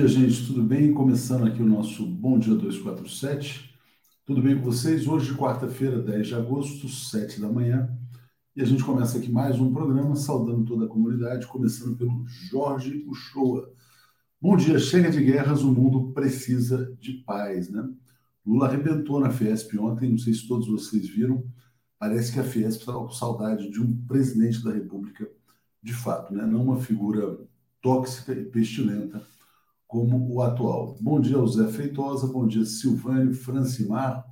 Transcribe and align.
dia, 0.00 0.08
gente. 0.08 0.46
Tudo 0.46 0.62
bem? 0.62 0.94
Começando 0.94 1.46
aqui 1.46 1.62
o 1.62 1.66
nosso 1.66 2.06
Bom 2.06 2.38
Dia 2.38 2.54
247. 2.54 3.70
Tudo 4.24 4.40
bem 4.40 4.56
com 4.56 4.64
vocês? 4.64 5.06
Hoje, 5.06 5.34
quarta-feira, 5.34 6.00
10 6.00 6.28
de 6.28 6.34
agosto, 6.34 6.88
7 6.88 7.38
da 7.38 7.52
manhã. 7.52 7.94
E 8.56 8.62
a 8.62 8.64
gente 8.64 8.82
começa 8.82 9.18
aqui 9.18 9.30
mais 9.30 9.60
um 9.60 9.70
programa, 9.70 10.16
saudando 10.16 10.64
toda 10.64 10.86
a 10.86 10.88
comunidade, 10.88 11.46
começando 11.46 11.98
pelo 11.98 12.24
Jorge 12.26 13.04
Uchoa. 13.06 13.70
Bom 14.40 14.56
dia, 14.56 14.78
chega 14.78 15.10
de 15.10 15.22
guerras, 15.22 15.62
o 15.62 15.70
mundo 15.70 16.12
precisa 16.12 16.96
de 16.98 17.22
paz, 17.24 17.68
né? 17.68 17.86
Lula 18.46 18.68
arrebentou 18.68 19.20
na 19.20 19.28
Fiesp 19.28 19.78
ontem, 19.78 20.08
não 20.08 20.18
sei 20.18 20.32
se 20.32 20.48
todos 20.48 20.66
vocês 20.66 21.10
viram. 21.10 21.44
Parece 21.98 22.32
que 22.32 22.40
a 22.40 22.44
Fiesp 22.44 22.80
estava 22.80 23.00
com 23.00 23.10
saudade 23.10 23.70
de 23.70 23.82
um 23.82 23.94
presidente 24.06 24.64
da 24.64 24.72
República 24.72 25.28
de 25.82 25.92
fato, 25.92 26.32
né? 26.32 26.46
não 26.46 26.62
uma 26.62 26.80
figura 26.80 27.38
tóxica 27.82 28.32
e 28.32 28.44
pestilenta 28.46 29.22
como 29.90 30.32
o 30.32 30.40
atual. 30.40 30.96
Bom 31.00 31.20
dia, 31.20 31.44
Zé 31.46 31.66
Feitosa, 31.66 32.28
bom 32.28 32.46
dia, 32.46 32.64
Silvânio, 32.64 33.34
Francimar. 33.34 34.24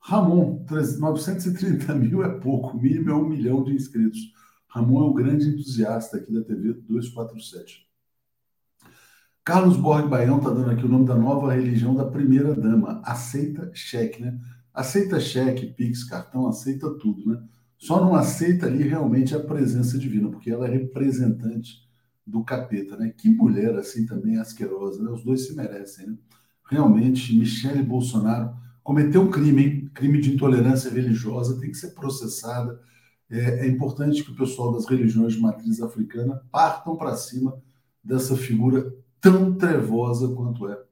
Ramon, 0.00 0.66
930 0.68 1.94
mil 1.94 2.24
é 2.24 2.40
pouco, 2.40 2.76
mínimo 2.76 3.10
é 3.10 3.14
um 3.14 3.28
milhão 3.28 3.62
de 3.62 3.72
inscritos. 3.72 4.18
Ramon 4.66 5.04
é 5.04 5.10
um 5.10 5.14
grande 5.14 5.46
entusiasta 5.46 6.16
aqui 6.16 6.32
da 6.32 6.42
TV 6.42 6.72
247. 6.72 7.88
Carlos 9.44 9.76
Borg 9.76 10.08
Baião 10.08 10.38
está 10.38 10.50
dando 10.50 10.70
aqui 10.70 10.84
o 10.84 10.88
nome 10.88 11.06
da 11.06 11.14
nova 11.14 11.54
religião 11.54 11.94
da 11.94 12.04
primeira 12.04 12.52
dama. 12.52 13.00
Aceita 13.04 13.70
cheque, 13.72 14.20
né? 14.20 14.36
Aceita 14.74 15.20
cheque, 15.20 15.66
Pix, 15.74 16.02
cartão, 16.02 16.48
aceita 16.48 16.90
tudo, 16.98 17.24
né? 17.24 17.40
Só 17.78 18.00
não 18.00 18.16
aceita 18.16 18.66
ali 18.66 18.82
realmente 18.82 19.32
a 19.32 19.40
presença 19.40 19.96
divina, 19.96 20.28
porque 20.28 20.50
ela 20.50 20.66
é 20.66 20.72
representante 20.72 21.91
do 22.32 22.42
capeta, 22.42 22.96
né? 22.96 23.12
Que 23.16 23.28
mulher 23.28 23.76
assim 23.76 24.06
também 24.06 24.38
asquerosa, 24.38 25.02
né? 25.02 25.10
Os 25.10 25.22
dois 25.22 25.46
se 25.46 25.54
merecem, 25.54 26.06
né? 26.06 26.16
Realmente, 26.64 27.38
Michele 27.38 27.82
Bolsonaro 27.82 28.56
cometeu 28.82 29.20
um 29.20 29.30
crime, 29.30 29.62
hein? 29.62 29.90
crime 29.92 30.18
de 30.18 30.32
intolerância 30.32 30.90
religiosa, 30.90 31.60
tem 31.60 31.70
que 31.70 31.76
ser 31.76 31.90
processada. 31.90 32.80
É, 33.30 33.66
é 33.66 33.68
importante 33.68 34.24
que 34.24 34.30
o 34.30 34.36
pessoal 34.36 34.72
das 34.72 34.86
religiões 34.86 35.34
de 35.34 35.40
matriz 35.40 35.80
africana 35.82 36.42
partam 36.50 36.96
para 36.96 37.14
cima 37.16 37.62
dessa 38.02 38.34
figura 38.34 38.92
tão 39.20 39.54
trevosa 39.54 40.34
quanto 40.34 40.66
é 40.66 40.82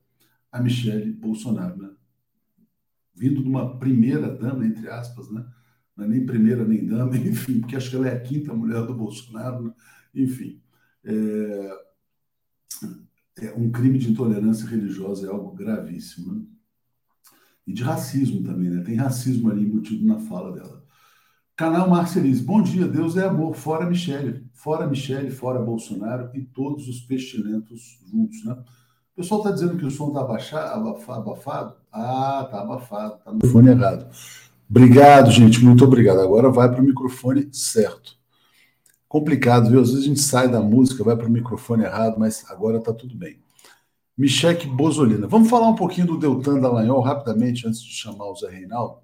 a 0.53 0.61
Michele 0.61 1.11
Bolsonaro, 1.11 1.79
né? 1.79 1.91
Vindo 3.15 3.43
de 3.43 3.49
uma 3.49 3.79
primeira 3.79 4.31
dama, 4.31 4.67
entre 4.67 4.89
aspas, 4.91 5.31
né? 5.31 5.45
Não 5.97 6.05
é 6.05 6.09
nem 6.09 6.27
primeira 6.27 6.65
nem 6.67 6.85
dama, 6.85 7.17
enfim, 7.19 7.61
porque 7.61 7.77
acho 7.77 7.89
que 7.89 7.97
ela 7.97 8.09
é 8.09 8.15
a 8.15 8.21
quinta 8.21 8.53
mulher 8.53 8.85
do 8.87 8.95
Bolsonaro, 8.95 9.65
né? 9.65 9.73
enfim. 10.15 10.61
É, 11.05 11.81
é, 13.43 13.53
um 13.57 13.71
crime 13.71 13.99
de 13.99 14.11
intolerância 14.11 14.67
religiosa 14.69 15.27
é 15.27 15.31
algo 15.31 15.53
gravíssimo. 15.53 16.35
Né? 16.35 16.43
E 17.67 17.73
de 17.73 17.83
racismo 17.83 18.43
também, 18.43 18.71
né? 18.71 18.83
Tem 18.83 18.97
racismo 18.97 19.51
ali 19.51 19.63
embutido 19.63 20.07
na 20.07 20.19
fala 20.19 20.53
dela. 20.53 20.85
Canal 21.57 21.89
Marcelis, 21.89 22.41
bom 22.41 22.63
dia, 22.63 22.89
Deus 22.89 23.17
é 23.17 23.27
amor, 23.27 23.55
fora 23.55 23.85
Michele, 23.85 24.47
fora 24.55 24.87
Michele, 24.87 25.31
fora 25.31 25.61
Bolsonaro 25.61 26.31
e 26.35 26.43
todos 26.43 26.89
os 26.89 27.01
pestilentos 27.01 28.01
juntos, 28.11 28.45
né? 28.45 28.57
O 29.13 29.23
pessoal 29.23 29.41
está 29.41 29.53
dizendo 29.53 29.77
que 29.77 29.85
o 29.85 29.91
som 29.91 30.09
está 30.09 30.21
abafado. 30.21 31.77
Ah, 31.93 32.43
está 32.47 32.63
abafado, 32.63 33.17
está 33.17 33.33
no 33.33 33.47
fone 33.47 33.71
errado. 33.71 34.07
Obrigado, 34.69 35.31
gente, 35.31 35.63
muito 35.63 35.85
obrigado. 35.85 36.21
Agora 36.21 36.49
vai 36.49 36.71
para 36.71 36.81
o 36.81 36.85
microfone 36.85 37.49
certo 37.53 38.20
complicado, 39.11 39.69
viu? 39.69 39.81
Às 39.81 39.91
vezes 39.91 40.05
a 40.05 40.09
gente 40.09 40.21
sai 40.21 40.49
da 40.49 40.61
música, 40.61 41.03
vai 41.03 41.17
para 41.17 41.27
o 41.27 41.31
microfone 41.31 41.83
errado, 41.83 42.15
mas 42.17 42.49
agora 42.49 42.79
está 42.79 42.95
tudo 42.95 43.17
bem. 43.17 43.43
Micheque 44.17 44.69
Bozolina. 44.69 45.27
Vamos 45.27 45.51
falar 45.51 45.69
um 45.69 45.75
pouquinho 45.75 46.07
do 46.07 46.17
Deltan 46.17 46.61
Dallagnol 46.61 47.01
rapidamente, 47.01 47.67
antes 47.67 47.83
de 47.83 47.93
chamar 47.93 48.31
o 48.31 48.37
Zé 48.37 48.49
Reinaldo? 48.49 48.99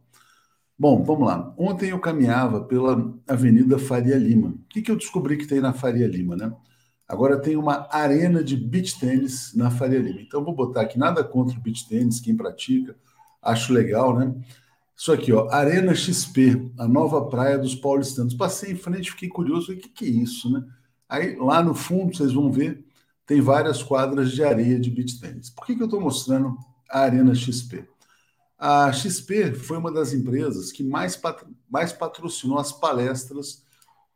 Bom, 0.79 1.03
vamos 1.03 1.27
lá. 1.27 1.53
Ontem 1.59 1.91
eu 1.91 1.99
caminhava 1.99 2.61
pela 2.61 3.13
Avenida 3.27 3.81
Faria 3.81 4.17
Lima. 4.17 4.51
O 4.51 4.69
que, 4.69 4.81
que 4.81 4.91
eu 4.93 4.97
descobri 4.97 5.37
que 5.37 5.47
tem 5.47 5.61
na 5.61 5.73
Faria 5.73 6.07
Lima, 6.07 6.37
né? 6.37 6.53
Agora 7.09 7.41
tem 7.41 7.57
uma 7.57 7.89
arena 7.91 8.45
de 8.45 8.57
beach 8.57 9.01
tênis 9.01 9.53
na 9.57 9.73
Faria 9.73 9.99
Lima. 9.99 10.21
Então 10.21 10.45
vou 10.45 10.55
botar 10.55 10.83
aqui 10.83 10.99
nada 10.99 11.25
contra 11.25 11.59
o 11.59 11.61
beach 11.61 11.89
tênis, 11.89 12.21
quem 12.21 12.37
pratica, 12.37 12.95
acho 13.43 13.73
legal, 13.73 14.17
né? 14.17 14.33
Isso 14.97 15.13
aqui, 15.13 15.31
ó, 15.33 15.49
Arena 15.51 15.95
XP, 15.95 16.73
a 16.79 16.89
nova 16.89 17.27
praia 17.29 17.59
dos 17.59 17.75
paulistanos. 17.75 18.33
Passei 18.33 18.73
em 18.73 18.77
frente, 18.77 19.11
fiquei 19.11 19.29
curioso, 19.29 19.73
o 19.73 19.77
que, 19.77 19.89
que 19.89 20.05
é 20.07 20.09
isso, 20.09 20.51
né? 20.51 20.65
Aí 21.07 21.37
lá 21.37 21.63
no 21.63 21.75
fundo, 21.75 22.17
vocês 22.17 22.33
vão 22.33 22.51
ver, 22.51 22.83
tem 23.27 23.41
várias 23.41 23.83
quadras 23.83 24.33
de 24.33 24.43
areia 24.43 24.81
de 24.81 24.91
beach 24.91 25.21
tennis. 25.21 25.51
Por 25.51 25.67
que, 25.67 25.77
que 25.77 25.83
eu 25.83 25.87
estou 25.87 26.01
mostrando 26.01 26.57
a 26.91 27.01
Arena 27.01 27.35
XP? 27.35 27.87
A 28.59 28.91
XP 28.91 29.53
foi 29.55 29.77
uma 29.77 29.93
das 29.93 30.15
empresas 30.15 30.73
que 30.73 30.83
mais, 30.83 31.15
patro, 31.15 31.47
mais 31.69 31.93
patrocinou 31.93 32.59
as 32.59 32.73
palestras 32.73 33.63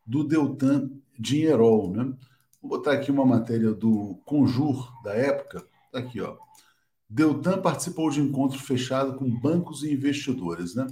do 0.05 0.23
Deltan 0.23 0.89
Dinheirol, 1.17 1.91
né? 1.91 2.11
Vou 2.59 2.71
botar 2.71 2.93
aqui 2.93 3.11
uma 3.11 3.25
matéria 3.25 3.71
do 3.71 4.19
Conjur 4.25 4.91
da 5.03 5.13
época, 5.13 5.63
tá 5.91 5.99
aqui, 5.99 6.19
ó. 6.21 6.37
Deltan 7.13 7.61
participou 7.61 8.09
de 8.09 8.21
encontro 8.21 8.57
fechado 8.57 9.15
com 9.15 9.29
bancos 9.29 9.83
e 9.83 9.91
investidores. 9.91 10.73
Né? 10.75 10.87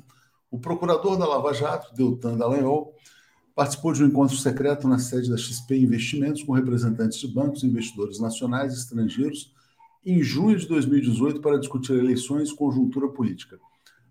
O 0.51 0.59
procurador 0.59 1.17
da 1.17 1.25
Lava 1.25 1.53
Jato, 1.53 1.95
Deltan 1.95 2.37
Dallagnol, 2.37 2.93
participou 3.55 3.93
de 3.93 4.03
um 4.03 4.07
encontro 4.07 4.35
secreto 4.35 4.85
na 4.85 4.99
sede 4.99 5.29
da 5.29 5.37
XP 5.37 5.77
Investimentos 5.77 6.43
com 6.43 6.51
representantes 6.51 7.19
de 7.19 7.27
bancos 7.29 7.63
e 7.63 7.67
investidores 7.67 8.19
nacionais 8.19 8.73
e 8.73 8.79
estrangeiros 8.79 9.53
em 10.05 10.21
junho 10.21 10.59
de 10.59 10.67
2018 10.67 11.39
para 11.39 11.57
discutir 11.57 11.93
eleições 11.93 12.49
e 12.49 12.55
conjuntura 12.55 13.07
política. 13.07 13.57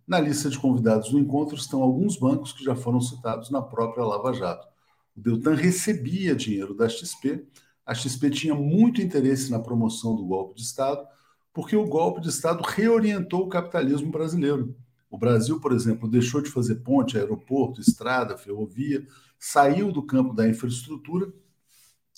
Na 0.07 0.19
lista 0.19 0.49
de 0.49 0.59
convidados 0.59 1.11
do 1.11 1.19
encontro 1.19 1.57
estão 1.57 1.83
alguns 1.83 2.17
bancos 2.17 2.55
que 2.55 2.65
já 2.65 2.75
foram 2.75 3.03
citados 3.03 3.51
na 3.51 3.61
própria 3.61 4.07
Lava 4.07 4.33
Jato. 4.33 4.67
O 5.15 5.21
Deltan 5.21 5.55
recebia 5.55 6.35
dinheiro 6.35 6.73
da 6.73 6.89
XP, 6.89 7.47
a 7.85 7.93
XP 7.93 8.31
tinha 8.31 8.55
muito 8.55 9.03
interesse 9.03 9.51
na 9.51 9.59
promoção 9.59 10.17
do 10.17 10.25
golpe 10.25 10.55
de 10.55 10.63
Estado 10.63 11.07
porque 11.53 11.77
o 11.77 11.87
golpe 11.87 12.21
de 12.21 12.29
Estado 12.29 12.63
reorientou 12.63 13.45
o 13.45 13.49
capitalismo 13.49 14.11
brasileiro. 14.11 14.77
O 15.11 15.19
Brasil, 15.19 15.61
por 15.61 15.73
exemplo, 15.73 16.09
deixou 16.09 16.41
de 16.43 16.51
fazer 16.51 16.77
ponte, 16.77 17.17
aeroporto, 17.17 17.81
estrada, 17.81 18.37
ferrovia, 18.37 19.07
saiu 19.39 19.91
do 19.91 20.03
campo 20.03 20.35
da 20.35 20.49
infraestrutura 20.49 21.33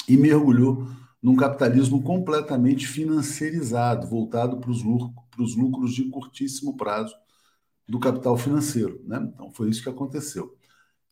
e 0.09 0.17
mergulhou 0.17 0.89
num 1.23 1.37
capitalismo 1.37 2.03
completamente 2.03 2.87
financiarizado, 2.87 4.07
voltado 4.07 4.59
para 4.59 4.71
os 4.71 4.83
lucros, 4.83 5.95
de 5.95 6.05
curtíssimo 6.05 6.77
prazo 6.77 7.15
do 7.87 8.01
capital 8.01 8.37
financeiro. 8.37 9.01
Né? 9.05 9.31
Então, 9.33 9.51
foi 9.53 9.69
isso 9.69 9.83
que 9.83 9.89
aconteceu. 9.89 10.57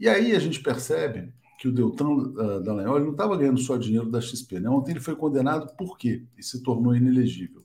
E 0.00 0.08
aí 0.08 0.34
a 0.34 0.38
gente 0.38 0.60
percebe 0.60 1.32
que 1.58 1.68
o 1.68 1.72
Deltan 1.72 2.08
uh, 2.08 2.60
Dallagnol 2.62 3.00
não 3.00 3.10
estava 3.10 3.36
ganhando 3.36 3.58
só 3.60 3.76
dinheiro 3.76 4.10
da 4.10 4.20
XP. 4.20 4.60
Né? 4.60 4.70
Ontem 4.70 4.92
ele 4.92 5.00
foi 5.00 5.16
condenado 5.16 5.74
por 5.76 5.98
quê? 5.98 6.24
E 6.36 6.42
se 6.42 6.62
tornou 6.62 6.94
inelegível. 6.94 7.64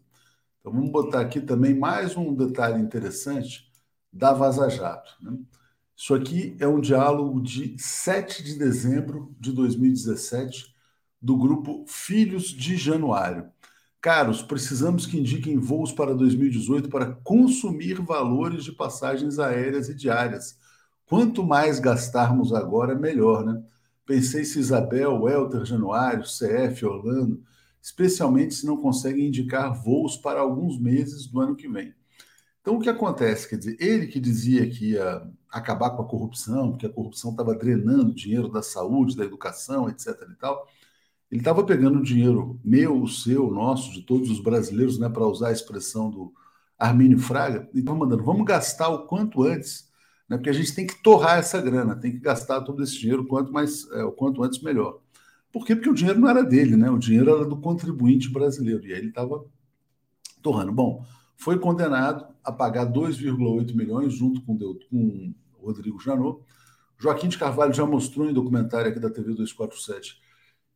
Então 0.64 0.72
vamos 0.72 0.92
botar 0.92 1.20
aqui 1.20 1.42
também 1.42 1.78
mais 1.78 2.16
um 2.16 2.34
detalhe 2.34 2.82
interessante 2.82 3.70
da 4.14 4.32
Vaza 4.32 4.70
Jato. 4.70 5.12
Né? 5.22 5.38
Isso 5.94 6.16
aqui 6.16 6.56
é 6.58 6.66
um 6.66 6.80
diálogo 6.80 7.42
de 7.42 7.76
7 7.78 8.42
de 8.42 8.58
dezembro 8.58 9.36
de 9.38 9.52
2017 9.52 10.74
do 11.22 11.36
grupo 11.36 11.84
Filhos 11.86 12.46
de 12.46 12.78
Januário. 12.78 13.52
Caros, 14.00 14.42
precisamos 14.42 15.06
que 15.06 15.20
indiquem 15.20 15.58
voos 15.58 15.92
para 15.92 16.16
2018 16.16 16.88
para 16.88 17.12
consumir 17.12 17.96
valores 18.02 18.64
de 18.64 18.72
passagens 18.72 19.40
aéreas 19.40 19.90
e 19.90 19.94
diárias. 19.94 20.58
Quanto 21.06 21.44
mais 21.44 21.78
gastarmos 21.78 22.54
agora, 22.54 22.96
melhor, 22.96 23.44
né? 23.46 23.62
Pensei 24.06 24.46
se 24.46 24.60
Isabel, 24.60 25.24
Welter, 25.24 25.66
Januário, 25.66 26.24
CF, 26.24 26.86
Orlando 26.86 27.44
especialmente 27.84 28.54
se 28.54 28.66
não 28.66 28.78
conseguem 28.78 29.28
indicar 29.28 29.74
voos 29.84 30.16
para 30.16 30.40
alguns 30.40 30.80
meses 30.80 31.28
do 31.28 31.42
ano 31.42 31.54
que 31.54 31.68
vem. 31.68 31.94
Então, 32.62 32.78
o 32.78 32.80
que 32.80 32.90
acontece? 32.90 33.50
Quer 33.50 33.58
dizer, 33.58 33.78
ele 33.78 34.08
que 34.08 34.22
dizia 34.22 34.70
que 34.70 34.92
ia 34.92 35.30
acabar 35.50 35.90
com 35.90 36.02
a 36.02 36.08
corrupção, 36.08 36.72
porque 36.72 36.86
a 36.86 36.90
corrupção 36.90 37.32
estava 37.32 37.54
drenando 37.54 38.16
dinheiro 38.16 38.48
da 38.48 38.62
saúde, 38.64 39.18
da 39.18 39.26
educação, 39.26 39.90
etc. 39.90 40.08
e 40.32 40.36
tal, 40.36 40.66
ele 41.30 41.42
estava 41.42 41.62
pegando 41.66 42.02
dinheiro 42.02 42.58
meu, 42.64 43.06
seu, 43.06 43.52
nosso, 43.52 43.92
de 43.92 44.04
todos 44.04 44.30
os 44.30 44.40
brasileiros, 44.40 44.98
né, 44.98 45.10
para 45.10 45.28
usar 45.28 45.50
a 45.50 45.52
expressão 45.52 46.10
do 46.10 46.34
Armínio 46.80 47.20
Fraga, 47.20 47.70
e 47.74 47.80
estava 47.80 47.98
mandando, 47.98 48.24
vamos 48.24 48.46
gastar 48.46 48.88
o 48.90 49.08
quanto 49.08 49.44
antes, 49.44 49.90
né, 50.30 50.38
porque 50.38 50.50
a 50.50 50.54
gente 50.54 50.74
tem 50.74 50.88
que 50.88 51.04
torrar 51.04 51.38
essa 51.40 51.60
grana, 51.60 51.98
tem 51.98 52.14
que 52.14 52.20
gastar 52.20 52.62
todo 52.62 52.82
esse 52.82 52.98
dinheiro 52.98 53.28
quanto 53.28 53.52
mais, 53.52 53.92
é, 53.92 54.06
o 54.06 54.12
quanto 54.14 54.42
antes 54.42 54.62
melhor. 54.62 55.03
Por 55.54 55.66
quê? 55.66 55.76
Porque 55.76 55.90
o 55.90 55.94
dinheiro 55.94 56.20
não 56.20 56.28
era 56.28 56.44
dele, 56.44 56.76
né? 56.76 56.90
O 56.90 56.98
dinheiro 56.98 57.30
era 57.30 57.46
do 57.46 57.56
contribuinte 57.56 58.28
brasileiro. 58.28 58.86
E 58.88 58.92
aí 58.92 58.98
ele 58.98 59.10
estava 59.10 59.46
torrando. 60.42 60.72
Bom, 60.72 61.06
foi 61.38 61.60
condenado 61.60 62.26
a 62.44 62.52
pagar 62.52 62.92
2,8 62.92 63.76
milhões 63.76 64.14
junto 64.16 64.42
com, 64.42 64.54
o 64.54 65.66
Rodrigo 65.66 66.02
Janot. 66.02 66.42
Joaquim 66.98 67.28
de 67.28 67.38
Carvalho 67.38 67.74
já 67.74 67.86
mostrou 67.86 68.28
em 68.28 68.34
documentário 68.34 68.90
aqui 68.90 69.00
da 69.00 69.12
TV 69.12 69.30
247 69.34 70.24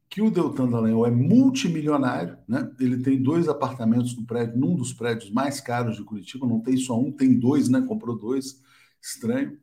que 0.10 0.22
o 0.22 0.32
Deltan 0.32 0.70
Dallagnol 0.70 1.06
é 1.06 1.12
multimilionário, 1.12 2.38
né? 2.48 2.72
Ele 2.80 3.02
tem 3.02 3.22
dois 3.22 3.50
apartamentos 3.50 4.16
no 4.16 4.26
prédio, 4.26 4.58
num 4.58 4.76
dos 4.76 4.94
prédios 4.94 5.30
mais 5.32 5.60
caros 5.60 5.98
de 5.98 6.04
Curitiba, 6.04 6.48
não 6.48 6.62
tem 6.62 6.78
só 6.78 6.98
um, 6.98 7.12
tem 7.12 7.38
dois, 7.38 7.68
né? 7.68 7.82
Comprou 7.82 8.18
dois, 8.18 8.62
estranho. 9.02 9.58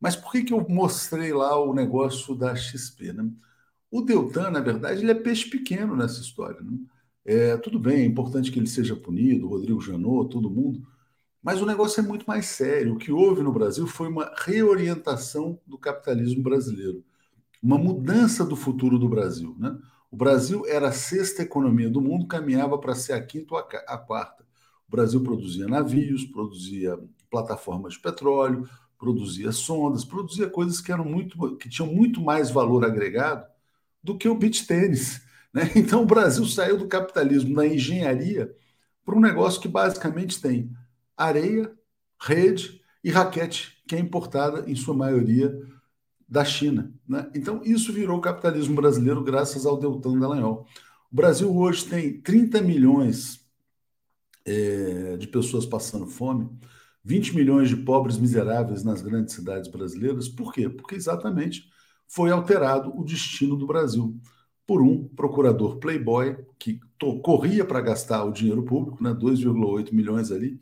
Mas 0.00 0.16
por 0.16 0.32
que, 0.32 0.44
que 0.44 0.52
eu 0.52 0.66
mostrei 0.68 1.32
lá 1.32 1.60
o 1.60 1.74
negócio 1.74 2.34
da 2.34 2.56
XP, 2.56 3.12
né? 3.12 3.30
O 3.92 4.02
Deltan, 4.02 4.50
na 4.50 4.58
verdade, 4.58 5.02
ele 5.02 5.12
é 5.12 5.14
peixe 5.14 5.48
pequeno 5.48 5.94
nessa 5.94 6.20
história. 6.20 6.60
Né? 6.60 6.78
É, 7.24 7.56
tudo 7.58 7.78
bem, 7.78 8.00
é 8.00 8.04
importante 8.04 8.50
que 8.50 8.58
ele 8.58 8.66
seja 8.66 8.96
punido, 8.96 9.46
Rodrigo 9.46 9.80
Janot, 9.80 10.28
todo 10.30 10.50
mundo, 10.50 10.84
mas 11.40 11.62
o 11.62 11.66
negócio 11.66 12.00
é 12.00 12.02
muito 12.02 12.24
mais 12.26 12.46
sério. 12.46 12.94
O 12.94 12.98
que 12.98 13.12
houve 13.12 13.42
no 13.42 13.52
Brasil 13.52 13.86
foi 13.86 14.08
uma 14.08 14.32
reorientação 14.36 15.60
do 15.66 15.78
capitalismo 15.78 16.42
brasileiro 16.42 17.04
uma 17.62 17.78
mudança 17.78 18.44
do 18.44 18.56
futuro 18.56 18.98
do 18.98 19.08
Brasil. 19.08 19.54
Né? 19.56 19.78
O 20.10 20.16
Brasil 20.16 20.66
era 20.66 20.88
a 20.88 20.92
sexta 20.92 21.42
economia 21.42 21.88
do 21.88 22.00
mundo, 22.00 22.26
caminhava 22.26 22.76
para 22.76 22.94
ser 22.94 23.12
a 23.12 23.24
quinta 23.24 23.54
ou 23.54 23.60
a 23.60 23.98
quarta. 23.98 24.42
O 24.88 24.90
Brasil 24.90 25.22
produzia 25.22 25.68
navios, 25.68 26.24
produzia 26.24 26.98
plataformas 27.30 27.94
de 27.94 28.00
petróleo, 28.00 28.68
produzia 28.98 29.52
sondas, 29.52 30.04
produzia 30.04 30.50
coisas 30.50 30.80
que 30.80 30.90
eram 30.90 31.04
muito, 31.04 31.56
que 31.56 31.68
tinham 31.68 31.90
muito 31.90 32.20
mais 32.20 32.50
valor 32.50 32.84
agregado 32.84 33.51
do 34.02 34.16
que 34.16 34.28
o 34.28 34.34
beach 34.34 34.66
tênis. 34.66 35.22
Né? 35.52 35.70
Então 35.76 36.02
o 36.02 36.06
Brasil 36.06 36.44
saiu 36.46 36.78
do 36.78 36.88
capitalismo 36.88 37.54
da 37.54 37.66
engenharia 37.66 38.54
para 39.04 39.16
um 39.16 39.20
negócio 39.20 39.60
que 39.60 39.68
basicamente 39.68 40.40
tem 40.40 40.70
areia, 41.16 41.72
rede 42.20 42.80
e 43.02 43.10
raquete, 43.10 43.82
que 43.86 43.94
é 43.94 43.98
importada 43.98 44.70
em 44.70 44.74
sua 44.74 44.94
maioria 44.94 45.54
da 46.28 46.44
China. 46.44 46.92
Né? 47.06 47.28
Então, 47.34 47.60
isso 47.64 47.92
virou 47.92 48.18
o 48.18 48.20
capitalismo 48.20 48.74
brasileiro 48.74 49.22
graças 49.22 49.66
ao 49.66 49.78
Deltan 49.78 50.18
Dallagnol. 50.18 50.66
O 51.10 51.14
Brasil 51.14 51.54
hoje 51.54 51.84
tem 51.84 52.20
30 52.20 52.62
milhões 52.62 53.44
é, 54.44 55.16
de 55.18 55.26
pessoas 55.26 55.66
passando 55.66 56.06
fome, 56.06 56.48
20 57.04 57.34
milhões 57.34 57.68
de 57.68 57.76
pobres 57.76 58.16
miseráveis 58.16 58.82
nas 58.82 59.02
grandes 59.02 59.34
cidades 59.34 59.70
brasileiras. 59.70 60.28
Por 60.28 60.52
quê? 60.52 60.68
Porque 60.68 60.94
exatamente 60.94 61.70
foi 62.14 62.30
alterado 62.30 62.92
o 62.94 63.02
destino 63.02 63.56
do 63.56 63.66
Brasil 63.66 64.20
por 64.66 64.82
um 64.82 65.08
procurador 65.08 65.78
playboy 65.78 66.36
que 66.58 66.78
corria 67.22 67.64
para 67.64 67.80
gastar 67.80 68.22
o 68.24 68.30
dinheiro 68.30 68.62
público, 68.62 69.02
né, 69.02 69.14
2,8 69.14 69.94
milhões 69.94 70.30
ali, 70.30 70.60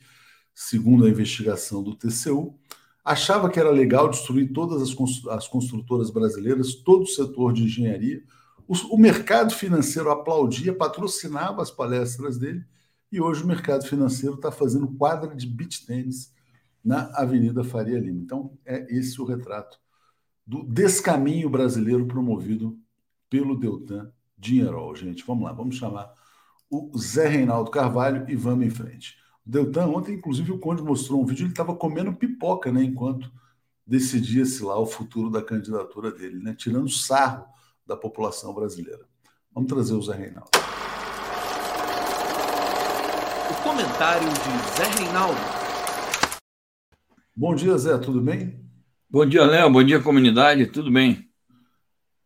segundo 0.54 1.04
a 1.04 1.10
investigação 1.10 1.82
do 1.82 1.96
TCU, 1.96 2.56
achava 3.04 3.50
que 3.50 3.58
era 3.58 3.70
legal 3.70 4.08
destruir 4.08 4.52
todas 4.52 4.94
as 5.28 5.48
construtoras 5.48 6.08
brasileiras, 6.08 6.76
todo 6.76 7.02
o 7.02 7.08
setor 7.08 7.52
de 7.52 7.64
engenharia. 7.64 8.22
O, 8.68 8.96
mercado 8.96 9.52
financeiro 9.52 10.08
aplaudia, 10.08 10.72
patrocinava 10.72 11.62
as 11.62 11.70
palestras 11.70 12.38
dele, 12.38 12.64
e 13.10 13.20
hoje 13.20 13.42
o 13.42 13.46
mercado 13.48 13.84
financeiro 13.84 14.36
está 14.36 14.52
fazendo 14.52 14.86
quadra 14.86 15.34
de 15.34 15.48
beach 15.48 15.84
tênis 15.84 16.32
na 16.84 17.10
Avenida 17.16 17.64
Faria 17.64 17.98
Lima. 17.98 18.20
Então, 18.20 18.56
é 18.64 18.86
esse 18.88 19.20
o 19.20 19.24
retrato 19.24 19.80
do 20.50 20.64
descaminho 20.64 21.48
brasileiro 21.48 22.04
promovido 22.06 22.76
pelo 23.30 23.56
Deltan 23.56 24.10
Dinheirol, 24.36 24.96
gente. 24.96 25.24
Vamos 25.24 25.44
lá, 25.44 25.52
vamos 25.52 25.76
chamar 25.76 26.12
o 26.68 26.90
Zé 26.98 27.28
Reinaldo 27.28 27.70
Carvalho 27.70 28.28
e 28.28 28.34
vamos 28.34 28.66
em 28.66 28.70
frente. 28.70 29.16
Deltan, 29.46 29.86
ontem, 29.86 30.16
inclusive, 30.16 30.50
o 30.50 30.58
Conde 30.58 30.82
mostrou 30.82 31.22
um 31.22 31.24
vídeo, 31.24 31.44
ele 31.44 31.52
estava 31.52 31.72
comendo 31.76 32.12
pipoca, 32.12 32.72
né? 32.72 32.82
Enquanto 32.82 33.30
decidia-se 33.86 34.64
lá 34.64 34.76
o 34.76 34.86
futuro 34.86 35.30
da 35.30 35.40
candidatura 35.40 36.10
dele, 36.10 36.42
né? 36.42 36.52
Tirando 36.52 36.88
sarro 36.88 37.46
da 37.86 37.96
população 37.96 38.52
brasileira. 38.52 39.06
Vamos 39.54 39.72
trazer 39.72 39.94
o 39.94 40.02
Zé 40.02 40.16
Reinaldo. 40.16 40.50
O 43.50 43.62
comentário 43.62 44.28
de 44.28 44.76
Zé 44.76 45.04
Reinaldo. 45.04 45.40
Bom 47.36 47.54
dia, 47.54 47.78
Zé, 47.78 47.96
tudo 47.98 48.20
bem? 48.20 48.68
Bom 49.12 49.26
dia, 49.26 49.44
Léo. 49.44 49.68
Bom 49.68 49.82
dia, 49.82 50.00
comunidade. 50.00 50.66
Tudo 50.66 50.88
bem? 50.88 51.28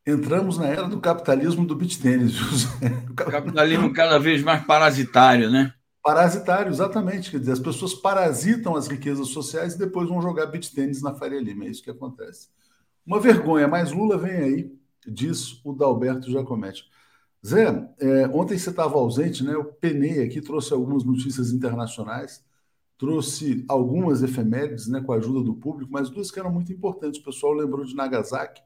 Entramos 0.06 0.58
na 0.58 0.66
era 0.66 0.82
do 0.82 1.00
capitalismo 1.00 1.66
do 1.66 1.74
beat 1.74 1.98
tênis, 1.98 2.32
José. 2.32 2.68
Capitalismo 3.16 3.90
cada 3.90 4.18
vez 4.18 4.42
mais 4.42 4.62
parasitário, 4.66 5.50
né? 5.50 5.72
Parasitário, 6.02 6.70
exatamente. 6.70 7.30
Quer 7.30 7.40
dizer, 7.40 7.52
as 7.52 7.58
pessoas 7.58 7.94
parasitam 7.94 8.76
as 8.76 8.86
riquezas 8.86 9.28
sociais 9.28 9.72
e 9.72 9.78
depois 9.78 10.10
vão 10.10 10.20
jogar 10.20 10.44
beat 10.44 10.74
tênis 10.74 11.00
na 11.00 11.14
Faria 11.14 11.40
Lima. 11.40 11.64
É 11.64 11.68
isso 11.68 11.82
que 11.82 11.90
acontece. 11.90 12.48
Uma 13.06 13.18
vergonha, 13.18 13.66
mas 13.66 13.90
Lula 13.90 14.18
vem 14.18 14.36
aí, 14.36 14.72
diz 15.06 15.64
o 15.64 15.72
Dalberto 15.72 16.30
Jacomete. 16.30 16.84
Zé, 17.46 17.88
é, 17.98 18.28
ontem 18.28 18.58
você 18.58 18.68
estava 18.68 18.98
ausente, 18.98 19.42
né? 19.42 19.54
Eu 19.54 19.64
penei 19.64 20.22
aqui, 20.22 20.42
trouxe 20.42 20.74
algumas 20.74 21.02
notícias 21.02 21.50
internacionais, 21.50 22.44
trouxe 22.98 23.64
algumas 23.68 24.22
efemérides, 24.22 24.86
né, 24.86 25.00
com 25.00 25.12
a 25.12 25.16
ajuda 25.16 25.42
do 25.42 25.54
público, 25.54 25.92
mas 25.92 26.10
duas 26.10 26.30
que 26.30 26.38
eram 26.38 26.52
muito 26.52 26.72
importantes. 26.72 27.20
O 27.20 27.24
pessoal 27.24 27.52
lembrou 27.52 27.84
de 27.84 27.94
Nagasaki 27.94 28.62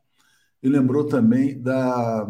e 0.63 0.69
lembrou 0.69 1.05
também 1.07 1.61
da, 1.61 2.27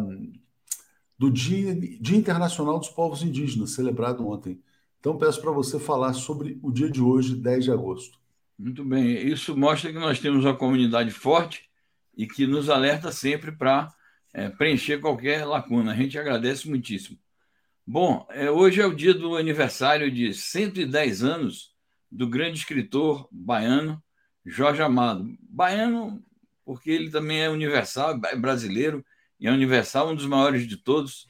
do 1.17 1.29
Dia, 1.29 1.75
Dia 1.75 2.17
Internacional 2.17 2.79
dos 2.79 2.89
Povos 2.89 3.23
Indígenas, 3.23 3.71
celebrado 3.71 4.27
ontem. 4.27 4.61
Então, 4.99 5.17
peço 5.17 5.41
para 5.41 5.51
você 5.51 5.79
falar 5.79 6.13
sobre 6.13 6.59
o 6.61 6.71
dia 6.71 6.89
de 6.89 7.01
hoje, 7.01 7.35
10 7.35 7.65
de 7.65 7.71
agosto. 7.71 8.19
Muito 8.57 8.83
bem. 8.83 9.27
Isso 9.27 9.55
mostra 9.55 9.91
que 9.91 9.99
nós 9.99 10.19
temos 10.19 10.43
uma 10.43 10.55
comunidade 10.55 11.11
forte 11.11 11.69
e 12.15 12.27
que 12.27 12.45
nos 12.45 12.69
alerta 12.69 13.11
sempre 13.11 13.51
para 13.51 13.93
é, 14.33 14.49
preencher 14.49 14.99
qualquer 14.99 15.45
lacuna. 15.45 15.93
A 15.93 15.95
gente 15.95 16.19
agradece 16.19 16.67
muitíssimo. 16.67 17.17
Bom, 17.87 18.27
é, 18.29 18.51
hoje 18.51 18.81
é 18.81 18.85
o 18.85 18.93
dia 18.93 19.13
do 19.13 19.37
aniversário 19.37 20.11
de 20.11 20.33
110 20.33 21.23
anos 21.23 21.73
do 22.11 22.27
grande 22.27 22.59
escritor 22.59 23.27
baiano 23.31 24.01
Jorge 24.45 24.81
Amado. 24.81 25.25
Baiano, 25.41 26.23
porque 26.65 26.89
ele 26.89 27.09
também 27.09 27.41
é 27.41 27.49
universal, 27.49 28.19
é 28.25 28.35
brasileiro, 28.35 29.05
e 29.39 29.47
é 29.47 29.51
universal, 29.51 30.09
um 30.09 30.15
dos 30.15 30.25
maiores 30.25 30.67
de 30.67 30.77
todos. 30.77 31.27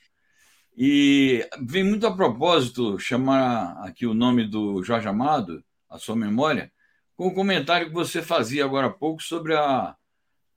E 0.75 1.47
vem 1.61 1.83
muito 1.83 2.07
a 2.07 2.15
propósito 2.15 2.97
chamar 2.97 3.77
aqui 3.83 4.05
o 4.05 4.13
nome 4.13 4.45
do 4.47 4.81
Jorge 4.83 5.07
Amado, 5.07 5.63
a 5.89 5.97
sua 5.97 6.15
memória, 6.15 6.71
com 7.15 7.27
o 7.27 7.33
comentário 7.33 7.87
que 7.87 7.93
você 7.93 8.21
fazia 8.21 8.63
agora 8.63 8.87
há 8.87 8.91
pouco 8.91 9.21
sobre 9.21 9.55
a 9.55 9.95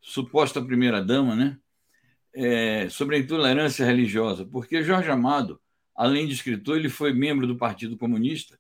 suposta 0.00 0.62
primeira-dama, 0.62 1.34
né? 1.34 1.58
É, 2.34 2.88
sobre 2.88 3.16
a 3.16 3.18
intolerância 3.18 3.84
religiosa, 3.84 4.46
porque 4.46 4.82
Jorge 4.82 5.10
Amado, 5.10 5.60
além 5.94 6.26
de 6.26 6.32
escritor, 6.32 6.78
ele 6.78 6.88
foi 6.88 7.12
membro 7.12 7.46
do 7.46 7.58
Partido 7.58 7.98
Comunista 7.98 8.58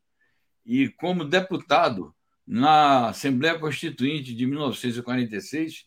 e, 0.64 0.88
como 0.88 1.24
deputado 1.24 2.14
na 2.46 3.08
Assembleia 3.08 3.58
Constituinte 3.58 4.34
de 4.34 4.46
1946, 4.46 5.86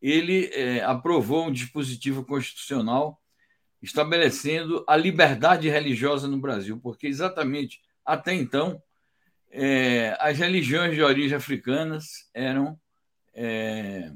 ele 0.00 0.46
é, 0.52 0.82
aprovou 0.82 1.46
um 1.46 1.52
dispositivo 1.52 2.24
constitucional 2.24 3.20
estabelecendo 3.82 4.84
a 4.86 4.96
liberdade 4.96 5.68
religiosa 5.68 6.28
no 6.28 6.38
Brasil, 6.38 6.78
porque 6.78 7.06
exatamente 7.06 7.80
até 8.04 8.34
então 8.34 8.82
é, 9.50 10.16
as 10.20 10.38
religiões 10.38 10.94
de 10.94 11.02
origem 11.02 11.36
africanas 11.36 12.28
eram 12.32 12.78
é, 13.34 14.12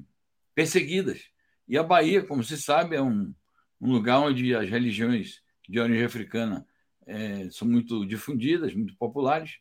perseguidas. 0.55 1.23
E 1.67 1.79
a 1.79 1.83
Bahia, 1.83 2.23
como 2.23 2.45
se 2.45 2.59
sabe, 2.59 2.97
é 2.97 3.03
um, 3.03 3.35
um 3.81 3.93
lugar 3.93 4.21
onde 4.21 4.55
as 4.55 4.69
religiões 4.69 5.43
de 5.69 5.81
origem 5.81 6.05
africana 6.05 6.67
é, 7.07 7.49
são 7.51 7.67
muito 7.67 8.07
difundidas, 8.07 8.75
muito 8.75 8.95
populares, 8.97 9.59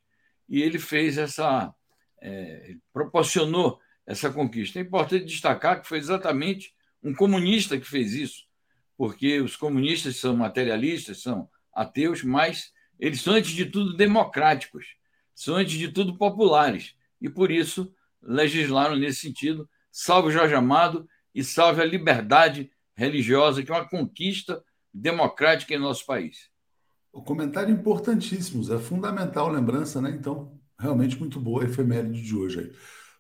e 0.54 0.62
ele 0.62 0.78
fez 0.78 1.18
essa. 1.18 1.74
É, 2.22 2.76
proporcionou 2.94 3.80
essa 4.06 4.32
conquista. 4.32 4.78
É 4.78 4.84
importante 4.84 5.26
destacar 5.26 5.82
que 5.82 5.88
foi 5.88 5.98
exatamente 5.98 6.72
um 7.02 7.12
comunista 7.12 7.78
que 7.78 7.88
fez 7.88 8.14
isso, 8.14 8.46
porque 8.96 9.42
os 9.42 9.56
comunistas 9.56 10.18
são 10.18 10.38
materialistas, 10.38 11.24
são 11.24 11.50
ateus, 11.74 12.24
mas 12.24 12.72
eles 13.00 13.20
são, 13.20 13.34
antes 13.34 13.52
de 13.52 13.66
tudo, 13.66 13.98
democráticos, 13.98 14.86
são, 15.34 15.56
antes 15.56 15.74
de 15.74 15.88
tudo, 15.88 16.18
populares, 16.18 16.96
e 17.20 17.28
por 17.28 17.50
isso 17.50 17.92
legislaram 18.22 18.96
nesse 18.96 19.22
sentido. 19.22 19.68
Salve 19.92 20.32
Jorge 20.32 20.54
Amado 20.54 21.10
e 21.34 21.44
salve 21.44 21.82
a 21.82 21.86
liberdade 21.86 22.72
religiosa, 22.96 23.64
que 23.64 23.72
é 23.72 23.76
uma 23.76 23.90
conquista 23.90 24.64
democrática 24.94 25.74
em 25.74 25.80
nosso 25.80 26.06
país. 26.06 26.53
O 27.14 27.22
comentário 27.22 27.70
é 27.70 27.78
importantíssimo, 27.78 28.74
é 28.74 28.80
fundamental 28.80 29.48
lembrança, 29.48 30.02
né? 30.02 30.10
Então, 30.10 30.60
realmente 30.80 31.18
muito 31.20 31.40
boa 31.40 31.62
a 31.62 31.66
efeméride 31.66 32.24
de 32.24 32.36
hoje 32.36 32.60
aí. 32.60 32.72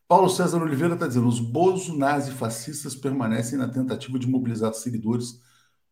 Paulo 0.07 0.29
César 0.29 0.61
Oliveira 0.61 0.95
está 0.95 1.07
dizendo: 1.07 1.27
os 1.27 1.39
bozo 1.39 1.95
nazi 1.95 2.31
fascistas 2.31 2.95
permanecem 2.95 3.57
na 3.57 3.69
tentativa 3.69 4.17
de 4.17 4.27
mobilizar 4.27 4.73
seguidores 4.73 5.39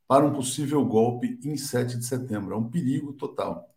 para 0.07 0.25
um 0.25 0.33
possível 0.33 0.83
golpe 0.83 1.39
em 1.43 1.55
7 1.55 1.97
de 1.97 2.05
setembro. 2.05 2.55
É 2.55 2.57
um 2.57 2.69
perigo 2.69 3.13
total. 3.13 3.73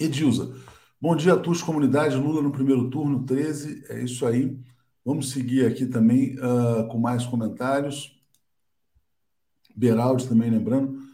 Edilza, 0.00 0.54
bom 1.00 1.14
dia 1.14 1.34
a 1.34 1.38
todos, 1.38 1.62
comunidade. 1.62 2.16
Lula 2.16 2.42
no 2.42 2.50
primeiro 2.50 2.90
turno, 2.90 3.24
13. 3.24 3.84
É 3.88 4.02
isso 4.02 4.26
aí. 4.26 4.58
Vamos 5.04 5.30
seguir 5.30 5.64
aqui 5.66 5.86
também 5.86 6.36
uh, 6.38 6.88
com 6.88 6.98
mais 6.98 7.24
comentários. 7.24 8.20
Beraldi 9.76 10.28
também 10.28 10.50
lembrando. 10.50 11.11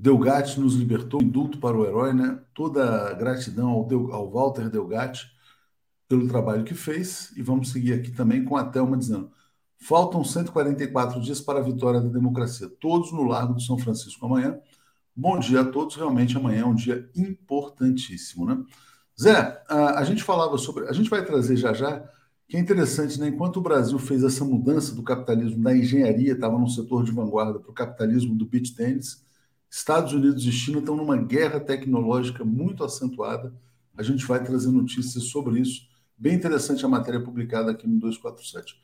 Delgatti 0.00 0.58
nos 0.58 0.76
libertou, 0.76 1.20
indulto 1.20 1.58
para 1.58 1.76
o 1.76 1.84
herói, 1.84 2.14
né? 2.14 2.40
Toda 2.54 3.12
gratidão 3.12 3.68
ao, 3.68 3.86
Del, 3.86 4.10
ao 4.14 4.30
Walter 4.30 4.70
Delgatti 4.70 5.26
pelo 6.08 6.26
trabalho 6.26 6.64
que 6.64 6.72
fez. 6.72 7.30
E 7.36 7.42
vamos 7.42 7.70
seguir 7.70 7.92
aqui 7.92 8.10
também 8.10 8.42
com 8.42 8.56
a 8.56 8.64
Thelma 8.64 8.96
dizendo: 8.96 9.30
faltam 9.76 10.24
144 10.24 11.20
dias 11.20 11.42
para 11.42 11.58
a 11.58 11.62
vitória 11.62 12.00
da 12.00 12.08
democracia, 12.08 12.66
todos 12.80 13.12
no 13.12 13.24
Largo 13.24 13.54
de 13.54 13.66
São 13.66 13.76
Francisco 13.76 14.24
amanhã. 14.24 14.58
Bom 15.14 15.38
dia 15.38 15.60
a 15.60 15.64
todos, 15.66 15.96
realmente 15.96 16.34
amanhã 16.34 16.62
é 16.62 16.64
um 16.66 16.74
dia 16.74 17.10
importantíssimo, 17.14 18.46
né? 18.46 18.58
Zé, 19.20 19.62
a, 19.68 19.98
a 19.98 20.04
gente 20.04 20.22
falava 20.22 20.56
sobre. 20.56 20.88
A 20.88 20.92
gente 20.94 21.10
vai 21.10 21.22
trazer 21.22 21.56
já 21.56 21.74
já 21.74 22.02
que 22.48 22.56
é 22.56 22.60
interessante, 22.60 23.20
né? 23.20 23.28
Enquanto 23.28 23.58
o 23.58 23.62
Brasil 23.62 23.98
fez 23.98 24.24
essa 24.24 24.46
mudança 24.46 24.94
do 24.94 25.02
capitalismo 25.02 25.62
da 25.62 25.76
engenharia, 25.76 26.32
estava 26.32 26.58
num 26.58 26.68
setor 26.68 27.04
de 27.04 27.12
vanguarda 27.12 27.60
para 27.60 27.70
o 27.70 27.74
capitalismo 27.74 28.34
do 28.34 28.46
beach 28.46 28.74
tênis, 28.74 29.28
Estados 29.70 30.12
Unidos 30.12 30.44
e 30.44 30.50
China 30.50 30.80
estão 30.80 30.96
numa 30.96 31.16
guerra 31.16 31.60
tecnológica 31.60 32.44
muito 32.44 32.82
acentuada. 32.82 33.54
A 33.96 34.02
gente 34.02 34.26
vai 34.26 34.42
trazer 34.42 34.72
notícias 34.72 35.24
sobre 35.24 35.60
isso. 35.60 35.88
Bem 36.18 36.34
interessante 36.34 36.84
a 36.84 36.88
matéria 36.88 37.20
publicada 37.20 37.70
aqui 37.70 37.86
no 37.86 38.00
247. 38.00 38.74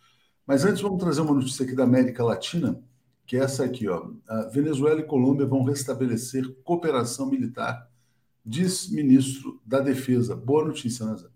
Mas 0.47 0.65
antes 0.65 0.81
vamos 0.81 1.03
trazer 1.03 1.23
uma 1.23 1.35
notícia 1.35 1.65
aqui 1.65 1.75
da 1.75 1.83
América 1.83 2.23
Latina, 2.23 2.81
que 3.27 3.37
é 3.37 3.41
essa 3.41 3.65
aqui, 3.65 3.89
ó. 3.89 4.11
A 4.29 4.43
Venezuela 4.43 5.01
e 5.01 5.05
Colômbia 5.05 5.45
vão 5.45 5.65
restabelecer 5.65 6.49
cooperação 6.63 7.29
militar, 7.29 7.91
diz 8.45 8.89
ministro 8.89 9.61
da 9.67 9.81
Defesa. 9.81 10.37
Boa 10.37 10.65
notícia, 10.65 11.05
Zé? 11.17 11.27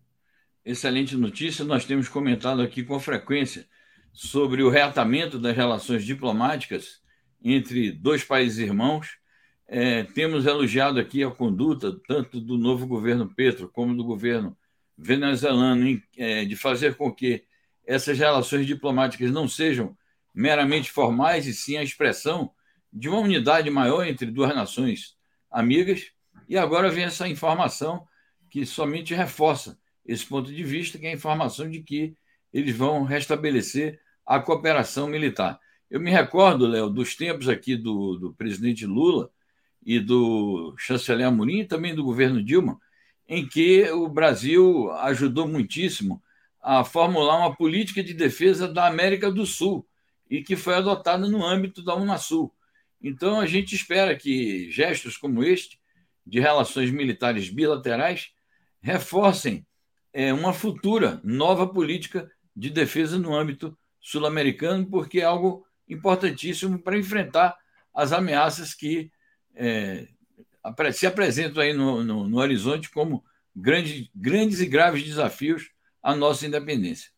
Excelente 0.65 1.17
notícia. 1.17 1.65
Nós 1.65 1.85
temos 1.85 2.09
comentado 2.09 2.63
aqui 2.63 2.85
com 2.85 3.01
frequência 3.01 3.67
sobre 4.13 4.63
o 4.63 4.71
reatamento 4.71 5.41
das 5.41 5.57
relações 5.57 6.05
diplomáticas 6.05 7.01
entre 7.43 7.91
dois 7.91 8.23
países 8.23 8.59
irmãos 8.59 9.20
é, 9.73 10.03
temos 10.03 10.47
elogiado 10.47 10.99
aqui 10.99 11.23
a 11.23 11.31
conduta 11.31 11.97
tanto 12.09 12.41
do 12.41 12.59
novo 12.59 12.89
governo 12.89 13.33
Petro 13.33 13.69
como 13.69 13.97
do 13.97 14.03
governo 14.03 14.57
venezuelano 14.99 15.87
em, 15.87 16.03
é, 16.19 16.45
de 16.45 16.57
fazer 16.57 16.97
com 16.97 17.15
que 17.15 17.45
essas 17.87 18.19
relações 18.19 18.67
diplomáticas 18.67 19.31
não 19.31 19.47
sejam 19.47 19.97
meramente 20.35 20.91
formais 20.91 21.47
e 21.47 21.55
sim 21.55 21.77
a 21.77 21.85
expressão 21.85 22.51
de 22.93 23.09
uma 23.09 23.21
unidade 23.21 23.71
maior 23.71 24.05
entre 24.05 24.27
duas 24.27 24.53
nações 24.53 25.17
amigas. 25.49 26.11
E 26.49 26.59
agora 26.59 26.91
vem 26.91 27.05
essa 27.05 27.29
informação 27.29 28.05
que 28.51 28.67
somente 28.67 29.15
reforça 29.15 29.79
esse 30.05 30.27
ponto 30.27 30.53
de 30.53 30.65
vista, 30.65 30.99
que 30.99 31.07
é 31.07 31.11
a 31.11 31.15
informação 31.15 31.71
de 31.71 31.81
que 31.81 32.17
eles 32.53 32.75
vão 32.75 33.05
restabelecer 33.05 34.01
a 34.27 34.41
cooperação 34.41 35.07
militar. 35.07 35.61
Eu 35.89 36.01
me 36.01 36.11
recordo, 36.11 36.67
Léo, 36.67 36.91
dos 36.91 37.15
tempos 37.15 37.49
aqui 37.49 37.77
do, 37.77 38.17
do 38.17 38.35
presidente 38.35 38.85
Lula, 38.85 39.31
e 39.85 39.99
do 39.99 40.75
chanceler 40.79 41.27
Amorim 41.27 41.61
e 41.61 41.65
também 41.65 41.95
do 41.95 42.05
governo 42.05 42.43
Dilma, 42.43 42.79
em 43.29 43.47
que 43.47 43.89
o 43.91 44.09
Brasil 44.09 44.91
ajudou 44.93 45.47
muitíssimo 45.47 46.23
a 46.61 46.85
formular 46.85 47.39
uma 47.39 47.55
política 47.55 48.03
de 48.03 48.13
defesa 48.13 48.69
da 48.69 48.87
América 48.87 49.31
do 49.31 49.47
Sul 49.47 49.87
e 50.29 50.43
que 50.43 50.57
foi 50.57 50.75
adotada 50.75 51.29
no 51.29 51.45
âmbito 51.45 51.83
da 51.83 51.95
Unasul. 51.95 52.53
Então, 53.03 53.41
a 53.41 53.47
gente 53.47 53.75
espera 53.75 54.15
que 54.15 54.71
gestos 54.71 55.17
como 55.17 55.43
este, 55.43 55.81
de 56.27 56.39
relações 56.39 56.91
militares 56.91 57.49
bilaterais, 57.49 58.31
reforcem 58.83 59.67
é, 60.13 60.33
uma 60.33 60.53
futura 60.53 61.21
nova 61.25 61.67
política 61.67 62.31
de 62.55 62.69
defesa 62.69 63.19
no 63.19 63.35
âmbito 63.35 63.77
sul-americano, 64.01 64.87
porque 64.87 65.21
é 65.21 65.25
algo 65.25 65.67
importantíssimo 65.89 66.79
para 66.79 66.99
enfrentar 66.99 67.57
as 67.95 68.13
ameaças 68.13 68.75
que 68.75 69.11
é, 69.55 70.09
se 70.93 71.07
apresentam 71.07 71.63
aí 71.63 71.73
no, 71.73 72.05
no, 72.05 72.29
no 72.29 72.39
horizonte 72.39 72.91
como 72.91 73.25
grandes, 73.55 74.09
grandes 74.15 74.61
e 74.61 74.67
graves 74.67 75.05
desafios 75.05 75.71
à 76.03 76.15
nossa 76.15 76.47
independência. 76.47 77.11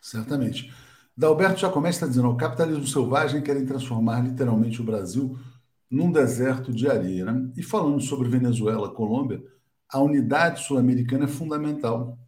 Certamente. 0.00 0.72
Dalberto 1.16 1.60
já 1.60 1.70
começa 1.70 2.06
dizendo: 2.06 2.28
o 2.28 2.36
capitalismo 2.36 2.86
selvagem 2.86 3.42
querem 3.42 3.64
transformar 3.64 4.20
literalmente 4.20 4.80
o 4.80 4.84
Brasil 4.84 5.38
num 5.90 6.12
deserto 6.12 6.72
de 6.72 6.88
areia. 6.88 7.24
Né? 7.24 7.52
E 7.56 7.62
falando 7.62 8.00
sobre 8.00 8.28
Venezuela, 8.28 8.92
Colômbia, 8.92 9.42
a 9.88 10.00
unidade 10.00 10.64
sul-americana 10.64 11.24
é 11.24 11.28
fundamental 11.28 12.18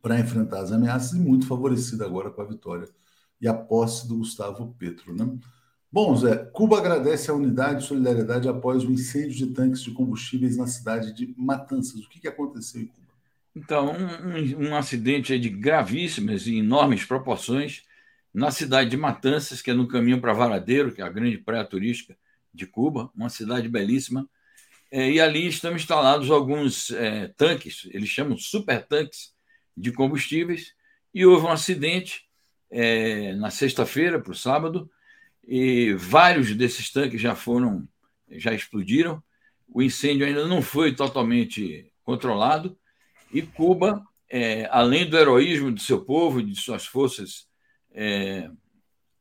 para 0.00 0.20
enfrentar 0.20 0.60
as 0.60 0.72
ameaças 0.72 1.12
e 1.12 1.20
muito 1.20 1.46
favorecida 1.46 2.04
agora 2.04 2.30
com 2.30 2.40
a 2.40 2.44
vitória 2.44 2.88
e 3.40 3.48
a 3.48 3.54
posse 3.54 4.06
do 4.06 4.18
Gustavo 4.18 4.74
Petro. 4.78 5.14
Né? 5.14 5.38
Bom, 5.90 6.14
Zé, 6.16 6.36
Cuba 6.52 6.78
agradece 6.78 7.30
a 7.30 7.34
unidade 7.34 7.82
e 7.82 7.86
solidariedade 7.86 8.48
após 8.48 8.84
o 8.84 8.90
incêndio 8.90 9.30
de 9.30 9.46
tanques 9.46 9.82
de 9.82 9.92
combustíveis 9.92 10.56
na 10.56 10.66
cidade 10.66 11.12
de 11.12 11.34
Matanças. 11.36 12.00
O 12.04 12.08
que, 12.08 12.20
que 12.20 12.28
aconteceu 12.28 12.82
em 12.82 12.86
Cuba? 12.86 13.06
Então, 13.54 13.92
um, 13.92 14.68
um 14.68 14.76
acidente 14.76 15.38
de 15.38 15.48
gravíssimas 15.48 16.46
e 16.46 16.56
enormes 16.56 17.04
proporções 17.04 17.84
na 18.34 18.50
cidade 18.50 18.90
de 18.90 18.98
Matanças, 18.98 19.62
que 19.62 19.70
é 19.70 19.74
no 19.74 19.88
caminho 19.88 20.20
para 20.20 20.34
Varadeiro, 20.34 20.92
que 20.92 21.00
é 21.00 21.04
a 21.04 21.08
grande 21.08 21.38
praia 21.38 21.64
turística 21.64 22.14
de 22.52 22.66
Cuba, 22.66 23.10
uma 23.14 23.30
cidade 23.30 23.66
belíssima. 23.66 24.28
É, 24.90 25.10
e 25.10 25.18
ali 25.18 25.46
estão 25.46 25.74
instalados 25.74 26.30
alguns 26.30 26.90
é, 26.90 27.28
tanques, 27.28 27.88
eles 27.90 28.10
chamam 28.10 28.36
super 28.36 28.86
tanques 28.86 29.34
de 29.74 29.90
combustíveis, 29.90 30.74
e 31.14 31.24
houve 31.24 31.46
um 31.46 31.50
acidente 31.50 32.26
é, 32.70 33.32
na 33.36 33.48
sexta-feira 33.48 34.20
para 34.20 34.32
o 34.32 34.36
sábado, 34.36 34.90
e 35.46 35.94
vários 35.94 36.54
desses 36.54 36.90
tanques 36.90 37.20
já 37.20 37.34
foram, 37.34 37.86
já 38.30 38.52
explodiram. 38.52 39.22
O 39.68 39.80
incêndio 39.80 40.26
ainda 40.26 40.46
não 40.46 40.60
foi 40.60 40.94
totalmente 40.94 41.90
controlado 42.02 42.76
e 43.32 43.42
Cuba, 43.42 44.02
é, 44.28 44.68
além 44.70 45.08
do 45.08 45.16
heroísmo 45.16 45.72
de 45.72 45.82
seu 45.82 46.04
povo 46.04 46.42
de 46.42 46.54
suas 46.56 46.86
forças 46.86 47.46
é, 47.92 48.50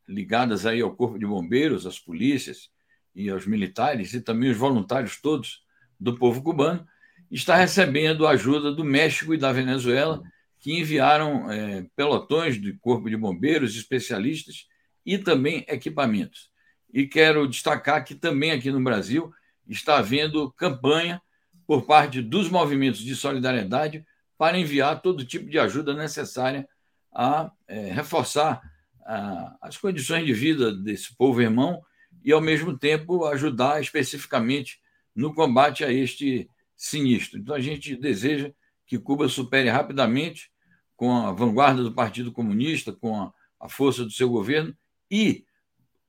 ligadas 0.08 0.66
aí 0.66 0.82
ao 0.82 0.96
corpo 0.96 1.20
de 1.20 1.26
bombeiros, 1.26 1.86
às 1.86 2.00
polícias 2.00 2.70
e 3.14 3.30
aos 3.30 3.46
militares 3.46 4.14
e 4.14 4.22
também 4.22 4.50
os 4.50 4.58
voluntários 4.58 5.20
todos 5.22 5.64
do 6.00 6.18
povo 6.18 6.42
cubano, 6.42 6.86
está 7.32 7.56
recebendo 7.56 8.28
ajuda 8.28 8.72
do 8.72 8.84
México 8.84 9.34
e 9.34 9.38
da 9.38 9.52
Venezuela, 9.52 10.22
que 10.60 10.80
enviaram 10.80 11.52
é, 11.52 11.86
pelotões 11.96 12.58
do 12.58 12.76
corpo 12.80 13.10
de 13.10 13.18
bombeiros 13.18 13.76
especialistas 13.76 14.68
e 15.06 15.18
também 15.18 15.66
equipamentos. 15.68 16.50
E 16.92 17.06
quero 17.06 17.48
destacar 17.48 18.04
que 18.04 18.16
também 18.16 18.52
aqui 18.52 18.72
no 18.72 18.84
Brasil 18.84 19.32
está 19.68 19.98
havendo 19.98 20.52
campanha 20.54 21.22
por 21.68 21.86
parte 21.86 22.22
dos 22.22 22.50
movimentos 22.50 23.00
de 23.00 23.16
solidariedade 23.16 24.06
para 24.38 24.58
enviar 24.58 25.02
todo 25.02 25.26
tipo 25.26 25.50
de 25.50 25.60
ajuda 25.60 25.94
necessária 25.94 26.68
a 27.14 27.52
é, 27.68 27.92
reforçar 27.92 28.62
a, 29.06 29.58
as 29.62 29.78
condições 29.78 30.26
de 30.26 30.34
vida 30.34 30.74
desse 30.74 31.16
povo 31.16 31.42
irmão 31.42 31.82
e, 32.24 32.32
ao 32.32 32.42
mesmo 32.42 32.78
tempo, 32.78 33.26
ajudar 33.26 33.82
especificamente 33.82 34.80
no 35.16 35.34
combate 35.34 35.84
a 35.84 35.92
este 35.92 36.50
sinistro. 36.76 37.40
Então, 37.40 37.56
a 37.56 37.60
gente 37.60 37.96
deseja 37.96 38.52
que 38.86 39.00
Cuba 39.00 39.30
supere 39.30 39.70
rapidamente, 39.70 40.52
com 40.96 41.12
a 41.16 41.32
vanguarda 41.32 41.84
do 41.84 41.94
Partido 41.94 42.32
Comunista, 42.32 42.92
com 42.92 43.22
a, 43.22 43.34
a 43.60 43.70
força 43.70 44.04
do 44.04 44.12
seu 44.12 44.30
governo, 44.30 44.76
e, 45.16 45.46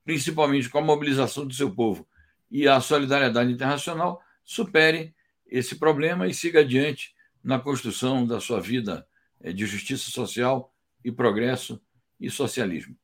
principalmente 0.04 0.68
com 0.68 0.78
a 0.78 0.82
mobilização 0.82 1.46
do 1.46 1.54
seu 1.54 1.70
povo 1.70 2.06
e 2.50 2.66
a 2.66 2.80
solidariedade 2.80 3.52
internacional, 3.52 4.20
supere 4.44 5.14
esse 5.46 5.76
problema 5.76 6.26
e 6.26 6.34
siga 6.34 6.60
adiante 6.60 7.14
na 7.42 7.58
construção 7.58 8.26
da 8.26 8.40
sua 8.40 8.60
vida 8.60 9.06
eh, 9.40 9.52
de 9.52 9.64
justiça 9.66 10.10
social 10.10 10.74
e 11.04 11.12
progresso 11.12 11.80
e 12.18 12.28
socialismo. 12.28 12.96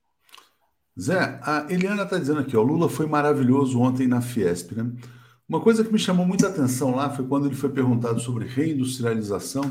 Zé, 1.01 1.41
a 1.43 1.67
Eliana 1.71 2.03
está 2.03 2.19
dizendo 2.19 2.41
aqui, 2.41 2.57
o 2.57 2.63
Lula 2.63 2.89
foi 2.89 3.07
maravilhoso 3.07 3.81
ontem 3.81 4.07
na 4.07 4.21
Fiesp, 4.21 4.73
né? 4.73 4.93
Uma 5.49 5.61
coisa 5.61 5.85
que 5.85 5.93
me 5.93 5.99
chamou 5.99 6.27
muita 6.27 6.49
atenção 6.49 6.95
lá 6.95 7.11
foi 7.11 7.27
quando 7.27 7.47
ele 7.47 7.55
foi 7.55 7.71
perguntado 7.71 8.21
sobre 8.21 8.47
reindustrialização 8.47 9.71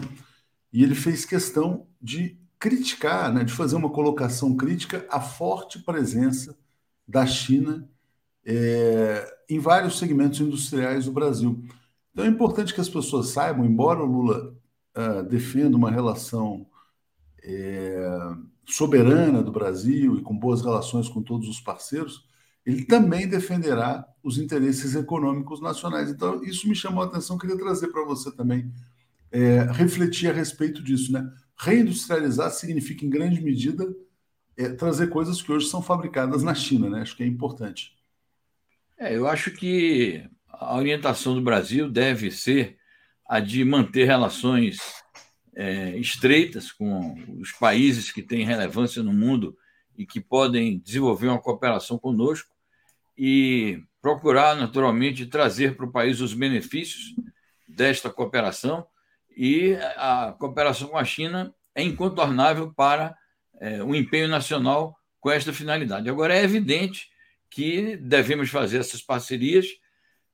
e 0.72 0.84
ele 0.84 0.96
fez 0.96 1.26
questão 1.26 1.88
de 2.02 2.41
criticar, 2.62 3.34
né, 3.34 3.44
de 3.44 3.52
fazer 3.52 3.76
uma 3.76 3.90
colocação 3.90 4.56
crítica 4.56 5.04
à 5.10 5.20
forte 5.20 5.80
presença 5.80 6.56
da 7.08 7.26
China 7.26 7.90
é, 8.46 9.36
em 9.50 9.58
vários 9.58 9.98
segmentos 9.98 10.40
industriais 10.40 11.06
do 11.06 11.12
Brasil. 11.12 11.64
Então 12.12 12.24
é 12.24 12.28
importante 12.28 12.72
que 12.72 12.80
as 12.80 12.88
pessoas 12.88 13.30
saibam, 13.30 13.66
embora 13.66 14.04
o 14.04 14.06
Lula 14.06 14.56
uh, 14.96 15.24
defenda 15.24 15.76
uma 15.76 15.90
relação 15.90 16.68
é, 17.44 18.30
soberana 18.68 19.42
do 19.42 19.52
Brasil 19.52 20.20
e 20.20 20.22
com 20.22 20.38
boas 20.38 20.62
relações 20.62 21.10
com 21.10 21.24
todos 21.24 21.50
os 21.50 21.60
parceiros, 21.60 22.30
ele 22.64 22.86
também 22.86 23.28
defenderá 23.28 24.06
os 24.22 24.38
interesses 24.38 24.94
econômicos 24.94 25.60
nacionais. 25.60 26.12
Então, 26.12 26.44
isso 26.44 26.70
me 26.70 26.76
chamou 26.76 27.02
a 27.02 27.08
atenção, 27.08 27.40
queria 27.40 27.58
trazer 27.58 27.88
para 27.88 28.06
você 28.06 28.32
também 28.32 28.72
é, 29.32 29.64
refletir 29.72 30.30
a 30.30 30.34
respeito 30.34 30.84
disso, 30.84 31.12
né? 31.12 31.28
Reindustrializar 31.62 32.50
significa, 32.50 33.06
em 33.06 33.10
grande 33.10 33.40
medida, 33.40 33.86
é, 34.58 34.70
trazer 34.70 35.08
coisas 35.10 35.42
que 35.42 35.52
hoje 35.52 35.68
são 35.68 35.82
fabricadas 35.82 36.42
na 36.42 36.56
China, 36.56 36.90
né? 36.90 37.02
Acho 37.02 37.16
que 37.16 37.22
é 37.22 37.28
importante. 37.28 37.96
É, 38.98 39.16
eu 39.16 39.28
acho 39.28 39.52
que 39.52 40.28
a 40.48 40.76
orientação 40.76 41.36
do 41.36 41.42
Brasil 41.42 41.88
deve 41.88 42.32
ser 42.32 42.78
a 43.28 43.40
de 43.40 43.64
manter 43.64 44.06
relações 44.06 44.80
é, 45.56 45.96
estreitas 45.98 46.72
com 46.72 47.16
os 47.40 47.52
países 47.52 48.12
que 48.12 48.24
têm 48.24 48.44
relevância 48.44 49.04
no 49.04 49.14
mundo 49.14 49.56
e 49.96 50.06
que 50.06 50.20
podem 50.20 50.80
desenvolver 50.80 51.28
uma 51.28 51.42
cooperação 51.42 52.00
conosco 52.00 52.50
e 53.16 53.84
procurar, 54.02 54.56
naturalmente, 54.56 55.28
trazer 55.28 55.76
para 55.76 55.86
o 55.86 55.92
país 55.92 56.22
os 56.22 56.34
benefícios 56.34 57.16
desta 57.68 58.10
cooperação. 58.10 58.88
E 59.36 59.76
a 59.98 60.36
cooperação 60.38 60.90
com 60.90 60.98
a 60.98 61.06
China 61.06 61.54
é 61.74 61.84
incontornável 61.84 62.74
para 62.74 63.16
é, 63.60 63.84
o 63.84 63.96
empenho 63.96 64.28
nacional 64.28 64.98
com 65.20 65.30
esta 65.30 65.54
finalidade. 65.54 66.10
Agora, 66.10 66.36
é 66.36 66.44
evidente 66.44 67.10
que 67.50 67.98
devemos 67.98 68.50
fazer 68.50 68.80
essas 68.80 69.02
parcerias 69.02 69.68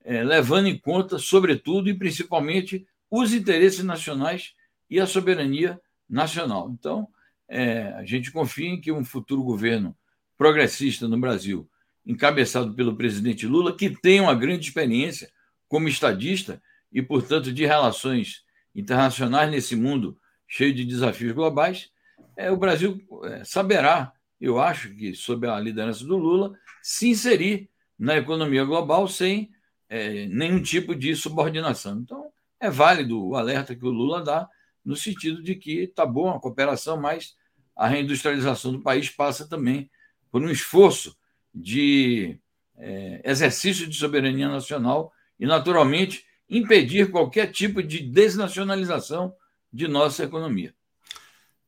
é, 0.03 0.23
levando 0.23 0.67
em 0.67 0.79
conta, 0.79 1.19
sobretudo 1.19 1.89
e 1.89 1.93
principalmente, 1.93 2.87
os 3.11 3.33
interesses 3.33 3.83
nacionais 3.83 4.53
e 4.89 4.99
a 4.99 5.05
soberania 5.05 5.79
nacional. 6.09 6.69
Então, 6.71 7.09
é, 7.49 7.93
a 7.93 8.05
gente 8.05 8.31
confia 8.31 8.69
em 8.69 8.79
que 8.79 8.91
um 8.91 9.03
futuro 9.03 9.43
governo 9.43 9.95
progressista 10.37 11.07
no 11.07 11.19
Brasil, 11.19 11.69
encabeçado 12.05 12.73
pelo 12.73 12.95
presidente 12.95 13.45
Lula, 13.45 13.75
que 13.75 13.89
tem 13.89 14.21
uma 14.21 14.33
grande 14.33 14.67
experiência 14.67 15.29
como 15.67 15.89
estadista 15.89 16.61
e, 16.91 17.01
portanto, 17.01 17.51
de 17.51 17.65
relações 17.65 18.45
internacionais 18.77 19.49
nesse 19.49 19.75
mundo 19.75 20.17
cheio 20.47 20.73
de 20.73 20.85
desafios 20.85 21.33
globais, 21.33 21.91
é, 22.35 22.51
o 22.51 22.55
Brasil 22.55 23.01
é, 23.23 23.43
saberá, 23.43 24.13
eu 24.39 24.59
acho 24.59 24.93
que, 24.93 25.15
sob 25.15 25.47
a 25.47 25.59
liderança 25.59 26.05
do 26.05 26.15
Lula, 26.15 26.53
se 26.83 27.09
inserir 27.09 27.69
na 27.97 28.15
economia 28.15 28.63
global 28.63 29.07
sem 29.07 29.49
é, 29.89 30.27
nenhum 30.27 30.61
tipo 30.61 30.93
de 30.95 31.15
subordinação. 31.15 31.99
Então, 31.99 32.31
é 32.59 32.69
válido 32.69 33.27
o 33.27 33.35
alerta 33.35 33.75
que 33.75 33.85
o 33.85 33.89
Lula 33.89 34.23
dá, 34.23 34.47
no 34.85 34.95
sentido 34.95 35.41
de 35.41 35.55
que 35.55 35.79
está 35.79 36.05
bom 36.05 36.29
a 36.29 36.39
cooperação, 36.39 36.95
mas 36.95 37.35
a 37.75 37.87
reindustrialização 37.87 38.71
do 38.71 38.81
país 38.81 39.09
passa 39.09 39.47
também 39.47 39.89
por 40.31 40.41
um 40.41 40.49
esforço 40.49 41.17
de 41.53 42.39
é, 42.77 43.21
exercício 43.25 43.87
de 43.87 43.97
soberania 43.97 44.47
nacional 44.47 45.11
e, 45.39 45.45
naturalmente, 45.45 46.26
impedir 46.49 47.11
qualquer 47.11 47.51
tipo 47.51 47.83
de 47.83 47.99
desnacionalização 47.99 49.33
de 49.71 49.87
nossa 49.87 50.23
economia. 50.23 50.73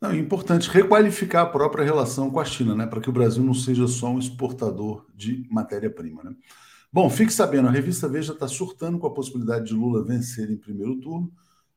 Não, 0.01 0.11
é 0.11 0.17
importante 0.17 0.69
requalificar 0.69 1.43
a 1.43 1.49
própria 1.49 1.83
relação 1.83 2.31
com 2.31 2.39
a 2.39 2.45
China, 2.45 2.73
né, 2.73 2.87
para 2.87 3.01
que 3.01 3.09
o 3.09 3.13
Brasil 3.13 3.43
não 3.43 3.53
seja 3.53 3.85
só 3.87 4.07
um 4.07 4.19
exportador 4.19 5.05
de 5.13 5.45
matéria-prima. 5.51 6.23
Né? 6.23 6.33
Bom, 6.91 7.09
fique 7.09 7.33
sabendo, 7.33 7.67
a 7.67 7.71
revista 7.71 8.07
Veja 8.07 8.31
está 8.31 8.47
surtando 8.47 8.97
com 8.97 9.07
a 9.07 9.13
possibilidade 9.13 9.67
de 9.67 9.73
Lula 9.73 10.03
vencer 10.03 10.49
em 10.49 10.57
primeiro 10.57 10.95
turno. 11.01 11.31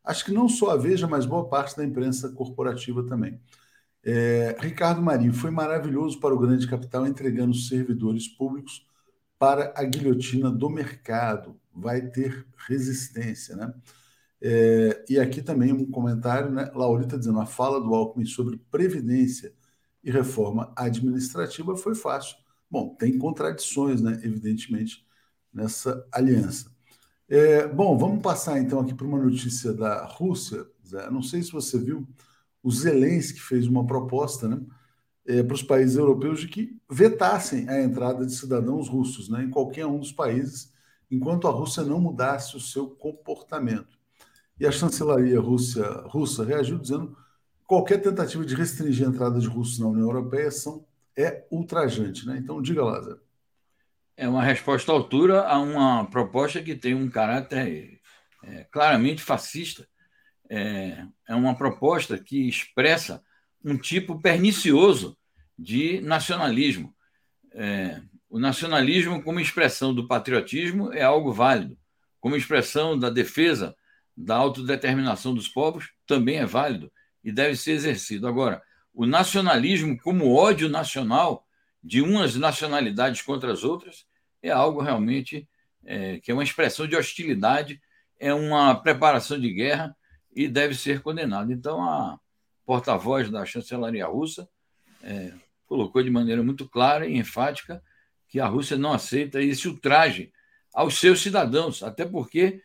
Acho 0.04 0.24
que 0.24 0.32
não 0.32 0.48
só 0.48 0.70
a 0.70 0.76
Veja, 0.76 1.06
mas 1.08 1.26
boa 1.26 1.48
parte 1.48 1.76
da 1.76 1.84
imprensa 1.84 2.28
corporativa 2.30 3.02
também. 3.04 3.40
É, 4.04 4.56
Ricardo 4.58 5.02
Marinho 5.02 5.32
foi 5.32 5.50
maravilhoso 5.50 6.18
para 6.18 6.34
o 6.34 6.38
grande 6.38 6.66
capital, 6.66 7.06
entregando 7.06 7.54
servidores 7.54 8.26
públicos 8.28 8.86
para 9.38 9.72
a 9.76 9.84
guilhotina 9.84 10.50
do 10.50 10.70
mercado. 10.70 11.60
Vai 11.74 12.08
ter 12.10 12.46
resistência, 12.68 13.56
né? 13.56 13.72
É, 14.40 15.04
e 15.08 15.20
aqui 15.20 15.40
também 15.40 15.72
um 15.72 15.88
comentário, 15.90 16.50
né? 16.50 16.70
Laurita 16.74 17.18
dizendo 17.18 17.40
a 17.40 17.46
fala 17.46 17.80
do 17.80 17.94
Alckmin 17.94 18.26
sobre 18.26 18.58
previdência 18.70 19.54
e 20.02 20.10
reforma 20.10 20.72
administrativa 20.76 21.76
foi 21.76 21.94
fácil. 21.94 22.36
Bom, 22.70 22.94
tem 22.96 23.16
contradições, 23.18 24.00
né? 24.00 24.20
Evidentemente, 24.24 25.06
nessa 25.52 26.04
aliança. 26.10 26.70
É, 27.28 27.66
bom, 27.68 27.96
vamos 27.96 28.22
passar 28.22 28.58
então 28.58 28.80
aqui 28.80 28.94
para 28.94 29.06
uma 29.06 29.22
notícia 29.22 29.72
da 29.72 30.04
Rússia. 30.04 30.66
Zé. 30.86 31.08
Não 31.10 31.22
sei 31.22 31.42
se 31.42 31.52
você 31.52 31.78
viu, 31.78 32.06
o 32.62 32.70
Zelensky 32.70 33.40
fez 33.40 33.66
uma 33.66 33.86
proposta, 33.86 34.48
né? 34.48 34.60
É, 35.24 35.42
para 35.42 35.54
os 35.54 35.62
países 35.62 35.96
europeus 35.96 36.40
de 36.40 36.48
que 36.48 36.76
vetassem 36.90 37.68
a 37.68 37.80
entrada 37.80 38.26
de 38.26 38.34
cidadãos 38.34 38.88
russos 38.88 39.28
né, 39.28 39.44
em 39.44 39.50
qualquer 39.50 39.86
um 39.86 40.00
dos 40.00 40.10
países, 40.10 40.71
enquanto 41.12 41.46
a 41.46 41.50
Rússia 41.50 41.84
não 41.84 42.00
mudasse 42.00 42.56
o 42.56 42.60
seu 42.60 42.88
comportamento. 42.88 43.98
E 44.58 44.66
a 44.66 44.72
chancelaria 44.72 45.38
russa 45.38 46.44
reagiu 46.44 46.78
dizendo 46.78 47.08
que 47.08 47.64
qualquer 47.66 48.00
tentativa 48.00 48.44
de 48.46 48.54
restringir 48.54 49.06
a 49.06 49.10
entrada 49.10 49.38
de 49.38 49.46
russos 49.46 49.78
na 49.78 49.88
União 49.88 50.06
Europeia 50.06 50.50
são, 50.50 50.86
é 51.14 51.46
ultrajante. 51.50 52.26
Né? 52.26 52.38
Então, 52.38 52.62
diga 52.62 52.82
lá, 52.82 52.98
Zé. 53.02 53.14
É 54.16 54.26
uma 54.26 54.42
resposta 54.42 54.90
à 54.90 54.94
altura 54.94 55.42
a 55.42 55.58
uma 55.58 56.06
proposta 56.06 56.62
que 56.62 56.74
tem 56.74 56.94
um 56.94 57.10
caráter 57.10 58.00
é, 58.42 58.64
claramente 58.64 59.22
fascista. 59.22 59.86
É, 60.48 61.04
é 61.28 61.34
uma 61.34 61.54
proposta 61.54 62.18
que 62.18 62.48
expressa 62.48 63.22
um 63.62 63.76
tipo 63.76 64.20
pernicioso 64.20 65.16
de 65.58 66.00
nacionalismo. 66.00 66.94
É, 67.52 68.00
o 68.32 68.38
nacionalismo, 68.38 69.22
como 69.22 69.40
expressão 69.40 69.92
do 69.92 70.08
patriotismo, 70.08 70.90
é 70.90 71.02
algo 71.02 71.34
válido. 71.34 71.76
Como 72.18 72.34
expressão 72.34 72.98
da 72.98 73.10
defesa 73.10 73.76
da 74.16 74.36
autodeterminação 74.36 75.34
dos 75.34 75.48
povos 75.48 75.92
também 76.06 76.38
é 76.38 76.46
válido 76.46 76.90
e 77.22 77.30
deve 77.30 77.56
ser 77.56 77.72
exercido. 77.72 78.26
Agora, 78.26 78.62
o 78.94 79.04
nacionalismo 79.04 80.00
como 80.00 80.34
ódio 80.34 80.70
nacional 80.70 81.46
de 81.84 82.00
umas 82.00 82.34
nacionalidades 82.34 83.20
contra 83.20 83.52
as 83.52 83.64
outras 83.64 84.06
é 84.42 84.50
algo 84.50 84.80
realmente 84.80 85.46
é, 85.84 86.18
que 86.18 86.30
é 86.30 86.34
uma 86.34 86.42
expressão 86.42 86.86
de 86.86 86.96
hostilidade, 86.96 87.82
é 88.18 88.32
uma 88.32 88.74
preparação 88.74 89.38
de 89.38 89.52
guerra 89.52 89.94
e 90.34 90.48
deve 90.48 90.74
ser 90.74 91.02
condenado. 91.02 91.52
Então, 91.52 91.82
a 91.82 92.18
porta-voz 92.64 93.30
da 93.30 93.44
chancelaria 93.44 94.06
russa 94.06 94.48
é, 95.02 95.34
colocou 95.66 96.02
de 96.02 96.08
maneira 96.08 96.42
muito 96.42 96.66
clara 96.66 97.06
e 97.06 97.18
enfática 97.18 97.82
que 98.32 98.40
a 98.40 98.46
Rússia 98.46 98.78
não 98.78 98.94
aceita 98.94 99.42
esse 99.42 99.68
ultraje 99.68 100.32
aos 100.72 100.98
seus 100.98 101.20
cidadãos, 101.20 101.82
até 101.82 102.06
porque 102.06 102.62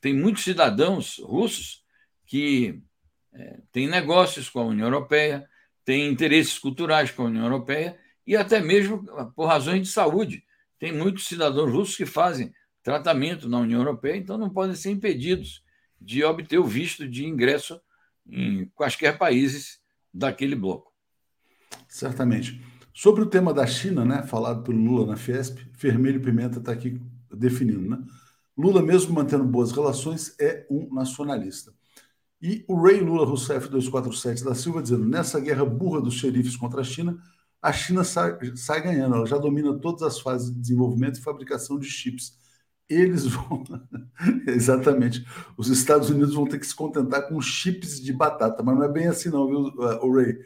tem 0.00 0.14
muitos 0.14 0.44
cidadãos 0.44 1.18
russos 1.18 1.84
que 2.24 2.80
é, 3.32 3.58
têm 3.72 3.88
negócios 3.88 4.48
com 4.48 4.60
a 4.60 4.66
União 4.66 4.86
Europeia, 4.86 5.44
têm 5.84 6.08
interesses 6.08 6.56
culturais 6.56 7.10
com 7.10 7.22
a 7.22 7.26
União 7.26 7.42
Europeia 7.42 7.98
e 8.24 8.36
até 8.36 8.60
mesmo 8.60 9.04
por 9.34 9.46
razões 9.46 9.88
de 9.88 9.92
saúde. 9.92 10.44
Tem 10.78 10.92
muitos 10.92 11.26
cidadãos 11.26 11.72
russos 11.72 11.96
que 11.96 12.06
fazem 12.06 12.54
tratamento 12.80 13.48
na 13.48 13.58
União 13.58 13.80
Europeia, 13.80 14.16
então 14.16 14.38
não 14.38 14.48
podem 14.48 14.76
ser 14.76 14.92
impedidos 14.92 15.64
de 16.00 16.22
obter 16.22 16.58
o 16.58 16.64
visto 16.64 17.08
de 17.08 17.26
ingresso 17.26 17.80
em 18.24 18.66
quaisquer 18.66 19.18
países 19.18 19.80
daquele 20.14 20.54
bloco. 20.54 20.92
Certamente. 21.88 22.62
Sobre 22.98 23.22
o 23.22 23.26
tema 23.26 23.54
da 23.54 23.64
China, 23.64 24.04
né, 24.04 24.24
falado 24.24 24.64
pelo 24.64 24.76
Lula 24.76 25.06
na 25.06 25.16
Fiesp, 25.16 25.60
Vermelho 25.78 26.20
Pimenta 26.20 26.58
está 26.58 26.72
aqui 26.72 27.00
definindo, 27.32 27.88
né? 27.88 28.04
Lula, 28.56 28.82
mesmo 28.82 29.14
mantendo 29.14 29.44
boas 29.44 29.70
relações, 29.70 30.34
é 30.36 30.66
um 30.68 30.92
nacionalista. 30.92 31.72
E 32.42 32.64
o 32.66 32.82
Rei 32.82 32.98
Lula 33.00 33.24
Rousseff 33.24 33.68
247 33.68 34.42
da 34.42 34.52
Silva 34.52 34.82
dizendo: 34.82 35.08
nessa 35.08 35.38
guerra 35.38 35.64
burra 35.64 36.00
dos 36.00 36.14
xerifes 36.14 36.56
contra 36.56 36.80
a 36.80 36.84
China, 36.84 37.16
a 37.62 37.72
China 37.72 38.02
sai, 38.02 38.36
sai, 38.56 38.82
ganhando, 38.82 39.14
ela 39.14 39.26
já 39.26 39.38
domina 39.38 39.78
todas 39.78 40.02
as 40.02 40.18
fases 40.18 40.52
de 40.52 40.58
desenvolvimento 40.60 41.20
e 41.20 41.22
fabricação 41.22 41.78
de 41.78 41.86
chips. 41.86 42.36
Eles 42.88 43.26
vão. 43.26 43.62
Exatamente. 44.44 45.24
Os 45.56 45.68
Estados 45.68 46.10
Unidos 46.10 46.34
vão 46.34 46.48
ter 46.48 46.58
que 46.58 46.66
se 46.66 46.74
contentar 46.74 47.28
com 47.28 47.40
chips 47.40 48.00
de 48.02 48.12
batata, 48.12 48.60
mas 48.60 48.74
não 48.74 48.82
é 48.82 48.88
bem 48.88 49.06
assim, 49.06 49.28
não, 49.28 49.46
viu, 49.46 49.72
o 50.02 50.12
Ray? 50.16 50.36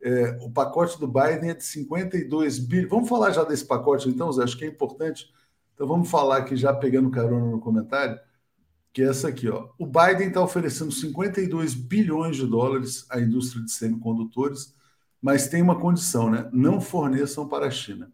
É, 0.00 0.38
o 0.40 0.50
pacote 0.50 0.98
do 0.98 1.08
Biden 1.08 1.50
é 1.50 1.54
de 1.54 1.64
52 1.64 2.58
bilhões. 2.58 2.88
Vamos 2.88 3.08
falar 3.08 3.30
já 3.30 3.44
desse 3.44 3.64
pacote, 3.64 4.08
então, 4.08 4.32
Zé? 4.32 4.44
Acho 4.44 4.56
que 4.56 4.64
é 4.64 4.68
importante 4.68 5.32
então 5.78 5.86
vamos 5.86 6.10
falar 6.10 6.38
aqui, 6.38 6.56
já 6.56 6.74
pegando 6.74 7.08
carona 7.08 7.52
no 7.52 7.60
comentário, 7.60 8.18
que 8.92 9.00
é 9.00 9.06
essa 9.06 9.28
aqui. 9.28 9.48
Ó. 9.48 9.68
O 9.78 9.86
Biden 9.86 10.26
está 10.26 10.42
oferecendo 10.42 10.90
52 10.90 11.72
bilhões 11.72 12.36
de 12.36 12.44
dólares 12.44 13.06
à 13.08 13.20
indústria 13.20 13.64
de 13.64 13.70
semicondutores, 13.70 14.74
mas 15.22 15.46
tem 15.46 15.62
uma 15.62 15.78
condição, 15.78 16.28
né? 16.28 16.50
Não 16.52 16.80
forneçam 16.80 17.46
para 17.46 17.66
a 17.66 17.70
China. 17.70 18.10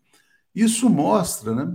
Isso 0.55 0.91
mostra 0.91 1.55
né, 1.55 1.75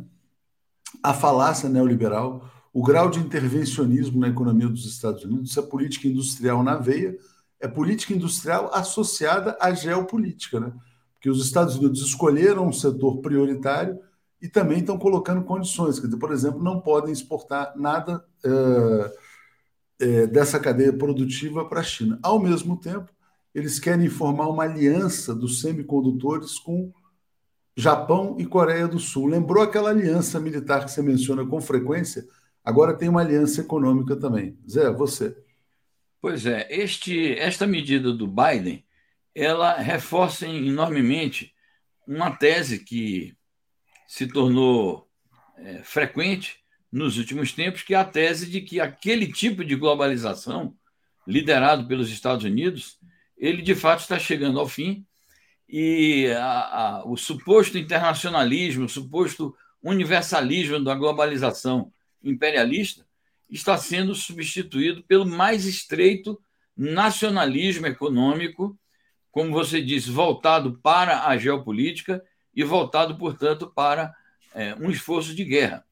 a 1.02 1.12
falácia 1.12 1.68
neoliberal, 1.68 2.48
o 2.72 2.84
grau 2.84 3.10
de 3.10 3.20
intervencionismo 3.20 4.20
na 4.20 4.28
economia 4.28 4.68
dos 4.68 4.86
Estados 4.86 5.24
Unidos, 5.24 5.50
isso 5.50 5.60
é 5.60 5.64
política 5.64 6.08
industrial 6.08 6.62
na 6.62 6.76
veia, 6.76 7.18
é 7.60 7.68
política 7.68 8.14
industrial 8.14 8.70
associada 8.74 9.58
à 9.60 9.72
geopolítica, 9.74 10.60
né? 10.60 10.74
Porque 11.14 11.30
os 11.30 11.44
Estados 11.46 11.76
Unidos 11.76 12.02
escolheram 12.02 12.68
um 12.68 12.72
setor 12.72 13.20
prioritário 13.20 14.00
e 14.42 14.48
também 14.48 14.80
estão 14.80 14.98
colocando 14.98 15.44
condições. 15.44 16.00
Por 16.00 16.32
exemplo, 16.32 16.64
não 16.64 16.80
podem 16.80 17.12
exportar 17.12 17.74
nada 17.76 18.24
é, 18.46 19.12
é, 20.00 20.28
dessa 20.28 20.60
cadeia 20.60 20.94
produtiva 20.94 21.68
para 21.68 21.82
a 21.82 21.84
China. 21.84 22.18
Ao 22.24 22.40
mesmo 22.40 22.78
tempo, 22.78 23.12
eles 23.54 23.80
querem 23.80 24.08
formar 24.08 24.48
uma 24.48 24.64
aliança 24.64 25.36
dos 25.36 25.60
semicondutores 25.60 26.58
com 26.58 26.94
Japão 27.76 28.38
e 28.40 28.46
Coreia 28.46 28.88
do 28.88 29.00
Sul. 29.00 29.28
Lembrou 29.28 29.62
aquela 29.62 29.90
aliança 29.90 30.40
militar 30.40 30.86
que 30.86 30.92
você 30.92 31.02
menciona 31.02 31.46
com 31.46 31.60
frequência? 31.60 32.26
agora 32.64 32.94
tem 32.94 33.10
uma 33.10 33.22
aliança 33.22 33.62
econômica 33.62 34.16
também. 34.16 34.58
Zé, 34.70 34.92
você. 34.92 35.36
Pois 36.22 36.46
é, 36.46 36.68
este, 36.70 37.34
esta 37.40 37.66
medida 37.66 38.12
do 38.12 38.28
Biden, 38.28 38.86
ela 39.34 39.78
reforça 39.78 40.46
enormemente 40.46 41.54
uma 42.06 42.32
tese 42.32 42.84
que 42.84 43.36
se 44.06 44.28
tornou 44.28 45.08
é, 45.58 45.82
frequente 45.82 46.60
nos 46.92 47.18
últimos 47.18 47.54
tempos, 47.54 47.84
que 47.84 47.94
é 47.94 47.98
a 47.98 48.04
tese 48.04 48.50
de 48.50 48.60
que 48.62 48.82
aquele 48.82 49.32
tipo 49.32 49.64
de 49.64 49.76
globalização 49.76 50.76
liderado 51.26 51.88
pelos 51.88 52.10
Estados 52.10 52.44
Unidos, 52.44 53.00
ele 53.38 53.62
de 53.62 53.76
fato 53.76 54.02
está 54.02 54.20
chegando 54.20 54.60
ao 54.60 54.68
fim 54.68 55.06
e 55.70 56.28
a, 56.36 56.98
a, 56.98 57.06
o 57.06 57.16
suposto 57.16 57.78
internacionalismo, 57.78 58.86
o 58.86 58.90
suposto 58.90 59.56
universalismo 59.82 60.84
da 60.84 60.96
globalização 60.96 61.94
imperialista 62.22 63.09
está 63.50 63.78
sendo 63.78 64.14
substituído 64.14 65.04
pelo 65.04 65.26
mais 65.26 65.66
estreito 65.66 66.40
nacionalismo 66.76 67.88
econômico, 67.88 68.78
como 69.32 69.52
você 69.52 69.82
disse, 69.82 70.10
voltado 70.10 70.80
para 70.82 71.28
a 71.28 71.38
geopolítica 71.38 72.24
e 72.54 72.64
voltado, 72.64 73.18
portanto, 73.18 73.68
para 73.68 74.14
é, 74.54 74.76
um 74.76 74.90
esforço 74.90 75.36
de 75.36 75.44
guerra. 75.44 75.86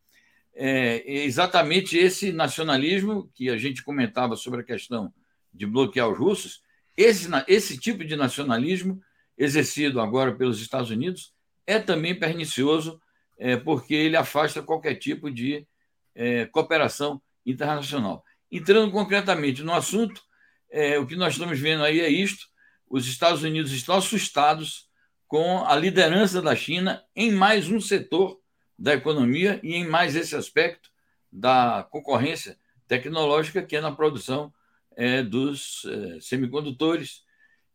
É, 0.53 1.03
é 1.05 1.25
exatamente 1.25 1.97
esse 1.97 2.31
nacionalismo 2.31 3.29
que 3.33 3.49
a 3.49 3.57
gente 3.57 3.83
comentava 3.83 4.35
sobre 4.35 4.61
a 4.61 4.63
questão 4.63 5.13
de 5.53 5.65
bloquear 5.65 6.09
os 6.09 6.17
russos, 6.17 6.61
esse, 6.95 7.27
esse 7.47 7.77
tipo 7.77 8.03
de 8.03 8.15
nacionalismo 8.15 9.01
exercido 9.37 10.01
agora 10.01 10.33
pelos 10.33 10.59
Estados 10.59 10.89
Unidos 10.89 11.33
é 11.65 11.79
também 11.79 12.17
pernicioso, 12.17 12.99
é, 13.37 13.55
porque 13.55 13.93
ele 13.93 14.15
afasta 14.15 14.63
qualquer 14.63 14.95
tipo 14.95 15.29
de 15.29 15.67
é, 16.15 16.45
cooperação 16.45 17.21
internacional. 17.47 18.23
Entrando 18.51 18.91
concretamente 18.91 19.63
no 19.63 19.73
assunto, 19.73 20.21
é, 20.69 20.99
o 20.99 21.07
que 21.07 21.15
nós 21.15 21.33
estamos 21.33 21.59
vendo 21.59 21.83
aí 21.83 22.01
é 22.01 22.09
isto: 22.09 22.45
os 22.89 23.07
Estados 23.07 23.41
Unidos 23.41 23.71
estão 23.71 23.95
assustados 23.95 24.87
com 25.27 25.65
a 25.65 25.75
liderança 25.75 26.41
da 26.41 26.55
China 26.55 27.03
em 27.15 27.31
mais 27.31 27.69
um 27.69 27.79
setor 27.79 28.39
da 28.77 28.93
economia 28.93 29.59
e 29.63 29.75
em 29.75 29.87
mais 29.87 30.15
esse 30.15 30.35
aspecto 30.35 30.89
da 31.31 31.87
concorrência 31.89 32.57
tecnológica, 32.87 33.63
que 33.63 33.75
é 33.75 33.81
na 33.81 33.91
produção 33.91 34.53
é, 34.95 35.23
dos 35.23 35.85
é, 35.85 36.19
semicondutores. 36.21 37.23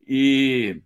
E 0.07 0.83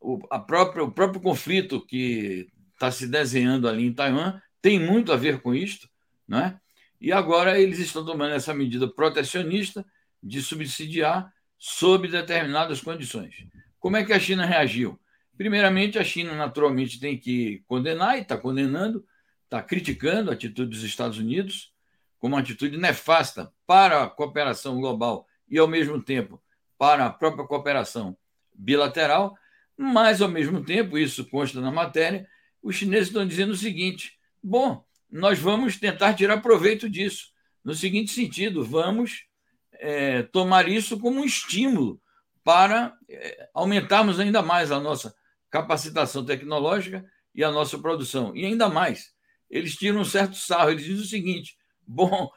o, 0.00 0.18
a 0.30 0.38
própria, 0.38 0.84
o 0.84 0.90
próprio 0.90 1.20
conflito 1.20 1.84
que 1.84 2.48
está 2.72 2.90
se 2.90 3.06
desenhando 3.06 3.68
ali 3.68 3.86
em 3.86 3.92
Taiwan 3.92 4.40
tem 4.62 4.78
muito 4.78 5.12
a 5.12 5.16
ver 5.16 5.40
com 5.40 5.54
isto, 5.54 5.88
né? 6.26 6.58
E 7.00 7.12
agora 7.12 7.60
eles 7.60 7.78
estão 7.78 8.04
tomando 8.04 8.34
essa 8.34 8.54
medida 8.54 8.88
protecionista 8.88 9.84
de 10.22 10.42
subsidiar 10.42 11.32
sob 11.58 12.08
determinadas 12.08 12.80
condições. 12.80 13.46
Como 13.78 13.96
é 13.96 14.04
que 14.04 14.12
a 14.12 14.20
China 14.20 14.44
reagiu? 14.44 14.98
Primeiramente, 15.36 15.98
a 15.98 16.04
China 16.04 16.34
naturalmente 16.34 16.98
tem 16.98 17.18
que 17.18 17.62
condenar 17.66 18.18
e 18.18 18.22
está 18.22 18.36
condenando, 18.36 19.04
está 19.44 19.62
criticando 19.62 20.30
a 20.30 20.34
atitude 20.34 20.70
dos 20.70 20.82
Estados 20.82 21.18
Unidos 21.18 21.72
como 22.18 22.34
uma 22.34 22.40
atitude 22.40 22.76
nefasta 22.76 23.52
para 23.66 24.02
a 24.02 24.10
cooperação 24.10 24.80
global 24.80 25.26
e, 25.48 25.58
ao 25.58 25.68
mesmo 25.68 26.02
tempo, 26.02 26.42
para 26.78 27.06
a 27.06 27.10
própria 27.10 27.46
cooperação 27.46 28.16
bilateral, 28.54 29.36
mas, 29.76 30.22
ao 30.22 30.28
mesmo 30.28 30.64
tempo, 30.64 30.96
isso 30.96 31.28
consta 31.28 31.60
na 31.60 31.70
matéria, 31.70 32.26
os 32.62 32.74
chineses 32.74 33.08
estão 33.08 33.26
dizendo 33.26 33.52
o 33.52 33.56
seguinte: 33.56 34.18
bom, 34.42 34.84
nós 35.16 35.38
vamos 35.38 35.78
tentar 35.78 36.14
tirar 36.14 36.42
proveito 36.42 36.88
disso. 36.88 37.32
No 37.64 37.74
seguinte 37.74 38.12
sentido, 38.12 38.64
vamos 38.64 39.24
é, 39.72 40.22
tomar 40.22 40.68
isso 40.68 40.98
como 41.00 41.20
um 41.20 41.24
estímulo 41.24 42.00
para 42.44 42.96
é, 43.08 43.48
aumentarmos 43.54 44.20
ainda 44.20 44.42
mais 44.42 44.70
a 44.70 44.78
nossa 44.78 45.14
capacitação 45.50 46.24
tecnológica 46.24 47.04
e 47.34 47.42
a 47.42 47.50
nossa 47.50 47.78
produção. 47.78 48.36
E 48.36 48.44
ainda 48.44 48.68
mais, 48.68 49.12
eles 49.50 49.74
tiram 49.74 50.00
um 50.00 50.04
certo 50.04 50.36
sarro, 50.36 50.70
eles 50.70 50.84
dizem 50.84 51.02
o 51.02 51.08
seguinte: 51.08 51.56
bom, 51.86 52.30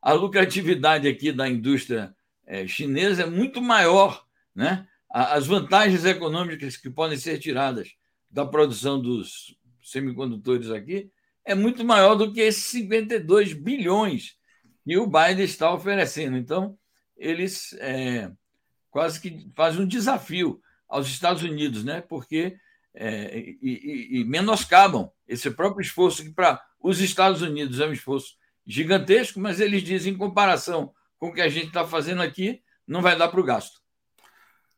a 0.00 0.12
lucratividade 0.12 1.06
aqui 1.06 1.30
da 1.30 1.48
indústria 1.48 2.14
é, 2.46 2.66
chinesa 2.66 3.24
é 3.24 3.26
muito 3.26 3.60
maior, 3.60 4.24
né? 4.54 4.88
As 5.10 5.46
vantagens 5.46 6.04
econômicas 6.04 6.76
que 6.76 6.90
podem 6.90 7.16
ser 7.16 7.38
tiradas 7.38 7.94
da 8.28 8.44
produção 8.44 9.00
dos 9.00 9.56
semicondutores 9.80 10.70
aqui 10.70 11.12
é 11.44 11.54
muito 11.54 11.84
maior 11.84 12.14
do 12.14 12.32
que 12.32 12.40
esses 12.40 12.64
52 12.64 13.52
bilhões 13.52 14.36
que 14.84 14.96
o 14.98 15.06
Biden 15.06 15.44
está 15.44 15.72
oferecendo. 15.72 16.36
Então, 16.36 16.76
eles 17.16 17.74
é, 17.80 18.30
quase 18.90 19.20
que 19.20 19.50
fazem 19.54 19.82
um 19.82 19.86
desafio 19.86 20.60
aos 20.88 21.06
Estados 21.06 21.42
Unidos, 21.42 21.84
né? 21.84 22.00
porque 22.00 22.56
é, 22.94 23.38
e, 23.38 23.58
e, 23.62 24.20
e 24.20 24.24
menoscabam 24.24 25.10
esse 25.26 25.50
próprio 25.50 25.82
esforço 25.82 26.22
que 26.22 26.30
para 26.30 26.62
os 26.80 27.00
Estados 27.00 27.42
Unidos 27.42 27.80
é 27.80 27.86
um 27.86 27.92
esforço 27.92 28.36
gigantesco, 28.66 29.40
mas 29.40 29.60
eles 29.60 29.82
dizem, 29.82 30.12
em 30.12 30.16
comparação 30.16 30.92
com 31.18 31.28
o 31.28 31.32
que 31.32 31.40
a 31.40 31.48
gente 31.48 31.68
está 31.68 31.86
fazendo 31.86 32.22
aqui, 32.22 32.62
não 32.86 33.02
vai 33.02 33.16
dar 33.16 33.28
para 33.28 33.40
o 33.40 33.44
gasto. 33.44 33.80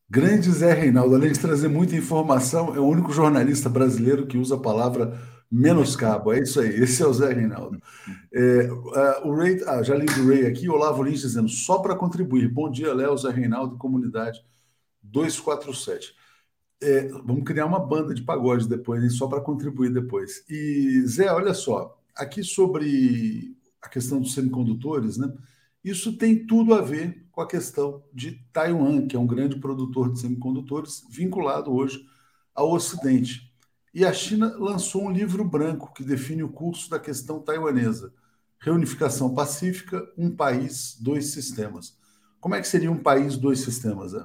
Grande 0.09 0.51
Zé 0.53 0.73
Reinaldo, 0.73 1.17
além 1.17 1.33
de 1.33 1.41
trazer 1.41 1.69
muita 1.69 1.97
informação, 1.97 2.75
é 2.75 2.79
o 2.79 2.87
único 2.87 3.13
jornalista 3.13 3.69
brasileiro 3.69 4.27
que 4.27 4.39
usa 4.39 4.55
a 4.55 4.61
palavra 4.61 5.21
menoscabo. 5.51 6.33
É 6.33 6.41
isso 6.41 6.61
aí, 6.61 6.69
esse 6.83 7.03
é 7.03 7.07
o 7.07 7.13
Zé 7.13 7.33
Reinaldo. 7.33 7.81
É, 8.33 8.71
uh, 8.71 9.29
o 9.29 9.35
Ray, 9.35 9.61
ah, 9.67 9.83
já 9.83 9.95
li 9.95 10.07
do 10.07 10.29
Ray 10.29 10.47
aqui, 10.47 10.69
Olavo 10.69 11.03
Lins 11.03 11.21
dizendo, 11.21 11.49
só 11.49 11.79
para 11.79 11.97
contribuir. 11.97 12.49
Bom 12.49 12.71
dia, 12.71 12.93
Léo, 12.95 13.17
Zé 13.17 13.31
Reinaldo, 13.31 13.77
comunidade 13.77 14.45
247. 15.03 16.15
É, 16.83 17.09
vamos 17.09 17.45
criar 17.45 17.67
uma 17.67 17.81
banda 17.81 18.15
de 18.15 18.23
pagode 18.23 18.69
depois, 18.69 19.03
hein? 19.03 19.11
só 19.11 19.27
para 19.27 19.41
contribuir 19.41 19.93
depois. 19.93 20.45
E, 20.49 21.03
Zé, 21.07 21.33
olha 21.33 21.55
só, 21.55 21.99
aqui 22.15 22.43
sobre 22.43 23.57
a 23.81 23.89
questão 23.89 24.21
dos 24.21 24.35
semicondutores, 24.35 25.17
né? 25.17 25.33
Isso 25.83 26.17
tem 26.17 26.45
tudo 26.47 26.75
a 26.75 26.83
ver 26.83 27.27
com 27.31 27.41
a 27.41 27.47
questão 27.47 28.03
de 28.13 28.33
Taiwan, 28.53 29.07
que 29.07 29.15
é 29.15 29.19
um 29.19 29.27
grande 29.27 29.57
produtor 29.61 30.13
de 30.13 30.21
semicondutores, 30.21 31.05
vinculado 31.09 31.73
hoje 31.73 32.05
ao 32.55 32.73
Ocidente. 32.73 33.46
E 33.97 34.05
a 34.05 34.13
China 34.13 34.55
lançou 34.59 35.07
um 35.07 35.11
livro 35.11 35.43
branco 35.43 35.91
que 35.95 36.05
define 36.05 36.43
o 36.43 36.51
curso 36.51 36.91
da 36.91 37.01
questão 37.01 37.41
taiwanesa. 37.41 38.13
Reunificação 38.61 39.35
pacífica, 39.35 40.07
um 40.19 40.31
país, 40.37 40.99
dois 41.01 41.29
sistemas. 41.29 41.99
Como 42.39 42.55
é 42.55 42.61
que 42.61 42.69
seria 42.69 42.93
um 42.93 42.99
país, 42.99 43.39
dois 43.39 43.61
sistemas, 43.61 44.11
Zé? 44.11 44.23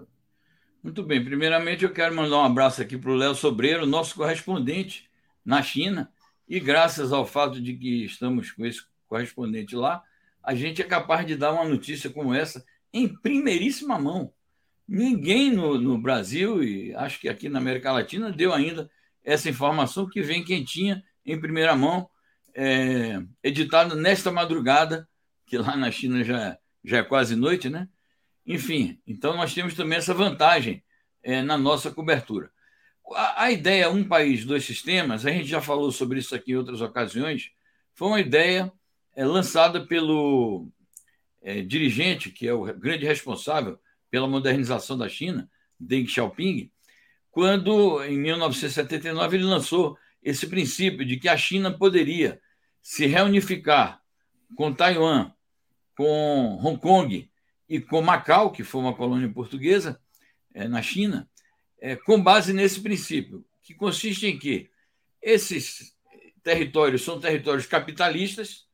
Muito 0.83 1.01
bem. 1.03 1.23
Primeiramente, 1.23 1.85
eu 1.85 1.93
quero 1.93 2.13
mandar 2.13 2.39
um 2.39 2.43
abraço 2.43 2.81
aqui 2.81 2.97
para 2.97 3.11
o 3.11 3.15
Léo 3.15 3.33
Sobreiro, 3.33 3.85
nosso 3.85 4.13
correspondente 4.13 5.09
na 5.45 5.63
China. 5.63 6.11
E 6.49 6.59
graças 6.59 7.13
ao 7.13 7.25
fato 7.25 7.61
de 7.61 7.73
que 7.73 8.03
estamos 8.03 8.51
com 8.51 8.65
esse 8.65 8.81
correspondente 9.07 9.73
lá, 9.73 10.03
a 10.43 10.53
gente 10.53 10.81
é 10.81 10.85
capaz 10.85 11.25
de 11.25 11.37
dar 11.37 11.53
uma 11.53 11.63
notícia 11.63 12.09
como 12.09 12.33
essa 12.33 12.65
em 12.91 13.07
primeiríssima 13.07 13.97
mão. 13.97 14.33
Ninguém 14.85 15.49
no, 15.49 15.79
no 15.79 15.97
Brasil, 15.97 16.61
e 16.61 16.93
acho 16.93 17.21
que 17.21 17.29
aqui 17.29 17.47
na 17.47 17.59
América 17.59 17.93
Latina, 17.93 18.33
deu 18.33 18.53
ainda 18.53 18.91
essa 19.23 19.49
informação 19.49 20.07
que 20.07 20.21
vem 20.21 20.43
quentinha, 20.43 21.03
em 21.25 21.39
primeira 21.39 21.75
mão, 21.75 22.09
é, 22.55 23.21
editada 23.43 23.95
nesta 23.95 24.31
madrugada, 24.31 25.07
que 25.45 25.57
lá 25.57 25.75
na 25.75 25.91
China 25.91 26.23
já, 26.23 26.57
já 26.83 26.97
é 26.97 27.03
quase 27.03 27.35
noite, 27.35 27.69
né? 27.69 27.87
Enfim, 28.45 28.99
então 29.05 29.35
nós 29.35 29.53
temos 29.53 29.73
também 29.73 29.97
essa 29.97 30.13
vantagem 30.13 30.83
é, 31.23 31.41
na 31.41 31.57
nossa 31.57 31.91
cobertura. 31.91 32.51
A, 33.13 33.45
a, 33.45 33.51
ideia 33.51 33.89
um 33.89 34.03
país, 34.03 34.45
dois 34.45 34.65
sistemas, 34.65 35.25
a 35.25 35.31
gente 35.31 35.47
já 35.47 35.61
falou 35.61 35.91
sobre 35.91 36.19
isso 36.19 36.33
aqui 36.33 36.51
em 36.53 36.55
outras 36.55 36.81
ocasiões, 36.81 37.51
foi 37.93 38.07
uma 38.07 38.19
ideia 38.19 38.71
é 39.13 39.25
lançada 39.25 39.85
pelo 39.85 40.69
é, 41.41 41.61
dirigente, 41.61 42.31
que 42.31 42.47
é 42.47 42.53
o 42.53 42.63
grande 42.73 43.05
responsável 43.05 43.77
pela 44.09 44.27
modernização 44.27 44.97
da 44.97 45.09
China, 45.09 45.49
Deng 45.79 46.07
Xiaoping, 46.07 46.71
quando, 47.31 48.03
em 48.03 48.17
1979, 48.17 49.37
ele 49.37 49.45
lançou 49.45 49.97
esse 50.21 50.45
princípio 50.47 51.05
de 51.05 51.17
que 51.17 51.29
a 51.29 51.37
China 51.37 51.71
poderia 51.71 52.39
se 52.81 53.05
reunificar 53.05 54.01
com 54.55 54.73
Taiwan, 54.73 55.31
com 55.95 56.59
Hong 56.61 56.79
Kong 56.79 57.31
e 57.67 57.79
com 57.79 58.01
Macau, 58.01 58.51
que 58.51 58.63
foi 58.63 58.81
uma 58.81 58.93
colônia 58.93 59.29
portuguesa 59.29 59.99
é, 60.53 60.67
na 60.67 60.81
China, 60.81 61.29
é, 61.79 61.95
com 61.95 62.21
base 62.21 62.53
nesse 62.53 62.81
princípio, 62.81 63.45
que 63.61 63.73
consiste 63.73 64.27
em 64.27 64.37
que 64.37 64.69
esses 65.21 65.95
territórios 66.43 67.03
são 67.03 67.19
territórios 67.19 67.65
capitalistas 67.65 68.65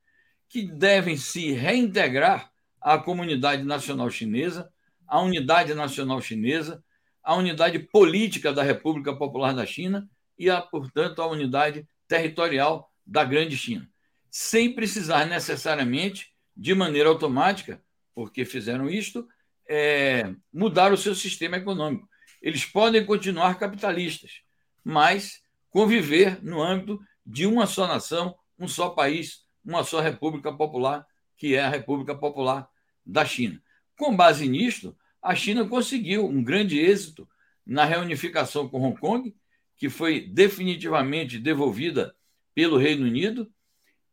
que 0.49 0.63
devem 0.63 1.15
se 1.15 1.51
reintegrar 1.51 2.51
à 2.81 2.97
comunidade 2.97 3.63
nacional 3.63 4.09
chinesa, 4.09 4.71
à 5.05 5.21
unidade 5.21 5.73
nacional 5.73 6.21
chinesa, 6.21 6.83
à 7.27 7.35
unidade 7.35 7.77
política 7.77 8.53
da 8.53 8.63
República 8.63 9.13
Popular 9.13 9.53
da 9.53 9.65
China 9.65 10.09
e, 10.39 10.49
a, 10.49 10.61
portanto, 10.61 11.21
à 11.21 11.27
unidade 11.27 11.85
territorial 12.07 12.89
da 13.05 13.25
Grande 13.25 13.57
China, 13.57 13.85
sem 14.31 14.73
precisar 14.73 15.25
necessariamente 15.25 16.31
de 16.55 16.73
maneira 16.73 17.09
automática, 17.09 17.83
porque 18.15 18.45
fizeram 18.45 18.89
isto, 18.89 19.27
é, 19.67 20.33
mudar 20.53 20.93
o 20.93 20.97
seu 20.97 21.13
sistema 21.13 21.57
econômico. 21.57 22.07
Eles 22.41 22.63
podem 22.65 23.05
continuar 23.05 23.59
capitalistas, 23.59 24.41
mas 24.81 25.41
conviver 25.69 26.41
no 26.41 26.63
âmbito 26.63 26.97
de 27.25 27.45
uma 27.45 27.67
só 27.67 27.87
nação, 27.87 28.37
um 28.57 28.69
só 28.69 28.91
país, 28.91 29.41
uma 29.65 29.83
só 29.83 29.99
república 29.99 30.53
popular, 30.53 31.05
que 31.35 31.55
é 31.55 31.59
a 31.59 31.69
República 31.69 32.15
Popular 32.15 32.69
da 33.05 33.25
China. 33.25 33.61
Com 33.97 34.15
base 34.15 34.47
nisto, 34.47 34.95
a 35.27 35.35
China 35.35 35.67
conseguiu 35.67 36.25
um 36.25 36.41
grande 36.41 36.79
êxito 36.79 37.27
na 37.65 37.83
reunificação 37.83 38.69
com 38.69 38.81
Hong 38.81 38.97
Kong, 38.97 39.35
que 39.75 39.89
foi 39.89 40.21
definitivamente 40.21 41.37
devolvida 41.37 42.15
pelo 42.55 42.77
Reino 42.77 43.05
Unido, 43.05 43.51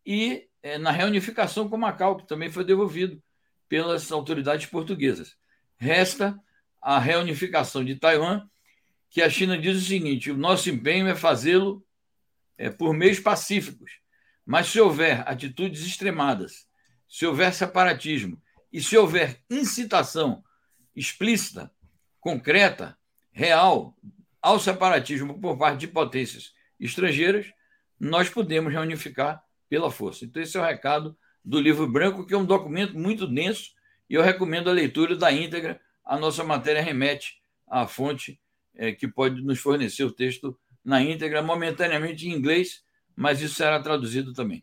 e 0.05 0.49
é, 0.61 0.77
na 0.77 0.91
reunificação 0.91 1.69
com 1.69 1.77
Macau, 1.77 2.17
que 2.17 2.27
também 2.27 2.51
foi 2.51 2.65
devolvido 2.65 3.23
pelas 3.69 4.11
autoridades 4.11 4.67
portuguesas. 4.67 5.37
Resta 5.77 6.37
a 6.83 6.99
reunificação 6.99 7.85
de 7.85 7.95
Taiwan, 7.95 8.49
que 9.09 9.23
a 9.23 9.31
China 9.31 9.57
diz 9.57 9.77
o 9.77 9.87
seguinte: 9.87 10.33
o 10.33 10.37
nosso 10.37 10.69
empenho 10.69 11.07
é 11.07 11.15
fazê-lo 11.15 11.87
é, 12.59 12.71
por 12.71 12.93
meios 12.93 13.21
pacíficos, 13.21 14.01
mas 14.45 14.67
se 14.67 14.81
houver 14.81 15.23
atitudes 15.29 15.87
extremadas, 15.87 16.67
se 17.09 17.25
houver 17.25 17.55
separatismo 17.55 18.43
e 18.73 18.83
se 18.83 18.97
houver 18.97 19.41
incitação 19.49 20.43
explícita, 20.95 21.71
concreta, 22.21 22.97
real 23.33 23.97
ao 24.41 24.59
separatismo 24.61 25.41
por 25.41 25.59
parte 25.59 25.81
de 25.81 25.89
potências 25.89 26.53
estrangeiras, 26.79 27.53
nós 27.99 28.29
podemos 28.29 28.73
reunificar 28.73 29.43
pela 29.69 29.91
força. 29.91 30.25
Então, 30.25 30.43
esse 30.43 30.57
é 30.57 30.61
o 30.61 30.65
recado 30.65 31.17
do 31.45 31.61
livro 31.61 31.87
branco, 31.87 32.27
que 32.27 32.35
é 32.35 32.37
um 32.37 32.45
documento 32.45 32.97
muito 32.99 33.27
denso, 33.27 33.73
e 34.09 34.15
eu 34.15 34.23
recomendo 34.23 34.71
a 34.71 34.73
leitura 34.73 35.17
da 35.17 35.33
íntegra. 35.33 35.81
A 36.05 36.19
nossa 36.19 36.45
matéria 36.45 36.83
remete 36.83 37.41
à 37.67 37.87
fonte 37.87 38.41
é, 38.75 38.93
que 38.93 39.09
pode 39.09 39.43
nos 39.43 39.59
fornecer 39.59 40.05
o 40.05 40.13
texto 40.13 40.59
na 40.85 41.03
íntegra, 41.03 41.43
momentaneamente 41.43 42.29
em 42.29 42.33
inglês, 42.33 42.85
mas 43.17 43.41
isso 43.41 43.55
será 43.55 43.81
traduzido 43.81 44.33
também. 44.33 44.63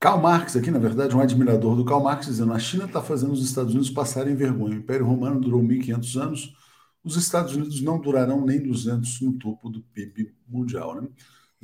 Karl 0.00 0.20
Marx, 0.20 0.54
aqui, 0.54 0.70
na 0.70 0.78
verdade, 0.78 1.16
um 1.16 1.20
admirador 1.20 1.74
do 1.74 1.84
Karl 1.84 2.02
Marx, 2.02 2.26
dizendo: 2.26 2.52
a 2.52 2.58
China 2.58 2.84
está 2.84 3.02
fazendo 3.02 3.32
os 3.32 3.44
Estados 3.44 3.72
Unidos 3.72 3.90
passarem 3.90 4.36
vergonha. 4.36 4.76
O 4.76 4.78
Império 4.78 5.04
Romano 5.04 5.40
durou 5.40 5.60
1.500 5.60 6.22
anos, 6.22 6.56
os 7.02 7.16
Estados 7.16 7.56
Unidos 7.56 7.80
não 7.82 8.00
durarão 8.00 8.44
nem 8.44 8.62
200 8.62 9.20
no 9.22 9.32
topo 9.38 9.68
do 9.68 9.82
PIB 9.82 10.34
mundial. 10.46 11.00
Né? 11.00 11.08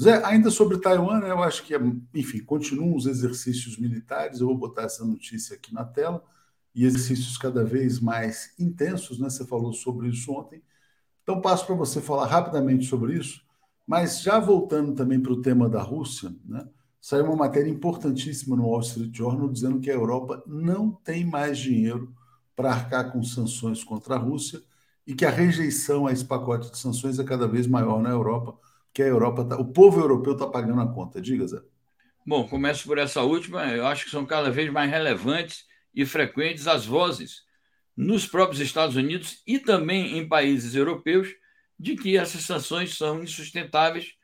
Zé, 0.00 0.24
ainda 0.24 0.50
sobre 0.50 0.78
Taiwan, 0.78 1.20
eu 1.20 1.42
acho 1.42 1.62
que, 1.62 1.74
enfim, 2.12 2.40
continuam 2.40 2.96
os 2.96 3.06
exercícios 3.06 3.78
militares. 3.78 4.40
Eu 4.40 4.48
vou 4.48 4.58
botar 4.58 4.82
essa 4.82 5.04
notícia 5.04 5.54
aqui 5.54 5.72
na 5.72 5.84
tela 5.84 6.22
e 6.74 6.84
exercícios 6.84 7.38
cada 7.38 7.64
vez 7.64 8.00
mais 8.00 8.52
intensos, 8.58 9.20
né? 9.20 9.30
Você 9.30 9.46
falou 9.46 9.72
sobre 9.72 10.08
isso 10.08 10.32
ontem. 10.32 10.60
Então, 11.22 11.40
passo 11.40 11.64
para 11.64 11.76
você 11.76 12.00
falar 12.00 12.26
rapidamente 12.26 12.86
sobre 12.86 13.16
isso, 13.16 13.42
mas 13.86 14.20
já 14.20 14.40
voltando 14.40 14.92
também 14.92 15.20
para 15.20 15.32
o 15.32 15.40
tema 15.40 15.68
da 15.68 15.80
Rússia, 15.80 16.34
né? 16.44 16.66
Saiu 17.04 17.26
uma 17.26 17.36
matéria 17.36 17.68
importantíssima 17.68 18.56
no 18.56 18.66
Wall 18.66 18.80
Street 18.80 19.14
Journal 19.14 19.50
dizendo 19.50 19.78
que 19.78 19.90
a 19.90 19.94
Europa 19.94 20.42
não 20.46 20.90
tem 20.90 21.22
mais 21.22 21.58
dinheiro 21.58 22.10
para 22.56 22.70
arcar 22.70 23.12
com 23.12 23.22
sanções 23.22 23.84
contra 23.84 24.14
a 24.14 24.18
Rússia 24.18 24.62
e 25.06 25.14
que 25.14 25.26
a 25.26 25.30
rejeição 25.30 26.06
a 26.06 26.12
esse 26.12 26.24
pacote 26.24 26.70
de 26.70 26.78
sanções 26.78 27.18
é 27.18 27.24
cada 27.24 27.46
vez 27.46 27.66
maior 27.66 28.00
na 28.00 28.08
Europa, 28.08 28.58
que 28.90 29.02
a 29.02 29.06
Europa 29.06 29.44
tá, 29.44 29.60
o 29.60 29.66
povo 29.66 30.00
europeu 30.00 30.32
está 30.32 30.46
pagando 30.46 30.80
a 30.80 30.86
conta. 30.86 31.20
Diga, 31.20 31.46
Zé. 31.46 31.60
Bom, 32.26 32.48
começo 32.48 32.86
por 32.86 32.96
essa 32.96 33.20
última. 33.20 33.66
Eu 33.66 33.86
acho 33.86 34.06
que 34.06 34.10
são 34.10 34.24
cada 34.24 34.50
vez 34.50 34.72
mais 34.72 34.90
relevantes 34.90 35.66
e 35.94 36.06
frequentes 36.06 36.66
as 36.66 36.86
vozes 36.86 37.42
nos 37.94 38.26
próprios 38.26 38.62
Estados 38.62 38.96
Unidos 38.96 39.42
e 39.46 39.58
também 39.58 40.16
em 40.16 40.26
países 40.26 40.74
europeus 40.74 41.28
de 41.78 41.96
que 41.96 42.16
essas 42.16 42.44
sanções 42.44 42.96
são 42.96 43.22
insustentáveis 43.22 44.14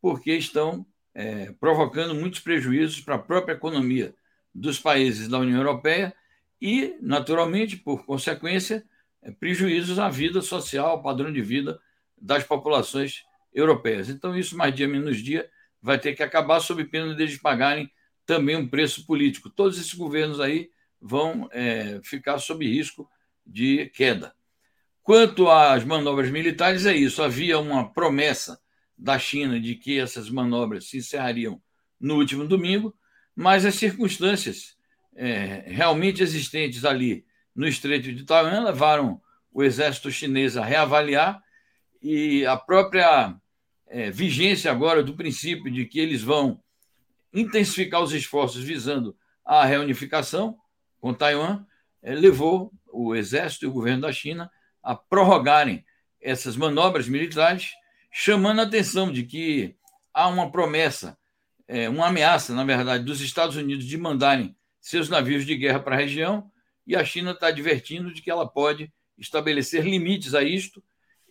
porque 0.00 0.34
estão 0.34 0.86
é, 1.14 1.52
provocando 1.58 2.14
muitos 2.14 2.40
prejuízos 2.40 3.00
para 3.00 3.16
a 3.16 3.18
própria 3.18 3.54
economia 3.54 4.14
dos 4.54 4.78
países 4.78 5.28
da 5.28 5.38
União 5.38 5.58
Europeia 5.58 6.14
e, 6.60 6.96
naturalmente, 7.00 7.76
por 7.76 8.04
consequência, 8.04 8.84
é, 9.22 9.30
prejuízos 9.30 9.98
à 9.98 10.08
vida 10.08 10.40
social, 10.42 10.90
ao 10.90 11.02
padrão 11.02 11.32
de 11.32 11.40
vida 11.40 11.80
das 12.20 12.44
populações 12.44 13.24
europeias. 13.52 14.08
Então, 14.08 14.36
isso, 14.36 14.56
mais 14.56 14.74
dia 14.74 14.86
menos 14.86 15.18
dia, 15.18 15.48
vai 15.82 15.98
ter 15.98 16.14
que 16.14 16.22
acabar 16.22 16.60
sob 16.60 16.84
pena 16.84 17.14
deles 17.14 17.38
pagarem 17.38 17.90
também 18.26 18.56
um 18.56 18.68
preço 18.68 19.06
político. 19.06 19.50
Todos 19.50 19.78
esses 19.78 19.94
governos 19.94 20.40
aí 20.40 20.70
vão 21.00 21.48
é, 21.52 22.00
ficar 22.04 22.38
sob 22.38 22.66
risco 22.66 23.08
de 23.44 23.86
queda. 23.86 24.34
Quanto 25.02 25.48
às 25.48 25.84
manobras 25.84 26.30
militares, 26.30 26.86
é 26.86 26.94
isso. 26.94 27.22
Havia 27.22 27.58
uma 27.58 27.90
promessa 27.92 28.59
da 29.00 29.18
China 29.18 29.58
de 29.58 29.74
que 29.74 29.98
essas 29.98 30.28
manobras 30.28 30.88
se 30.88 30.98
encerrariam 30.98 31.60
no 31.98 32.16
último 32.16 32.46
domingo, 32.46 32.94
mas 33.34 33.64
as 33.64 33.74
circunstâncias 33.74 34.76
é, 35.16 35.64
realmente 35.66 36.22
existentes 36.22 36.84
ali 36.84 37.24
no 37.54 37.66
Estreito 37.66 38.12
de 38.12 38.24
Taiwan 38.24 38.62
levaram 38.62 39.20
o 39.50 39.62
exército 39.62 40.10
chinês 40.10 40.56
a 40.56 40.64
reavaliar 40.64 41.42
e 42.02 42.44
a 42.44 42.56
própria 42.56 43.34
é, 43.88 44.10
vigência 44.10 44.70
agora 44.70 45.02
do 45.02 45.16
princípio 45.16 45.70
de 45.70 45.86
que 45.86 45.98
eles 45.98 46.22
vão 46.22 46.62
intensificar 47.32 48.02
os 48.02 48.12
esforços 48.12 48.62
visando 48.62 49.16
a 49.44 49.64
reunificação 49.64 50.56
com 51.00 51.14
Taiwan 51.14 51.64
é, 52.02 52.14
levou 52.14 52.72
o 52.92 53.14
exército 53.14 53.64
e 53.64 53.68
o 53.68 53.72
governo 53.72 54.02
da 54.02 54.12
China 54.12 54.50
a 54.82 54.94
prorrogarem 54.94 55.84
essas 56.20 56.56
manobras 56.56 57.08
militares 57.08 57.70
chamando 58.10 58.60
a 58.60 58.64
atenção 58.64 59.12
de 59.12 59.24
que 59.24 59.76
há 60.12 60.28
uma 60.28 60.50
promessa, 60.50 61.16
é, 61.68 61.88
uma 61.88 62.08
ameaça, 62.08 62.54
na 62.54 62.64
verdade, 62.64 63.04
dos 63.04 63.20
Estados 63.20 63.56
Unidos 63.56 63.84
de 63.84 63.96
mandarem 63.96 64.56
seus 64.80 65.08
navios 65.08 65.46
de 65.46 65.56
guerra 65.56 65.80
para 65.80 65.94
a 65.94 65.98
região, 65.98 66.50
e 66.86 66.96
a 66.96 67.04
China 67.04 67.30
está 67.30 67.48
advertindo 67.48 68.12
de 68.12 68.20
que 68.20 68.30
ela 68.30 68.48
pode 68.48 68.92
estabelecer 69.16 69.84
limites 69.84 70.34
a 70.34 70.42
isto 70.42 70.82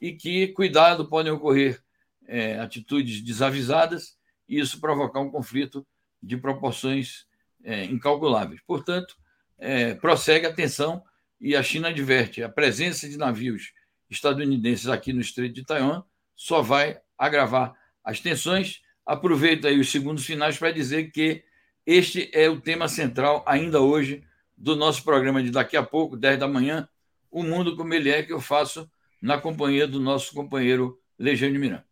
e 0.02 0.14
que, 0.14 0.48
cuidado, 0.50 1.10
podem 1.10 1.32
ocorrer 1.32 1.82
é, 2.28 2.60
atitudes 2.60 3.22
desavisadas 3.22 4.18
e 4.48 4.60
isso 4.60 4.80
provocar 4.80 5.20
um 5.20 5.32
conflito 5.32 5.86
de 6.22 6.38
proporções 6.38 7.26
é, 7.64 7.84
incalculáveis. 7.86 8.62
Portanto, 8.66 9.18
é, 9.58 9.96
prossegue 9.96 10.46
a 10.46 10.54
tensão 10.54 11.04
e 11.42 11.56
a 11.56 11.64
China 11.64 11.90
adverte: 11.90 12.42
a 12.42 12.50
presença 12.50 13.10
de 13.10 13.18
navios 13.18 13.74
estadunidenses 14.10 14.88
aqui 14.88 15.12
no 15.12 15.22
Estreito 15.22 15.56
de 15.56 15.66
Taiwan 15.66 16.04
só 16.40 16.62
vai 16.62 16.98
agravar 17.18 17.76
as 18.02 18.22
tensões. 18.22 18.80
Aproveito 19.06 19.68
aí 19.68 19.78
os 19.78 19.92
segundos 19.92 20.26
finais 20.26 20.58
para 20.58 20.72
dizer 20.72 21.12
que 21.12 21.44
este 21.86 22.32
é 22.34 22.50
o 22.50 22.62
tema 22.62 22.88
central 22.88 23.44
ainda 23.46 23.82
hoje 23.82 24.24
do 24.58 24.74
nosso 24.74 25.04
programa 25.04 25.44
de 25.44 25.52
daqui 25.52 25.76
a 25.76 25.84
pouco, 25.84 26.16
10 26.16 26.40
da 26.40 26.48
manhã, 26.48 26.88
o 27.30 27.44
mundo 27.44 27.76
como 27.76 27.94
ele 27.94 28.10
é, 28.10 28.24
que 28.24 28.32
eu 28.32 28.40
faço 28.40 28.90
na 29.22 29.38
companhia 29.38 29.86
do 29.86 30.00
nosso 30.00 30.34
companheiro 30.34 30.98
Legênio 31.18 31.60
Miranda. 31.60 31.84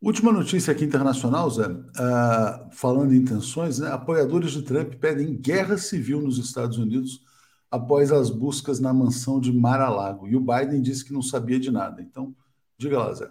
Última 0.00 0.30
notícia 0.30 0.70
aqui 0.70 0.84
internacional, 0.84 1.50
Zé. 1.50 1.66
Uh, 1.66 2.70
falando 2.70 3.12
em 3.12 3.24
tensões, 3.24 3.80
né? 3.80 3.90
apoiadores 3.90 4.52
de 4.52 4.62
Trump 4.62 4.94
pedem 5.00 5.34
guerra 5.34 5.76
civil 5.78 6.20
nos 6.20 6.38
Estados 6.38 6.78
Unidos 6.78 7.22
após 7.68 8.12
as 8.12 8.30
buscas 8.30 8.78
na 8.78 8.94
mansão 8.94 9.40
de 9.40 9.52
Mar-a-Lago. 9.52 10.28
E 10.28 10.36
o 10.36 10.40
Biden 10.40 10.80
disse 10.80 11.04
que 11.04 11.12
não 11.12 11.22
sabia 11.22 11.58
de 11.58 11.72
nada. 11.72 12.00
Então, 12.00 12.32
diga 12.78 12.98
lá, 12.98 13.12
Zé. 13.12 13.28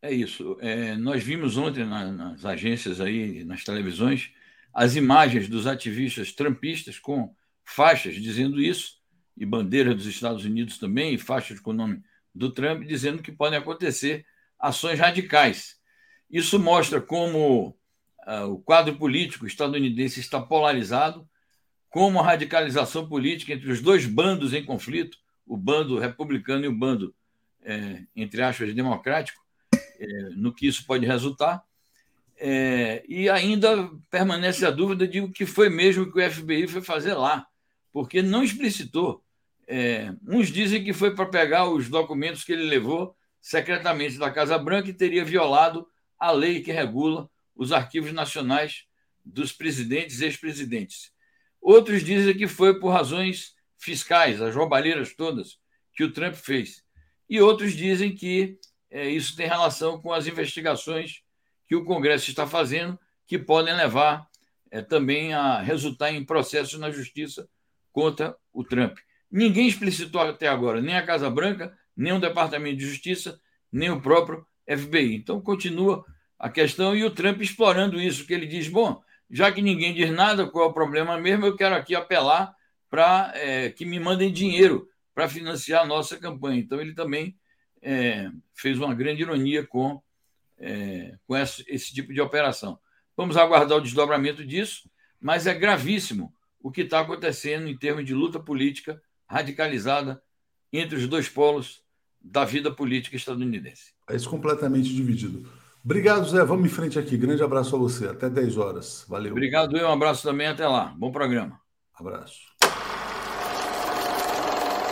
É 0.00 0.12
isso. 0.12 0.56
É, 0.60 0.94
nós 0.96 1.22
vimos 1.22 1.56
ontem 1.56 1.84
na, 1.84 2.12
nas 2.12 2.44
agências 2.44 3.00
aí, 3.00 3.44
nas 3.44 3.64
televisões, 3.64 4.30
as 4.72 4.94
imagens 4.94 5.48
dos 5.48 5.66
ativistas 5.66 6.32
trumpistas 6.32 6.98
com 6.98 7.34
faixas 7.64 8.14
dizendo 8.14 8.60
isso, 8.60 8.98
e 9.36 9.44
bandeira 9.44 9.94
dos 9.94 10.06
Estados 10.06 10.44
Unidos 10.44 10.78
também, 10.78 11.14
e 11.14 11.18
faixas 11.18 11.60
com 11.60 11.70
o 11.70 11.74
nome 11.74 12.02
do 12.34 12.50
Trump, 12.50 12.84
dizendo 12.84 13.22
que 13.22 13.32
podem 13.32 13.58
acontecer 13.58 14.24
ações 14.58 14.98
radicais. 14.98 15.76
Isso 16.30 16.58
mostra 16.58 17.00
como 17.00 17.76
uh, 18.26 18.52
o 18.52 18.58
quadro 18.58 18.96
político 18.96 19.46
estadunidense 19.46 20.20
está 20.20 20.40
polarizado, 20.40 21.28
como 21.88 22.20
a 22.20 22.24
radicalização 22.24 23.08
política 23.08 23.52
entre 23.52 23.70
os 23.70 23.80
dois 23.80 24.06
bandos 24.06 24.52
em 24.52 24.64
conflito, 24.64 25.18
o 25.46 25.56
bando 25.56 25.98
republicano 25.98 26.64
e 26.64 26.68
o 26.68 26.74
bando, 26.74 27.14
é, 27.62 28.02
entre 28.14 28.42
aspas, 28.42 28.74
democrático, 28.74 29.40
no 30.36 30.52
que 30.52 30.66
isso 30.66 30.84
pode 30.86 31.06
resultar. 31.06 31.62
É, 32.40 33.04
e 33.08 33.28
ainda 33.28 33.90
permanece 34.08 34.64
a 34.64 34.70
dúvida 34.70 35.08
de 35.08 35.20
o 35.20 35.32
que 35.32 35.44
foi 35.44 35.68
mesmo 35.68 36.10
que 36.10 36.20
o 36.20 36.30
FBI 36.30 36.68
foi 36.68 36.82
fazer 36.82 37.14
lá, 37.14 37.46
porque 37.92 38.22
não 38.22 38.44
explicitou. 38.44 39.22
É, 39.66 40.14
uns 40.26 40.48
dizem 40.48 40.84
que 40.84 40.92
foi 40.92 41.14
para 41.14 41.26
pegar 41.26 41.68
os 41.68 41.88
documentos 41.88 42.44
que 42.44 42.52
ele 42.52 42.62
levou 42.62 43.14
secretamente 43.40 44.18
da 44.18 44.30
Casa 44.30 44.56
Branca 44.56 44.88
e 44.88 44.94
teria 44.94 45.24
violado 45.24 45.86
a 46.18 46.30
lei 46.30 46.62
que 46.62 46.72
regula 46.72 47.28
os 47.54 47.72
arquivos 47.72 48.12
nacionais 48.12 48.84
dos 49.24 49.52
presidentes 49.52 50.20
e 50.20 50.24
ex-presidentes. 50.24 51.12
Outros 51.60 52.04
dizem 52.04 52.36
que 52.36 52.46
foi 52.46 52.78
por 52.78 52.90
razões 52.90 53.54
fiscais, 53.76 54.40
as 54.40 54.54
roubalheiras 54.54 55.14
todas 55.14 55.58
que 55.94 56.04
o 56.04 56.12
Trump 56.12 56.34
fez. 56.34 56.84
E 57.28 57.40
outros 57.40 57.72
dizem 57.74 58.14
que 58.14 58.58
é, 58.90 59.08
isso 59.08 59.36
tem 59.36 59.46
relação 59.46 60.00
com 60.00 60.12
as 60.12 60.26
investigações 60.26 61.22
que 61.66 61.76
o 61.76 61.84
Congresso 61.84 62.30
está 62.30 62.46
fazendo, 62.46 62.98
que 63.26 63.38
podem 63.38 63.74
levar 63.74 64.26
é, 64.70 64.80
também 64.80 65.34
a 65.34 65.60
resultar 65.60 66.10
em 66.10 66.24
processos 66.24 66.78
na 66.78 66.90
justiça 66.90 67.48
contra 67.92 68.36
o 68.52 68.64
Trump. 68.64 68.98
Ninguém 69.30 69.68
explicitou 69.68 70.20
até 70.20 70.48
agora, 70.48 70.80
nem 70.80 70.96
a 70.96 71.04
Casa 71.04 71.28
Branca, 71.28 71.76
nem 71.96 72.12
o 72.12 72.20
Departamento 72.20 72.76
de 72.76 72.86
Justiça, 72.86 73.38
nem 73.70 73.90
o 73.90 74.00
próprio 74.00 74.46
FBI. 74.66 75.16
Então, 75.16 75.40
continua 75.40 76.04
a 76.38 76.48
questão 76.48 76.96
e 76.96 77.04
o 77.04 77.10
Trump 77.10 77.42
explorando 77.42 78.00
isso, 78.00 78.26
que 78.26 78.32
ele 78.32 78.46
diz: 78.46 78.68
bom, 78.68 79.02
já 79.30 79.52
que 79.52 79.60
ninguém 79.60 79.92
diz 79.92 80.10
nada, 80.10 80.46
qual 80.46 80.66
é 80.66 80.68
o 80.68 80.72
problema 80.72 81.18
mesmo? 81.18 81.44
Eu 81.44 81.56
quero 81.56 81.74
aqui 81.74 81.94
apelar 81.94 82.54
para 82.88 83.32
é, 83.34 83.70
que 83.70 83.84
me 83.84 84.00
mandem 84.00 84.32
dinheiro 84.32 84.88
para 85.14 85.28
financiar 85.28 85.82
a 85.82 85.86
nossa 85.86 86.16
campanha. 86.16 86.60
Então, 86.60 86.80
ele 86.80 86.94
também 86.94 87.36
é, 87.82 88.30
fez 88.54 88.78
uma 88.78 88.94
grande 88.94 89.22
ironia 89.22 89.66
com, 89.66 90.02
é, 90.58 91.16
com 91.26 91.36
esse, 91.36 91.64
esse 91.68 91.92
tipo 91.92 92.12
de 92.12 92.20
operação. 92.20 92.78
Vamos 93.16 93.36
aguardar 93.36 93.78
o 93.78 93.82
desdobramento 93.82 94.44
disso, 94.44 94.88
mas 95.20 95.46
é 95.46 95.54
gravíssimo 95.54 96.32
o 96.60 96.70
que 96.70 96.82
está 96.82 97.00
acontecendo 97.00 97.68
em 97.68 97.76
termos 97.76 98.04
de 98.04 98.14
luta 98.14 98.38
política 98.38 99.00
radicalizada 99.26 100.22
entre 100.72 100.96
os 100.96 101.06
dois 101.06 101.28
polos 101.28 101.82
da 102.20 102.44
vida 102.44 102.70
política 102.70 103.16
estadunidense. 103.16 103.92
É 104.08 104.16
isso 104.16 104.28
completamente 104.28 104.94
dividido. 104.94 105.48
Obrigado, 105.84 106.28
Zé. 106.28 106.44
Vamos 106.44 106.66
em 106.66 106.74
frente 106.74 106.98
aqui. 106.98 107.16
Grande 107.16 107.42
abraço 107.42 107.74
a 107.76 107.78
você. 107.78 108.08
Até 108.08 108.28
10 108.28 108.56
horas. 108.56 109.04
Valeu. 109.08 109.32
Obrigado, 109.32 109.76
eu. 109.76 109.88
Um 109.88 109.92
abraço 109.92 110.22
também. 110.22 110.46
Até 110.46 110.66
lá. 110.66 110.94
Bom 110.98 111.10
programa. 111.10 111.60
Abraço. 111.94 112.40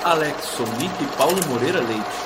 Alex 0.04 0.40
Sonic 0.44 1.02
e 1.02 1.16
Paulo 1.16 1.36
Moreira 1.48 1.80
Leite. 1.80 2.25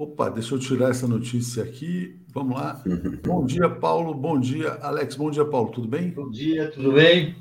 Opa, 0.00 0.30
deixa 0.30 0.54
eu 0.54 0.58
tirar 0.58 0.88
essa 0.88 1.06
notícia 1.06 1.62
aqui. 1.62 2.18
Vamos 2.32 2.58
lá. 2.58 2.82
bom 3.22 3.44
dia, 3.44 3.68
Paulo. 3.68 4.14
Bom 4.14 4.40
dia, 4.40 4.78
Alex. 4.80 5.14
Bom 5.14 5.30
dia, 5.30 5.44
Paulo. 5.44 5.70
Tudo 5.72 5.86
bem? 5.86 6.08
Bom 6.08 6.30
dia, 6.30 6.70
tudo 6.70 6.92
bem? 6.92 7.36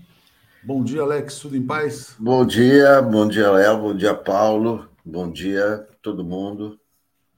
Bom 0.61 0.83
dia, 0.83 1.01
Alex. 1.03 1.39
Tudo 1.39 1.55
em 1.55 1.65
paz? 1.65 2.17
Bom 2.19 2.45
dia, 2.45 3.01
bom 3.01 3.29
dia, 3.29 3.49
Léo. 3.49 3.79
Bom 3.79 3.95
dia, 3.95 4.13
Paulo. 4.13 4.89
Bom 5.05 5.31
dia, 5.31 5.87
todo 6.01 6.21
mundo. 6.21 6.77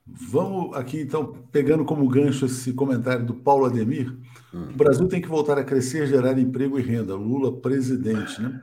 Vamos 0.08 0.76
aqui, 0.76 1.02
então, 1.02 1.38
pegando 1.52 1.86
como 1.86 2.10
gancho 2.10 2.48
esse 2.48 2.74
comentário 2.74 3.24
do 3.24 3.36
Paulo 3.36 3.66
Ademir. 3.66 4.12
Hum. 4.52 4.70
O 4.74 4.76
Brasil 4.76 5.08
tem 5.08 5.22
que 5.22 5.28
voltar 5.28 5.56
a 5.56 5.64
crescer, 5.64 6.08
gerar 6.08 6.40
emprego 6.40 6.80
e 6.80 6.82
renda. 6.82 7.14
Lula, 7.14 7.62
presidente, 7.62 8.42
né? 8.42 8.60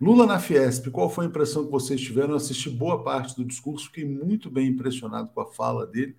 Lula 0.00 0.26
na 0.26 0.38
Fiesp, 0.38 0.90
qual 0.90 1.10
foi 1.10 1.24
a 1.24 1.28
impressão 1.28 1.64
que 1.64 1.72
vocês 1.72 2.00
tiveram? 2.00 2.30
Eu 2.30 2.36
assisti 2.36 2.70
boa 2.70 3.02
parte 3.02 3.34
do 3.34 3.44
discurso, 3.44 3.86
fiquei 3.86 4.04
muito 4.04 4.48
bem 4.48 4.68
impressionado 4.68 5.30
com 5.30 5.40
a 5.40 5.46
fala 5.46 5.86
dele. 5.86 6.16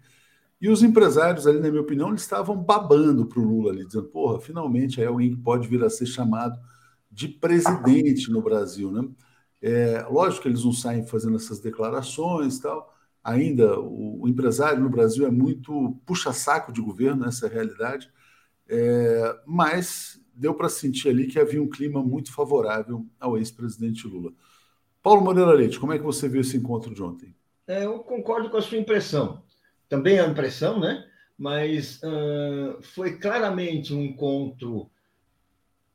E 0.61 0.67
os 0.69 0.83
empresários 0.83 1.47
ali, 1.47 1.59
na 1.59 1.69
minha 1.69 1.81
opinião, 1.81 2.09
eles 2.09 2.21
estavam 2.21 2.57
babando 2.57 3.25
para 3.25 3.39
o 3.39 3.43
Lula 3.43 3.71
ali, 3.71 3.85
dizendo, 3.85 4.07
porra, 4.09 4.41
finalmente 4.41 5.01
é 5.01 5.05
alguém 5.05 5.29
que 5.31 5.41
pode 5.41 5.67
vir 5.67 5.81
a 5.83 5.89
ser 5.89 6.05
chamado 6.05 6.59
de 7.09 7.29
presidente 7.29 8.29
no 8.29 8.41
Brasil, 8.41 8.91
né? 8.91 9.07
É, 9.61 10.05
lógico 10.09 10.43
que 10.43 10.49
eles 10.49 10.63
não 10.63 10.73
saem 10.73 11.05
fazendo 11.05 11.35
essas 11.37 11.59
declarações 11.59 12.57
e 12.57 12.61
tal, 12.61 12.93
ainda 13.23 13.79
o, 13.79 14.23
o 14.23 14.27
empresário 14.27 14.81
no 14.81 14.89
Brasil 14.89 15.25
é 15.25 15.31
muito 15.31 15.97
puxa-saco 16.05 16.71
de 16.71 16.81
governo, 16.81 17.25
essa 17.25 17.45
é 17.47 17.49
a 17.49 17.53
realidade, 17.53 18.09
é, 18.67 19.35
mas 19.45 20.18
deu 20.39 20.53
para 20.53 20.69
sentir 20.69 21.09
ali 21.09 21.27
que 21.27 21.37
havia 21.37 21.61
um 21.61 21.69
clima 21.69 22.01
muito 22.01 22.31
favorável 22.31 23.05
ao 23.19 23.37
ex-presidente 23.37 24.07
Lula. 24.07 24.31
Paulo 25.03 25.21
Moreira 25.21 25.51
Leite, 25.51 25.79
como 25.79 25.91
é 25.91 25.97
que 25.97 26.03
você 26.03 26.29
viu 26.29 26.41
esse 26.41 26.55
encontro 26.55 26.93
de 26.93 27.03
ontem? 27.03 27.35
É, 27.67 27.85
eu 27.85 27.99
concordo 27.99 28.49
com 28.49 28.57
a 28.57 28.61
sua 28.61 28.77
impressão. 28.77 29.43
Também 29.89 30.17
é 30.17 30.21
a 30.21 30.27
impressão, 30.27 30.79
né? 30.79 31.05
Mas 31.37 32.01
uh, 32.03 32.81
foi 32.81 33.17
claramente 33.17 33.93
um 33.93 34.01
encontro 34.01 34.89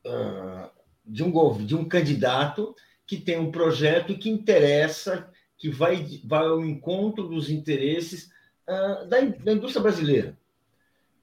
uh, 0.07 0.71
de, 1.05 1.23
um, 1.23 1.67
de 1.67 1.75
um 1.75 1.85
candidato 1.85 2.75
que 3.07 3.17
tem 3.17 3.39
um 3.39 3.51
projeto 3.51 4.17
que 4.17 4.31
interessa 4.31 5.31
que 5.57 5.71
vai, 5.71 6.07
vai 6.25 6.47
ao 6.47 6.65
encontro 6.65 7.29
dos 7.29 7.51
interesses 7.51 8.31
uh, 8.69 9.07
da, 9.09 9.21
da 9.21 9.53
indústria 9.53 9.83
brasileira. 9.83 10.39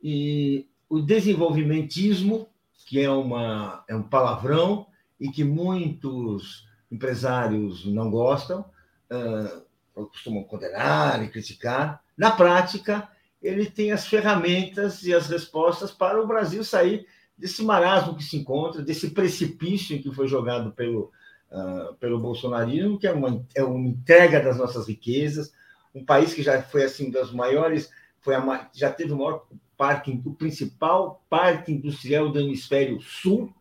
E 0.04 0.68
o 0.90 1.00
desenvolvimentismo, 1.00 2.51
que 2.92 3.00
é, 3.00 3.10
uma, 3.10 3.86
é 3.88 3.96
um 3.96 4.04
palavrão 4.04 4.86
e 5.18 5.30
que 5.30 5.46
muitos 5.46 6.68
empresários 6.92 7.86
não 7.86 8.12
gostam, 8.12 8.66
uh, 9.10 9.62
costumam 9.94 10.44
condenar 10.44 11.24
e 11.24 11.30
criticar, 11.30 12.04
na 12.18 12.32
prática, 12.32 13.08
ele 13.42 13.66
tem 13.66 13.94
as 13.94 14.06
ferramentas 14.06 15.04
e 15.04 15.14
as 15.14 15.30
respostas 15.30 15.90
para 15.90 16.22
o 16.22 16.28
Brasil 16.28 16.66
sair 16.66 17.08
desse 17.38 17.64
marasmo 17.64 18.14
que 18.14 18.26
se 18.26 18.36
encontra, 18.36 18.82
desse 18.82 19.12
precipício 19.12 20.04
que 20.04 20.14
foi 20.14 20.28
jogado 20.28 20.74
pelo, 20.74 21.14
uh, 21.50 21.96
pelo 21.96 22.20
bolsonarismo, 22.20 23.00
que 23.00 23.08
é 23.08 23.14
uma, 23.14 23.42
é 23.56 23.64
uma 23.64 23.88
entrega 23.88 24.42
das 24.42 24.58
nossas 24.58 24.86
riquezas, 24.86 25.54
um 25.96 26.04
país 26.04 26.34
que 26.34 26.44
já 26.44 26.62
foi 26.62 26.84
assim 26.84 27.10
das 27.10 27.32
maiores, 27.32 27.90
foi 28.20 28.36
a, 28.36 28.70
já 28.74 28.92
teve 28.92 29.14
o 29.14 29.18
maior 29.18 29.48
parque, 29.82 30.22
o 30.24 30.36
principal 30.36 31.26
parque 31.28 31.72
industrial 31.72 32.30
do 32.30 32.40
hemisfério 32.40 33.02
sul, 33.02 33.52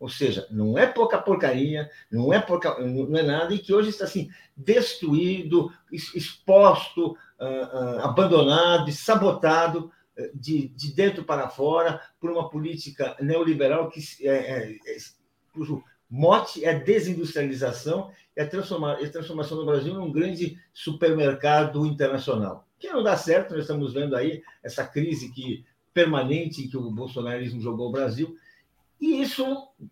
ou 0.00 0.08
seja, 0.08 0.48
não 0.50 0.78
é 0.78 0.86
pouca 0.86 1.20
porcaria, 1.20 1.90
não 2.10 2.32
é 2.32 2.42
não 2.80 3.18
é 3.18 3.22
nada, 3.22 3.52
e 3.52 3.58
que 3.58 3.74
hoje 3.74 3.90
está 3.90 4.06
assim 4.06 4.30
destruído, 4.56 5.70
exposto, 5.92 7.08
uh, 7.12 7.16
uh, 7.44 8.00
abandonado 8.00 8.90
sabotado 8.90 9.92
de, 10.32 10.68
de 10.68 10.94
dentro 10.94 11.24
para 11.24 11.50
fora 11.50 12.00
por 12.18 12.30
uma 12.30 12.48
política 12.48 13.14
neoliberal 13.20 13.90
que 13.90 14.00
é, 14.26 14.30
é, 14.30 14.72
é 14.72 14.96
cujo 15.52 15.84
mote 16.14 16.64
é 16.64 16.78
desindustrialização 16.78 18.12
e 18.36 18.44
transforma, 18.44 18.92
a 18.92 19.10
transformação 19.10 19.58
do 19.58 19.66
Brasil 19.66 19.92
num 19.94 20.12
grande 20.12 20.56
supermercado 20.72 21.84
internacional. 21.84 22.68
Que 22.78 22.88
não 22.88 23.02
dá 23.02 23.16
certo, 23.16 23.50
nós 23.50 23.62
estamos 23.62 23.92
vendo 23.92 24.14
aí 24.14 24.40
essa 24.62 24.86
crise 24.86 25.32
que 25.32 25.64
permanente 25.92 26.68
que 26.68 26.76
o 26.76 26.88
bolsonarismo 26.88 27.60
jogou 27.60 27.88
o 27.88 27.92
Brasil. 27.92 28.36
E 29.00 29.20
isso 29.22 29.44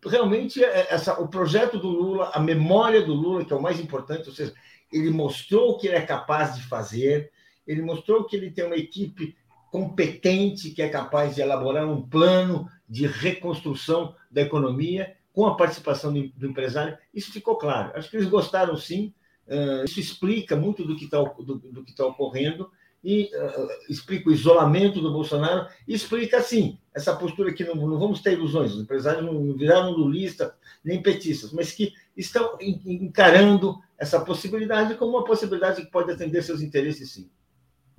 realmente 0.07 0.63
é 0.63 0.87
essa, 0.91 1.21
o 1.21 1.27
projeto 1.27 1.77
do 1.77 1.89
Lula, 1.89 2.31
a 2.33 2.39
memória 2.39 3.03
do 3.03 3.15
Lula, 3.15 3.45
que 3.45 3.53
é 3.53 3.57
o 3.57 3.63
mais 3.63 3.81
importante, 3.81 4.29
ou 4.29 4.35
seja, 4.35 4.55
ele 4.93 5.11
mostrou 5.11 5.71
o 5.71 5.77
que 5.77 5.89
ele 5.89 5.97
é 5.97 6.03
capaz 6.03 6.55
de 6.55 6.63
fazer, 6.63 7.33
ele 7.67 7.83
mostrou 7.83 8.25
que 8.25 8.37
ele 8.37 8.53
tem 8.53 8.65
uma 8.65 8.77
equipe 8.77 9.37
competente 9.73 10.71
que 10.71 10.83
é 10.83 10.89
capaz 10.89 11.35
de 11.35 11.41
elaborar 11.41 11.89
um 11.89 12.01
plano 12.01 12.69
de 12.89 13.09
reconstrução 13.09 14.15
da 14.31 14.43
economia 14.43 15.17
com 15.33 15.47
a 15.47 15.57
participação 15.57 16.13
do, 16.13 16.47
empresário. 16.47 16.97
Isso 17.13 17.33
ficou 17.33 17.57
claro. 17.57 17.93
Acho 17.95 18.11
que 18.11 18.17
eles 18.17 18.29
gostaram 18.29 18.77
sim. 18.77 19.13
Uh, 19.47 19.85
isso 19.85 19.99
explica 19.99 20.55
muito 20.55 20.85
do 20.85 20.97
que 20.97 21.05
está 21.05 21.19
do, 21.23 21.57
do 21.57 21.85
que 21.85 21.95
tá 21.95 22.07
ocorrendo 22.07 22.71
e 23.03 23.31
uh, 23.35 23.69
explica 23.89 24.29
o 24.29 24.33
isolamento 24.33 25.01
do 25.01 25.13
Bolsonaro 25.13 25.67
e 25.87 25.95
explica, 25.95 26.39
assim, 26.39 26.79
essa 26.95 27.15
postura 27.17 27.53
que 27.53 27.65
não, 27.65 27.75
não 27.75 27.99
vamos 27.99 28.21
ter 28.21 28.35
ilusões, 28.35 28.73
os 28.73 28.83
empresários 28.83 29.25
não 29.25 29.57
viraram 29.57 29.91
lulista 29.91 30.55
nem 30.85 31.03
petistas, 31.03 31.53
mas 31.53 31.73
que 31.73 31.93
estão 32.17 32.57
encarando 32.61 33.79
essa 33.99 34.21
possibilidade 34.21 34.95
como 34.95 35.17
uma 35.17 35.25
possibilidade 35.25 35.83
que 35.83 35.91
pode 35.91 36.13
atender 36.13 36.43
seus 36.43 36.63
interesses, 36.63 37.13
sim. 37.13 37.31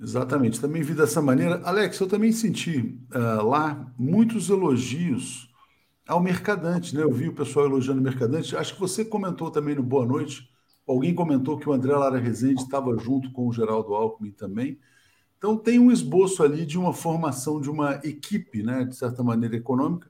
Exatamente, 0.00 0.60
também 0.60 0.82
vi 0.82 0.94
dessa 0.94 1.20
maneira. 1.22 1.60
Alex, 1.64 1.98
eu 2.00 2.08
também 2.08 2.32
senti 2.32 2.98
uh, 3.14 3.46
lá 3.46 3.92
muitos 3.98 4.48
elogios 4.50 5.48
ao 6.06 6.20
Mercadante, 6.20 6.94
né? 6.94 7.02
Eu 7.02 7.12
vi 7.12 7.28
o 7.28 7.34
pessoal 7.34 7.66
elogiando 7.66 8.00
o 8.00 8.04
Mercadante. 8.04 8.56
Acho 8.56 8.74
que 8.74 8.80
você 8.80 9.04
comentou 9.04 9.50
também 9.50 9.74
no 9.74 9.82
Boa 9.82 10.06
Noite, 10.06 10.48
alguém 10.86 11.14
comentou 11.14 11.58
que 11.58 11.68
o 11.68 11.72
André 11.72 11.94
Lara 11.94 12.18
Rezende 12.18 12.62
estava 12.62 12.96
junto 12.98 13.32
com 13.32 13.48
o 13.48 13.52
Geraldo 13.52 13.94
Alckmin 13.94 14.32
também. 14.32 14.78
Então 15.38 15.56
tem 15.56 15.78
um 15.78 15.92
esboço 15.92 16.42
ali 16.42 16.64
de 16.64 16.78
uma 16.78 16.92
formação 16.92 17.60
de 17.60 17.70
uma 17.70 18.00
equipe, 18.02 18.62
né, 18.62 18.84
de 18.84 18.96
certa 18.96 19.22
maneira 19.22 19.56
econômica. 19.56 20.08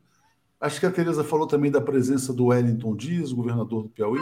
Acho 0.61 0.81
que 0.81 0.87
a 0.87 0.91
Tereza 0.91 1.25
falou 1.25 1.47
também 1.47 1.71
da 1.71 1.81
presença 1.81 2.33
do 2.33 2.47
Wellington 2.47 2.95
Dias, 2.97 3.33
governador 3.33 3.83
do 3.83 3.89
Piauí. 3.89 4.21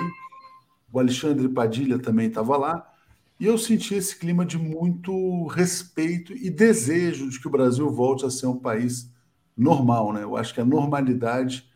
O 0.90 0.98
Alexandre 0.98 1.48
Padilha 1.48 1.98
também 1.98 2.28
estava 2.28 2.56
lá. 2.56 2.90
E 3.38 3.46
eu 3.46 3.58
senti 3.58 3.94
esse 3.94 4.18
clima 4.18 4.46
de 4.46 4.58
muito 4.58 5.46
respeito 5.48 6.32
e 6.32 6.48
desejo 6.48 7.28
de 7.28 7.38
que 7.40 7.46
o 7.46 7.50
Brasil 7.50 7.90
volte 7.90 8.24
a 8.24 8.30
ser 8.30 8.46
um 8.46 8.58
país 8.58 9.11
normal. 9.56 10.12
Né? 10.12 10.22
Eu 10.22 10.36
acho 10.36 10.54
que 10.54 10.60
a 10.60 10.64
normalidade 10.64 11.70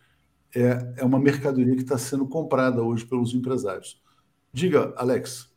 é, 0.55 0.95
é 0.99 1.05
uma 1.05 1.19
mercadoria 1.19 1.75
que 1.75 1.83
está 1.83 1.99
sendo 1.99 2.27
comprada 2.27 2.83
hoje 2.83 3.05
pelos 3.05 3.35
empresários. 3.35 4.03
Diga, 4.53 4.95
Alex. 4.97 5.55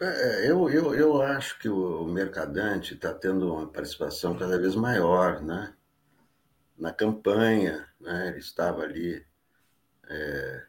É, 0.00 0.50
eu, 0.50 0.68
eu, 0.68 0.94
eu 0.94 1.22
acho 1.22 1.58
que 1.58 1.68
o 1.68 2.04
mercadante 2.04 2.94
está 2.94 3.14
tendo 3.14 3.54
uma 3.54 3.68
participação 3.68 4.36
cada 4.36 4.58
vez 4.58 4.74
maior 4.74 5.40
né? 5.42 5.72
na 6.76 6.92
campanha. 6.92 7.86
Né? 8.00 8.28
Ele 8.28 8.38
estava 8.38 8.82
ali 8.82 9.24
é, 10.08 10.64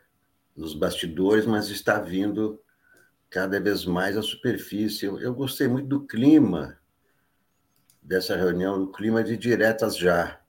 nos 0.55 0.73
bastidores, 0.75 1.45
mas 1.45 1.69
está 1.69 1.99
vindo 1.99 2.61
cada 3.29 3.59
vez 3.59 3.85
mais 3.85 4.15
à 4.15 4.21
superfície. 4.21 5.05
Eu, 5.05 5.19
eu 5.19 5.33
gostei 5.33 5.67
muito 5.67 5.87
do 5.87 6.05
clima 6.05 6.77
dessa 8.03 8.35
reunião, 8.35 8.79
do 8.79 8.91
clima 8.91 9.23
de 9.23 9.37
diretas 9.37 9.97
já. 9.97 10.39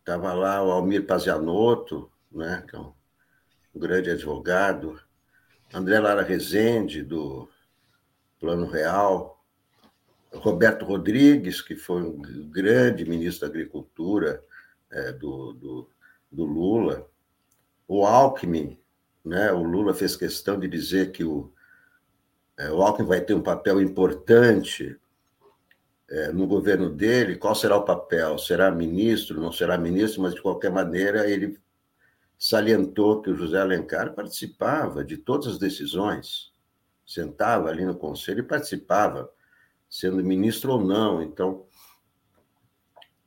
Estava 0.00 0.32
lá 0.34 0.62
o 0.62 0.70
Almir 0.70 1.06
Pazianotto, 1.06 2.10
né, 2.30 2.62
que 2.68 2.76
é 2.76 2.78
um, 2.78 2.92
um 3.74 3.80
grande 3.80 4.10
advogado, 4.10 5.00
André 5.72 5.98
Lara 5.98 6.22
Rezende, 6.22 7.02
do 7.02 7.48
Plano 8.38 8.66
Real, 8.66 9.42
Roberto 10.32 10.84
Rodrigues, 10.84 11.62
que 11.62 11.74
foi 11.74 12.02
um 12.02 12.20
grande 12.50 13.04
ministro 13.04 13.46
da 13.46 13.52
Agricultura 13.52 14.42
é, 14.90 15.12
do, 15.12 15.52
do, 15.54 15.90
do, 16.30 16.44
Lula, 16.44 17.08
o 17.88 18.04
Alckmin, 18.04 18.78
né? 19.24 19.50
o 19.52 19.62
Lula 19.62 19.94
fez 19.94 20.16
questão 20.16 20.58
de 20.58 20.68
dizer 20.68 21.12
que 21.12 21.24
o, 21.24 21.52
é, 22.58 22.70
o 22.70 22.82
Alckmin 22.82 23.08
vai 23.08 23.20
ter 23.20 23.34
um 23.34 23.42
papel 23.42 23.80
importante 23.80 24.96
é, 26.14 26.32
no 26.32 26.46
governo 26.46 26.88
dele. 26.88 27.36
Qual 27.36 27.56
será 27.56 27.76
o 27.76 27.84
papel? 27.84 28.38
Será 28.38 28.70
ministro? 28.70 29.40
Não 29.40 29.50
será 29.50 29.76
ministro? 29.76 30.22
Mas, 30.22 30.34
de 30.34 30.40
qualquer 30.40 30.70
maneira, 30.70 31.28
ele 31.28 31.58
salientou 32.38 33.20
que 33.20 33.30
o 33.30 33.36
José 33.36 33.60
Alencar 33.60 34.14
participava 34.14 35.04
de 35.04 35.16
todas 35.16 35.48
as 35.48 35.58
decisões, 35.58 36.52
sentava 37.04 37.68
ali 37.68 37.84
no 37.84 37.96
conselho 37.96 38.40
e 38.40 38.44
participava 38.44 39.28
sendo 39.90 40.22
ministro 40.22 40.74
ou 40.74 40.84
não. 40.84 41.20
Então, 41.20 41.66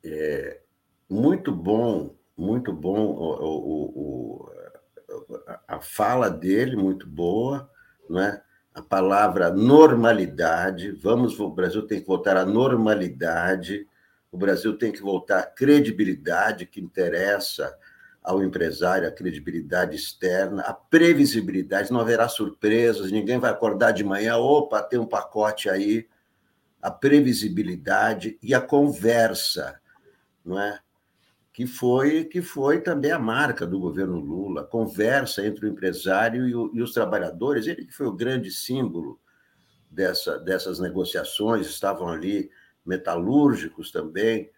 é 0.02 0.62
muito 1.10 1.52
bom, 1.52 2.16
muito 2.34 2.72
bom 2.72 3.00
o, 3.00 3.44
o, 3.44 4.48
o, 4.48 5.42
a 5.66 5.78
fala 5.78 6.30
dele, 6.30 6.74
muito 6.74 7.06
boa, 7.06 7.70
não 8.08 8.20
é? 8.20 8.42
A 8.78 8.82
palavra 8.82 9.50
normalidade, 9.50 10.92
vamos, 10.92 11.40
o 11.40 11.50
Brasil 11.50 11.84
tem 11.84 12.00
que 12.00 12.06
voltar 12.06 12.36
à 12.36 12.46
normalidade, 12.46 13.84
o 14.30 14.38
Brasil 14.38 14.78
tem 14.78 14.92
que 14.92 15.02
voltar 15.02 15.40
à 15.40 15.42
credibilidade 15.42 16.64
que 16.64 16.80
interessa 16.80 17.76
ao 18.22 18.40
empresário, 18.40 19.08
a 19.08 19.10
credibilidade 19.10 19.96
externa, 19.96 20.62
a 20.62 20.72
previsibilidade, 20.72 21.90
não 21.90 21.98
haverá 21.98 22.28
surpresas, 22.28 23.10
ninguém 23.10 23.40
vai 23.40 23.50
acordar 23.50 23.90
de 23.90 24.04
manhã, 24.04 24.36
opa, 24.36 24.80
tem 24.80 25.00
um 25.00 25.06
pacote 25.06 25.68
aí, 25.68 26.06
a 26.80 26.88
previsibilidade 26.88 28.38
e 28.40 28.54
a 28.54 28.60
conversa, 28.60 29.80
não 30.44 30.60
é? 30.60 30.78
Que 31.58 31.66
foi 31.66 32.24
que 32.24 32.40
foi 32.40 32.80
também 32.80 33.10
a 33.10 33.18
marca 33.18 33.66
do 33.66 33.80
governo 33.80 34.20
Lula, 34.20 34.62
conversa 34.62 35.44
entre 35.44 35.66
o 35.66 35.68
empresário 35.68 36.46
e, 36.46 36.54
o, 36.54 36.70
e 36.72 36.80
os 36.80 36.92
trabalhadores, 36.92 37.66
ele 37.66 37.84
que 37.84 37.92
foi 37.92 38.06
o 38.06 38.12
grande 38.12 38.48
símbolo 38.48 39.18
dessa, 39.90 40.38
dessas 40.38 40.78
negociações, 40.78 41.66
estavam 41.66 42.06
ali 42.10 42.48
metalúrgicos 42.86 43.90
também, 43.90 44.48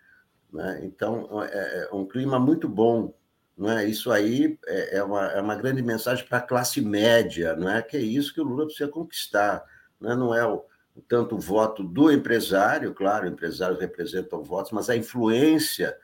né? 0.53 0.83
então 0.85 1.43
é, 1.43 1.89
é 1.91 1.95
um 1.95 2.05
clima 2.05 2.39
muito 2.39 2.69
bom, 2.69 3.15
não 3.57 3.71
é? 3.71 3.87
Isso 3.87 4.13
aí 4.13 4.59
é, 4.67 4.99
é 4.99 5.03
uma, 5.03 5.25
é 5.29 5.41
uma 5.41 5.57
grande 5.57 5.83
mensagem 5.83 6.27
para 6.27 6.37
a 6.37 6.43
classe 6.43 6.83
média, 6.83 7.57
não 7.57 7.71
é? 7.71 7.81
Que 7.81 7.97
é 7.97 8.01
isso 8.01 8.35
que 8.35 8.43
o 8.43 8.45
Lula 8.45 8.67
precisa 8.67 8.91
conquistar, 8.91 9.65
não 9.99 10.13
é, 10.13 10.17
não 10.17 10.35
é 10.35 10.47
o, 10.47 10.67
tanto 11.09 11.37
o 11.37 11.41
voto 11.41 11.83
do 11.83 12.13
empresário, 12.13 12.93
claro, 12.93 13.27
empresários 13.27 13.81
representam 13.81 14.45
votos, 14.45 14.71
mas 14.71 14.91
a 14.91 14.97
influência 14.99 15.97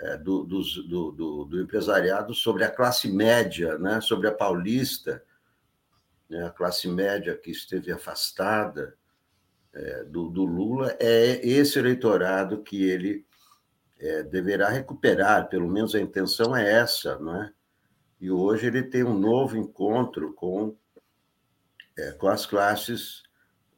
é, 0.00 0.16
do, 0.16 0.44
do, 0.44 0.62
do, 1.12 1.44
do, 1.44 1.60
empresariado 1.60 2.32
sobre 2.32 2.64
a 2.64 2.70
classe 2.70 3.06
média, 3.10 3.78
né, 3.78 4.00
sobre 4.00 4.28
a 4.28 4.32
paulista, 4.32 5.22
né, 6.28 6.46
a 6.46 6.50
classe 6.50 6.88
média 6.88 7.36
que 7.36 7.50
esteve 7.50 7.92
afastada 7.92 8.96
é, 9.74 10.04
do, 10.04 10.30
do, 10.30 10.44
Lula, 10.44 10.96
é 10.98 11.46
esse 11.46 11.78
eleitorado 11.78 12.62
que 12.62 12.82
ele 12.82 13.26
é, 13.98 14.22
deverá 14.22 14.70
recuperar, 14.70 15.48
pelo 15.50 15.68
menos 15.68 15.94
a 15.94 16.00
intenção 16.00 16.56
é 16.56 16.72
essa, 16.72 17.18
não 17.18 17.42
é? 17.42 17.52
E 18.18 18.30
hoje 18.30 18.66
ele 18.66 18.82
tem 18.82 19.04
um 19.04 19.18
novo 19.18 19.56
encontro 19.56 20.32
com, 20.32 20.76
é, 21.96 22.12
com 22.12 22.28
as 22.28 22.46
classes 22.46 23.22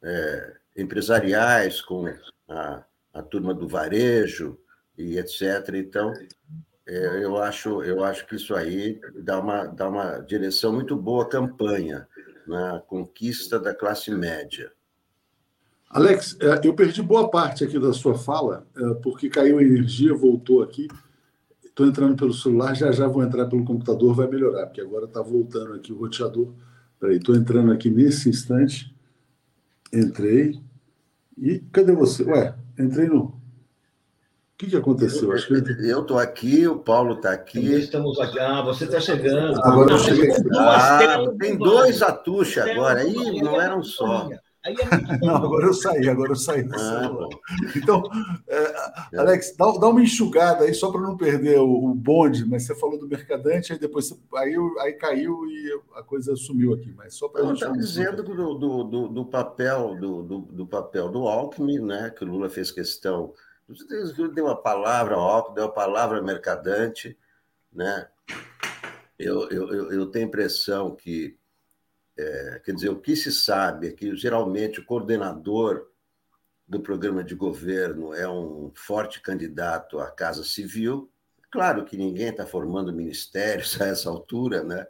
é, 0.02 0.56
empresariais, 0.76 1.80
com 1.80 2.06
a, 2.48 2.84
a 3.12 3.22
turma 3.22 3.52
do 3.52 3.68
varejo 3.68 4.61
e 5.02 5.18
etc. 5.18 5.74
Então, 5.74 6.12
é, 6.86 7.24
eu, 7.24 7.36
acho, 7.36 7.82
eu 7.82 8.02
acho 8.04 8.26
que 8.26 8.36
isso 8.36 8.54
aí 8.54 9.00
dá 9.22 9.38
uma, 9.40 9.66
dá 9.66 9.88
uma 9.88 10.18
direção 10.18 10.72
muito 10.72 10.96
boa 10.96 11.24
à 11.24 11.28
campanha 11.28 12.08
na 12.46 12.80
conquista 12.80 13.58
da 13.58 13.74
classe 13.74 14.10
média. 14.10 14.72
Alex, 15.88 16.36
é, 16.40 16.66
eu 16.66 16.74
perdi 16.74 17.02
boa 17.02 17.30
parte 17.30 17.64
aqui 17.64 17.78
da 17.78 17.92
sua 17.92 18.16
fala, 18.16 18.66
é, 18.76 18.94
porque 18.94 19.28
caiu 19.28 19.58
a 19.58 19.62
energia, 19.62 20.14
voltou 20.14 20.62
aqui. 20.62 20.88
Estou 21.62 21.86
entrando 21.86 22.16
pelo 22.16 22.34
celular, 22.34 22.74
já 22.74 22.92
já 22.92 23.06
vou 23.06 23.22
entrar 23.22 23.46
pelo 23.46 23.64
computador, 23.64 24.14
vai 24.14 24.26
melhorar, 24.26 24.66
porque 24.66 24.80
agora 24.80 25.06
está 25.06 25.22
voltando 25.22 25.74
aqui 25.74 25.92
o 25.92 25.98
roteador. 25.98 26.52
Estou 27.10 27.34
entrando 27.34 27.72
aqui 27.72 27.90
nesse 27.90 28.28
instante. 28.28 28.94
Entrei. 29.92 30.60
E 31.36 31.58
cadê 31.72 31.92
você? 31.92 32.22
Ué, 32.24 32.54
entrei 32.78 33.08
no. 33.08 33.41
O 34.62 34.64
que, 34.64 34.70
que 34.70 34.76
aconteceu? 34.76 35.30
Eu, 35.30 35.32
Acho 35.32 35.48
que 35.48 35.54
eu 35.54 36.02
estou 36.02 36.20
aqui, 36.20 36.68
o 36.68 36.78
Paulo 36.78 37.14
está 37.14 37.32
aqui. 37.32 37.74
estamos 37.74 38.20
aqui. 38.20 38.38
Ah, 38.38 38.62
você 38.62 38.84
está 38.84 39.00
chegando. 39.00 39.60
Agora 39.60 39.90
eu 39.90 39.98
cheguei. 39.98 40.30
Ah, 40.56 41.18
tem 41.36 41.58
dois 41.58 42.00
Atush 42.00 42.58
agora. 42.58 43.00
Aí 43.00 43.42
não 43.42 43.60
eram 43.60 43.82
só. 43.82 44.28
É 44.64 44.72
Não, 45.20 45.34
agora 45.34 45.66
eu 45.66 45.74
saí, 45.74 46.08
agora 46.08 46.30
eu 46.30 46.36
saí 46.36 46.62
do 46.62 46.76
ah, 46.76 47.28
Então, 47.74 48.00
é, 48.46 49.18
Alex, 49.18 49.56
dá, 49.58 49.72
dá, 49.72 49.88
uma 49.88 50.00
enxugada 50.00 50.62
aí 50.62 50.72
só 50.72 50.92
para 50.92 51.00
não 51.00 51.16
perder 51.16 51.58
o, 51.58 51.86
o, 51.90 51.92
bonde, 51.92 52.48
mas 52.48 52.62
você 52.62 52.74
falou 52.76 52.96
do 52.96 53.08
mercadante, 53.08 53.72
aí 53.72 53.78
depois 53.80 54.16
aí, 54.36 54.54
aí 54.78 54.92
caiu 54.92 55.44
e 55.46 55.80
a 55.96 56.04
coisa 56.04 56.36
sumiu 56.36 56.74
aqui, 56.74 56.94
mas 56.96 57.16
só 57.16 57.28
para 57.28 57.42
gente. 57.42 57.54
Estava 57.54 57.76
dizendo 57.76 58.22
do, 58.22 58.54
do, 58.54 58.84
do, 58.84 59.08
do, 59.08 59.24
papel 59.24 59.96
do, 59.96 60.22
do, 60.22 60.38
do, 60.38 60.64
papel 60.64 61.08
do 61.08 61.26
Alckmin, 61.26 61.80
né, 61.80 62.14
que 62.16 62.22
o 62.22 62.28
Lula 62.28 62.48
fez 62.48 62.70
questão. 62.70 63.34
Deu 64.34 64.48
a 64.48 64.56
palavra 64.56 65.14
Alckmin, 65.14 65.54
deu 65.54 65.64
a 65.64 65.72
palavra 65.72 66.22
mercadante, 66.22 67.18
né? 67.72 68.08
Eu, 69.18 69.48
eu, 69.50 69.92
eu 69.92 70.06
tenho 70.06 70.26
a 70.26 70.28
impressão 70.28 70.94
que 70.94 71.38
é, 72.16 72.60
quer 72.64 72.74
dizer, 72.74 72.90
o 72.90 73.00
que 73.00 73.16
se 73.16 73.32
sabe 73.32 73.88
é 73.88 73.92
que 73.92 74.14
geralmente 74.14 74.80
o 74.80 74.84
coordenador 74.84 75.88
do 76.66 76.80
programa 76.80 77.24
de 77.24 77.34
governo 77.34 78.14
é 78.14 78.28
um 78.28 78.70
forte 78.74 79.20
candidato 79.20 79.98
à 79.98 80.10
Casa 80.10 80.44
Civil. 80.44 81.10
Claro 81.50 81.84
que 81.84 81.96
ninguém 81.96 82.28
está 82.28 82.46
formando 82.46 82.92
ministérios 82.92 83.78
a 83.80 83.86
essa 83.86 84.08
altura, 84.08 84.62
né? 84.62 84.86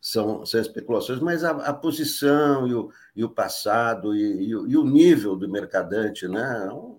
São, 0.00 0.46
são 0.46 0.60
especulações, 0.60 1.18
mas 1.18 1.42
a, 1.42 1.50
a 1.50 1.74
posição 1.74 2.68
e 2.68 2.74
o, 2.74 2.88
e 3.16 3.24
o 3.24 3.28
passado 3.28 4.14
e, 4.14 4.46
e, 4.46 4.54
o, 4.54 4.64
e, 4.68 4.76
o, 4.76 4.84
nível 4.84 5.34
do 5.34 5.48
mercadante 5.48 6.28
né? 6.28 6.66
é, 6.68 6.72
um, 6.72 6.97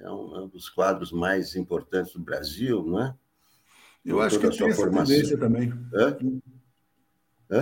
é 0.00 0.10
um, 0.10 0.48
dos 0.48 0.68
quadros 0.68 1.12
mais 1.12 1.54
importantes 1.56 2.12
do 2.12 2.20
Brasil, 2.20 2.84
não 2.84 3.02
é? 3.02 3.14
Eu 4.04 4.20
acho 4.20 4.38
que 4.38 4.50
tem 4.50 4.68
essa 4.68 4.82
formação. 4.82 5.38
também. 5.38 5.72
Hã? 5.94 6.16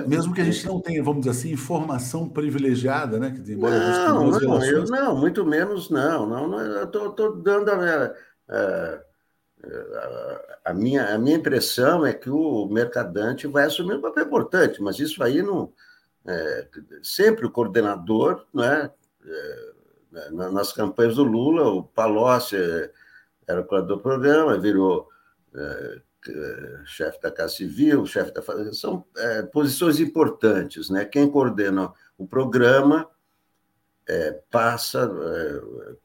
Mesmo 0.06 0.32
que 0.32 0.40
a 0.40 0.44
gente 0.44 0.66
não 0.66 0.80
tenha, 0.80 1.02
vamos 1.02 1.24
dizer 1.24 1.30
assim, 1.30 1.52
informação 1.52 2.28
privilegiada, 2.28 3.18
né? 3.18 3.34
Não, 3.46 4.30
não, 4.30 4.30
relações... 4.30 4.70
eu, 4.70 4.84
não, 4.86 5.16
muito 5.16 5.44
menos 5.44 5.90
não. 5.90 6.26
não, 6.26 6.48
não 6.48 6.60
eu 6.60 6.84
estou 6.84 7.36
dando 7.36 7.70
a, 7.70 8.14
a, 8.48 9.00
a, 10.66 10.74
minha, 10.74 11.14
a 11.14 11.18
minha 11.18 11.36
impressão 11.36 12.06
é 12.06 12.12
que 12.12 12.30
o 12.30 12.66
mercadante 12.66 13.46
vai 13.46 13.64
assumir 13.64 13.94
um 13.94 14.00
papel 14.00 14.24
importante, 14.24 14.80
mas 14.80 14.98
isso 14.98 15.22
aí 15.22 15.42
não. 15.42 15.72
É, 16.24 16.68
sempre 17.02 17.44
o 17.44 17.50
coordenador, 17.50 18.46
né, 18.54 18.90
é, 19.26 19.71
nas 20.30 20.72
campanhas 20.72 21.16
do 21.16 21.24
Lula, 21.24 21.68
o 21.68 21.82
Palocci 21.82 22.56
era 23.46 23.60
o 23.60 23.64
coordenador 23.64 23.96
do 23.96 24.02
programa, 24.02 24.58
virou 24.58 25.08
é, 25.54 26.00
chefe 26.84 27.20
da 27.20 27.30
Casa 27.30 27.54
Civil, 27.54 28.06
chefe 28.06 28.32
da 28.32 28.42
Fazenda, 28.42 28.72
são 28.72 29.04
é, 29.16 29.42
posições 29.42 29.98
importantes. 29.98 30.90
Né? 30.90 31.04
Quem 31.04 31.30
coordena 31.30 31.92
o 32.16 32.26
programa 32.26 33.08
é, 34.06 34.40
passa, 34.50 35.10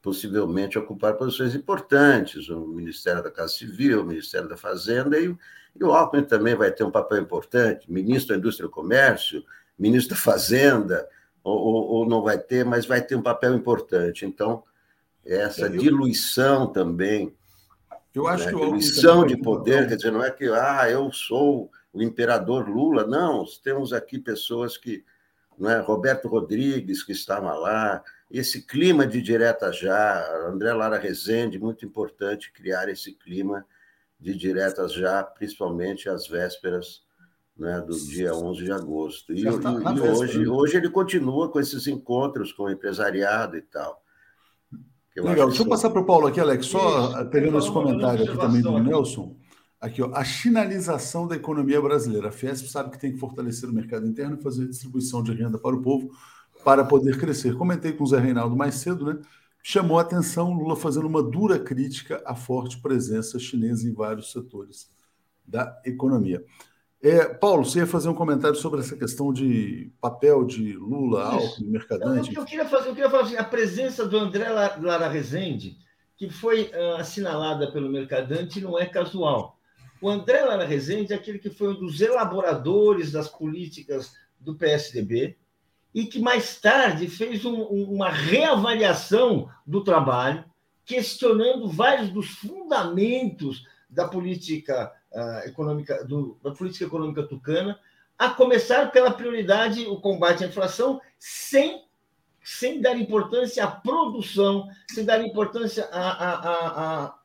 possivelmente, 0.00 0.78
a 0.78 0.80
ocupar 0.80 1.14
posições 1.14 1.54
importantes, 1.54 2.48
o 2.48 2.66
Ministério 2.66 3.22
da 3.22 3.30
Casa 3.30 3.52
Civil, 3.52 4.02
o 4.02 4.06
Ministério 4.06 4.48
da 4.48 4.56
Fazenda, 4.56 5.18
e, 5.18 5.36
e 5.76 5.84
o 5.84 5.92
Alckmin 5.92 6.24
também 6.24 6.54
vai 6.54 6.70
ter 6.72 6.84
um 6.84 6.90
papel 6.90 7.18
importante, 7.18 7.90
ministro 7.90 8.34
da 8.34 8.38
Indústria 8.38 8.66
e 8.66 8.70
Comércio, 8.70 9.44
ministro 9.78 10.16
da 10.16 10.20
Fazenda, 10.20 11.08
ou, 11.48 11.58
ou, 11.58 11.86
ou 11.88 12.08
não 12.08 12.22
vai 12.22 12.38
ter, 12.38 12.64
mas 12.64 12.86
vai 12.86 13.00
ter 13.00 13.16
um 13.16 13.22
papel 13.22 13.54
importante. 13.54 14.26
Então, 14.26 14.62
essa 15.24 15.68
diluição 15.68 16.66
também 16.66 17.34
eu 18.14 18.26
acho 18.26 18.46
né? 18.46 18.52
que 18.52 18.72
missão 18.72 19.24
de 19.24 19.36
poder, 19.36 19.86
quer 19.86 19.96
dizer, 19.96 20.10
não 20.10 20.24
é 20.24 20.30
que 20.30 20.46
ah, 20.48 20.90
eu 20.90 21.12
sou 21.12 21.70
o 21.92 22.02
imperador 22.02 22.68
Lula. 22.68 23.06
Não, 23.06 23.44
temos 23.62 23.92
aqui 23.92 24.18
pessoas 24.18 24.76
que. 24.76 25.04
Não 25.56 25.70
é? 25.70 25.78
Roberto 25.80 26.28
Rodrigues, 26.28 27.02
que 27.02 27.12
estava 27.12 27.52
lá, 27.54 28.02
esse 28.30 28.62
clima 28.62 29.06
de 29.06 29.20
direta 29.20 29.72
já, 29.72 30.24
André 30.46 30.72
Lara 30.72 30.98
Rezende, 30.98 31.58
muito 31.58 31.84
importante 31.84 32.52
criar 32.52 32.88
esse 32.88 33.12
clima 33.12 33.66
de 34.20 34.36
diretas 34.36 34.92
já, 34.92 35.22
principalmente 35.22 36.08
às 36.08 36.28
vésperas 36.28 37.02
né, 37.58 37.80
do 37.80 37.98
dia 37.98 38.34
11 38.34 38.64
de 38.64 38.72
agosto. 38.72 39.34
E, 39.34 39.42
tá 39.60 39.72
e, 39.72 39.98
e 39.98 40.00
hoje, 40.00 40.38
né? 40.38 40.48
hoje 40.48 40.76
ele 40.76 40.90
continua 40.90 41.50
com 41.50 41.58
esses 41.58 41.86
encontros 41.86 42.52
com 42.52 42.64
o 42.64 42.70
empresariado 42.70 43.56
e 43.56 43.62
tal. 43.62 44.02
Legal, 45.16 45.48
deixa 45.48 45.64
eu 45.64 45.68
passar 45.68 45.90
para 45.90 46.00
o 46.00 46.06
Paulo 46.06 46.28
aqui, 46.28 46.38
Alex, 46.38 46.66
só 46.66 47.10
Isso. 47.10 47.30
pegando 47.30 47.58
esse 47.58 47.72
comentário 47.72 48.24
aqui 48.24 48.38
também 48.38 48.62
do 48.62 48.78
Nelson. 48.78 49.36
Aqui, 49.80 50.00
ó, 50.00 50.12
a 50.12 50.24
chinalização 50.24 51.26
da 51.26 51.34
economia 51.34 51.80
brasileira. 51.80 52.28
A 52.28 52.32
Fiesp 52.32 52.68
sabe 52.68 52.90
que 52.90 52.98
tem 52.98 53.12
que 53.12 53.18
fortalecer 53.18 53.68
o 53.68 53.72
mercado 53.72 54.06
interno 54.06 54.36
e 54.38 54.42
fazer 54.42 54.66
distribuição 54.66 55.22
de 55.22 55.32
renda 55.32 55.58
para 55.58 55.74
o 55.74 55.82
povo 55.82 56.10
para 56.64 56.84
poder 56.84 57.18
crescer. 57.18 57.56
Comentei 57.56 57.92
com 57.92 58.04
o 58.04 58.06
Zé 58.06 58.18
Reinaldo 58.18 58.56
mais 58.56 58.76
cedo, 58.76 59.06
né? 59.06 59.20
Chamou 59.62 59.98
a 59.98 60.02
atenção 60.02 60.52
Lula 60.52 60.76
fazendo 60.76 61.06
uma 61.06 61.22
dura 61.22 61.58
crítica 61.58 62.22
à 62.24 62.34
forte 62.34 62.80
presença 62.80 63.38
chinesa 63.38 63.88
em 63.88 63.92
vários 63.92 64.32
setores 64.32 64.90
da 65.46 65.80
economia. 65.84 66.44
É, 67.00 67.26
Paulo, 67.26 67.64
você 67.64 67.78
ia 67.78 67.86
fazer 67.86 68.08
um 68.08 68.14
comentário 68.14 68.56
sobre 68.56 68.80
essa 68.80 68.96
questão 68.96 69.32
de 69.32 69.92
papel 70.00 70.44
de 70.44 70.72
Lula, 70.72 71.24
Alckmin, 71.26 71.70
Mercadante? 71.70 72.34
Eu, 72.34 72.42
eu, 72.42 72.46
queria 72.46 72.68
fazer, 72.68 72.88
eu 72.88 72.94
queria 72.94 73.10
falar 73.10 73.22
assim, 73.22 73.36
a 73.36 73.44
presença 73.44 74.04
do 74.04 74.18
André 74.18 74.48
Lara 74.48 75.08
Rezende, 75.08 75.76
que 76.16 76.28
foi 76.28 76.72
uh, 76.74 76.96
assinalada 76.96 77.70
pelo 77.70 77.88
Mercadante, 77.88 78.60
não 78.60 78.76
é 78.76 78.84
casual. 78.84 79.60
O 80.00 80.08
André 80.08 80.44
Lara 80.44 80.64
Rezende 80.64 81.12
é 81.12 81.16
aquele 81.16 81.38
que 81.38 81.50
foi 81.50 81.68
um 81.68 81.78
dos 81.78 82.00
elaboradores 82.00 83.12
das 83.12 83.28
políticas 83.28 84.12
do 84.40 84.56
PSDB 84.56 85.36
e 85.94 86.04
que 86.04 86.20
mais 86.20 86.60
tarde 86.60 87.08
fez 87.08 87.44
um, 87.44 87.62
uma 87.62 88.10
reavaliação 88.10 89.48
do 89.64 89.84
trabalho, 89.84 90.44
questionando 90.84 91.68
vários 91.68 92.10
dos 92.10 92.28
fundamentos 92.28 93.64
da 93.88 94.06
política 94.06 94.92
uh, 95.12 95.48
econômica 95.48 96.04
do, 96.04 96.38
da 96.42 96.50
política 96.52 96.84
econômica 96.84 97.22
tucana, 97.22 97.78
a 98.18 98.30
começar 98.30 98.90
pela 98.90 99.12
prioridade 99.12 99.86
o 99.86 100.00
combate 100.00 100.44
à 100.44 100.46
inflação, 100.48 101.00
sem 101.18 101.86
sem 102.42 102.80
dar 102.80 102.98
importância 102.98 103.62
à 103.62 103.70
produção, 103.70 104.68
sem 104.90 105.04
dar 105.04 105.22
importância 105.22 105.84
a, 105.92 106.08
a, 106.08 107.04
a, 107.04 107.18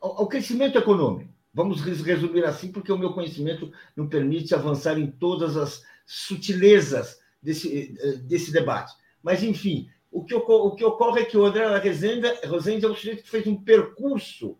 ao 0.00 0.28
crescimento 0.28 0.78
econômico. 0.78 1.34
Vamos 1.52 1.80
resumir 1.80 2.44
assim, 2.44 2.70
porque 2.70 2.92
o 2.92 2.98
meu 2.98 3.12
conhecimento 3.12 3.72
não 3.96 4.08
permite 4.08 4.54
avançar 4.54 4.98
em 5.00 5.10
todas 5.10 5.56
as 5.56 5.82
sutilezas 6.06 7.18
desse, 7.42 7.92
desse 8.22 8.52
debate. 8.52 8.94
Mas, 9.20 9.42
enfim, 9.42 9.90
o 10.08 10.22
que, 10.22 10.34
o 10.34 10.70
que 10.76 10.84
ocorre 10.84 11.22
é 11.22 11.24
que 11.24 11.36
o 11.36 11.44
André 11.44 11.66
Rosenda 12.46 12.86
é 12.86 12.88
um 12.88 12.94
sujeito 12.94 13.24
que 13.24 13.30
fez 13.30 13.46
um 13.48 13.56
percurso 13.56 14.56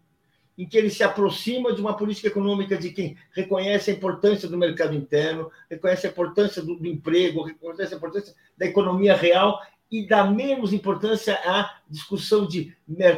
em 0.57 0.67
que 0.67 0.77
ele 0.77 0.91
se 0.91 1.03
aproxima 1.03 1.75
de 1.75 1.81
uma 1.81 1.97
política 1.97 2.29
econômica 2.29 2.77
de 2.77 2.91
quem 2.91 3.17
reconhece 3.33 3.91
a 3.91 3.95
importância 3.95 4.49
do 4.49 4.57
mercado 4.57 4.95
interno, 4.95 5.51
reconhece 5.71 6.07
a 6.07 6.11
importância 6.11 6.63
do, 6.63 6.77
do 6.77 6.87
emprego, 6.87 7.43
reconhece 7.43 7.93
a 7.93 7.97
importância 7.97 8.35
da 8.57 8.67
economia 8.67 9.15
real 9.15 9.61
e 9.91 10.07
dá 10.07 10.25
menos 10.25 10.73
importância 10.73 11.35
à 11.45 11.79
discussão 11.89 12.47
de, 12.47 12.75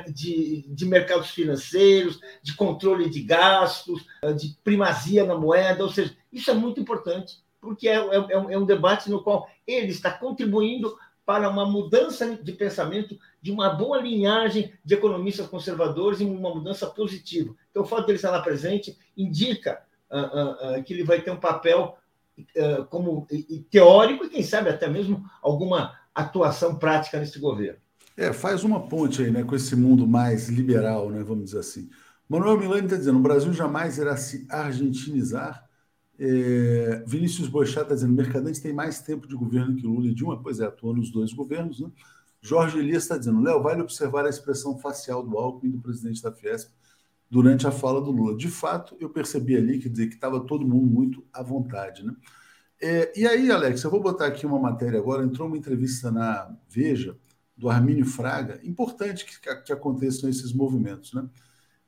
de, 0.09 0.65
de, 0.69 0.87
mercados 0.87 1.31
financeiros, 1.31 2.21
de 2.43 2.55
controle 2.55 3.09
de 3.09 3.23
gastos, 3.23 4.05
de 4.37 4.55
primazia 4.63 5.25
na 5.25 5.35
moeda. 5.37 5.83
Ou 5.83 5.91
seja, 5.91 6.15
isso 6.33 6.51
é 6.51 6.55
muito 6.55 6.79
importante, 6.81 7.39
porque 7.61 7.89
é, 7.89 7.97
é, 7.97 8.27
é 8.31 8.59
um 8.59 8.67
debate 8.67 9.09
no 9.09 9.23
qual 9.23 9.49
ele 9.67 9.89
está 9.89 10.11
contribuindo 10.11 10.95
para 11.29 11.47
uma 11.51 11.67
mudança 11.67 12.39
de 12.43 12.53
pensamento 12.53 13.19
de 13.43 13.53
uma 13.53 13.69
boa 13.69 14.01
linhagem 14.01 14.73
de 14.83 14.95
economistas 14.95 15.47
conservadores 15.47 16.21
e 16.21 16.25
uma 16.25 16.55
mudança 16.55 16.87
positiva. 16.87 17.55
Então, 17.71 17.83
o 17.83 17.87
fato 17.87 18.07
dele 18.07 18.17
estar 18.17 18.31
lá 18.31 18.41
presente 18.41 18.97
indica 19.15 19.83
uh, 20.11 20.79
uh, 20.79 20.83
que 20.83 20.95
ele 20.95 21.05
vai 21.05 21.21
ter 21.21 21.31
um 21.31 21.37
papel 21.37 21.99
como 22.89 23.27
teórico 23.69 24.25
e, 24.25 24.31
quem 24.31 24.43
sabe, 24.43 24.71
até 24.71 24.89
mesmo 24.89 25.23
alguma 25.43 25.99
atuação 26.15 26.77
prática 26.77 27.19
nesse 27.19 27.39
governo. 27.39 27.79
É, 28.17 28.33
faz 28.33 28.65
uma 28.65 28.89
ponte 28.89 29.21
aí 29.21 29.31
né, 29.31 29.45
com 29.45 29.55
esse 29.55 29.77
mundo 29.77 30.07
mais 30.07 30.49
liberal, 30.49 31.11
né, 31.11 31.23
vamos 31.23 31.47
dizer 31.47 31.59
assim. 31.59 31.91
Manuel 32.27 32.57
Milani 32.57 32.85
está 32.85 32.97
dizendo: 32.97 33.19
o 33.19 33.23
Brasil 33.23 33.53
jamais 33.53 33.99
irá 33.99 34.17
se 34.17 34.47
argentinizar 34.49 35.68
é, 36.19 37.05
Vinícius 37.07 37.49
Boixá 37.49 37.83
está 37.83 37.95
dizendo: 37.95 38.13
Mercadante 38.13 38.61
tem 38.61 38.73
mais 38.73 39.01
tempo 39.01 39.29
de 39.29 39.37
governo 39.37 39.77
que 39.77 39.87
Lula 39.87 40.09
e 40.09 40.15
Dilma. 40.15 40.43
Pois 40.43 40.59
é, 40.59 40.67
atuou 40.67 40.95
nos 40.95 41.11
dois 41.11 41.33
governos. 41.33 41.81
Né? 41.81 41.91
Jorge 42.41 42.79
Elias 42.79 43.05
está 43.05 43.17
dizendo: 43.17 43.41
Léo, 43.41 43.63
vale 43.63 43.83
observar 43.83 44.27
a 44.27 44.29
expressão 44.29 44.77
facial 44.79 45.23
do 45.23 45.39
Alckmin 45.39 45.71
do 45.71 45.81
presidente 45.81 46.23
da 46.23 46.33
Fiesp 46.33 46.71
durante 47.31 47.67
a 47.67 47.71
fala 47.71 48.01
do 48.01 48.11
Lula. 48.11 48.37
De 48.37 48.49
fato, 48.49 48.97
eu 48.99 49.11
percebi 49.11 49.57
ali 49.57 49.79
que 49.79 49.89
estava 49.89 50.41
todo 50.41 50.67
mundo 50.67 50.87
muito 50.87 51.25
à 51.33 51.43
vontade. 51.43 52.05
Né? 52.05 52.15
É, 52.81 53.13
e 53.21 53.27
aí, 53.27 53.51
Alex, 53.51 53.83
eu 53.83 53.91
vou 53.91 54.01
botar 54.01 54.27
aqui 54.27 54.47
uma 54.47 54.59
matéria 54.59 54.99
agora. 54.99 55.25
Entrou 55.25 55.47
uma 55.47 55.57
entrevista 55.57 56.11
na 56.11 56.57
Veja 56.69 57.17
do 57.57 57.69
Armínio 57.69 58.07
Fraga. 58.07 58.61
Importante 58.65 59.25
que, 59.25 59.63
que 59.63 59.73
aconteçam 59.73 60.29
esses 60.29 60.53
movimentos, 60.53 61.13
né? 61.13 61.29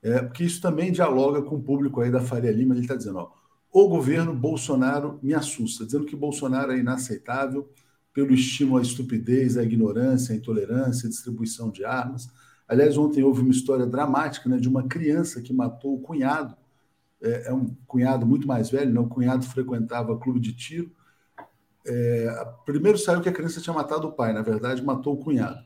É, 0.03 0.23
porque 0.23 0.45
isso 0.45 0.63
também 0.63 0.91
dialoga 0.91 1.43
com 1.43 1.57
o 1.57 1.63
público 1.63 2.01
aí 2.01 2.11
da 2.11 2.21
Faria 2.21 2.51
Lima. 2.51 2.75
Ele 2.75 2.83
está 2.83 2.97
dizendo: 2.97 3.19
ó, 3.19 3.40
o 3.73 3.89
governo 3.89 4.35
Bolsonaro 4.35 5.19
me 5.23 5.33
assusta, 5.33 5.85
dizendo 5.85 6.05
que 6.05 6.17
Bolsonaro 6.17 6.73
é 6.73 6.79
inaceitável 6.79 7.71
pelo 8.13 8.35
estímulo 8.35 8.79
à 8.79 8.83
estupidez, 8.83 9.57
à 9.57 9.63
ignorância, 9.63 10.35
à 10.35 10.37
intolerância, 10.37 11.07
à 11.07 11.11
distribuição 11.11 11.71
de 11.71 11.85
armas. 11.85 12.29
Aliás, 12.67 12.97
ontem 12.97 13.23
houve 13.23 13.43
uma 13.43 13.51
história 13.51 13.87
dramática 13.87 14.49
né, 14.49 14.57
de 14.57 14.69
uma 14.69 14.89
criança 14.89 15.41
que 15.41 15.53
matou 15.53 15.95
o 15.95 16.01
cunhado. 16.01 16.57
É, 17.23 17.49
é 17.49 17.55
um 17.55 17.75
cunhado 17.87 18.27
muito 18.27 18.47
mais 18.47 18.71
velho, 18.71 18.93
né? 18.93 19.01
o 19.01 19.09
cunhado 19.09 19.47
frequentava 19.47 20.19
clube 20.19 20.41
de 20.41 20.53
tiro. 20.53 20.91
É, 21.87 22.47
primeiro 22.65 22.99
saiu 22.99 23.21
que 23.21 23.29
a 23.29 23.33
criança 23.33 23.61
tinha 23.61 23.75
matado 23.75 24.09
o 24.09 24.13
pai, 24.13 24.33
na 24.33 24.43
verdade, 24.43 24.83
matou 24.83 25.15
o 25.15 25.19
cunhado. 25.19 25.61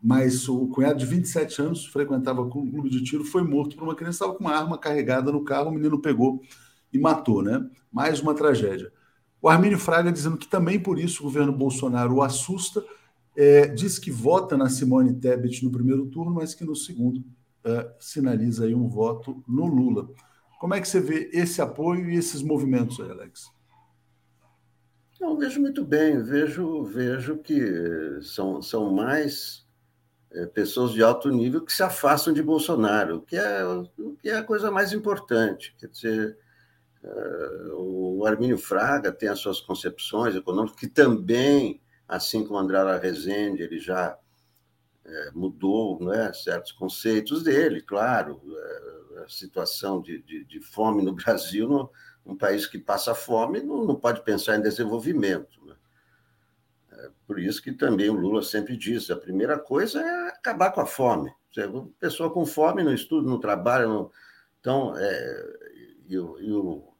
Mas 0.00 0.48
o 0.48 0.68
cunhado 0.68 0.98
de 0.98 1.06
27 1.06 1.62
anos 1.62 1.86
frequentava 1.86 2.48
clube 2.48 2.90
de 2.90 3.02
tiro, 3.02 3.24
foi 3.24 3.42
morto 3.42 3.74
por 3.74 3.84
uma 3.84 3.94
criança 3.94 4.16
estava 4.16 4.34
com 4.34 4.44
uma 4.44 4.54
arma 4.54 4.78
carregada 4.78 5.32
no 5.32 5.42
carro, 5.42 5.70
o 5.70 5.72
menino 5.72 6.00
pegou 6.00 6.42
e 6.94 6.98
matou, 6.98 7.42
né? 7.42 7.68
Mais 7.92 8.20
uma 8.20 8.34
tragédia. 8.34 8.92
O 9.42 9.48
Armínio 9.48 9.78
Fraga 9.78 10.10
dizendo 10.10 10.38
que 10.38 10.48
também 10.48 10.80
por 10.80 10.98
isso 10.98 11.20
o 11.20 11.24
governo 11.24 11.52
Bolsonaro 11.52 12.14
o 12.14 12.22
assusta, 12.22 12.82
é, 13.36 13.66
diz 13.66 13.98
que 13.98 14.10
vota 14.10 14.56
na 14.56 14.70
Simone 14.70 15.12
Tebet 15.12 15.64
no 15.64 15.72
primeiro 15.72 16.06
turno, 16.06 16.32
mas 16.32 16.54
que 16.54 16.64
no 16.64 16.76
segundo 16.76 17.22
é, 17.64 17.90
sinaliza 17.98 18.64
aí 18.64 18.74
um 18.74 18.88
voto 18.88 19.42
no 19.46 19.66
Lula. 19.66 20.08
Como 20.60 20.72
é 20.72 20.80
que 20.80 20.88
você 20.88 21.00
vê 21.00 21.28
esse 21.32 21.60
apoio 21.60 22.08
e 22.08 22.16
esses 22.16 22.42
movimentos 22.42 23.00
aí, 23.00 23.10
Alex? 23.10 23.52
Eu 25.20 25.36
vejo 25.36 25.60
muito 25.60 25.84
bem, 25.84 26.22
vejo, 26.22 26.84
vejo 26.84 27.38
que 27.38 28.20
são, 28.22 28.62
são 28.62 28.92
mais 28.92 29.66
é, 30.32 30.46
pessoas 30.46 30.92
de 30.92 31.02
alto 31.02 31.28
nível 31.28 31.62
que 31.62 31.72
se 31.72 31.82
afastam 31.82 32.32
de 32.32 32.42
Bolsonaro, 32.42 33.22
que 33.22 33.36
é, 33.36 33.62
que 34.20 34.28
é 34.28 34.36
a 34.36 34.44
coisa 34.44 34.70
mais 34.70 34.92
importante. 34.92 35.74
Quer 35.78 35.88
dizer, 35.88 36.38
o 37.76 38.24
Armínio 38.26 38.56
Fraga 38.56 39.12
tem 39.12 39.28
as 39.28 39.38
suas 39.38 39.60
concepções 39.60 40.34
econômicas, 40.34 40.78
que 40.78 40.88
também, 40.88 41.80
assim 42.08 42.44
como 42.44 42.58
André 42.58 42.78
Rezende, 42.98 43.62
ele 43.62 43.78
já 43.78 44.18
é, 45.04 45.30
mudou 45.34 46.02
né, 46.02 46.32
certos 46.32 46.72
conceitos 46.72 47.42
dele, 47.42 47.82
claro. 47.82 48.40
É, 48.46 48.94
a 49.24 49.28
situação 49.28 50.00
de, 50.00 50.22
de, 50.22 50.44
de, 50.44 50.60
fome 50.60 51.02
no 51.02 51.12
Brasil, 51.14 51.68
no, 51.68 51.90
um 52.24 52.36
país 52.36 52.66
que 52.66 52.78
passa 52.78 53.14
fome, 53.14 53.60
não, 53.60 53.84
não 53.84 53.94
pode 53.94 54.22
pensar 54.22 54.56
em 54.56 54.62
desenvolvimento. 54.62 55.64
Né? 55.64 55.76
É 56.92 57.10
por 57.26 57.38
isso 57.38 57.62
que 57.62 57.72
também 57.72 58.08
o 58.08 58.14
Lula 58.14 58.42
sempre 58.42 58.76
diz: 58.76 59.10
a 59.10 59.16
primeira 59.16 59.58
coisa 59.58 60.00
é 60.00 60.28
acabar 60.28 60.72
com 60.72 60.80
a 60.80 60.86
fome. 60.86 61.32
Pessoa 62.00 62.32
com 62.32 62.44
fome 62.44 62.82
não 62.82 62.92
estuda, 62.92 63.28
não 63.28 63.38
trabalha. 63.38 63.86
Não... 63.86 64.10
Então, 64.58 64.94
é, 64.96 65.52
e, 66.08 66.14
e 66.14 66.52
o 66.52 66.93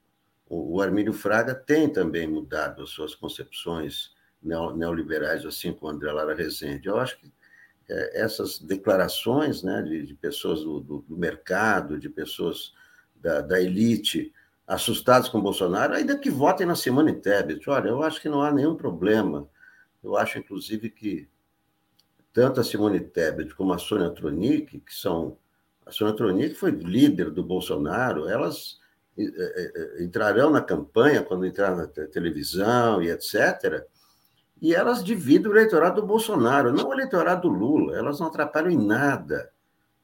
o 0.55 0.81
Armílio 0.81 1.13
Fraga 1.13 1.55
tem 1.55 1.89
também 1.89 2.27
mudado 2.27 2.83
as 2.83 2.91
suas 2.91 3.15
concepções 3.15 4.13
neoliberais, 4.43 5.45
assim 5.45 5.73
como 5.73 5.91
André 5.91 6.13
Lara 6.13 6.35
Rezende. 6.35 6.87
Eu 6.87 6.99
acho 6.99 7.19
que 7.19 7.33
é, 7.89 8.23
essas 8.23 8.59
declarações 8.59 9.63
né, 9.63 9.83
de, 9.83 10.07
de 10.07 10.15
pessoas 10.15 10.61
do, 10.63 10.81
do, 10.81 10.99
do, 11.01 11.17
mercado, 11.17 11.99
de 11.99 12.09
pessoas 12.09 12.73
da, 13.17 13.41
da, 13.41 13.61
elite 13.61 14.33
assustadas 14.67 15.29
com 15.29 15.41
Bolsonaro, 15.41 15.95
ainda 15.95 16.17
que 16.17 16.31
votem 16.31 16.67
na 16.67 16.75
Simone 16.75 17.15
Tebet. 17.15 17.69
Olha, 17.69 17.89
eu 17.89 18.03
acho 18.03 18.21
que 18.21 18.29
não 18.29 18.43
há 18.43 18.53
nenhum 18.53 18.77
problema. 18.77 19.49
Eu 20.03 20.17
acho, 20.17 20.39
inclusive, 20.39 20.89
que 20.91 21.29
tanto 22.33 22.61
a 22.61 22.65
Simone 22.65 23.01
Tebet 23.01 23.55
como 23.55 23.73
a 23.73 23.79
Sônia 23.79 24.11
Tronic, 24.11 24.81
que 24.81 24.95
são... 24.95 25.37
A 25.87 25.91
Sônia 25.91 26.15
Tronic 26.15 26.55
foi 26.55 26.71
líder 26.71 27.31
do 27.31 27.43
Bolsonaro, 27.43 28.27
elas 28.27 28.79
entrarão 30.01 30.51
na 30.51 30.61
campanha, 30.61 31.23
quando 31.23 31.47
entrar 31.47 31.77
na 31.77 31.87
televisão 31.87 33.03
e 33.03 33.11
etc., 33.11 33.87
e 34.61 34.75
elas 34.75 35.05
dividem 35.05 35.51
o 35.51 35.55
eleitorado 35.55 36.01
do 36.01 36.07
Bolsonaro, 36.07 36.73
não 36.73 36.89
o 36.89 36.93
eleitorado 36.95 37.43
do 37.43 37.55
Lula. 37.55 37.99
Elas 37.99 38.19
não 38.19 38.29
atrapalham 38.29 38.71
em 38.71 38.79
nada 38.79 39.51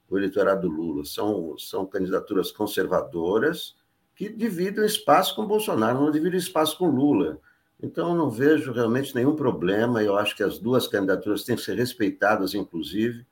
o 0.09 0.19
eleitorado 0.19 0.69
do 0.69 0.69
Lula. 0.69 1.05
São, 1.05 1.57
são 1.57 1.87
candidaturas 1.87 2.53
conservadoras 2.53 3.75
que 4.15 4.29
dividem 4.29 4.85
espaço 4.85 5.35
com 5.35 5.47
Bolsonaro, 5.47 6.01
não 6.01 6.11
dividem 6.11 6.39
espaço 6.39 6.77
com 6.77 6.91
Lula. 6.91 7.39
Então, 7.83 8.15
não 8.15 8.29
vejo 8.29 8.73
realmente 8.73 9.15
nenhum 9.15 9.35
problema. 9.35 10.03
Eu 10.03 10.17
acho 10.19 10.37
que 10.37 10.43
as 10.43 10.59
duas 10.59 10.87
candidaturas 10.87 11.45
têm 11.45 11.57
que 11.57 11.63
ser 11.63 11.77
respeitadas, 11.77 12.53
inclusive, 12.53 13.25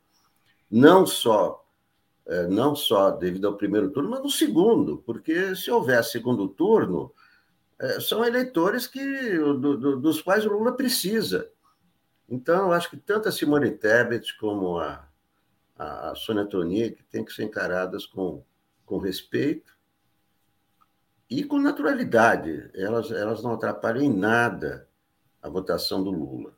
não 0.71 1.05
só 1.05 1.63
não 2.49 2.77
só 2.77 3.11
devido 3.11 3.47
ao 3.47 3.57
primeiro 3.57 3.91
turno, 3.91 4.11
mas 4.11 4.23
no 4.23 4.31
segundo, 4.31 4.99
porque 4.99 5.57
se 5.57 5.71
houver 5.71 6.05
segundo 6.05 6.49
turno, 6.49 7.13
é, 7.79 8.01
são 8.01 8.25
eleitores 8.25 8.87
que, 8.87 9.39
do, 9.39 9.77
do, 9.77 10.01
dos 10.01 10.21
quais 10.21 10.45
o 10.45 10.51
Lula 10.51 10.77
precisa. 10.77 11.51
Então, 12.29 12.67
eu 12.67 12.73
acho 12.73 12.91
que 12.91 12.97
tanto 12.97 13.29
a 13.29 13.33
Simone 13.33 13.71
Tebet 13.71 14.37
como 14.37 14.79
a, 14.79 15.09
a, 15.79 16.15
Sônia 16.15 16.45
Tronic 16.45 17.03
têm 17.05 17.25
que 17.25 17.33
ser 17.33 17.45
encaradas 17.45 18.05
com, 18.05 18.45
com 18.85 18.99
respeito 18.99 19.75
e 21.31 21.45
com 21.45 21.59
naturalidade. 21.59 22.71
Elas, 22.75 23.11
elas 23.11 23.43
não 23.43 23.53
atrapalham 23.53 24.03
em 24.03 24.15
nada 24.15 24.87
a 25.41 25.49
votação 25.49 26.03
do 26.03 26.11
Lula. 26.11 26.58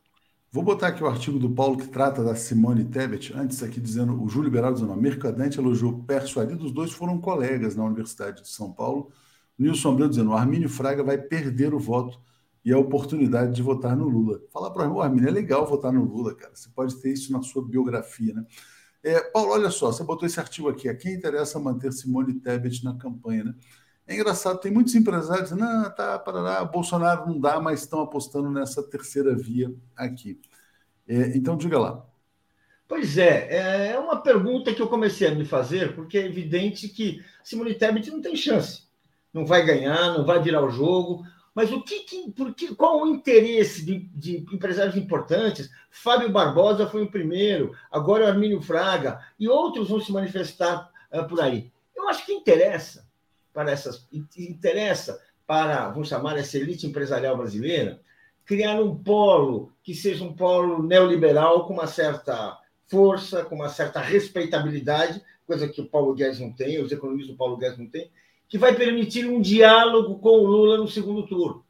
Vou 0.53 0.65
botar 0.65 0.89
aqui 0.89 1.05
o 1.05 1.07
artigo 1.07 1.39
do 1.39 1.49
Paulo 1.49 1.77
que 1.77 1.87
trata 1.87 2.25
da 2.25 2.35
Simone 2.35 2.85
Tebet, 2.85 3.33
antes 3.37 3.63
aqui 3.63 3.81
dizendo, 3.81 4.21
o 4.21 4.29
Júlio 4.29 4.47
Liberal 4.49 4.73
dizendo, 4.75 4.93
a 4.93 4.97
Mercadante 4.97 5.61
elogiou 5.61 6.03
persuadido, 6.03 6.65
os 6.67 6.73
dois 6.73 6.91
foram 6.91 7.21
colegas 7.21 7.77
na 7.77 7.85
Universidade 7.85 8.43
de 8.43 8.49
São 8.49 8.73
Paulo. 8.73 9.13
Nilson 9.57 9.93
Abreu 9.93 10.09
dizendo, 10.09 10.31
o 10.31 10.35
Armínio 10.35 10.69
Fraga 10.69 11.05
vai 11.05 11.17
perder 11.19 11.73
o 11.73 11.79
voto 11.79 12.21
e 12.65 12.73
a 12.73 12.79
oportunidade 12.79 13.55
de 13.55 13.63
votar 13.63 13.97
no 13.97 14.09
Lula. 14.09 14.41
Falar 14.53 14.71
para 14.73 14.91
o 14.91 15.01
Armínio, 15.01 15.29
é 15.29 15.31
legal 15.31 15.65
votar 15.69 15.93
no 15.93 16.03
Lula, 16.03 16.35
cara. 16.35 16.51
Você 16.53 16.69
pode 16.75 16.97
ter 16.97 17.13
isso 17.13 17.33
na 17.33 17.43
sua 17.43 17.65
biografia, 17.65 18.35
né? 18.35 18.45
É, 19.05 19.21
Paulo, 19.31 19.53
olha 19.53 19.71
só, 19.71 19.93
você 19.93 20.03
botou 20.03 20.27
esse 20.27 20.41
artigo 20.41 20.69
aqui, 20.69 20.89
a 20.89 20.97
quem 20.97 21.15
interessa 21.15 21.61
manter 21.61 21.93
Simone 21.93 22.35
Tebet 22.35 22.85
na 22.85 22.99
campanha, 22.99 23.45
né? 23.45 23.55
É 24.11 24.15
engraçado, 24.15 24.59
tem 24.59 24.73
muitos 24.73 24.93
empresários 24.97 25.51
dizendo, 25.51 25.61
não, 25.61 25.89
tá, 25.89 26.19
parará, 26.19 26.65
Bolsonaro 26.65 27.29
não 27.29 27.39
dá, 27.39 27.61
mas 27.61 27.83
estão 27.83 28.01
apostando 28.01 28.51
nessa 28.51 28.83
terceira 28.83 29.37
via 29.37 29.73
aqui. 29.97 30.41
É, 31.07 31.37
então, 31.37 31.57
diga 31.57 31.79
lá. 31.79 32.05
Pois 32.89 33.17
é, 33.17 33.93
é 33.93 33.99
uma 34.01 34.21
pergunta 34.21 34.75
que 34.75 34.83
eu 34.83 34.89
comecei 34.89 35.29
a 35.29 35.35
me 35.37 35.45
fazer, 35.45 35.95
porque 35.95 36.19
é 36.19 36.27
evidente 36.27 36.89
que 36.89 37.25
Simone 37.45 37.77
Tebet 37.77 38.11
não 38.11 38.21
tem 38.21 38.35
chance. 38.35 38.83
Não 39.33 39.47
vai 39.47 39.65
ganhar, 39.65 40.13
não 40.13 40.27
vai 40.27 40.43
virar 40.43 40.65
o 40.65 40.71
jogo. 40.71 41.23
Mas 41.55 41.71
o 41.71 41.81
que, 41.81 42.01
que 42.01 42.33
porque, 42.33 42.75
qual 42.75 43.03
o 43.03 43.07
interesse 43.07 43.85
de, 43.87 44.11
de, 44.13 44.39
empresários 44.53 44.97
importantes? 44.97 45.71
Fábio 45.89 46.33
Barbosa 46.33 46.89
foi 46.89 47.05
o 47.05 47.11
primeiro, 47.13 47.77
agora 47.93 48.25
o 48.25 48.29
Armínio 48.29 48.61
Fraga, 48.61 49.21
e 49.39 49.49
outros 49.49 49.89
vão 49.89 50.01
se 50.01 50.11
manifestar 50.11 50.91
uh, 51.13 51.25
por 51.29 51.41
aí. 51.41 51.71
Eu 51.95 52.09
acho 52.09 52.27
que 52.27 52.33
interessa 52.33 53.09
para 53.53 53.71
essas 53.71 54.07
interessa 54.37 55.21
para, 55.47 55.89
vamos 55.91 56.09
chamar 56.09 56.39
essa 56.39 56.57
elite 56.57 56.87
empresarial 56.87 57.37
brasileira, 57.37 58.01
criar 58.45 58.81
um 58.81 58.97
polo 58.97 59.73
que 59.83 59.95
seja 59.95 60.25
um 60.25 60.33
polo 60.33 60.83
neoliberal 60.83 61.67
com 61.67 61.73
uma 61.73 61.87
certa 61.87 62.57
força, 62.87 63.45
com 63.45 63.55
uma 63.57 63.69
certa 63.69 64.01
respeitabilidade, 64.01 65.23
coisa 65.47 65.69
que 65.69 65.81
o 65.81 65.87
Paulo 65.87 66.15
Guedes 66.15 66.39
não 66.39 66.53
tem, 66.53 66.81
os 66.81 66.93
economistas 66.93 67.33
do 67.33 67.37
Paulo 67.37 67.57
Guedes 67.57 67.79
não 67.79 67.87
têm, 67.87 68.11
que 68.49 68.59
vai 68.59 68.75
permitir 68.75 69.29
um 69.29 69.41
diálogo 69.41 70.19
com 70.19 70.31
o 70.31 70.47
Lula 70.47 70.79
no 70.79 70.89
segundo 70.89 71.27
turno. 71.27 71.65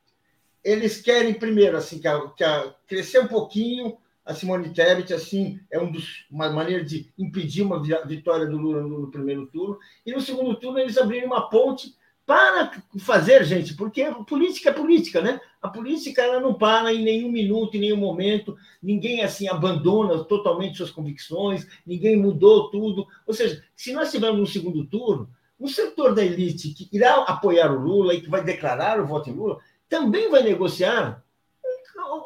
Eles 0.64 1.00
querem 1.00 1.34
primeiro 1.34 1.76
assim 1.76 1.98
que, 1.98 2.08
a, 2.08 2.28
que 2.28 2.44
a, 2.44 2.74
crescer 2.86 3.20
um 3.20 3.28
pouquinho 3.28 3.96
a 4.24 4.34
Simone 4.34 4.72
Tebet 4.72 5.12
assim 5.12 5.60
é 5.70 5.80
um 5.80 5.90
dos, 5.90 6.26
uma 6.30 6.50
maneira 6.50 6.84
de 6.84 7.12
impedir 7.18 7.62
uma 7.62 7.82
vitória 8.06 8.46
do 8.46 8.56
Lula 8.56 8.82
no, 8.82 9.10
primeiro 9.10 9.46
turno 9.46 9.78
e 10.04 10.12
no 10.12 10.20
segundo 10.20 10.54
turno 10.56 10.78
eles 10.78 10.98
abrirem 10.98 11.26
uma 11.26 11.48
ponte 11.48 11.94
para 12.26 12.70
fazer, 13.00 13.44
gente, 13.44 13.74
porque 13.74 14.04
política 14.28 14.70
é 14.70 14.72
política, 14.72 15.20
né? 15.20 15.40
A 15.60 15.68
política 15.68 16.22
ela 16.22 16.38
não 16.38 16.54
para 16.54 16.94
em 16.94 17.02
nenhum 17.02 17.28
minuto, 17.28 17.76
em 17.76 17.80
nenhum 17.80 17.96
momento, 17.96 18.56
ninguém 18.80 19.24
assim 19.24 19.48
abandona 19.48 20.22
totalmente 20.22 20.76
suas 20.76 20.92
convicções, 20.92 21.66
ninguém 21.84 22.16
mudou 22.16 22.70
tudo. 22.70 23.04
Ou 23.26 23.34
seja, 23.34 23.64
se 23.74 23.92
nós 23.92 24.12
tivermos 24.12 24.40
um 24.40 24.46
segundo 24.46 24.86
turno, 24.86 25.28
um 25.58 25.66
setor 25.66 26.14
da 26.14 26.24
elite 26.24 26.72
que 26.72 26.88
irá 26.92 27.16
apoiar 27.24 27.72
o 27.72 27.80
Lula 27.80 28.14
e 28.14 28.20
que 28.20 28.30
vai 28.30 28.44
declarar 28.44 29.00
o 29.00 29.06
voto 29.06 29.28
em 29.28 29.34
Lula, 29.34 29.58
também 29.88 30.30
vai 30.30 30.44
negociar 30.44 31.24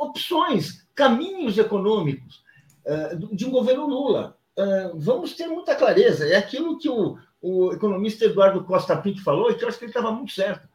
opções, 0.00 0.83
caminhos 0.94 1.58
econômicos 1.58 2.42
eh, 2.84 3.16
de 3.32 3.46
um 3.46 3.50
governo 3.50 3.86
Lula. 3.86 4.38
Eh, 4.56 4.92
vamos 4.94 5.34
ter 5.34 5.46
muita 5.46 5.74
clareza. 5.74 6.26
É 6.26 6.36
aquilo 6.36 6.78
que 6.78 6.88
o, 6.88 7.18
o 7.40 7.72
economista 7.72 8.24
Eduardo 8.24 8.64
Costa 8.64 8.96
Pinto 8.96 9.22
falou 9.22 9.50
e 9.50 9.54
que 9.54 9.64
eu 9.64 9.68
acho 9.68 9.78
que 9.78 9.84
ele 9.84 9.90
estava 9.90 10.12
muito 10.12 10.32
certo. 10.32 10.68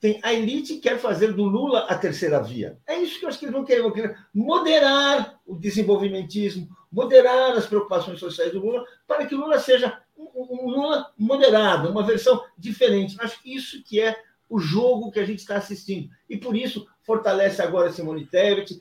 Tem, 0.00 0.18
a 0.22 0.32
elite 0.32 0.78
quer 0.78 0.98
fazer 0.98 1.34
do 1.34 1.44
Lula 1.44 1.80
a 1.80 1.94
terceira 1.94 2.42
via. 2.42 2.78
É 2.86 2.96
isso 2.96 3.18
que 3.18 3.26
eu 3.26 3.28
acho 3.28 3.38
que 3.38 3.44
eles 3.44 3.54
vão 3.54 3.64
querer, 3.64 3.92
querer 3.92 4.16
moderar 4.34 5.38
o 5.46 5.54
desenvolvimentismo, 5.54 6.68
moderar 6.90 7.52
as 7.52 7.66
preocupações 7.66 8.18
sociais 8.18 8.52
do 8.52 8.60
Lula, 8.60 8.84
para 9.06 9.26
que 9.26 9.34
o 9.34 9.38
Lula 9.38 9.58
seja 9.60 10.00
um, 10.16 10.64
um 10.64 10.70
Lula 10.70 11.12
moderado, 11.18 11.90
uma 11.90 12.02
versão 12.02 12.42
diferente. 12.56 13.16
Acho 13.20 13.42
que 13.42 13.54
isso 13.54 13.82
que 13.84 14.00
é 14.00 14.16
o 14.48 14.58
jogo 14.58 15.12
que 15.12 15.20
a 15.20 15.24
gente 15.24 15.40
está 15.40 15.56
assistindo. 15.56 16.10
E 16.28 16.36
por 16.36 16.56
isso 16.56 16.88
fortalece 17.02 17.62
agora 17.62 17.92
Simone 17.92 18.26
Tebet, 18.26 18.80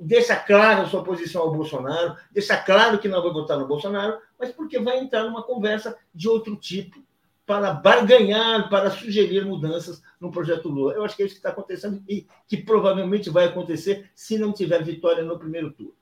deixa 0.00 0.34
claro 0.36 0.88
sua 0.88 1.04
posição 1.04 1.42
ao 1.42 1.52
Bolsonaro, 1.52 2.16
deixa 2.32 2.56
claro 2.56 2.98
que 2.98 3.08
não 3.08 3.22
vai 3.22 3.32
votar 3.32 3.58
no 3.58 3.66
Bolsonaro, 3.66 4.18
mas 4.38 4.50
porque 4.50 4.78
vai 4.78 4.98
entrar 4.98 5.24
numa 5.24 5.42
conversa 5.42 5.96
de 6.14 6.28
outro 6.28 6.56
tipo 6.56 7.04
para 7.46 7.72
barganhar, 7.72 8.68
para 8.68 8.90
sugerir 8.90 9.44
mudanças 9.44 10.02
no 10.20 10.32
projeto 10.32 10.68
Lula. 10.68 10.94
Eu 10.94 11.04
acho 11.04 11.16
que 11.16 11.22
é 11.22 11.26
isso 11.26 11.36
que 11.36 11.38
está 11.38 11.50
acontecendo 11.50 12.02
e 12.08 12.26
que 12.48 12.56
provavelmente 12.56 13.30
vai 13.30 13.44
acontecer 13.44 14.10
se 14.14 14.36
não 14.36 14.52
tiver 14.52 14.82
vitória 14.82 15.22
no 15.22 15.38
primeiro 15.38 15.70
turno. 15.70 15.94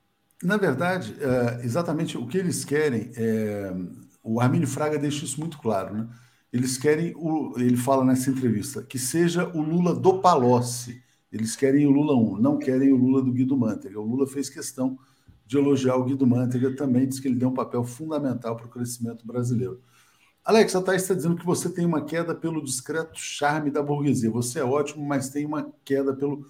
Na 0.43 0.57
verdade, 0.57 1.15
é, 1.21 1.65
exatamente 1.65 2.17
o 2.17 2.27
que 2.27 2.39
eles 2.39 2.65
querem, 2.65 3.13
é, 3.17 3.75
o 4.23 4.41
Armínio 4.41 4.67
Fraga 4.67 4.99
deixa 4.99 5.25
isso 5.25 5.39
muito 5.39 5.59
claro, 5.59 5.95
né? 5.95 6.09
Eles 6.53 6.79
querem, 6.79 7.13
o, 7.17 7.55
ele 7.57 7.77
fala 7.77 8.05
nessa 8.05 8.31
entrevista, 8.31 8.83
que 8.83 8.99
seja 8.99 9.49
o 9.49 9.61
Lula 9.61 9.95
do 9.95 10.21
Palocci. 10.21 11.03
Eles 11.35 11.57
querem 11.57 11.85
o 11.85 11.91
Lula 11.91 12.15
1, 12.15 12.41
não 12.41 12.57
querem 12.57 12.93
o 12.93 12.97
Lula 12.97 13.21
do 13.21 13.33
Guido 13.33 13.57
Mantega. 13.57 14.01
O 14.01 14.07
Lula 14.07 14.25
fez 14.25 14.49
questão 14.49 14.97
de 15.45 15.59
elogiar 15.59 15.97
o 15.97 16.05
Guido 16.05 16.25
Mantega 16.25 16.75
também, 16.77 17.09
diz 17.09 17.19
que 17.19 17.27
ele 17.27 17.35
deu 17.35 17.49
um 17.49 17.55
papel 17.55 17.83
fundamental 17.83 18.57
para 18.57 18.67
o 18.67 18.71
crescimento 18.71 19.27
brasileiro. 19.27 19.81
Alex, 20.45 20.77
a 20.77 20.81
Thaís 20.81 21.03
está 21.03 21.13
dizendo 21.13 21.35
que 21.35 21.45
você 21.45 21.69
tem 21.69 21.85
uma 21.85 22.05
queda 22.05 22.35
pelo 22.35 22.63
discreto 22.63 23.19
charme 23.19 23.69
da 23.69 23.83
burguesia. 23.83 24.31
Você 24.31 24.61
é 24.61 24.65
ótimo, 24.65 25.05
mas 25.05 25.29
tem 25.29 25.45
uma 25.45 25.73
queda 25.85 26.15
pelo 26.15 26.47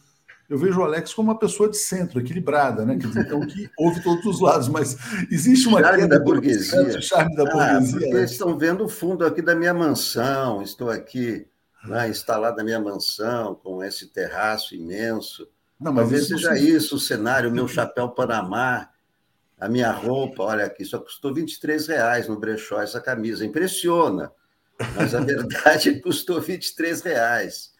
eu 0.48 0.58
vejo 0.58 0.80
o 0.80 0.84
Alex 0.84 1.14
como 1.14 1.30
uma 1.30 1.38
pessoa 1.38 1.70
de 1.70 1.78
centro, 1.78 2.20
equilibrada, 2.20 2.84
né? 2.84 2.96
Dizer, 2.96 3.20
então, 3.20 3.40
que 3.46 3.70
ouve 3.78 4.02
todos 4.02 4.26
os 4.26 4.40
lados, 4.40 4.68
mas 4.68 4.96
existe 5.30 5.66
uma 5.66 5.80
charme 5.80 6.06
da 6.06 6.20
burguesia. 6.20 7.00
charme 7.00 7.34
da 7.34 7.44
ah, 7.44 7.50
burguesia. 7.50 8.00
Porque 8.00 8.24
estão 8.24 8.58
vendo 8.58 8.84
o 8.84 8.88
fundo 8.88 9.24
aqui 9.24 9.40
da 9.40 9.54
minha 9.54 9.72
mansão, 9.72 10.60
estou 10.60 10.90
aqui 10.90 11.46
né, 11.86 12.08
instalado 12.08 12.56
na 12.56 12.64
minha 12.64 12.80
mansão, 12.80 13.54
com 13.54 13.82
esse 13.82 14.08
terraço 14.08 14.74
imenso. 14.74 15.48
Não, 15.78 15.94
Talvez 15.94 16.22
isso 16.22 16.38
seja 16.38 16.58
isso 16.58 16.96
o 16.96 17.00
cenário, 17.00 17.50
o 17.50 17.52
meu 17.52 17.68
chapéu 17.68 18.08
Panamá, 18.08 18.88
a 19.58 19.68
minha 19.68 19.90
roupa, 19.90 20.42
olha 20.42 20.64
aqui, 20.64 20.84
só 20.84 20.98
custou 20.98 21.34
23 21.34 21.86
reais 21.86 22.28
no 22.28 22.38
brechó 22.38 22.80
essa 22.80 23.00
camisa. 23.00 23.44
Impressiona, 23.44 24.32
mas 24.94 25.14
a 25.14 25.20
verdade 25.20 25.90
é 25.96 26.00
custou 26.00 26.40
23 26.40 27.02
reais. 27.02 27.72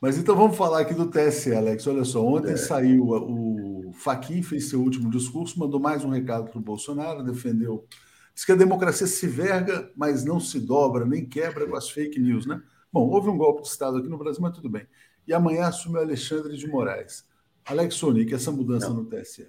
Mas 0.00 0.16
então 0.16 0.34
vamos 0.34 0.56
falar 0.56 0.80
aqui 0.80 0.94
do 0.94 1.10
TSE, 1.10 1.54
Alex. 1.54 1.86
Olha 1.86 2.04
só, 2.04 2.24
ontem 2.24 2.52
é. 2.52 2.56
saiu 2.56 3.10
o 3.10 3.92
Faquin 3.92 4.42
fez 4.42 4.70
seu 4.70 4.80
último 4.80 5.10
discurso, 5.10 5.58
mandou 5.58 5.78
mais 5.78 6.04
um 6.04 6.08
recado 6.08 6.50
para 6.50 6.58
o 6.58 6.62
Bolsonaro, 6.62 7.22
defendeu. 7.22 7.84
Diz 8.34 8.44
que 8.44 8.52
a 8.52 8.56
democracia 8.56 9.06
se 9.06 9.26
verga, 9.26 9.90
mas 9.94 10.24
não 10.24 10.40
se 10.40 10.58
dobra, 10.58 11.04
nem 11.04 11.26
quebra 11.26 11.66
com 11.66 11.76
as 11.76 11.90
fake 11.90 12.18
news, 12.18 12.46
né? 12.46 12.62
Bom, 12.92 13.08
houve 13.08 13.28
um 13.28 13.38
golpe 13.38 13.62
de 13.62 13.68
Estado 13.68 13.98
aqui 13.98 14.08
no 14.08 14.18
Brasil, 14.18 14.42
mas 14.42 14.54
tudo 14.54 14.68
bem. 14.68 14.86
E 15.26 15.32
amanhã 15.32 15.66
assume 15.66 15.96
o 15.96 16.00
Alexandre 16.00 16.56
de 16.56 16.66
Moraes. 16.66 17.24
Alex 17.64 17.94
Sonic, 17.94 18.34
essa 18.34 18.50
mudança 18.50 18.88
não. 18.88 18.96
no 18.96 19.04
TSE. 19.06 19.48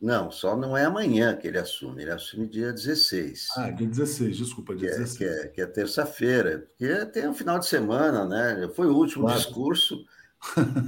Não, 0.00 0.30
só 0.30 0.56
não 0.56 0.76
é 0.76 0.84
amanhã 0.84 1.34
que 1.34 1.48
ele 1.48 1.58
assume, 1.58 2.02
ele 2.02 2.10
assume 2.10 2.46
dia 2.46 2.70
16. 2.70 3.48
Ah, 3.56 3.70
dia 3.70 3.86
16, 3.86 4.36
desculpa, 4.36 4.76
dia 4.76 4.90
que 4.90 4.98
16. 4.98 5.14
É, 5.14 5.18
que 5.18 5.24
é, 5.24 5.48
que 5.48 5.60
é 5.62 5.66
terça-feira, 5.66 6.68
porque 6.68 7.06
tem 7.06 7.26
um 7.26 7.34
final 7.34 7.58
de 7.58 7.66
semana, 7.66 8.26
né? 8.26 8.68
Foi 8.74 8.86
o 8.86 8.94
último 8.94 9.24
claro. 9.24 9.38
discurso, 9.38 10.04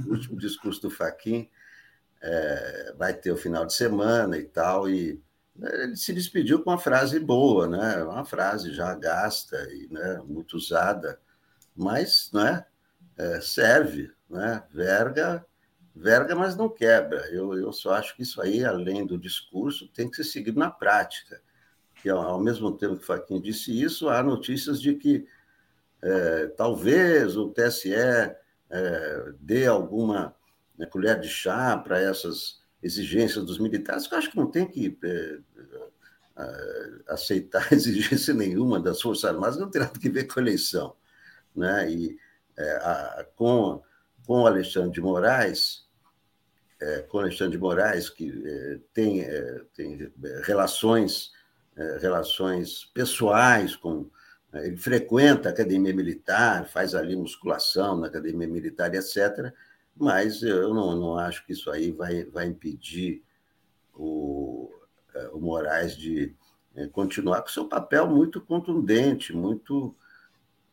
o 0.07 0.11
último 0.11 0.37
discurso 0.39 0.81
do 0.83 0.91
Faquin, 0.91 1.49
é, 2.21 2.93
vai 2.97 3.13
ter 3.13 3.31
o 3.31 3.37
final 3.37 3.65
de 3.65 3.73
semana 3.73 4.37
e 4.37 4.43
tal, 4.43 4.87
e 4.87 5.19
né, 5.55 5.69
ele 5.83 5.95
se 5.95 6.13
despediu 6.13 6.63
com 6.63 6.69
uma 6.69 6.77
frase 6.77 7.19
boa, 7.19 7.67
né? 7.67 8.03
Uma 8.03 8.23
frase 8.23 8.71
já 8.73 8.93
gasta 8.93 9.57
e 9.73 9.87
né, 9.91 10.21
muito 10.23 10.55
usada, 10.55 11.19
mas, 11.79 12.29
né? 12.33 12.65
é, 13.19 13.41
serve, 13.41 14.09
né? 14.29 14.63
Verga, 14.71 15.45
verga, 15.93 16.33
mas 16.35 16.55
não 16.55 16.69
quebra. 16.69 17.27
Eu, 17.29 17.53
eu 17.53 17.73
só 17.73 17.93
acho 17.93 18.15
que 18.15 18.23
isso 18.23 18.41
aí, 18.41 18.63
além 18.63 19.05
do 19.05 19.17
discurso, 19.17 19.89
tem 19.89 20.09
que 20.09 20.15
ser 20.15 20.23
seguido 20.23 20.57
na 20.57 20.71
prática. 20.71 21.41
E 22.03 22.09
ao, 22.09 22.21
ao 22.21 22.39
mesmo 22.39 22.71
tempo 22.71 22.95
que 22.95 23.03
o 23.03 23.05
Faquinha 23.05 23.41
disse 23.41 23.77
isso, 23.77 24.07
há 24.07 24.23
notícias 24.23 24.81
de 24.81 24.95
que 24.95 25.27
é, 26.01 26.47
talvez 26.47 27.35
o 27.35 27.49
TSE 27.49 27.93
é, 27.93 28.35
dê 29.41 29.67
alguma 29.67 30.33
né, 30.77 30.85
colher 30.85 31.19
de 31.19 31.27
chá 31.27 31.77
para 31.77 31.99
essas 31.99 32.61
exigências 32.81 33.43
dos 33.43 33.59
militares, 33.59 34.07
que 34.07 34.13
eu 34.13 34.17
acho 34.17 34.31
que 34.31 34.37
não 34.37 34.49
tem 34.49 34.65
que 34.65 34.97
é, 35.03 35.39
é, 36.37 37.01
aceitar 37.09 37.67
exigência 37.73 38.33
nenhuma 38.33 38.79
das 38.79 39.01
Forças 39.01 39.25
Armadas, 39.25 39.57
não 39.57 39.69
tem 39.69 39.81
nada 39.81 39.93
a 39.93 40.09
ver 40.09 40.23
com 40.23 40.39
a 40.39 40.43
eleição. 40.43 40.95
Né? 41.55 41.91
E 41.91 42.17
é, 42.57 42.71
a, 42.77 43.25
com, 43.35 43.81
com 44.25 44.45
Alexandre 44.45 44.91
de 44.91 45.01
Moraes, 45.01 45.87
é, 46.81 47.01
com 47.01 47.19
Alexandre 47.19 47.53
de 47.53 47.57
Moraes, 47.57 48.09
que 48.09 48.43
é, 48.45 48.79
tem, 48.93 49.21
é, 49.21 49.61
tem 49.75 50.11
relações, 50.43 51.31
relações 52.01 52.85
pessoais 52.93 53.75
com. 53.75 54.09
Ele 54.51 54.75
frequenta 54.77 55.47
a 55.47 55.51
academia 55.51 55.93
militar, 55.93 56.67
faz 56.67 56.95
ali 56.95 57.15
musculação 57.15 57.97
na 57.97 58.07
academia 58.07 58.47
militar, 58.47 58.93
etc 58.95 59.53
mas 59.99 60.41
eu 60.41 60.73
não, 60.73 60.95
não 60.95 61.17
acho 61.17 61.45
que 61.45 61.51
isso 61.51 61.69
aí 61.69 61.91
vai, 61.91 62.23
vai 62.23 62.45
impedir 62.47 63.21
o, 63.93 64.71
é, 65.13 65.27
o 65.33 65.41
Moraes 65.41 65.95
de 65.95 66.33
é, 66.73 66.87
continuar 66.87 67.41
com 67.41 67.49
seu 67.49 67.67
papel 67.67 68.07
muito 68.07 68.39
contundente, 68.39 69.33
muito 69.33 69.93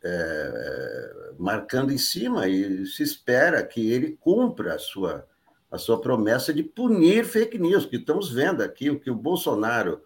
é, 0.07 1.32
marcando 1.38 1.92
em 1.92 1.98
cima, 1.98 2.48
e 2.48 2.86
se 2.86 3.02
espera 3.02 3.64
que 3.64 3.90
ele 3.90 4.16
cumpra 4.16 4.74
a 4.74 4.78
sua, 4.78 5.26
a 5.70 5.78
sua 5.78 6.00
promessa 6.00 6.52
de 6.52 6.62
punir 6.62 7.24
fake 7.24 7.59
news, 7.59 7.86
que 7.86 7.96
estamos 7.96 8.30
vendo 8.30 8.62
aqui, 8.62 8.88
o 8.90 9.00
que 9.00 9.11
o 9.11 9.14
Bolsonaro 9.14 10.02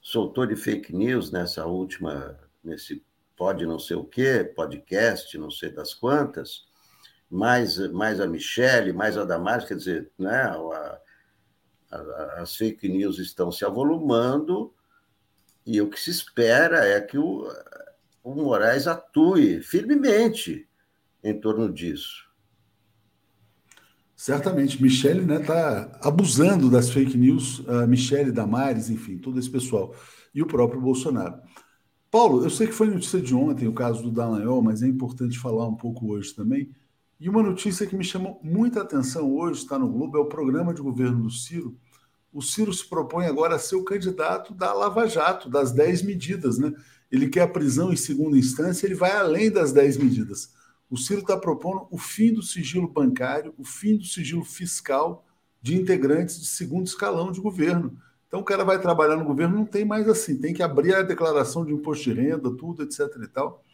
soltou 0.00 0.46
de 0.46 0.56
fake 0.56 0.94
news 0.94 1.30
nessa 1.30 1.66
última, 1.66 2.38
nesse 2.64 3.04
pode 3.36 3.64
não 3.64 3.78
sei 3.78 3.96
o 3.96 4.04
quê, 4.04 4.44
podcast, 4.54 5.36
não 5.38 5.50
sei 5.50 5.70
das 5.70 5.94
quantas, 5.94 6.66
mais, 7.30 7.78
mais 7.90 8.20
a 8.20 8.26
Michelle, 8.26 8.92
mais 8.92 9.16
a 9.16 9.24
Damares, 9.24 9.66
quer 9.66 9.76
dizer, 9.76 10.10
né, 10.18 10.42
a, 10.42 11.00
a, 11.90 12.42
as 12.42 12.56
fake 12.56 12.88
news 12.88 13.18
estão 13.18 13.52
se 13.52 13.64
avolumando 13.64 14.74
e 15.64 15.80
o 15.80 15.88
que 15.88 16.00
se 16.00 16.10
espera 16.10 16.86
é 16.86 17.00
que 17.00 17.16
o, 17.16 17.46
o 18.22 18.34
Moraes 18.34 18.86
atue 18.86 19.60
firmemente 19.62 20.68
em 21.22 21.38
torno 21.38 21.72
disso. 21.72 22.28
Certamente, 24.14 24.82
Michele 24.82 25.20
está 25.20 25.38
né, 25.38 25.40
tá 25.40 25.98
abusando 26.02 26.70
das 26.70 26.90
fake 26.90 27.16
news, 27.16 27.60
uh, 27.60 27.88
Michele, 27.88 28.30
Damares, 28.30 28.90
enfim, 28.90 29.16
todo 29.16 29.38
esse 29.38 29.48
pessoal, 29.48 29.94
e 30.34 30.42
o 30.42 30.46
próprio 30.46 30.80
Bolsonaro. 30.80 31.40
Paulo, 32.10 32.44
eu 32.44 32.50
sei 32.50 32.66
que 32.66 32.74
foi 32.74 32.88
notícia 32.88 33.20
de 33.20 33.34
ontem 33.34 33.66
o 33.66 33.72
caso 33.72 34.02
do 34.02 34.10
Dallagnol, 34.10 34.60
mas 34.60 34.82
é 34.82 34.86
importante 34.86 35.38
falar 35.38 35.66
um 35.66 35.76
pouco 35.76 36.12
hoje 36.12 36.34
também. 36.34 36.70
E 37.18 37.28
uma 37.28 37.42
notícia 37.42 37.86
que 37.86 37.96
me 37.96 38.04
chamou 38.04 38.38
muita 38.42 38.82
atenção 38.82 39.32
hoje, 39.32 39.60
está 39.60 39.78
no 39.78 39.88
Globo, 39.88 40.18
é 40.18 40.20
o 40.20 40.26
programa 40.26 40.74
de 40.74 40.82
governo 40.82 41.22
do 41.22 41.30
Ciro. 41.30 41.78
O 42.32 42.42
Ciro 42.42 42.72
se 42.72 42.86
propõe 42.88 43.26
agora 43.26 43.54
a 43.54 43.58
ser 43.58 43.76
o 43.76 43.84
candidato 43.84 44.52
da 44.52 44.72
Lava 44.72 45.06
Jato, 45.06 45.48
das 45.48 45.72
10 45.72 46.02
medidas, 46.02 46.58
né? 46.58 46.72
Ele 47.10 47.28
quer 47.28 47.42
a 47.42 47.48
prisão 47.48 47.92
em 47.92 47.96
segunda 47.96 48.38
instância, 48.38 48.86
ele 48.86 48.94
vai 48.94 49.12
além 49.12 49.50
das 49.50 49.72
10 49.72 49.96
medidas. 49.96 50.52
O 50.88 50.96
Ciro 50.96 51.20
está 51.20 51.36
propondo 51.36 51.86
o 51.90 51.98
fim 51.98 52.32
do 52.32 52.42
sigilo 52.42 52.88
bancário, 52.88 53.54
o 53.56 53.64
fim 53.64 53.96
do 53.96 54.04
sigilo 54.04 54.44
fiscal 54.44 55.24
de 55.62 55.76
integrantes 55.76 56.40
de 56.40 56.46
segundo 56.46 56.86
escalão 56.86 57.30
de 57.30 57.40
governo. 57.40 57.96
Então 58.26 58.40
o 58.40 58.44
cara 58.44 58.64
vai 58.64 58.80
trabalhar 58.80 59.16
no 59.16 59.24
governo, 59.24 59.56
não 59.56 59.64
tem 59.64 59.84
mais 59.84 60.08
assim, 60.08 60.36
tem 60.36 60.54
que 60.54 60.62
abrir 60.62 60.94
a 60.94 61.02
declaração 61.02 61.64
de 61.64 61.72
imposto 61.72 62.04
de 62.04 62.12
renda, 62.12 62.50
tudo, 62.56 62.82
etc. 62.82 63.00
e 63.22 63.28
tal. 63.28 63.64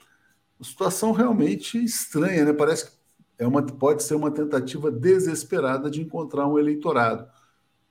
Uma 0.58 0.66
situação 0.66 1.12
realmente 1.12 1.82
estranha, 1.82 2.44
né? 2.44 2.52
Parece 2.52 2.86
que 2.86 2.92
é 3.38 3.46
uma, 3.46 3.62
pode 3.62 4.02
ser 4.02 4.14
uma 4.14 4.30
tentativa 4.30 4.90
desesperada 4.90 5.90
de 5.90 6.00
encontrar 6.00 6.48
um 6.48 6.58
eleitorado. 6.58 7.28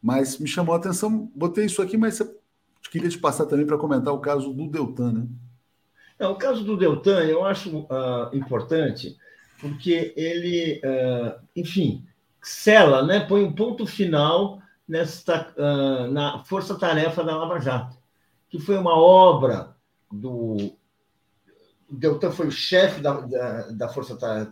Mas 0.01 0.37
me 0.39 0.47
chamou 0.47 0.73
a 0.73 0.77
atenção, 0.77 1.31
botei 1.35 1.65
isso 1.65 1.81
aqui, 1.81 1.97
mas 1.97 2.19
queria 2.95 3.09
te 3.09 3.17
passar 3.17 3.45
também 3.45 3.65
para 3.65 3.77
comentar 3.77 4.13
o 4.13 4.19
caso 4.19 4.53
do 4.53 4.69
Deltan, 4.69 5.11
né? 5.11 5.27
Não, 6.17 6.31
o 6.31 6.37
caso 6.37 6.63
do 6.63 6.77
Deltan 6.77 7.25
eu 7.25 7.43
acho 7.43 7.79
uh, 7.79 8.33
importante, 8.33 9.17
porque 9.59 10.13
ele, 10.15 10.79
uh, 10.79 11.37
enfim, 11.53 12.05
sela, 12.41 13.05
né, 13.05 13.19
põe 13.19 13.43
um 13.43 13.51
ponto 13.51 13.85
final 13.85 14.61
nesta, 14.87 15.53
uh, 15.57 16.09
na 16.09 16.41
força-tarefa 16.45 17.21
da 17.21 17.35
Lava 17.35 17.59
Jato, 17.59 17.97
que 18.49 18.59
foi 18.59 18.77
uma 18.77 18.97
obra 18.97 19.75
do 20.09 20.55
Deltan 21.89 22.31
foi 22.31 22.47
o 22.47 22.51
chefe 22.51 23.01
da, 23.01 23.19
da, 23.19 23.71
da 23.71 23.89
força 23.89 24.15
da, 24.15 24.47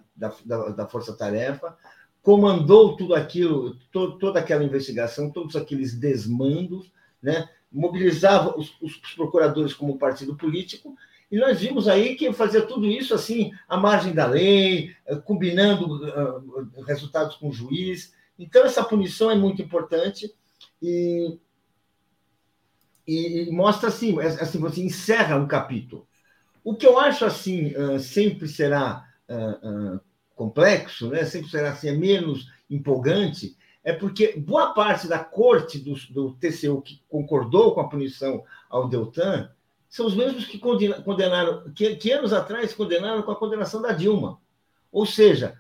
da, 0.46 0.70
da 0.70 0.88
força 0.88 1.16
tarefa 1.16 1.78
comandou 2.22 2.96
tudo 2.96 3.16
aquilo 3.16 3.76
to, 3.92 4.18
toda 4.18 4.40
aquela 4.40 4.64
investigação 4.64 5.32
todos 5.32 5.56
aqueles 5.56 5.96
desmandos 5.96 6.92
né 7.22 7.50
mobilizava 7.74 8.58
os, 8.58 8.76
os, 8.82 8.98
procuradores 9.16 9.74
como 9.74 9.98
partido 9.98 10.36
político 10.36 10.96
e 11.32 11.38
nós 11.38 11.60
vimos 11.60 11.88
aí 11.88 12.16
que 12.16 12.32
fazia 12.32 12.62
tudo 12.62 12.86
isso 12.86 13.14
assim 13.14 13.52
à 13.68 13.76
margem 13.78 14.14
da 14.14 14.28
lei 14.28 14.96
eh, 15.06 15.16
combinando 15.16 16.06
uh, 16.06 16.84
resultados 16.84 17.36
com 17.38 17.50
o 17.50 17.54
juiz 17.54 18.14
então 18.38 18.64
essa 18.64 18.84
punição 18.84 19.32
é 19.32 19.36
muito 19.36 19.62
importante 19.62 20.34
e 20.82 21.38
e 23.06 23.50
mostra 23.52 23.90
assim, 23.90 24.18
é, 24.22 24.28
assim 24.28 24.60
você 24.60 24.82
encerra 24.82 25.36
um 25.36 25.48
capítulo 25.48 26.08
o 26.64 26.76
que 26.76 26.86
eu 26.86 26.98
acho 26.98 27.26
assim 27.26 27.74
sempre 28.00 28.48
será 28.48 29.06
complexo, 30.36 31.10
né? 31.10 31.26
sempre 31.26 31.50
será 31.50 31.72
assim, 31.72 31.90
é 31.90 31.94
menos 31.94 32.52
empolgante, 32.70 33.56
é 33.84 33.92
porque 33.94 34.34
boa 34.38 34.74
parte 34.74 35.08
da 35.08 35.20
corte 35.20 35.80
do, 35.80 35.94
do 36.12 36.34
TCU 36.36 36.82
que 36.82 37.02
concordou 37.10 37.74
com 37.74 37.82
a 37.82 37.90
punição 37.90 38.44
ao 38.70 38.88
Deltan 38.88 39.50
são 39.90 40.08
os 40.08 40.16
mesmos 40.16 40.46
que 40.46 40.58
condenaram, 40.58 41.72
que, 41.74 41.96
que 41.96 42.12
anos 42.12 42.34
atrás 42.34 42.74
condenaram 42.74 43.22
com 43.22 43.32
a 43.32 43.36
condenação 43.36 43.82
da 43.82 43.92
Dilma. 43.92 44.40
Ou 44.92 45.06
seja, 45.06 45.56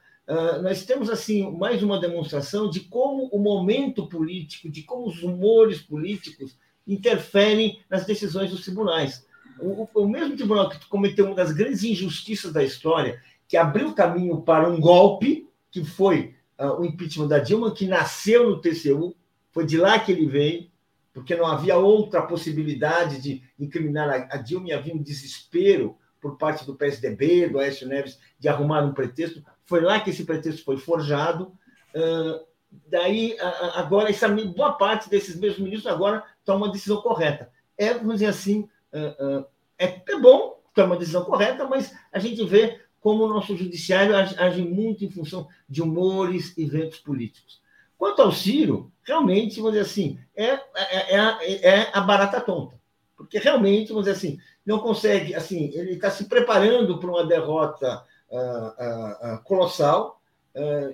nós 0.63 0.85
temos 0.85 1.09
assim 1.09 1.51
mais 1.51 1.83
uma 1.83 1.99
demonstração 1.99 2.69
de 2.69 2.79
como 2.79 3.27
o 3.27 3.37
momento 3.37 4.07
político, 4.07 4.69
de 4.69 4.81
como 4.81 5.07
os 5.07 5.21
humores 5.21 5.81
políticos 5.81 6.57
interferem 6.87 7.79
nas 7.89 8.05
decisões 8.05 8.49
dos 8.49 8.63
tribunais 8.63 9.23
o, 9.59 9.87
o 9.93 10.07
mesmo 10.07 10.35
tribunal 10.35 10.69
que 10.69 10.85
cometeu 10.87 11.25
uma 11.25 11.35
das 11.35 11.51
grandes 11.51 11.83
injustiças 11.83 12.51
da 12.51 12.63
história, 12.63 13.19
que 13.47 13.57
abriu 13.57 13.93
caminho 13.93 14.41
para 14.41 14.69
um 14.69 14.79
golpe, 14.79 15.47
que 15.71 15.83
foi 15.83 16.19
uh, 16.19 16.42
o 16.57 16.85
impeachment 16.85 17.27
da 17.27 17.39
Dilma, 17.39 17.73
que 17.73 17.87
nasceu 17.87 18.49
no 18.49 18.61
TCU, 18.61 19.15
foi 19.51 19.65
de 19.65 19.77
lá 19.77 19.99
que 19.99 20.11
ele 20.11 20.25
veio, 20.25 20.69
porque 21.13 21.35
não 21.35 21.45
havia 21.45 21.77
outra 21.77 22.21
possibilidade 22.23 23.21
de 23.21 23.43
incriminar 23.59 24.27
a, 24.29 24.37
Dilma 24.37 24.69
e 24.69 24.73
havia 24.73 24.93
um 24.93 25.01
desespero 25.01 25.95
por 26.19 26.37
parte 26.37 26.65
do 26.65 26.75
PSDB, 26.75 27.49
do 27.49 27.59
Aécio 27.59 27.87
Neves, 27.87 28.17
de 28.39 28.47
arrumar 28.47 28.83
um 28.83 28.93
pretexto. 28.93 29.43
Foi 29.65 29.81
lá 29.81 29.99
que 29.99 30.09
esse 30.09 30.23
pretexto 30.23 30.63
foi 30.63 30.77
forjado. 30.77 31.53
Uh, 31.93 32.43
daí, 32.87 33.37
agora, 33.75 34.09
essa 34.09 34.27
boa 34.27 34.73
parte 34.73 35.09
desses 35.09 35.35
mesmos 35.35 35.59
ministros 35.59 35.93
agora 35.93 36.23
tomam 36.43 36.63
uma 36.63 36.73
decisão 36.73 37.01
correta. 37.01 37.51
É, 37.77 37.93
vamos 37.93 38.15
dizer 38.15 38.27
assim, 38.27 38.61
uh, 38.93 39.45
é, 39.77 40.01
é 40.07 40.19
bom 40.19 40.61
ter 40.73 40.83
uma 40.83 40.97
decisão 40.97 41.23
correta, 41.23 41.67
mas 41.67 41.93
a 42.11 42.17
gente 42.17 42.43
vê 42.45 42.81
como 43.03 43.25
o 43.25 43.27
nosso 43.27 43.57
judiciário 43.57 44.15
age, 44.15 44.61
muito 44.61 45.03
em 45.03 45.11
função 45.11 45.45
de 45.67 45.81
humores 45.81 46.53
e 46.57 46.65
políticos. 47.03 47.61
Quanto 47.97 48.21
ao 48.21 48.31
Ciro, 48.31 48.93
realmente, 49.03 49.57
vamos 49.57 49.73
dizer 49.73 49.85
assim, 49.85 50.17
é, 50.33 50.51
é, 50.51 51.17
é, 51.17 51.67
é 51.67 51.89
a 51.93 51.99
barata 51.99 52.39
tonta. 52.39 52.79
Porque 53.17 53.37
realmente, 53.37 53.89
vamos 53.89 54.05
dizer 54.05 54.15
assim, 54.15 54.39
não 54.65 54.79
consegue, 54.79 55.35
assim, 55.35 55.69
ele 55.73 55.91
está 55.91 56.09
se 56.09 56.29
preparando 56.29 56.97
para 56.97 57.09
uma 57.09 57.25
derrota 57.25 58.05
uh, 58.29 58.37
uh, 58.37 59.35
uh, 59.35 59.43
colossal. 59.43 60.21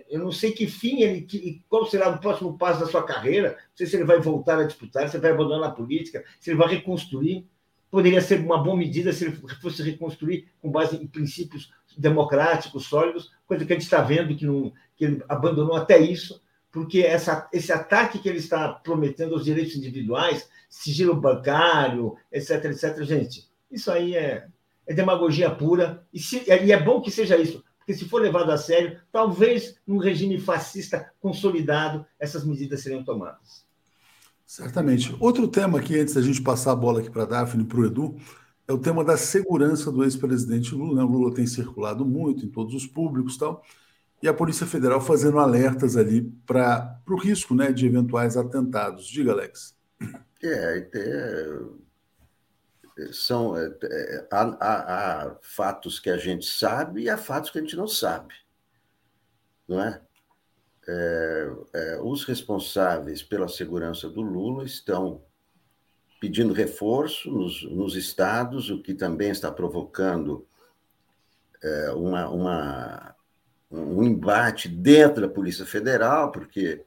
eu 0.09 0.19
não 0.19 0.31
sei 0.31 0.51
que 0.51 0.65
fim 0.65 1.03
ele, 1.03 1.21
que, 1.21 1.63
qual 1.69 1.85
será 1.85 2.09
o 2.09 2.17
próximo 2.17 2.57
passo 2.57 2.79
da 2.79 2.87
sua 2.87 3.03
carreira. 3.03 3.51
Não 3.51 3.75
sei 3.75 3.85
se 3.85 3.95
ele 3.95 4.05
vai 4.05 4.19
voltar 4.19 4.57
a 4.57 4.63
disputar, 4.63 5.07
se 5.07 5.15
ele 5.15 5.21
vai 5.21 5.31
abandonar 5.31 5.69
a 5.69 5.73
política, 5.73 6.23
se 6.39 6.49
ele 6.49 6.57
vai 6.57 6.69
reconstruir 6.69 7.45
poderia 7.91 8.21
ser 8.21 8.39
uma 8.39 8.57
boa 8.57 8.77
medida 8.77 9.11
se 9.11 9.25
ele 9.25 9.35
fosse 9.61 9.81
reconstruir 9.81 10.47
com 10.61 10.71
base 10.71 10.95
em 10.95 11.07
princípios 11.07 11.71
democráticos, 11.99 12.85
sólidos, 12.85 13.31
coisa 13.45 13.65
que 13.65 13.73
a 13.73 13.75
gente 13.75 13.83
está 13.83 14.01
vendo 14.01 14.35
que, 14.35 14.45
não, 14.45 14.71
que 14.95 15.05
ele 15.05 15.23
abandonou 15.27 15.75
até 15.75 15.99
isso, 15.99 16.41
porque 16.71 17.01
essa, 17.01 17.47
esse 17.51 17.71
ataque 17.71 18.19
que 18.19 18.29
ele 18.29 18.37
está 18.37 18.69
prometendo 18.69 19.33
aos 19.33 19.43
direitos 19.43 19.75
individuais, 19.75 20.49
sigilo 20.69 21.19
bancário, 21.19 22.15
etc, 22.31 22.65
etc, 22.65 23.03
gente, 23.03 23.49
isso 23.69 23.91
aí 23.91 24.15
é, 24.15 24.47
é 24.87 24.93
demagogia 24.93 25.51
pura, 25.51 26.05
e, 26.13 26.19
se, 26.19 26.43
e 26.47 26.71
é 26.71 26.81
bom 26.81 27.01
que 27.01 27.11
seja 27.11 27.35
isso, 27.35 27.63
porque 27.77 27.93
se 27.93 28.07
for 28.07 28.21
levado 28.21 28.51
a 28.51 28.57
sério, 28.57 28.99
talvez 29.11 29.75
num 29.85 29.97
regime 29.97 30.39
fascista 30.39 31.11
consolidado, 31.19 32.05
essas 32.19 32.45
medidas 32.45 32.81
seriam 32.81 33.03
tomadas. 33.03 33.67
Certamente. 34.45 35.15
Outro 35.19 35.47
tema 35.47 35.79
aqui, 35.79 35.99
antes 35.99 36.15
da 36.15 36.21
gente 36.21 36.41
passar 36.41 36.71
a 36.71 36.75
bola 36.75 37.01
aqui 37.01 37.09
para 37.09 37.21
a 37.21 37.25
Daphne 37.25 37.63
e 37.63 37.65
para 37.67 37.79
o 37.79 37.85
Edu, 37.85 38.15
é 38.69 38.73
o 38.73 38.77
tema 38.77 39.03
da 39.03 39.17
segurança 39.17 39.91
do 39.91 40.03
ex-presidente 40.03 40.75
Lula. 40.75 40.97
Né? 40.97 41.03
O 41.03 41.07
Lula 41.11 41.33
tem 41.33 41.47
circulado 41.47 42.05
muito 42.05 42.45
em 42.45 42.49
todos 42.49 42.75
os 42.75 42.85
públicos 42.85 43.35
e 43.35 43.39
tal, 43.39 43.63
e 44.21 44.27
a 44.27 44.33
Polícia 44.33 44.67
Federal 44.67 45.01
fazendo 45.01 45.39
alertas 45.39 45.97
ali 45.97 46.21
para 46.45 47.01
o 47.09 47.15
risco 47.15 47.55
né, 47.55 47.71
de 47.71 47.87
eventuais 47.87 48.37
atentados. 48.37 49.07
Diga, 49.07 49.31
Alex. 49.31 49.75
É, 50.43 50.87
é 50.93 51.59
são 53.11 53.57
é, 53.57 53.73
é, 53.81 54.27
há, 54.29 54.41
há, 54.59 55.23
há, 55.23 55.35
fatos 55.41 55.99
que 55.99 56.09
a 56.09 56.17
gente 56.17 56.45
sabe 56.45 57.03
e 57.03 57.09
há 57.09 57.17
fatos 57.17 57.49
que 57.49 57.57
a 57.57 57.61
gente 57.61 57.77
não 57.77 57.87
sabe, 57.87 58.33
não 59.65 59.81
é? 59.81 60.01
é? 60.87 61.51
é 61.73 62.01
os 62.01 62.25
responsáveis 62.25 63.23
pela 63.23 63.47
segurança 63.47 64.09
do 64.09 64.21
Lula 64.21 64.65
estão 64.65 65.23
pedindo 66.19 66.53
reforço 66.53 67.31
nos, 67.31 67.63
nos 67.63 67.95
estados, 67.95 68.69
o 68.69 68.81
que 68.81 68.93
também 68.93 69.29
está 69.29 69.51
provocando 69.51 70.45
é, 71.63 71.91
uma, 71.91 72.29
uma, 72.29 73.15
um 73.71 74.03
embate 74.03 74.67
dentro 74.67 75.21
da 75.21 75.29
Polícia 75.29 75.65
Federal, 75.65 76.31
porque 76.31 76.83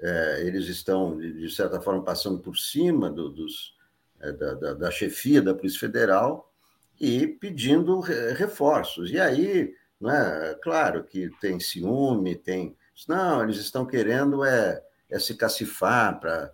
é, 0.00 0.42
eles 0.46 0.66
estão, 0.66 1.16
de 1.18 1.48
certa 1.50 1.80
forma, 1.80 2.02
passando 2.02 2.38
por 2.38 2.56
cima 2.58 3.10
do, 3.10 3.30
dos, 3.30 3.74
é, 4.20 4.32
da, 4.32 4.54
da, 4.54 4.74
da, 4.74 4.90
chefia 4.90 5.40
da 5.40 5.54
Polícia 5.54 5.80
Federal 5.80 6.52
e 7.00 7.26
pedindo 7.26 8.00
reforços. 8.00 9.10
E 9.10 9.18
aí, 9.18 9.74
né, 9.98 10.54
claro 10.62 11.04
que 11.04 11.30
tem 11.40 11.58
ciúme, 11.58 12.34
tem. 12.34 12.76
Não, 13.08 13.42
eles 13.42 13.56
estão 13.56 13.84
querendo 13.86 14.44
é, 14.44 14.82
é 15.10 15.18
se 15.18 15.34
cacifar 15.34 16.20
para 16.20 16.52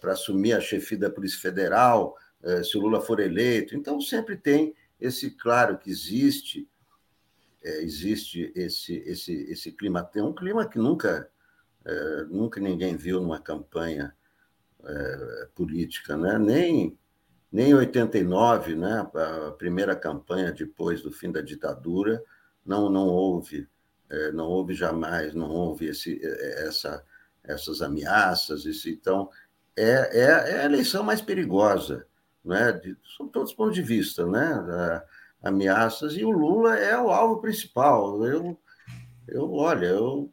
para 0.00 0.12
assumir 0.12 0.52
a 0.52 0.60
chefia 0.60 0.98
da 0.98 1.10
Polícia 1.10 1.40
Federal, 1.40 2.16
é, 2.42 2.62
se 2.62 2.76
o 2.76 2.80
Lula 2.80 3.00
for 3.00 3.20
eleito. 3.20 3.74
Então, 3.74 4.00
sempre 4.00 4.36
tem 4.36 4.74
esse, 5.00 5.30
claro 5.30 5.78
que 5.78 5.90
existe, 5.90 6.68
é, 7.62 7.82
existe 7.82 8.52
esse, 8.54 8.96
esse, 9.06 9.32
esse 9.50 9.72
clima, 9.72 10.02
tem 10.02 10.22
um 10.22 10.34
clima 10.34 10.68
que 10.68 10.78
nunca 10.78 11.30
é, 11.84 12.24
nunca 12.24 12.60
ninguém 12.60 12.96
viu 12.96 13.20
numa 13.20 13.40
campanha 13.40 14.14
é, 14.84 15.48
política, 15.54 16.16
né? 16.16 16.38
nem, 16.38 16.98
nem 17.50 17.70
em 17.70 17.74
89, 17.74 18.76
né? 18.76 19.06
a 19.46 19.50
primeira 19.52 19.96
campanha 19.96 20.52
depois 20.52 21.02
do 21.02 21.10
fim 21.10 21.30
da 21.30 21.40
ditadura, 21.40 22.22
não, 22.64 22.88
não 22.88 23.06
houve, 23.08 23.68
é, 24.08 24.32
não 24.32 24.46
houve 24.46 24.74
jamais, 24.74 25.34
não 25.34 25.50
houve 25.50 25.86
esse, 25.86 26.20
é, 26.22 26.66
essa, 26.66 27.04
essas 27.42 27.82
ameaças, 27.82 28.64
isso, 28.64 28.88
então 28.88 29.28
é, 29.76 30.18
é, 30.18 30.22
é, 30.22 30.60
a 30.60 30.64
eleição 30.64 31.02
mais 31.02 31.20
perigosa, 31.20 32.06
né? 32.44 32.72
de, 32.72 32.96
sob 33.02 33.30
todos 33.30 33.50
os 33.50 33.56
pontos 33.56 33.74
de 33.74 33.82
vista, 33.82 34.26
né? 34.26 35.02
Ameaças, 35.42 36.14
e 36.14 36.24
o 36.24 36.30
Lula 36.30 36.76
é 36.76 36.96
o 36.96 37.10
alvo 37.10 37.40
principal. 37.40 38.24
Eu, 38.24 38.58
eu 39.26 39.52
olha, 39.52 39.86
eu 39.86 40.32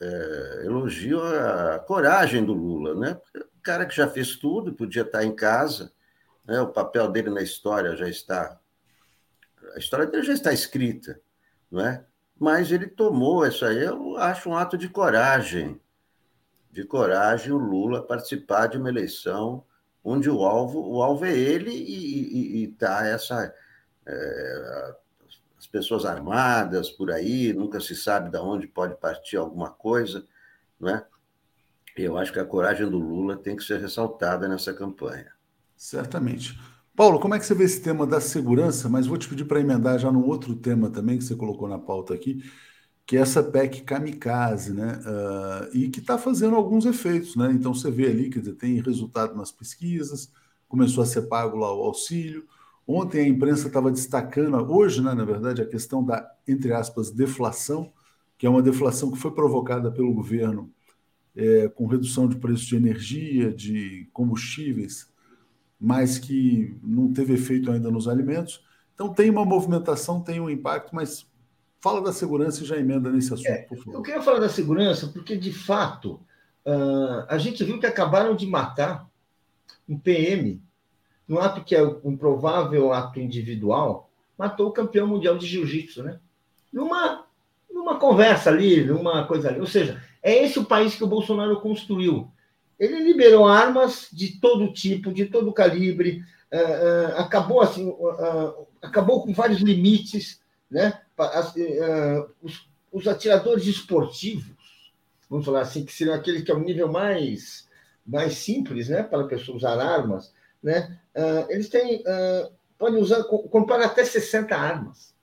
é, 0.00 0.62
elogio 0.64 1.22
a 1.22 1.78
coragem 1.78 2.44
do 2.44 2.52
Lula, 2.52 2.94
né? 2.94 3.20
O 3.36 3.62
cara 3.62 3.84
que 3.84 3.94
já 3.94 4.08
fez 4.08 4.36
tudo, 4.36 4.72
podia 4.72 5.02
estar 5.02 5.24
em 5.24 5.34
casa, 5.34 5.92
né? 6.46 6.60
o 6.60 6.68
papel 6.68 7.10
dele 7.10 7.30
na 7.30 7.42
história 7.42 7.94
já 7.94 8.08
está. 8.08 8.58
A 9.74 9.78
história 9.78 10.06
dele 10.06 10.22
já 10.22 10.32
está 10.32 10.52
escrita, 10.52 11.20
não 11.70 11.84
é? 11.84 12.04
Mas 12.38 12.72
ele 12.72 12.86
tomou 12.86 13.46
isso 13.46 13.64
aí, 13.66 13.84
eu 13.84 14.16
acho 14.16 14.48
um 14.48 14.56
ato 14.56 14.78
de 14.78 14.88
coragem. 14.88 15.78
De 16.70 16.84
coragem 16.84 17.52
o 17.52 17.58
Lula 17.58 18.02
participar 18.02 18.66
de 18.66 18.78
uma 18.78 18.88
eleição 18.88 19.64
onde 20.02 20.30
o 20.30 20.44
alvo, 20.44 20.80
o 20.80 21.02
alvo 21.02 21.24
é 21.24 21.36
ele 21.36 21.70
e 21.70 22.64
está 22.64 23.06
essa. 23.06 23.54
É, 24.06 24.94
as 25.58 25.66
pessoas 25.66 26.06
armadas 26.06 26.88
por 26.88 27.10
aí, 27.10 27.52
nunca 27.52 27.80
se 27.80 27.94
sabe 27.94 28.30
de 28.30 28.38
onde 28.38 28.66
pode 28.66 28.94
partir 28.94 29.36
alguma 29.36 29.68
coisa, 29.68 30.26
não 30.80 30.88
é? 30.88 31.06
Eu 31.94 32.16
acho 32.16 32.32
que 32.32 32.38
a 32.38 32.44
coragem 32.46 32.88
do 32.88 32.98
Lula 32.98 33.36
tem 33.36 33.54
que 33.54 33.62
ser 33.62 33.78
ressaltada 33.78 34.48
nessa 34.48 34.72
campanha. 34.72 35.30
Certamente. 35.76 36.58
Paulo, 36.96 37.20
como 37.20 37.34
é 37.34 37.38
que 37.38 37.44
você 37.44 37.54
vê 37.54 37.64
esse 37.64 37.82
tema 37.82 38.06
da 38.06 38.20
segurança? 38.20 38.88
Mas 38.88 39.06
vou 39.06 39.18
te 39.18 39.28
pedir 39.28 39.44
para 39.44 39.60
emendar 39.60 39.98
já 39.98 40.10
num 40.10 40.26
outro 40.26 40.56
tema 40.56 40.88
também 40.90 41.18
que 41.18 41.24
você 41.24 41.36
colocou 41.36 41.68
na 41.68 41.78
pauta 41.78 42.14
aqui, 42.14 42.42
que 43.10 43.16
é 43.16 43.20
essa 43.20 43.42
PEC 43.42 43.82
kamikaze, 43.82 44.72
né? 44.72 45.00
Uh, 45.04 45.76
e 45.76 45.88
que 45.88 45.98
está 45.98 46.16
fazendo 46.16 46.54
alguns 46.54 46.86
efeitos, 46.86 47.34
né? 47.34 47.50
Então 47.52 47.74
você 47.74 47.90
vê 47.90 48.06
ali, 48.06 48.28
dizer, 48.28 48.54
tem 48.54 48.80
resultado 48.80 49.34
nas 49.34 49.50
pesquisas, 49.50 50.32
começou 50.68 51.02
a 51.02 51.06
ser 51.06 51.22
pago 51.22 51.56
lá 51.56 51.74
o 51.74 51.82
auxílio, 51.82 52.46
Ontem 52.92 53.20
a 53.20 53.28
imprensa 53.28 53.68
estava 53.68 53.88
destacando, 53.88 54.56
hoje, 54.68 55.00
né, 55.00 55.14
na 55.14 55.24
verdade, 55.24 55.62
a 55.62 55.66
questão 55.66 56.04
da, 56.04 56.28
entre 56.48 56.72
aspas, 56.72 57.12
deflação, 57.12 57.92
que 58.36 58.44
é 58.44 58.50
uma 58.50 58.60
deflação 58.60 59.12
que 59.12 59.18
foi 59.18 59.30
provocada 59.30 59.92
pelo 59.92 60.12
governo 60.12 60.68
é, 61.36 61.68
com 61.68 61.86
redução 61.86 62.26
de 62.28 62.34
preço 62.34 62.66
de 62.66 62.74
energia, 62.74 63.52
de 63.52 64.08
combustíveis, 64.12 65.08
mas 65.78 66.18
que 66.18 66.76
não 66.82 67.12
teve 67.12 67.34
efeito 67.34 67.70
ainda 67.70 67.92
nos 67.92 68.08
alimentos. 68.08 68.60
Então 68.92 69.14
tem 69.14 69.30
uma 69.30 69.44
movimentação, 69.44 70.20
tem 70.20 70.40
um 70.40 70.50
impacto, 70.50 70.92
mas 70.92 71.29
fala 71.80 72.02
da 72.02 72.12
segurança 72.12 72.62
e 72.62 72.66
já 72.66 72.76
emenda 72.76 73.10
nesse 73.10 73.32
assunto, 73.32 73.48
é, 73.48 73.62
por 73.62 73.78
favor. 73.78 73.94
Eu 73.94 74.02
queria 74.02 74.22
falar 74.22 74.38
da 74.38 74.48
segurança 74.48 75.08
porque, 75.08 75.36
de 75.36 75.52
fato, 75.52 76.20
uh, 76.66 77.24
a 77.26 77.38
gente 77.38 77.64
viu 77.64 77.80
que 77.80 77.86
acabaram 77.86 78.36
de 78.36 78.46
matar 78.46 79.08
um 79.88 79.98
PM 79.98 80.62
num 81.26 81.38
ato 81.38 81.64
que 81.64 81.76
é 81.76 81.82
um 81.82 82.16
provável 82.16 82.92
ato 82.92 83.20
individual, 83.20 84.10
matou 84.36 84.68
o 84.68 84.72
campeão 84.72 85.06
mundial 85.06 85.38
de 85.38 85.46
jiu-jitsu, 85.46 86.02
né? 86.02 86.18
Numa, 86.72 87.24
numa 87.72 87.98
conversa 87.98 88.50
ali, 88.50 88.84
numa 88.84 89.24
coisa 89.26 89.48
ali. 89.48 89.60
Ou 89.60 89.66
seja, 89.66 90.02
é 90.22 90.44
esse 90.44 90.58
o 90.58 90.64
país 90.64 90.96
que 90.96 91.04
o 91.04 91.08
Bolsonaro 91.08 91.60
construiu. 91.60 92.30
Ele 92.78 93.04
liberou 93.04 93.46
armas 93.46 94.08
de 94.12 94.40
todo 94.40 94.72
tipo, 94.72 95.12
de 95.12 95.26
todo 95.26 95.52
calibre, 95.52 96.24
uh, 96.52 96.56
uh, 96.56 97.20
acabou 97.20 97.60
assim, 97.60 97.94
acabou 98.82 99.22
com 99.22 99.32
vários 99.32 99.60
limites, 99.60 100.40
né? 100.68 101.00
Os, 102.42 102.68
os, 102.92 103.06
atiradores 103.06 103.66
esportivos, 103.66 104.54
vamos 105.28 105.44
falar 105.44 105.60
assim, 105.60 105.84
que 105.84 105.92
seriam 105.92 106.14
aqueles 106.14 106.42
que 106.42 106.50
é 106.50 106.54
o 106.54 106.60
nível 106.60 106.90
mais 106.90 107.68
mais 108.04 108.34
simples, 108.34 108.88
né, 108.88 109.02
para 109.02 109.20
a 109.20 109.28
pessoa 109.28 109.56
usar 109.56 109.78
armas, 109.78 110.32
né? 110.62 110.98
Uh, 111.14 111.50
eles 111.50 111.68
têm, 111.68 112.00
uh, 112.00 112.52
podem 112.76 113.00
usar, 113.00 113.22
comprar 113.24 113.80
até 113.82 114.04
60 114.04 114.54
armas. 114.54 115.14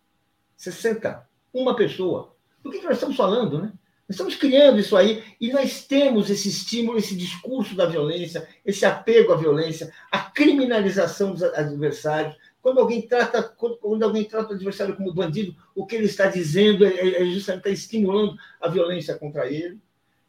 60. 0.56 1.28
Uma 1.54 1.76
pessoa. 1.76 2.34
Do 2.64 2.72
que, 2.72 2.80
que 2.80 2.86
nós 2.86 2.96
estamos 2.96 3.16
falando, 3.16 3.62
né? 3.62 3.74
Nós 4.08 4.16
estamos 4.16 4.36
criando 4.36 4.80
isso 4.80 4.96
aí 4.96 5.24
e 5.40 5.52
nós 5.52 5.86
temos 5.86 6.30
esse 6.30 6.48
estímulo, 6.48 6.98
esse 6.98 7.16
discurso 7.16 7.76
da 7.76 7.86
violência, 7.86 8.48
esse 8.66 8.86
apego 8.86 9.34
à 9.34 9.36
violência, 9.36 9.92
a 10.10 10.20
criminalização 10.20 11.34
dos 11.34 11.44
adversários. 11.44 12.36
Quando 12.68 12.82
alguém 12.82 13.02
trata, 13.02 13.42
quando 13.42 14.04
alguém 14.04 14.26
trata 14.26 14.52
o 14.52 14.56
adversário 14.56 14.94
como 14.98 15.14
bandido, 15.14 15.56
o 15.74 15.86
que 15.86 15.96
ele 15.96 16.04
está 16.04 16.28
dizendo 16.28 16.86
é, 16.86 16.90
é, 16.90 17.22
é 17.22 17.26
justamente 17.28 17.60
está 17.60 17.70
estimulando 17.70 18.38
a 18.60 18.68
violência 18.68 19.18
contra 19.18 19.50
ele. 19.50 19.80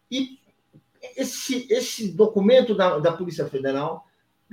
E 0.09 0.39
esse, 1.16 1.66
esse 1.68 2.12
documento 2.12 2.76
da, 2.76 3.01
da 3.01 3.11
Polícia 3.11 3.45
Federal 3.47 4.07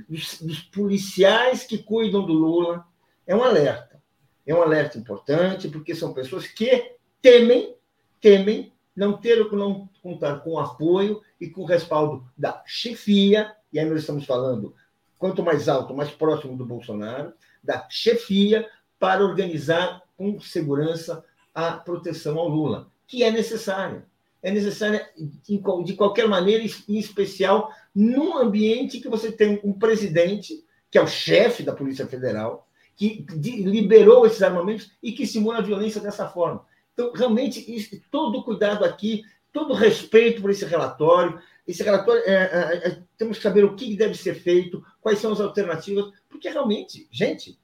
dos, 0.08 0.42
dos 0.42 0.58
policiais 0.62 1.62
que 1.62 1.78
cuidam 1.78 2.26
do 2.26 2.32
Lula 2.32 2.84
é 3.24 3.36
um 3.36 3.44
alerta. 3.44 4.02
É 4.44 4.52
um 4.52 4.62
alerta 4.62 4.98
importante, 4.98 5.68
porque 5.68 5.94
são 5.94 6.12
pessoas 6.12 6.48
que 6.48 6.96
temem, 7.22 7.76
temem 8.20 8.72
não 8.96 9.16
ter 9.16 9.48
não 9.52 9.88
contar 10.02 10.40
com 10.40 10.58
apoio 10.58 11.22
e 11.40 11.48
com 11.48 11.64
respaldo 11.64 12.28
da 12.36 12.64
chefia, 12.66 13.54
e 13.72 13.78
aí 13.78 13.88
nós 13.88 14.00
estamos 14.00 14.24
falando, 14.24 14.74
quanto 15.18 15.42
mais 15.42 15.68
alto, 15.68 15.94
mais 15.94 16.10
próximo 16.10 16.56
do 16.56 16.64
Bolsonaro, 16.64 17.32
da 17.62 17.86
chefia 17.90 18.68
para 18.98 19.24
organizar 19.24 20.02
com 20.16 20.40
segurança 20.40 21.24
a 21.54 21.72
proteção 21.72 22.38
ao 22.38 22.48
Lula, 22.48 22.90
que 23.06 23.22
é 23.22 23.30
necessária 23.30 24.04
é 24.46 24.50
necessária 24.52 25.10
de 25.42 25.94
qualquer 25.94 26.28
maneira, 26.28 26.64
em 26.88 26.98
especial 26.98 27.68
num 27.92 28.38
ambiente 28.38 29.00
que 29.00 29.08
você 29.08 29.32
tem 29.32 29.60
um 29.64 29.72
presidente, 29.72 30.64
que 30.88 30.96
é 30.96 31.02
o 31.02 31.06
chefe 31.08 31.64
da 31.64 31.72
Polícia 31.72 32.06
Federal, 32.06 32.68
que 32.94 33.26
liberou 33.34 34.24
esses 34.24 34.40
armamentos 34.44 34.92
e 35.02 35.10
que 35.10 35.26
simula 35.26 35.58
a 35.58 35.62
violência 35.62 36.00
dessa 36.00 36.28
forma. 36.28 36.64
Então, 36.92 37.12
realmente, 37.12 38.00
todo 38.08 38.44
cuidado 38.44 38.84
aqui, 38.84 39.24
todo 39.52 39.74
respeito 39.74 40.40
por 40.40 40.50
esse 40.50 40.64
relatório. 40.64 41.40
Esse 41.66 41.82
relatório, 41.82 42.22
é, 42.24 42.32
é, 42.32 42.88
é, 42.88 43.02
temos 43.18 43.38
que 43.38 43.42
saber 43.42 43.64
o 43.64 43.74
que 43.74 43.96
deve 43.96 44.14
ser 44.14 44.34
feito, 44.34 44.84
quais 45.00 45.18
são 45.18 45.32
as 45.32 45.40
alternativas, 45.40 46.12
porque 46.28 46.48
realmente, 46.48 47.08
gente, 47.10 47.58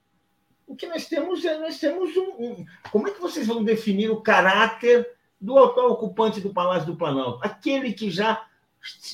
O 0.66 0.74
que 0.74 0.86
nós 0.86 1.06
temos 1.06 1.44
é 1.44 1.58
nós 1.58 1.78
temos 1.78 2.16
um, 2.16 2.30
um, 2.38 2.64
Como 2.90 3.06
é 3.06 3.10
que 3.10 3.20
vocês 3.20 3.46
vão 3.46 3.62
definir 3.62 4.10
o 4.10 4.22
caráter 4.22 5.08
do 5.40 5.58
atual 5.58 5.90
ocupante 5.90 6.40
do 6.40 6.52
Palácio 6.52 6.86
do 6.86 6.96
Planalto? 6.96 7.44
Aquele 7.44 7.92
que 7.92 8.10
já, 8.10 8.46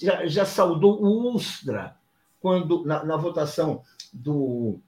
já, 0.01 0.27
já 0.27 0.45
saudou 0.45 1.03
o 1.03 1.35
Ustra 1.35 1.97
quando 2.41 2.85
na, 2.85 3.05
na 3.05 3.17
votação 3.17 3.83
do, 4.13 4.79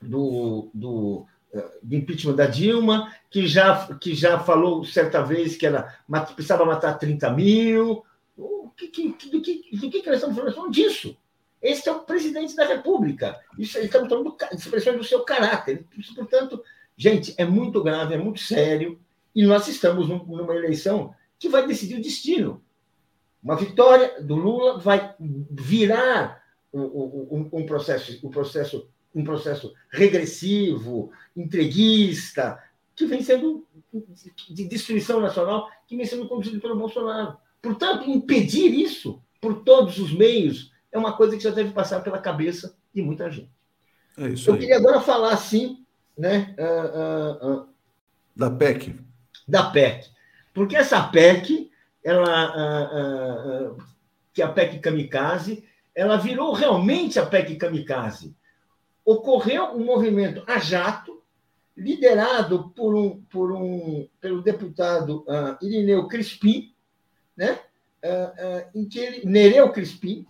do, 0.00 0.70
do, 0.74 1.26
eh, 1.52 1.78
do, 1.82 1.94
impeachment 1.94 2.34
da 2.34 2.46
Dilma, 2.46 3.12
que 3.30 3.46
já, 3.46 3.94
que 3.94 4.14
já 4.14 4.38
falou 4.38 4.84
certa 4.84 5.22
vez 5.22 5.56
que 5.56 5.66
ela 5.66 5.94
precisava 6.34 6.64
matar 6.64 6.98
30 6.98 7.30
mil. 7.30 8.04
O 8.36 8.70
que, 8.76 8.88
que, 8.88 9.30
do, 9.30 9.42
que, 9.42 9.76
do 9.76 9.90
que 9.90 10.06
nós 10.06 10.16
estamos 10.16 10.36
falando? 10.36 10.54
falando 10.54 10.72
disso. 10.72 11.16
Esse 11.60 11.88
é 11.88 11.92
o 11.92 12.00
presidente 12.00 12.56
da 12.56 12.66
República. 12.66 13.40
Isso, 13.56 13.78
estamos 13.78 14.08
falando 14.08 14.36
de 14.36 14.56
expressões 14.56 14.96
do 14.96 15.04
seu 15.04 15.22
caráter. 15.22 15.86
Portanto, 16.14 16.62
gente, 16.96 17.34
é 17.38 17.44
muito 17.44 17.82
grave, 17.82 18.14
é 18.14 18.18
muito 18.18 18.40
sério, 18.40 18.98
e 19.34 19.44
nós 19.46 19.68
estamos 19.68 20.08
numa 20.08 20.54
eleição 20.54 21.14
que 21.38 21.48
vai 21.48 21.66
decidir 21.66 21.96
o 21.96 22.02
destino. 22.02 22.62
Uma 23.42 23.56
vitória 23.56 24.20
do 24.22 24.34
Lula 24.34 24.78
vai 24.78 25.14
virar 25.18 26.42
um, 26.72 26.82
um, 26.82 27.48
um 27.52 27.66
processo, 27.66 28.18
um 28.26 28.30
processo, 28.30 28.88
um 29.14 29.24
processo 29.24 29.74
regressivo, 29.90 31.10
entreguista, 31.36 32.62
que 32.94 33.06
vem 33.06 33.22
sendo 33.22 33.66
de 34.48 34.64
destruição 34.64 35.20
nacional, 35.20 35.68
que 35.86 35.96
vem 35.96 36.06
sendo 36.06 36.28
conduzido 36.28 36.60
pelo 36.60 36.76
Bolsonaro. 36.76 37.36
Portanto, 37.62 38.10
impedir 38.10 38.74
isso 38.74 39.22
por 39.40 39.62
todos 39.62 39.98
os 39.98 40.12
meios 40.12 40.72
é 40.90 40.98
uma 40.98 41.16
coisa 41.16 41.36
que 41.36 41.42
já 41.42 41.50
deve 41.50 41.70
passar 41.70 42.00
pela 42.00 42.18
cabeça 42.18 42.76
de 42.92 43.00
muita 43.00 43.30
gente. 43.30 43.50
É 44.18 44.28
isso 44.28 44.50
Eu 44.50 44.54
aí. 44.54 44.60
queria 44.60 44.76
agora 44.76 45.00
falar, 45.00 45.32
assim, 45.32 45.86
né, 46.18 46.54
uh, 46.58 47.48
uh, 47.48 47.60
uh, 47.60 47.68
da 48.34 48.50
PEC. 48.50 48.94
Da 49.46 49.70
PEC. 49.70 50.10
Porque 50.52 50.76
essa 50.76 51.02
PEC, 51.02 51.70
ela, 52.04 53.74
que 54.34 54.42
é 54.42 54.44
a 54.44 54.52
PEC 54.52 54.80
Kamikaze, 54.80 55.64
ela 55.94 56.16
virou 56.16 56.52
realmente 56.52 57.18
a 57.18 57.24
PEC 57.24 57.56
Kamikaze. 57.56 58.36
Ocorreu 59.04 59.74
um 59.74 59.84
movimento 59.84 60.42
a 60.46 60.58
jato, 60.58 61.22
liderado 61.76 62.70
por 62.70 62.94
um, 62.94 63.22
por 63.22 63.52
um, 63.52 64.06
pelo 64.20 64.42
deputado 64.42 65.24
Irineu 65.62 66.06
Crispim, 66.06 66.71
né? 67.36 67.58
em 68.74 68.88
que 68.88 68.98
ele, 68.98 69.24
Nereu 69.24 69.70
Crispim, 69.70 70.26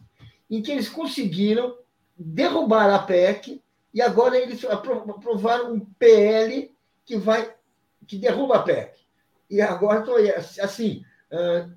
em 0.50 0.60
que 0.60 0.70
eles 0.70 0.88
conseguiram 0.88 1.78
derrubar 2.16 2.90
a 2.90 2.98
PEC 2.98 3.62
e 3.94 4.02
agora 4.02 4.38
eles 4.38 4.64
aprovaram 4.64 5.72
um 5.72 5.80
PL 5.80 6.70
que 7.04 7.16
vai 7.16 7.54
que 8.06 8.18
derruba 8.18 8.56
a 8.56 8.62
PEC. 8.62 8.98
E 9.48 9.60
agora 9.60 10.00
estou 10.00 10.16
assim, 10.62 11.04
uh, 11.30 11.70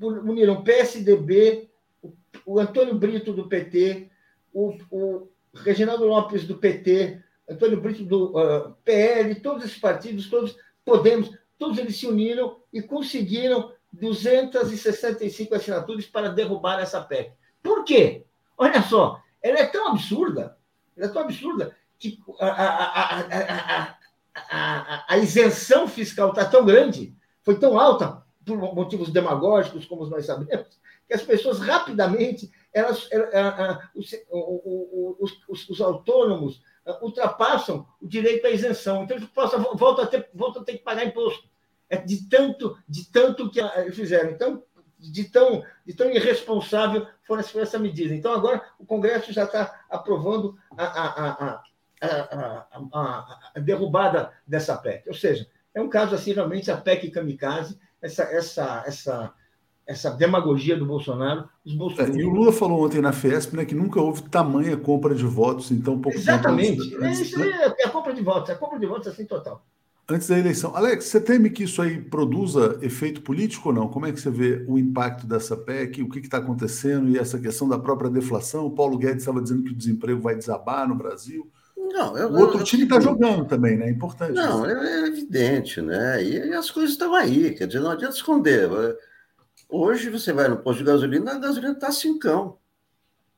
uniram 0.00 0.64
PSDB, 0.64 1.68
o, 2.46 2.58
Antônio 2.58 2.94
Brito 2.94 3.32
do 3.32 3.48
PT, 3.48 4.08
o, 4.52 4.76
o 4.90 5.28
Reginaldo 5.54 6.04
Lopes 6.04 6.44
do 6.44 6.56
PT, 6.56 7.20
Antônio 7.48 7.80
Brito 7.80 8.04
do 8.04 8.32
uh, 8.32 8.38
ah, 8.38 8.76
PL, 8.84 9.34
todos 9.36 9.64
esses 9.64 9.78
partidos, 9.78 10.28
todos 10.28 10.56
Podemos, 10.88 11.30
todos 11.58 11.76
eles 11.76 11.98
se 11.98 12.06
uniram 12.06 12.62
e 12.72 12.80
conseguiram 12.80 13.74
265 13.98 15.54
assinaturas 15.54 16.06
para 16.06 16.30
derrubar 16.30 16.80
essa 16.80 17.00
PEC. 17.00 17.32
Por 17.62 17.84
quê? 17.84 18.24
Olha 18.56 18.82
só, 18.82 19.20
ela 19.42 19.58
é 19.58 19.66
tão 19.66 19.88
absurda, 19.88 20.56
ela 20.96 21.06
é 21.06 21.08
tão 21.08 21.22
absurda 21.22 21.76
que 21.98 22.18
a, 22.40 23.94
a, 24.50 25.04
a, 25.08 25.18
isenção 25.18 25.88
fiscal 25.88 26.30
está 26.30 26.44
tão 26.44 26.64
grande, 26.64 27.14
foi 27.42 27.58
tão 27.58 27.78
alta, 27.78 28.22
por 28.44 28.56
motivos 28.56 29.10
demagógicos, 29.10 29.84
como 29.84 30.06
nós 30.06 30.26
sabemos, 30.26 30.78
que 31.06 31.14
as 31.14 31.22
pessoas 31.22 31.58
rapidamente, 31.60 32.50
elas, 32.72 33.08
os, 33.94 34.14
os, 34.30 35.32
os, 35.48 35.68
os 35.70 35.80
autônomos 35.80 36.62
ultrapassam 37.02 37.86
o 38.00 38.06
direito 38.06 38.46
à 38.46 38.50
isenção. 38.50 39.04
Então, 39.04 39.16
eles 39.16 39.28
voltam 39.74 40.04
a, 40.04 40.06
ter, 40.06 40.28
voltam 40.34 40.62
a 40.62 40.64
ter 40.64 40.74
que 40.74 40.84
pagar 40.84 41.04
imposto. 41.04 41.47
É 41.90 41.96
de 41.96 42.28
tanto, 42.28 42.76
de 42.88 43.10
tanto 43.10 43.50
que 43.50 43.60
fizeram. 43.92 44.30
Então, 44.30 44.62
de 44.98 45.24
tão, 45.24 45.62
de 45.86 45.94
tão 45.94 46.10
irresponsável 46.10 47.06
foi 47.24 47.62
essa 47.62 47.78
medida. 47.78 48.14
Então, 48.14 48.32
agora 48.32 48.62
o 48.78 48.84
Congresso 48.84 49.32
já 49.32 49.44
está 49.44 49.84
aprovando 49.88 50.56
a, 50.76 50.84
a, 50.84 51.62
a, 52.02 53.38
a, 53.54 53.60
derrubada 53.60 54.32
dessa 54.46 54.76
PEC. 54.76 55.08
Ou 55.08 55.14
seja, 55.14 55.46
é 55.74 55.80
um 55.80 55.88
caso 55.88 56.14
assim, 56.14 56.32
realmente, 56.32 56.70
a 56.70 56.76
PEC 56.76 57.10
kamikaze, 57.10 57.78
essa, 58.02 58.24
essa, 58.24 58.84
essa, 58.86 59.34
essa 59.86 60.10
demagogia 60.10 60.76
do 60.76 60.86
Bolsonaro. 60.86 61.48
Os 61.64 61.74
Bolsonaro... 61.74 62.16
É, 62.16 62.20
e 62.20 62.24
o 62.24 62.30
Lula 62.30 62.52
falou 62.52 62.84
ontem 62.84 63.00
na 63.00 63.12
FESP 63.12 63.56
né, 63.56 63.64
que 63.64 63.74
nunca 63.74 64.00
houve 64.00 64.22
tamanha 64.22 64.76
compra 64.76 65.14
de 65.14 65.24
votos 65.24 65.70
em 65.70 65.80
tão 65.80 66.00
pouco 66.00 66.18
Exatamente. 66.18 66.90
tempo. 66.90 67.04
Exatamente. 67.04 67.20
É, 67.20 67.22
isso 67.22 67.80
é 67.80 67.84
a 67.84 67.90
compra 67.90 68.12
de 68.12 68.22
votos, 68.22 68.50
é 68.50 68.52
a 68.54 68.56
compra 68.56 68.78
de 68.78 68.86
votos 68.86 69.06
assim 69.06 69.24
total 69.24 69.64
antes 70.10 70.26
da 70.26 70.38
eleição. 70.38 70.74
Alex, 70.74 71.04
você 71.04 71.20
teme 71.20 71.50
que 71.50 71.64
isso 71.64 71.82
aí 71.82 72.00
produza 72.00 72.78
efeito 72.80 73.20
político 73.20 73.68
ou 73.68 73.74
não? 73.74 73.88
Como 73.88 74.06
é 74.06 74.12
que 74.12 74.20
você 74.20 74.30
vê 74.30 74.64
o 74.66 74.78
impacto 74.78 75.26
dessa 75.26 75.56
PEC, 75.56 76.02
o 76.02 76.08
que 76.08 76.20
está 76.20 76.38
acontecendo 76.38 77.08
e 77.10 77.18
essa 77.18 77.38
questão 77.38 77.68
da 77.68 77.78
própria 77.78 78.10
deflação? 78.10 78.66
O 78.66 78.74
Paulo 78.74 78.96
Guedes 78.96 79.22
estava 79.22 79.42
dizendo 79.42 79.64
que 79.64 79.72
o 79.72 79.76
desemprego 79.76 80.20
vai 80.20 80.34
desabar 80.34 80.88
no 80.88 80.94
Brasil. 80.94 81.50
Não, 81.76 82.16
eu, 82.16 82.28
o 82.30 82.38
outro 82.38 82.60
eu, 82.60 82.64
time 82.64 82.84
está 82.84 82.98
jogando 83.00 83.46
também, 83.46 83.76
né? 83.76 83.86
É 83.86 83.90
importante. 83.90 84.32
Não, 84.32 84.64
é, 84.64 84.72
é, 84.72 85.06
evidente, 85.06 85.80
né? 85.80 86.22
E, 86.22 86.48
e, 86.48 86.54
as 86.54 86.70
coisas 86.70 86.92
estão 86.92 87.14
aí, 87.14 87.54
quer 87.54 87.66
dizer, 87.66 87.80
não 87.80 87.90
adianta 87.90 88.14
esconder. 88.14 88.68
Hoje 89.68 90.08
você 90.08 90.32
vai 90.32 90.48
no 90.48 90.58
posto 90.58 90.78
de 90.78 90.84
gasolina, 90.84 91.32
a 91.32 91.38
gasolina 91.38 91.72
está 91.72 91.92
cincão 91.92 92.56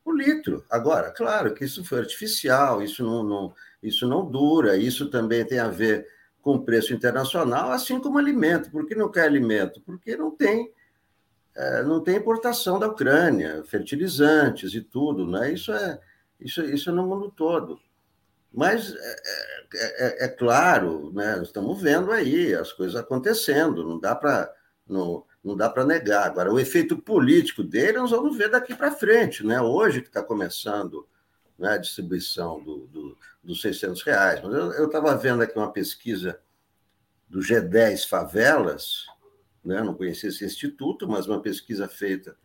o 0.03 0.11
litro. 0.11 0.65
Agora, 0.69 1.11
claro 1.11 1.53
que 1.53 1.63
isso 1.63 1.83
foi 1.83 1.99
artificial, 1.99 2.81
isso 2.81 3.03
não, 3.03 3.23
não, 3.23 3.53
isso 3.83 4.07
não 4.07 4.25
dura, 4.25 4.75
isso 4.75 5.09
também 5.09 5.45
tem 5.45 5.59
a 5.59 5.67
ver 5.67 6.07
com 6.41 6.59
preço 6.59 6.93
internacional, 6.93 7.71
assim 7.71 7.99
como 7.99 8.17
alimento. 8.17 8.71
Por 8.71 8.87
que 8.87 8.95
não 8.95 9.11
quer 9.11 9.25
alimento? 9.25 9.81
Porque 9.81 10.15
não 10.15 10.31
tem 10.31 10.71
é, 11.55 11.83
não 11.83 12.01
tem 12.01 12.15
importação 12.15 12.79
da 12.79 12.87
Ucrânia, 12.87 13.63
fertilizantes 13.65 14.73
e 14.73 14.81
tudo, 14.81 15.27
né? 15.27 15.51
Isso 15.51 15.71
é 15.71 15.99
isso, 16.39 16.63
isso 16.63 16.89
é 16.89 16.93
no 16.93 17.05
mundo 17.05 17.31
todo. 17.31 17.79
Mas 18.53 18.93
é, 18.93 19.15
é, 19.75 20.23
é, 20.23 20.25
é 20.25 20.27
claro, 20.27 21.11
né? 21.13 21.41
Estamos 21.43 21.81
vendo 21.81 22.11
aí 22.11 22.53
as 22.53 22.73
coisas 22.73 22.95
acontecendo, 22.95 23.87
não 23.87 23.99
dá 23.99 24.15
para 24.15 24.51
não, 24.87 25.25
não 25.43 25.55
dá 25.55 25.69
para 25.69 25.85
negar. 25.85 26.25
Agora, 26.25 26.51
o 26.51 26.59
efeito 26.59 26.97
político 26.97 27.63
dele 27.63 27.99
nós 27.99 28.11
vamos 28.11 28.37
ver 28.37 28.49
daqui 28.49 28.75
para 28.75 28.91
frente, 28.91 29.45
né? 29.45 29.61
Hoje 29.61 30.01
que 30.01 30.07
está 30.07 30.23
começando 30.23 31.07
né, 31.61 31.73
a 31.73 31.77
distribuição 31.77 32.61
do, 32.61 32.87
do 32.87 33.17
dos 33.43 33.61
600 33.61 34.01
reais. 34.03 34.41
Mas 34.41 34.53
eu 34.53 34.85
estava 34.85 35.15
vendo 35.15 35.41
aqui 35.41 35.57
uma 35.57 35.71
pesquisa 35.71 36.39
do 37.27 37.39
G10 37.39 38.07
Favelas, 38.07 39.05
né? 39.63 39.81
não 39.81 39.93
conhecia 39.93 40.29
esse 40.29 40.45
instituto, 40.45 41.07
mas 41.07 41.27
uma 41.27 41.41
pesquisa 41.41 41.87
feita, 41.87 42.35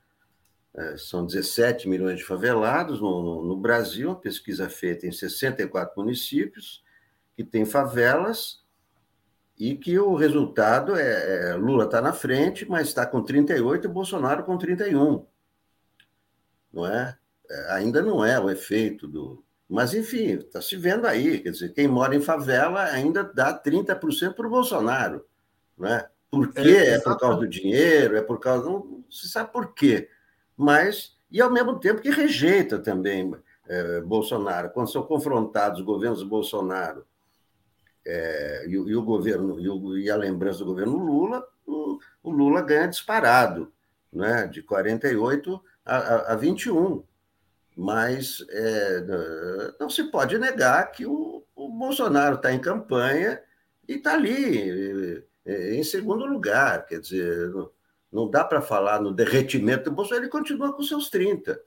é, 0.75 0.97
são 0.97 1.27
17 1.27 1.89
milhões 1.89 2.19
de 2.19 2.25
favelados 2.25 3.01
no, 3.01 3.23
no, 3.23 3.43
no, 3.45 3.57
Brasil, 3.57 4.11
uma 4.11 4.21
pesquisa 4.21 4.69
feita 4.69 5.07
em 5.07 5.13
64 5.13 5.95
municípios, 6.01 6.85
que 7.35 7.45
tem 7.45 7.65
favelas, 7.65 8.65
e 9.59 9.75
que 9.75 9.99
o 9.99 10.15
resultado 10.15 10.95
é, 10.97 11.51
é 11.51 11.55
Lula 11.55 11.87
está 11.87 12.01
na 12.01 12.13
frente, 12.13 12.69
mas 12.69 12.89
está 12.89 13.07
com 13.07 13.23
38 13.23 13.87
e 13.87 13.89
Bolsonaro 13.91 14.45
com 14.45 14.59
31. 14.59 15.27
Não 16.71 16.87
é? 16.87 17.19
É? 17.51 17.73
Ainda 17.75 18.03
não 18.03 18.25
é 18.25 18.39
o 18.39 18.51
efeito 18.51 19.07
do, 19.07 19.45
mas, 19.69 19.95
enfim, 19.95 20.37
está 20.37 20.63
se 20.63 20.77
vendo 20.77 21.07
aí. 21.07 21.41
Quer 21.41 21.51
dizer, 21.51 21.73
quem 21.73 21.89
mora 21.89 22.15
em 22.15 22.21
favela 22.21 22.85
ainda 22.85 23.25
dá 23.25 23.53
30% 23.53 24.35
para 24.35 24.47
o 24.47 24.51
Bolsonaro. 24.51 25.27
Né? 25.77 26.07
Por 26.31 26.53
quê? 26.53 26.61
É, 26.61 26.91
é, 26.95 27.01
por 27.01 27.19
causa 27.19 27.39
do 27.39 27.49
dinheiro? 27.49 28.17
É 28.17 28.23
por 28.23 28.39
causa. 28.39 28.65
Não 28.65 29.05
se 29.11 29.29
sabe 29.29 29.53
por 29.53 29.75
quê. 29.75 30.09
Mas, 30.57 31.17
e 31.31 31.41
ao 31.41 31.51
mesmo 31.51 31.81
tempo 31.81 32.01
que 32.01 32.11
rejeita 32.11 32.79
também 32.79 33.35
é, 33.67 34.01
Bolsonaro. 34.03 34.71
Quando 34.71 34.91
são 34.91 35.03
confrontados 35.03 35.81
os 35.81 35.85
governos 35.85 36.23
Bolsonaro 36.23 37.05
é, 38.07 38.67
e, 38.69 38.73
e, 38.73 38.97
o 38.97 39.03
governo, 39.03 39.59
e, 39.59 39.69
o, 39.69 39.99
e, 39.99 40.09
a 40.09 40.17
lembrança 40.17 40.61
do 40.61 40.67
governo 40.67 40.97
Lula, 40.97 41.45
o, 41.67 41.99
o 42.23 42.31
Lula 42.31 42.63
ganha 42.63 42.87
disparado, 42.87 43.73
né? 44.13 44.47
de 44.47 44.63
48 44.63 45.61
a, 45.85 45.97
a, 45.97 46.33
a 46.33 46.37
21 46.37 47.03
mas 47.77 48.45
é, 48.49 49.05
não 49.79 49.91
se 49.91 50.05
pode 50.05 50.39
negar 50.39 50.91
que 50.93 51.05
o, 51.05 51.45
o 51.55 51.69
Bolsonaro 51.69 52.37
está 52.37 52.51
em 52.53 52.59
campanha 52.59 53.41
e 53.87 53.95
está 53.97 54.15
ali 54.15 55.23
é, 55.45 55.75
em 55.75 55.85
segundo 55.85 56.25
lugar. 56.25 56.87
Quer 56.87 57.01
dizer, 57.01 57.51
não, 57.51 57.71
não 58.11 58.31
dá 58.31 58.43
para 58.43 58.63
falar 58.63 59.01
no 59.01 59.13
derretimento 59.13 59.91
do 59.91 59.95
Bolsonaro, 59.95 60.25
ele 60.25 60.31
continua 60.31 60.73
com 60.73 60.83
seus 60.83 61.11
30. 61.11 61.61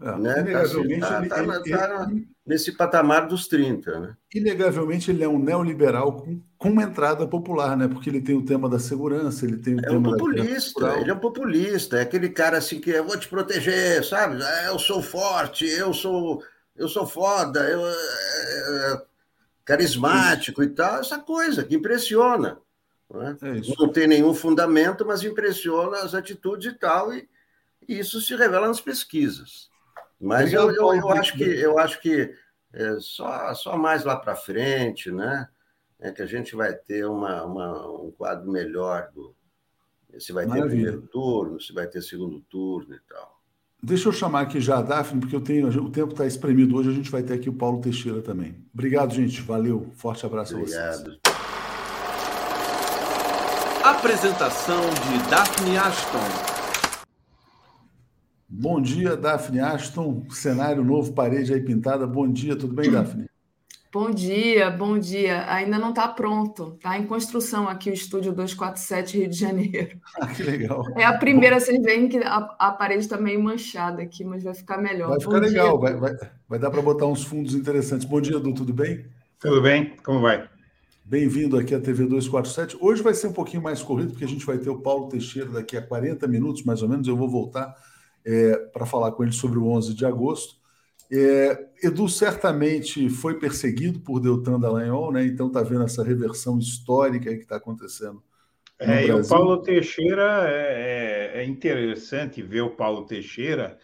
É, 0.00 0.18
né? 0.18 0.40
Inegavelmente, 0.40 1.00
tá, 1.00 1.18
ele, 1.20 1.28
tá, 1.28 1.40
ele, 1.40 1.70
tá 1.70 2.06
ele, 2.10 2.28
nesse 2.46 2.72
patamar 2.72 3.26
dos 3.26 3.48
30. 3.48 3.98
Né? 3.98 4.16
Inegavelmente, 4.34 5.10
ele 5.10 5.24
é 5.24 5.28
um 5.28 5.38
neoliberal 5.38 6.12
com, 6.12 6.40
com 6.58 6.68
uma 6.68 6.82
entrada 6.82 7.26
popular, 7.26 7.76
né? 7.76 7.88
porque 7.88 8.10
ele 8.10 8.20
tem 8.20 8.36
o 8.36 8.44
tema 8.44 8.68
da 8.68 8.78
segurança, 8.78 9.46
ele 9.46 9.56
tem 9.56 9.74
o 9.74 9.80
é 9.80 9.82
tema. 9.82 10.10
Um 10.10 10.12
populista, 10.12 10.98
ele 10.98 11.10
é 11.10 11.14
um 11.14 11.18
populista, 11.18 11.98
é 11.98 12.02
aquele 12.02 12.28
cara 12.28 12.58
assim 12.58 12.78
que 12.78 12.90
eu 12.90 13.04
vou 13.04 13.18
te 13.18 13.26
proteger, 13.26 14.04
sabe? 14.04 14.42
Ah, 14.42 14.64
eu 14.66 14.78
sou 14.78 15.02
forte, 15.02 15.64
eu 15.64 15.94
sou, 15.94 16.42
eu 16.76 16.88
sou 16.88 17.06
foda, 17.06 17.60
eu. 17.60 17.80
É, 17.86 17.92
é, 17.92 19.16
carismático 19.64 20.62
Isso. 20.62 20.70
e 20.70 20.74
tal, 20.74 21.00
essa 21.00 21.18
coisa 21.18 21.64
que 21.64 21.74
impressiona. 21.74 22.56
Não, 23.10 23.22
é? 23.22 23.30
É 23.42 23.60
não 23.78 23.88
tem 23.90 24.06
nenhum 24.06 24.32
fundamento, 24.32 25.04
mas 25.04 25.24
impressiona 25.24 25.98
as 25.98 26.14
atitudes 26.14 26.72
e 26.72 26.78
tal, 26.78 27.12
e, 27.12 27.28
e 27.88 27.98
isso 27.98 28.20
se 28.20 28.36
revela 28.36 28.68
nas 28.68 28.80
pesquisas. 28.80 29.68
Mas 30.20 30.52
eu, 30.52 30.70
eu, 30.70 30.94
eu, 30.94 31.10
acho 31.10 31.36
que 31.36 31.44
eu 31.44 31.78
acho 31.78 32.00
que 32.00 32.34
é 32.72 32.98
só, 33.00 33.52
só 33.54 33.76
mais 33.76 34.04
lá 34.04 34.16
para 34.16 34.34
frente, 34.34 35.10
né? 35.10 35.48
É 35.98 36.10
que 36.10 36.22
a 36.22 36.26
gente 36.26 36.54
vai 36.54 36.74
ter 36.74 37.06
uma, 37.06 37.44
uma, 37.44 37.90
um 38.00 38.10
quadro 38.10 38.50
melhor 38.50 39.10
do 39.14 39.34
se 40.18 40.32
vai 40.32 40.46
ter 40.46 40.64
primeiro 40.64 41.02
turno, 41.02 41.60
se 41.60 41.72
vai 41.72 41.86
ter 41.86 42.02
segundo 42.02 42.40
turno 42.40 42.94
e 42.94 43.00
tal. 43.08 43.36
Deixa 43.82 44.08
eu 44.08 44.12
chamar 44.12 44.40
aqui 44.42 44.60
já 44.60 44.78
a 44.78 44.82
Daphne, 44.82 45.20
porque 45.20 45.36
eu 45.36 45.40
tenho, 45.40 45.68
o 45.68 45.90
tempo 45.90 46.12
está 46.12 46.26
espremido 46.26 46.76
hoje, 46.76 46.90
a 46.90 46.92
gente 46.92 47.10
vai 47.10 47.22
ter 47.22 47.34
aqui 47.34 47.48
o 47.48 47.52
Paulo 47.52 47.80
Teixeira 47.80 48.22
também. 48.22 48.56
Obrigado, 48.72 49.14
gente. 49.14 49.40
Valeu. 49.42 49.90
Forte 49.94 50.24
abraço 50.24 50.56
Obrigado. 50.56 50.82
a 50.82 50.92
vocês. 50.92 51.20
Apresentação 53.84 54.80
de 54.80 55.30
Daphne 55.30 55.76
Ashton. 55.76 56.55
Bom 58.48 58.80
dia, 58.80 59.16
Daphne 59.16 59.60
Ashton. 59.60 60.24
Cenário 60.30 60.84
novo, 60.84 61.12
parede 61.12 61.52
aí 61.52 61.60
pintada. 61.60 62.06
Bom 62.06 62.30
dia, 62.30 62.56
tudo 62.56 62.74
bem, 62.74 62.90
Daphne? 62.90 63.26
Bom 63.92 64.10
dia, 64.10 64.70
bom 64.70 64.98
dia. 64.98 65.50
Ainda 65.50 65.78
não 65.78 65.90
está 65.90 66.06
pronto, 66.06 66.74
está 66.76 66.98
em 66.98 67.06
construção 67.06 67.68
aqui 67.68 67.90
o 67.90 67.94
estúdio 67.94 68.32
247 68.32 69.18
Rio 69.18 69.28
de 69.28 69.36
Janeiro. 69.36 69.98
Ah, 70.20 70.28
que 70.28 70.42
legal. 70.42 70.84
É 70.96 71.04
a 71.04 71.16
primeira, 71.18 71.58
vocês 71.58 71.82
veem 71.82 72.08
que 72.08 72.18
a, 72.18 72.36
a 72.58 72.70
parede 72.70 73.00
está 73.00 73.18
meio 73.18 73.42
manchada 73.42 74.02
aqui, 74.02 74.24
mas 74.24 74.44
vai 74.44 74.54
ficar 74.54 74.78
melhor. 74.78 75.08
Vai 75.08 75.20
ficar 75.20 75.40
bom 75.40 75.46
legal, 75.46 75.80
vai, 75.80 75.94
vai, 75.96 76.14
vai 76.48 76.58
dar 76.58 76.70
para 76.70 76.82
botar 76.82 77.06
uns 77.06 77.24
fundos 77.24 77.54
interessantes. 77.54 78.06
Bom 78.06 78.20
dia, 78.20 78.36
Edu, 78.36 78.54
tudo 78.54 78.72
bem? 78.72 79.06
Tudo 79.40 79.60
bem, 79.60 79.96
como 80.04 80.20
vai? 80.20 80.48
Bem-vindo 81.04 81.58
aqui 81.58 81.74
à 81.74 81.80
TV 81.80 82.04
247. 82.04 82.78
Hoje 82.80 83.02
vai 83.02 83.14
ser 83.14 83.28
um 83.28 83.32
pouquinho 83.32 83.62
mais 83.62 83.82
corrido, 83.82 84.10
porque 84.10 84.24
a 84.24 84.28
gente 84.28 84.44
vai 84.44 84.58
ter 84.58 84.70
o 84.70 84.80
Paulo 84.80 85.08
Teixeira 85.08 85.50
daqui 85.50 85.76
a 85.76 85.82
40 85.82 86.26
minutos, 86.28 86.64
mais 86.64 86.82
ou 86.82 86.88
menos. 86.88 87.06
Eu 87.08 87.16
vou 87.16 87.28
voltar 87.28 87.74
é, 88.26 88.56
para 88.72 88.84
falar 88.84 89.12
com 89.12 89.22
ele 89.22 89.32
sobre 89.32 89.58
o 89.58 89.68
11 89.68 89.94
de 89.94 90.04
agosto. 90.04 90.56
É, 91.10 91.68
Edu 91.84 92.08
certamente 92.08 93.08
foi 93.08 93.38
perseguido 93.38 94.00
por 94.00 94.18
Deltan 94.18 94.58
Dallagnol, 94.58 95.12
né? 95.12 95.24
então 95.24 95.46
está 95.46 95.62
vendo 95.62 95.84
essa 95.84 96.02
reversão 96.02 96.58
histórica 96.58 97.30
que 97.30 97.42
está 97.42 97.56
acontecendo. 97.56 98.20
É, 98.78 99.06
e 99.06 99.12
o 99.12 99.26
Paulo 99.26 99.62
Teixeira 99.62 100.44
é, 100.50 101.32
é, 101.36 101.40
é, 101.40 101.44
interessante 101.44 102.42
ver 102.42 102.60
o 102.60 102.76
Paulo 102.76 103.06
Teixeira, 103.06 103.78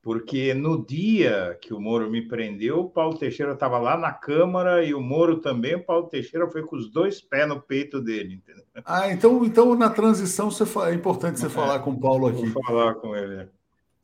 porque 0.00 0.54
no 0.54 0.86
dia 0.86 1.58
que 1.60 1.74
o 1.74 1.80
Moro 1.80 2.08
me 2.08 2.28
prendeu, 2.28 2.80
o 2.80 2.90
Paulo 2.90 3.18
Teixeira 3.18 3.54
estava 3.54 3.78
lá 3.78 3.96
na 3.96 4.12
Câmara 4.12 4.84
e 4.84 4.94
o 4.94 5.00
Moro 5.00 5.38
também. 5.40 5.74
O 5.74 5.82
Paulo 5.82 6.06
Teixeira 6.06 6.48
foi 6.48 6.62
com 6.62 6.76
os 6.76 6.92
dois 6.92 7.20
pés 7.20 7.48
no 7.48 7.60
peito 7.60 8.00
dele, 8.00 8.34
entendeu? 8.34 8.62
Ah, 8.84 9.10
então, 9.10 9.44
então 9.44 9.74
na 9.74 9.90
transição 9.90 10.48
você, 10.48 10.62
é 10.88 10.94
importante 10.94 11.40
você 11.40 11.46
é, 11.46 11.50
falar 11.50 11.80
com 11.80 11.90
o 11.90 11.98
Paulo 11.98 12.28
aqui. 12.28 12.46
Vou 12.46 12.62
falar 12.62 12.94
com 12.94 13.16
ele. 13.16 13.48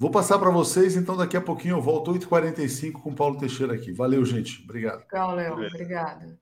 Vou 0.03 0.11
passar 0.11 0.37
para 0.37 0.51
vocês, 0.51 0.97
então 0.97 1.16
daqui 1.16 1.37
a 1.37 1.41
pouquinho 1.41 1.77
eu 1.77 1.81
volto 1.81 2.12
8h45 2.12 2.95
com 2.95 3.11
o 3.11 3.15
Paulo 3.15 3.39
Teixeira 3.39 3.73
aqui. 3.73 3.93
Valeu, 3.93 4.24
gente. 4.24 4.61
Obrigado. 4.65 5.05
Legal, 5.05 5.37
Léo. 5.37 5.53
Obrigada. 5.53 6.41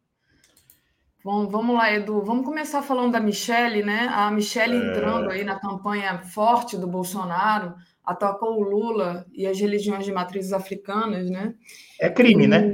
Bom, 1.23 1.47
vamos 1.47 1.77
lá, 1.77 1.93
Edu. 1.93 2.23
Vamos 2.23 2.47
começar 2.47 2.81
falando 2.81 3.13
da 3.13 3.21
Michelle, 3.21 3.83
né? 3.83 4.09
A 4.11 4.31
Michelle 4.31 4.75
é... 4.75 4.79
entrando 4.79 5.29
aí 5.29 5.45
na 5.45 5.61
campanha 5.61 6.23
forte 6.23 6.79
do 6.79 6.87
Bolsonaro, 6.87 7.75
atacou 8.03 8.59
o 8.59 8.63
Lula 8.63 9.27
e 9.31 9.47
as 9.47 9.61
religiões 9.61 10.07
de 10.07 10.13
matrizes 10.13 10.55
africanas, 10.55 11.29
né? 11.29 11.53
É 12.01 12.09
crime, 12.09 12.45
e... 12.45 12.49
né? 12.49 12.73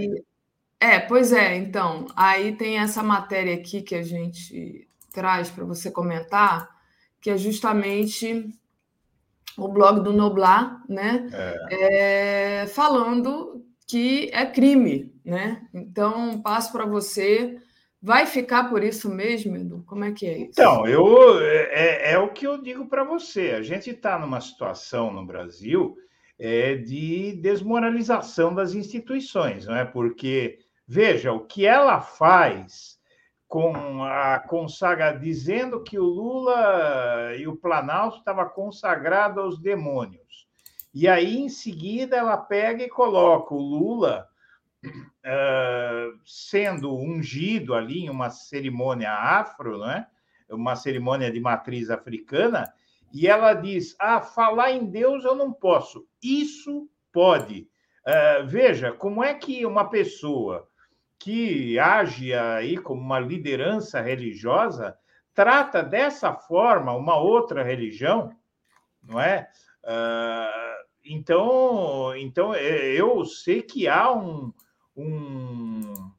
É, 0.79 1.01
pois 1.01 1.33
é. 1.33 1.57
Então, 1.57 2.07
aí 2.15 2.55
tem 2.55 2.79
essa 2.79 3.03
matéria 3.03 3.57
aqui 3.57 3.83
que 3.83 3.97
a 3.97 4.05
gente 4.05 4.87
traz 5.13 5.51
para 5.51 5.65
você 5.65 5.91
comentar, 5.91 6.71
que 7.21 7.29
é 7.29 7.37
justamente 7.37 8.49
o 9.59 9.69
blog 9.69 10.01
do 10.01 10.13
Noblar, 10.13 10.83
né? 10.89 11.29
É. 11.33 12.63
É, 12.63 12.67
falando 12.67 13.65
que 13.87 14.31
é 14.33 14.45
crime, 14.47 15.15
né? 15.25 15.67
Então, 15.73 16.41
passo 16.43 16.73
para 16.73 16.85
você. 16.85 17.59
Vai 18.03 18.27
ficar 18.27 18.69
por 18.69 18.85
isso 18.85 19.09
mesmo, 19.09 19.57
Edu? 19.57 19.83
Como 19.87 20.05
é 20.05 20.13
que 20.13 20.27
é 20.27 20.39
isso? 20.39 20.51
Então, 20.51 20.87
eu, 20.87 21.41
é, 21.41 22.13
é 22.13 22.19
o 22.19 22.29
que 22.29 22.47
eu 22.47 22.61
digo 22.61 22.87
para 22.87 23.03
você. 23.03 23.53
A 23.53 23.63
gente 23.63 23.91
está 23.91 24.19
numa 24.19 24.41
situação 24.41 25.13
no 25.13 25.25
Brasil 25.25 25.97
é, 26.39 26.77
de 26.77 27.33
desmoralização 27.41 28.55
das 28.55 28.75
instituições, 28.75 29.67
não 29.67 29.75
é? 29.75 29.85
Porque, 29.85 30.59
veja, 30.87 31.33
o 31.33 31.41
que 31.41 31.67
ela 31.67 32.01
faz 32.01 32.96
com 33.49 34.03
a 34.03 34.41
consagra 34.41 35.13
dizendo 35.13 35.83
que 35.83 35.99
o 35.99 36.05
Lula 36.05 37.35
e 37.37 37.47
o 37.47 37.57
Planalto 37.57 38.19
estava 38.19 38.45
consagrado 38.45 39.41
aos 39.41 39.59
demônios. 39.59 40.47
E 40.93 41.07
aí, 41.07 41.39
em 41.39 41.49
seguida, 41.49 42.17
ela 42.17 42.37
pega 42.37 42.83
e 42.83 42.89
coloca 42.89 43.55
o 43.55 43.61
Lula 43.61 44.27
uh, 44.85 46.19
sendo 46.25 46.97
ungido 46.97 47.75
ali 47.75 48.05
em 48.05 48.11
uma 48.11 48.31
cerimônia 48.31 49.13
afro, 49.13 49.79
né? 49.79 50.07
uma 50.49 50.77
cerimônia 50.77 51.31
de 51.31 51.41
matriz 51.41 51.91
africana, 51.91 52.73
e 53.13 53.27
ela 53.27 53.55
diz: 53.55 53.95
Ah, 53.99 54.21
falar 54.21 54.73
em 54.73 54.87
Deus 54.87 55.25
eu 55.25 55.35
não 55.35 55.53
posso. 55.53 56.07
Isso 56.23 56.89
pode. 57.13 57.69
Uh, 58.07 58.47
veja, 58.47 58.93
como 58.93 59.23
é 59.23 59.35
que 59.35 59.67
uma 59.67 59.89
pessoa 59.89 60.69
que 61.19 61.79
age 61.79 62.33
aí 62.35 62.77
como 62.77 63.01
uma 63.01 63.19
liderança 63.19 64.01
religiosa 64.01 64.97
trata 65.35 65.83
dessa 65.83 66.33
forma 66.33 66.97
uma 66.97 67.19
outra 67.19 67.63
religião, 67.63 68.31
não 69.03 69.21
é? 69.21 69.49
Uh, 69.85 70.87
então, 71.05 72.17
então 72.17 72.55
é, 72.55 72.93
eu 72.95 73.25
sei 73.25 73.63
que 73.63 73.87
há 73.87 74.13
um, 74.13 74.53
um, 74.97 76.11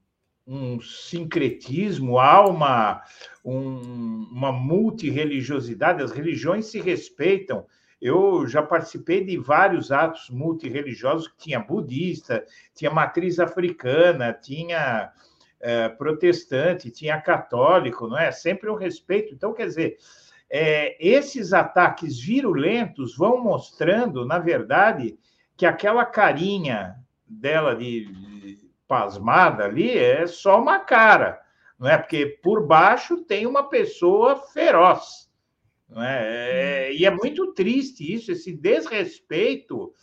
um 0.45 0.79
sincretismo, 0.79 2.19
há 2.19 2.47
uma, 2.47 3.03
um, 3.43 4.27
uma 4.31 4.51
multireligiosidade, 4.51 6.03
as 6.03 6.11
religiões 6.11 6.67
se 6.67 6.79
respeitam, 6.79 7.65
eu 8.01 8.47
já 8.47 8.61
participei 8.61 9.23
de 9.23 9.37
vários 9.37 9.91
atos 9.91 10.29
multireligiosos 10.29 11.27
que 11.27 11.37
tinha 11.37 11.59
budista, 11.59 12.45
tinha 12.75 12.91
matriz 12.91 13.39
africana, 13.39 14.33
tinha 14.33 15.11
é, 15.59 15.89
protestante, 15.89 16.91
tinha 16.91 17.19
católico, 17.19 18.07
não 18.07 18.17
é? 18.17 18.31
Sempre 18.31 18.69
o 18.69 18.75
respeito. 18.75 19.33
Então, 19.33 19.53
quer 19.53 19.65
dizer, 19.65 19.97
é, 20.49 20.95
esses 21.05 21.53
ataques 21.53 22.19
virulentos 22.19 23.15
vão 23.17 23.43
mostrando, 23.43 24.25
na 24.25 24.39
verdade, 24.39 25.17
que 25.55 25.65
aquela 25.65 26.05
carinha 26.05 26.95
dela 27.27 27.75
de, 27.75 28.05
de 28.05 28.69
pasmada 28.87 29.65
ali 29.65 29.97
é 29.97 30.25
só 30.25 30.61
uma 30.61 30.79
cara, 30.79 31.41
não 31.77 31.89
é? 31.89 31.97
Porque 31.97 32.39
por 32.43 32.65
baixo 32.65 33.17
tem 33.25 33.45
uma 33.45 33.67
pessoa 33.67 34.37
feroz. 34.53 35.26
Não 35.89 36.03
é? 36.03 36.89
é? 36.89 36.93
e 36.93 37.05
é 37.05 37.11
muito 37.11 37.53
triste 37.53 38.13
isso, 38.13 38.31
esse 38.31 38.51
desrespeito 38.53 39.93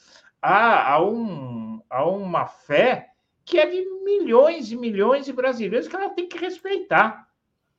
a, 0.40 0.94
a, 0.94 1.05
um, 1.05 1.82
a 1.90 2.06
uma 2.06 2.47
fé 2.47 3.11
que 3.44 3.59
é 3.59 3.66
de 3.66 3.85
milhões 4.05 4.73
e 4.73 4.77
milhões 4.77 5.27
de 5.27 5.32
brasileiros 5.32 5.86
que 5.86 5.94
ela 5.94 6.11
tem 6.11 6.28
que 6.28 6.39
respeitar. 6.39 7.28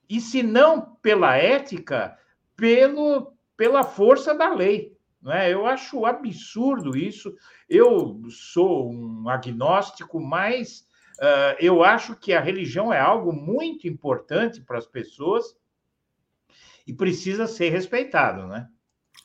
E 0.07 0.21
se 0.21 0.43
não 0.43 0.95
pela 1.01 1.35
ética, 1.35 2.17
pelo, 2.55 3.33
pela 3.57 3.83
força 3.83 4.33
da 4.33 4.53
lei. 4.53 4.95
Não 5.21 5.31
é? 5.31 5.51
Eu 5.51 5.65
acho 5.65 6.05
absurdo 6.05 6.95
isso. 6.95 7.35
Eu 7.67 8.21
sou 8.29 8.91
um 8.91 9.27
agnóstico, 9.27 10.19
mas 10.19 10.87
uh, 11.19 11.57
eu 11.59 11.83
acho 11.83 12.15
que 12.15 12.31
a 12.31 12.39
religião 12.39 12.93
é 12.93 12.99
algo 12.99 13.33
muito 13.33 13.87
importante 13.87 14.61
para 14.61 14.77
as 14.77 14.85
pessoas 14.85 15.55
e 16.85 16.93
precisa 16.93 17.47
ser 17.47 17.69
respeitado, 17.69 18.47
né? 18.47 18.67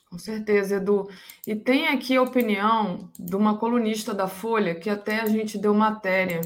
Com 0.09 0.17
certeza, 0.17 0.75
Edu. 0.75 1.07
E 1.47 1.55
tem 1.55 1.87
aqui 1.87 2.17
a 2.17 2.21
opinião 2.21 3.09
de 3.17 3.35
uma 3.35 3.57
colunista 3.57 4.13
da 4.13 4.27
Folha, 4.27 4.75
que 4.75 4.89
até 4.89 5.21
a 5.21 5.25
gente 5.25 5.57
deu 5.57 5.73
matéria. 5.73 6.41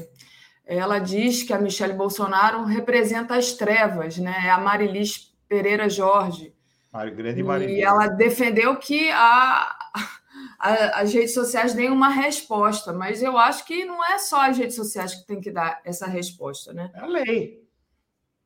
Ela 0.64 1.00
diz 1.00 1.42
que 1.42 1.52
a 1.52 1.58
Michelle 1.58 1.94
Bolsonaro 1.94 2.64
representa 2.64 3.34
as 3.34 3.54
trevas, 3.54 4.18
né? 4.18 4.44
É 4.46 4.50
a 4.50 4.58
Marilis 4.58 5.34
Pereira 5.48 5.88
Jorge. 5.88 6.54
grande 7.14 7.42
Marilis. 7.42 7.76
E 7.76 7.82
ela 7.82 8.06
defendeu 8.06 8.76
que 8.76 9.10
a, 9.10 9.76
a, 10.60 11.00
as 11.00 11.12
redes 11.12 11.34
sociais 11.34 11.74
deem 11.74 11.90
uma 11.90 12.08
resposta, 12.08 12.92
mas 12.92 13.20
eu 13.20 13.36
acho 13.36 13.66
que 13.66 13.84
não 13.84 14.04
é 14.04 14.18
só 14.18 14.48
as 14.48 14.56
redes 14.56 14.76
sociais 14.76 15.14
que 15.14 15.26
tem 15.26 15.40
que 15.40 15.50
dar 15.50 15.80
essa 15.84 16.06
resposta, 16.06 16.72
né? 16.72 16.90
É 16.94 17.00
a 17.00 17.06
lei. 17.06 17.68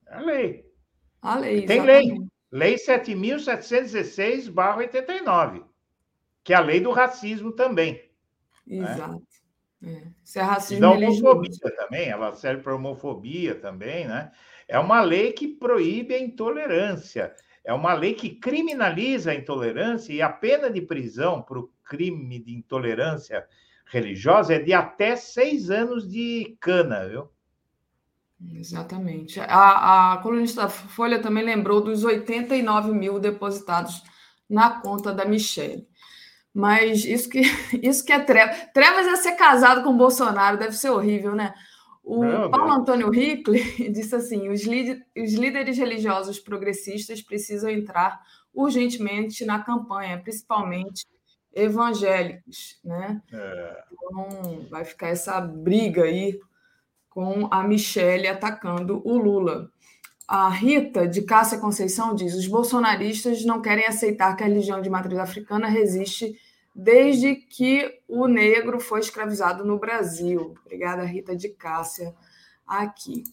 É 0.06 0.14
a 0.14 0.20
lei. 0.20 0.64
A 1.20 1.38
lei. 1.38 1.66
Tem 1.66 1.82
lei. 1.82 2.30
Lei 2.50 2.74
7.716-89, 2.74 5.64
que 6.42 6.52
é 6.52 6.56
a 6.56 6.60
lei 6.60 6.80
do 6.80 6.90
racismo 6.90 7.52
também. 7.52 8.10
Né? 8.66 8.78
Exato. 8.78 9.12
Né? 9.12 9.20
É. 9.82 10.02
Isso 10.22 10.38
é 10.38 10.42
racismo 10.42 10.82
da 10.82 10.90
homofobia 10.90 11.74
também, 11.76 12.08
ela 12.08 12.34
serve 12.34 12.62
para 12.62 12.74
homofobia 12.74 13.54
também, 13.54 14.06
né? 14.06 14.30
É 14.68 14.78
uma 14.78 15.00
lei 15.00 15.32
que 15.32 15.48
proíbe 15.48 16.14
a 16.14 16.20
intolerância. 16.20 17.34
É 17.64 17.72
uma 17.72 17.94
lei 17.94 18.14
que 18.14 18.30
criminaliza 18.30 19.32
a 19.32 19.34
intolerância 19.34 20.12
e 20.12 20.22
a 20.22 20.28
pena 20.28 20.70
de 20.70 20.80
prisão 20.80 21.42
para 21.42 21.58
o 21.58 21.70
crime 21.82 22.38
de 22.38 22.54
intolerância 22.54 23.44
religiosa 23.86 24.54
é 24.54 24.58
de 24.58 24.72
até 24.72 25.16
seis 25.16 25.70
anos 25.70 26.08
de 26.08 26.56
cana, 26.60 27.08
viu? 27.08 27.28
Exatamente. 28.54 29.38
A, 29.40 30.12
a 30.14 30.18
colunista 30.18 30.62
da 30.62 30.68
Folha 30.68 31.20
também 31.20 31.44
lembrou 31.44 31.80
dos 31.80 32.04
89 32.04 32.92
mil 32.92 33.18
depositados 33.18 34.02
na 34.48 34.80
conta 34.80 35.12
da 35.12 35.24
Michelle. 35.24 35.86
Mas 36.52 37.04
isso 37.04 37.28
que, 37.28 37.42
isso 37.82 38.04
que 38.04 38.12
é 38.12 38.18
trevas. 38.18 38.56
Trevas 38.72 39.06
é 39.06 39.16
ser 39.16 39.32
casado 39.32 39.82
com 39.82 39.90
o 39.90 39.96
Bolsonaro, 39.96 40.58
deve 40.58 40.72
ser 40.72 40.90
horrível, 40.90 41.34
né? 41.34 41.54
O 42.02 42.20
Paulo 42.50 42.70
Deus. 42.70 42.78
Antônio 42.78 43.14
Hickley 43.14 43.62
disse 43.92 44.16
assim: 44.16 44.48
os, 44.48 44.62
os 44.62 45.34
líderes 45.34 45.78
religiosos 45.78 46.38
progressistas 46.40 47.22
precisam 47.22 47.70
entrar 47.70 48.20
urgentemente 48.52 49.44
na 49.44 49.62
campanha, 49.62 50.18
principalmente 50.18 51.06
evangélicos, 51.54 52.80
né? 52.84 53.20
É. 53.32 53.84
Então 53.92 54.66
vai 54.70 54.84
ficar 54.84 55.08
essa 55.08 55.40
briga 55.40 56.04
aí 56.04 56.38
com 57.10 57.48
a 57.50 57.62
Michelle 57.64 58.28
atacando 58.28 59.02
o 59.04 59.18
Lula. 59.18 59.68
A 60.26 60.48
Rita 60.48 61.08
de 61.08 61.22
Cássia 61.22 61.58
Conceição 61.58 62.14
diz: 62.14 62.34
os 62.34 62.46
bolsonaristas 62.46 63.44
não 63.44 63.60
querem 63.60 63.84
aceitar 63.86 64.36
que 64.36 64.44
a 64.44 64.46
religião 64.46 64.80
de 64.80 64.88
matriz 64.88 65.18
africana 65.18 65.66
resiste 65.66 66.34
desde 66.74 67.34
que 67.34 68.00
o 68.08 68.28
negro 68.28 68.78
foi 68.78 69.00
escravizado 69.00 69.64
no 69.64 69.78
Brasil. 69.78 70.54
Obrigada, 70.64 71.02
Rita 71.02 71.34
de 71.34 71.48
Cássia, 71.48 72.14
aqui. 72.64 73.24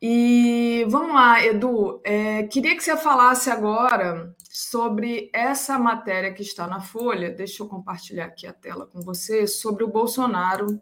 E 0.00 0.86
vamos 0.88 1.12
lá, 1.12 1.44
Edu. 1.44 2.00
É, 2.04 2.44
queria 2.44 2.76
que 2.76 2.84
você 2.84 2.96
falasse 2.96 3.50
agora 3.50 4.32
sobre 4.48 5.28
essa 5.32 5.76
matéria 5.76 6.32
que 6.32 6.42
está 6.42 6.68
na 6.68 6.80
Folha. 6.80 7.30
Deixa 7.30 7.64
eu 7.64 7.68
compartilhar 7.68 8.26
aqui 8.26 8.46
a 8.46 8.52
tela 8.52 8.86
com 8.86 9.00
você 9.00 9.44
sobre 9.48 9.82
o 9.82 9.88
Bolsonaro 9.88 10.80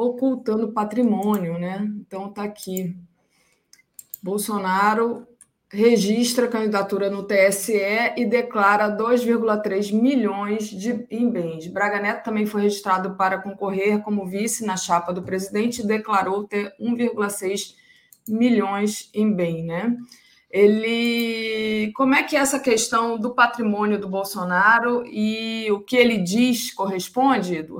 ocultando 0.00 0.72
patrimônio, 0.72 1.58
né? 1.58 1.86
Então 2.00 2.28
está 2.28 2.42
aqui. 2.42 2.96
Bolsonaro 4.22 5.26
registra 5.72 6.48
candidatura 6.48 7.08
no 7.08 7.22
TSE 7.22 7.78
e 8.16 8.26
declara 8.26 8.90
2,3 8.90 9.92
milhões 9.92 10.68
de, 10.68 11.06
em 11.10 11.30
bens. 11.30 11.68
Braga 11.68 12.00
Neto 12.00 12.24
também 12.24 12.44
foi 12.44 12.62
registrado 12.62 13.14
para 13.14 13.38
concorrer 13.38 14.02
como 14.02 14.26
vice 14.26 14.66
na 14.66 14.76
chapa 14.76 15.12
do 15.12 15.22
presidente 15.22 15.80
e 15.80 15.86
declarou 15.86 16.44
ter 16.44 16.74
1,6 16.80 17.74
milhões 18.28 19.08
em 19.14 19.32
bem, 19.32 19.64
né? 19.64 19.96
Ele, 20.50 21.92
como 21.94 22.16
é 22.16 22.24
que 22.24 22.36
é 22.36 22.40
essa 22.40 22.58
questão 22.58 23.16
do 23.16 23.32
patrimônio 23.32 24.00
do 24.00 24.08
Bolsonaro 24.08 25.06
e 25.06 25.70
o 25.70 25.78
que 25.78 25.96
ele 25.96 26.18
diz 26.18 26.74
corresponde, 26.74 27.54
Edu? 27.54 27.78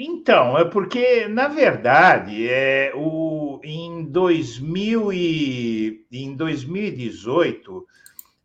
Então, 0.00 0.56
é 0.56 0.64
porque, 0.64 1.26
na 1.26 1.48
verdade, 1.48 2.48
é, 2.48 2.92
o, 2.94 3.60
em, 3.64 4.04
2000 4.04 5.12
e, 5.12 6.06
em 6.12 6.36
2018, 6.36 7.84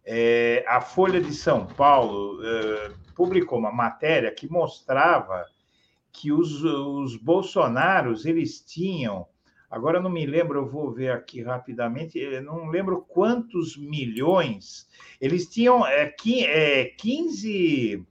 é, 0.03 0.65
a 0.67 0.81
Folha 0.81 1.21
de 1.21 1.31
São 1.31 1.67
Paulo 1.67 2.43
é, 2.43 2.91
publicou 3.15 3.59
uma 3.59 3.71
matéria 3.71 4.31
que 4.31 4.49
mostrava 4.49 5.45
que 6.11 6.31
os, 6.31 6.63
os 6.63 7.15
Bolsonaros 7.17 8.25
eles 8.25 8.59
tinham, 8.59 9.27
agora 9.69 10.01
não 10.01 10.09
me 10.09 10.25
lembro, 10.25 10.57
eu 10.57 10.67
vou 10.67 10.91
ver 10.91 11.11
aqui 11.11 11.43
rapidamente, 11.43 12.19
não 12.41 12.67
lembro 12.67 13.05
quantos 13.07 13.77
milhões, 13.77 14.87
eles 15.21 15.47
tinham 15.47 15.85
é, 15.85 16.07
15, 16.97 18.03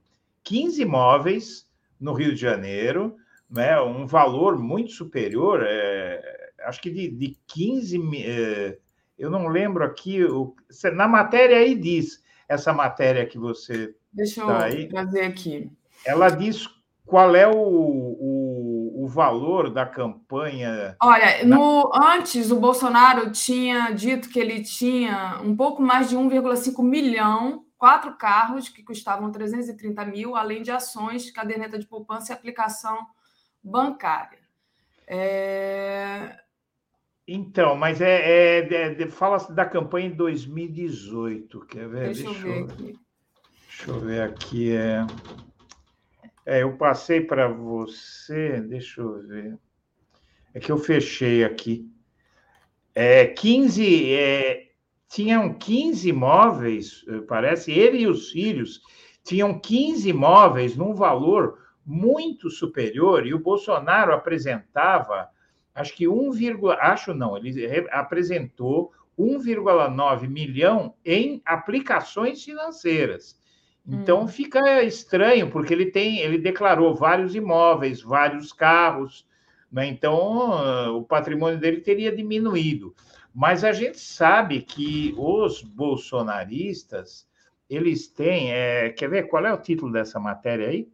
15 0.45 0.81
imóveis 0.81 1.67
no 1.99 2.13
Rio 2.13 2.33
de 2.33 2.39
Janeiro, 2.39 3.17
né, 3.53 3.79
um 3.79 4.07
valor 4.07 4.57
muito 4.57 4.91
superior, 4.91 5.63
é, 5.63 6.51
acho 6.65 6.81
que 6.81 6.89
de, 6.89 7.07
de 7.07 7.37
15 7.45 8.01
é, 8.25 8.77
eu 9.17 9.29
não 9.29 9.47
lembro 9.47 9.83
aqui, 9.83 10.23
o, 10.23 10.55
na 10.93 11.07
matéria 11.07 11.57
aí 11.57 11.75
diz, 11.75 12.23
essa 12.49 12.73
matéria 12.73 13.27
que 13.27 13.37
você 13.37 13.95
Deixa 14.11 14.41
eu 14.41 14.47
tá 14.47 14.65
aí, 14.65 14.89
trazer 14.89 15.21
aqui. 15.21 15.71
Ela 16.05 16.29
diz 16.29 16.67
qual 17.05 17.35
é 17.35 17.47
o, 17.47 17.55
o, 17.55 19.03
o 19.03 19.07
valor 19.07 19.69
da 19.69 19.85
campanha. 19.85 20.95
Olha, 21.01 21.45
no, 21.45 21.91
antes 21.93 22.49
o 22.49 22.59
Bolsonaro 22.59 23.31
tinha 23.31 23.91
dito 23.91 24.29
que 24.29 24.39
ele 24.39 24.63
tinha 24.63 25.39
um 25.43 25.55
pouco 25.55 25.81
mais 25.81 26.09
de 26.09 26.15
1,5 26.15 26.83
milhão 26.83 27.65
quatro 27.77 28.15
carros 28.17 28.69
que 28.69 28.81
custavam 28.81 29.31
330 29.31 30.05
mil, 30.05 30.35
além 30.35 30.63
de 30.63 30.71
ações, 30.71 31.29
caderneta 31.29 31.77
de 31.77 31.85
poupança 31.85 32.31
e 32.31 32.35
aplicação 32.35 32.97
bancária. 33.63 34.39
É... 35.07 36.37
Então, 37.27 37.75
mas 37.75 38.01
é, 38.01 38.59
é, 38.59 39.01
é 39.01 39.07
fala 39.07 39.37
da 39.49 39.65
campanha 39.65 40.07
em 40.07 40.15
2018. 40.15 41.65
Quer 41.67 41.87
ver? 41.87 42.13
Deixa, 42.13 42.23
Deixa 42.23 42.47
eu 42.47 42.51
ver 42.51 42.63
aqui. 42.63 42.99
Deixa 43.67 43.91
eu 43.91 43.99
ver 43.99 44.21
aqui. 44.21 44.75
É, 44.75 45.05
é 46.45 46.63
eu 46.63 46.75
passei 46.75 47.21
para 47.21 47.47
você. 47.47 48.59
Deixa 48.61 49.01
eu 49.01 49.21
ver. 49.25 49.57
É 50.53 50.59
que 50.59 50.71
eu 50.71 50.77
fechei 50.77 51.43
aqui. 51.43 51.89
É, 52.93 53.27
15. 53.27 54.13
É, 54.13 54.69
tinham 55.07 55.53
15 55.53 56.09
imóveis, 56.09 57.05
parece, 57.27 57.71
ele 57.71 57.99
e 57.99 58.07
os 58.07 58.31
filhos 58.31 58.81
tinham 59.23 59.59
15 59.59 60.09
imóveis 60.09 60.75
num 60.75 60.95
valor 60.95 61.62
muito 61.85 62.49
superior, 62.49 63.25
e 63.25 63.33
o 63.33 63.39
Bolsonaro 63.39 64.13
apresentava, 64.13 65.29
acho 65.73 65.93
que 65.95 66.07
1, 66.07 66.31
acho 66.79 67.13
não, 67.13 67.37
ele 67.37 67.87
apresentou 67.91 68.91
1,9 69.17 70.27
milhão 70.27 70.93
em 71.05 71.41
aplicações 71.45 72.43
financeiras. 72.43 73.39
Então 73.85 74.23
hum. 74.23 74.27
fica 74.27 74.81
estranho, 74.83 75.51
porque 75.51 75.73
ele 75.73 75.87
tem, 75.87 76.19
ele 76.19 76.37
declarou 76.37 76.95
vários 76.95 77.35
imóveis, 77.35 78.01
vários 78.01 78.53
carros, 78.53 79.27
né? 79.71 79.85
então 79.87 80.95
o 80.97 81.03
patrimônio 81.03 81.59
dele 81.59 81.81
teria 81.81 82.15
diminuído. 82.15 82.95
Mas 83.33 83.63
a 83.63 83.73
gente 83.73 83.99
sabe 83.99 84.61
que 84.61 85.13
os 85.17 85.63
bolsonaristas, 85.63 87.27
eles 87.67 88.07
têm. 88.07 88.53
É, 88.53 88.89
quer 88.91 89.09
ver 89.09 89.23
qual 89.23 89.43
é 89.45 89.51
o 89.51 89.57
título 89.57 89.91
dessa 89.91 90.19
matéria 90.19 90.69
aí? 90.69 90.87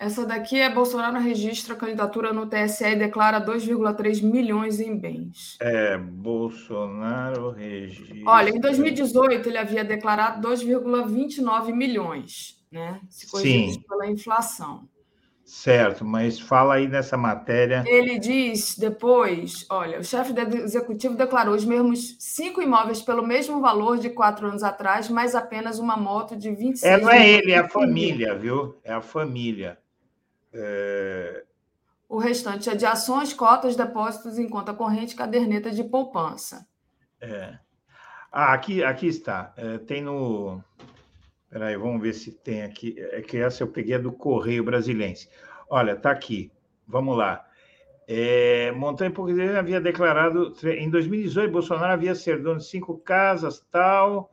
Essa 0.00 0.24
daqui 0.24 0.58
é 0.58 0.72
Bolsonaro 0.72 1.18
registra 1.18 1.74
candidatura 1.74 2.32
no 2.32 2.46
TSE 2.46 2.86
e 2.86 2.96
declara 2.96 3.38
2,3 3.38 4.22
milhões 4.22 4.80
em 4.80 4.96
bens. 4.96 5.58
É, 5.60 5.98
Bolsonaro 5.98 7.50
registra. 7.50 8.16
Olha, 8.24 8.48
em 8.48 8.58
2018 8.58 9.46
ele 9.46 9.58
havia 9.58 9.84
declarado 9.84 10.48
2,29 10.48 11.74
milhões, 11.74 12.58
né? 12.72 12.98
Se 13.10 13.30
corrigido 13.30 13.84
pela 13.86 14.06
inflação. 14.06 14.88
Certo, 15.44 16.02
mas 16.02 16.40
fala 16.40 16.76
aí 16.76 16.88
nessa 16.88 17.18
matéria. 17.18 17.84
Ele 17.86 18.18
diz 18.18 18.78
depois: 18.78 19.66
olha, 19.68 19.98
o 19.98 20.04
chefe 20.04 20.32
do 20.32 20.56
executivo 20.56 21.14
declarou 21.14 21.54
os 21.54 21.64
mesmos 21.64 22.16
cinco 22.20 22.62
imóveis 22.62 23.02
pelo 23.02 23.26
mesmo 23.26 23.60
valor 23.60 23.98
de 23.98 24.08
quatro 24.08 24.46
anos 24.46 24.62
atrás, 24.62 25.10
mas 25.10 25.34
apenas 25.34 25.78
uma 25.78 25.96
moto 25.96 26.36
de 26.36 26.50
26 26.50 26.84
É, 26.84 26.98
não 26.98 27.10
é 27.10 27.28
ele, 27.28 27.52
é 27.52 27.58
a 27.58 27.68
família, 27.68 28.34
viu? 28.34 28.76
É 28.82 28.94
a 28.94 29.02
família. 29.02 29.76
É... 30.52 31.44
O 32.08 32.18
restante 32.18 32.68
é 32.68 32.74
de 32.74 32.84
ações, 32.84 33.32
cotas, 33.32 33.76
depósitos 33.76 34.38
em 34.38 34.48
conta 34.48 34.74
corrente, 34.74 35.14
caderneta 35.14 35.70
de 35.70 35.84
poupança. 35.84 36.66
É. 37.20 37.58
Ah, 38.32 38.52
aqui, 38.52 38.82
aqui 38.82 39.06
está. 39.06 39.52
É, 39.56 39.78
tem 39.78 40.02
no. 40.02 40.62
Peraí, 41.48 41.76
vamos 41.76 42.00
ver 42.00 42.12
se 42.14 42.32
tem 42.32 42.62
aqui. 42.62 42.96
É 42.98 43.20
que 43.20 43.36
essa 43.36 43.62
eu 43.62 43.68
peguei 43.68 43.98
do 43.98 44.12
Correio 44.12 44.64
Brasilense. 44.64 45.28
Olha, 45.68 45.92
está 45.92 46.10
aqui. 46.10 46.50
Vamos 46.86 47.16
lá. 47.16 47.46
É, 48.08 48.72
Montanha 48.72 49.10
Hipocrisia 49.10 49.58
havia 49.58 49.80
declarado. 49.80 50.52
Em 50.64 50.90
2018, 50.90 51.52
Bolsonaro 51.52 51.92
havia 51.92 52.14
ser 52.14 52.42
dono 52.42 52.58
de 52.58 52.66
cinco 52.66 52.98
casas, 52.98 53.64
tal. 53.70 54.32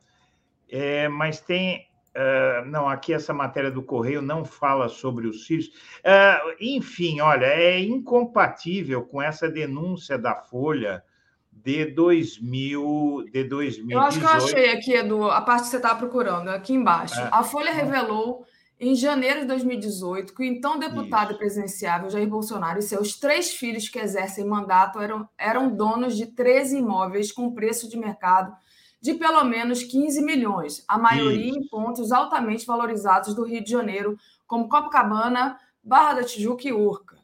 É, 0.70 1.08
mas 1.08 1.40
tem 1.40 1.87
Uh, 2.18 2.66
não, 2.66 2.90
aqui 2.90 3.14
essa 3.14 3.32
matéria 3.32 3.70
do 3.70 3.84
Correio 3.84 4.24
não 4.24 4.44
fala 4.44 4.90
sobre 4.90 5.28
os 5.28 5.46
filhos. 5.46 5.68
Uh, 5.68 6.56
enfim, 6.60 7.20
olha, 7.20 7.46
é 7.46 7.80
incompatível 7.80 9.04
com 9.04 9.22
essa 9.22 9.48
denúncia 9.48 10.18
da 10.18 10.34
Folha 10.36 11.04
de 11.52 11.86
2000, 11.86 13.26
de 13.32 13.44
2018. 13.44 13.92
Eu 13.92 14.00
acho 14.00 14.20
que 14.20 14.26
eu 14.26 14.30
achei 14.30 14.72
aqui, 14.72 14.94
Edu, 14.94 15.30
a 15.30 15.42
parte 15.42 15.66
que 15.66 15.70
você 15.70 15.78
estava 15.78 16.00
procurando, 16.00 16.50
aqui 16.50 16.74
embaixo. 16.74 17.20
É. 17.20 17.30
A 17.32 17.44
Folha 17.44 17.72
revelou 17.72 18.44
em 18.80 18.96
janeiro 18.96 19.42
de 19.42 19.48
2018 19.48 20.34
que 20.34 20.42
o 20.42 20.46
então 20.46 20.80
deputado 20.80 21.32
Isso. 21.32 21.40
presidenciável 21.40 22.10
Jair 22.10 22.28
Bolsonaro 22.28 22.80
e 22.80 22.84
seus 22.84 23.20
três 23.20 23.52
filhos 23.52 23.90
que 23.90 24.00
exercem 24.00 24.46
mandato 24.46 25.00
eram, 25.00 25.28
eram 25.38 25.70
donos 25.70 26.16
de 26.16 26.28
13 26.28 26.78
imóveis 26.78 27.32
com 27.32 27.54
preço 27.54 27.88
de 27.88 27.98
mercado 27.98 28.56
de 29.02 29.14
pelo 29.14 29.44
menos 29.44 29.84
15 29.84 30.22
milhões, 30.24 30.84
a 30.88 30.98
maioria 30.98 31.50
Isso. 31.50 31.60
em 31.60 31.68
pontos 31.68 32.12
altamente 32.12 32.66
valorizados 32.66 33.36
do 33.36 33.44
Rio 33.44 33.64
de 33.64 33.72
Janeiro, 33.72 34.18
como 34.46 34.68
Copacabana, 34.68 35.58
Barra 35.84 36.16
da 36.16 36.24
Tijuca 36.24 36.68
e 36.68 36.74
Urca. 36.74 37.18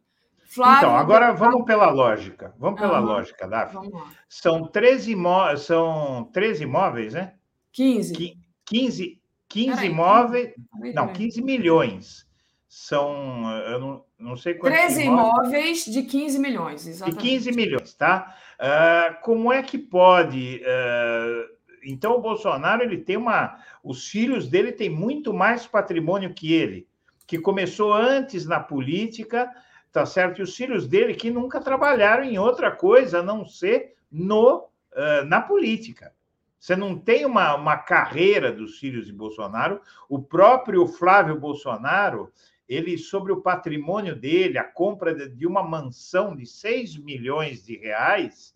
Flávio 0.53 0.87
então, 0.89 0.95
agora 0.95 1.33
vamos 1.33 1.65
pela 1.65 1.89
lógica. 1.89 2.53
Vamos 2.59 2.79
pela 2.79 2.99
uhum. 2.99 3.07
lógica, 3.07 3.47
Daphne. 3.47 3.91
São 4.29 4.67
13, 4.67 5.11
imó 5.11 5.55
são 5.55 6.29
13 6.31 6.63
imóveis, 6.63 7.13
né? 7.13 7.33
15. 7.71 8.37
15, 8.63 9.19
15 9.49 9.85
imóveis. 9.85 10.53
Não, 10.93 11.07
15 11.07 11.41
milhões. 11.41 12.27
São, 12.69 13.51
eu 13.67 13.79
não, 13.79 14.05
não 14.19 14.37
sei 14.37 14.53
quantos. 14.53 14.79
13 14.79 15.03
imóveis, 15.03 15.47
imóveis 15.47 15.85
de 15.85 16.03
15 16.03 16.39
milhões, 16.39 16.87
exatamente. 16.87 17.21
De 17.21 17.29
15 17.29 17.51
milhões, 17.51 17.93
tá? 17.95 18.35
Uh, 18.59 19.21
como 19.23 19.51
é 19.51 19.63
que 19.63 19.77
pode. 19.77 20.61
Uh, 20.61 21.52
então, 21.85 22.15
o 22.15 22.21
Bolsonaro 22.21 22.83
ele 22.83 22.97
tem 22.97 23.17
uma. 23.17 23.59
Os 23.83 24.07
filhos 24.07 24.47
dele 24.47 24.71
têm 24.71 24.89
muito 24.89 25.33
mais 25.33 25.67
patrimônio 25.67 26.33
que 26.33 26.53
ele, 26.53 26.87
que 27.27 27.37
começou 27.37 27.93
antes 27.93 28.45
na 28.45 28.59
política 28.59 29.49
tá 29.93 30.07
certo? 30.07 30.39
E 30.39 30.41
os 30.41 30.55
filhos 30.55 30.87
dele 30.87 31.13
que 31.13 31.29
nunca 31.29 31.61
trabalharam 31.61 32.23
em 32.23 32.39
outra 32.39 32.71
coisa 32.71 33.19
a 33.19 33.23
não 33.23 33.45
ser 33.45 33.93
no, 34.11 34.63
uh, 34.91 35.23
na 35.27 35.39
política. 35.39 36.11
Você 36.59 36.75
não 36.75 36.97
tem 36.97 37.25
uma, 37.25 37.55
uma 37.55 37.77
carreira 37.77 38.51
dos 38.51 38.79
filhos 38.79 39.05
de 39.05 39.13
Bolsonaro. 39.13 39.79
O 40.09 40.19
próprio 40.19 40.87
Flávio 40.87 41.39
Bolsonaro, 41.39 42.31
ele, 42.67 42.97
sobre 42.97 43.31
o 43.31 43.41
patrimônio 43.41 44.15
dele, 44.15 44.57
a 44.57 44.63
compra 44.63 45.13
de, 45.13 45.29
de 45.29 45.45
uma 45.45 45.61
mansão 45.61 46.35
de 46.35 46.47
6 46.47 46.97
milhões 46.97 47.63
de 47.63 47.77
reais 47.77 48.55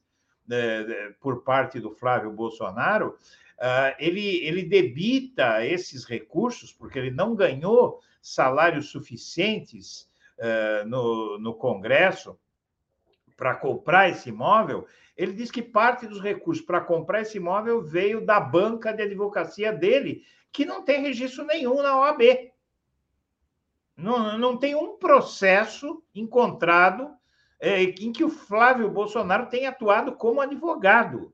por 1.20 1.44
parte 1.44 1.80
do 1.80 1.92
Flávio 1.92 2.32
Bolsonaro, 2.32 3.18
uh, 3.58 3.96
ele, 4.00 4.46
ele 4.46 4.64
debita 4.64 5.66
esses 5.66 6.06
recursos, 6.06 6.72
porque 6.72 6.98
ele 7.00 7.12
não 7.12 7.36
ganhou 7.36 8.00
salários 8.22 8.90
suficientes 8.90 10.10
uh, 10.38 10.88
no, 10.88 11.38
no 11.40 11.54
Congresso 11.54 12.38
para 13.36 13.56
comprar 13.56 14.10
esse 14.10 14.30
imóvel, 14.30 14.88
ele 15.16 15.34
diz 15.34 15.50
que 15.50 15.62
parte 15.62 16.08
dos 16.08 16.22
recursos 16.22 16.64
para 16.64 16.82
comprar 16.82 17.22
esse 17.22 17.38
imóvel 17.38 17.84
veio 17.84 18.26
da 18.26 18.40
banca 18.40 18.92
de 18.92 19.04
advocacia 19.04 19.72
dele, 19.72 20.24
que 20.52 20.66
não 20.66 20.84
tem 20.84 21.02
registro 21.02 21.46
nenhum 21.46 21.82
na 21.82 22.00
OAB. 22.00 22.52
Não, 23.96 24.38
não 24.38 24.58
tem 24.58 24.76
um 24.76 24.98
processo 24.98 26.04
encontrado 26.14 27.17
é, 27.60 27.84
em 27.84 28.12
que 28.12 28.24
o 28.24 28.30
Flávio 28.30 28.90
Bolsonaro 28.90 29.48
tenha 29.48 29.70
atuado 29.70 30.14
como 30.14 30.42
advogado. 30.42 31.34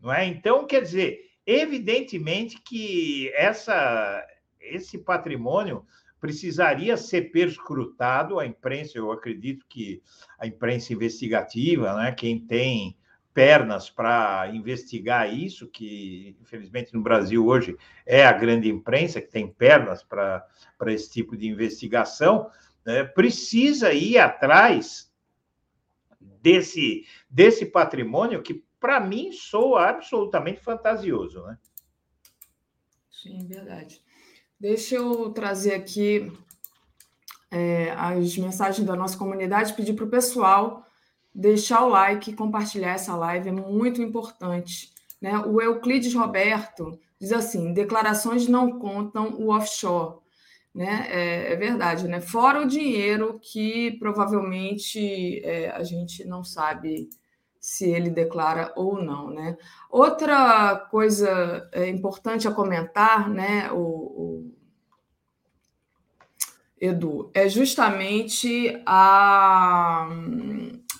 Não 0.00 0.12
é? 0.12 0.26
Então, 0.26 0.66
quer 0.66 0.82
dizer, 0.82 1.20
evidentemente 1.44 2.60
que 2.60 3.30
essa, 3.34 4.24
esse 4.60 4.98
patrimônio 4.98 5.84
precisaria 6.20 6.96
ser 6.96 7.30
perscrutado. 7.30 8.38
A 8.38 8.46
imprensa, 8.46 8.98
eu 8.98 9.10
acredito 9.10 9.66
que 9.68 10.02
a 10.38 10.46
imprensa 10.46 10.92
investigativa, 10.92 11.94
né, 11.94 12.12
quem 12.12 12.38
tem 12.38 12.96
pernas 13.32 13.90
para 13.90 14.48
investigar 14.54 15.32
isso, 15.32 15.68
que 15.68 16.34
infelizmente 16.40 16.94
no 16.94 17.02
Brasil 17.02 17.46
hoje 17.46 17.76
é 18.06 18.24
a 18.24 18.32
grande 18.32 18.66
imprensa 18.70 19.20
que 19.20 19.30
tem 19.30 19.46
pernas 19.46 20.02
para 20.02 20.42
esse 20.86 21.10
tipo 21.10 21.36
de 21.36 21.46
investigação, 21.46 22.50
né, 22.84 23.04
precisa 23.04 23.92
ir 23.92 24.16
atrás 24.16 25.05
desse, 26.46 27.04
desse 27.28 27.66
patrimônio 27.66 28.40
que, 28.40 28.64
para 28.78 29.00
mim, 29.00 29.32
soa 29.32 29.88
absolutamente 29.88 30.60
fantasioso. 30.60 31.42
Né? 31.42 31.58
Sim, 33.10 33.44
verdade. 33.48 34.00
Deixa 34.58 34.94
eu 34.94 35.30
trazer 35.30 35.74
aqui 35.74 36.32
é, 37.50 37.90
as 37.90 38.38
mensagens 38.38 38.86
da 38.86 38.94
nossa 38.94 39.18
comunidade, 39.18 39.74
pedir 39.74 39.94
para 39.94 40.04
o 40.04 40.10
pessoal 40.10 40.84
deixar 41.34 41.84
o 41.84 41.88
like 41.88 42.30
e 42.30 42.36
compartilhar 42.36 42.92
essa 42.92 43.16
live, 43.16 43.48
é 43.48 43.52
muito 43.52 44.00
importante. 44.00 44.92
Né? 45.20 45.36
O 45.40 45.60
Euclides 45.60 46.14
Roberto 46.14 46.96
diz 47.18 47.32
assim: 47.32 47.72
declarações 47.72 48.46
não 48.46 48.78
contam 48.78 49.34
o 49.34 49.48
offshore. 49.48 50.20
Né? 50.76 51.06
É, 51.08 51.52
é 51.54 51.56
verdade, 51.56 52.06
né? 52.06 52.20
Fora 52.20 52.60
o 52.60 52.68
dinheiro 52.68 53.40
que 53.40 53.92
provavelmente 53.98 55.40
é, 55.42 55.70
a 55.70 55.82
gente 55.82 56.22
não 56.26 56.44
sabe 56.44 57.08
se 57.58 57.90
ele 57.90 58.10
declara 58.10 58.74
ou 58.76 59.02
não, 59.02 59.30
né? 59.30 59.56
Outra 59.90 60.76
coisa 60.90 61.66
é, 61.72 61.88
importante 61.88 62.46
a 62.46 62.52
comentar, 62.52 63.30
né, 63.30 63.72
o, 63.72 63.78
o, 63.78 64.54
Edu, 66.78 67.30
é 67.32 67.48
justamente 67.48 68.78
a, 68.84 70.06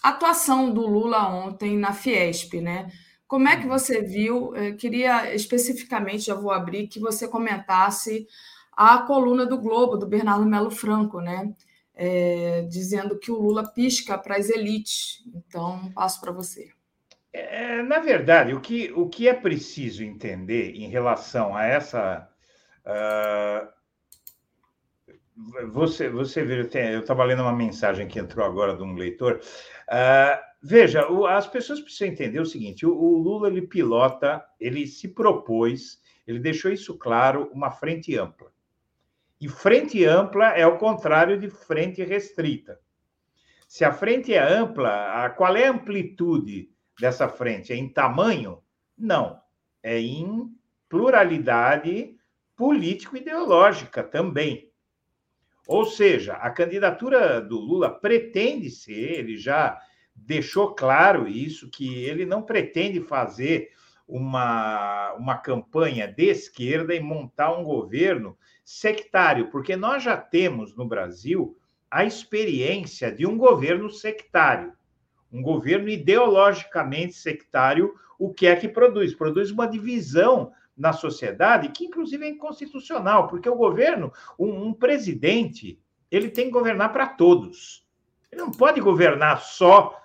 a 0.03 0.09
atuação 0.09 0.73
do 0.73 0.87
Lula 0.87 1.29
ontem 1.29 1.77
na 1.77 1.93
Fiesp, 1.93 2.63
né? 2.63 2.91
Como 3.29 3.47
é 3.47 3.61
que 3.61 3.67
você 3.67 4.01
viu? 4.01 4.57
Eu 4.57 4.75
queria 4.75 5.35
especificamente, 5.35 6.25
já 6.25 6.35
vou 6.35 6.51
abrir, 6.51 6.89
que 6.89 6.99
você 6.99 7.29
comentasse 7.29 8.27
a 8.77 8.99
coluna 8.99 9.47
do 9.47 9.59
Globo, 9.59 9.97
do 9.97 10.07
Bernardo 10.07 10.45
Melo 10.45 10.71
Franco, 10.71 11.21
né? 11.21 11.55
é, 11.97 12.63
dizendo 12.69 13.19
que 13.19 13.31
o 13.33 13.41
Lula 13.41 13.67
pisca 13.73 14.19
para 14.19 14.37
as 14.37 14.51
elites. 14.51 15.25
Então, 15.35 15.91
passo 15.95 16.21
para 16.21 16.31
você. 16.31 16.71
É, 17.33 17.83
na 17.83 17.99
verdade, 17.99 18.53
o 18.53 18.61
que, 18.61 18.93
o 18.93 19.09
que 19.09 19.27
é 19.27 19.35
preciso 19.35 20.05
entender 20.05 20.73
em 20.75 20.89
relação 20.89 21.57
a 21.57 21.65
essa. 21.65 22.29
Uh, 22.85 23.67
você, 25.73 26.09
você 26.09 26.45
vê, 26.45 26.61
eu 26.95 27.01
estava 27.01 27.25
lendo 27.25 27.43
uma 27.43 27.53
mensagem 27.53 28.07
que 28.07 28.19
entrou 28.19 28.45
agora 28.45 28.77
de 28.77 28.83
um 28.83 28.95
leitor. 28.95 29.41
Uh, 29.89 30.39
veja, 30.63 31.11
o, 31.11 31.27
as 31.27 31.47
pessoas 31.47 31.81
precisam 31.81 32.09
entender 32.09 32.41
o 32.41 32.47
seguinte: 32.47 32.87
o, 32.87 32.95
o 32.95 33.19
Lula 33.19 33.49
ele 33.49 33.63
pilota, 33.63 34.45
ele 34.59 34.87
se 34.87 35.09
propôs, 35.09 36.01
ele 36.27 36.39
deixou 36.39 36.71
isso 36.71 36.97
claro, 36.97 37.51
uma 37.53 37.71
frente 37.71 38.17
ampla. 38.17 38.51
E 39.41 39.49
frente 39.49 40.05
ampla 40.05 40.49
é 40.57 40.67
o 40.67 40.79
contrário 40.79 41.39
de 41.39 41.51
frente 41.51 42.03
restrita. 42.03 42.81
Se 43.69 43.85
a 43.85 43.93
frente 43.93 44.33
é 44.33 44.41
ampla, 44.41 45.25
a, 45.25 45.31
qual 45.31 45.57
é 45.57 45.67
a 45.67 45.71
amplitude 45.71 46.71
dessa 46.99 47.29
frente? 47.29 47.73
É 47.73 47.77
em 47.77 47.89
tamanho? 47.89 48.63
Não. 48.97 49.41
É 49.83 49.99
em 50.01 50.51
pluralidade 50.89 52.17
político-ideológica 52.57 54.03
também. 54.03 54.71
Ou 55.67 55.85
seja, 55.85 56.35
a 56.35 56.51
candidatura 56.51 57.41
do 57.41 57.59
Lula 57.59 57.91
pretende 57.91 58.71
ser, 58.71 59.19
ele 59.19 59.37
já 59.37 59.79
deixou 60.15 60.75
claro 60.75 61.29
isso, 61.29 61.69
que 61.69 62.05
ele 62.05 62.25
não 62.25 62.41
pretende 62.41 63.01
fazer 63.01 63.71
uma, 64.07 65.13
uma 65.15 65.37
campanha 65.37 66.07
de 66.07 66.27
esquerda 66.27 66.95
e 66.95 67.01
montar 67.01 67.53
um 67.53 67.65
governo 67.65 68.39
sectário, 68.67 69.49
porque 69.49 69.77
nós 69.77 70.03
já 70.03 70.17
temos 70.17 70.75
no 70.75 70.85
Brasil 70.85 71.57
a 71.89 72.05
experiência 72.05 73.13
de 73.13 73.25
um 73.25 73.39
governo 73.39 73.89
sectário, 73.89 74.73
um 75.33 75.41
governo 75.41 75.89
ideologicamente 75.89 77.13
sectário, 77.13 77.95
o 78.19 78.35
que 78.35 78.45
é 78.45 78.57
que 78.57 78.69
produz? 78.69 79.15
Produz 79.15 79.53
uma 79.53 79.69
divisão 79.69 80.53
na 80.77 80.93
sociedade 80.93 81.69
que, 81.69 81.85
inclusive, 81.85 82.27
é 82.27 82.29
inconstitucional, 82.29 83.29
porque 83.29 83.49
o 83.49 83.55
governo, 83.55 84.13
um, 84.37 84.67
um 84.67 84.75
presidente, 84.75 85.79
ele 86.11 86.29
tem 86.29 86.47
que 86.47 86.51
governar 86.51 86.93
para 86.93 87.07
todos. 87.07 87.87
Ele 88.33 88.41
não 88.41 88.51
pode 88.51 88.81
governar 88.81 89.43
só 89.43 89.97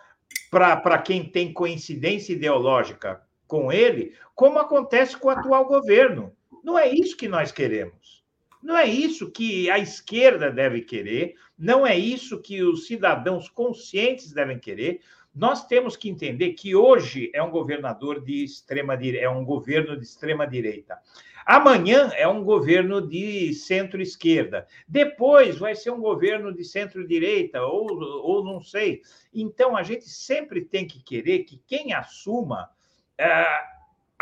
para 0.52 1.00
quem 1.00 1.28
tem 1.28 1.52
coincidência 1.52 2.34
ideológica 2.34 3.24
com 3.48 3.72
ele, 3.72 4.14
como 4.36 4.60
acontece 4.60 5.18
com 5.18 5.30
o 5.30 5.32
atual 5.32 5.66
governo. 5.66 6.32
Não 6.64 6.78
é 6.78 6.88
isso 6.90 7.18
que 7.18 7.28
nós 7.28 7.52
queremos. 7.52 8.21
Não 8.62 8.78
é 8.78 8.88
isso 8.88 9.32
que 9.32 9.70
a 9.70 9.80
esquerda 9.80 10.52
deve 10.52 10.82
querer, 10.82 11.36
não 11.58 11.86
é 11.86 11.98
isso 11.98 12.42
que 12.42 12.62
os 12.64 12.88
cidadãos 12.88 13.50
conscientes 13.50 14.32
devem 14.32 14.60
querer. 14.60 15.02
Nós 15.34 15.66
temos 15.66 15.96
que 15.96 16.10
entender 16.10 16.54
que 16.54 16.76
hoje 16.76 17.32
é 17.34 17.42
um 17.42 17.52
governador 17.52 18.24
de 18.24 18.44
extrema 18.44 18.94
é 18.94 19.30
um 19.30 19.46
governo 19.46 19.98
de 19.98 20.04
extrema 20.04 20.46
direita. 20.46 20.98
Amanhã 21.46 22.12
é 22.16 22.28
um 22.28 22.44
governo 22.44 23.02
de 23.02 23.54
centro-esquerda. 23.54 24.68
Depois 24.88 25.58
vai 25.58 25.76
ser 25.76 25.92
um 25.92 26.00
governo 26.00 26.54
de 26.54 26.64
centro-direita, 26.64 27.62
ou, 27.62 28.00
ou 28.00 28.44
não 28.44 28.62
sei. 28.62 29.02
Então, 29.34 29.76
a 29.76 29.84
gente 29.84 30.08
sempre 30.08 30.62
tem 30.62 30.86
que 30.86 31.02
querer 31.02 31.40
que 31.40 31.60
quem 31.66 31.94
assuma, 31.94 32.70
é, 33.18 33.46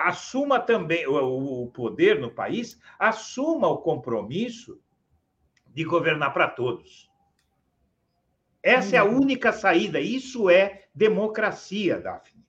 assuma 0.08 0.60
também 0.60 1.08
o, 1.08 1.64
o 1.64 1.68
poder 1.72 2.20
no 2.20 2.32
país, 2.32 2.80
assuma 2.98 3.68
o 3.68 3.80
compromisso 3.80 4.80
de 5.68 5.84
governar 5.84 6.34
para 6.34 6.48
todos. 6.48 7.10
Essa 8.62 8.98
é 8.98 9.00
a 9.00 9.06
uhum. 9.06 9.22
única 9.22 9.52
saída. 9.52 10.00
Isso 10.00 10.50
é 10.50 10.86
democracia, 10.94 12.00
Daphne. 12.00 12.46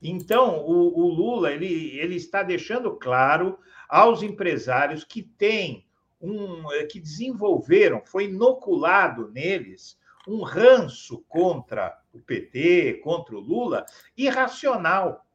Então, 0.00 0.60
o, 0.60 1.00
o 1.00 1.08
Lula 1.08 1.50
ele, 1.52 1.98
ele 1.98 2.14
está 2.14 2.42
deixando 2.42 2.96
claro 2.96 3.58
aos 3.88 4.22
empresários 4.22 5.02
que 5.02 5.22
têm 5.22 5.88
um, 6.20 6.72
eh, 6.72 6.84
que 6.84 7.00
desenvolveram, 7.00 8.02
foi 8.04 8.26
inoculado 8.26 9.28
neles 9.30 9.98
um 10.26 10.42
ranço 10.42 11.24
contra 11.26 11.98
o 12.12 12.20
PT, 12.20 13.00
contra 13.02 13.34
o 13.34 13.40
Lula, 13.40 13.86
irracional. 14.16 15.26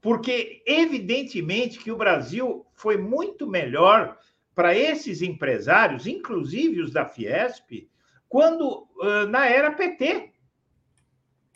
Porque, 0.00 0.62
evidentemente, 0.66 1.78
que 1.78 1.90
o 1.90 1.96
Brasil 1.96 2.64
foi 2.74 2.96
muito 2.96 3.46
melhor 3.46 4.16
para 4.54 4.76
esses 4.76 5.22
empresários, 5.22 6.06
inclusive 6.06 6.82
os 6.82 6.92
da 6.92 7.04
Fiesp, 7.04 7.88
quando 8.28 8.88
na 9.30 9.46
era 9.46 9.72
PT. 9.72 10.32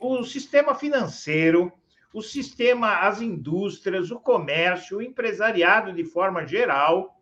O 0.00 0.24
sistema 0.24 0.74
financeiro, 0.74 1.72
o 2.12 2.20
sistema, 2.20 3.00
as 3.00 3.22
indústrias, 3.22 4.10
o 4.10 4.18
comércio, 4.18 4.98
o 4.98 5.02
empresariado 5.02 5.92
de 5.92 6.04
forma 6.04 6.46
geral, 6.46 7.21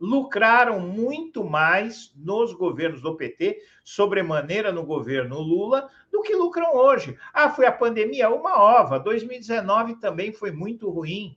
lucraram 0.00 0.80
muito 0.80 1.44
mais 1.44 2.12
nos 2.16 2.52
governos 2.52 3.00
do 3.00 3.16
PT, 3.16 3.60
sobremaneira 3.82 4.70
no 4.70 4.84
governo 4.84 5.40
Lula, 5.40 5.88
do 6.10 6.22
que 6.22 6.34
lucram 6.34 6.74
hoje. 6.74 7.16
Ah, 7.32 7.50
foi 7.50 7.66
a 7.66 7.72
pandemia, 7.72 8.30
uma 8.30 8.58
ova. 8.58 8.98
2019 8.98 9.96
também 9.96 10.32
foi 10.32 10.50
muito 10.50 10.88
ruim. 10.88 11.36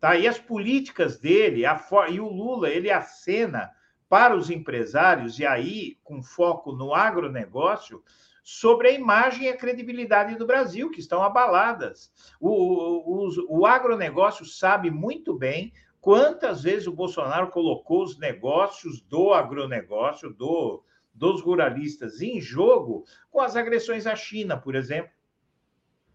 Tá? 0.00 0.16
E 0.16 0.26
as 0.26 0.38
políticas 0.38 1.18
dele, 1.18 1.66
a, 1.66 1.80
e 2.10 2.20
o 2.20 2.28
Lula, 2.28 2.68
ele 2.68 2.90
acena 2.90 3.70
para 4.08 4.36
os 4.36 4.50
empresários, 4.50 5.38
e 5.38 5.46
aí 5.46 5.98
com 6.04 6.22
foco 6.22 6.72
no 6.72 6.94
agronegócio, 6.94 8.02
sobre 8.42 8.88
a 8.88 8.92
imagem 8.92 9.44
e 9.44 9.48
a 9.48 9.56
credibilidade 9.56 10.36
do 10.36 10.46
Brasil, 10.46 10.90
que 10.90 11.00
estão 11.00 11.22
abaladas. 11.22 12.12
O, 12.38 12.50
o, 12.50 13.60
o 13.60 13.66
agronegócio 13.66 14.44
sabe 14.44 14.90
muito 14.90 15.32
bem 15.32 15.72
quantas 16.04 16.62
vezes 16.62 16.86
o 16.86 16.92
Bolsonaro 16.92 17.48
colocou 17.48 18.02
os 18.02 18.18
negócios 18.18 19.00
do 19.00 19.32
agronegócio, 19.32 20.28
do, 20.34 20.84
dos 21.14 21.40
ruralistas 21.40 22.20
em 22.20 22.42
jogo 22.42 23.06
com 23.30 23.40
as 23.40 23.56
agressões 23.56 24.06
à 24.06 24.14
China, 24.14 24.54
por 24.54 24.74
exemplo. 24.74 25.10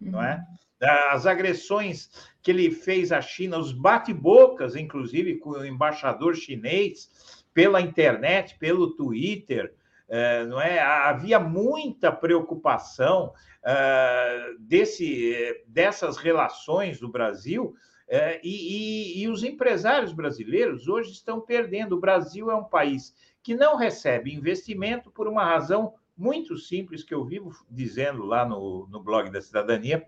Uhum. 0.00 0.12
Não 0.12 0.22
é? 0.22 0.36
Uhum. 0.80 0.88
As 1.10 1.26
agressões 1.26 2.08
que 2.40 2.52
ele 2.52 2.70
fez 2.70 3.10
à 3.10 3.20
China, 3.20 3.58
os 3.58 3.72
bate-bocas, 3.72 4.76
inclusive, 4.76 5.38
com 5.38 5.50
o 5.50 5.66
embaixador 5.66 6.36
chinês, 6.36 7.42
pela 7.52 7.80
internet, 7.80 8.56
pelo 8.60 8.94
Twitter, 8.94 9.74
é, 10.08 10.44
não 10.44 10.60
é? 10.60 10.78
Havia 10.78 11.40
muita 11.40 12.12
preocupação 12.12 13.32
é, 13.64 14.54
desse, 14.60 15.64
dessas 15.66 16.16
relações 16.16 17.00
do 17.00 17.08
Brasil 17.08 17.74
é, 18.10 18.40
e, 18.42 19.20
e, 19.20 19.22
e 19.22 19.28
os 19.28 19.44
empresários 19.44 20.12
brasileiros 20.12 20.88
hoje 20.88 21.12
estão 21.12 21.40
perdendo. 21.40 21.96
O 21.96 22.00
Brasil 22.00 22.50
é 22.50 22.54
um 22.54 22.64
país 22.64 23.14
que 23.42 23.54
não 23.54 23.76
recebe 23.76 24.34
investimento 24.34 25.10
por 25.10 25.28
uma 25.28 25.44
razão 25.44 25.94
muito 26.16 26.58
simples 26.58 27.04
que 27.04 27.14
eu 27.14 27.24
vivo 27.24 27.52
dizendo 27.70 28.24
lá 28.24 28.44
no, 28.44 28.86
no 28.90 29.02
blog 29.02 29.30
da 29.30 29.40
cidadania. 29.40 30.04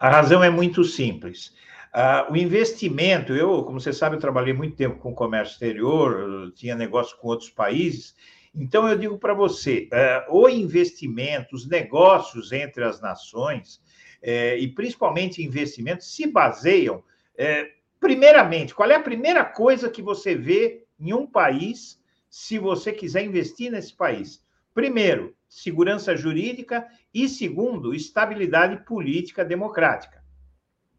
A 0.00 0.10
razão 0.10 0.42
é 0.42 0.50
muito 0.50 0.84
simples. 0.84 1.54
Uh, 1.94 2.32
o 2.32 2.36
investimento, 2.36 3.32
eu, 3.32 3.64
como 3.64 3.80
você 3.80 3.92
sabe, 3.92 4.16
eu 4.16 4.20
trabalhei 4.20 4.52
muito 4.52 4.76
tempo 4.76 4.98
com 4.98 5.14
comércio 5.14 5.54
exterior, 5.54 6.52
tinha 6.54 6.74
negócio 6.74 7.16
com 7.16 7.28
outros 7.28 7.48
países, 7.48 8.14
então, 8.58 8.88
eu 8.88 8.96
digo 8.96 9.18
para 9.18 9.34
você: 9.34 9.86
é, 9.92 10.26
o 10.30 10.48
investimento, 10.48 11.54
os 11.54 11.68
negócios 11.68 12.52
entre 12.52 12.82
as 12.84 13.00
nações, 13.02 13.82
é, 14.26 14.58
e 14.58 14.66
principalmente 14.66 15.40
investimentos, 15.40 16.12
se 16.12 16.26
baseiam, 16.26 17.04
é, 17.38 17.70
primeiramente, 18.00 18.74
qual 18.74 18.90
é 18.90 18.96
a 18.96 19.02
primeira 19.02 19.44
coisa 19.44 19.88
que 19.88 20.02
você 20.02 20.34
vê 20.34 20.84
em 20.98 21.12
um 21.12 21.24
país 21.24 22.02
se 22.28 22.58
você 22.58 22.92
quiser 22.92 23.24
investir 23.24 23.70
nesse 23.70 23.94
país? 23.94 24.44
Primeiro, 24.74 25.32
segurança 25.48 26.16
jurídica 26.16 26.84
e, 27.14 27.28
segundo, 27.28 27.94
estabilidade 27.94 28.84
política 28.84 29.44
democrática. 29.44 30.20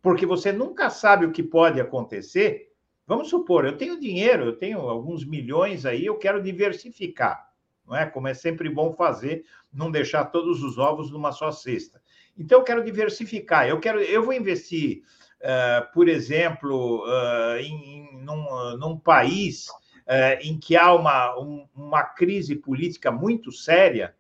Porque 0.02 0.26
você 0.26 0.54
nunca 0.54 0.90
sabe 0.90 1.26
o 1.26 1.32
que 1.34 1.44
pode 1.44 1.82
acontecer. 1.82 2.72
Vamos 3.06 3.28
supor, 3.28 3.66
eu 3.66 3.78
tenho 3.78 4.00
dinheiro, 4.00 4.46
eu 4.46 4.56
tenho 4.56 4.80
alguns 4.80 5.26
milhões 5.26 5.86
aí, 5.86 6.06
eu 6.06 6.18
quero 6.18 6.42
diversificar 6.42 7.48
não 7.88 7.96
é? 7.96 8.06
Como 8.06 8.28
é 8.28 8.34
sempre 8.34 8.70
bom 8.70 8.94
fazer, 8.94 9.46
não 9.72 9.90
deixar 9.90 10.26
todos 10.26 10.62
os 10.62 10.78
ovos 10.78 11.10
numa 11.10 11.32
só 11.32 11.52
cesta. 11.52 12.02
Então, 12.38 12.60
eu 12.60 12.64
quero 12.64 12.84
diversificar. 12.84 13.68
Eu 13.68 13.80
quero, 13.80 14.00
eu 14.00 14.24
vou 14.24 14.34
investir, 14.34 15.02
uh, 15.42 15.92
por 15.94 16.08
exemplo, 16.08 17.04
uh, 17.06 17.58
em, 17.58 17.96
em 17.96 18.18
num, 18.24 18.78
num, 18.78 18.98
país 18.98 19.68
uh, 19.70 20.38
em 20.42 20.60
que 20.60 20.76
há 20.76 20.94
uma, 20.94 21.40
um, 21.40 21.68
uma 21.76 22.04
crise 22.04 22.56
política 22.56 23.12
muito 23.12 23.52
séria, 23.52 24.16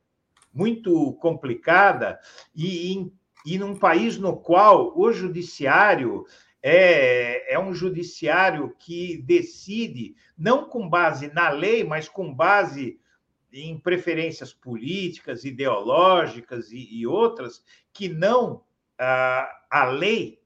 muito 0.53 1.13
complicada, 1.13 2.19
e, 2.55 2.93
em, 2.93 3.13
e 3.45 3.57
num 3.57 3.75
país 3.75 4.17
no 4.17 4.37
qual 4.37 4.97
o 4.97 5.11
judiciário 5.11 6.25
é, 6.63 7.53
é 7.53 7.59
um 7.59 7.73
judiciário 7.73 8.75
que 8.79 9.21
decide, 9.23 10.15
não 10.37 10.67
com 10.67 10.89
base 10.89 11.31
na 11.33 11.49
lei, 11.49 11.83
mas 11.83 12.09
com 12.09 12.33
base 12.33 12.99
em 13.51 13.77
preferências 13.77 14.53
políticas, 14.53 15.45
ideológicas 15.45 16.71
e, 16.71 16.99
e 16.99 17.07
outras 17.07 17.63
que 17.93 18.09
não 18.09 18.63
a, 18.97 19.49
a 19.69 19.85
lei, 19.85 20.39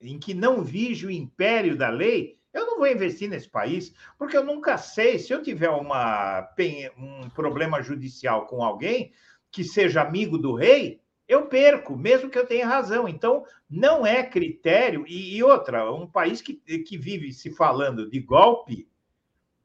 em 0.00 0.18
que 0.18 0.34
não 0.34 0.62
vige 0.62 1.06
o 1.06 1.10
império 1.10 1.76
da 1.76 1.88
lei, 1.88 2.38
eu 2.52 2.66
não 2.66 2.78
vou 2.78 2.86
investir 2.86 3.28
nesse 3.28 3.48
país, 3.48 3.92
porque 4.16 4.36
eu 4.36 4.44
nunca 4.44 4.78
sei 4.78 5.18
se 5.18 5.32
eu 5.32 5.42
tiver 5.42 5.70
uma, 5.70 6.48
um 6.96 7.28
problema 7.30 7.82
judicial 7.82 8.46
com 8.46 8.62
alguém 8.62 9.12
que 9.50 9.64
seja 9.64 10.02
amigo 10.02 10.38
do 10.38 10.54
rei, 10.54 11.00
eu 11.26 11.46
perco, 11.46 11.96
mesmo 11.96 12.28
que 12.28 12.38
eu 12.38 12.46
tenha 12.46 12.66
razão. 12.66 13.08
Então, 13.08 13.44
não 13.68 14.06
é 14.06 14.22
critério. 14.22 15.04
E, 15.06 15.36
e 15.36 15.42
outra, 15.42 15.90
um 15.92 16.06
país 16.06 16.42
que, 16.42 16.54
que 16.54 16.98
vive 16.98 17.32
se 17.32 17.50
falando 17.50 18.08
de 18.08 18.20
golpe, 18.20 18.86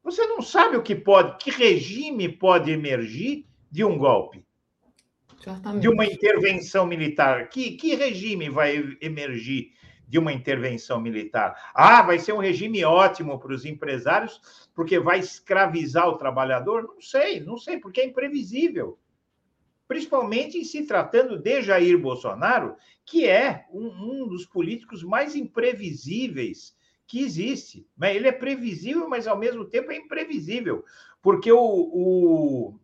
você 0.02 0.26
não 0.26 0.40
sabe 0.40 0.76
o 0.76 0.82
que 0.82 0.94
pode, 0.94 1.36
que 1.38 1.50
regime 1.50 2.28
pode 2.28 2.70
emergir 2.70 3.46
de 3.70 3.84
um 3.84 3.98
golpe, 3.98 4.44
Certamente. 5.38 5.82
de 5.82 5.88
uma 5.88 6.06
intervenção 6.06 6.86
militar. 6.86 7.48
Que, 7.48 7.72
que 7.72 7.94
regime 7.94 8.48
vai 8.48 8.96
emergir 9.00 9.72
de 10.08 10.18
uma 10.18 10.32
intervenção 10.32 11.00
militar? 11.00 11.70
Ah, 11.74 12.02
vai 12.02 12.18
ser 12.18 12.32
um 12.32 12.38
regime 12.38 12.84
ótimo 12.84 13.38
para 13.38 13.52
os 13.52 13.64
empresários, 13.64 14.68
porque 14.74 14.98
vai 14.98 15.18
escravizar 15.18 16.08
o 16.08 16.16
trabalhador? 16.16 16.82
Não 16.82 17.00
sei, 17.00 17.40
não 17.40 17.56
sei, 17.56 17.78
porque 17.78 18.00
é 18.00 18.06
imprevisível. 18.06 18.98
Principalmente 19.86 20.56
em 20.56 20.64
se 20.64 20.86
tratando 20.86 21.36
de 21.36 21.62
Jair 21.62 21.98
Bolsonaro, 21.98 22.76
que 23.04 23.28
é 23.28 23.66
um, 23.72 23.88
um 24.22 24.28
dos 24.28 24.46
políticos 24.46 25.02
mais 25.02 25.34
imprevisíveis 25.36 26.74
que 27.10 27.20
existe. 27.20 27.84
Né? 27.98 28.14
Ele 28.14 28.28
é 28.28 28.32
previsível, 28.32 29.08
mas 29.08 29.26
ao 29.26 29.36
mesmo 29.36 29.64
tempo 29.64 29.90
é 29.90 29.96
imprevisível, 29.96 30.84
porque 31.20 31.50
o, 31.50 31.58
o, 31.58 32.78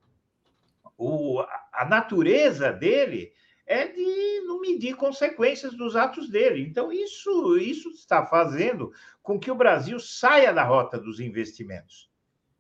o, 0.99 1.41
a 1.73 1.85
natureza 1.85 2.73
dele 2.73 3.33
é 3.65 3.87
de 3.87 4.41
não 4.45 4.61
medir 4.61 4.97
consequências 4.97 5.75
dos 5.75 5.95
atos 5.95 6.29
dele. 6.29 6.61
Então, 6.61 6.93
isso, 6.93 7.57
isso 7.57 7.89
está 7.91 8.27
fazendo 8.27 8.93
com 9.23 9.39
que 9.39 9.51
o 9.51 9.55
Brasil 9.55 10.01
saia 10.01 10.53
da 10.53 10.65
rota 10.65 10.99
dos 10.99 11.21
investimentos. 11.21 12.11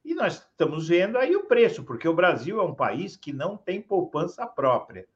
E 0.04 0.14
nós 0.14 0.34
estamos 0.34 0.86
vendo 0.86 1.18
aí 1.18 1.34
o 1.34 1.46
preço, 1.46 1.82
porque 1.82 2.06
o 2.06 2.14
Brasil 2.14 2.60
é 2.60 2.62
um 2.62 2.74
país 2.76 3.16
que 3.16 3.32
não 3.32 3.56
tem 3.56 3.82
poupança 3.82 4.46
própria. 4.46 5.08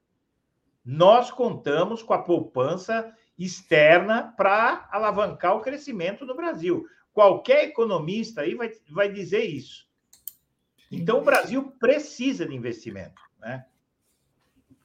Nós 0.85 1.31
contamos 1.31 2.03
com 2.03 2.13
a 2.13 2.19
poupança 2.19 3.15
externa 3.45 4.35
para 4.37 4.89
alavancar 4.93 5.57
o 5.57 5.61
crescimento 5.61 6.25
no 6.25 6.37
Brasil. 6.37 6.85
Qualquer 7.13 7.65
economista 7.65 8.43
aí 8.43 8.55
vai, 8.55 8.71
vai 8.89 9.13
dizer 9.13 9.45
isso. 9.45 9.89
Então, 10.93 11.19
o 11.19 11.25
Brasil 11.25 11.73
precisa 11.81 12.47
de 12.47 12.55
investimento. 12.55 13.21
Né? 13.41 13.65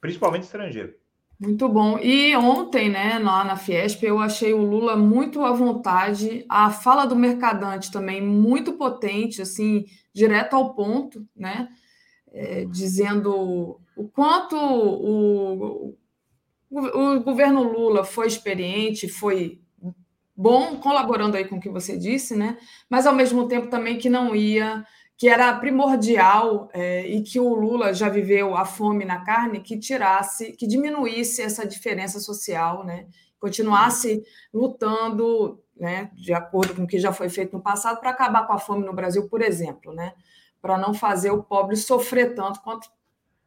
principalmente 0.06 0.44
estrangeiro. 0.44 0.94
Muito 1.38 1.68
bom. 1.68 1.98
E 1.98 2.34
ontem, 2.36 2.88
né, 2.88 3.18
lá 3.18 3.44
na 3.44 3.56
Fiesp, 3.56 4.02
eu 4.04 4.18
achei 4.18 4.54
o 4.54 4.62
Lula 4.62 4.96
muito 4.96 5.44
à 5.44 5.52
vontade, 5.52 6.46
a 6.48 6.70
fala 6.70 7.04
do 7.04 7.14
Mercadante 7.14 7.90
também 7.90 8.22
muito 8.22 8.74
potente, 8.74 9.42
assim, 9.42 9.84
direto 10.14 10.54
ao 10.54 10.74
ponto, 10.74 11.26
né, 11.36 11.68
é, 12.32 12.64
dizendo 12.64 13.78
o 13.94 14.08
quanto 14.08 14.56
o, 14.56 15.94
o, 16.70 17.20
governo 17.20 17.62
Lula 17.62 18.04
foi 18.04 18.26
experiente, 18.26 19.08
foi 19.08 19.60
bom, 20.36 20.76
colaborando 20.76 21.36
aí 21.36 21.44
com 21.46 21.56
o 21.56 21.60
que 21.60 21.68
você 21.68 21.96
disse, 21.96 22.36
né, 22.36 22.58
mas 22.90 23.06
ao 23.06 23.14
mesmo 23.14 23.48
tempo 23.48 23.68
também 23.68 23.98
que 23.98 24.10
não 24.10 24.34
ia 24.34 24.84
que 25.16 25.28
era 25.28 25.54
primordial 25.58 26.68
é, 26.74 27.06
e 27.06 27.22
que 27.22 27.40
o 27.40 27.54
Lula 27.54 27.94
já 27.94 28.08
viveu 28.08 28.54
a 28.54 28.66
fome 28.66 29.04
na 29.04 29.24
carne, 29.24 29.60
que 29.60 29.78
tirasse, 29.78 30.52
que 30.52 30.66
diminuísse 30.66 31.40
essa 31.40 31.66
diferença 31.66 32.20
social, 32.20 32.84
né? 32.84 33.06
continuasse 33.38 34.22
lutando, 34.52 35.62
né, 35.74 36.10
de 36.14 36.34
acordo 36.34 36.74
com 36.74 36.82
o 36.82 36.86
que 36.86 36.98
já 36.98 37.12
foi 37.12 37.28
feito 37.28 37.54
no 37.54 37.62
passado, 37.62 37.98
para 37.98 38.10
acabar 38.10 38.46
com 38.46 38.52
a 38.52 38.58
fome 38.58 38.84
no 38.84 38.92
Brasil, 38.92 39.26
por 39.28 39.40
exemplo, 39.40 39.94
né? 39.94 40.12
para 40.60 40.76
não 40.76 40.92
fazer 40.92 41.30
o 41.30 41.42
pobre 41.42 41.76
sofrer 41.76 42.34
tanto 42.34 42.60
quanto 42.60 42.90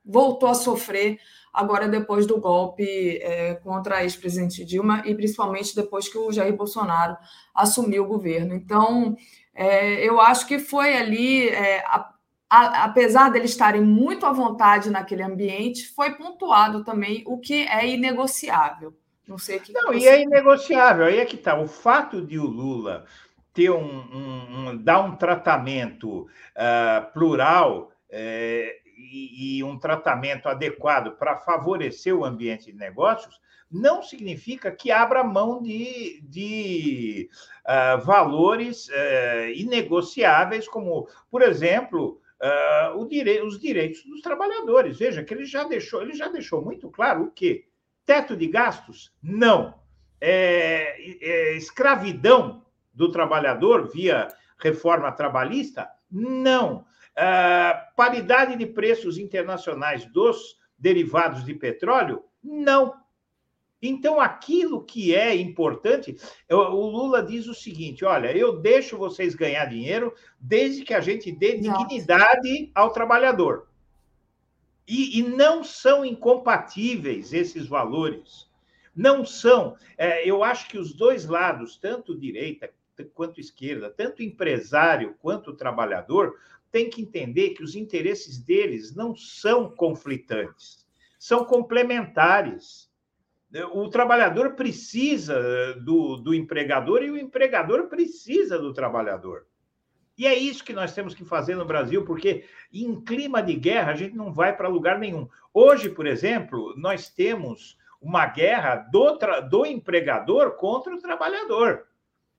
voltou 0.04 0.50
a 0.50 0.56
sofrer 0.56 1.20
agora 1.54 1.88
depois 1.88 2.26
do 2.26 2.40
golpe 2.40 3.18
é, 3.22 3.56
contra 3.56 3.98
a 3.98 4.04
ex-presidente 4.04 4.64
Dilma 4.64 5.04
e 5.06 5.14
principalmente 5.16 5.76
depois 5.76 6.08
que 6.08 6.18
o 6.18 6.32
Jair 6.32 6.56
Bolsonaro 6.56 7.18
assumiu 7.54 8.04
o 8.04 8.08
governo. 8.08 8.54
Então, 8.54 9.16
é, 9.54 10.08
eu 10.08 10.20
acho 10.22 10.48
que 10.48 10.60
foi 10.60 10.96
ali, 10.96 11.50
é, 11.50 11.80
a, 11.86 12.14
a, 12.50 12.84
apesar 12.86 13.30
deles 13.30 13.52
estarem 13.52 13.82
muito 13.82 14.26
à 14.26 14.32
vontade 14.32 14.90
naquele 14.90 15.24
ambiente, 15.24 15.88
foi 15.94 16.12
pontuado 16.12 16.84
também 16.84 17.24
o 17.26 17.38
que 17.38 17.68
é 17.68 17.88
inegociável. 17.88 18.94
Não 19.28 19.38
sei 19.38 19.58
o 19.58 19.62
que. 19.62 19.72
Não, 19.72 19.92
que 19.92 19.98
e 19.98 20.08
é 20.08 20.22
inegociável. 20.22 21.06
Aí 21.06 21.20
é 21.20 21.26
que 21.26 21.36
está. 21.36 21.60
O 21.60 21.68
fato 21.68 22.26
de 22.26 22.40
o 22.40 22.46
Lula 22.46 23.06
ter 23.54 23.70
um, 23.70 23.84
um, 23.84 24.70
um 24.70 24.78
dar 24.78 25.02
um 25.02 25.16
tratamento 25.16 26.22
uh, 26.22 27.14
plural 27.14 27.92
é, 28.10 28.78
e, 29.00 29.64
um 29.64 29.78
tratamento 29.78 30.48
adequado 30.48 31.16
para 31.18 31.38
favorecer 31.38 32.16
o 32.16 32.26
ambiente 32.26 32.72
de 32.72 32.78
negócios 32.78 33.40
não 33.72 34.02
significa 34.02 34.72
que 34.72 34.92
abra 34.92 35.24
mão 35.24 35.62
de, 35.62 36.22
de 36.24 37.30
uh, 37.66 38.04
valores 38.04 38.88
uh, 38.90 39.52
inegociáveis, 39.56 40.68
como, 40.68 41.08
por 41.30 41.44
exemplo, 41.44 42.20
uh, 42.42 43.06
dire 43.08 43.42
os 43.42 43.60
direitos 43.60 44.04
dos 44.06 44.22
trabalhadores. 44.22 44.98
Veja 44.98 45.24
que 45.24 45.34
ele 45.34 45.46
já 45.46 45.64
deixou, 45.64 46.02
ele 46.02 46.14
já 46.14 46.28
deixou 46.28 46.64
muito 46.64 46.90
claro 46.90 47.26
o 47.26 47.32
quê? 47.32 47.66
Teto 48.06 48.36
de 48.36 48.48
gastos? 48.48 49.14
Não. 49.22 49.78
É, 50.22 50.98
é, 51.22 51.56
escravidão 51.56 52.66
do 52.94 53.12
trabalhador 53.12 53.88
via 53.88 54.28
reforma 54.58 55.12
trabalhista? 55.12 55.90
Não. 56.12 56.86
Paridade 57.96 58.56
de 58.56 58.66
preços 58.66 59.18
internacionais 59.18 60.06
dos 60.06 60.58
derivados 60.78 61.44
de 61.44 61.54
petróleo? 61.54 62.24
Não. 62.44 62.94
Então, 63.82 64.20
aquilo 64.20 64.84
que 64.84 65.16
é 65.16 65.34
importante, 65.36 66.18
o 66.50 66.88
Lula 66.88 67.24
diz 67.24 67.48
o 67.48 67.54
seguinte: 67.54 68.04
olha, 68.04 68.36
eu 68.36 68.60
deixo 68.60 68.98
vocês 68.98 69.36
ganhar 69.36 69.66
dinheiro 69.66 70.14
desde 70.40 70.84
que 70.84 70.94
a 70.94 71.00
gente 71.00 71.32
dê 71.32 71.58
dignidade 71.58 72.72
ao 72.76 72.92
trabalhador. 72.92 73.68
E, 74.88 75.20
e 75.20 75.24
não 75.24 75.64
são 75.64 76.04
incompatíveis 76.04 77.32
esses 77.32 77.68
valores. 77.68 78.50
Não 78.94 79.24
são. 79.24 79.78
É, 79.98 80.28
eu 80.28 80.44
acho 80.44 80.68
que 80.68 80.78
os 80.78 80.94
dois 80.94 81.26
lados, 81.26 81.78
tanto 81.78 82.18
direita 82.18 82.70
quanto 83.14 83.40
esquerda, 83.40 83.90
tanto 83.90 84.22
empresário 84.22 85.16
quanto 85.22 85.56
trabalhador, 85.56 86.36
têm 86.72 86.90
que 86.90 87.02
entender 87.02 87.52
que 87.52 87.64
os 87.64 87.76
interesses 87.76 88.38
deles 88.40 88.96
não 88.96 89.16
são 89.16 89.70
conflitantes, 89.70 90.88
são 91.18 91.44
complementares. 91.46 92.90
O 93.74 93.90
trabalhador 93.90 94.56
precisa 94.56 95.34
eh, 95.34 95.74
do, 95.80 96.18
do 96.18 96.34
empregador 96.36 97.02
e 97.02 97.10
o 97.10 97.18
empregador 97.18 97.88
precisa 97.88 98.60
do 98.60 98.74
trabalhador. 98.74 99.48
E 100.16 100.28
é 100.28 100.36
isso 100.36 100.64
que 100.64 100.74
nós 100.74 100.94
temos 100.94 101.16
que 101.16 101.24
fazer 101.24 101.56
no 101.56 101.66
Brasil, 101.66 102.04
porque 102.04 102.44
em 102.74 103.00
clima 103.02 103.42
de 103.42 103.56
guerra 103.56 103.94
a 103.94 103.96
gente 103.96 104.16
não 104.16 104.34
vai 104.34 104.56
para 104.56 104.68
lugar 104.68 105.00
nenhum. 105.00 105.28
Hoje, 105.54 105.90
por 105.90 106.06
exemplo, 106.06 106.76
nós 106.78 107.10
temos 107.10 107.78
uma 108.02 108.26
guerra 108.26 108.76
do, 108.76 109.18
do 109.50 109.66
empregador 109.66 110.58
contra 110.58 110.94
o 110.94 111.00
trabalhador, 111.00 111.88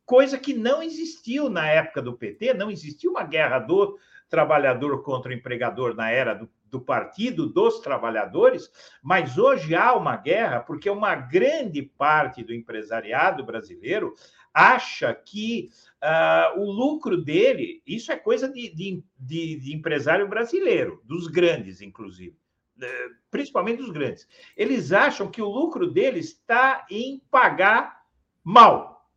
coisa 0.05 0.37
que 0.37 0.53
não 0.53 0.83
existiu 0.83 1.49
na 1.49 1.69
época 1.69 2.03
do 2.03 2.17
PT, 2.17 2.53
não 2.55 2.71
existiu 2.71 3.13
uma 3.13 3.23
guerra 3.23 3.61
do 3.61 3.99
trabalhador 4.31 5.03
contra 5.03 5.31
o 5.31 5.35
empregador 5.35 5.95
na 5.95 6.11
era 6.11 6.35
do 6.35 6.49
do 6.71 6.81
Partido 6.81 7.47
dos 7.47 7.81
Trabalhadores, 7.81 8.71
mas 9.03 9.37
hoje 9.37 9.75
há 9.75 9.95
uma 9.95 10.17
guerra 10.17 10.61
porque 10.61 10.89
uma 10.89 11.15
grande 11.15 11.83
parte 11.83 12.45
do 12.45 12.55
empresariado 12.55 13.45
brasileiro 13.45 14.15
acha 14.55 15.13
que 15.15 15.71
uh, 16.03 16.61
o 16.61 16.71
lucro 16.71 17.17
dele, 17.17 17.83
isso 17.87 18.11
é 18.13 18.17
coisa 18.17 18.49
de, 18.49 18.69
de, 18.75 19.05
de, 19.19 19.57
de 19.57 19.75
empresário 19.75 20.29
brasileiro, 20.29 21.01
dos 21.05 21.27
grandes, 21.27 21.81
inclusive, 21.81 22.37
eh, 22.83 23.09
principalmente 23.31 23.79
dos 23.79 23.91
grandes. 23.91 24.27
Eles 24.57 24.91
acham 24.91 25.31
que 25.31 25.41
o 25.41 25.49
lucro 25.49 25.89
dele 25.89 26.19
está 26.19 26.85
em 26.91 27.23
pagar 27.31 28.01
mal, 28.43 29.09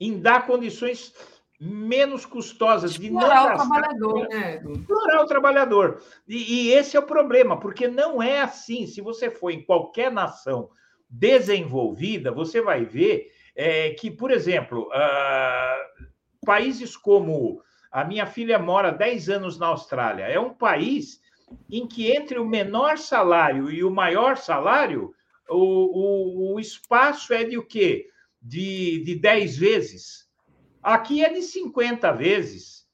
em 0.00 0.18
dar 0.18 0.46
condições 0.46 1.12
menos 1.60 2.24
custosas 2.24 2.94
de 2.94 3.10
não 3.10 3.20
gastar. 3.20 3.54
o 3.54 3.56
trabalhador, 3.56 4.28
né? 4.28 4.62
Explorar 4.64 5.22
o 5.22 5.26
trabalhador. 5.26 6.02
E, 6.26 6.68
e, 6.68 6.72
esse 6.72 6.96
é 6.96 7.00
o 7.00 7.06
problema, 7.06 7.58
porque 7.58 7.88
não 7.88 8.22
é 8.22 8.40
assim. 8.40 8.86
Se 8.86 9.00
você 9.00 9.30
for 9.30 9.50
em 9.50 9.64
qualquer 9.64 10.12
nação 10.12 10.70
desenvolvida, 11.10 12.30
você 12.30 12.60
vai 12.60 12.84
ver 12.84 13.32
é, 13.56 13.90
que, 13.90 14.10
por 14.10 14.30
exemplo, 14.30 14.88
uh, 14.88 16.06
países 16.46 16.96
como 16.96 17.60
a 17.90 18.04
minha 18.04 18.26
filha 18.26 18.58
mora 18.58 18.92
10 18.92 19.28
anos 19.28 19.58
na 19.58 19.66
Austrália, 19.66 20.24
é 20.24 20.38
um 20.38 20.54
país 20.54 21.20
em 21.70 21.86
que 21.86 22.12
entre 22.12 22.38
o 22.38 22.46
menor 22.46 22.98
salário 22.98 23.70
e 23.70 23.82
o 23.82 23.90
maior 23.90 24.36
salário, 24.36 25.14
o, 25.48 26.52
o, 26.52 26.54
o 26.54 26.60
espaço 26.60 27.32
é 27.32 27.42
de 27.42 27.56
o 27.56 27.66
quê? 27.66 28.06
De, 28.40 29.02
de 29.02 29.14
10 29.16 29.56
vezes. 29.56 30.27
Aqui 30.88 31.22
é 31.22 31.30
de 31.30 31.42
50 31.42 32.10
vezes 32.12 32.88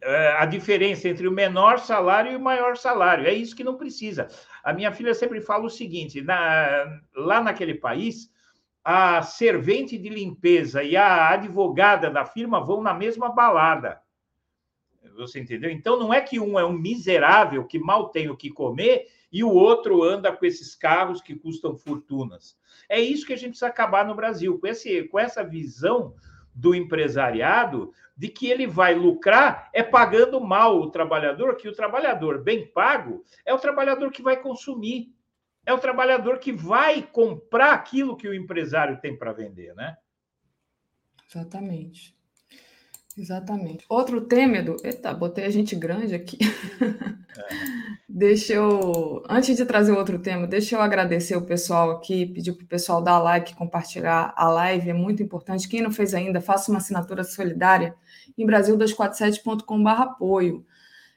é, 0.00 0.28
a 0.38 0.46
diferença 0.46 1.08
entre 1.08 1.26
o 1.26 1.32
menor 1.32 1.80
salário 1.80 2.30
e 2.30 2.36
o 2.36 2.40
maior 2.40 2.76
salário. 2.76 3.26
É 3.26 3.34
isso 3.34 3.56
que 3.56 3.64
não 3.64 3.76
precisa. 3.76 4.28
A 4.62 4.72
minha 4.72 4.92
filha 4.92 5.12
sempre 5.12 5.40
fala 5.40 5.64
o 5.64 5.68
seguinte: 5.68 6.22
na, 6.22 7.00
lá 7.12 7.42
naquele 7.42 7.74
país, 7.74 8.30
a 8.84 9.22
servente 9.22 9.98
de 9.98 10.08
limpeza 10.08 10.84
e 10.84 10.96
a 10.96 11.30
advogada 11.30 12.08
da 12.08 12.24
firma 12.24 12.64
vão 12.64 12.80
na 12.80 12.94
mesma 12.94 13.28
balada. 13.28 14.00
Você 15.16 15.40
entendeu? 15.40 15.68
Então 15.68 15.98
não 15.98 16.14
é 16.14 16.20
que 16.20 16.38
um 16.38 16.56
é 16.56 16.64
um 16.64 16.72
miserável 16.72 17.66
que 17.66 17.76
mal 17.76 18.10
tem 18.10 18.30
o 18.30 18.36
que 18.36 18.50
comer 18.50 19.08
e 19.32 19.42
o 19.42 19.50
outro 19.50 20.04
anda 20.04 20.30
com 20.30 20.46
esses 20.46 20.76
carros 20.76 21.20
que 21.20 21.34
custam 21.34 21.76
fortunas. 21.76 22.56
É 22.88 23.00
isso 23.00 23.26
que 23.26 23.32
a 23.32 23.36
gente 23.36 23.50
precisa 23.50 23.66
acabar 23.66 24.06
no 24.06 24.14
Brasil, 24.14 24.60
com, 24.60 24.66
esse, 24.68 25.02
com 25.08 25.18
essa 25.18 25.42
visão 25.42 26.14
do 26.54 26.74
empresariado 26.74 27.92
de 28.16 28.28
que 28.28 28.46
ele 28.48 28.66
vai 28.66 28.94
lucrar 28.94 29.70
é 29.72 29.82
pagando 29.82 30.40
mal 30.40 30.78
o 30.78 30.90
trabalhador, 30.90 31.56
que 31.56 31.68
o 31.68 31.74
trabalhador 31.74 32.42
bem 32.42 32.66
pago 32.66 33.24
é 33.44 33.52
o 33.52 33.58
trabalhador 33.58 34.10
que 34.12 34.22
vai 34.22 34.36
consumir, 34.36 35.14
é 35.64 35.72
o 35.72 35.78
trabalhador 35.78 36.38
que 36.38 36.52
vai 36.52 37.02
comprar 37.02 37.72
aquilo 37.72 38.16
que 38.16 38.28
o 38.28 38.34
empresário 38.34 39.00
tem 39.00 39.16
para 39.16 39.32
vender, 39.32 39.74
né? 39.74 39.96
Exatamente. 41.28 42.14
Exatamente. 43.16 43.84
Outro 43.88 44.20
tema, 44.22 44.58
Edu. 44.58 44.76
Eita, 44.82 45.12
botei 45.12 45.44
a 45.44 45.50
gente 45.50 45.76
grande 45.76 46.14
aqui. 46.14 46.38
É. 46.40 47.92
deixa 48.08 48.54
eu. 48.54 49.22
Antes 49.28 49.56
de 49.56 49.66
trazer 49.66 49.92
outro 49.92 50.18
tema, 50.18 50.46
deixa 50.46 50.76
eu 50.76 50.80
agradecer 50.80 51.36
o 51.36 51.44
pessoal 51.44 51.90
aqui, 51.90 52.24
pedir 52.26 52.52
para 52.52 52.64
o 52.64 52.68
pessoal 52.68 53.02
dar 53.02 53.18
like, 53.18 53.54
compartilhar 53.54 54.32
a 54.34 54.48
live, 54.48 54.90
é 54.90 54.94
muito 54.94 55.22
importante. 55.22 55.68
Quem 55.68 55.82
não 55.82 55.92
fez 55.92 56.14
ainda, 56.14 56.40
faça 56.40 56.70
uma 56.70 56.78
assinatura 56.78 57.22
solidária 57.22 57.94
em 58.36 58.46
Brasil247.com.br 58.46 59.90
apoio. 59.90 60.64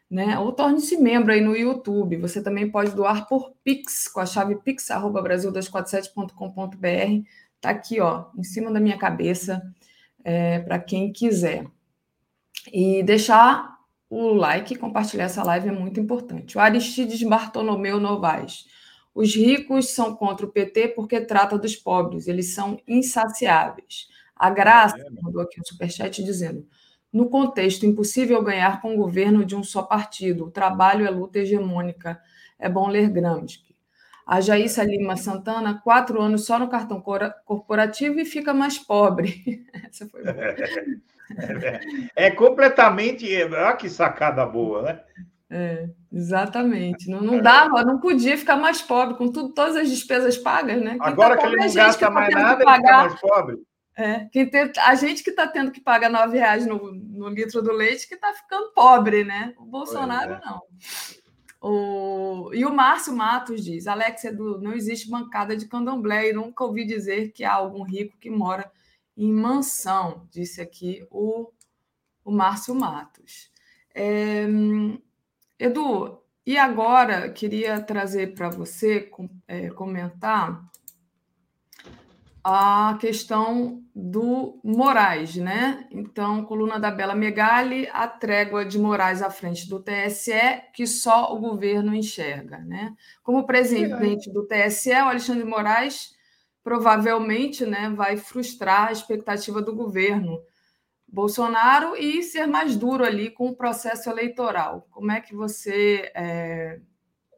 Né? 0.09 0.37
Ou 0.37 0.51
torne-se 0.51 0.97
membro 0.97 1.31
aí 1.31 1.41
no 1.41 1.55
YouTube. 1.55 2.17
Você 2.17 2.43
também 2.43 2.69
pode 2.69 2.91
doar 2.91 3.27
por 3.27 3.53
Pix, 3.63 4.07
com 4.07 4.19
a 4.19 4.25
chave 4.25 4.55
pix.brasil247.com.br. 4.57 7.27
Está 7.55 7.69
aqui, 7.69 8.01
ó, 8.01 8.25
em 8.37 8.43
cima 8.43 8.71
da 8.71 8.79
minha 8.79 8.97
cabeça, 8.97 9.63
é, 10.23 10.59
para 10.59 10.77
quem 10.77 11.11
quiser. 11.11 11.65
E 12.71 13.03
deixar 13.03 13.75
o 14.09 14.33
like 14.33 14.73
e 14.73 14.77
compartilhar 14.77 15.25
essa 15.25 15.43
live 15.43 15.69
é 15.69 15.71
muito 15.71 15.99
importante. 15.99 16.57
O 16.57 16.61
Aristides 16.61 17.21
Bartolomeu 17.23 17.99
Novaes. 17.99 18.65
Os 19.13 19.33
ricos 19.33 19.91
são 19.91 20.15
contra 20.15 20.45
o 20.45 20.51
PT 20.51 20.89
porque 20.89 21.21
trata 21.21 21.57
dos 21.57 21.75
pobres, 21.75 22.27
eles 22.27 22.53
são 22.53 22.79
insaciáveis. 22.87 24.07
A 24.35 24.49
Graça 24.49 24.97
mandou 25.21 25.41
aqui 25.41 25.59
um 25.59 25.63
superchat 25.63 26.21
dizendo: 26.23 26.67
no 27.11 27.29
contexto 27.29 27.85
impossível 27.85 28.43
ganhar 28.43 28.81
com 28.81 28.93
o 28.93 28.97
governo 28.97 29.45
de 29.45 29.55
um 29.55 29.63
só 29.63 29.81
partido, 29.83 30.45
o 30.45 30.51
trabalho 30.51 31.05
é 31.05 31.09
luta 31.09 31.39
hegemônica. 31.39 32.19
É 32.59 32.67
bom 32.67 32.89
ler 32.89 33.09
Gramsci. 33.09 33.75
A 34.25 34.41
Jaíssa 34.41 34.83
Lima 34.83 35.15
Santana, 35.15 35.79
quatro 35.81 36.21
anos 36.21 36.45
só 36.45 36.59
no 36.59 36.67
cartão 36.67 37.01
corporativo 37.45 38.19
e 38.19 38.25
fica 38.25 38.53
mais 38.53 38.77
pobre. 38.77 39.65
Essa 39.87 40.07
foi 40.09 40.23
boa. 40.23 40.35
É, 42.15 42.27
é 42.27 42.31
completamente. 42.31 43.25
Olha 43.43 43.75
que 43.75 43.89
sacada 43.89 44.45
boa, 44.45 44.81
né? 44.81 45.01
É, 45.49 45.89
exatamente. 46.11 47.09
Não, 47.09 47.21
não 47.21 47.41
dava, 47.41 47.83
não 47.83 47.99
podia 47.99 48.37
ficar 48.37 48.55
mais 48.55 48.81
pobre 48.81 49.15
com 49.15 49.31
tudo, 49.31 49.53
todas 49.53 49.75
as 49.75 49.89
despesas 49.89 50.37
pagas, 50.37 50.81
né? 50.81 50.97
Quem 50.97 51.07
Agora 51.07 51.35
tá 51.35 51.41
que 51.41 51.47
ele 51.47 51.57
não 51.57 51.73
gasta 51.73 52.05
tá 52.05 52.11
mais 52.11 52.33
nada, 52.33 52.65
pagar, 52.65 52.75
ele 52.75 52.83
fica 52.83 52.97
mais 52.97 53.21
pobre. 53.21 53.57
É, 53.97 54.25
quem 54.25 54.49
tem, 54.49 54.71
a 54.79 54.95
gente 54.95 55.23
que 55.23 55.29
está 55.29 55.47
tendo 55.47 55.71
que 55.71 55.79
pagar 55.79 56.09
nove 56.09 56.37
reais 56.37 56.65
no, 56.65 56.91
no 56.93 57.29
litro 57.29 57.61
do 57.61 57.71
leite 57.71 58.07
que 58.07 58.15
está 58.15 58.33
ficando 58.33 58.73
pobre, 58.73 59.23
né? 59.23 59.53
O 59.57 59.65
Bolsonaro 59.65 60.33
é. 60.33 60.41
não. 60.43 60.61
O, 61.61 62.51
e 62.53 62.65
o 62.65 62.73
Márcio 62.73 63.15
Matos 63.15 63.63
diz: 63.63 63.87
Alex, 63.87 64.25
Edu, 64.25 64.59
não 64.59 64.73
existe 64.73 65.09
bancada 65.09 65.55
de 65.55 65.67
candomblé 65.67 66.29
e 66.29 66.33
nunca 66.33 66.63
ouvi 66.63 66.85
dizer 66.85 67.31
que 67.31 67.43
há 67.43 67.53
algum 67.53 67.83
rico 67.83 68.17
que 68.19 68.29
mora 68.29 68.69
em 69.17 69.31
mansão, 69.31 70.27
disse 70.31 70.61
aqui 70.61 71.05
o, 71.09 71.51
o 72.23 72.31
Márcio 72.31 72.75
Matos. 72.75 73.51
É, 73.93 74.45
Edu, 75.57 76.21
e 76.45 76.57
agora 76.57 77.29
queria 77.29 77.81
trazer 77.81 78.35
para 78.35 78.49
você 78.49 79.09
é, 79.47 79.69
comentar 79.69 80.63
a 82.43 82.95
questão 83.01 83.81
do 83.95 84.59
Moraes, 84.63 85.35
né? 85.35 85.87
Então, 85.89 86.45
coluna 86.45 86.79
da 86.79 86.91
Bela 86.91 87.15
Megali, 87.15 87.89
a 87.91 88.07
trégua 88.07 88.63
de 88.63 88.77
Moraes 88.77 89.23
à 89.23 89.31
frente 89.31 89.67
do 89.67 89.79
TSE, 89.79 90.61
que 90.71 90.85
só 90.85 91.33
o 91.33 91.39
governo 91.39 91.95
enxerga, 91.95 92.59
né? 92.59 92.93
Como 93.23 93.47
presidente 93.47 94.31
do 94.31 94.45
TSE, 94.45 94.91
o 94.91 95.09
Alexandre 95.09 95.43
Moraes 95.43 96.14
provavelmente, 96.65 97.65
né, 97.65 97.93
vai 97.95 98.17
frustrar 98.17 98.87
a 98.87 98.91
expectativa 98.91 99.61
do 99.61 99.73
governo 99.73 100.41
Bolsonaro 101.07 101.95
e 101.95 102.23
ser 102.23 102.47
mais 102.47 102.75
duro 102.75 103.05
ali 103.05 103.29
com 103.29 103.49
o 103.49 103.55
processo 103.55 104.09
eleitoral. 104.09 104.85
Como 104.89 105.11
é 105.11 105.21
que 105.21 105.33
você 105.33 106.11
é... 106.13 106.81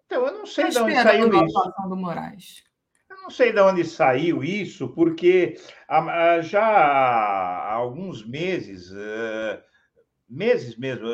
Então, 0.06 0.26
eu 0.26 0.32
não 0.32 0.46
sei 0.46 0.64
tá 0.64 0.70
de 0.70 0.80
onde 0.80 0.96
saiu 0.96 1.46
isso. 1.46 1.74
do 1.90 1.96
Moraes 1.98 2.68
não 3.28 3.32
sei 3.32 3.52
de 3.52 3.60
onde 3.60 3.84
saiu 3.84 4.42
isso, 4.42 4.88
porque 4.88 5.58
já 6.44 6.66
há 6.66 7.74
alguns 7.74 8.26
meses, 8.26 8.90
eh, 8.96 9.62
meses 10.30 10.78
mesmo, 10.78 11.06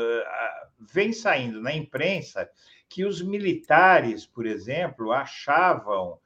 vem 0.79 1.11
saindo 1.11 1.59
na 1.59 1.73
imprensa 1.73 2.47
que 2.87 3.03
os 3.03 3.19
militares, 3.19 4.27
por 4.27 4.45
exemplo, 4.45 5.11
achavam, 5.11 6.19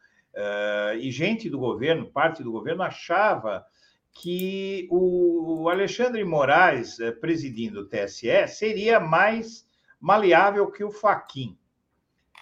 e 0.99 1.11
gente 1.11 1.49
do 1.49 1.57
governo, 1.57 2.11
parte 2.11 2.43
do 2.43 2.51
governo, 2.51 2.83
achava 2.83 3.65
que 4.11 4.87
o 4.89 5.69
Alexandre 5.69 6.23
Moraes, 6.23 6.97
presidindo 7.21 7.81
o 7.81 7.85
TSE, 7.85 8.47
seria 8.47 8.99
mais 8.99 9.67
maleável 9.99 10.71
que 10.71 10.83
o 10.83 10.91
Faquim. 10.91 11.57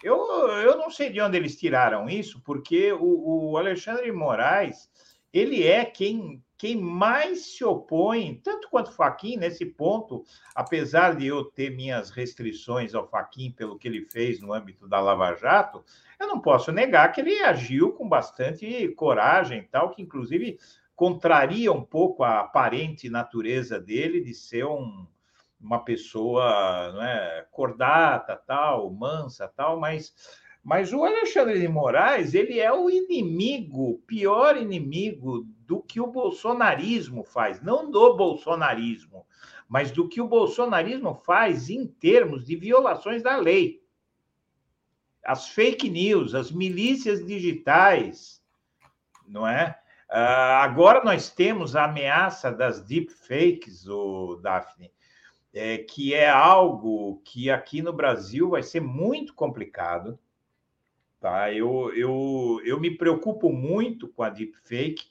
Eu, 0.03 0.17
eu 0.61 0.77
não 0.77 0.89
sei 0.89 1.09
de 1.09 1.19
onde 1.19 1.38
eles 1.38 1.57
tiraram 1.57 2.09
isso, 2.09 2.41
porque 2.41 2.91
o, 2.93 3.51
o 3.51 3.57
Alexandre 3.57 4.11
Moraes 4.11 4.89
ele 5.34 5.63
é 5.63 5.84
quem, 5.84 6.41
quem 6.57 6.77
mais 6.77 7.55
se 7.55 7.65
opõe, 7.65 8.39
tanto 8.41 8.69
quanto 8.69 8.93
Faquin 8.93 9.35
nesse 9.35 9.65
ponto, 9.65 10.23
apesar 10.55 11.13
de 11.15 11.27
eu 11.27 11.43
ter 11.43 11.72
minhas 11.76 12.09
restrições 12.09 12.95
ao 12.95 13.05
Faquin 13.05 13.51
pelo 13.51 13.77
que 13.77 13.85
ele 13.85 14.01
fez 14.01 14.39
no 14.39 14.53
âmbito 14.53 14.88
da 14.88 15.01
Lava 15.01 15.35
Jato, 15.35 15.84
eu 16.19 16.27
não 16.27 16.39
posso 16.39 16.71
negar 16.71 17.11
que 17.11 17.21
ele 17.21 17.39
agiu 17.39 17.91
com 17.93 18.07
bastante 18.07 18.87
coragem, 18.89 19.67
tal, 19.71 19.91
que 19.91 20.01
inclusive 20.01 20.57
contraria 20.95 21.71
um 21.71 21.83
pouco 21.83 22.23
a 22.23 22.39
aparente 22.39 23.09
natureza 23.09 23.79
dele 23.79 24.21
de 24.21 24.33
ser 24.33 24.65
um, 24.65 25.05
uma 25.59 25.83
pessoa 25.83 26.91
não 26.93 27.03
é, 27.03 27.45
cordata, 27.51 28.35
tal, 28.35 28.89
mansa, 28.91 29.47
tal, 29.47 29.79
mas, 29.79 30.13
mas 30.63 30.93
o 30.93 31.03
Alexandre 31.03 31.59
de 31.59 31.67
Moraes 31.67 32.33
ele 32.33 32.59
é 32.59 32.71
o 32.71 32.89
inimigo, 32.89 34.01
pior 34.07 34.55
inimigo 34.55 35.45
do 35.65 35.81
que 35.81 35.99
o 35.99 36.07
bolsonarismo 36.07 37.23
faz, 37.23 37.61
não 37.61 37.89
do 37.89 38.15
bolsonarismo, 38.15 39.25
mas 39.67 39.91
do 39.91 40.07
que 40.07 40.21
o 40.21 40.27
bolsonarismo 40.27 41.15
faz 41.25 41.69
em 41.69 41.87
termos 41.87 42.45
de 42.45 42.55
violações 42.55 43.21
da 43.21 43.35
lei. 43.35 43.84
As 45.26 45.49
fake 45.49 45.89
news, 45.89 46.35
as 46.35 46.52
milícias 46.52 47.26
digitais, 47.26 48.41
não 49.27 49.47
é? 49.47 49.77
Uh, 50.10 50.61
agora 50.61 51.03
nós 51.03 51.30
temos 51.30 51.76
a 51.76 51.85
ameaça 51.85 52.52
das 52.52 52.81
deepfakes, 52.81 53.88
o 53.88 54.39
Daphne 54.41 54.91
é, 55.56 55.77
que 55.77 56.14
é 56.14 56.30
algo 56.30 57.22
que 57.23 57.49
aqui 57.49 57.81
no 57.81 57.93
Brasil 57.93 58.49
vai 58.49 58.61
ser 58.61 58.81
muito 58.81 59.34
complicado. 59.34 60.19
Tá? 61.19 61.52
Eu, 61.52 61.91
eu, 61.95 62.61
eu 62.65 62.80
me 62.80 62.91
preocupo 62.91 63.49
muito 63.49 64.10
com 64.10 64.22
a 64.22 64.30
deepfake. 64.30 65.06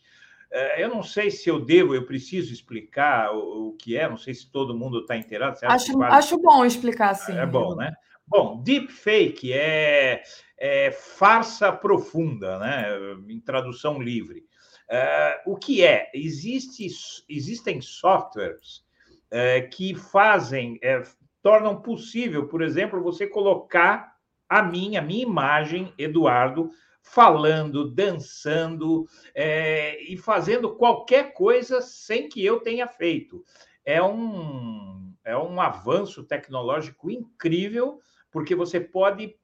É, 0.53 0.85
eu 0.85 0.89
não 0.91 1.03
sei 1.03 1.31
se 1.31 1.49
eu 1.49 1.59
devo, 1.59 1.95
eu 1.95 2.05
preciso 2.05 2.53
explicar 2.53 3.35
o, 3.35 3.69
o 3.69 3.73
que 3.73 3.97
é, 3.97 4.09
não 4.09 4.19
sei 4.19 4.35
se 4.35 4.49
todo 4.49 4.77
mundo 4.77 5.01
está 5.01 5.17
inteirado. 5.17 5.59
Acho, 5.63 6.03
acho 6.03 6.39
bom 6.39 6.65
explicar 6.65 7.11
assim. 7.11 7.37
É 7.37 7.47
bom, 7.47 7.75
né? 7.75 7.95
Bom, 8.27 8.63
deepfake 8.63 9.53
é, 9.53 10.23
é 10.59 10.91
farsa 10.91 11.73
profunda, 11.73 12.59
né? 12.59 12.89
em 13.29 13.41
tradução 13.41 14.01
livre. 14.01 14.45
É, 14.89 15.43
o 15.47 15.57
que 15.57 15.85
é? 15.85 16.11
Existe, 16.15 16.87
existem 17.29 17.81
softwares 17.81 18.85
é, 19.31 19.63
que 19.63 19.95
fazem, 19.95 20.79
é, 20.83 21.03
tornam 21.43 21.81
possível, 21.81 22.49
por 22.49 22.63
exemplo, 22.63 23.03
você 23.03 23.27
colocar 23.27 24.15
a 24.49 24.63
minha, 24.63 25.03
minha 25.03 25.23
imagem, 25.23 25.93
Eduardo, 25.99 26.71
falando, 27.03 27.91
dançando 27.91 29.07
é, 29.35 30.03
e 30.03 30.17
fazendo 30.17 30.75
qualquer 30.75 31.35
coisa 31.35 31.81
sem 31.83 32.29
que 32.29 32.45
eu 32.45 32.61
tenha 32.61 32.87
feito. 32.87 33.45
É 33.85 34.03
um, 34.03 35.13
é 35.25 35.37
um 35.37 35.61
avanço 35.61 36.25
tecnológico 36.25 37.11
incrível, 37.11 38.01
porque 38.35 38.53
você 38.53 38.81
pode 38.81 39.37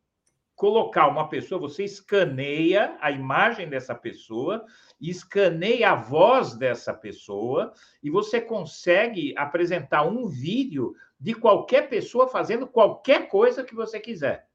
colocar 0.57 1.07
uma 1.07 1.29
pessoa, 1.29 1.61
você 1.61 1.85
escaneia 1.85 2.99
a 3.01 3.13
imagem 3.13 3.69
dessa 3.69 3.95
pessoa 3.95 4.67
escaneia 5.01 5.93
a 5.93 5.95
voz 5.95 6.57
dessa 6.57 6.93
pessoa 6.93 7.73
e 8.03 8.11
você 8.11 8.41
consegue 8.41 9.33
apresentar 9.39 10.03
um 10.03 10.27
vídeo 10.27 10.93
de 11.21 11.35
qualquer 11.35 11.89
pessoa 11.89 12.27
fazendo 12.27 12.67
qualquer 12.67 13.29
coisa 13.29 13.63
que 13.63 13.77
você 13.77 14.01
quiser. 14.01 14.50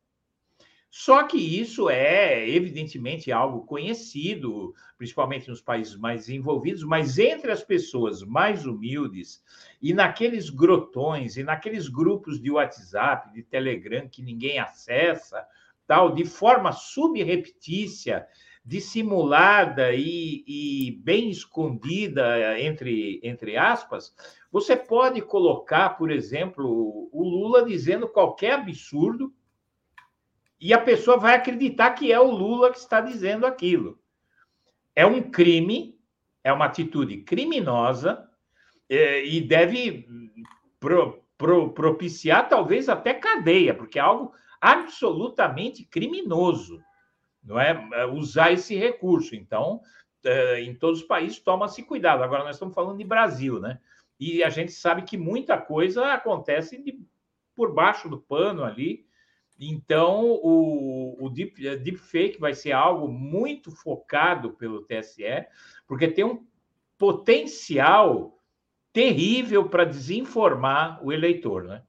Só 0.98 1.24
que 1.24 1.38
isso 1.38 1.90
é, 1.90 2.50
evidentemente, 2.50 3.30
algo 3.30 3.66
conhecido, 3.66 4.74
principalmente 4.98 5.50
nos 5.50 5.60
países 5.60 5.98
mais 5.98 6.22
desenvolvidos, 6.22 6.86
mas 6.86 7.20
entre 7.20 7.52
as 7.52 7.62
pessoas 7.62 8.24
mais 8.24 8.66
humildes 8.66 9.44
e 9.82 9.94
naqueles 9.94 10.50
grotões 10.50 11.36
e 11.36 11.44
naqueles 11.44 11.90
grupos 11.90 12.42
de 12.42 12.50
WhatsApp, 12.50 13.34
de 13.34 13.44
Telegram 13.44 14.08
que 14.08 14.24
ninguém 14.24 14.58
acessa, 14.58 15.46
tal, 15.86 16.16
de 16.16 16.24
forma 16.24 16.72
subreptícia, 16.72 18.26
dissimulada 18.64 19.92
e, 19.94 20.46
e, 20.48 20.92
bem 21.04 21.30
escondida, 21.30 22.58
entre, 22.58 23.20
entre 23.22 23.58
aspas, 23.58 24.16
você 24.50 24.78
pode 24.78 25.22
colocar, 25.22 25.98
por 25.98 26.10
exemplo, 26.10 27.10
o 27.12 27.22
Lula 27.22 27.66
dizendo 27.66 28.08
qualquer 28.08 28.54
absurdo 28.54 29.34
e 30.60 30.73
a 30.73 30.80
pessoa 30.80 31.18
vai 31.18 31.36
acreditar 31.36 31.91
que 31.91 32.11
é 32.11 32.19
o 32.19 32.32
Lula 32.32 32.72
que 32.72 32.77
está 32.77 33.02
dizendo 33.02 33.45
aquilo. 33.45 33.99
É 34.95 35.06
um 35.06 35.22
crime, 35.22 35.99
é 36.44 36.52
uma 36.52 36.65
atitude 36.65 37.18
criminosa 37.18 38.30
é, 38.90 39.26
e 39.26 39.41
deve 39.41 40.07
pro, 40.80 41.22
pro, 41.38 41.73
propiciar 41.73 42.48
talvez 42.48 42.88
até 42.88 43.14
cadeia, 43.14 43.73
porque 43.73 43.99
é 43.99 44.02
algo 44.02 44.34
absolutamente 44.61 45.84
criminoso 45.84 46.82
não 47.45 47.60
é, 47.60 48.06
usar 48.07 48.52
esse 48.52 48.76
recurso. 48.76 49.36
Então, 49.36 49.82
é, 50.26 50.61
em 50.61 50.73
todos 50.73 51.02
os 51.02 51.06
países 51.06 51.40
toma-se 51.40 51.84
cuidado. 51.84 52.23
Agora 52.23 52.44
nós 52.44 52.56
estamos 52.56 52.73
falando 52.73 52.98
de 52.98 53.03
Brasil, 53.03 53.60
né? 53.60 53.80
E 54.19 54.44
a 54.44 54.49
gente 54.49 54.72
sabe 54.72 55.03
que 55.03 55.18
muita 55.18 55.57
coisa 55.57 56.14
acontece 56.14 56.82
de, 56.82 56.99
por 57.53 57.73
baixo 57.73 58.10
do 58.10 58.18
pano 58.18 58.64
ali 58.64 59.06
Então, 59.60 60.26
o, 60.26 61.15
o 61.19 61.30
deep, 61.30 61.65
é, 61.65 61.76
deepfake 61.76 62.40
vai 62.40 62.53
ser 62.53 62.73
algo 62.73 63.07
muito 63.07 63.72
focado 63.72 64.52
pelo 64.52 64.82
TSE, 64.82 65.45
porque 65.88 66.07
tem 66.07 66.26
um 66.26 66.45
potencial 66.98 68.38
terrível 68.91 69.68
para 69.68 69.86
desinformar 69.86 70.99
o 71.03 71.11
eleitor, 71.11 71.64
né? 71.64 71.82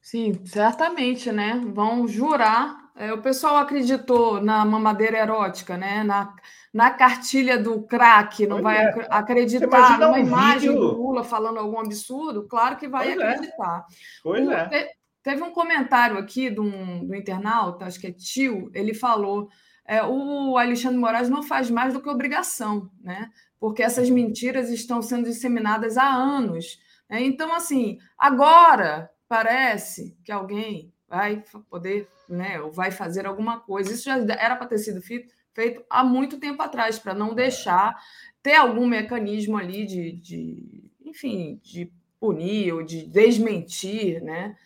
Sim, 0.00 0.40
certamente, 0.44 1.30
né? 1.30 1.60
Vão 1.72 2.06
jurar. 2.08 2.90
É, 2.94 3.12
o 3.12 3.22
pessoal 3.22 3.56
acreditou 3.56 4.40
na 4.40 4.64
mamadeira 4.64 5.18
erótica, 5.18 5.76
né? 5.76 6.02
Na, 6.02 6.34
na 6.72 6.90
cartilha 6.90 7.58
do 7.58 7.82
crack, 7.82 8.46
não 8.46 8.60
pois 8.60 8.64
vai 8.64 8.84
é. 8.84 9.06
acreditar 9.08 9.98
numa 9.98 10.12
um 10.12 10.18
imagem 10.18 10.70
vídeo... 10.70 10.80
do 10.80 10.96
Lula 10.96 11.24
falando 11.24 11.58
algum 11.58 11.78
absurdo? 11.78 12.46
Claro 12.46 12.76
que 12.76 12.88
vai 12.88 13.06
pois 13.06 13.18
é. 13.18 13.28
acreditar. 13.30 13.86
É. 13.88 13.94
Pois 14.22 14.46
o, 14.46 14.52
é. 14.52 14.92
Teve 15.22 15.42
um 15.42 15.52
comentário 15.52 16.18
aqui 16.18 16.50
do, 16.50 16.62
um, 16.62 17.06
do 17.06 17.14
internauta, 17.14 17.84
acho 17.84 18.00
que 18.00 18.08
é 18.08 18.12
tio, 18.12 18.70
ele 18.74 18.92
falou: 18.92 19.48
é, 19.86 20.02
o 20.02 20.56
Alexandre 20.56 20.98
Moraes 20.98 21.28
não 21.28 21.42
faz 21.42 21.70
mais 21.70 21.92
do 21.92 22.02
que 22.02 22.08
obrigação, 22.08 22.90
né? 23.00 23.30
Porque 23.58 23.82
essas 23.82 24.10
mentiras 24.10 24.70
estão 24.70 25.00
sendo 25.00 25.24
disseminadas 25.24 25.96
há 25.96 26.08
anos. 26.08 26.78
Né? 27.08 27.22
Então, 27.22 27.54
assim, 27.54 27.98
agora 28.18 29.10
parece 29.28 30.16
que 30.24 30.32
alguém 30.32 30.92
vai 31.08 31.44
poder, 31.68 32.08
né, 32.28 32.60
ou 32.60 32.72
vai 32.72 32.90
fazer 32.90 33.26
alguma 33.26 33.60
coisa. 33.60 33.92
Isso 33.92 34.04
já 34.04 34.16
era 34.16 34.56
para 34.56 34.66
ter 34.66 34.78
sido 34.78 35.00
feito, 35.02 35.32
feito 35.52 35.84
há 35.88 36.02
muito 36.02 36.38
tempo 36.38 36.62
atrás, 36.62 36.98
para 36.98 37.14
não 37.14 37.34
deixar 37.34 37.94
ter 38.42 38.54
algum 38.54 38.86
mecanismo 38.86 39.56
ali 39.56 39.86
de, 39.86 40.12
de, 40.12 40.90
enfim, 41.04 41.60
de 41.62 41.92
punir 42.18 42.72
ou 42.72 42.82
de 42.82 43.06
desmentir, 43.06 44.22
né? 44.22 44.56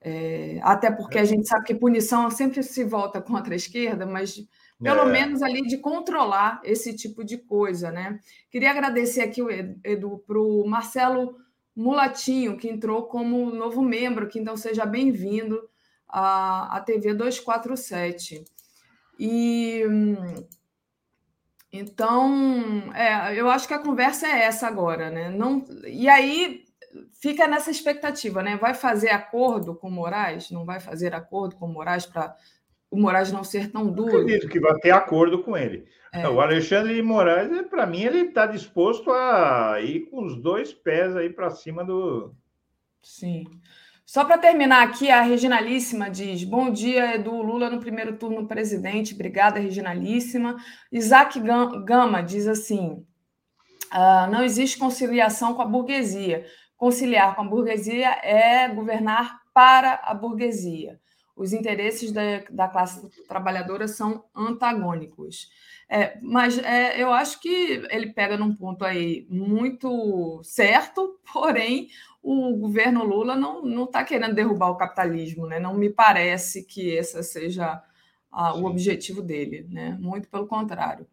É, 0.00 0.60
até 0.62 0.90
porque 0.90 1.18
a 1.18 1.22
é. 1.22 1.26
gente 1.26 1.48
sabe 1.48 1.64
que 1.64 1.74
punição 1.74 2.30
sempre 2.30 2.62
se 2.62 2.84
volta 2.84 3.20
contra 3.20 3.54
a 3.54 3.56
esquerda, 3.56 4.06
mas 4.06 4.46
pelo 4.82 5.02
é. 5.02 5.12
menos 5.12 5.42
ali 5.42 5.62
de 5.62 5.78
controlar 5.78 6.60
esse 6.62 6.94
tipo 6.94 7.24
de 7.24 7.38
coisa, 7.38 7.90
né? 7.90 8.20
Queria 8.50 8.70
agradecer 8.70 9.22
aqui, 9.22 9.40
Edu, 9.82 10.22
para 10.26 10.38
o 10.38 10.66
Marcelo 10.66 11.36
Mulatinho, 11.74 12.56
que 12.56 12.68
entrou 12.68 13.04
como 13.04 13.50
novo 13.50 13.82
membro, 13.82 14.28
que 14.28 14.38
então 14.38 14.56
seja 14.56 14.84
bem-vindo 14.84 15.60
à, 16.08 16.76
à 16.76 16.80
TV 16.80 17.14
247. 17.14 18.44
E 19.18 19.82
então, 21.72 22.92
é, 22.94 23.38
eu 23.38 23.50
acho 23.50 23.66
que 23.66 23.74
a 23.74 23.78
conversa 23.78 24.26
é 24.26 24.44
essa 24.44 24.66
agora, 24.66 25.10
né? 25.10 25.30
Não, 25.30 25.64
e 25.86 26.08
aí 26.08 26.65
fica 27.20 27.46
nessa 27.46 27.70
expectativa, 27.70 28.42
né? 28.42 28.56
Vai 28.56 28.74
fazer 28.74 29.10
acordo 29.10 29.74
com 29.74 29.90
Moraes? 29.90 30.50
Não 30.50 30.64
vai 30.64 30.80
fazer 30.80 31.14
acordo 31.14 31.56
com 31.56 31.66
Moraes 31.66 32.06
para 32.06 32.34
o 32.90 32.98
Moraes 32.98 33.32
não 33.32 33.42
ser 33.42 33.70
tão 33.70 33.90
duro? 33.90 34.12
Eu 34.12 34.20
acredito 34.20 34.48
que 34.48 34.60
vai 34.60 34.74
ter 34.78 34.90
acordo 34.90 35.42
com 35.42 35.56
ele. 35.56 35.86
É. 36.12 36.28
O 36.28 36.40
Alexandre 36.40 36.94
de 36.94 37.02
Moraes, 37.02 37.50
para 37.68 37.86
mim, 37.86 38.02
ele 38.02 38.20
está 38.20 38.46
disposto 38.46 39.10
a 39.10 39.80
ir 39.80 40.08
com 40.10 40.24
os 40.24 40.40
dois 40.40 40.72
pés 40.72 41.16
aí 41.16 41.28
para 41.28 41.50
cima 41.50 41.84
do. 41.84 42.34
Sim. 43.02 43.44
Só 44.04 44.24
para 44.24 44.38
terminar 44.38 44.84
aqui, 44.84 45.10
a 45.10 45.20
Reginalíssima 45.20 46.08
diz: 46.08 46.44
Bom 46.44 46.70
dia, 46.70 47.16
Edu 47.16 47.42
Lula 47.42 47.68
no 47.68 47.80
primeiro 47.80 48.16
turno 48.16 48.46
presidente. 48.46 49.14
Obrigada, 49.14 49.58
Reginalíssima. 49.58 50.56
Isaac 50.92 51.40
Gama 51.84 52.22
diz 52.22 52.46
assim: 52.46 53.04
ah, 53.90 54.28
não 54.30 54.42
existe 54.42 54.78
conciliação 54.78 55.54
com 55.54 55.62
a 55.62 55.66
burguesia. 55.66 56.44
Conciliar 56.76 57.34
com 57.34 57.42
a 57.42 57.44
burguesia 57.44 58.10
é 58.22 58.68
governar 58.68 59.40
para 59.54 60.00
a 60.04 60.12
burguesia. 60.12 61.00
Os 61.34 61.52
interesses 61.52 62.12
da, 62.12 62.22
da 62.50 62.68
classe 62.68 63.08
trabalhadora 63.26 63.86
são 63.86 64.24
antagônicos. 64.34 65.50
É, 65.88 66.18
mas 66.20 66.58
é, 66.58 67.00
eu 67.00 67.12
acho 67.12 67.40
que 67.40 67.48
ele 67.90 68.12
pega 68.12 68.36
num 68.36 68.54
ponto 68.54 68.84
aí 68.84 69.26
muito 69.30 70.40
certo, 70.42 71.20
porém 71.32 71.88
o 72.22 72.56
governo 72.56 73.04
Lula 73.04 73.36
não 73.36 73.84
está 73.84 74.02
querendo 74.02 74.34
derrubar 74.34 74.70
o 74.70 74.76
capitalismo, 74.76 75.46
né? 75.46 75.60
Não 75.60 75.74
me 75.74 75.88
parece 75.88 76.64
que 76.64 76.88
esse 76.88 77.22
seja 77.22 77.80
a, 78.32 78.54
o 78.54 78.64
objetivo 78.64 79.22
dele, 79.22 79.64
né? 79.70 79.96
Muito 80.00 80.28
pelo 80.28 80.46
contrário. 80.46 81.06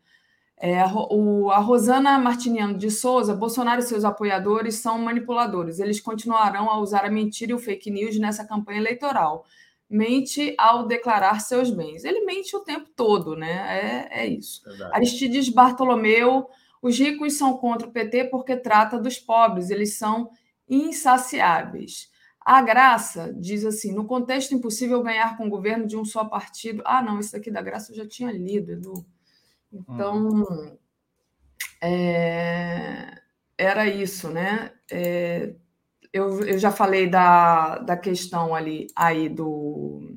É, 0.57 0.79
a, 0.79 0.87
o, 0.93 1.51
a 1.51 1.59
Rosana 1.59 2.17
Martiniano 2.17 2.77
de 2.77 2.89
Souza, 2.89 3.35
Bolsonaro 3.35 3.81
e 3.81 3.83
seus 3.83 4.05
apoiadores 4.05 4.75
são 4.75 4.97
manipuladores. 4.99 5.79
Eles 5.79 5.99
continuarão 5.99 6.69
a 6.69 6.79
usar 6.79 7.03
a 7.05 7.09
mentira 7.09 7.51
e 7.51 7.55
o 7.55 7.59
fake 7.59 7.91
news 7.91 8.17
nessa 8.17 8.45
campanha 8.45 8.79
eleitoral. 8.79 9.45
Mente 9.89 10.55
ao 10.57 10.87
declarar 10.87 11.39
seus 11.41 11.69
bens. 11.69 12.03
Ele 12.03 12.25
mente 12.25 12.55
o 12.55 12.61
tempo 12.61 12.89
todo, 12.95 13.35
né? 13.35 14.07
É, 14.11 14.23
é 14.23 14.27
isso. 14.27 14.63
Verdade. 14.63 14.95
Aristides 14.95 15.49
Bartolomeu, 15.49 16.47
os 16.81 16.97
ricos 16.97 17.37
são 17.37 17.57
contra 17.57 17.87
o 17.87 17.91
PT 17.91 18.25
porque 18.25 18.55
trata 18.55 18.97
dos 18.97 19.19
pobres, 19.19 19.69
eles 19.69 19.97
são 19.97 20.29
insaciáveis. 20.69 22.09
A 22.45 22.61
Graça 22.61 23.33
diz 23.37 23.65
assim: 23.65 23.93
no 23.93 24.05
contexto 24.05 24.53
impossível 24.53 25.01
ganhar 25.01 25.37
com 25.37 25.47
o 25.47 25.49
governo 25.49 25.87
de 25.87 25.95
um 25.95 26.03
só 26.03 26.25
partido. 26.25 26.83
Ah, 26.85 27.01
não, 27.01 27.19
isso 27.19 27.35
aqui 27.35 27.49
da 27.49 27.61
Graça 27.61 27.91
eu 27.91 27.95
já 27.95 28.07
tinha 28.07 28.31
lido, 28.31 28.71
Edu. 28.71 29.05
Então, 29.73 30.77
é, 31.81 33.19
era 33.57 33.87
isso, 33.87 34.29
né? 34.29 34.71
É, 34.91 35.53
eu, 36.13 36.41
eu 36.45 36.59
já 36.59 36.71
falei 36.71 37.07
da, 37.07 37.79
da 37.79 37.97
questão 37.97 38.53
ali 38.53 38.87
aí 38.95 39.27
do, 39.27 40.15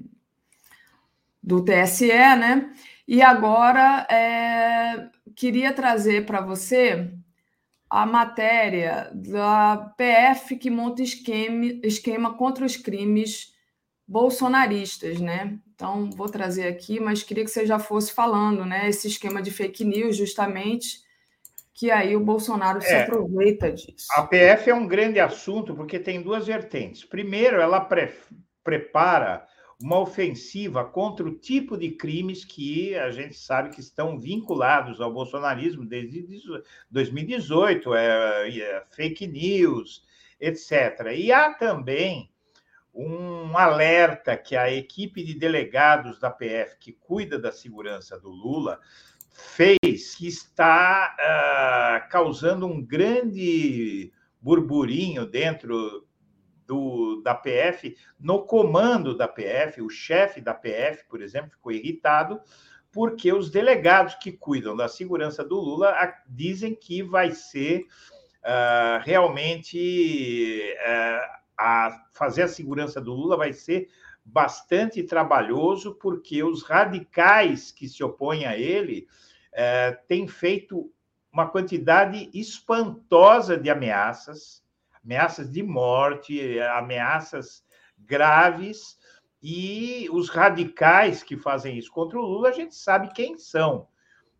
do 1.42 1.64
TSE, 1.64 2.08
né? 2.08 2.72
E 3.08 3.22
agora 3.22 4.06
é, 4.10 5.08
queria 5.34 5.72
trazer 5.72 6.26
para 6.26 6.40
você 6.40 7.10
a 7.88 8.04
matéria 8.04 9.10
da 9.14 9.94
PF 9.96 10.56
que 10.56 10.70
monta 10.70 11.02
esquema, 11.02 11.64
esquema 11.82 12.34
contra 12.34 12.66
os 12.66 12.76
crimes 12.76 13.55
bolsonaristas, 14.06 15.20
né? 15.20 15.58
Então, 15.74 16.10
vou 16.10 16.28
trazer 16.28 16.68
aqui, 16.68 17.00
mas 17.00 17.22
queria 17.22 17.44
que 17.44 17.50
você 17.50 17.66
já 17.66 17.78
fosse 17.78 18.12
falando, 18.12 18.64
né? 18.64 18.88
Esse 18.88 19.08
esquema 19.08 19.42
de 19.42 19.50
fake 19.50 19.84
news, 19.84 20.16
justamente, 20.16 21.00
que 21.74 21.90
aí 21.90 22.16
o 22.16 22.24
Bolsonaro 22.24 22.78
é, 22.78 22.80
se 22.80 22.94
aproveita 22.94 23.70
disso. 23.70 24.06
A 24.16 24.22
PF 24.22 24.70
é 24.70 24.74
um 24.74 24.86
grande 24.86 25.20
assunto, 25.20 25.74
porque 25.74 25.98
tem 25.98 26.22
duas 26.22 26.46
vertentes. 26.46 27.04
Primeiro, 27.04 27.60
ela 27.60 27.80
pre 27.80 28.12
prepara 28.64 29.46
uma 29.80 30.00
ofensiva 30.00 30.84
contra 30.84 31.26
o 31.26 31.34
tipo 31.34 31.76
de 31.76 31.90
crimes 31.90 32.44
que 32.44 32.96
a 32.96 33.10
gente 33.10 33.34
sabe 33.34 33.70
que 33.70 33.80
estão 33.80 34.18
vinculados 34.18 35.00
ao 35.00 35.12
bolsonarismo 35.12 35.84
desde 35.84 36.26
2018, 36.90 37.94
é, 37.94 38.58
é 38.58 38.84
fake 38.90 39.26
news, 39.26 40.02
etc. 40.40 41.12
E 41.14 41.30
há 41.30 41.52
também 41.52 42.30
um 42.96 43.56
alerta 43.58 44.36
que 44.36 44.56
a 44.56 44.72
equipe 44.72 45.22
de 45.22 45.34
delegados 45.34 46.18
da 46.18 46.30
PF 46.30 46.78
que 46.78 46.92
cuida 46.92 47.38
da 47.38 47.52
segurança 47.52 48.18
do 48.18 48.30
Lula 48.30 48.80
fez, 49.30 50.14
que 50.14 50.26
está 50.26 51.14
uh, 51.20 52.10
causando 52.10 52.66
um 52.66 52.82
grande 52.82 54.10
burburinho 54.40 55.26
dentro 55.26 56.06
do, 56.66 57.20
da 57.22 57.34
PF, 57.34 57.94
no 58.18 58.46
comando 58.46 59.14
da 59.14 59.28
PF, 59.28 59.82
o 59.82 59.90
chefe 59.90 60.40
da 60.40 60.54
PF, 60.54 61.04
por 61.06 61.20
exemplo, 61.20 61.50
ficou 61.50 61.72
irritado 61.72 62.40
porque 62.90 63.30
os 63.30 63.50
delegados 63.50 64.14
que 64.14 64.32
cuidam 64.32 64.74
da 64.74 64.88
segurança 64.88 65.44
do 65.44 65.56
Lula 65.56 65.94
dizem 66.26 66.74
que 66.74 67.02
vai 67.02 67.30
ser 67.32 67.82
uh, 68.42 69.02
realmente 69.04 70.74
uh, 70.80 71.45
a 71.58 72.06
fazer 72.12 72.42
a 72.42 72.48
segurança 72.48 73.00
do 73.00 73.14
Lula 73.14 73.36
vai 73.36 73.52
ser 73.52 73.88
bastante 74.24 75.02
trabalhoso, 75.02 75.94
porque 75.94 76.42
os 76.42 76.62
radicais 76.62 77.70
que 77.70 77.88
se 77.88 78.02
opõem 78.02 78.44
a 78.44 78.56
ele 78.56 79.06
é, 79.52 79.92
têm 80.08 80.26
feito 80.26 80.90
uma 81.32 81.46
quantidade 81.48 82.30
espantosa 82.34 83.56
de 83.56 83.70
ameaças, 83.70 84.64
ameaças 85.04 85.50
de 85.50 85.62
morte, 85.62 86.58
ameaças 86.60 87.64
graves, 87.98 88.98
e 89.42 90.08
os 90.10 90.28
radicais 90.28 91.22
que 91.22 91.36
fazem 91.36 91.78
isso 91.78 91.92
contra 91.92 92.18
o 92.18 92.22
Lula, 92.22 92.48
a 92.48 92.52
gente 92.52 92.74
sabe 92.74 93.12
quem 93.12 93.38
são. 93.38 93.86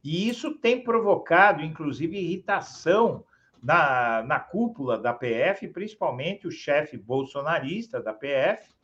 E 0.03 0.29
isso 0.29 0.55
tem 0.55 0.83
provocado, 0.83 1.63
inclusive, 1.63 2.19
irritação 2.19 3.25
na, 3.62 4.23
na 4.23 4.41
cúpula 4.41 4.99
da 4.99 5.12
PF, 5.12 5.69
principalmente 5.69 6.47
o 6.47 6.51
chefe 6.51 6.97
bolsonarista 6.97 8.01
da 8.01 8.12
PF, 8.12 8.74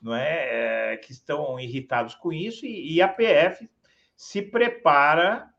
não 0.00 0.14
é, 0.14 0.92
é 0.92 0.96
que 0.96 1.12
estão 1.12 1.58
irritados 1.58 2.14
com 2.14 2.32
isso, 2.32 2.64
e, 2.64 2.94
e 2.94 3.02
a 3.02 3.08
PF 3.08 3.68
se 4.16 4.42
prepara 4.42 5.52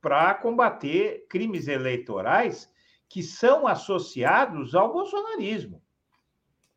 para 0.00 0.34
combater 0.34 1.26
crimes 1.28 1.68
eleitorais 1.68 2.70
que 3.08 3.22
são 3.22 3.66
associados 3.66 4.74
ao 4.74 4.92
bolsonarismo. 4.92 5.82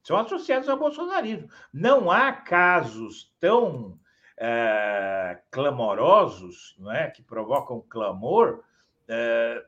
são 0.03 0.17
associados 0.17 0.69
ao 0.69 0.77
bolsonarismo. 0.77 1.49
Não 1.73 2.11
há 2.11 2.31
casos 2.31 3.33
tão 3.39 3.97
é, 4.37 5.41
clamorosos, 5.49 6.75
não 6.77 6.91
é, 6.91 7.09
que 7.09 7.23
provocam 7.23 7.81
clamor, 7.89 8.63
é, 9.07 9.65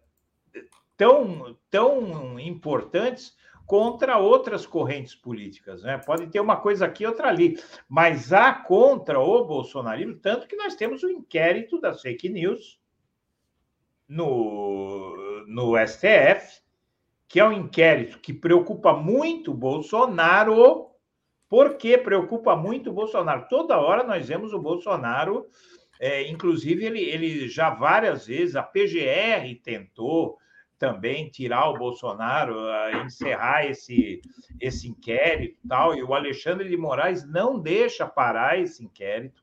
tão, 0.98 1.56
tão 1.70 2.40
importantes 2.40 3.38
contra 3.68 4.18
outras 4.18 4.66
correntes 4.66 5.14
políticas. 5.14 5.84
Né? 5.84 5.98
Pode 5.98 6.28
ter 6.28 6.40
uma 6.40 6.56
coisa 6.56 6.86
aqui, 6.86 7.06
outra 7.06 7.28
ali, 7.28 7.62
mas 7.88 8.34
há 8.34 8.54
contra 8.54 9.20
o 9.20 9.46
bolsonarismo, 9.46 10.16
tanto 10.16 10.48
que 10.48 10.56
nós 10.56 10.76
temos 10.76 11.04
o 11.04 11.10
inquérito 11.10 11.80
das 11.80 12.02
fake 12.02 12.30
news 12.30 12.80
no, 14.08 15.46
no 15.48 15.76
STF, 15.86 16.62
que 17.28 17.42
é 17.42 17.46
um 17.46 17.52
inquérito 17.52 18.20
que 18.20 18.34
preocupa 18.34 18.94
muito 18.94 19.52
o 19.52 19.54
Bolsonaro. 19.54 20.88
Por 21.50 21.76
que 21.76 21.98
preocupa 21.98 22.56
muito 22.56 22.90
o 22.90 22.94
Bolsonaro? 22.94 23.48
Toda 23.50 23.78
hora 23.78 24.04
nós 24.04 24.26
vemos 24.26 24.54
o 24.54 24.60
Bolsonaro, 24.60 25.46
é, 26.00 26.26
inclusive 26.30 26.86
ele, 26.86 27.02
ele 27.02 27.50
já 27.50 27.70
várias 27.70 28.28
vezes, 28.28 28.56
a 28.56 28.64
PGR 28.64 29.62
tentou 29.62 30.38
também 30.78 31.30
tirar 31.30 31.70
o 31.70 31.78
Bolsonaro, 31.78 32.56
encerrar 33.06 33.66
esse, 33.66 34.22
esse 34.60 34.88
inquérito 34.88 35.60
e 35.64 35.68
tal, 35.68 35.96
e 35.96 36.04
o 36.04 36.14
Alexandre 36.14 36.70
de 36.70 36.78
Moraes 36.78 37.28
não 37.28 37.60
deixa 37.60 38.06
parar 38.06 38.60
esse 38.60 38.84
inquérito. 38.84 39.42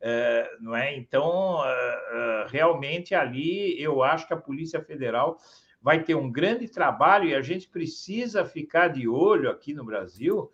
É, 0.00 0.50
não 0.60 0.76
é? 0.76 0.94
Então, 0.94 1.64
é, 1.64 1.70
é, 1.70 2.46
realmente 2.48 3.14
ali 3.14 3.80
eu 3.80 4.02
acho 4.02 4.26
que 4.26 4.34
a 4.34 4.36
Polícia 4.36 4.80
Federal 4.80 5.38
vai 5.80 6.02
ter 6.02 6.14
um 6.14 6.30
grande 6.30 6.68
trabalho 6.68 7.28
e 7.28 7.34
a 7.34 7.40
gente 7.40 7.68
precisa 7.68 8.44
ficar 8.44 8.88
de 8.88 9.08
olho 9.08 9.50
aqui 9.50 9.72
no 9.72 9.84
Brasil 9.84 10.50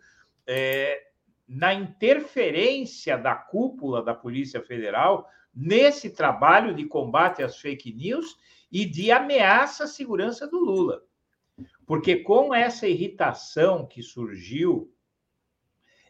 é, 0.47 1.01
na 1.47 1.73
interferência 1.73 3.17
da 3.17 3.35
cúpula 3.35 4.01
da 4.01 4.13
Polícia 4.13 4.61
Federal 4.61 5.27
nesse 5.53 6.09
trabalho 6.09 6.73
de 6.73 6.85
combate 6.85 7.43
às 7.43 7.57
fake 7.59 7.93
news 7.93 8.37
e 8.73 8.85
de 8.85 9.11
ameaça 9.11 9.83
à 9.83 9.87
segurança 9.87 10.47
do 10.47 10.57
Lula. 10.57 11.03
Porque 11.85 12.15
com 12.15 12.51
essa 12.51 12.87
irritação 12.87 13.85
que 13.85 14.01
surgiu, 14.01 14.91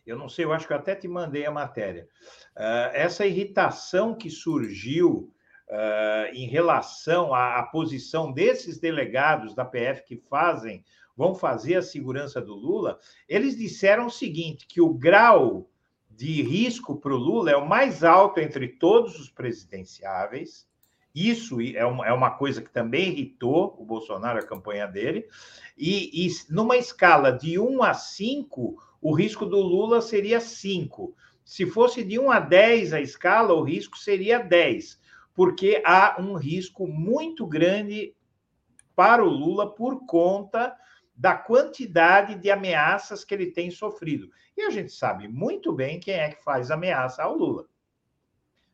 eu 0.06 0.18
não 0.18 0.30
sei, 0.30 0.46
eu 0.46 0.54
acho 0.54 0.66
que 0.66 0.72
eu 0.72 0.78
até 0.78 0.96
te 0.96 1.06
mandei 1.06 1.46
a 1.46 1.52
matéria, 1.52 2.08
uh, 2.56 2.90
essa 2.94 3.26
irritação 3.26 4.16
que 4.16 4.30
surgiu 4.30 5.34
uh, 5.70 6.34
em 6.34 6.48
relação 6.48 7.34
à, 7.34 7.60
à, 7.60 7.64
posição 7.64 8.32
desses 8.32 8.80
delegados 8.80 9.54
da 9.54 9.66
PF 9.66 10.06
que 10.06 10.16
fazem, 10.16 10.86
vão 11.18 11.36
fazer 11.36 11.76
a 11.76 11.82
segurança 11.82 12.42
do 12.42 12.56
Lula, 12.56 12.98
eles 13.28 13.58
disseram 13.58 14.06
o 14.06 14.12
seguinte: 14.12 14.66
que 14.68 14.80
o 14.80 14.94
grau 14.94 15.70
de 16.10 16.42
risco 16.42 16.98
para 16.98 17.14
o 17.14 17.18
Lula 17.18 17.52
é 17.52 17.58
o 17.58 17.68
mais 17.68 18.06
alto 18.06 18.40
entre 18.40 18.70
todos 18.70 19.20
os 19.20 19.30
presidenciáveis. 19.30 20.66
Isso 21.14 21.60
é 21.62 21.86
uma, 21.86 22.08
é 22.08 22.14
uma 22.14 22.32
coisa 22.32 22.62
que 22.62 22.72
também 22.72 23.10
irritou 23.10 23.76
o 23.80 23.86
Bolsonaro, 23.86 24.40
a 24.40 24.46
campanha 24.46 24.88
dele. 24.88 25.28
E, 25.78 26.26
e 26.26 26.30
numa 26.50 26.78
escala 26.78 27.32
de 27.32 27.60
1 27.60 27.84
a 27.84 27.94
5, 27.94 28.76
o 29.02 29.14
risco 29.14 29.46
do 29.46 29.60
Lula 29.60 30.02
seria 30.02 30.40
5. 30.40 31.16
Se 31.46 31.66
fosse 31.66 32.04
de 32.04 32.18
1 32.18 32.32
a 32.32 32.40
10 32.40 32.94
a 32.94 33.02
escala, 33.02 33.54
o 33.54 33.64
risco 33.64 33.98
seria 33.98 34.40
10 34.40 35.04
porque 35.34 35.82
há 35.86 36.16
um 36.20 36.36
risco 36.36 36.88
muito 36.88 37.46
grande 37.46 38.16
para 38.96 39.24
o 39.24 39.30
Lula 39.30 39.74
por 39.74 40.06
conta 40.06 40.76
da 41.16 41.36
quantidade 41.36 42.36
de 42.36 42.52
ameaças 42.52 43.24
que 43.24 43.34
ele 43.34 43.52
tem 43.52 43.72
sofrido. 43.72 44.30
E 44.56 44.62
a 44.64 44.70
gente 44.70 44.92
sabe 44.92 45.28
muito 45.28 45.74
bem 45.74 46.00
quem 46.00 46.16
é 46.16 46.30
que 46.30 46.44
faz 46.44 46.70
ameaça 46.70 47.24
ao 47.24 47.36
Lula. 47.36 47.66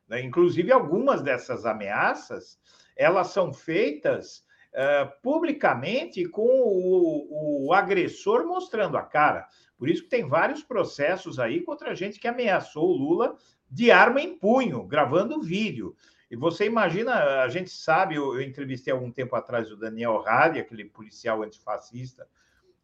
Né? 0.10 0.22
Inclusive, 0.22 0.72
algumas 0.72 1.22
dessas 1.22 1.66
ameaças, 1.66 2.60
elas 2.98 3.28
são 3.28 3.54
feitas 3.54 4.44
uh, 4.74 5.22
publicamente 5.22 6.26
com 6.26 6.42
o, 6.44 7.68
o 7.68 7.74
agressor 7.74 8.46
mostrando 8.46 8.98
a 8.98 9.04
cara. 9.04 9.48
Por 9.78 9.88
isso 9.88 10.04
que 10.04 10.10
tem 10.10 10.28
vários 10.28 10.64
processos 10.64 11.40
aí 11.40 11.62
contra 11.62 11.96
gente 11.96 12.20
que 12.20 12.28
ameaçou 12.28 12.90
o 12.90 12.98
Lula 12.98 13.38
de 13.72 13.92
arma 13.92 14.20
em 14.20 14.38
punho, 14.38 14.84
gravando 14.84 15.42
vídeo. 15.42 15.96
E 16.30 16.36
você 16.36 16.66
imagina, 16.66 17.42
a 17.42 17.48
gente 17.48 17.70
sabe, 17.70 18.16
eu, 18.16 18.36
eu 18.36 18.42
entrevistei 18.42 18.92
algum 18.92 19.12
tempo 19.12 19.36
atrás 19.36 19.72
o 19.72 19.78
Daniel 19.78 20.24
Hadi, 20.28 20.60
aquele 20.60 20.86
policial 20.86 21.44
antifascista, 21.44 22.28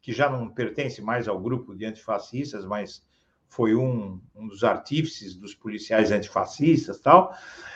que 0.00 0.12
já 0.12 0.30
não 0.30 0.48
pertence 0.48 1.02
mais 1.02 1.28
ao 1.28 1.40
grupo 1.40 1.74
de 1.74 1.84
antifascistas, 1.84 2.64
mas 2.64 3.04
foi 3.48 3.74
um, 3.74 4.20
um 4.34 4.48
dos 4.48 4.64
artífices 4.64 5.34
dos 5.34 5.54
policiais 5.54 6.12
antifascistas 6.12 7.00
tal, 7.00 7.32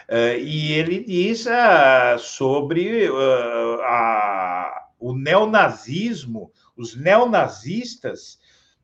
uh, 0.08 0.38
e 0.38 0.72
ele 0.72 1.04
diz 1.04 1.46
uh, 1.46 2.18
sobre 2.18 3.08
uh, 3.08 3.80
a, 3.82 4.88
o 4.98 5.14
neonazismo, 5.14 6.52
os 6.76 6.94
neonazistas 6.96 8.38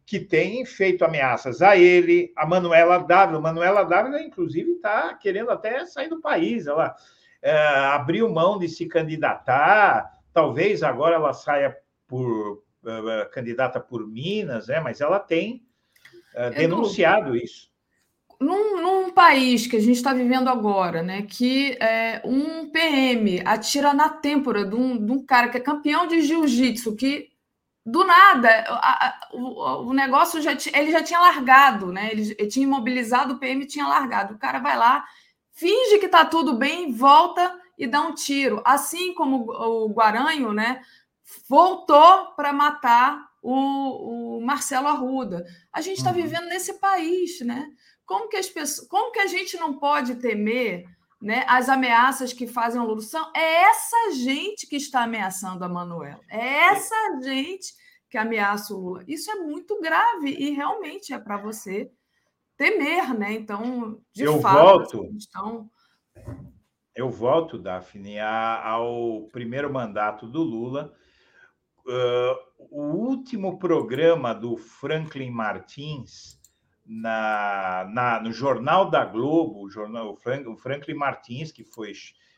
que 0.07 0.21
têm 0.21 0.65
feito 0.65 1.05
ameaças 1.05 1.61
a 1.61 1.77
ele, 1.77 2.33
a 2.37 2.47
Manuela 2.47 2.99
Dávila. 2.99 3.41
Manuela 3.41 3.83
Dávila, 3.83 4.23
inclusive, 4.23 4.71
está 4.71 5.13
querendo 5.15 5.51
até 5.51 5.85
sair 5.85 6.09
do 6.09 6.21
país. 6.21 6.69
Ela 6.69 6.95
é, 7.43 7.53
abriu 7.93 8.33
mão 8.33 8.57
de 8.57 8.69
se 8.69 8.87
candidatar, 8.87 10.17
talvez 10.33 10.85
agora 10.85 11.17
ela 11.17 11.33
saia 11.33 11.77
por 12.07 12.63
uh, 12.85 13.31
candidata 13.33 13.81
por 13.81 14.07
Minas, 14.07 14.69
né? 14.69 14.79
mas 14.79 15.01
ela 15.01 15.19
tem 15.19 15.66
uh, 16.37 16.51
denunciado 16.55 17.37
isso. 17.37 17.71
Num, 18.39 18.83
num, 18.83 19.11
país 19.11 19.67
que 19.67 19.77
a 19.77 19.81
gente 19.81 19.97
está 19.97 20.13
vivendo 20.13 20.49
agora, 20.49 21.03
né, 21.03 21.23
que 21.23 21.73
é, 21.81 22.21
um 22.23 22.69
PM 22.69 23.41
atira 23.47 23.95
na 23.95 24.11
têmpora 24.11 24.63
de 24.63 24.75
um, 24.75 25.03
de 25.03 25.11
um 25.11 25.25
cara 25.25 25.49
que 25.49 25.57
é 25.57 25.61
campeão 25.61 26.07
de 26.07 26.21
jiu-jitsu, 26.21 26.95
que 26.95 27.31
do 27.87 28.05
nada, 28.05 28.51
a, 28.69 29.07
a, 29.07 29.29
o, 29.33 29.89
o, 29.89 29.95
negócio 29.95 30.43
já 30.43 30.51
ele 30.75 30.91
já 30.91 31.05
tinha 31.05 31.21
largado, 31.21 31.93
né? 31.93 32.11
Ele, 32.11 32.35
ele, 32.37 32.49
tinha 32.49 32.65
imobilizado 32.65 33.35
o 33.35 33.39
PM 33.39 33.65
tinha 33.65 33.87
largado. 33.87 34.35
O 34.35 34.39
cara 34.39 34.59
vai 34.59 34.77
lá, 34.77 35.05
finge 35.53 35.99
que 35.99 36.09
tá 36.09 36.25
tudo 36.25 36.55
bem, 36.55 36.93
volta 36.93 37.57
e 37.79 37.87
dá 37.87 38.01
um 38.01 38.13
tiro. 38.13 38.61
Assim 38.65 39.15
como 39.15 39.49
o, 39.49 39.85
o 39.85 39.93
Guaranho, 39.93 40.53
né? 40.53 40.83
Voltou 41.49 42.33
para 42.37 42.53
matar 42.53 43.25
o, 43.47 44.39
o, 44.39 44.41
Marcelo 44.45 44.89
Arruda. 44.89 45.45
A 45.73 45.81
gente 45.81 45.99
está 45.99 46.11
uhum. 46.11 46.17
vivendo 46.17 46.47
nesse 46.47 46.81
país, 46.81 47.41
né? 47.41 47.69
Como 48.05 48.29
que 48.29 48.37
as 48.37 48.49
pessoas, 48.49 48.89
como 48.89 49.13
que 49.13 49.21
a 49.21 49.27
gente 49.27 49.57
não 49.57 49.79
pode 49.79 50.17
temer 50.17 50.85
né, 51.21 51.45
as 51.49 51.69
ameaças 51.69 52.33
que 52.33 52.47
fazem 52.47 52.81
o 52.81 52.85
Lula. 52.85 53.01
São, 53.01 53.33
é 53.35 53.63
essa 53.63 54.13
gente 54.13 54.67
que 54.67 54.77
está 54.77 55.05
ameaçando 55.05 55.65
a 55.65 55.69
Manuela. 55.69 56.21
É 56.29 56.65
essa 56.67 57.21
gente 57.23 57.73
que 58.11 58.19
ameaça 58.19 58.75
o 58.75 58.81
Lula. 58.81 59.05
Isso 59.07 59.31
é 59.31 59.37
muito 59.37 59.81
grave 59.81 60.31
e 60.31 60.51
realmente 60.51 61.13
é 61.13 61.19
para 61.19 61.37
você 61.37 61.91
temer, 62.57 63.15
né? 63.15 63.33
Então, 63.33 64.01
de 64.13 64.25
eu 64.25 64.41
fato, 64.41 64.99
volto, 64.99 65.17
estão... 65.17 65.71
eu 66.95 67.11
volto, 67.11 67.59
Daphne, 67.59 68.19
ao 68.19 69.29
primeiro 69.33 69.73
mandato 69.73 70.27
do 70.27 70.43
Lula. 70.43 70.93
O 72.59 72.83
último 72.83 73.59
programa 73.59 74.35
do 74.35 74.57
Franklin 74.57 75.31
Martins 75.31 76.41
na, 76.85 77.89
na, 77.93 78.21
no 78.21 78.33
Jornal 78.33 78.89
da 78.89 79.05
Globo, 79.05 79.65
o, 79.65 79.71
jornal, 79.71 80.13
o, 80.13 80.17
Frank, 80.17 80.49
o 80.49 80.57
Franklin 80.57 80.95
Martins, 80.95 81.53
que 81.53 81.65
foi 81.65 81.93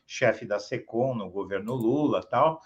chefe 0.05 0.45
da 0.45 0.59
SECOM 0.59 1.15
no 1.15 1.29
governo 1.29 1.73
Lula 1.75 2.21
tal, 2.23 2.61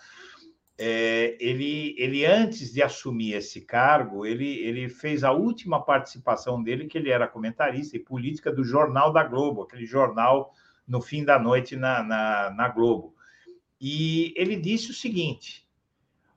é, 0.77 1.37
ele, 1.39 1.95
ele, 1.99 2.25
antes 2.25 2.73
de 2.73 2.81
assumir 2.81 3.33
esse 3.33 3.61
cargo, 3.61 4.25
ele, 4.25 4.57
ele 4.59 4.89
fez 4.89 5.23
a 5.23 5.31
última 5.31 5.83
participação 5.83 6.63
dele, 6.63 6.87
que 6.87 6.97
ele 6.97 7.11
era 7.11 7.27
comentarista 7.27 7.95
e 7.95 7.99
política 7.99 8.51
do 8.51 8.63
Jornal 8.63 9.13
da 9.13 9.23
Globo, 9.23 9.61
aquele 9.61 9.85
jornal 9.85 10.51
no 10.87 11.01
fim 11.01 11.23
da 11.23 11.37
noite 11.37 11.75
na, 11.75 12.01
na, 12.01 12.49
na 12.49 12.67
Globo. 12.69 13.13
E 13.79 14.33
ele 14.35 14.55
disse 14.55 14.89
o 14.89 14.93
seguinte: 14.93 15.62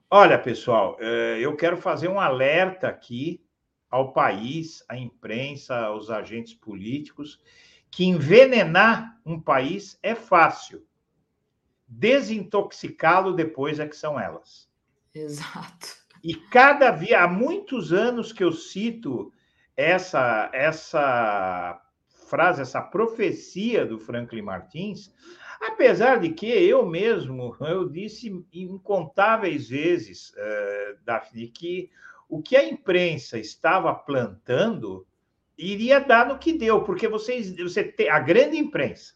Olha, 0.09 0.39
pessoal, 0.39 0.97
é, 1.01 1.37
eu 1.39 1.55
quero 1.57 1.75
fazer 1.75 2.07
um 2.07 2.19
alerta 2.19 2.87
aqui 2.87 3.43
ao 3.89 4.13
país, 4.13 4.83
à 4.87 4.97
imprensa, 4.97 5.75
aos 5.75 6.09
agentes 6.09 6.53
políticos, 6.53 7.41
que 7.91 8.05
envenenar 8.05 9.19
um 9.25 9.39
país 9.39 9.99
é 10.01 10.15
fácil. 10.15 10.85
Desintoxicá-lo 11.87 13.33
depois 13.33 13.79
é 13.79 13.87
que 13.87 13.95
são 13.95 14.19
elas. 14.19 14.69
Exato. 15.13 15.87
E 16.23 16.35
cada 16.35 16.91
vez, 16.91 17.11
há 17.11 17.27
muitos 17.27 17.91
anos 17.91 18.31
que 18.31 18.43
eu 18.43 18.51
cito 18.51 19.31
essa, 19.75 20.49
essa 20.53 21.81
frase, 22.29 22.61
essa 22.61 22.81
profecia 22.81 23.85
do 23.85 23.99
Franklin 23.99 24.41
Martins, 24.41 25.13
apesar 25.61 26.19
de 26.19 26.29
que 26.29 26.47
eu 26.47 26.85
mesmo, 26.85 27.55
eu 27.61 27.87
disse 27.87 28.45
incontáveis 28.53 29.69
vezes, 29.69 30.31
uh, 30.31 30.97
Daphne, 31.03 31.47
que 31.47 31.89
o 32.29 32.41
que 32.41 32.55
a 32.55 32.67
imprensa 32.67 33.39
estava 33.39 33.93
plantando 33.93 35.05
iria 35.57 35.99
dar 35.99 36.27
no 36.27 36.37
que 36.37 36.53
deu, 36.53 36.83
porque 36.83 37.07
vocês, 37.07 37.55
você 37.55 37.83
tem 37.83 38.09
a 38.09 38.19
grande 38.19 38.57
imprensa. 38.57 39.15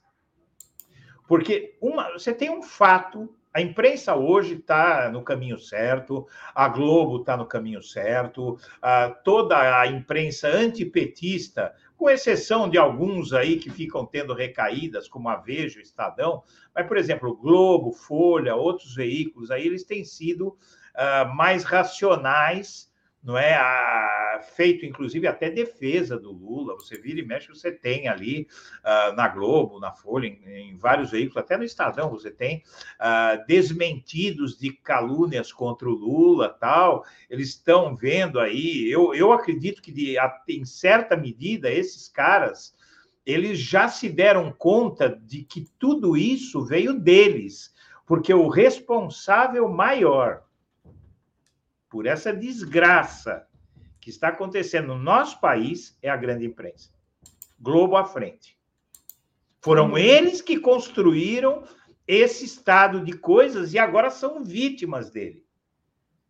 Porque 1.27 1.77
uma, 1.79 2.11
você 2.13 2.33
tem 2.33 2.49
um 2.49 2.63
fato, 2.63 3.33
a 3.53 3.61
imprensa 3.61 4.15
hoje 4.15 4.55
está 4.55 5.09
no 5.09 5.23
caminho 5.23 5.59
certo, 5.59 6.27
a 6.55 6.67
Globo 6.67 7.17
está 7.17 7.35
no 7.35 7.45
caminho 7.45 7.81
certo, 7.81 8.57
a, 8.81 9.09
toda 9.09 9.79
a 9.79 9.87
imprensa 9.87 10.47
antipetista, 10.47 11.73
com 11.97 12.09
exceção 12.09 12.69
de 12.69 12.77
alguns 12.77 13.33
aí 13.33 13.57
que 13.57 13.69
ficam 13.69 14.05
tendo 14.05 14.33
recaídas, 14.33 15.07
como 15.07 15.29
a 15.29 15.35
Veja, 15.35 15.79
o 15.79 15.81
Estadão, 15.81 16.43
mas, 16.73 16.87
por 16.87 16.97
exemplo, 16.97 17.35
Globo, 17.35 17.91
Folha, 17.91 18.55
outros 18.55 18.95
veículos 18.95 19.51
aí, 19.51 19.67
eles 19.67 19.83
têm 19.83 20.03
sido 20.03 20.47
uh, 20.47 21.35
mais 21.35 21.63
racionais 21.63 22.90
não 23.23 23.37
é? 23.37 23.53
A, 23.55 24.11
feito, 24.41 24.85
inclusive, 24.85 25.27
até 25.27 25.49
defesa 25.49 26.17
do 26.17 26.31
Lula. 26.31 26.75
Você 26.75 26.97
vira 26.97 27.19
e 27.19 27.25
mexe, 27.25 27.49
você 27.49 27.71
tem 27.71 28.07
ali 28.07 28.47
uh, 28.79 29.15
na 29.15 29.27
Globo, 29.27 29.79
na 29.79 29.91
Folha, 29.91 30.27
em, 30.27 30.71
em, 30.71 30.77
vários 30.77 31.11
veículos, 31.11 31.37
até 31.37 31.57
no 31.57 31.63
Estadão, 31.63 32.09
você 32.09 32.31
tem 32.31 32.63
uh, 32.99 33.45
desmentidos 33.47 34.57
de 34.57 34.71
calúnias 34.71 35.51
contra 35.51 35.87
o 35.87 35.93
Lula, 35.93 36.49
tal. 36.49 37.05
Eles 37.29 37.49
estão 37.49 37.95
vendo 37.95 38.39
aí. 38.39 38.89
Eu, 38.89 39.13
eu 39.13 39.31
acredito 39.31 39.81
que, 39.81 39.91
de, 39.91 40.15
em 40.47 40.65
certa 40.65 41.15
medida, 41.15 41.71
esses 41.71 42.07
caras 42.07 42.73
eles 43.23 43.59
já 43.59 43.87
se 43.87 44.09
deram 44.09 44.51
conta 44.51 45.07
de 45.09 45.43
que 45.43 45.69
tudo 45.77 46.17
isso 46.17 46.65
veio 46.65 46.99
deles, 46.99 47.71
porque 48.05 48.33
o 48.33 48.47
responsável 48.47 49.69
maior 49.69 50.43
por 51.91 52.05
essa 52.05 52.33
desgraça 52.33 53.45
que 53.99 54.09
está 54.09 54.29
acontecendo 54.29 54.87
no 54.87 54.97
nosso 54.97 55.41
país 55.41 55.97
é 56.01 56.09
a 56.09 56.15
grande 56.15 56.45
imprensa. 56.45 56.89
Globo 57.59 57.97
à 57.97 58.05
frente. 58.05 58.57
Foram 59.59 59.97
eles 59.97 60.41
que 60.41 60.57
construíram 60.57 61.65
esse 62.07 62.45
estado 62.45 63.03
de 63.03 63.11
coisas 63.11 63.73
e 63.73 63.77
agora 63.77 64.09
são 64.09 64.41
vítimas 64.41 65.11
dele. 65.11 65.45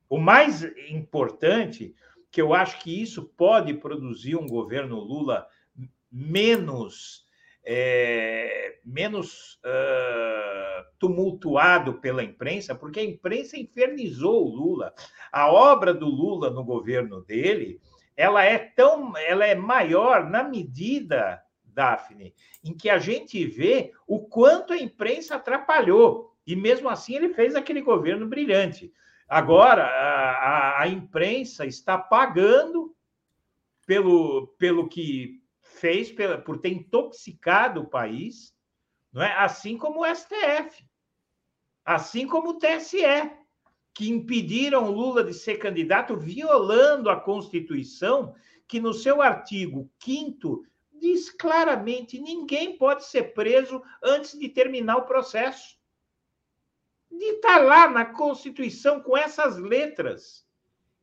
O 0.10 0.18
mais 0.18 0.64
importante, 0.90 1.96
que 2.32 2.42
eu 2.42 2.54
acho 2.54 2.80
que 2.80 3.02
isso 3.02 3.24
pode 3.38 3.76
produzir 3.76 4.36
um 4.36 4.48
governo 4.48 5.00
Lula 5.00 5.48
menos 6.12 7.26
é, 7.64 8.80
menos 8.84 9.60
uh, 9.66 10.86
tumultuado 10.98 11.96
pela 11.96 12.24
imprensa, 12.24 12.74
porque 12.76 13.00
a 13.00 13.04
imprensa 13.04 13.58
infernizou 13.58 14.46
o 14.46 14.56
Lula. 14.56 14.94
A 15.32 15.52
obra 15.52 15.94
do 15.94 16.08
Lula 16.08 16.50
no 16.50 16.64
governo 16.64 17.22
dele, 17.22 17.80
ela 18.16 18.44
é 18.44 18.58
tão, 18.58 19.16
ela 19.18 19.46
é 19.46 19.56
maior 19.56 20.30
na 20.30 20.44
medida, 20.44 21.42
Daphne, 21.64 22.34
em 22.64 22.74
que 22.74 22.90
a 22.90 23.00
gente 23.00 23.46
vê 23.46 23.92
o 24.06 24.20
quanto 24.20 24.74
a 24.74 24.78
imprensa 24.78 25.36
atrapalhou. 25.36 26.36
E 26.46 26.56
mesmo 26.56 26.90
assim 26.90 27.16
ele 27.16 27.34
fez 27.34 27.56
aquele 27.56 27.82
governo 27.82 28.28
brilhante. 28.28 28.92
Agora 29.28 29.84
a, 29.86 30.32
a, 30.32 30.82
a 30.82 30.88
imprensa 30.88 31.66
está 31.66 31.98
pagando 31.98 32.94
pelo, 33.86 34.48
pelo 34.58 34.88
que 34.88 35.41
fez 35.82 36.12
pela, 36.12 36.38
por 36.38 36.60
ter 36.60 36.70
intoxicado 36.70 37.82
o 37.82 37.90
país, 37.90 38.56
não 39.12 39.24
é? 39.24 39.34
assim 39.34 39.76
como 39.76 40.02
o 40.02 40.16
STF, 40.16 40.86
assim 41.84 42.28
como 42.28 42.52
o 42.52 42.60
TSE, 42.60 43.02
que 43.92 44.08
impediram 44.08 44.92
Lula 44.92 45.24
de 45.24 45.34
ser 45.34 45.58
candidato, 45.58 46.16
violando 46.16 47.10
a 47.10 47.20
Constituição, 47.20 48.36
que 48.68 48.80
no 48.80 48.94
seu 48.94 49.24
artigo 49.24 49.90
5 50.00 50.64
diz 50.94 51.32
claramente: 51.32 52.20
ninguém 52.20 52.78
pode 52.78 53.04
ser 53.06 53.34
preso 53.34 53.82
antes 54.04 54.38
de 54.38 54.48
terminar 54.48 54.98
o 54.98 55.06
processo. 55.06 55.78
De 57.10 57.26
estar 57.26 57.58
lá 57.58 57.90
na 57.90 58.06
Constituição 58.06 59.02
com 59.02 59.18
essas 59.18 59.58
letras. 59.58 60.46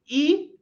E 0.08 0.56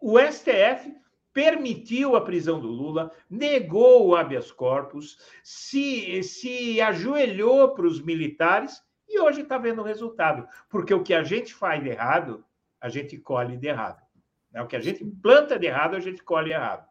o 0.00 0.20
STF 0.20 0.94
permitiu 1.36 2.16
a 2.16 2.22
prisão 2.22 2.58
do 2.58 2.66
Lula, 2.66 3.12
negou 3.28 4.08
o 4.08 4.16
habeas 4.16 4.50
corpus, 4.50 5.18
se, 5.42 6.22
se 6.22 6.80
ajoelhou 6.80 7.74
para 7.74 7.86
os 7.86 8.00
militares 8.00 8.82
e 9.06 9.20
hoje 9.20 9.42
está 9.42 9.58
vendo 9.58 9.82
o 9.82 9.84
resultado. 9.84 10.48
Porque 10.70 10.94
o 10.94 11.02
que 11.02 11.12
a 11.12 11.22
gente 11.22 11.52
faz 11.52 11.82
de 11.82 11.90
errado, 11.90 12.42
a 12.80 12.88
gente 12.88 13.18
colhe 13.18 13.58
de 13.58 13.68
errado. 13.68 14.02
Né? 14.50 14.62
O 14.62 14.66
que 14.66 14.76
a 14.76 14.80
gente 14.80 15.04
planta 15.04 15.58
de 15.58 15.66
errado, 15.66 15.94
a 15.94 16.00
gente 16.00 16.22
colhe 16.22 16.52
errado. 16.54 16.88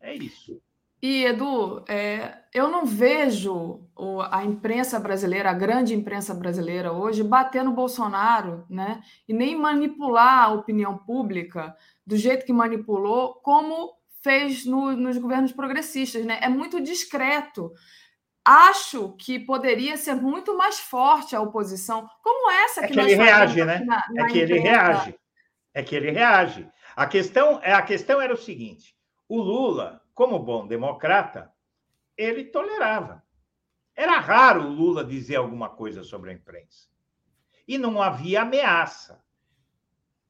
É 0.00 0.14
isso. 0.14 0.62
E, 1.02 1.24
Edu, 1.24 1.84
é, 1.86 2.38
eu 2.54 2.70
não 2.70 2.86
vejo 2.86 3.86
o, 3.94 4.20
a 4.22 4.44
imprensa 4.44 4.98
brasileira, 4.98 5.50
a 5.50 5.54
grande 5.54 5.94
imprensa 5.94 6.34
brasileira 6.34 6.90
hoje, 6.92 7.22
bater 7.22 7.62
no 7.62 7.72
Bolsonaro, 7.72 8.64
né? 8.68 9.02
E 9.28 9.32
nem 9.34 9.56
manipular 9.56 10.44
a 10.44 10.52
opinião 10.52 10.96
pública 10.96 11.76
do 12.06 12.16
jeito 12.16 12.46
que 12.46 12.52
manipulou, 12.52 13.34
como 13.34 13.94
fez 14.22 14.64
no, 14.64 14.96
nos 14.96 15.18
governos 15.18 15.52
progressistas, 15.52 16.24
né? 16.24 16.38
É 16.40 16.48
muito 16.48 16.80
discreto. 16.80 17.72
Acho 18.42 19.14
que 19.18 19.38
poderia 19.38 19.96
ser 19.96 20.14
muito 20.14 20.56
mais 20.56 20.80
forte 20.80 21.36
a 21.36 21.42
oposição, 21.42 22.08
como 22.22 22.50
essa 22.50 22.84
é 22.84 22.86
que, 22.86 22.94
que 22.94 23.00
ele 23.00 23.14
reage, 23.16 23.64
né? 23.64 23.80
Na, 23.84 24.04
na 24.10 24.24
é 24.24 24.26
que 24.28 24.42
imprensa. 24.42 24.52
ele 24.54 24.58
reage. 24.60 25.18
É 25.74 25.82
que 25.82 25.94
ele 25.94 26.10
reage. 26.10 26.68
A 26.96 27.06
questão, 27.06 27.60
é, 27.62 27.74
a 27.74 27.82
questão 27.82 28.18
era 28.18 28.32
o 28.32 28.38
seguinte: 28.38 28.96
o 29.28 29.42
Lula 29.42 30.00
como 30.16 30.38
bom 30.38 30.66
democrata, 30.66 31.52
ele 32.16 32.44
tolerava. 32.44 33.22
Era 33.94 34.18
raro 34.18 34.62
o 34.62 34.70
Lula 34.70 35.04
dizer 35.04 35.36
alguma 35.36 35.68
coisa 35.68 36.02
sobre 36.02 36.30
a 36.30 36.32
imprensa. 36.32 36.88
E 37.68 37.76
não 37.76 38.00
havia 38.00 38.40
ameaça. 38.40 39.22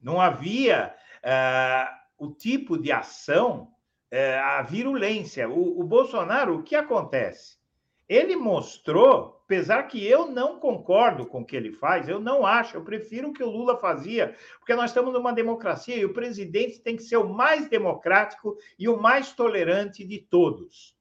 Não 0.01 0.19
havia 0.19 0.93
uh, 1.23 2.25
o 2.25 2.29
tipo 2.29 2.77
de 2.77 2.91
ação, 2.91 3.73
uh, 4.11 4.43
a 4.43 4.61
virulência. 4.61 5.47
O, 5.47 5.79
o 5.79 5.83
Bolsonaro, 5.85 6.57
o 6.57 6.63
que 6.63 6.75
acontece? 6.75 7.57
Ele 8.09 8.35
mostrou, 8.35 9.36
apesar 9.47 9.83
que 9.83 10.05
eu 10.05 10.29
não 10.29 10.59
concordo 10.59 11.25
com 11.25 11.39
o 11.39 11.45
que 11.45 11.55
ele 11.55 11.71
faz, 11.71 12.09
eu 12.09 12.19
não 12.19 12.45
acho, 12.45 12.75
eu 12.75 12.83
prefiro 12.83 13.29
o 13.29 13.33
que 13.33 13.41
o 13.41 13.49
Lula 13.49 13.77
fazia, 13.77 14.35
porque 14.59 14.75
nós 14.75 14.91
estamos 14.91 15.13
numa 15.13 15.31
democracia 15.31 15.95
e 15.95 16.03
o 16.03 16.11
presidente 16.11 16.81
tem 16.81 16.97
que 16.97 17.03
ser 17.03 17.15
o 17.15 17.29
mais 17.29 17.69
democrático 17.69 18.57
e 18.77 18.89
o 18.89 19.01
mais 19.01 19.31
tolerante 19.31 20.03
de 20.03 20.19
todos, 20.19 20.93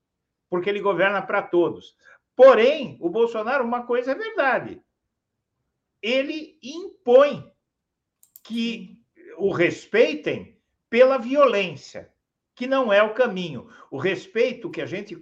porque 0.49 0.71
ele 0.71 0.81
governa 0.81 1.21
para 1.21 1.43
todos. 1.43 1.97
Porém, 2.37 2.97
o 3.01 3.11
Bolsonaro, 3.11 3.65
uma 3.65 3.85
coisa 3.85 4.13
é 4.13 4.15
verdade, 4.15 4.81
ele 6.01 6.57
impõe 6.63 7.51
que 8.45 9.03
o 9.39 9.51
respeitem 9.51 10.57
pela 10.89 11.19
violência, 11.19 12.13
que 12.55 12.69
não 12.69 12.93
é 12.93 13.03
o 13.03 13.13
caminho. 13.13 13.69
O 13.91 13.99
respeito 13.99 14.71
que 14.71 14.81
a 14.81 14.87
gente 14.87 15.21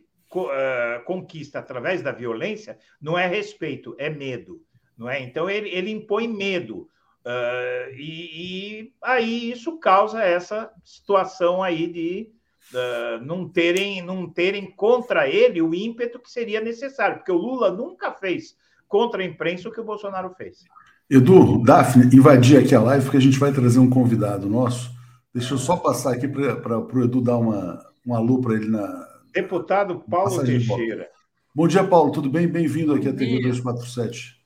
conquista 1.05 1.59
através 1.59 2.02
da 2.02 2.12
violência 2.12 2.78
não 3.01 3.19
é 3.19 3.27
respeito, 3.27 3.94
é 3.98 4.09
medo. 4.11 4.61
Não 4.97 5.09
é? 5.09 5.20
Então, 5.23 5.51
ele, 5.51 5.69
ele 5.70 5.90
impõe 5.90 6.28
medo. 6.28 6.89
Uh, 7.24 7.94
e, 7.97 8.82
e, 8.82 8.93
aí 9.02 9.51
isso 9.51 9.78
causa 9.78 10.23
essa 10.23 10.70
situação 10.85 11.62
aí 11.62 11.86
de 11.90 12.31
uh, 12.74 13.24
não, 13.24 13.48
terem, 13.48 14.02
não 14.02 14.28
terem 14.28 14.70
contra 14.70 15.27
ele 15.27 15.62
o 15.62 15.74
ímpeto 15.74 16.19
que 16.19 16.31
seria 16.31 16.61
necessário, 16.61 17.16
porque 17.16 17.32
o 17.32 17.39
Lula 17.39 17.70
nunca 17.70 18.12
fez 18.12 18.55
contra 18.86 19.23
a 19.23 19.24
imprensa 19.24 19.70
o 19.70 19.73
que 19.73 19.81
o 19.81 19.85
Bolsonaro 19.85 20.35
fez. 20.35 20.65
Edu, 21.09 21.62
Daphne, 21.62 22.15
invadir 22.15 22.59
aqui 22.59 22.74
a 22.74 22.81
live, 22.81 23.05
porque 23.05 23.16
a 23.16 23.23
gente 23.23 23.39
vai 23.39 23.52
trazer 23.52 23.78
um 23.78 23.89
convidado 23.89 24.48
nosso. 24.48 24.90
Deixa 25.32 25.55
eu 25.55 25.59
só 25.59 25.77
passar 25.77 26.12
aqui 26.12 26.28
para 26.28 26.78
o 26.78 27.02
Edu 27.02 27.23
dar 27.23 27.39
uma, 27.39 27.82
um 28.06 28.15
alô 28.15 28.40
para 28.40 28.55
ele 28.55 28.69
na, 28.69 29.14
Deputado 29.35 29.98
Paulo 30.09 30.44
Teixeira. 30.44 31.11
Bom 31.52 31.66
dia, 31.66 31.82
Paulo. 31.82 32.12
Tudo 32.12 32.31
bem? 32.31 32.47
Bem-vindo 32.47 32.94
aqui 32.94 33.09
à 33.09 33.12
TV 33.12 33.40
247. 33.43 34.40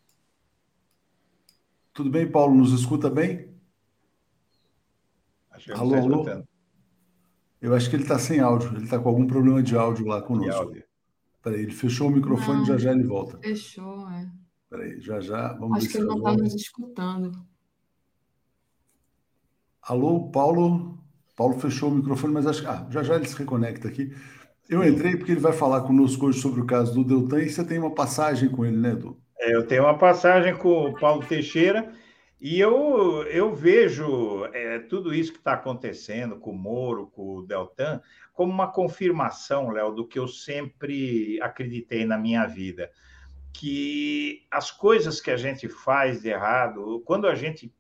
Tudo 1.92 2.08
bem, 2.08 2.26
Paulo? 2.26 2.54
Nos 2.54 2.72
escuta 2.72 3.10
bem? 3.10 3.54
Acho 5.50 5.66
que 5.66 5.72
alô, 5.72 5.94
alô? 5.94 6.26
Eu 7.60 7.74
acho 7.74 7.90
que 7.90 7.96
ele 7.96 8.04
está 8.04 8.18
sem 8.18 8.40
áudio. 8.40 8.74
Ele 8.74 8.84
está 8.84 8.98
com 8.98 9.10
algum 9.10 9.26
problema 9.26 9.62
de 9.62 9.76
áudio 9.76 10.06
lá 10.06 10.22
conosco. 10.22 10.74
Peraí, 11.42 11.64
ele 11.64 11.72
fechou 11.72 12.08
o 12.08 12.10
microfone, 12.10 12.60
Não, 12.60 12.64
já 12.64 12.78
já 12.78 12.92
ele 12.92 13.04
volta. 13.04 13.38
Fechou, 13.40 14.08
é. 14.08 14.26
Peraí, 14.70 14.98
já 15.02 15.20
já. 15.20 15.52
Vamos 15.52 15.78
acho 15.78 15.88
que 15.90 15.98
ele 15.98 16.06
não 16.06 16.16
está 16.16 16.32
nos 16.32 16.54
escutando. 16.54 17.46
Alô, 19.82 20.30
Paulo. 20.30 20.98
Paulo 21.36 21.58
fechou 21.58 21.90
o 21.90 21.94
microfone, 21.94 22.32
mas 22.32 22.46
acho 22.46 22.62
que. 22.62 22.68
Ah, 22.68 22.86
já 22.88 23.02
já 23.02 23.16
ele 23.16 23.28
se 23.28 23.36
reconecta 23.36 23.86
aqui. 23.86 24.14
Eu 24.68 24.84
entrei 24.84 25.16
porque 25.16 25.32
ele 25.32 25.40
vai 25.40 25.52
falar 25.52 25.80
conosco 25.80 26.26
hoje 26.26 26.40
sobre 26.40 26.60
o 26.60 26.66
caso 26.66 26.92
do 26.92 27.02
Deltan 27.02 27.42
e 27.42 27.48
você 27.48 27.64
tem 27.64 27.78
uma 27.78 27.94
passagem 27.94 28.50
com 28.50 28.66
ele, 28.66 28.76
né, 28.76 28.90
Edu? 28.90 29.18
É, 29.40 29.54
eu 29.54 29.66
tenho 29.66 29.84
uma 29.84 29.96
passagem 29.96 30.54
com 30.54 30.90
o 30.90 30.98
Paulo 30.98 31.24
Teixeira 31.24 31.90
E 32.38 32.60
eu, 32.60 33.22
eu 33.28 33.54
vejo 33.54 34.44
é, 34.52 34.78
tudo 34.80 35.14
isso 35.14 35.32
que 35.32 35.38
está 35.38 35.54
acontecendo 35.54 36.36
com 36.36 36.50
o 36.50 36.58
Moro, 36.58 37.06
com 37.06 37.36
o 37.36 37.46
Deltan, 37.46 38.02
como 38.34 38.52
uma 38.52 38.70
confirmação, 38.70 39.70
Léo, 39.70 39.92
do 39.92 40.06
que 40.06 40.18
eu 40.18 40.28
sempre 40.28 41.40
acreditei 41.40 42.04
na 42.04 42.18
minha 42.18 42.46
vida. 42.46 42.90
Que 43.54 44.46
as 44.50 44.70
coisas 44.70 45.18
que 45.18 45.30
a 45.30 45.36
gente 45.36 45.66
faz 45.66 46.20
de 46.20 46.28
errado, 46.28 47.02
quando 47.06 47.26
a 47.26 47.34
gente 47.34 47.72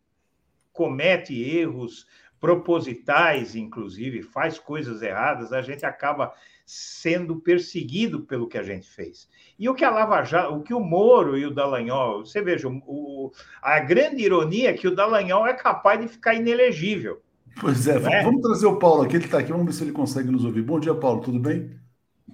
comete 0.72 1.34
erros 1.38 2.06
propositais, 2.40 3.54
inclusive, 3.54 4.22
faz 4.22 4.58
coisas 4.58 5.02
erradas, 5.02 5.52
a 5.52 5.60
gente 5.60 5.84
acaba 5.84 6.32
sendo 6.68 7.36
perseguido 7.36 8.20
pelo 8.20 8.46
que 8.46 8.58
a 8.58 8.62
gente 8.62 8.86
fez. 8.86 9.26
E 9.58 9.70
o 9.70 9.74
que 9.74 9.82
a 9.82 9.90
Lava 9.90 10.22
Jato, 10.22 10.54
o 10.54 10.62
que 10.62 10.74
o 10.74 10.80
Moro 10.80 11.38
e 11.38 11.46
o 11.46 11.50
Dallagnol, 11.50 12.26
você 12.26 12.42
veja, 12.42 12.68
o, 12.68 13.32
a 13.62 13.80
grande 13.80 14.22
ironia 14.22 14.68
é 14.68 14.74
que 14.74 14.86
o 14.86 14.94
Dallagnol 14.94 15.46
é 15.46 15.54
capaz 15.54 15.98
de 15.98 16.08
ficar 16.08 16.34
inelegível. 16.34 17.22
Pois 17.58 17.88
é, 17.88 17.96
é? 17.96 18.22
vamos 18.22 18.42
trazer 18.42 18.66
o 18.66 18.78
Paulo 18.78 19.02
aqui, 19.02 19.16
ele 19.16 19.24
está 19.24 19.38
aqui, 19.38 19.50
vamos 19.50 19.64
ver 19.64 19.72
se 19.72 19.82
ele 19.82 19.92
consegue 19.92 20.30
nos 20.30 20.44
ouvir. 20.44 20.60
Bom 20.60 20.78
dia, 20.78 20.94
Paulo, 20.94 21.22
tudo 21.22 21.38
bem? 21.38 21.70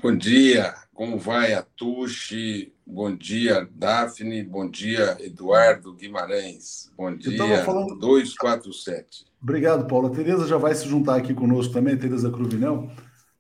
Bom 0.02 0.16
dia, 0.16 0.74
como 0.93 1.16
vai 1.16 1.55
a 1.55 1.62
Tuxi? 1.62 2.74
Bom 2.85 3.15
dia, 3.15 3.69
Daphne. 3.73 4.43
Bom 4.43 4.69
dia, 4.69 5.16
Eduardo 5.20 5.94
Guimarães. 5.94 6.90
Bom 6.97 7.15
dia, 7.16 7.65
falando... 7.65 7.94
247. 8.01 9.27
Obrigado, 9.40 9.86
Paulo. 9.86 10.09
A 10.09 10.11
Tereza 10.11 10.48
já 10.48 10.56
vai 10.56 10.74
se 10.74 10.89
juntar 10.89 11.15
aqui 11.15 11.32
conosco 11.32 11.73
também, 11.73 11.97
Tereza 11.97 12.31
Cruvinel. 12.32 12.90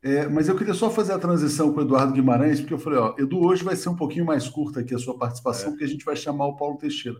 É, 0.04 0.28
mas 0.28 0.50
eu 0.50 0.56
queria 0.56 0.74
só 0.74 0.90
fazer 0.90 1.14
a 1.14 1.18
transição 1.18 1.72
com 1.72 1.80
o 1.80 1.82
Eduardo 1.82 2.12
Guimarães, 2.12 2.60
porque 2.60 2.74
eu 2.74 2.78
falei, 2.78 2.98
ó, 2.98 3.14
Edu, 3.18 3.42
hoje 3.42 3.64
vai 3.64 3.74
ser 3.74 3.88
um 3.88 3.96
pouquinho 3.96 4.26
mais 4.26 4.46
curta 4.46 4.80
aqui 4.80 4.94
a 4.94 4.98
sua 4.98 5.16
participação, 5.18 5.68
é. 5.68 5.70
porque 5.70 5.84
a 5.84 5.88
gente 5.88 6.04
vai 6.04 6.14
chamar 6.14 6.44
o 6.44 6.56
Paulo 6.56 6.76
Teixeira. 6.76 7.18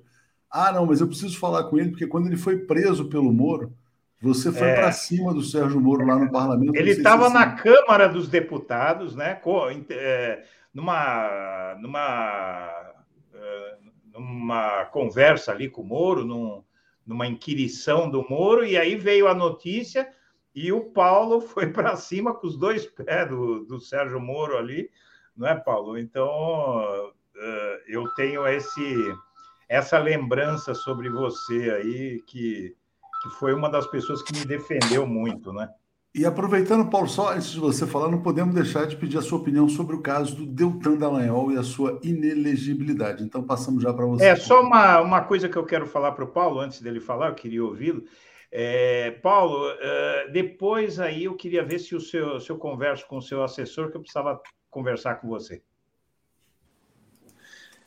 Ah, 0.50 0.70
não, 0.70 0.84
mas 0.84 1.00
eu 1.00 1.06
preciso 1.06 1.38
falar 1.38 1.64
com 1.64 1.78
ele, 1.78 1.88
porque 1.88 2.06
quando 2.06 2.26
ele 2.26 2.36
foi 2.36 2.58
preso 2.58 3.08
pelo 3.08 3.32
Moro, 3.32 3.72
você 4.20 4.52
foi 4.52 4.68
é. 4.68 4.74
para 4.74 4.92
cima 4.92 5.32
do 5.32 5.42
Sérgio 5.42 5.80
Moro 5.80 6.06
lá 6.06 6.18
no 6.18 6.30
parlamento. 6.30 6.76
Ele 6.76 6.90
estava 6.90 7.30
na 7.30 7.52
Câmara 7.52 8.06
dos 8.06 8.28
Deputados, 8.28 9.16
né? 9.16 9.40
É, 9.88 10.44
numa, 10.72 11.76
numa, 11.80 12.92
é, 13.32 13.76
numa 14.12 14.84
conversa 14.92 15.52
ali 15.52 15.70
com 15.70 15.80
o 15.80 15.86
Moro, 15.86 16.22
num, 16.22 16.62
numa 17.06 17.26
inquirição 17.26 18.10
do 18.10 18.28
Moro, 18.28 18.62
e 18.62 18.76
aí 18.76 18.94
veio 18.94 19.26
a 19.26 19.34
notícia 19.34 20.06
e 20.54 20.72
o 20.72 20.80
Paulo 20.80 21.40
foi 21.48 21.68
para 21.68 21.96
cima 21.96 22.34
com 22.34 22.46
os 22.46 22.56
dois 22.56 22.86
pés 22.86 23.28
do, 23.28 23.64
do 23.64 23.80
Sérgio 23.80 24.20
Moro 24.20 24.56
ali, 24.56 24.90
não 25.36 25.48
é, 25.48 25.54
Paulo? 25.54 25.98
Então, 25.98 26.28
uh, 26.28 27.80
eu 27.86 28.08
tenho 28.14 28.46
esse, 28.46 29.14
essa 29.68 29.98
lembrança 29.98 30.74
sobre 30.74 31.10
você 31.10 31.70
aí, 31.70 32.22
que, 32.26 32.74
que 33.22 33.30
foi 33.38 33.52
uma 33.52 33.68
das 33.68 33.86
pessoas 33.86 34.22
que 34.22 34.38
me 34.38 34.44
defendeu 34.44 35.06
muito, 35.06 35.52
né? 35.52 35.68
E 36.14 36.24
aproveitando, 36.24 36.88
Paulo, 36.88 37.08
só 37.08 37.32
antes 37.32 37.50
de 37.50 37.58
você 37.58 37.88
falar, 37.88 38.08
não 38.08 38.22
podemos 38.22 38.54
deixar 38.54 38.86
de 38.86 38.94
pedir 38.94 39.18
a 39.18 39.22
sua 39.22 39.36
opinião 39.36 39.68
sobre 39.68 39.96
o 39.96 40.00
caso 40.00 40.36
do 40.36 40.46
Deltan 40.46 40.94
Dallagnol 40.94 41.50
e 41.50 41.58
a 41.58 41.64
sua 41.64 41.98
inelegibilidade. 42.04 43.24
Então, 43.24 43.42
passamos 43.42 43.82
já 43.82 43.92
para 43.92 44.06
você. 44.06 44.26
É, 44.26 44.36
só 44.36 44.62
uma, 44.62 45.00
uma 45.00 45.22
coisa 45.22 45.48
que 45.48 45.56
eu 45.56 45.64
quero 45.64 45.88
falar 45.88 46.12
para 46.12 46.24
o 46.24 46.28
Paulo, 46.28 46.60
antes 46.60 46.80
dele 46.80 47.00
falar, 47.00 47.30
eu 47.30 47.34
queria 47.34 47.64
ouvi-lo. 47.64 48.04
É, 48.56 49.10
Paulo, 49.10 49.68
uh, 49.68 50.30
depois 50.30 51.00
aí 51.00 51.24
eu 51.24 51.34
queria 51.34 51.64
ver 51.64 51.80
se 51.80 51.96
o 51.96 52.00
seu, 52.00 52.38
se 52.38 52.48
eu 52.50 52.56
converso 52.56 53.04
com 53.08 53.16
o 53.16 53.22
seu 53.22 53.42
assessor, 53.42 53.90
que 53.90 53.96
eu 53.96 54.00
precisava 54.00 54.40
conversar 54.70 55.16
com 55.16 55.26
você. 55.26 55.60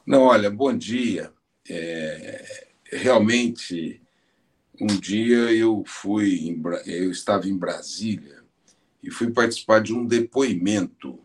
Não, 0.05 0.23
olha, 0.23 0.51
bom 0.51 0.77
dia. 0.77 1.31
É, 1.69 2.67
realmente, 2.91 4.01
um 4.77 4.87
dia 4.87 5.53
eu 5.53 5.85
fui, 5.87 6.49
em, 6.49 6.61
eu 6.85 7.11
estava 7.11 7.47
em 7.47 7.57
Brasília 7.57 8.43
e 9.01 9.09
fui 9.09 9.31
participar 9.31 9.79
de 9.79 9.93
um 9.93 10.05
depoimento. 10.05 11.17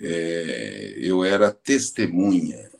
É, 0.00 0.94
eu 0.98 1.24
era 1.24 1.50
testemunha 1.50 2.70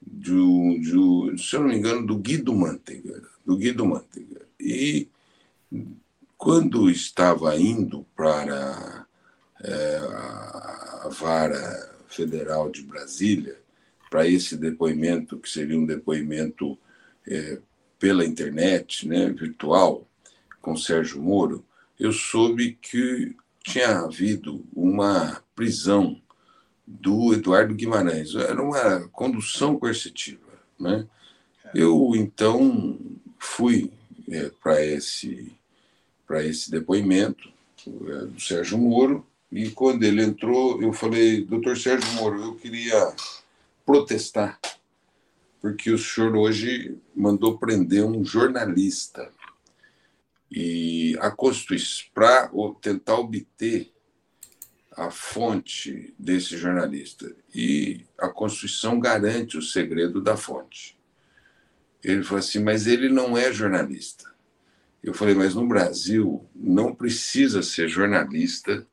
do, 0.00 0.78
do, 0.78 1.36
se 1.36 1.56
eu 1.56 1.62
não 1.62 1.68
me 1.68 1.74
engano, 1.74 2.06
do 2.06 2.16
Guido 2.16 2.54
Mantega, 2.54 3.22
do 3.44 3.56
Guido 3.56 3.84
Mantega. 3.84 4.46
E 4.60 5.08
quando 6.42 6.90
estava 6.90 7.56
indo 7.56 8.04
para 8.16 9.06
é, 9.62 9.96
a 11.04 11.08
vara 11.08 11.96
federal 12.08 12.68
de 12.68 12.82
Brasília, 12.82 13.56
para 14.10 14.26
esse 14.26 14.56
depoimento, 14.56 15.38
que 15.38 15.48
seria 15.48 15.78
um 15.78 15.86
depoimento 15.86 16.76
é, 17.28 17.60
pela 17.96 18.24
internet, 18.24 19.06
né, 19.06 19.28
virtual, 19.28 20.04
com 20.60 20.76
Sérgio 20.76 21.22
Moro, 21.22 21.64
eu 21.96 22.10
soube 22.10 22.76
que 22.82 23.36
tinha 23.62 24.00
havido 24.00 24.66
uma 24.74 25.40
prisão 25.54 26.20
do 26.84 27.34
Eduardo 27.34 27.72
Guimarães. 27.72 28.34
Era 28.34 28.60
uma 28.60 29.08
condução 29.12 29.78
coercitiva. 29.78 30.58
Né? 30.76 31.06
Eu, 31.72 32.16
então, 32.16 32.98
fui 33.38 33.92
é, 34.28 34.50
para 34.60 34.84
esse 34.84 35.56
para 36.32 36.42
esse 36.42 36.70
depoimento 36.70 37.52
é, 37.86 38.24
do 38.24 38.40
Sérgio 38.40 38.78
Moro. 38.78 39.26
E 39.50 39.68
quando 39.68 40.02
ele 40.02 40.22
entrou, 40.22 40.80
eu 40.80 40.90
falei, 40.90 41.44
doutor 41.44 41.76
Sérgio 41.76 42.10
Moro, 42.14 42.42
eu 42.42 42.54
queria 42.54 43.14
protestar, 43.84 44.58
porque 45.60 45.90
o 45.90 45.98
senhor 45.98 46.34
hoje 46.34 46.96
mandou 47.14 47.58
prender 47.58 48.02
um 48.02 48.24
jornalista. 48.24 49.30
E 50.50 51.14
a 51.20 51.30
Constituição, 51.30 52.06
para 52.14 52.50
tentar 52.80 53.16
obter 53.16 53.92
a 54.92 55.10
fonte 55.10 56.14
desse 56.18 56.56
jornalista. 56.56 57.30
E 57.54 58.06
a 58.16 58.30
Constituição 58.30 58.98
garante 58.98 59.58
o 59.58 59.62
segredo 59.62 60.18
da 60.18 60.34
fonte. 60.34 60.98
Ele 62.02 62.22
falou 62.22 62.38
assim, 62.38 62.58
mas 62.58 62.86
ele 62.86 63.10
não 63.10 63.36
é 63.36 63.52
jornalista. 63.52 64.31
Eu 65.02 65.12
falei, 65.12 65.34
mas 65.34 65.54
no 65.54 65.66
Brasil 65.66 66.48
não 66.54 66.94
precisa 66.94 67.62
ser 67.62 67.88
jornalista 67.88 68.86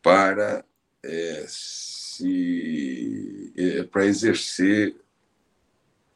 para 0.00 0.64
é, 1.02 1.44
se 1.48 3.52
é, 3.56 3.82
para 3.82 4.06
exercer 4.06 4.94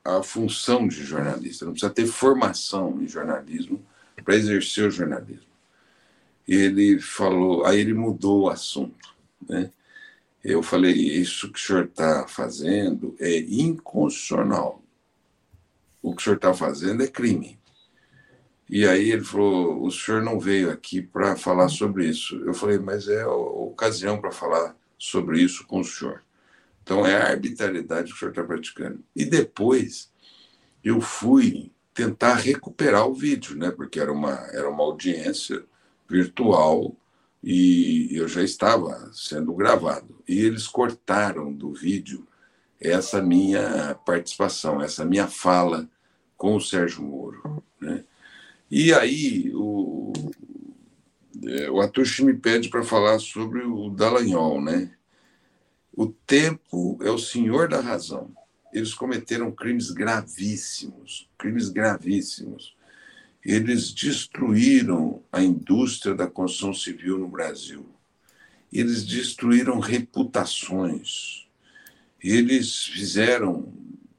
a 0.05 0.23
função 0.23 0.86
de 0.86 1.02
jornalista. 1.02 1.65
Não 1.65 1.73
precisa 1.73 1.93
ter 1.93 2.06
formação 2.06 3.02
em 3.02 3.09
jornalismo 3.09 3.85
para 4.23 4.36
exercer 4.36 4.86
o 4.86 4.90
jornalismo. 4.90 5.52
Ele 6.47 7.01
falou, 7.01 7.65
aí 7.65 7.81
ele 7.81 7.94
mudou 7.94 8.43
o 8.43 8.51
assunto, 8.51 9.16
né? 9.48 9.70
Eu 10.44 10.62
falei, 10.62 10.93
isso 10.93 11.51
que 11.51 11.59
o 11.59 11.62
senhor 11.62 11.86
está 11.86 12.28
fazendo 12.28 13.16
é 13.19 13.39
inconstitucional. 13.39 14.82
O 16.02 16.15
que 16.15 16.20
o 16.20 16.24
senhor 16.24 16.36
está 16.36 16.52
fazendo 16.52 17.02
é 17.02 17.09
crime. 17.09 17.59
E 18.69 18.86
aí 18.86 19.11
ele 19.11 19.24
falou: 19.24 19.85
o 19.85 19.91
senhor 19.91 20.23
não 20.23 20.39
veio 20.39 20.70
aqui 20.70 21.03
para 21.03 21.36
falar 21.36 21.69
sobre 21.69 22.09
isso. 22.09 22.36
Eu 22.45 22.55
falei: 22.55 22.78
mas 22.78 23.09
é 23.09 23.23
a 23.23 23.31
ocasião 23.31 24.20
para 24.20 24.31
falar 24.31 24.77
sobre 24.99 25.41
isso 25.41 25.66
com 25.66 25.81
o 25.81 25.85
senhor. 25.85 26.23
Então 26.82 27.07
é 27.07 27.16
a 27.16 27.28
arbitrariedade 27.31 28.11
que 28.11 28.16
o 28.16 28.19
senhor 28.19 28.31
está 28.31 28.43
praticando. 28.43 29.03
E 29.15 29.24
depois 29.24 30.11
eu 30.82 31.01
fui 31.01 31.73
tentar 31.93 32.35
recuperar 32.35 33.07
o 33.07 33.15
vídeo, 33.15 33.57
né? 33.57 33.70
Porque 33.70 34.01
era 34.01 34.12
uma 34.12 34.32
era 34.53 34.69
uma 34.69 34.82
audiência 34.82 35.65
virtual 36.09 36.97
e 37.43 38.09
eu 38.12 38.27
já 38.27 38.43
estava 38.43 39.11
sendo 39.12 39.53
gravado. 39.55 40.23
E 40.27 40.41
eles 40.41 40.66
cortaram 40.66 41.53
do 41.53 41.73
vídeo 41.73 42.27
essa 42.81 43.23
minha 43.23 43.95
participação, 44.07 44.81
essa 44.82 45.05
minha 45.05 45.27
fala 45.27 45.89
com 46.36 46.57
o 46.57 46.61
Sérgio 46.61 47.03
Moro, 47.03 47.62
né? 47.81 48.05
E 48.76 48.92
aí 48.92 49.52
o, 49.55 50.12
é, 51.46 51.70
o 51.70 51.80
Atushi 51.80 52.24
me 52.24 52.34
pede 52.34 52.68
para 52.68 52.82
falar 52.82 53.20
sobre 53.20 53.62
o 53.62 53.88
Dallagnol, 53.88 54.60
né? 54.60 54.90
O 55.92 56.06
tempo 56.06 56.98
é 57.01 57.09
o 57.09 57.16
senhor 57.16 57.68
da 57.68 57.80
razão. 57.80 58.34
Eles 58.72 58.92
cometeram 58.92 59.52
crimes 59.52 59.92
gravíssimos, 59.92 61.30
crimes 61.38 61.68
gravíssimos. 61.68 62.74
Eles 63.44 63.92
destruíram 63.92 65.22
a 65.30 65.40
indústria 65.40 66.12
da 66.12 66.26
construção 66.26 66.74
civil 66.74 67.16
no 67.16 67.28
Brasil. 67.28 67.86
Eles 68.72 69.05
destruíram 69.05 69.78
reputações. 69.78 71.46
Eles 72.20 72.86
fizeram, 72.86 73.72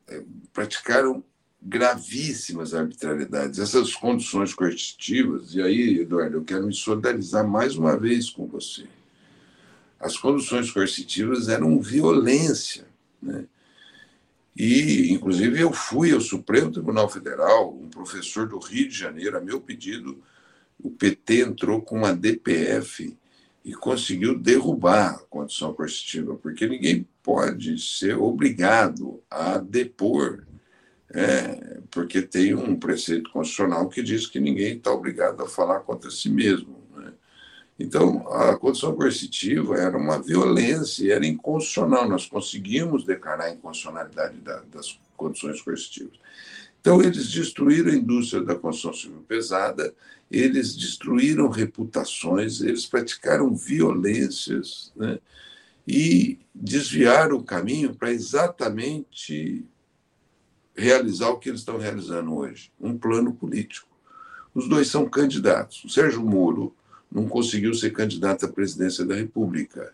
é, 0.07 0.23
praticaram 0.53 1.21
gravíssimas 1.67 2.75
arbitrariedades, 2.75 3.57
essas 3.57 3.95
condições 3.95 4.53
coercitivas, 4.53 5.55
e 5.55 5.61
aí, 5.63 6.01
Eduardo, 6.01 6.37
eu 6.37 6.43
quero 6.43 6.67
me 6.67 6.73
solidarizar 6.73 7.45
mais 7.47 7.75
uma 7.75 7.97
vez 7.97 8.29
com 8.29 8.45
você. 8.45 8.87
As 9.99 10.15
condições 10.15 10.69
coercitivas 10.69 11.49
eram 11.49 11.81
violência, 11.81 12.85
né? 13.19 13.45
E, 14.55 15.11
inclusive, 15.11 15.59
eu 15.59 15.73
fui 15.73 16.13
ao 16.13 16.21
Supremo 16.21 16.71
Tribunal 16.71 17.09
Federal, 17.09 17.75
um 17.75 17.89
professor 17.89 18.47
do 18.47 18.59
Rio 18.59 18.87
de 18.87 18.95
Janeiro, 18.95 19.35
a 19.35 19.41
meu 19.41 19.59
pedido, 19.59 20.23
o 20.79 20.91
PT 20.91 21.41
entrou 21.41 21.81
com 21.81 21.97
uma 21.97 22.15
DPF 22.15 23.17
e 23.65 23.73
conseguiu 23.73 24.37
derrubar 24.37 25.15
a 25.15 25.19
condição 25.29 25.73
coercitiva, 25.73 26.35
porque 26.35 26.67
ninguém 26.67 27.07
pode 27.23 27.81
ser 27.81 28.15
obrigado 28.17 29.21
a 29.29 29.57
depor, 29.57 30.45
é, 31.13 31.79
porque 31.91 32.21
tem 32.21 32.55
um 32.55 32.75
preceito 32.75 33.29
constitucional 33.31 33.87
que 33.87 34.01
diz 34.01 34.27
que 34.27 34.39
ninguém 34.39 34.77
está 34.77 34.91
obrigado 34.91 35.41
a 35.43 35.47
falar 35.47 35.81
contra 35.81 36.09
si 36.09 36.29
mesmo. 36.29 36.77
Né? 36.95 37.13
Então, 37.79 38.27
a 38.33 38.57
condição 38.57 38.95
coercitiva 38.95 39.77
era 39.77 39.97
uma 39.97 40.21
violência, 40.21 41.13
era 41.13 41.25
inconstitucional. 41.25 42.09
Nós 42.09 42.25
conseguimos 42.25 43.03
declarar 43.03 43.45
a 43.45 43.51
inconstitucionalidade 43.51 44.37
da, 44.39 44.61
das 44.71 44.99
condições 45.15 45.61
coercitivas. 45.61 46.19
Então, 46.81 47.01
eles 47.01 47.31
destruíram 47.31 47.91
a 47.91 47.95
indústria 47.95 48.43
da 48.43 48.55
construção 48.55 48.93
civil 48.93 49.23
pesada, 49.27 49.93
eles 50.29 50.75
destruíram 50.75 51.49
reputações, 51.49 52.61
eles 52.61 52.85
praticaram 52.85 53.55
violências 53.55 54.91
né? 54.95 55.19
e 55.87 56.39
desviaram 56.53 57.37
o 57.37 57.43
caminho 57.43 57.95
para 57.95 58.11
exatamente 58.11 59.65
realizar 60.75 61.29
o 61.29 61.37
que 61.37 61.49
eles 61.49 61.61
estão 61.61 61.77
realizando 61.77 62.35
hoje 62.35 62.71
um 62.79 62.97
plano 62.97 63.33
político. 63.33 63.87
Os 64.53 64.67
dois 64.67 64.87
são 64.87 65.07
candidatos. 65.07 65.83
O 65.83 65.89
Sérgio 65.89 66.21
Moro 66.21 66.75
não 67.11 67.27
conseguiu 67.27 67.73
ser 67.73 67.91
candidato 67.91 68.45
à 68.45 68.49
presidência 68.49 69.05
da 69.05 69.15
República. 69.15 69.93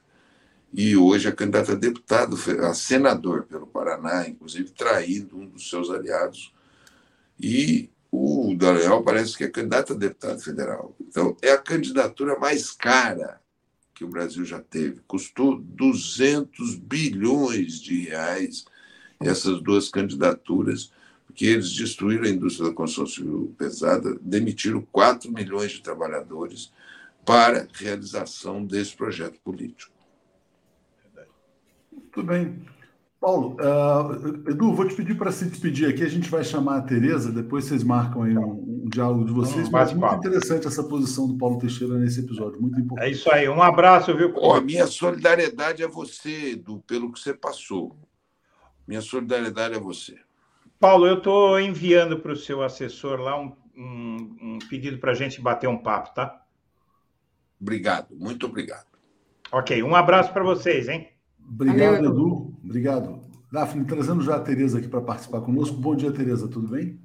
E 0.73 0.95
hoje 0.95 1.27
é 1.27 1.31
candidato 1.31 1.73
a 1.73 1.75
deputado, 1.75 2.37
a 2.61 2.73
senador 2.73 3.43
pelo 3.43 3.67
Paraná, 3.67 4.27
inclusive 4.27 4.69
traindo 4.71 5.37
um 5.37 5.45
dos 5.45 5.69
seus 5.69 5.89
aliados, 5.89 6.53
e 7.39 7.89
o 8.11 8.55
Daniel 8.57 9.03
parece 9.03 9.37
que 9.37 9.43
é 9.43 9.49
candidato 9.49 9.93
a 9.93 9.95
deputado 9.95 10.39
federal. 10.41 10.95
Então, 10.99 11.35
é 11.41 11.51
a 11.51 11.57
candidatura 11.57 12.37
mais 12.37 12.71
cara 12.71 13.41
que 13.93 14.03
o 14.03 14.07
Brasil 14.07 14.43
já 14.45 14.59
teve. 14.59 15.01
Custou 15.07 15.57
200 15.57 16.75
bilhões 16.75 17.79
de 17.79 18.01
reais 18.01 18.65
essas 19.21 19.61
duas 19.61 19.89
candidaturas, 19.89 20.91
porque 21.25 21.45
eles 21.45 21.73
destruíram 21.73 22.25
a 22.25 22.29
indústria 22.29 22.69
da 22.69 22.75
construção 22.75 23.07
civil 23.07 23.55
pesada, 23.57 24.17
demitiram 24.21 24.81
4 24.91 25.31
milhões 25.31 25.71
de 25.71 25.81
trabalhadores 25.81 26.71
para 27.25 27.67
realização 27.73 28.65
desse 28.65 28.95
projeto 28.95 29.39
político. 29.43 29.91
Muito 31.91 32.23
bem. 32.23 32.65
Paulo, 33.21 33.55
uh, 33.61 34.49
Edu, 34.49 34.73
vou 34.73 34.87
te 34.87 34.95
pedir 34.95 35.15
para 35.15 35.31
se 35.31 35.45
despedir 35.45 35.87
aqui. 35.87 36.03
A 36.03 36.09
gente 36.09 36.27
vai 36.27 36.43
chamar 36.43 36.77
a 36.77 36.81
Tereza, 36.81 37.31
depois 37.31 37.65
vocês 37.65 37.83
marcam 37.83 38.23
aí 38.23 38.35
um, 38.35 38.81
um 38.83 38.89
diálogo 38.89 39.25
de 39.25 39.31
vocês. 39.31 39.69
Mas 39.69 39.93
muito 39.93 40.15
interessante 40.15 40.65
essa 40.65 40.83
posição 40.83 41.27
do 41.27 41.37
Paulo 41.37 41.59
Teixeira 41.59 41.99
nesse 41.99 42.21
episódio, 42.21 42.59
muito 42.59 42.79
importante. 42.79 43.07
É 43.07 43.11
isso 43.11 43.31
aí, 43.31 43.47
um 43.47 43.61
abraço, 43.61 44.17
viu? 44.17 44.33
Oh, 44.37 44.59
minha 44.59 44.87
solidariedade 44.87 45.83
é 45.83 45.87
você, 45.87 46.53
Edu, 46.53 46.83
pelo 46.87 47.11
que 47.11 47.19
você 47.19 47.31
passou. 47.31 47.95
Minha 48.87 49.01
solidariedade 49.01 49.75
é 49.75 49.79
você. 49.79 50.19
Paulo, 50.79 51.05
eu 51.05 51.17
estou 51.17 51.59
enviando 51.59 52.19
para 52.19 52.31
o 52.31 52.35
seu 52.35 52.63
assessor 52.63 53.19
lá 53.19 53.39
um, 53.39 53.55
um, 53.77 54.37
um 54.41 54.59
pedido 54.69 54.97
para 54.97 55.11
a 55.11 55.15
gente 55.15 55.39
bater 55.39 55.67
um 55.67 55.77
papo, 55.77 56.13
tá? 56.13 56.43
Obrigado, 57.59 58.15
muito 58.15 58.47
obrigado. 58.47 58.87
Ok, 59.51 59.83
um 59.83 59.95
abraço 59.95 60.33
para 60.33 60.43
vocês, 60.43 60.87
hein? 60.87 61.09
Obrigado, 61.47 61.95
Valeu. 61.95 62.11
Edu. 62.11 62.57
Obrigado. 62.63 63.21
Daphne, 63.51 63.85
trazendo 63.85 64.23
já 64.23 64.35
a 64.35 64.39
Tereza 64.39 64.79
aqui 64.79 64.87
para 64.87 65.01
participar 65.01 65.41
conosco. 65.41 65.75
Bom 65.75 65.95
dia, 65.95 66.11
Tereza, 66.11 66.47
tudo 66.47 66.69
bem? 66.69 66.99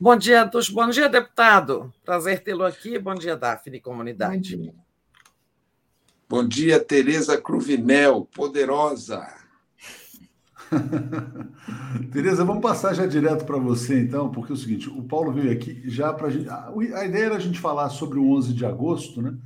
Bom 0.00 0.16
dia, 0.16 0.46
Tuxo. 0.48 0.72
Bom 0.72 0.88
dia, 0.88 1.08
deputado. 1.08 1.92
Prazer 2.04 2.42
tê-lo 2.42 2.64
aqui. 2.64 2.98
Bom 2.98 3.14
dia, 3.14 3.36
Daphne, 3.36 3.80
comunidade. 3.80 4.34
Bom 4.34 4.40
dia, 4.40 4.74
Bom 6.28 6.46
dia 6.46 6.78
Tereza 6.78 7.40
Cruvinel, 7.40 8.28
poderosa. 8.34 9.26
Tereza, 12.12 12.44
vamos 12.44 12.62
passar 12.62 12.94
já 12.94 13.06
direto 13.06 13.44
para 13.44 13.58
você, 13.58 14.00
então, 14.00 14.30
porque 14.30 14.52
é 14.52 14.54
o 14.54 14.58
seguinte, 14.58 14.88
o 14.88 15.02
Paulo 15.02 15.32
veio 15.32 15.52
aqui 15.52 15.82
já 15.88 16.12
para 16.12 16.28
a. 16.28 16.68
A 16.98 17.04
ideia 17.04 17.26
era 17.26 17.36
a 17.36 17.40
gente 17.40 17.58
falar 17.58 17.88
sobre 17.90 18.18
o 18.18 18.30
11 18.30 18.52
de 18.52 18.64
agosto, 18.64 19.22
né? 19.22 19.36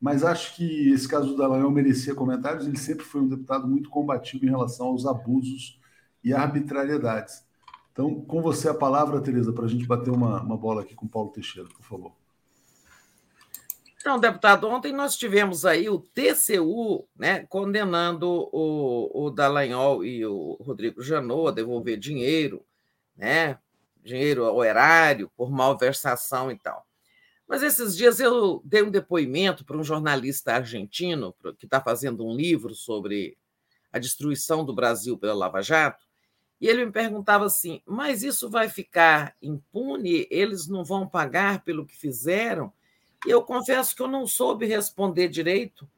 mas 0.00 0.22
acho 0.22 0.54
que 0.54 0.90
esse 0.90 1.08
caso 1.08 1.28
do 1.28 1.36
Dallagnol 1.36 1.70
merecia 1.70 2.14
comentários. 2.14 2.66
Ele 2.66 2.78
sempre 2.78 3.04
foi 3.04 3.22
um 3.22 3.28
deputado 3.28 3.66
muito 3.66 3.88
combativo 3.90 4.44
em 4.44 4.50
relação 4.50 4.88
aos 4.88 5.06
abusos 5.06 5.80
e 6.22 6.32
arbitrariedades. 6.32 7.44
Então, 7.92 8.20
com 8.22 8.42
você 8.42 8.68
a 8.68 8.74
palavra, 8.74 9.20
Tereza, 9.20 9.52
para 9.52 9.64
a 9.64 9.68
gente 9.68 9.86
bater 9.86 10.10
uma, 10.10 10.42
uma 10.42 10.56
bola 10.56 10.82
aqui 10.82 10.94
com 10.94 11.06
o 11.06 11.08
Paulo 11.08 11.30
Teixeira, 11.30 11.68
por 11.68 11.82
favor. 11.82 12.12
Então, 14.06 14.20
deputado, 14.20 14.68
ontem 14.68 14.92
nós 14.92 15.16
tivemos 15.16 15.66
aí 15.66 15.88
o 15.88 15.98
TCU 15.98 17.08
né, 17.16 17.44
condenando 17.48 18.48
o, 18.52 19.26
o 19.26 19.30
Dallagnol 19.30 20.04
e 20.04 20.24
o 20.24 20.56
Rodrigo 20.60 21.02
Janot 21.02 21.48
a 21.48 21.50
devolver 21.50 21.98
dinheiro, 21.98 22.64
né, 23.16 23.58
dinheiro 24.04 24.44
ao 24.44 24.64
erário 24.64 25.28
por 25.36 25.50
malversação 25.50 26.52
e 26.52 26.56
tal. 26.56 26.86
Mas 27.48 27.64
esses 27.64 27.96
dias 27.96 28.20
eu 28.20 28.62
dei 28.64 28.80
um 28.80 28.92
depoimento 28.92 29.64
para 29.64 29.76
um 29.76 29.82
jornalista 29.82 30.54
argentino 30.54 31.34
que 31.58 31.66
está 31.66 31.80
fazendo 31.80 32.24
um 32.24 32.36
livro 32.36 32.76
sobre 32.76 33.36
a 33.92 33.98
destruição 33.98 34.64
do 34.64 34.72
Brasil 34.72 35.18
pela 35.18 35.34
Lava 35.34 35.60
Jato, 35.60 36.06
e 36.60 36.68
ele 36.68 36.86
me 36.86 36.92
perguntava 36.92 37.44
assim: 37.44 37.82
mas 37.84 38.22
isso 38.22 38.48
vai 38.48 38.68
ficar 38.68 39.34
impune? 39.42 40.28
Eles 40.30 40.68
não 40.68 40.84
vão 40.84 41.08
pagar 41.08 41.64
pelo 41.64 41.84
que 41.84 41.96
fizeram? 41.96 42.72
E 43.26 43.30
eu 43.30 43.42
confesso 43.42 43.94
que 43.94 44.02
eu 44.02 44.08
não 44.08 44.26
soube 44.26 44.66
responder 44.66 45.28
direito, 45.28 45.88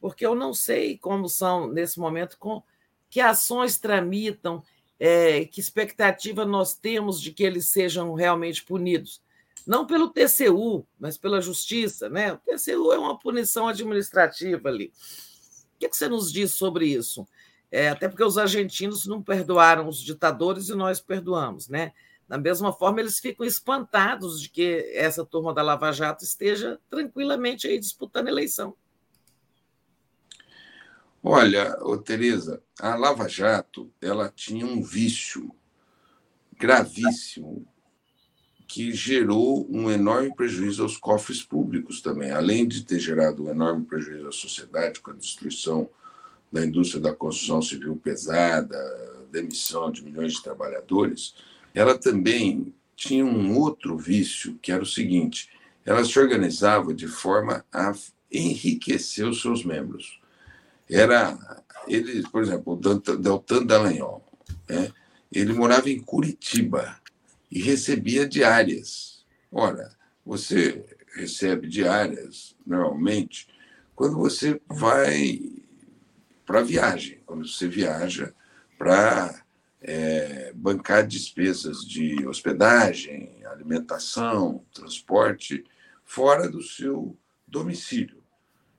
porque 0.00 0.24
eu 0.24 0.34
não 0.34 0.54
sei 0.54 0.96
como 0.96 1.28
são, 1.28 1.68
nesse 1.68 2.00
momento, 2.00 2.38
com 2.38 2.62
que 3.08 3.20
ações 3.20 3.78
tramitam, 3.78 4.62
é, 4.98 5.44
que 5.44 5.60
expectativa 5.60 6.44
nós 6.44 6.74
temos 6.74 7.20
de 7.20 7.32
que 7.32 7.42
eles 7.42 7.66
sejam 7.66 8.14
realmente 8.14 8.64
punidos 8.64 9.20
não 9.66 9.86
pelo 9.86 10.08
TCU, 10.08 10.86
mas 10.98 11.16
pela 11.16 11.40
justiça, 11.40 12.08
né? 12.08 12.32
O 12.32 12.38
TCU 12.38 12.92
é 12.92 12.98
uma 12.98 13.18
punição 13.18 13.68
administrativa 13.68 14.68
ali. 14.68 14.92
O 15.74 15.78
que, 15.78 15.88
você 15.88 16.08
nos 16.08 16.32
diz 16.32 16.52
sobre 16.54 16.86
isso? 16.86 17.26
É, 17.70 17.88
até 17.88 18.08
porque 18.08 18.24
os 18.24 18.36
argentinos 18.36 19.06
não 19.06 19.22
perdoaram 19.22 19.88
os 19.88 20.00
ditadores 20.02 20.68
e 20.68 20.74
nós 20.74 21.00
perdoamos, 21.00 21.68
né? 21.68 21.92
Da 22.30 22.38
mesma 22.38 22.72
forma, 22.72 23.00
eles 23.00 23.18
ficam 23.18 23.44
espantados 23.44 24.40
de 24.40 24.48
que 24.48 24.88
essa 24.94 25.26
turma 25.26 25.52
da 25.52 25.62
Lava 25.62 25.90
Jato 25.90 26.22
esteja 26.22 26.78
tranquilamente 26.88 27.66
aí 27.66 27.76
disputando 27.76 28.28
eleição. 28.28 28.76
Olha, 31.20 31.76
Tereza, 32.04 32.62
a 32.78 32.94
Lava 32.94 33.28
Jato 33.28 33.92
ela 34.00 34.28
tinha 34.28 34.64
um 34.64 34.80
vício 34.80 35.50
gravíssimo 36.56 37.66
que 38.68 38.92
gerou 38.92 39.66
um 39.68 39.90
enorme 39.90 40.32
prejuízo 40.32 40.84
aos 40.84 40.96
cofres 40.96 41.42
públicos 41.42 42.00
também, 42.00 42.30
além 42.30 42.68
de 42.68 42.84
ter 42.84 43.00
gerado 43.00 43.42
um 43.42 43.50
enorme 43.50 43.84
prejuízo 43.84 44.28
à 44.28 44.32
sociedade 44.32 45.00
com 45.00 45.10
a 45.10 45.14
destruição 45.14 45.90
da 46.52 46.64
indústria 46.64 47.02
da 47.02 47.12
construção 47.12 47.60
civil 47.60 47.96
pesada, 47.96 48.78
demissão 49.32 49.90
de 49.90 50.04
milhões 50.04 50.34
de 50.34 50.44
trabalhadores, 50.44 51.34
ela 51.74 51.96
também 51.96 52.74
tinha 52.96 53.24
um 53.24 53.56
outro 53.56 53.96
vício, 53.96 54.58
que 54.60 54.72
era 54.72 54.82
o 54.82 54.86
seguinte: 54.86 55.48
ela 55.84 56.04
se 56.04 56.18
organizava 56.18 56.92
de 56.92 57.06
forma 57.06 57.64
a 57.72 57.92
enriquecer 58.30 59.26
os 59.26 59.40
seus 59.40 59.64
membros. 59.64 60.20
Era 60.88 61.38
ele, 61.86 62.22
por 62.28 62.42
exemplo, 62.42 62.74
o 62.74 62.76
Deltan 62.76 63.64
Dallagnol, 63.64 64.24
né? 64.68 64.92
ele 65.32 65.52
morava 65.52 65.88
em 65.88 66.00
Curitiba 66.00 67.00
e 67.50 67.60
recebia 67.60 68.28
diárias. 68.28 69.24
Ora, 69.50 69.96
você 70.24 70.84
recebe 71.14 71.68
diárias 71.68 72.54
normalmente 72.66 73.48
quando 73.94 74.16
você 74.16 74.60
vai 74.66 75.40
para 76.46 76.62
viagem, 76.62 77.20
quando 77.26 77.46
você 77.46 77.68
viaja 77.68 78.32
para 78.78 79.44
é, 79.82 80.52
bancar 80.54 81.06
despesas 81.06 81.84
de 81.84 82.26
hospedagem, 82.26 83.44
alimentação, 83.46 84.64
transporte 84.72 85.64
fora 86.04 86.48
do 86.48 86.62
seu 86.62 87.16
domicílio. 87.46 88.22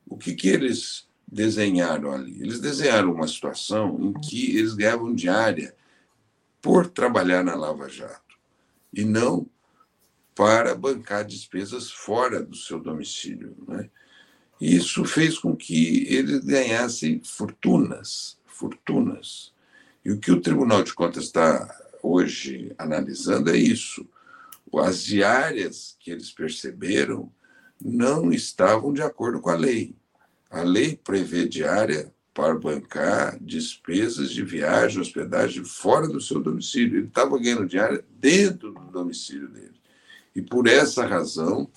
O 0.05 0.17
que, 0.17 0.33
que 0.33 0.47
eles 0.47 1.07
desenharam 1.27 2.11
ali? 2.11 2.41
Eles 2.41 2.59
desenharam 2.59 3.13
uma 3.13 3.27
situação 3.27 3.97
em 4.01 4.13
que 4.13 4.57
eles 4.57 4.73
ganhavam 4.73 5.13
diária 5.13 5.75
por 6.61 6.87
trabalhar 6.87 7.43
na 7.43 7.55
Lava 7.55 7.89
Jato 7.89 8.37
e 8.93 9.03
não 9.03 9.47
para 10.35 10.75
bancar 10.75 11.25
despesas 11.25 11.91
fora 11.91 12.41
do 12.43 12.55
seu 12.55 12.79
domicílio. 12.79 13.55
Né? 13.67 13.89
Isso 14.59 15.03
fez 15.05 15.39
com 15.39 15.55
que 15.55 16.05
ele 16.07 16.39
ganhasse 16.39 17.21
fortunas, 17.23 18.37
fortunas. 18.45 19.50
E 20.03 20.11
o 20.11 20.19
que 20.19 20.31
o 20.31 20.41
Tribunal 20.41 20.83
de 20.83 20.93
Contas 20.93 21.25
está 21.25 21.73
hoje 22.01 22.73
analisando 22.77 23.51
é 23.51 23.57
isso. 23.57 24.07
As 24.79 25.03
diárias 25.03 25.95
que 25.99 26.11
eles 26.11 26.31
perceberam 26.31 27.31
não 27.79 28.31
estavam 28.31 28.93
de 28.93 29.01
acordo 29.01 29.41
com 29.41 29.49
a 29.49 29.55
lei. 29.55 29.95
A 30.49 30.61
lei 30.61 30.95
prevê 30.95 31.47
diária 31.47 32.13
para 32.33 32.57
bancar 32.57 33.37
despesas 33.41 34.31
de 34.31 34.43
viagem, 34.43 35.01
hospedagem 35.01 35.65
fora 35.65 36.07
do 36.07 36.21
seu 36.21 36.39
domicílio. 36.39 36.99
Ele 36.99 37.07
estava 37.07 37.37
ganhando 37.37 37.67
diária 37.67 38.03
dentro 38.09 38.71
do 38.71 38.91
domicílio 38.91 39.49
dele. 39.49 39.79
E 40.33 40.41
por 40.41 40.67
essa 40.67 41.05
razão, 41.05 41.69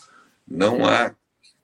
não 0.46 0.86
há 0.86 1.14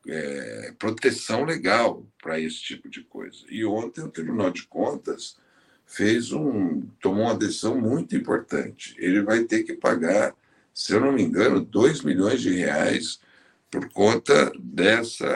é, 0.06 0.74
proteção 0.78 1.44
legal 1.44 2.06
para 2.20 2.40
esse 2.40 2.60
tipo 2.60 2.88
de 2.88 3.02
coisa. 3.02 3.44
E 3.48 3.64
ontem 3.64 4.02
o 4.02 4.10
Tribunal 4.10 4.50
de 4.50 4.66
Contas 4.66 5.36
fez 5.90 6.32
um 6.32 6.82
tomou 7.00 7.24
uma 7.24 7.34
decisão 7.34 7.78
muito 7.78 8.16
importante. 8.16 8.94
Ele 8.98 9.22
vai 9.22 9.42
ter 9.42 9.64
que 9.64 9.74
pagar, 9.74 10.34
se 10.72 10.92
eu 10.92 11.00
não 11.00 11.12
me 11.12 11.22
engano, 11.22 11.60
2 11.60 12.02
milhões 12.02 12.40
de 12.40 12.50
reais 12.50 13.20
por 13.70 13.88
conta 13.92 14.52
dessa 14.58 15.26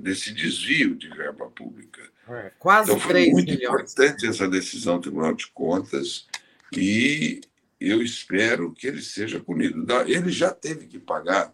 desse 0.00 0.32
desvio 0.32 0.96
de 0.96 1.08
verba 1.08 1.46
pública. 1.46 2.02
É, 2.28 2.52
quase 2.58 2.90
então, 2.90 3.00
foi 3.00 3.30
muito 3.30 3.52
milhões. 3.52 3.68
importante 3.68 4.26
essa 4.26 4.48
decisão 4.48 4.96
do 4.96 5.02
Tribunal 5.02 5.34
de 5.34 5.46
Contas 5.48 6.26
e 6.72 7.40
eu 7.80 8.02
espero 8.02 8.72
que 8.72 8.86
ele 8.86 9.00
seja 9.02 9.40
punido. 9.40 9.86
Ele 10.06 10.30
já 10.30 10.50
teve 10.50 10.86
que 10.86 10.98
pagar 10.98 11.52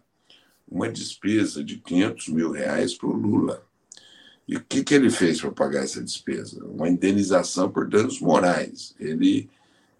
uma 0.67 0.89
despesa 0.89 1.63
de 1.63 1.77
500 1.77 2.27
mil 2.29 2.51
reais 2.51 2.93
para 2.95 3.07
o 3.07 3.13
Lula. 3.13 3.65
E 4.47 4.55
o 4.55 4.63
que, 4.63 4.83
que 4.83 4.93
ele 4.95 5.09
fez 5.09 5.41
para 5.41 5.51
pagar 5.51 5.83
essa 5.83 6.01
despesa? 6.01 6.63
Uma 6.65 6.87
indenização 6.87 7.69
por 7.69 7.87
danos 7.87 8.21
morais. 8.21 8.95
Ele 8.97 9.49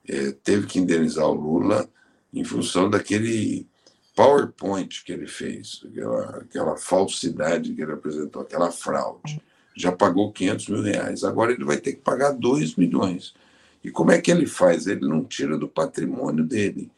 é, 0.07 0.31
teve 0.31 0.67
que 0.67 0.79
indenizar 0.79 1.27
o 1.27 1.33
Lula 1.33 1.89
em 2.33 2.43
função 2.43 2.89
daquele 2.89 3.67
PowerPoint 4.15 5.03
que 5.03 5.11
ele 5.11 5.27
fez, 5.27 5.81
aquela, 5.85 6.37
aquela 6.37 6.77
falsidade 6.77 7.73
que 7.73 7.81
ele 7.81 7.91
apresentou, 7.91 8.41
aquela 8.41 8.71
fraude. 8.71 9.41
Já 9.75 9.91
pagou 9.91 10.31
500 10.31 10.69
mil 10.69 10.81
reais. 10.81 11.23
Agora 11.23 11.51
ele 11.51 11.63
vai 11.63 11.77
ter 11.77 11.93
que 11.93 12.01
pagar 12.01 12.31
2 12.31 12.75
milhões. 12.75 13.33
E 13.83 13.91
como 13.91 14.11
é 14.11 14.19
que 14.19 14.31
ele 14.31 14.47
faz? 14.47 14.87
Ele 14.87 15.07
não 15.07 15.23
tira 15.23 15.57
do 15.57 15.67
patrimônio 15.67 16.43
dele. 16.43 16.89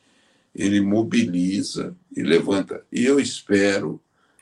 Ele 0.55 0.79
mobiliza 0.79 1.95
e 2.15 2.21
levanta. 2.21 2.85
E 2.91 3.03
eu 3.03 3.19
espero 3.19 3.99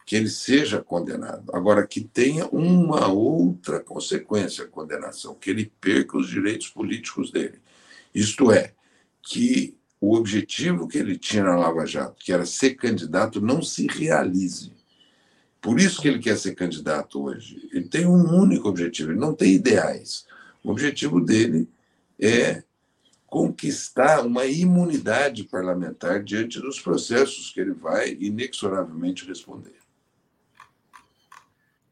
que 0.08 0.16
ele 0.16 0.30
seja 0.30 0.82
condenado. 0.82 1.54
Agora, 1.54 1.86
que 1.86 2.00
tenha 2.00 2.48
uma 2.48 3.10
outra 3.10 3.82
consequência 3.82 4.64
a 4.64 4.68
condenação, 4.68 5.36
que 5.36 5.50
ele 5.50 5.70
perca 5.82 6.18
os 6.18 6.30
direitos 6.30 6.70
políticos 6.70 7.30
dele. 7.30 7.60
Isto 8.16 8.50
é, 8.50 8.74
que 9.22 9.76
o 10.00 10.16
objetivo 10.16 10.88
que 10.88 10.98
ele 10.98 11.18
tinha 11.18 11.44
na 11.44 11.58
Lava 11.58 11.86
Jato, 11.86 12.24
que 12.24 12.32
era 12.32 12.46
ser 12.46 12.76
candidato, 12.76 13.42
não 13.42 13.62
se 13.62 13.86
realize. 13.86 14.72
Por 15.60 15.78
isso 15.78 16.02
que 16.02 16.08
ele 16.08 16.20
quer 16.20 16.38
ser 16.38 16.56
candidato 16.56 17.22
hoje. 17.22 17.68
Ele 17.74 17.90
tem 17.90 18.06
um 18.06 18.34
único 18.34 18.70
objetivo, 18.70 19.12
ele 19.12 19.20
não 19.20 19.34
tem 19.34 19.56
ideais. 19.56 20.26
O 20.64 20.72
objetivo 20.72 21.20
dele 21.20 21.68
é 22.18 22.64
conquistar 23.26 24.26
uma 24.26 24.46
imunidade 24.46 25.44
parlamentar 25.44 26.24
diante 26.24 26.62
dos 26.62 26.80
processos 26.80 27.52
que 27.52 27.60
ele 27.60 27.74
vai 27.74 28.16
inexoravelmente 28.22 29.26
responder. 29.26 29.76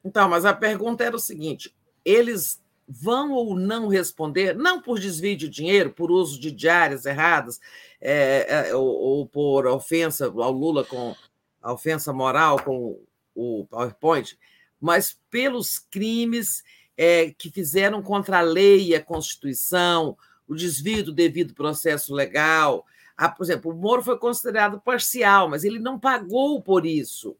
Então, 0.05 0.29
mas 0.29 0.45
a 0.45 0.53
pergunta 0.53 1.03
era 1.03 1.15
o 1.15 1.19
seguinte: 1.19 1.75
eles 2.05 2.63
vão 2.87 3.31
ou 3.31 3.57
não 3.57 3.87
responder, 3.87 4.55
não 4.55 4.79
por 4.79 4.99
desvio 4.99 5.35
de 5.35 5.49
dinheiro, 5.49 5.91
por 5.91 6.11
uso 6.11 6.39
de 6.39 6.51
diárias 6.51 7.05
erradas, 7.07 7.59
é, 7.99 8.69
é, 8.69 8.75
ou, 8.75 8.85
ou, 8.85 9.27
por 9.27 9.65
ofensa 9.65 10.27
ao 10.27 10.51
Lula 10.51 10.83
com 10.83 11.15
a 11.59 11.73
ofensa 11.73 12.13
moral 12.13 12.61
com 12.61 13.01
o 13.33 13.65
PowerPoint, 13.67 14.37
mas 14.79 15.19
pelos 15.31 15.79
crimes 15.79 16.63
é, 16.95 17.31
que 17.31 17.49
fizeram 17.49 18.03
contra 18.03 18.37
a 18.37 18.41
lei 18.41 18.89
e 18.89 18.95
a 18.95 19.03
Constituição, 19.03 20.15
o 20.47 20.53
desvio 20.53 21.05
do 21.05 21.11
devido 21.11 21.55
processo 21.55 22.13
legal. 22.13 22.85
Ah, 23.17 23.29
por 23.29 23.43
exemplo, 23.43 23.71
o 23.71 23.75
Moro 23.75 24.03
foi 24.03 24.19
considerado 24.19 24.79
parcial, 24.79 25.49
mas 25.49 25.63
ele 25.63 25.79
não 25.79 25.99
pagou 25.99 26.61
por 26.61 26.85
isso. 26.85 27.35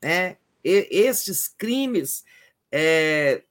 Né? 0.00 0.36
Estes 0.62 1.48
crimes 1.48 2.24
é, 2.70 3.42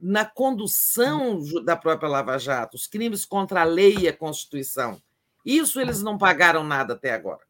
na 0.00 0.24
condução 0.24 1.40
da 1.64 1.76
própria 1.76 2.08
Lava 2.08 2.38
Jato, 2.38 2.76
os 2.76 2.86
crimes 2.86 3.24
contra 3.24 3.62
a 3.62 3.64
lei 3.64 3.96
e 4.00 4.08
a 4.08 4.16
Constituição, 4.16 5.00
isso 5.44 5.80
eles 5.80 6.02
não 6.02 6.16
pagaram 6.16 6.64
nada 6.64 6.94
até 6.94 7.12
agora. 7.12 7.42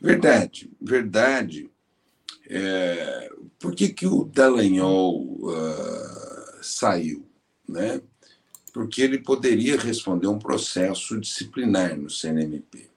Verdade, 0.00 0.70
verdade. 0.80 1.68
É, 2.48 3.30
por 3.58 3.74
que, 3.74 3.88
que 3.88 4.06
o 4.06 4.24
Dallagnol 4.24 5.22
uh, 5.22 6.62
saiu? 6.62 7.28
Né? 7.68 8.00
Porque 8.72 9.02
ele 9.02 9.18
poderia 9.18 9.76
responder 9.76 10.28
um 10.28 10.38
processo 10.38 11.20
disciplinar 11.20 11.96
no 11.96 12.08
CNMP. 12.08 12.88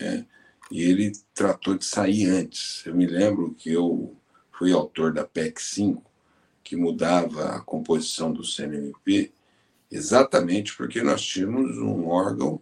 Né? 0.00 0.26
E 0.70 0.82
ele 0.82 1.12
tratou 1.34 1.76
de 1.76 1.84
sair 1.84 2.26
antes. 2.26 2.84
Eu 2.86 2.94
me 2.94 3.06
lembro 3.06 3.54
que 3.54 3.72
eu 3.72 4.16
fui 4.52 4.72
autor 4.72 5.12
da 5.12 5.24
PEC 5.24 5.60
5, 5.60 6.02
que 6.62 6.76
mudava 6.76 7.56
a 7.56 7.60
composição 7.60 8.32
do 8.32 8.44
CNMP, 8.44 9.32
exatamente 9.90 10.76
porque 10.76 11.02
nós 11.02 11.22
tínhamos 11.22 11.76
um 11.78 12.06
órgão 12.08 12.60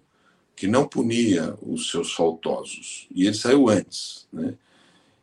que 0.55 0.67
não 0.67 0.87
punia 0.87 1.57
os 1.63 1.91
seus 1.91 2.13
faltosos. 2.13 3.07
E 3.15 3.27
ele 3.27 3.35
saiu 3.35 3.69
antes. 3.69 4.27
Né? 4.33 4.55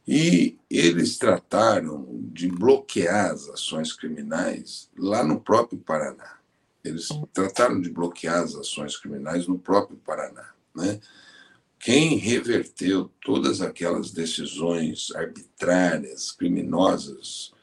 E 0.08 0.58
eles 0.70 1.18
trataram 1.18 2.08
de 2.12 2.48
bloquear 2.48 3.32
as 3.32 3.48
ações 3.50 3.94
criminais 3.94 4.90
lá 4.98 5.24
no 5.24 5.40
próprio 5.40 5.80
Paraná. 5.80 6.38
Eles 6.84 7.10
trataram 7.34 7.80
de 7.80 7.90
bloquear 7.90 8.42
as 8.42 8.56
ações 8.56 8.98
criminais 8.98 9.46
no 9.46 9.60
próprio 9.60 9.98
Paraná. 9.98 10.50
Né? 10.76 11.00
Quem 11.80 12.18
reverteu 12.18 13.10
todas 13.22 13.62
aquelas 13.62 14.12
decisões 14.12 15.12
arbitrárias, 15.16 16.32
criminosas, 16.32 17.54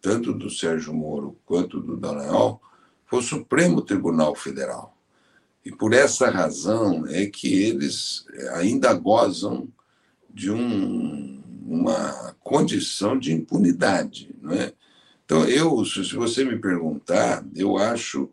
tanto 0.00 0.32
do 0.32 0.48
Sérgio 0.48 0.94
Moro 0.94 1.36
quanto 1.44 1.80
do 1.80 1.96
Dallagnol, 1.96 2.60
foi 3.06 3.18
o 3.18 3.22
Supremo 3.22 3.82
Tribunal 3.82 4.34
Federal. 4.34 4.96
E 5.64 5.72
por 5.72 5.92
essa 5.92 6.30
razão 6.30 7.06
é 7.06 7.26
que 7.26 7.52
eles 7.52 8.24
ainda 8.54 8.92
gozam 8.94 9.68
de 10.30 10.50
um 10.50 11.42
uma 11.66 12.34
condição 12.40 13.18
de 13.18 13.32
impunidade. 13.32 14.30
Não 14.40 14.52
é? 14.52 14.72
Então, 15.24 15.44
eu, 15.48 15.84
se 15.84 16.14
você 16.14 16.44
me 16.44 16.58
perguntar, 16.58 17.44
eu 17.54 17.78
acho 17.78 18.28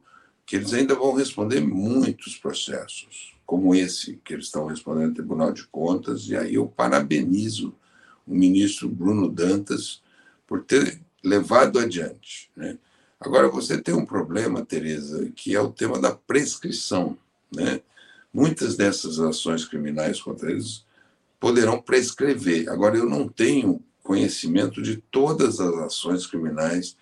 que 0.46 0.58
eles 0.58 0.74
ainda 0.74 0.94
vão 0.94 1.14
responder 1.14 1.62
muitos 1.62 2.36
processos, 2.36 3.34
como 3.52 3.76
esse 3.76 4.18
que 4.24 4.34
eles 4.34 4.46
estão 4.46 4.66
respondendo 4.66 5.10
no 5.10 5.14
Tribunal 5.14 5.52
de 5.52 5.68
Contas, 5.68 6.22
e 6.30 6.38
aí 6.38 6.56
eu 6.56 6.68
parabenizo 6.68 7.76
o 8.26 8.34
ministro 8.34 8.88
Bruno 8.88 9.30
Dantas 9.30 10.02
por 10.48 10.64
ter 10.64 11.02
levado 11.22 11.78
adiante. 11.78 12.50
Né? 12.56 12.78
Agora, 13.20 13.50
você 13.50 13.78
tem 13.78 13.94
um 13.94 14.06
problema, 14.06 14.66
Tereza, 14.66 15.30
que 15.36 15.54
é 15.54 15.60
o 15.60 15.70
tema 15.70 16.00
da 16.00 16.16
prescrição. 16.16 17.18
Né? 17.54 17.82
Muitas 18.34 18.78
dessas 18.78 19.20
ações 19.20 19.66
criminais 19.66 20.22
contra 20.22 20.50
eles 20.50 20.86
poderão 21.38 21.82
prescrever. 21.82 22.70
Agora, 22.70 22.96
eu 22.96 23.06
não 23.06 23.28
tenho 23.28 23.84
conhecimento 24.02 24.82
de 24.82 24.96
todas 25.12 25.60
as 25.60 25.74
ações 25.74 26.26
criminais 26.26 26.96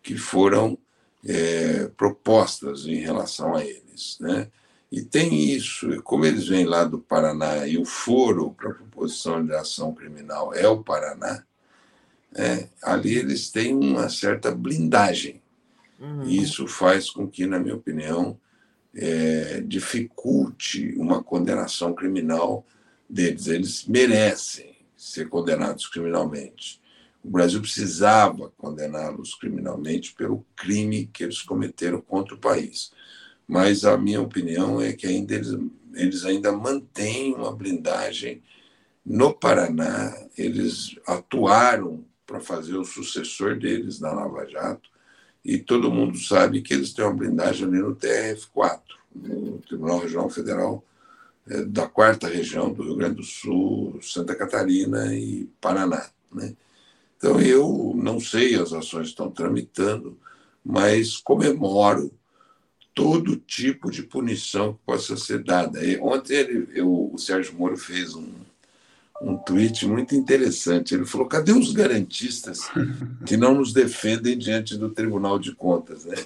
que 0.00 0.16
foram 0.16 0.78
é, 1.26 1.88
propostas 1.96 2.86
em 2.86 3.00
relação 3.00 3.56
a 3.56 3.64
eles. 3.64 4.16
Né? 4.20 4.48
E 4.90 5.02
tem 5.02 5.50
isso, 5.50 6.02
como 6.02 6.24
eles 6.24 6.48
vêm 6.48 6.64
lá 6.64 6.84
do 6.84 6.98
Paraná 6.98 7.66
e 7.66 7.76
o 7.76 7.84
foro 7.84 8.52
para 8.52 8.70
a 8.70 8.74
proposição 8.74 9.44
de 9.44 9.52
ação 9.52 9.94
criminal 9.94 10.54
é 10.54 10.66
o 10.66 10.82
Paraná, 10.82 11.44
é, 12.34 12.68
ali 12.82 13.16
eles 13.16 13.50
têm 13.50 13.74
uma 13.74 14.08
certa 14.08 14.50
blindagem. 14.50 15.42
Uhum. 16.00 16.24
E 16.24 16.42
isso 16.42 16.66
faz 16.66 17.10
com 17.10 17.28
que, 17.28 17.46
na 17.46 17.58
minha 17.58 17.74
opinião, 17.74 18.38
é, 18.94 19.60
dificulte 19.60 20.94
uma 20.96 21.22
condenação 21.22 21.92
criminal 21.92 22.66
deles. 23.08 23.46
Eles 23.46 23.84
merecem 23.86 24.76
ser 24.96 25.28
condenados 25.28 25.86
criminalmente. 25.86 26.80
O 27.22 27.30
Brasil 27.30 27.60
precisava 27.60 28.52
condená-los 28.56 29.34
criminalmente 29.34 30.14
pelo 30.14 30.44
crime 30.56 31.06
que 31.12 31.24
eles 31.24 31.42
cometeram 31.42 32.00
contra 32.00 32.34
o 32.34 32.38
país. 32.38 32.92
Mas 33.48 33.84
a 33.84 33.96
minha 33.96 34.20
opinião 34.20 34.80
é 34.80 34.92
que 34.92 35.06
ainda 35.06 35.34
eles, 35.34 35.58
eles 35.94 36.24
ainda 36.26 36.52
mantêm 36.52 37.34
uma 37.34 37.50
blindagem. 37.50 38.42
No 39.04 39.32
Paraná, 39.32 40.14
eles 40.36 40.94
atuaram 41.06 42.04
para 42.26 42.40
fazer 42.40 42.76
o 42.76 42.84
sucessor 42.84 43.58
deles 43.58 44.00
na 44.00 44.12
Lava 44.12 44.46
Jato, 44.46 44.90
e 45.42 45.56
todo 45.56 45.90
mundo 45.90 46.18
sabe 46.18 46.60
que 46.60 46.74
eles 46.74 46.92
têm 46.92 47.06
uma 47.06 47.14
blindagem 47.14 47.66
ali 47.66 47.78
no 47.78 47.96
TRF4, 47.96 48.80
no 49.14 49.58
Tribunal 49.60 50.00
Regional 50.00 50.28
Federal 50.28 50.84
é, 51.48 51.64
da 51.64 51.88
quarta 51.88 52.28
região 52.28 52.70
do 52.70 52.82
Rio 52.82 52.96
Grande 52.96 53.16
do 53.16 53.22
Sul, 53.22 53.98
Santa 54.02 54.34
Catarina 54.34 55.14
e 55.14 55.48
Paraná. 55.58 56.10
Né? 56.30 56.54
Então, 57.16 57.40
eu 57.40 57.94
não 57.96 58.20
sei, 58.20 58.54
as 58.56 58.74
ações 58.74 59.08
estão 59.08 59.30
tramitando, 59.30 60.18
mas 60.62 61.16
comemoro 61.16 62.12
todo 62.98 63.36
tipo 63.36 63.92
de 63.92 64.02
punição 64.02 64.72
que 64.72 64.80
possa 64.84 65.16
ser 65.16 65.44
dada. 65.44 65.84
E 65.84 65.96
ontem 66.00 66.34
ele, 66.34 66.68
eu, 66.74 67.12
o 67.14 67.16
Sérgio 67.16 67.54
Moro 67.54 67.76
fez 67.76 68.16
um, 68.16 68.32
um 69.22 69.36
tweet 69.36 69.86
muito 69.86 70.16
interessante. 70.16 70.96
Ele 70.96 71.06
falou: 71.06 71.28
cadê 71.28 71.52
os 71.52 71.72
garantistas 71.72 72.62
que 73.24 73.36
não 73.36 73.54
nos 73.54 73.72
defendem 73.72 74.36
diante 74.36 74.76
do 74.76 74.90
Tribunal 74.90 75.38
de 75.38 75.54
Contas? 75.54 76.06
Né? 76.06 76.16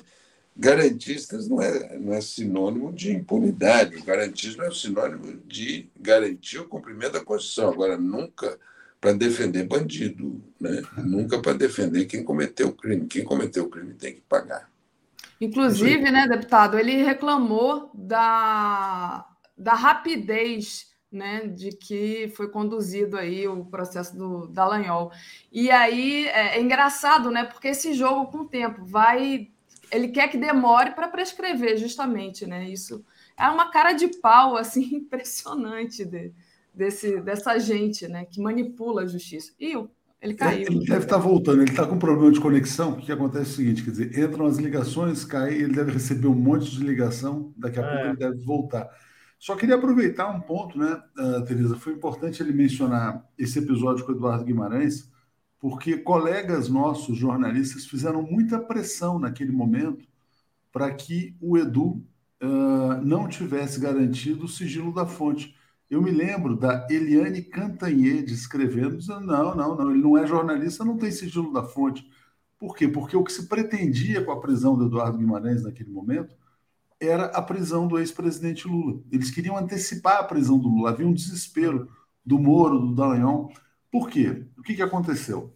Garantistas 0.57 1.47
não 1.47 1.61
é, 1.61 1.99
não 1.99 2.15
é 2.15 2.23
sinônimo 2.23 2.91
de 2.91 3.13
impunidade, 3.13 3.97
o 3.97 4.05
garantismo 4.05 4.63
é 4.63 4.71
sinônimo 4.71 5.43
de 5.47 5.91
garantir 6.01 6.59
o 6.59 6.69
cumprimento 6.69 7.13
da 7.13 7.21
Constituição. 7.25 7.69
Agora, 7.69 7.99
nunca 7.99 8.59
para 8.99 9.13
defender 9.13 9.65
bandido, 9.65 10.41
né? 10.59 10.83
nunca 10.97 11.39
para 11.39 11.53
defender 11.53 12.07
quem 12.07 12.25
cometeu 12.25 12.69
o 12.69 12.73
crime. 12.73 13.07
Quem 13.09 13.25
cometeu 13.25 13.65
o 13.65 13.69
crime 13.69 13.93
tem 13.93 14.15
que 14.15 14.23
pagar. 14.23 14.72
Inclusive, 15.43 16.09
né, 16.09 16.29
deputado, 16.29 16.79
ele 16.79 17.03
reclamou 17.03 17.91
da, 17.93 19.27
da 19.59 19.75
rapidez 19.75 20.87
né, 21.11 21.49
de 21.49 21.73
que 21.73 22.33
foi 22.37 22.49
conduzido 22.49 23.19
aí 23.19 23.49
o 23.49 23.65
processo 23.65 24.17
do 24.17 24.47
Dallagnol. 24.47 25.11
E 25.51 25.69
aí 25.69 26.29
é, 26.29 26.59
é 26.59 26.61
engraçado, 26.61 27.29
né, 27.29 27.43
porque 27.43 27.67
esse 27.67 27.93
jogo 27.93 28.31
com 28.31 28.39
o 28.39 28.49
tempo 28.49 28.85
vai, 28.85 29.49
ele 29.91 30.09
quer 30.09 30.29
que 30.29 30.39
demore 30.39 30.93
para 30.93 31.09
prescrever, 31.09 31.77
justamente, 31.77 32.47
né? 32.47 32.69
Isso 32.69 33.05
é 33.37 33.49
uma 33.49 33.69
cara 33.69 33.95
de 33.95 34.07
pau 34.21 34.55
assim 34.57 34.95
impressionante 34.95 36.05
de, 36.05 36.33
desse 36.73 37.21
dessa 37.21 37.59
gente, 37.59 38.07
né, 38.07 38.25
que 38.27 38.41
manipula 38.41 39.03
a 39.03 39.07
justiça. 39.09 39.53
E 39.59 39.77
o 39.77 39.91
ele 40.23 40.35
caiu. 40.35 40.69
Ele 40.69 40.87
deve 40.87 41.05
estar 41.05 41.19
voltando, 41.19 41.63
ele 41.63 41.71
está 41.71 41.85
com 41.85 41.99
problema 41.99 42.31
de 42.31 42.41
conexão. 42.41 42.93
O 42.93 42.97
que 42.97 43.11
acontece 43.11 43.51
é 43.51 43.53
o 43.53 43.57
seguinte: 43.57 43.83
quer 43.83 43.91
dizer, 43.91 44.19
entram 44.19 44.47
as 44.47 44.57
ligações, 44.57 45.25
cai, 45.25 45.53
ele 45.55 45.75
deve 45.75 45.91
receber 45.91 46.29
um 46.29 46.35
monte 46.35 46.71
de 46.71 46.85
ligação, 46.85 47.53
daqui 47.57 47.81
a 47.81 47.83
é. 47.83 47.91
pouco 47.91 48.07
ele 48.07 48.17
deve 48.17 48.45
voltar. 48.45 48.89
Só 49.37 49.57
queria 49.57 49.75
aproveitar 49.75 50.29
um 50.29 50.41
ponto, 50.41 50.79
né, 50.79 51.03
uh, 51.19 51.45
Tereza? 51.45 51.77
Foi 51.77 51.93
importante 51.93 52.41
ele 52.41 52.53
mencionar 52.53 53.29
esse 53.37 53.59
episódio 53.59 54.07
com 54.07 54.13
o 54.13 54.15
Eduardo 54.15 54.45
Guimarães, 54.45 55.11
porque 55.59 55.97
colegas 55.97 56.69
nossos, 56.69 57.19
jornalistas, 57.19 57.85
fizeram 57.85 58.23
muita 58.23 58.61
pressão 58.61 59.19
naquele 59.19 59.51
momento 59.51 60.07
para 60.71 60.89
que 60.95 61.35
o 61.41 61.59
Edu 61.59 62.01
uh, 62.41 63.03
não 63.03 63.27
tivesse 63.27 63.81
garantido 63.81 64.45
o 64.45 64.49
sigilo 64.49 64.95
da 64.95 65.07
fonte. 65.07 65.57
Eu 65.93 66.01
me 66.01 66.11
lembro 66.11 66.57
da 66.57 66.87
Eliane 66.89 67.43
Cantanhede 67.43 68.33
escrevendo, 68.33 68.97
dizendo: 68.97 69.27
não, 69.27 69.55
não, 69.55 69.77
não, 69.77 69.91
ele 69.91 70.01
não 70.01 70.17
é 70.17 70.27
jornalista, 70.27 70.87
não 70.87 70.97
tem 70.97 71.11
sigilo 71.11 71.53
da 71.53 71.65
fonte. 71.65 72.11
Por 72.59 72.75
quê? 72.75 72.89
Porque 72.89 73.15
o 73.15 73.23
que 73.23 73.31
se 73.31 73.47
pretendia 73.47 74.25
com 74.25 74.33
a 74.33 74.41
prisão 74.41 74.75
do 74.75 74.87
Eduardo 74.87 75.19
Guimarães 75.19 75.65
naquele 75.65 75.91
momento 75.91 76.35
era 76.99 77.27
a 77.27 77.43
prisão 77.43 77.87
do 77.87 77.99
ex-presidente 77.99 78.67
Lula. 78.67 79.03
Eles 79.13 79.31
queriam 79.31 79.55
antecipar 79.55 80.17
a 80.17 80.25
prisão 80.25 80.59
do 80.59 80.67
Lula. 80.67 80.89
Havia 80.89 81.07
um 81.07 81.13
desespero 81.13 81.87
do 82.25 82.39
Moro, 82.39 82.79
do 82.79 82.95
Dallagnol. 82.95 83.53
Por 83.91 84.09
quê? 84.09 84.47
O 84.57 84.63
que, 84.63 84.75
que 84.75 84.83
aconteceu? 84.83 85.53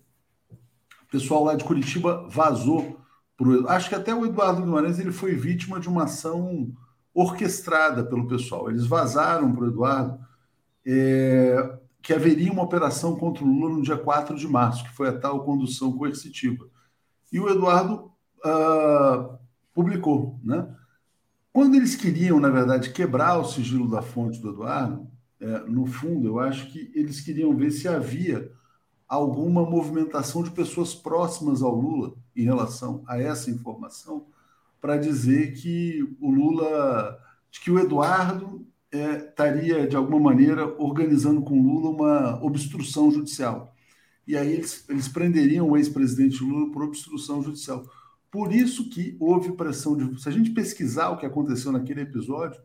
O 0.50 1.10
pessoal 1.10 1.44
lá 1.44 1.54
de 1.54 1.64
Curitiba 1.64 2.28
vazou. 2.28 3.00
Pro... 3.38 3.66
Acho 3.70 3.88
que 3.88 3.94
até 3.94 4.14
o 4.14 4.26
Eduardo 4.26 4.60
Guimarães 4.60 4.98
ele 4.98 5.12
foi 5.12 5.34
vítima 5.34 5.80
de 5.80 5.88
uma 5.88 6.04
ação 6.04 6.76
orquestrada 7.14 8.04
pelo 8.04 8.28
pessoal. 8.28 8.68
Eles 8.68 8.86
vazaram 8.86 9.50
para 9.50 9.64
o 9.64 9.68
Eduardo 9.68 10.25
é, 10.86 11.78
que 12.00 12.12
haveria 12.12 12.52
uma 12.52 12.62
operação 12.62 13.16
contra 13.16 13.44
o 13.44 13.48
Lula 13.48 13.74
no 13.74 13.82
dia 13.82 13.98
4 13.98 14.36
de 14.36 14.46
março, 14.46 14.84
que 14.84 14.94
foi 14.94 15.08
a 15.08 15.18
tal 15.18 15.44
condução 15.44 15.96
coercitiva. 15.98 16.68
E 17.32 17.40
o 17.40 17.48
Eduardo 17.48 18.12
uh, 18.44 19.36
publicou. 19.74 20.38
Né? 20.44 20.72
Quando 21.52 21.74
eles 21.74 21.96
queriam, 21.96 22.38
na 22.38 22.48
verdade, 22.48 22.92
quebrar 22.92 23.38
o 23.38 23.44
sigilo 23.44 23.90
da 23.90 24.02
fonte 24.02 24.40
do 24.40 24.50
Eduardo, 24.50 25.10
é, 25.40 25.58
no 25.60 25.84
fundo, 25.84 26.28
eu 26.28 26.38
acho 26.38 26.70
que 26.70 26.90
eles 26.94 27.20
queriam 27.20 27.54
ver 27.54 27.70
se 27.70 27.86
havia 27.88 28.50
alguma 29.08 29.68
movimentação 29.68 30.42
de 30.42 30.50
pessoas 30.50 30.94
próximas 30.94 31.62
ao 31.62 31.74
Lula 31.74 32.14
em 32.34 32.42
relação 32.42 33.02
a 33.06 33.20
essa 33.20 33.50
informação 33.50 34.26
para 34.80 34.96
dizer 34.96 35.52
que 35.54 36.16
o 36.20 36.30
Lula, 36.30 37.18
que 37.62 37.70
o 37.70 37.78
Eduardo 37.78 38.66
é, 38.96 39.28
estaria, 39.28 39.86
de 39.86 39.96
alguma 39.96 40.18
maneira, 40.18 40.66
organizando 40.78 41.42
com 41.42 41.62
Lula 41.62 41.90
uma 41.90 42.44
obstrução 42.44 43.10
judicial. 43.10 43.74
E 44.26 44.36
aí 44.36 44.52
eles, 44.52 44.84
eles 44.88 45.08
prenderiam 45.08 45.68
o 45.70 45.76
ex-presidente 45.76 46.42
Lula 46.42 46.72
por 46.72 46.82
obstrução 46.82 47.42
judicial. 47.42 47.84
Por 48.30 48.52
isso 48.52 48.88
que 48.90 49.16
houve 49.20 49.52
pressão 49.52 49.96
de. 49.96 50.20
Se 50.20 50.28
a 50.28 50.32
gente 50.32 50.50
pesquisar 50.50 51.10
o 51.10 51.16
que 51.16 51.26
aconteceu 51.26 51.70
naquele 51.70 52.02
episódio, 52.02 52.60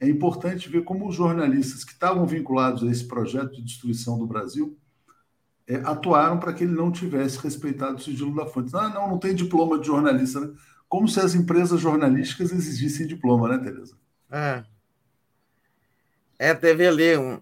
é 0.00 0.08
importante 0.08 0.68
ver 0.68 0.82
como 0.82 1.08
os 1.08 1.14
jornalistas 1.14 1.84
que 1.84 1.92
estavam 1.92 2.26
vinculados 2.26 2.82
a 2.82 2.90
esse 2.90 3.06
projeto 3.06 3.52
de 3.52 3.62
destruição 3.62 4.18
do 4.18 4.26
Brasil 4.26 4.76
é, 5.70 5.76
atuaram 5.76 6.38
para 6.38 6.52
que 6.52 6.64
ele 6.64 6.72
não 6.72 6.90
tivesse 6.90 7.38
respeitado 7.38 7.96
o 7.96 8.00
sigilo 8.00 8.34
da 8.34 8.46
fonte. 8.46 8.74
Ah, 8.74 8.88
não, 8.88 9.08
não 9.08 9.18
tem 9.18 9.34
diploma 9.34 9.78
de 9.78 9.86
jornalista, 9.86 10.40
né? 10.40 10.52
como 10.88 11.06
se 11.06 11.20
as 11.20 11.34
empresas 11.36 11.80
jornalísticas 11.80 12.50
exigissem 12.50 13.06
diploma, 13.06 13.48
né, 13.48 13.58
Tereza? 13.58 13.94
É. 14.28 14.64
É, 16.40 16.54
teve 16.54 16.86
ali 16.86 17.18
um. 17.18 17.38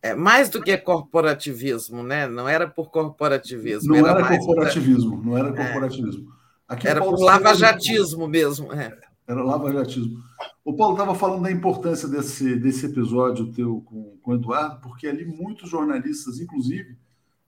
É, 0.00 0.14
mais 0.14 0.48
do 0.48 0.62
que 0.62 0.78
corporativismo, 0.78 2.04
né? 2.04 2.28
Não 2.28 2.48
era 2.48 2.68
por 2.68 2.88
corporativismo. 2.88 3.96
Não 3.96 4.06
era, 4.06 4.20
era 4.20 4.28
corporativismo, 4.28 5.20
não 5.24 5.36
era 5.36 5.48
é. 5.48 5.52
corporativismo. 5.52 6.28
Aqui 6.68 6.86
era 6.86 7.00
por 7.00 7.18
lavajatismo 7.18 8.28
mesmo. 8.28 8.72
É. 8.72 8.96
Era 9.26 9.42
lavajatismo. 9.42 10.22
O 10.64 10.72
Paulo 10.76 10.94
estava 10.94 11.16
falando 11.16 11.42
da 11.42 11.50
importância 11.50 12.06
desse, 12.06 12.54
desse 12.54 12.86
episódio 12.86 13.50
teu 13.50 13.80
com, 13.80 14.16
com 14.22 14.30
o 14.30 14.34
Eduardo, 14.36 14.80
porque 14.82 15.08
ali 15.08 15.24
muitos 15.24 15.68
jornalistas, 15.68 16.38
inclusive, 16.38 16.96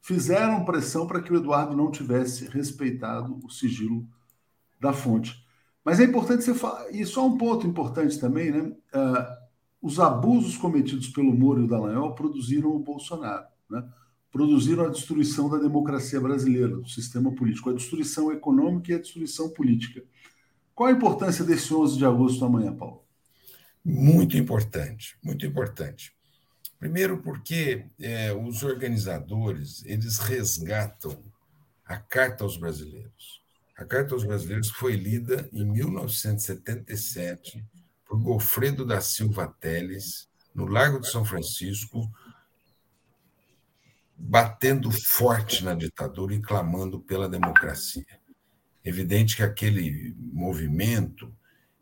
fizeram 0.02 0.64
pressão 0.64 1.06
para 1.06 1.22
que 1.22 1.32
o 1.32 1.36
Eduardo 1.36 1.76
não 1.76 1.88
tivesse 1.88 2.48
respeitado 2.48 3.38
o 3.44 3.48
sigilo 3.48 4.04
da 4.80 4.92
fonte. 4.92 5.40
Mas 5.84 6.00
é 6.00 6.04
importante 6.04 6.42
você 6.42 6.52
falar, 6.52 6.90
e 6.90 7.06
só 7.06 7.24
um 7.24 7.38
ponto 7.38 7.64
importante 7.64 8.18
também, 8.18 8.50
né? 8.50 8.72
Uh, 8.92 9.39
os 9.82 9.98
abusos 9.98 10.56
cometidos 10.56 11.08
pelo 11.08 11.32
Moro 11.32 11.62
e 11.62 11.64
o 11.64 11.68
Dallagnol 11.68 12.14
produziram 12.14 12.70
o 12.70 12.78
Bolsonaro, 12.78 13.46
né? 13.68 13.82
produziram 14.30 14.84
a 14.84 14.88
destruição 14.88 15.48
da 15.48 15.58
democracia 15.58 16.20
brasileira, 16.20 16.76
do 16.76 16.88
sistema 16.88 17.34
político, 17.34 17.70
a 17.70 17.74
destruição 17.74 18.30
econômica 18.30 18.92
e 18.92 18.94
a 18.94 18.98
destruição 18.98 19.50
política. 19.50 20.02
Qual 20.74 20.88
a 20.88 20.92
importância 20.92 21.44
desse 21.44 21.74
11 21.74 21.98
de 21.98 22.04
agosto 22.04 22.44
amanhã, 22.44 22.74
Paulo? 22.74 23.04
Muito 23.84 24.36
importante, 24.36 25.16
muito 25.22 25.44
importante. 25.44 26.12
Primeiro 26.78 27.18
porque 27.18 27.86
é, 27.98 28.32
os 28.32 28.62
organizadores 28.62 29.84
eles 29.84 30.18
resgatam 30.18 31.18
a 31.84 31.96
Carta 31.96 32.44
aos 32.44 32.56
Brasileiros. 32.56 33.42
A 33.76 33.84
Carta 33.84 34.14
aos 34.14 34.24
Brasileiros 34.24 34.70
foi 34.70 34.94
lida 34.94 35.48
em 35.52 35.64
1977 35.64 37.64
por 38.10 38.18
Gofredo 38.18 38.84
da 38.84 39.00
Silva 39.00 39.46
Teles, 39.60 40.28
no 40.52 40.66
Largo 40.66 40.98
de 40.98 41.08
São 41.08 41.24
Francisco, 41.24 42.10
batendo 44.16 44.90
forte 44.90 45.64
na 45.64 45.74
ditadura 45.74 46.34
e 46.34 46.40
clamando 46.40 46.98
pela 46.98 47.28
democracia. 47.28 48.18
Evidente 48.84 49.36
que 49.36 49.44
aquele 49.44 50.12
movimento 50.18 51.32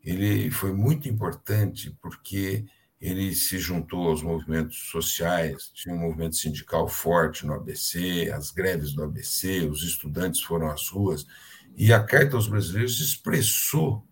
ele 0.04 0.50
foi 0.50 0.70
muito 0.70 1.08
importante 1.08 1.96
porque 2.02 2.66
ele 3.00 3.34
se 3.34 3.58
juntou 3.58 4.08
aos 4.08 4.22
movimentos 4.22 4.90
sociais, 4.90 5.70
tinha 5.72 5.94
um 5.94 6.00
movimento 6.00 6.36
sindical 6.36 6.88
forte 6.88 7.46
no 7.46 7.54
ABC, 7.54 8.30
as 8.34 8.50
greves 8.50 8.92
do 8.92 9.02
ABC, 9.02 9.60
os 9.60 9.82
estudantes 9.82 10.42
foram 10.42 10.70
às 10.70 10.88
ruas 10.88 11.26
e 11.74 11.90
a 11.90 12.02
Carta 12.02 12.36
aos 12.36 12.48
Brasileiros 12.48 13.00
expressou 13.00 14.06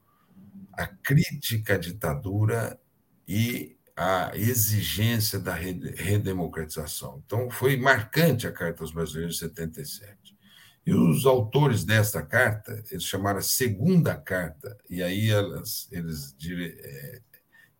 a 0.76 0.86
crítica 0.86 1.74
à 1.74 1.78
ditadura 1.78 2.78
e 3.26 3.76
a 3.96 4.30
exigência 4.34 5.38
da 5.38 5.54
redemocratização. 5.54 7.22
Então, 7.24 7.50
foi 7.50 7.76
marcante 7.76 8.46
a 8.46 8.52
Carta 8.52 8.82
aos 8.82 8.92
Brasileiros 8.92 9.36
de 9.36 9.40
77. 9.40 10.36
E 10.84 10.94
os 10.94 11.24
autores 11.26 11.82
desta 11.82 12.22
carta, 12.22 12.84
eles 12.90 13.02
chamaram 13.02 13.38
a 13.38 13.42
segunda 13.42 14.14
carta, 14.14 14.76
e 14.88 15.02
aí 15.02 15.30
elas, 15.30 15.88
eles 15.90 16.36
é, 16.40 17.20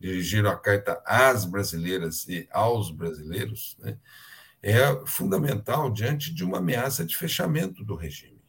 dirigiram 0.01 0.51
a 0.51 0.56
carta 0.56 1.01
às 1.06 1.44
brasileiras 1.44 2.27
e 2.27 2.48
aos 2.51 2.90
brasileiros, 2.90 3.77
né? 3.78 3.97
é 4.62 5.06
fundamental 5.06 5.93
diante 5.93 6.35
de 6.35 6.43
uma 6.43 6.59
ameaça 6.59 7.05
de 7.05 7.16
fechamento 7.16 7.85
do 7.85 7.94
regime. 7.94 8.43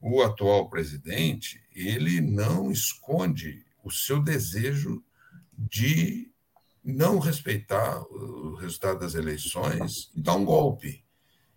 o 0.00 0.20
atual 0.22 0.68
presidente 0.68 1.62
ele 1.74 2.20
não 2.20 2.70
esconde 2.70 3.65
o 3.86 3.90
seu 3.90 4.20
desejo 4.20 5.00
de 5.56 6.28
não 6.84 7.20
respeitar 7.20 8.02
o 8.10 8.56
resultado 8.56 8.98
das 8.98 9.14
eleições 9.14 10.10
e 10.12 10.20
dar 10.20 10.34
um 10.34 10.44
golpe. 10.44 11.04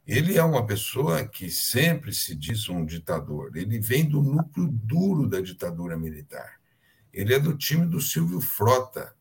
Ele 0.05 0.37
é 0.37 0.43
uma 0.43 0.65
pessoa 0.65 1.27
que 1.27 1.49
sempre 1.49 2.13
se 2.13 2.35
diz 2.35 2.69
um 2.69 2.85
ditador. 2.85 3.55
Ele 3.55 3.79
vem 3.79 4.07
do 4.07 4.21
núcleo 4.21 4.67
duro 4.67 5.27
da 5.27 5.41
ditadura 5.41 5.97
militar. 5.97 6.59
Ele 7.11 7.33
é 7.33 7.39
do 7.39 7.57
time 7.57 7.87
do 7.87 7.99
Silvio 7.99 8.39
Frota. 8.39 9.15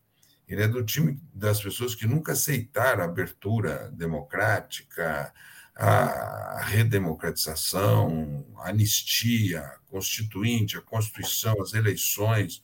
Ele 0.46 0.62
é 0.62 0.68
do 0.68 0.84
time 0.84 1.18
das 1.32 1.62
pessoas 1.62 1.94
que 1.94 2.06
nunca 2.06 2.32
aceitaram 2.32 3.02
a 3.02 3.06
abertura 3.06 3.90
democrática, 3.92 5.32
a 5.74 6.60
redemocratização, 6.62 8.46
a 8.58 8.68
anistia, 8.68 9.60
a 9.60 9.78
constituinte, 9.86 10.76
a 10.76 10.82
Constituição, 10.82 11.60
as 11.62 11.72
eleições. 11.72 12.62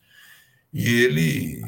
E 0.74 1.04
ele 1.04 1.62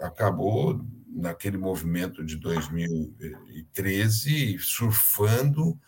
acabou, 0.00 0.84
naquele 1.06 1.58
movimento 1.58 2.24
de 2.24 2.36
2013, 2.36 4.58
surfando 4.58 5.78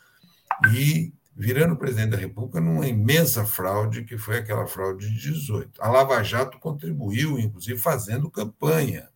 e 0.71 1.11
virando 1.35 1.77
presidente 1.77 2.11
da 2.11 2.19
República 2.19 2.61
numa 2.61 2.87
imensa 2.87 3.47
fraude, 3.47 4.05
que 4.05 4.19
foi 4.19 4.37
aquela 4.37 4.67
fraude 4.67 5.11
de 5.11 5.19
18. 5.19 5.81
A 5.81 5.89
Lava 5.89 6.23
Jato 6.23 6.59
contribuiu, 6.59 7.39
inclusive, 7.39 7.81
fazendo 7.81 8.31
campanha. 8.31 9.09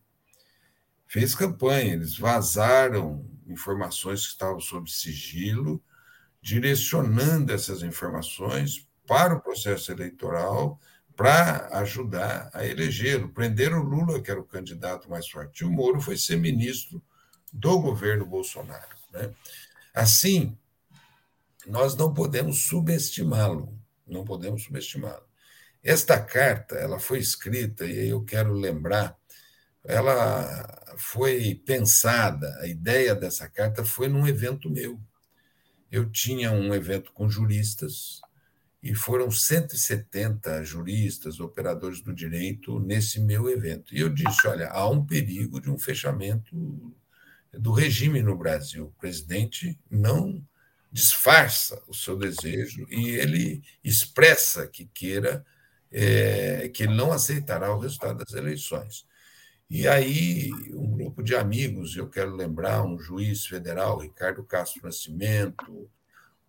Fez 1.05 1.35
campanha, 1.35 1.93
eles 1.93 2.17
vazaram 2.17 3.29
informações 3.45 4.25
que 4.25 4.31
estavam 4.31 4.59
sob 4.59 4.89
sigilo, 4.89 5.79
direcionando 6.41 7.53
essas 7.53 7.83
informações 7.83 8.89
para 9.05 9.35
o 9.35 9.41
processo 9.41 9.91
eleitoral 9.91 10.79
para 11.15 11.69
ajudar 11.79 12.49
a 12.53 12.65
eleger. 12.65 13.27
Prenderam 13.29 13.79
o 13.79 13.83
Lula, 13.83 14.21
que 14.21 14.29
era 14.29 14.39
o 14.39 14.45
candidato 14.45 15.09
mais 15.09 15.27
forte, 15.27 15.61
e 15.61 15.65
o 15.65 15.71
Moro 15.71 16.01
foi 16.01 16.17
ser 16.17 16.37
ministro 16.37 17.01
do 17.51 17.79
governo 17.79 18.25
Bolsonaro. 18.25 18.95
Né? 19.11 19.33
Assim, 19.93 20.57
nós 21.65 21.95
não 21.95 22.13
podemos 22.13 22.67
subestimá-lo, 22.67 23.73
não 24.05 24.25
podemos 24.25 24.63
subestimá-lo. 24.63 25.23
Esta 25.83 26.19
carta, 26.19 26.75
ela 26.75 26.99
foi 26.99 27.19
escrita, 27.19 27.85
e 27.85 28.09
eu 28.09 28.23
quero 28.23 28.53
lembrar, 28.53 29.17
ela 29.83 30.95
foi 30.97 31.55
pensada, 31.65 32.57
a 32.59 32.67
ideia 32.67 33.13
dessa 33.13 33.47
carta 33.47 33.85
foi 33.85 34.07
num 34.07 34.27
evento 34.27 34.69
meu. 34.69 34.99
Eu 35.91 36.09
tinha 36.09 36.51
um 36.51 36.73
evento 36.73 37.11
com 37.13 37.29
juristas, 37.29 38.19
e 38.85 38.93
foram 38.93 39.31
170 39.31 40.63
juristas, 40.63 41.39
operadores 41.39 42.01
do 42.01 42.13
direito 42.13 42.79
nesse 42.79 43.19
meu 43.19 43.49
evento. 43.49 43.95
E 43.95 43.99
eu 43.99 44.09
disse: 44.09 44.47
olha, 44.47 44.69
há 44.69 44.87
um 44.87 45.03
perigo 45.03 45.59
de 45.59 45.71
um 45.71 45.79
fechamento 45.79 46.55
do 47.51 47.71
regime 47.71 48.21
no 48.21 48.37
Brasil. 48.37 48.85
O 48.85 48.99
presidente 48.99 49.79
não 49.89 50.39
disfarça 50.91 51.81
o 51.87 51.95
seu 51.95 52.15
desejo 52.15 52.85
e 52.91 53.09
ele 53.09 53.63
expressa 53.83 54.67
que 54.67 54.85
queira 54.85 55.43
é, 55.91 56.69
que 56.69 56.83
ele 56.83 56.93
não 56.93 57.11
aceitará 57.11 57.75
o 57.75 57.79
resultado 57.79 58.23
das 58.23 58.35
eleições. 58.35 59.03
E 59.67 59.87
aí, 59.87 60.51
um 60.75 60.91
grupo 60.91 61.23
de 61.23 61.35
amigos, 61.35 61.97
eu 61.97 62.07
quero 62.07 62.35
lembrar 62.35 62.85
um 62.85 62.99
juiz 62.99 63.47
federal, 63.47 63.97
Ricardo 63.97 64.43
Castro 64.43 64.83
Nascimento, 64.83 65.89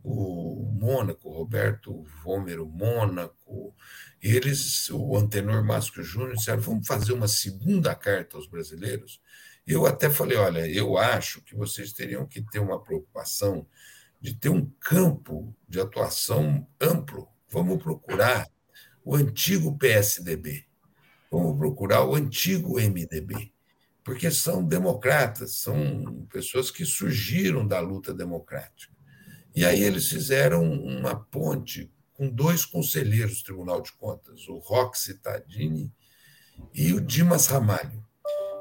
o 0.09 0.71
Mônaco, 0.73 1.33
Roberto 1.33 2.05
Vômero 2.23 2.65
Mônaco, 2.65 3.75
eles, 4.23 4.89
o 4.89 5.17
Antenor 5.17 5.65
Máscio 5.65 6.01
Júnior, 6.01 6.37
disseram: 6.37 6.61
vamos 6.61 6.87
fazer 6.87 7.13
uma 7.13 7.27
segunda 7.27 7.93
carta 7.93 8.37
aos 8.37 8.47
brasileiros. 8.47 9.21
Eu 9.67 9.85
até 9.85 10.09
falei: 10.09 10.39
olha, 10.39 10.65
eu 10.69 10.97
acho 10.97 11.43
que 11.43 11.57
vocês 11.57 11.93
teriam 11.93 12.25
que 12.25 12.41
ter 12.41 12.61
uma 12.61 12.81
preocupação 12.81 13.67
de 14.21 14.33
ter 14.33 14.49
um 14.49 14.71
campo 14.81 15.53
de 15.69 15.81
atuação 15.81 16.65
amplo. 16.81 17.29
Vamos 17.51 17.83
procurar 17.83 18.49
o 19.05 19.17
antigo 19.17 19.77
PSDB, 19.77 20.67
vamos 21.31 21.59
procurar 21.59 22.05
o 22.05 22.15
antigo 22.15 22.81
MDB, 22.81 23.53
porque 24.05 24.31
são 24.31 24.65
democratas, 24.65 25.57
são 25.57 26.27
pessoas 26.31 26.71
que 26.71 26.85
surgiram 26.85 27.67
da 27.67 27.81
luta 27.81 28.15
democrática. 28.15 28.96
E 29.57 29.65
aí 29.65 29.83
eles 29.83 30.09
fizeram 30.11 30.63
uma 30.63 31.17
ponte 31.17 31.91
com 32.13 32.29
dois 32.29 32.67
conselheiros 32.67 33.39
do 33.39 33.45
Tribunal 33.45 33.81
de 33.81 33.91
Contas, 33.93 34.47
o 34.49 34.59
Roxy 34.59 35.15
Tadini 35.15 35.91
e 36.75 36.93
o 36.93 37.01
Dimas 37.01 37.47
Ramalho. 37.47 38.05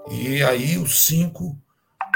E 0.10 0.42
aí 0.42 0.78
os 0.78 1.06
cinco 1.06 1.62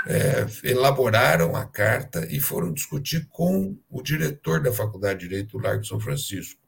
é, 0.07 0.45
elaboraram 0.63 1.57
a 1.57 1.65
carta 1.65 2.25
e 2.31 2.39
foram 2.39 2.71
discutir 2.71 3.27
com 3.29 3.77
o 3.89 4.01
diretor 4.01 4.63
da 4.63 4.71
Faculdade 4.71 5.19
de 5.19 5.27
Direito 5.27 5.57
do 5.57 5.63
Largo 5.63 5.81
de 5.81 5.87
São 5.89 5.99
Francisco, 5.99 6.61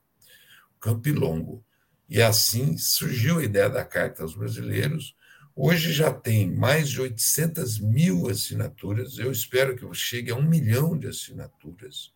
Campilongo. 0.82 1.64
E 2.10 2.22
assim 2.22 2.78
surgiu 2.78 3.40
a 3.40 3.44
ideia 3.44 3.70
da 3.70 3.86
Carta 3.86 4.24
aos 4.24 4.36
Brasileiros. 4.36 5.16
Hoje 5.64 5.94
já 5.94 6.12
tem 6.12 6.52
mais 6.52 6.90
de 6.90 7.00
800 7.00 7.78
mil 7.78 8.28
assinaturas, 8.28 9.20
eu 9.20 9.32
espero 9.32 9.76
que 9.76 9.94
chegue 9.94 10.32
a 10.32 10.36
um 10.36 10.42
milhão 10.42 10.98
de 10.98 11.06
assinaturas. 11.06 12.12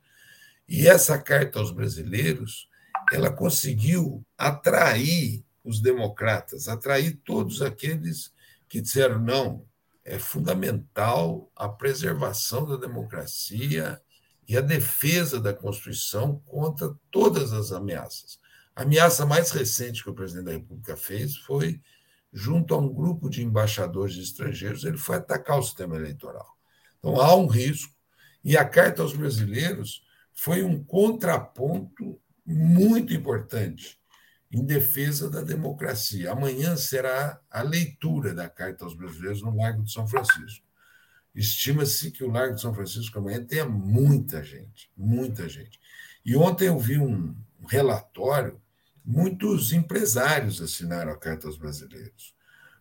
E 0.68 0.88
essa 0.88 1.20
carta 1.20 1.60
aos 1.60 1.70
brasileiros, 1.70 2.68
ela 3.14 3.32
conseguiu 3.32 4.26
atrair 4.36 5.46
os 5.64 5.80
democratas, 5.80 6.68
atrair 6.68 7.22
todos 7.24 7.62
aqueles 7.62 8.34
que 8.68 8.82
disseram 8.82 9.20
não, 9.20 9.64
é 10.04 10.18
fundamental 10.18 11.52
a 11.56 11.70
preservação 11.70 12.66
da 12.66 12.78
democracia 12.78 14.02
e 14.48 14.58
a 14.58 14.62
defesa 14.62 15.40
da 15.40 15.54
Constituição 15.54 16.42
contra 16.48 16.96
todas 17.12 17.54
as 17.54 17.72
ameaças. 17.72 18.40
A 18.76 18.82
ameaça 18.82 19.24
mais 19.24 19.52
recente 19.52 20.02
que 20.02 20.10
o 20.10 20.16
presidente 20.16 20.46
da 20.46 20.52
República 20.54 20.98
fez 20.98 21.38
foi 21.38 21.80
junto 22.36 22.76
a 22.76 22.78
um 22.78 22.94
grupo 22.94 23.30
de 23.30 23.42
embaixadores 23.42 24.18
estrangeiros, 24.18 24.84
ele 24.84 24.98
foi 24.98 25.16
atacar 25.16 25.58
o 25.58 25.64
sistema 25.64 25.96
eleitoral. 25.96 26.46
Então 27.00 27.22
há 27.22 27.34
um 27.34 27.48
risco, 27.48 27.96
e 28.44 28.58
a 28.58 28.66
Carta 28.66 29.02
aos 29.02 29.16
Brasileiros 29.16 30.04
foi 30.34 30.62
um 30.62 30.84
contraponto 30.84 32.20
muito 32.46 33.14
importante 33.14 33.98
em 34.52 34.66
defesa 34.66 35.30
da 35.30 35.42
democracia. 35.42 36.34
Amanhã 36.34 36.76
será 36.76 37.40
a 37.50 37.62
leitura 37.62 38.34
da 38.34 38.50
Carta 38.50 38.84
aos 38.84 38.94
Brasileiros 38.94 39.42
no 39.42 39.56
Largo 39.56 39.84
de 39.84 39.94
São 39.94 40.06
Francisco. 40.06 40.66
Estima-se 41.34 42.12
que 42.12 42.24
o 42.24 42.30
Largo 42.30 42.56
de 42.56 42.62
São 42.62 42.74
Francisco 42.74 43.18
amanhã 43.18 43.44
tenha 43.46 43.66
muita 43.66 44.44
gente, 44.44 44.92
muita 44.96 45.48
gente. 45.48 45.80
E 46.26 46.36
ontem 46.36 46.68
eu 46.68 46.78
vi 46.78 47.00
um 47.00 47.34
relatório 47.66 48.62
Muitos 49.06 49.72
empresários 49.72 50.62
assinaram 50.62 51.12
a 51.12 51.18
Carta 51.18 51.48
aos 51.48 51.58
Brasileiros. 51.58 52.34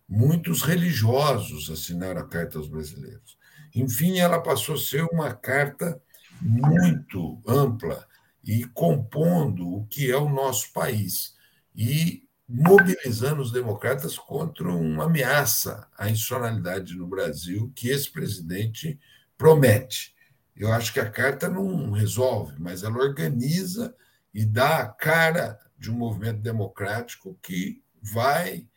Muitos 0.09 0.61
religiosos 0.61 1.69
assinaram 1.69 2.21
a 2.21 2.27
Carta 2.27 2.57
aos 2.57 2.67
Brasileiros. 2.67 3.37
Enfim, 3.75 4.19
ela 4.19 4.41
passou 4.41 4.75
a 4.75 4.79
ser 4.79 5.03
uma 5.11 5.33
carta 5.33 6.01
muito 6.41 7.41
ampla 7.45 8.07
e 8.43 8.63
compondo 8.65 9.67
o 9.67 9.85
que 9.87 10.09
é 10.09 10.17
o 10.17 10.29
nosso 10.29 10.71
país 10.71 11.35
e 11.75 12.23
mobilizando 12.47 13.41
os 13.41 13.51
democratas 13.51 14.17
contra 14.17 14.69
uma 14.69 15.05
ameaça 15.05 15.87
à 15.97 16.09
institucionalidade 16.09 16.95
no 16.95 17.07
Brasil 17.07 17.71
que 17.75 17.89
esse 17.89 18.09
presidente 18.09 18.99
promete. 19.37 20.15
Eu 20.55 20.71
acho 20.71 20.93
que 20.93 20.99
a 20.99 21.09
carta 21.09 21.49
não 21.49 21.91
resolve, 21.91 22.55
mas 22.59 22.83
ela 22.83 22.97
organiza 22.97 23.93
e 24.33 24.45
dá 24.45 24.77
a 24.77 24.87
cara 24.87 25.59
de 25.77 25.91
um 25.91 25.95
movimento 25.95 26.39
democrático 26.39 27.37
que 27.41 27.83
vai 28.01 28.67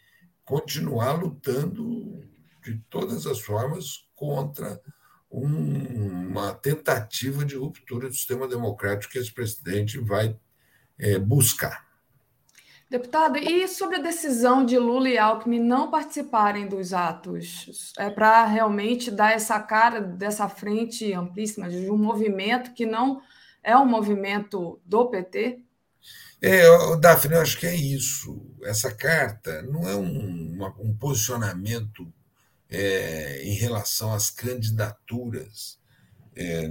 continuar 0.45 1.13
lutando 1.13 2.27
de 2.63 2.79
todas 2.91 3.27
as 3.27 3.41
formas 3.41 4.09
contra 4.15 4.81
um, 5.31 6.29
uma 6.29 6.55
tentativa 6.55 7.45
de 7.45 7.57
ruptura 7.57 8.09
do 8.09 8.15
sistema 8.15 8.49
democrático 8.49 9.13
que 9.13 9.19
esse 9.19 9.33
presidente 9.33 9.99
vai 9.99 10.39
é, 10.99 11.19
buscar. 11.19 11.87
Deputado, 12.91 13.37
e 13.37 13.69
sobre 13.69 13.97
a 13.97 14.03
decisão 14.03 14.65
de 14.65 14.79
Lula 14.79 15.11
e 15.11 15.19
Alckmin 15.19 15.61
não 15.61 15.91
participarem 15.91 16.67
dos 16.67 16.95
atos? 16.95 17.93
É 17.99 18.09
para 18.09 18.47
realmente 18.47 19.11
dar 19.11 19.33
essa 19.33 19.61
cara 19.61 20.01
dessa 20.01 20.49
frente 20.49 21.13
amplíssima 21.13 21.69
de 21.69 21.91
um 21.91 21.99
movimento 21.99 22.73
que 22.73 22.87
não 22.87 23.21
é 23.63 23.77
um 23.77 23.85
movimento 23.85 24.81
do 24.87 25.07
PT? 25.11 25.63
É, 26.41 26.63
Daphne, 26.99 27.35
eu 27.35 27.41
acho 27.41 27.59
que 27.59 27.67
é 27.67 27.75
isso. 27.75 28.41
Essa 28.63 28.95
carta 28.95 29.63
não 29.63 29.89
é 29.89 29.97
um, 29.97 30.55
uma, 30.55 30.69
um 30.79 30.97
posicionamento 30.97 32.13
é, 32.69 33.43
em 33.43 33.55
relação 33.55 34.13
às 34.13 34.31
candidaturas 34.31 35.79
é, 36.37 36.69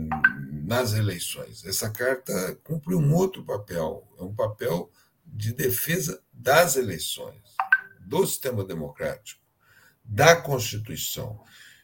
nas 0.63 0.93
eleições. 0.93 1.65
Essa 1.65 1.89
carta 1.89 2.57
cumpre 2.63 2.95
um 2.95 3.13
outro 3.13 3.43
papel, 3.43 4.07
é 4.17 4.23
um 4.23 4.33
papel 4.33 4.89
de 5.25 5.51
defesa 5.53 6.21
das 6.31 6.77
eleições, 6.77 7.41
do 7.99 8.25
sistema 8.25 8.63
democrático, 8.63 9.41
da 10.01 10.35
Constituição. 10.37 11.43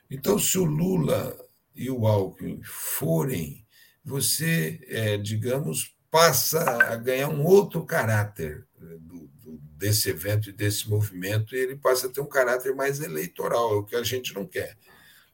Então, 0.10 0.40
se 0.40 0.58
o 0.58 0.64
Lula 0.64 1.38
e 1.76 1.90
o 1.90 2.08
Alckmin 2.08 2.62
forem, 2.64 3.66
você, 4.06 4.80
é, 4.88 5.18
digamos, 5.18 5.93
passa 6.14 6.62
a 6.62 6.96
ganhar 6.96 7.28
um 7.28 7.44
outro 7.44 7.84
caráter 7.84 8.68
é, 8.80 8.86
do, 9.00 9.28
do, 9.42 9.60
desse 9.76 10.12
evento 10.12 10.48
e 10.48 10.54
desse 10.54 10.88
movimento, 10.88 11.56
e 11.56 11.58
ele 11.58 11.76
passa 11.76 12.06
a 12.06 12.10
ter 12.12 12.22
um 12.22 12.28
caráter 12.28 12.76
mais 12.76 13.02
eleitoral, 13.02 13.74
é 13.74 13.76
o 13.78 13.84
que 13.84 13.96
a 13.96 14.04
gente 14.04 14.32
não 14.36 14.46
quer. 14.46 14.78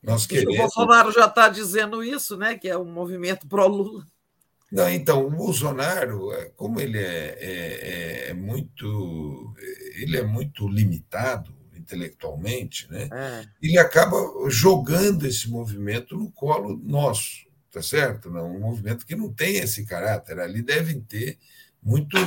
Nós 0.01 0.25
queremos... 0.25 0.55
O 0.55 0.57
Bolsonaro 0.57 1.11
já 1.11 1.25
está 1.25 1.49
dizendo 1.49 2.01
isso, 2.01 2.37
né? 2.37 2.57
Que 2.57 2.69
é 2.69 2.77
um 2.77 2.85
movimento 2.85 3.45
pró-Lula. 3.45 4.07
Não, 4.71 4.89
então, 4.89 5.27
o 5.27 5.29
Bolsonaro, 5.29 6.31
é, 6.31 6.45
como 6.55 6.79
ele 6.79 6.97
é, 6.97 7.37
é, 7.41 8.29
é, 8.29 8.33
muito. 8.33 9.53
Ele 9.95 10.15
é 10.15 10.23
muito 10.23 10.65
limitado 10.65 11.53
intelectualmente, 11.75 12.89
né? 12.89 13.09
É. 13.11 13.45
Ele 13.61 13.77
acaba 13.77 14.15
jogando 14.47 15.25
esse 15.25 15.49
movimento 15.49 16.15
no 16.15 16.31
colo 16.31 16.79
nosso, 16.81 17.48
tá 17.71 17.81
certo? 17.81 18.29
Não, 18.29 18.55
um 18.55 18.59
movimento 18.59 19.05
que 19.05 19.15
não 19.15 19.31
tem 19.31 19.57
esse 19.57 19.85
caráter. 19.85 20.39
Ali 20.39 20.61
devem 20.61 21.01
ter 21.01 21.37
muitos 21.81 22.21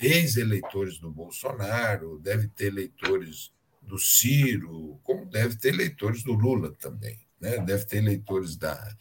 ex-eleitores 0.00 0.98
do 0.98 1.10
Bolsonaro, 1.10 2.18
deve 2.18 2.48
ter 2.48 2.66
eleitores 2.66 3.52
do 3.82 3.98
Ciro, 3.98 4.98
como 5.02 5.26
deve 5.26 5.56
ter 5.56 5.74
eleitores 5.74 6.22
do 6.22 6.32
Lula 6.32 6.72
também, 6.78 7.18
né? 7.40 7.58
deve 7.58 7.84
ter 7.84 7.98
eleitores 7.98 8.56
da, 8.56 8.96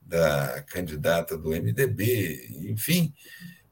da 0.00 0.62
candidata 0.62 1.36
do 1.36 1.50
MDB, 1.50 2.70
enfim, 2.70 3.12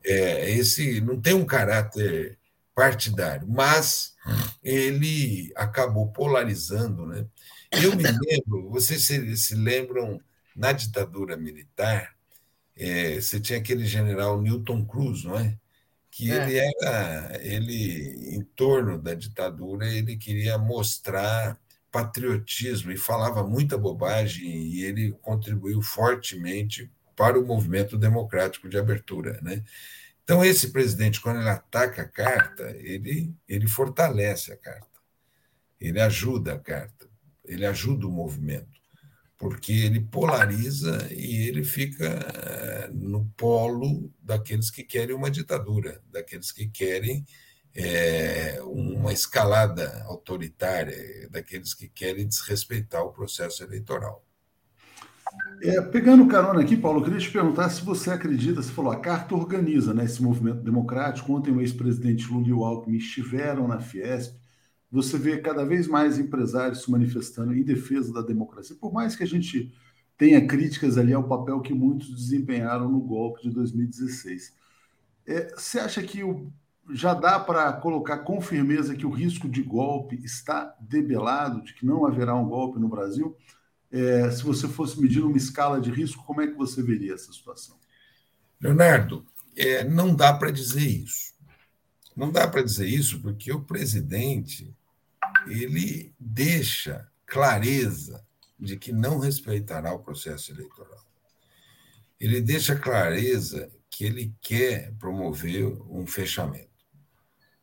é, 0.04 0.50
esse 0.50 1.00
não 1.00 1.20
tem 1.20 1.34
um 1.34 1.44
caráter 1.44 2.38
partidário, 2.74 3.48
mas 3.48 4.14
ele 4.62 5.50
acabou 5.56 6.12
polarizando. 6.12 7.06
Né? 7.06 7.26
Eu 7.72 7.96
me 7.96 8.04
lembro, 8.04 8.70
vocês 8.70 9.02
se, 9.04 9.36
se 9.36 9.54
lembram, 9.54 10.20
na 10.56 10.72
ditadura 10.72 11.36
militar, 11.36 12.16
é, 12.76 13.20
você 13.20 13.38
tinha 13.40 13.58
aquele 13.58 13.84
general 13.86 14.40
Newton 14.40 14.84
Cruz, 14.84 15.24
não 15.24 15.38
é? 15.38 15.56
que 16.16 16.32
é. 16.32 16.36
ele 16.36 16.56
era, 16.56 17.38
ele 17.42 18.34
em 18.34 18.42
torno 18.42 18.98
da 18.98 19.12
ditadura, 19.12 19.86
ele 19.86 20.16
queria 20.16 20.56
mostrar 20.56 21.60
patriotismo 21.92 22.90
e 22.90 22.96
falava 22.96 23.46
muita 23.46 23.76
bobagem 23.76 24.48
e 24.48 24.82
ele 24.82 25.12
contribuiu 25.20 25.82
fortemente 25.82 26.90
para 27.14 27.38
o 27.38 27.46
movimento 27.46 27.98
democrático 27.98 28.66
de 28.66 28.78
abertura, 28.78 29.38
né? 29.42 29.62
Então 30.24 30.42
esse 30.42 30.72
presidente 30.72 31.20
quando 31.20 31.40
ele 31.40 31.50
ataca 31.50 32.02
a 32.02 32.08
carta, 32.08 32.74
ele 32.78 33.34
ele 33.46 33.66
fortalece 33.66 34.52
a 34.52 34.56
carta. 34.56 34.88
Ele 35.78 36.00
ajuda 36.00 36.54
a 36.54 36.58
carta, 36.58 37.06
ele 37.44 37.66
ajuda 37.66 38.06
o 38.06 38.10
movimento 38.10 38.75
porque 39.38 39.72
ele 39.72 40.00
polariza 40.00 41.08
e 41.12 41.48
ele 41.48 41.62
fica 41.62 42.06
eh, 42.06 42.90
no 42.92 43.26
polo 43.36 44.10
daqueles 44.22 44.70
que 44.70 44.82
querem 44.82 45.14
uma 45.14 45.30
ditadura, 45.30 46.00
daqueles 46.10 46.50
que 46.50 46.66
querem 46.66 47.24
é, 47.74 48.58
uma 48.62 49.12
escalada 49.12 50.02
autoritária, 50.06 51.28
daqueles 51.30 51.74
que 51.74 51.88
querem 51.88 52.26
desrespeitar 52.26 53.02
o 53.02 53.12
processo 53.12 53.62
eleitoral. 53.62 54.24
É, 55.62 55.80
pegando 55.82 56.26
carona 56.26 56.62
aqui, 56.62 56.76
Paulo, 56.76 57.00
eu 57.00 57.04
queria 57.04 57.18
te 57.18 57.30
perguntar 57.30 57.68
se 57.68 57.84
você 57.84 58.10
acredita, 58.10 58.62
você 58.62 58.72
falou, 58.72 58.92
a 58.92 59.00
carta 59.00 59.34
organiza 59.34 59.92
né, 59.92 60.04
esse 60.04 60.22
movimento 60.22 60.62
democrático. 60.62 61.34
Ontem 61.34 61.50
o 61.50 61.60
ex-presidente 61.60 62.26
Lula 62.28 62.48
e 62.48 62.52
o 62.52 62.64
Alckmin 62.64 62.96
estiveram 62.96 63.68
na 63.68 63.80
Fiesp 63.80 64.34
você 64.90 65.18
vê 65.18 65.38
cada 65.38 65.64
vez 65.64 65.86
mais 65.86 66.18
empresários 66.18 66.82
se 66.82 66.90
manifestando 66.90 67.54
em 67.54 67.62
defesa 67.62 68.12
da 68.12 68.22
democracia, 68.22 68.76
por 68.80 68.92
mais 68.92 69.16
que 69.16 69.22
a 69.22 69.26
gente 69.26 69.72
tenha 70.16 70.46
críticas 70.46 70.96
ali 70.96 71.12
ao 71.12 71.28
papel 71.28 71.60
que 71.60 71.74
muitos 71.74 72.14
desempenharam 72.14 72.90
no 72.90 73.00
golpe 73.00 73.42
de 73.42 73.50
2016. 73.50 74.54
É, 75.26 75.54
você 75.54 75.78
acha 75.78 76.02
que 76.02 76.22
o, 76.22 76.50
já 76.90 77.12
dá 77.12 77.38
para 77.38 77.72
colocar 77.74 78.18
com 78.18 78.40
firmeza 78.40 78.94
que 78.94 79.04
o 79.04 79.10
risco 79.10 79.48
de 79.48 79.62
golpe 79.62 80.16
está 80.24 80.74
debelado, 80.80 81.62
de 81.62 81.74
que 81.74 81.84
não 81.84 82.06
haverá 82.06 82.34
um 82.34 82.48
golpe 82.48 82.78
no 82.78 82.88
Brasil? 82.88 83.36
É, 83.90 84.30
se 84.30 84.42
você 84.42 84.68
fosse 84.68 85.00
medir 85.00 85.22
uma 85.22 85.36
escala 85.36 85.80
de 85.80 85.90
risco, 85.90 86.24
como 86.24 86.40
é 86.40 86.46
que 86.46 86.54
você 86.54 86.82
veria 86.82 87.14
essa 87.14 87.32
situação? 87.32 87.76
Leonardo, 88.60 89.26
é, 89.56 89.84
não 89.84 90.14
dá 90.14 90.32
para 90.32 90.50
dizer 90.50 90.86
isso. 90.86 91.34
Não 92.16 92.32
dá 92.32 92.48
para 92.48 92.62
dizer 92.62 92.88
isso 92.88 93.20
porque 93.20 93.52
o 93.52 93.62
presidente 93.62 94.74
ele 95.46 96.14
deixa 96.18 97.06
clareza 97.26 98.24
de 98.58 98.76
que 98.78 98.90
não 98.92 99.18
respeitará 99.18 99.92
o 99.92 99.98
processo 99.98 100.50
eleitoral. 100.50 101.04
Ele 102.18 102.40
deixa 102.40 102.74
clareza 102.74 103.70
que 103.90 104.04
ele 104.04 104.34
quer 104.40 104.92
promover 104.94 105.66
um 105.90 106.06
fechamento. 106.06 106.70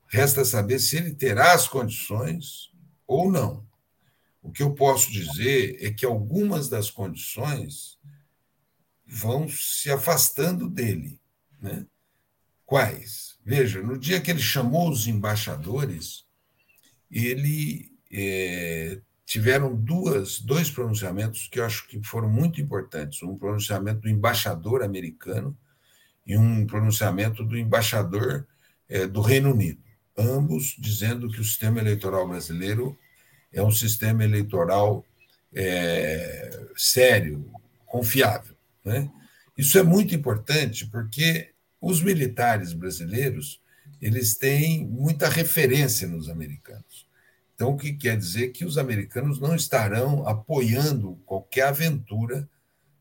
Resta 0.07 0.45
saber 0.45 0.77
se 0.77 0.97
ele 0.97 1.15
terá 1.15 1.53
as 1.53 1.67
condições 1.67 2.71
ou 3.07 3.31
não. 3.31 3.65
O 4.41 4.51
que 4.51 4.61
eu 4.61 4.75
posso 4.75 5.11
dizer 5.11 5.77
é 5.83 5.91
que 5.91 6.05
algumas 6.05 6.69
das 6.69 6.91
condições 6.91 7.97
vão 9.05 9.47
se 9.49 9.89
afastando 9.89 10.69
dele. 10.69 11.19
Né? 11.59 11.85
Quais? 12.73 13.37
Veja, 13.45 13.83
no 13.83 13.99
dia 13.99 14.19
que 14.19 14.31
ele 14.31 14.41
chamou 14.41 14.89
os 14.89 15.05
embaixadores, 15.05 16.25
ele 17.11 17.91
é, 18.11 18.99
tiveram 19.27 19.75
duas, 19.75 20.39
dois 20.39 20.71
pronunciamentos 20.71 21.47
que 21.47 21.59
eu 21.59 21.65
acho 21.65 21.87
que 21.87 22.01
foram 22.03 22.27
muito 22.27 22.59
importantes. 22.59 23.21
Um 23.21 23.37
pronunciamento 23.37 24.01
do 24.01 24.09
embaixador 24.09 24.81
americano 24.81 25.55
e 26.25 26.35
um 26.35 26.65
pronunciamento 26.65 27.43
do 27.43 27.55
embaixador 27.55 28.47
é, 28.89 29.05
do 29.05 29.21
Reino 29.21 29.51
Unido, 29.51 29.83
ambos 30.17 30.75
dizendo 30.79 31.29
que 31.29 31.41
o 31.41 31.45
sistema 31.45 31.79
eleitoral 31.79 32.27
brasileiro 32.27 32.97
é 33.51 33.61
um 33.61 33.69
sistema 33.69 34.23
eleitoral 34.23 35.05
é, 35.53 36.49
sério, 36.75 37.47
confiável. 37.85 38.55
Né? 38.83 39.11
Isso 39.55 39.77
é 39.77 39.83
muito 39.83 40.15
importante 40.15 40.87
porque 40.87 41.52
os 41.83 42.01
militares 42.01 42.71
brasileiros 42.71 43.61
eles 44.01 44.37
têm 44.37 44.87
muita 44.87 45.27
referência 45.27 46.07
nos 46.07 46.29
americanos. 46.29 47.05
Então, 47.53 47.71
o 47.71 47.77
que 47.77 47.91
quer 47.91 48.17
dizer 48.17 48.49
que 48.49 48.63
os 48.63 48.77
americanos 48.77 49.39
não 49.39 49.53
estarão 49.53 50.25
apoiando 50.25 51.17
qualquer 51.25 51.67
aventura 51.67 52.49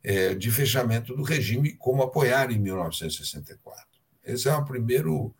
é, 0.02 0.34
de 0.34 0.50
fechamento 0.50 1.14
do 1.14 1.22
regime, 1.22 1.72
como 1.74 2.02
apoiaram 2.02 2.52
em 2.52 2.58
1964. 2.58 3.86
Esse 4.24 4.48
é 4.48 4.54
o 4.54 4.64
primeiro 4.64 5.32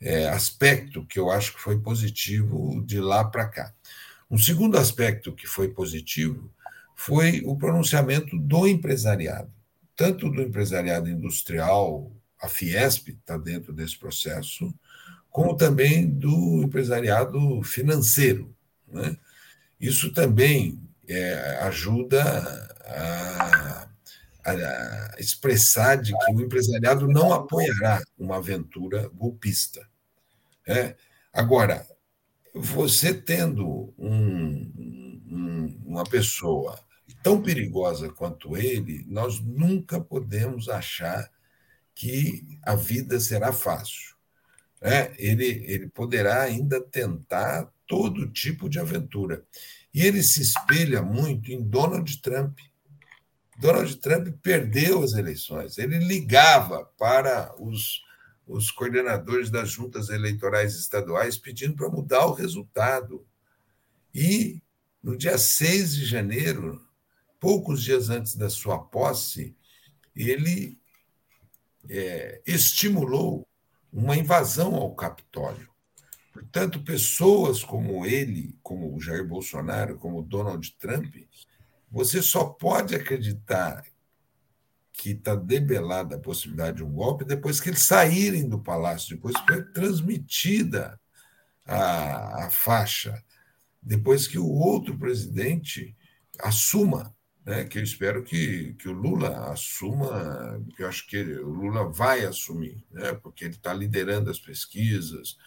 é, 0.00 0.28
aspecto 0.28 1.04
que 1.04 1.18
eu 1.18 1.30
acho 1.30 1.54
que 1.54 1.60
foi 1.60 1.78
positivo 1.78 2.82
de 2.84 2.98
lá 2.98 3.24
para 3.24 3.46
cá. 3.46 3.74
Um 4.30 4.38
segundo 4.38 4.78
aspecto 4.78 5.34
que 5.34 5.46
foi 5.46 5.68
positivo 5.68 6.50
foi 6.94 7.42
o 7.44 7.56
pronunciamento 7.56 8.38
do 8.38 8.66
empresariado, 8.66 9.52
tanto 9.94 10.30
do 10.30 10.40
empresariado 10.40 11.10
industrial, 11.10 12.10
a 12.46 12.48
Fiesp 12.48 13.08
está 13.08 13.36
dentro 13.36 13.72
desse 13.72 13.98
processo, 13.98 14.72
como 15.30 15.56
também 15.56 16.08
do 16.08 16.62
empresariado 16.62 17.62
financeiro. 17.62 18.54
Né? 18.88 19.16
Isso 19.78 20.12
também 20.12 20.80
é, 21.06 21.58
ajuda 21.62 22.22
a, 22.86 23.88
a, 24.44 25.14
expressar 25.18 25.96
de 25.96 26.16
que 26.16 26.32
o 26.32 26.40
empresariado 26.40 27.06
não 27.06 27.32
apoiará 27.32 28.02
uma 28.18 28.36
aventura 28.36 29.08
golpista. 29.08 29.86
Né? 30.66 30.94
Agora, 31.32 31.86
você 32.54 33.12
tendo 33.12 33.92
um, 33.98 34.72
um, 35.28 35.82
uma 35.84 36.04
pessoa 36.04 36.80
tão 37.22 37.42
perigosa 37.42 38.08
quanto 38.08 38.56
ele, 38.56 39.04
nós 39.08 39.40
nunca 39.40 40.00
podemos 40.00 40.68
achar 40.68 41.28
que 41.96 42.60
a 42.62 42.76
vida 42.76 43.18
será 43.18 43.52
fácil 43.52 44.16
né, 44.80 45.14
ele, 45.18 45.64
ele 45.66 45.88
poderá 45.88 46.42
ainda 46.42 46.80
tentar 46.80 47.68
todo 47.86 48.30
tipo 48.30 48.68
de 48.68 48.78
aventura. 48.78 49.44
E 49.92 50.02
ele 50.02 50.22
se 50.22 50.42
espelha 50.42 51.02
muito 51.02 51.50
em 51.50 51.62
Donald 51.62 52.20
Trump. 52.20 52.58
Donald 53.58 53.96
Trump 53.96 54.28
perdeu 54.42 55.02
as 55.02 55.14
eleições. 55.14 55.78
Ele 55.78 55.98
ligava 55.98 56.84
para 56.98 57.54
os, 57.58 58.02
os 58.46 58.70
coordenadores 58.70 59.50
das 59.50 59.70
juntas 59.70 60.08
eleitorais 60.08 60.76
estaduais 60.76 61.38
pedindo 61.38 61.74
para 61.74 61.88
mudar 61.88 62.26
o 62.26 62.34
resultado. 62.34 63.26
E 64.14 64.60
no 65.02 65.16
dia 65.16 65.38
6 65.38 65.96
de 65.96 66.04
janeiro, 66.04 66.80
poucos 67.40 67.82
dias 67.82 68.10
antes 68.10 68.34
da 68.34 68.50
sua 68.50 68.78
posse, 68.78 69.56
ele 70.14 70.78
é, 71.88 72.42
estimulou 72.46 73.46
uma 73.92 74.16
invasão 74.16 74.74
ao 74.74 74.94
Capitólio. 74.94 75.68
Portanto, 76.32 76.82
pessoas 76.82 77.64
como 77.64 78.04
ele, 78.04 78.58
como 78.62 78.94
o 78.94 79.00
Jair 79.00 79.26
Bolsonaro, 79.26 79.96
como 79.96 80.22
Donald 80.22 80.70
Trump, 80.78 81.16
você 81.90 82.20
só 82.20 82.44
pode 82.44 82.94
acreditar 82.94 83.84
que 84.92 85.10
está 85.10 85.34
debelada 85.34 86.16
a 86.16 86.20
possibilidade 86.20 86.78
de 86.78 86.84
um 86.84 86.92
golpe 86.92 87.24
depois 87.24 87.60
que 87.60 87.70
eles 87.70 87.82
saírem 87.82 88.48
do 88.48 88.58
palácio, 88.58 89.16
depois 89.16 89.34
que 89.38 89.46
foi 89.46 89.62
transmitida 89.72 91.00
a, 91.64 92.46
a 92.46 92.50
faixa, 92.50 93.22
depois 93.82 94.26
que 94.26 94.38
o 94.38 94.48
outro 94.48 94.98
presidente 94.98 95.96
assuma, 96.40 97.15
né, 97.46 97.64
que 97.64 97.78
eu 97.78 97.82
espero 97.82 98.24
que, 98.24 98.74
que 98.74 98.88
o 98.88 98.92
Lula 98.92 99.52
assuma, 99.52 100.60
que 100.74 100.82
eu 100.82 100.88
acho 100.88 101.06
que 101.06 101.16
ele, 101.16 101.38
o 101.38 101.48
Lula 101.48 101.88
vai 101.88 102.24
assumir, 102.24 102.84
né, 102.90 103.12
porque 103.14 103.44
ele 103.44 103.54
está 103.54 103.72
liderando 103.72 104.28
as 104.28 104.40
pesquisas, 104.40 105.38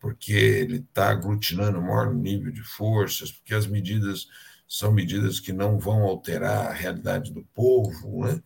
porque 0.00 0.32
ele 0.32 0.78
está 0.78 1.10
aglutinando 1.10 1.78
o 1.78 1.82
maior 1.82 2.12
nível 2.12 2.50
de 2.50 2.62
forças, 2.62 3.30
porque 3.30 3.54
as 3.54 3.68
medidas 3.68 4.26
são 4.66 4.90
medidas 4.92 5.38
que 5.38 5.52
não 5.52 5.78
vão 5.78 6.02
alterar 6.02 6.66
a 6.66 6.72
realidade 6.72 7.32
do 7.32 7.44
povo, 7.54 8.26
né? 8.26 8.42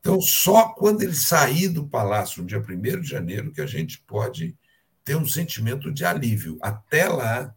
Então, 0.00 0.20
só 0.20 0.70
quando 0.70 1.02
ele 1.02 1.14
sair 1.14 1.68
do 1.68 1.86
palácio 1.86 2.42
no 2.42 2.48
dia 2.48 2.58
1 2.58 3.00
de 3.00 3.08
janeiro 3.08 3.52
que 3.52 3.60
a 3.60 3.66
gente 3.66 3.98
pode 4.00 4.56
ter 5.04 5.14
um 5.14 5.26
sentimento 5.26 5.92
de 5.92 6.04
alívio. 6.06 6.58
Até 6.62 7.06
lá, 7.06 7.54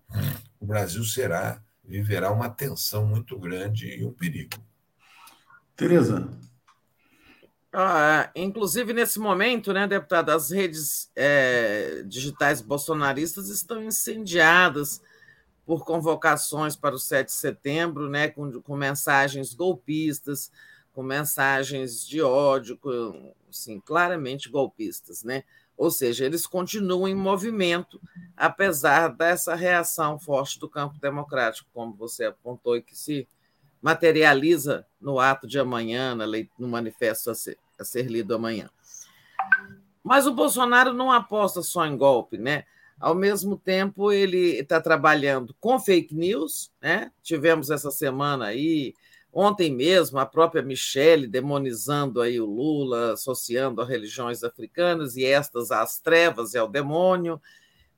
o 0.60 0.66
Brasil 0.66 1.06
será, 1.06 1.64
viverá 1.84 2.32
uma 2.32 2.50
tensão 2.50 3.08
muito 3.08 3.40
grande 3.40 3.88
e 3.88 4.06
um 4.06 4.12
perigo. 4.12 4.62
Tereza. 5.76 6.30
Ah, 7.72 8.30
inclusive, 8.36 8.94
nesse 8.94 9.18
momento, 9.20 9.74
né, 9.74 9.88
deputado, 9.88 10.30
as 10.30 10.52
redes 10.52 11.10
é, 11.16 12.04
digitais 12.06 12.62
bolsonaristas 12.62 13.50
estão 13.50 13.84
incendiadas 13.84 15.02
por 15.66 15.84
convocações 15.84 16.76
para 16.76 16.94
o 16.94 17.00
7 17.00 17.28
de 17.28 17.34
setembro, 17.34 18.10
né, 18.10 18.28
com, 18.28 18.62
com 18.62 18.78
mensagens 18.78 19.56
golpistas, 19.56 20.52
com 20.94 21.02
mensagens 21.02 22.08
de 22.08 22.22
ódio, 22.22 22.78
com, 22.78 23.34
assim, 23.50 23.80
claramente 23.80 24.50
golpistas, 24.50 25.24
né? 25.24 25.44
Ou 25.76 25.90
seja, 25.90 26.26
eles 26.26 26.46
continuam 26.46 27.08
em 27.08 27.16
movimento, 27.16 28.00
apesar 28.38 29.08
dessa 29.08 29.56
reação 29.56 30.20
forte 30.20 30.60
do 30.60 30.70
campo 30.70 31.00
democrático, 31.00 31.68
como 31.74 31.96
você 31.96 32.26
apontou, 32.26 32.78
e 32.78 32.84
que 32.84 32.96
se 32.96 33.28
materializa 33.84 34.88
no 35.00 35.20
ato 35.20 35.46
de 35.46 35.60
amanhã, 35.60 36.18
no 36.58 36.68
manifesto 36.68 37.30
a 37.30 37.36
ser, 37.36 37.60
a 37.80 37.84
ser 37.84 38.08
lido 38.08 38.34
amanhã. 38.34 38.70
Mas 40.04 40.26
o 40.26 40.34
Bolsonaro 40.34 40.94
não 40.94 41.12
aposta 41.12 41.62
só 41.62 41.86
em 41.86 41.96
golpe, 41.96 42.40
né? 42.40 42.64
Ao 43.00 43.14
mesmo 43.14 43.58
tempo, 43.58 44.12
ele 44.12 44.58
está 44.58 44.82
trabalhando 44.82 45.56
com 45.60 45.80
fake 45.80 46.16
news, 46.16 46.72
né? 46.82 47.12
Tivemos 47.22 47.70
essa 47.70 47.92
semana 47.92 48.46
aí 48.46 48.96
Ontem 49.36 49.76
mesmo, 49.76 50.20
a 50.20 50.28
própria 50.28 50.62
Michele 50.62 51.26
demonizando 51.26 52.22
aí 52.22 52.40
o 52.40 52.46
Lula, 52.46 53.14
associando 53.14 53.82
a 53.82 53.86
religiões 53.86 54.44
africanas 54.44 55.18
e 55.18 55.26
estas 55.26 55.72
às 55.72 56.00
trevas 56.00 56.54
e 56.54 56.60
ao 56.60 56.68
demônio, 56.68 57.42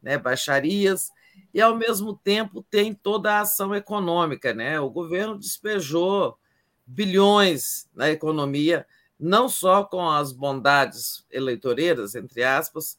né, 0.01 0.17
baixarias, 0.17 1.11
e 1.55 1.61
ao 1.61 1.73
mesmo 1.73 2.13
tempo 2.13 2.61
tem 2.69 2.93
toda 2.93 3.31
a 3.31 3.39
ação 3.39 3.73
econômica, 3.73 4.53
né? 4.53 4.77
O 4.77 4.89
governo 4.89 5.39
despejou 5.39 6.37
bilhões 6.85 7.87
na 7.95 8.09
economia, 8.11 8.85
não 9.17 9.47
só 9.47 9.85
com 9.85 10.05
as 10.05 10.33
bondades 10.33 11.25
eleitoreiras, 11.31 12.13
entre 12.13 12.43
aspas, 12.43 12.97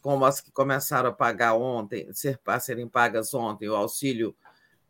como 0.00 0.24
as 0.24 0.40
que 0.40 0.52
começaram 0.52 1.08
a 1.08 1.12
pagar 1.12 1.54
ontem, 1.54 2.08
ser, 2.12 2.38
a 2.46 2.60
serem 2.60 2.86
pagas 2.86 3.34
ontem, 3.34 3.68
o 3.68 3.74
auxílio 3.74 4.36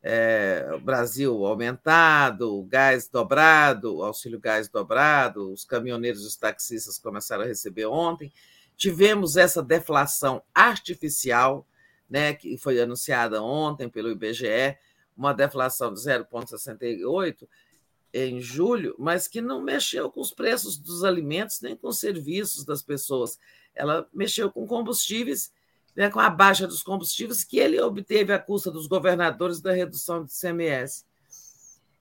é, 0.03 0.79
Brasil 0.83 1.47
aumentado, 1.47 2.55
o 2.55 2.63
gás 2.65 3.09
dobrado, 3.09 3.97
o 3.97 4.05
auxílio 4.05 4.39
gás 4.39 4.69
dobrado, 4.69 5.51
os 5.51 5.65
caminhoneiros 5.65 6.23
e 6.23 6.27
os 6.27 6.37
taxistas 6.37 6.99
começaram 6.99 7.45
a 7.45 7.47
receber 7.47 7.87
ontem. 7.87 8.31
Tivemos 8.77 9.39
essa 9.39 9.63
deflação 9.63 10.43
artificial, 10.55 11.67
né, 12.11 12.35
que 12.35 12.59
foi 12.59 12.81
anunciada 12.81 13.43
ontem 13.43 13.89
pelo 13.89 14.11
IBGE, 14.11 14.77
uma 15.17 15.33
deflação 15.33 15.95
de 15.95 16.01
0,68 16.01 17.49
em 18.13 18.41
julho, 18.41 18.97
mas 18.99 19.29
que 19.29 19.41
não 19.41 19.63
mexeu 19.63 20.11
com 20.11 20.21
os 20.21 20.35
preços 20.35 20.77
dos 20.77 21.05
alimentos 21.05 21.61
nem 21.61 21.77
com 21.77 21.89
os 21.89 22.01
serviços 22.01 22.65
das 22.65 22.83
pessoas. 22.83 23.39
Ela 23.75 24.09
mexeu 24.13 24.51
com 24.51 24.67
combustíveis 24.67 25.53
né, 25.95 26.09
com 26.09 26.21
a 26.21 26.31
baixa 26.31 26.67
dos 26.67 26.83
combustíveis, 26.83 27.45
que 27.45 27.59
ele 27.59 27.81
obteve 27.81 28.33
à 28.33 28.39
custa 28.39 28.71
dos 28.71 28.87
governadores 28.87 29.61
da 29.61 29.73
redução 29.73 30.25
de 30.25 30.33
CMS. 30.33 31.05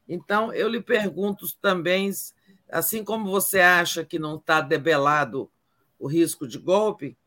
Então, 0.07 0.53
eu 0.53 0.67
lhe 0.67 0.81
pergunto 0.81 1.45
também, 1.61 2.11
assim 2.69 3.03
como 3.03 3.29
você 3.29 3.59
acha 3.59 4.03
que 4.05 4.17
não 4.19 4.37
está 4.37 4.61
debelado 4.61 5.49
o 5.99 6.07
risco 6.07 6.47
de 6.47 6.57
golpe, 6.57 7.17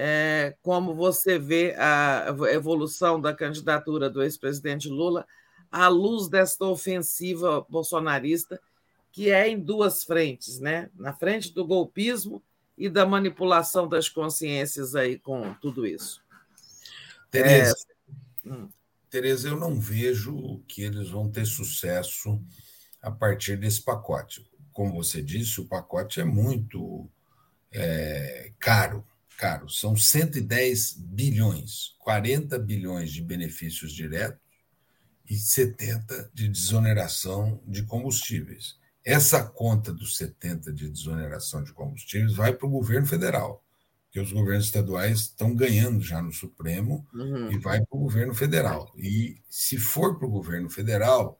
é, 0.00 0.56
como 0.62 0.94
você 0.94 1.40
vê 1.40 1.74
a 1.76 2.32
evolução 2.52 3.20
da 3.20 3.34
candidatura 3.34 4.08
do 4.08 4.22
ex-presidente 4.22 4.88
Lula 4.88 5.26
à 5.72 5.88
luz 5.88 6.28
desta 6.28 6.64
ofensiva 6.66 7.66
bolsonarista, 7.68 8.60
que 9.10 9.28
é 9.28 9.48
em 9.48 9.58
duas 9.58 10.04
frentes, 10.04 10.60
né? 10.60 10.88
na 10.94 11.12
frente 11.12 11.52
do 11.52 11.66
golpismo 11.66 12.40
e 12.76 12.88
da 12.88 13.04
manipulação 13.04 13.88
das 13.88 14.08
consciências 14.08 14.94
aí 14.94 15.18
com 15.18 15.52
tudo 15.54 15.84
isso. 15.84 16.22
Tereza, 17.28 17.74
é... 18.44 18.48
Hum. 18.48 18.68
Tereza, 19.10 19.48
eu 19.48 19.56
não 19.56 19.80
vejo 19.80 20.62
que 20.68 20.82
eles 20.82 21.10
vão 21.10 21.28
ter 21.28 21.44
sucesso 21.44 22.40
a 23.02 23.10
partir 23.10 23.56
desse 23.56 23.82
pacote. 23.82 24.48
Como 24.72 24.94
você 24.94 25.20
disse, 25.20 25.60
o 25.60 25.66
pacote 25.66 26.20
é 26.20 26.24
muito 26.24 27.10
é, 27.72 28.52
caro, 28.60 29.04
caro. 29.38 29.70
São 29.70 29.96
110 29.96 30.94
bilhões, 30.98 31.94
40 32.00 32.58
bilhões 32.58 33.12
de 33.12 33.22
benefícios 33.22 33.92
diretos 33.92 34.40
e 35.30 35.36
70 35.36 36.30
de 36.34 36.48
desoneração 36.48 37.62
de 37.64 37.84
combustíveis. 37.84 38.76
Essa 39.04 39.44
conta 39.44 39.92
dos 39.92 40.16
70 40.16 40.72
de 40.72 40.90
desoneração 40.90 41.62
de 41.62 41.72
combustíveis 41.72 42.34
vai 42.34 42.52
para 42.52 42.66
o 42.66 42.70
governo 42.70 43.06
federal, 43.06 43.64
porque 44.04 44.20
os 44.20 44.32
governos 44.32 44.66
estaduais 44.66 45.20
estão 45.20 45.54
ganhando 45.54 46.02
já 46.02 46.20
no 46.20 46.32
Supremo 46.32 47.06
uhum. 47.14 47.52
e 47.52 47.58
vai 47.58 47.78
para 47.78 47.96
o 47.96 48.00
governo 48.00 48.34
federal. 48.34 48.92
E 48.96 49.40
se 49.48 49.78
for 49.78 50.18
para 50.18 50.26
o 50.26 50.30
governo 50.30 50.68
federal, 50.68 51.38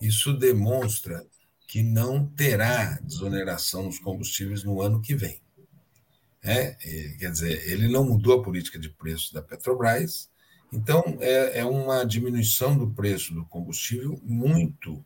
isso 0.00 0.34
demonstra 0.34 1.26
que 1.66 1.82
não 1.82 2.26
terá 2.26 2.98
desoneração 3.02 3.84
nos 3.84 3.98
combustíveis 3.98 4.62
no 4.62 4.82
ano 4.82 5.00
que 5.00 5.14
vem. 5.14 5.40
É, 6.42 6.72
quer 7.18 7.30
dizer, 7.30 7.70
ele 7.70 7.88
não 7.88 8.04
mudou 8.04 8.40
a 8.40 8.42
política 8.42 8.78
de 8.78 8.88
preço 8.88 9.34
da 9.34 9.42
Petrobras, 9.42 10.30
então 10.72 11.18
é, 11.20 11.58
é 11.60 11.64
uma 11.64 12.04
diminuição 12.04 12.76
do 12.78 12.90
preço 12.90 13.34
do 13.34 13.44
combustível 13.44 14.18
muito 14.22 15.04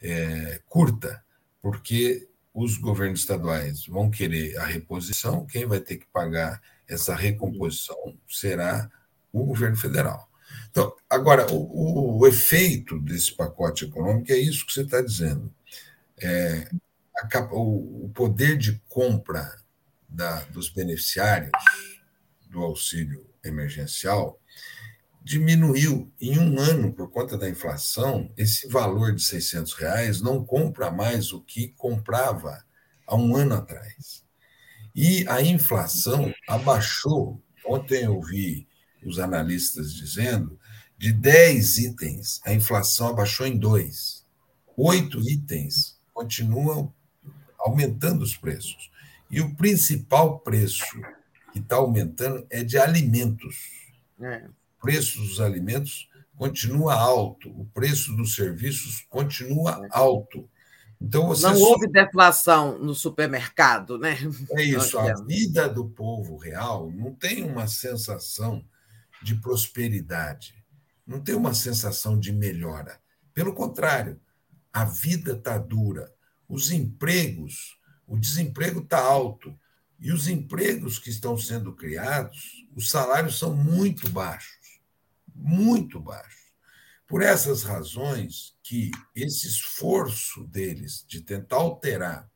é, 0.00 0.60
curta 0.68 1.24
porque 1.60 2.28
os 2.54 2.78
governos 2.78 3.20
estaduais 3.20 3.86
vão 3.86 4.08
querer 4.08 4.56
a 4.56 4.64
reposição, 4.64 5.44
quem 5.44 5.66
vai 5.66 5.80
ter 5.80 5.96
que 5.96 6.06
pagar 6.06 6.62
essa 6.88 7.14
recomposição 7.14 8.16
será 8.28 8.88
o 9.32 9.44
governo 9.44 9.76
federal. 9.76 10.30
Então, 10.70 10.94
agora, 11.10 11.52
o, 11.52 12.18
o 12.18 12.26
efeito 12.26 12.98
desse 13.00 13.34
pacote 13.34 13.84
econômico 13.84 14.32
é 14.32 14.38
isso 14.38 14.64
que 14.64 14.72
você 14.72 14.82
está 14.82 15.02
dizendo. 15.02 15.52
É, 16.22 16.70
a, 17.20 17.40
o, 17.52 18.04
o, 18.04 18.10
poder 18.14 18.56
de 18.56 18.80
compra 18.88 19.54
da, 20.08 20.44
dos 20.44 20.68
beneficiários 20.68 21.50
do 22.48 22.62
auxílio 22.62 23.26
emergencial 23.44 24.40
diminuiu 25.22 26.12
em 26.20 26.38
um 26.38 26.58
ano 26.60 26.92
por 26.92 27.10
conta 27.10 27.36
da 27.36 27.48
inflação. 27.48 28.32
Esse 28.36 28.68
valor 28.68 29.12
de 29.12 29.24
600 29.24 29.72
reais 29.72 30.20
não 30.20 30.44
compra 30.44 30.88
mais 30.88 31.32
o 31.32 31.40
que 31.40 31.68
comprava 31.76 32.64
há 33.04 33.16
um 33.16 33.34
ano 33.34 33.56
atrás. 33.56 34.24
E 34.94 35.26
a 35.28 35.42
inflação 35.42 36.32
abaixou. 36.48 37.42
Ontem 37.66 38.04
eu 38.04 38.20
vi 38.20 38.68
os 39.04 39.18
analistas 39.18 39.92
dizendo 39.92 40.58
de 40.96 41.12
10 41.12 41.78
itens, 41.78 42.40
a 42.44 42.54
inflação 42.54 43.08
abaixou 43.08 43.46
em 43.46 43.58
dois. 43.58 44.24
Oito 44.76 45.20
itens 45.28 45.98
continuam 46.14 46.94
aumentando 47.58 48.22
os 48.22 48.36
preços. 48.36 48.90
E 49.30 49.40
o 49.40 49.54
principal 49.54 50.38
preço 50.40 50.84
que 51.52 51.58
está 51.58 51.76
aumentando 51.76 52.46
é 52.50 52.62
de 52.62 52.78
alimentos. 52.78 53.70
É 54.20 54.44
preço 54.86 55.20
dos 55.20 55.40
alimentos 55.40 56.08
continua 56.36 56.94
alto, 56.94 57.48
o 57.50 57.64
preço 57.64 58.14
dos 58.14 58.36
serviços 58.36 59.04
continua 59.10 59.84
alto. 59.90 60.48
Então 61.00 61.26
você 61.26 61.44
não 61.44 61.58
houve 61.60 61.88
deflação 61.88 62.78
no 62.78 62.94
supermercado, 62.94 63.98
né? 63.98 64.16
É 64.52 64.62
isso. 64.62 64.96
A 64.96 65.12
vida 65.24 65.68
do 65.68 65.88
povo 65.88 66.36
real 66.36 66.88
não 66.92 67.12
tem 67.12 67.42
uma 67.42 67.66
sensação 67.66 68.64
de 69.22 69.34
prosperidade, 69.34 70.54
não 71.04 71.20
tem 71.20 71.34
uma 71.34 71.52
sensação 71.52 72.16
de 72.16 72.32
melhora. 72.32 73.00
Pelo 73.34 73.52
contrário, 73.52 74.20
a 74.72 74.84
vida 74.84 75.32
está 75.32 75.58
dura, 75.58 76.12
os 76.48 76.70
empregos, 76.70 77.75
o 78.06 78.16
desemprego 78.16 78.80
está 78.80 78.98
alto 78.98 79.56
e 79.98 80.12
os 80.12 80.28
empregos 80.28 80.98
que 80.98 81.10
estão 81.10 81.36
sendo 81.36 81.72
criados, 81.72 82.66
os 82.74 82.90
salários 82.90 83.38
são 83.38 83.54
muito 83.54 84.08
baixos, 84.10 84.80
muito 85.34 85.98
baixos. 85.98 86.46
Por 87.06 87.22
essas 87.22 87.62
razões 87.62 88.54
que 88.62 88.90
esse 89.14 89.46
esforço 89.46 90.44
deles 90.44 91.04
de 91.06 91.20
tentar 91.20 91.56
alterar, 91.56 92.28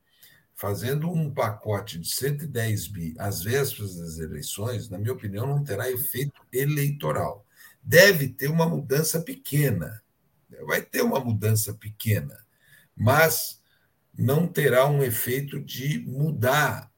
fazendo 0.54 1.10
um 1.10 1.32
pacote 1.32 1.98
de 1.98 2.08
110 2.08 2.88
bi 2.88 3.14
às 3.18 3.42
vésperas 3.42 3.96
das 3.96 4.18
eleições, 4.18 4.88
na 4.88 4.98
minha 4.98 5.12
opinião, 5.12 5.46
não 5.46 5.64
terá 5.64 5.90
efeito 5.90 6.40
eleitoral. 6.52 7.46
Deve 7.82 8.28
ter 8.28 8.48
uma 8.48 8.68
mudança 8.68 9.20
pequena, 9.22 10.02
vai 10.66 10.82
ter 10.82 11.02
uma 11.02 11.18
mudança 11.18 11.72
pequena, 11.74 12.38
mas 12.94 13.59
não 14.20 14.46
terá 14.46 14.86
um 14.86 15.02
efeito 15.02 15.60
de 15.60 16.00
mudar 16.06 16.90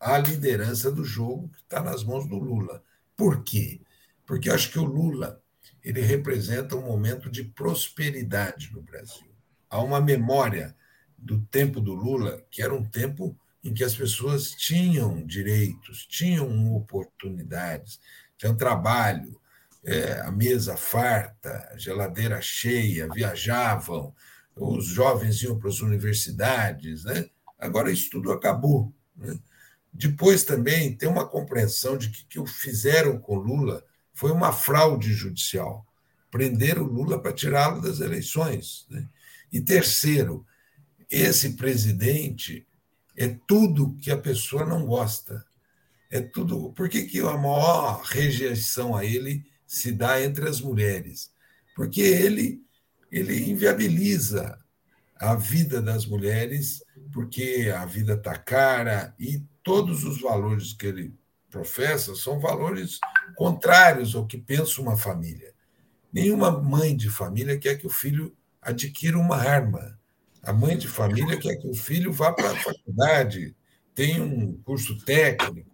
a 0.00 0.18
liderança 0.18 0.90
do 0.90 1.04
jogo 1.04 1.48
que 1.48 1.62
está 1.62 1.80
nas 1.80 2.02
mãos 2.02 2.28
do 2.28 2.36
Lula. 2.36 2.82
Por 3.16 3.42
quê? 3.44 3.80
Porque 4.26 4.48
eu 4.48 4.54
acho 4.54 4.70
que 4.70 4.78
o 4.78 4.84
Lula 4.84 5.40
ele 5.82 6.00
representa 6.00 6.74
um 6.74 6.82
momento 6.82 7.30
de 7.30 7.44
prosperidade 7.44 8.72
no 8.72 8.82
Brasil. 8.82 9.30
Há 9.70 9.80
uma 9.80 10.00
memória 10.00 10.76
do 11.16 11.40
tempo 11.40 11.80
do 11.80 11.94
Lula, 11.94 12.44
que 12.50 12.60
era 12.60 12.74
um 12.74 12.84
tempo 12.84 13.38
em 13.62 13.72
que 13.72 13.84
as 13.84 13.94
pessoas 13.94 14.50
tinham 14.50 15.24
direitos, 15.24 16.06
tinham 16.06 16.74
oportunidades, 16.74 18.00
tinham 18.36 18.56
trabalho, 18.56 19.40
é, 19.84 20.20
a 20.20 20.32
mesa 20.32 20.76
farta, 20.76 21.68
a 21.72 21.78
geladeira 21.78 22.40
cheia, 22.40 23.08
viajavam, 23.12 24.12
os 24.56 24.86
jovens 24.86 25.42
iam 25.42 25.58
para 25.58 25.68
as 25.68 25.80
universidades. 25.80 27.04
Né? 27.04 27.28
Agora 27.58 27.90
isso 27.90 28.10
tudo 28.10 28.32
acabou. 28.32 28.92
Né? 29.14 29.38
Depois 29.92 30.44
também 30.44 30.94
tem 30.94 31.08
uma 31.08 31.26
compreensão 31.26 31.96
de 31.96 32.10
que 32.10 32.38
o 32.40 32.44
que 32.44 32.52
fizeram 32.52 33.18
com 33.18 33.36
Lula 33.36 33.84
foi 34.14 34.32
uma 34.32 34.52
fraude 34.52 35.12
judicial. 35.12 35.86
Prender 36.30 36.78
o 36.78 36.84
Lula 36.84 37.20
para 37.20 37.32
tirá-lo 37.32 37.80
das 37.80 38.00
eleições. 38.00 38.86
Né? 38.90 39.06
E 39.52 39.60
terceiro, 39.60 40.44
esse 41.10 41.50
presidente 41.50 42.66
é 43.16 43.28
tudo 43.46 43.96
que 44.00 44.10
a 44.10 44.18
pessoa 44.18 44.64
não 44.64 44.84
gosta. 44.86 45.44
É 46.10 46.20
tudo. 46.20 46.72
Por 46.72 46.88
que, 46.88 47.02
que 47.04 47.20
a 47.20 47.36
maior 47.36 48.02
rejeição 48.02 48.94
a 48.94 49.04
ele 49.04 49.44
se 49.66 49.92
dá 49.92 50.22
entre 50.22 50.48
as 50.48 50.60
mulheres? 50.60 51.30
Porque 51.74 52.00
ele, 52.00 52.62
ele 53.18 53.50
inviabiliza 53.50 54.58
a 55.18 55.34
vida 55.34 55.80
das 55.80 56.04
mulheres, 56.04 56.82
porque 57.12 57.72
a 57.74 57.86
vida 57.86 58.14
está 58.14 58.36
cara 58.36 59.14
e 59.18 59.42
todos 59.62 60.04
os 60.04 60.20
valores 60.20 60.72
que 60.72 60.86
ele 60.86 61.14
professa 61.50 62.14
são 62.14 62.38
valores 62.38 62.98
contrários 63.34 64.14
ao 64.14 64.26
que 64.26 64.36
pensa 64.36 64.80
uma 64.82 64.96
família. 64.96 65.54
Nenhuma 66.12 66.50
mãe 66.50 66.94
de 66.94 67.08
família 67.08 67.58
quer 67.58 67.76
que 67.76 67.86
o 67.86 67.90
filho 67.90 68.36
adquira 68.60 69.18
uma 69.18 69.36
arma. 69.36 69.98
A 70.42 70.52
mãe 70.52 70.76
de 70.76 70.86
família 70.86 71.38
quer 71.38 71.56
que 71.56 71.68
o 71.68 71.74
filho 71.74 72.12
vá 72.12 72.32
para 72.32 72.50
a 72.50 72.56
faculdade, 72.56 73.56
tenha 73.94 74.22
um 74.22 74.58
curso 74.58 74.98
técnico, 75.04 75.70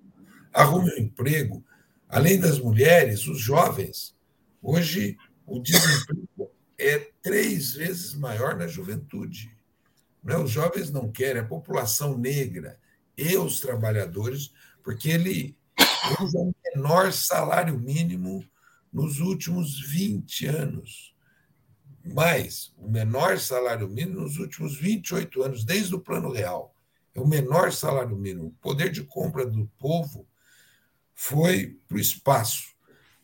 arrume 0.52 0.90
um 0.92 0.98
emprego. 0.98 1.64
Além 2.08 2.38
das 2.38 2.58
mulheres, 2.58 3.26
os 3.26 3.40
jovens. 3.40 4.14
Hoje, 4.62 5.16
o 5.44 5.58
desemprego 5.58 6.51
é 6.88 7.12
três 7.22 7.72
vezes 7.74 8.14
maior 8.14 8.56
na 8.56 8.66
juventude. 8.66 9.54
Né? 10.22 10.36
Os 10.36 10.50
jovens 10.50 10.90
não 10.90 11.10
querem, 11.10 11.42
a 11.42 11.46
população 11.46 12.16
negra 12.16 12.78
e 13.16 13.36
os 13.36 13.60
trabalhadores, 13.60 14.52
porque 14.82 15.08
ele 15.10 15.56
Temos 15.76 16.34
o 16.34 16.52
menor 16.74 17.12
salário 17.12 17.78
mínimo 17.78 18.44
nos 18.92 19.20
últimos 19.20 19.80
20 19.80 20.46
anos. 20.46 21.14
Mais, 22.04 22.74
o 22.76 22.88
menor 22.88 23.38
salário 23.38 23.88
mínimo 23.88 24.22
nos 24.22 24.36
últimos 24.38 24.76
28 24.76 25.42
anos, 25.42 25.64
desde 25.64 25.94
o 25.94 26.00
Plano 26.00 26.32
Real. 26.32 26.74
É 27.14 27.20
o 27.20 27.26
menor 27.26 27.72
salário 27.72 28.16
mínimo. 28.16 28.48
O 28.48 28.62
poder 28.62 28.90
de 28.90 29.04
compra 29.04 29.46
do 29.46 29.66
povo 29.78 30.26
foi 31.14 31.78
para 31.86 31.96
o 31.96 32.00
espaço. 32.00 32.71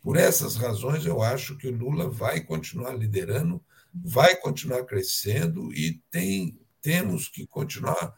Por 0.09 0.17
essas 0.17 0.57
razões, 0.57 1.05
eu 1.05 1.21
acho 1.21 1.55
que 1.59 1.69
o 1.69 1.77
Lula 1.77 2.09
vai 2.09 2.41
continuar 2.41 2.95
liderando, 2.95 3.63
vai 3.93 4.35
continuar 4.37 4.83
crescendo 4.87 5.71
e 5.71 6.03
tem, 6.11 6.59
temos 6.81 7.29
que 7.29 7.47
continuar 7.47 8.15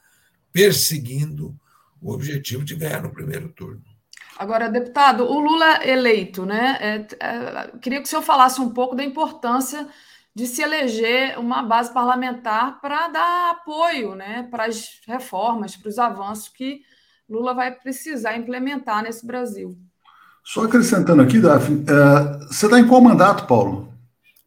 perseguindo 0.53 1.53
o 2.01 2.13
objetivo 2.13 2.65
de 2.65 2.77
ganhar 2.77 3.03
no 3.03 3.13
primeiro 3.13 3.49
turno. 3.49 3.83
Agora, 4.39 4.71
deputado, 4.71 5.25
o 5.25 5.41
Lula 5.41 5.85
eleito, 5.85 6.47
né? 6.47 6.79
É, 6.81 7.27
é, 7.27 7.79
queria 7.79 7.99
que 7.99 8.07
o 8.07 8.09
senhor 8.09 8.23
falasse 8.23 8.61
um 8.61 8.71
pouco 8.71 8.95
da 8.95 9.03
importância 9.03 9.89
de 10.33 10.47
se 10.47 10.63
eleger 10.63 11.41
uma 11.41 11.61
base 11.61 11.93
parlamentar 11.93 12.81
para 12.81 13.09
dar 13.09 13.51
apoio 13.51 14.15
né, 14.15 14.47
para 14.49 14.67
as 14.67 15.01
reformas, 15.09 15.77
para 15.77 15.89
os 15.89 15.99
avanços 15.99 16.51
que 16.51 16.83
Lula 17.29 17.53
vai 17.53 17.75
precisar 17.75 18.37
implementar 18.37 19.03
nesse 19.03 19.27
Brasil. 19.27 19.77
Só 20.45 20.65
acrescentando 20.65 21.23
aqui, 21.23 21.41
Daphne, 21.41 21.85
é, 21.87 22.47
você 22.47 22.67
está 22.67 22.79
em 22.79 22.87
qual 22.87 23.01
mandato, 23.01 23.47
Paulo? 23.47 23.93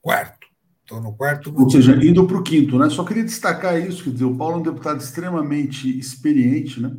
Quarto. 0.02 0.48
Estou 0.82 1.02
no 1.02 1.14
quarto. 1.14 1.54
Ou 1.56 1.70
seja, 1.70 1.96
indo 2.06 2.28
para 2.28 2.38
o 2.38 2.44
quinto, 2.44 2.78
né? 2.78 2.90
Só 2.90 3.04
queria 3.04 3.24
destacar 3.24 3.80
isso, 3.80 4.04
quer 4.04 4.10
dizer, 4.12 4.26
o 4.26 4.36
Paulo 4.36 4.56
é 4.56 4.60
um 4.60 4.64
deputado 4.64 5.00
extremamente 5.00 5.98
experiente, 5.98 6.82
né? 6.82 6.92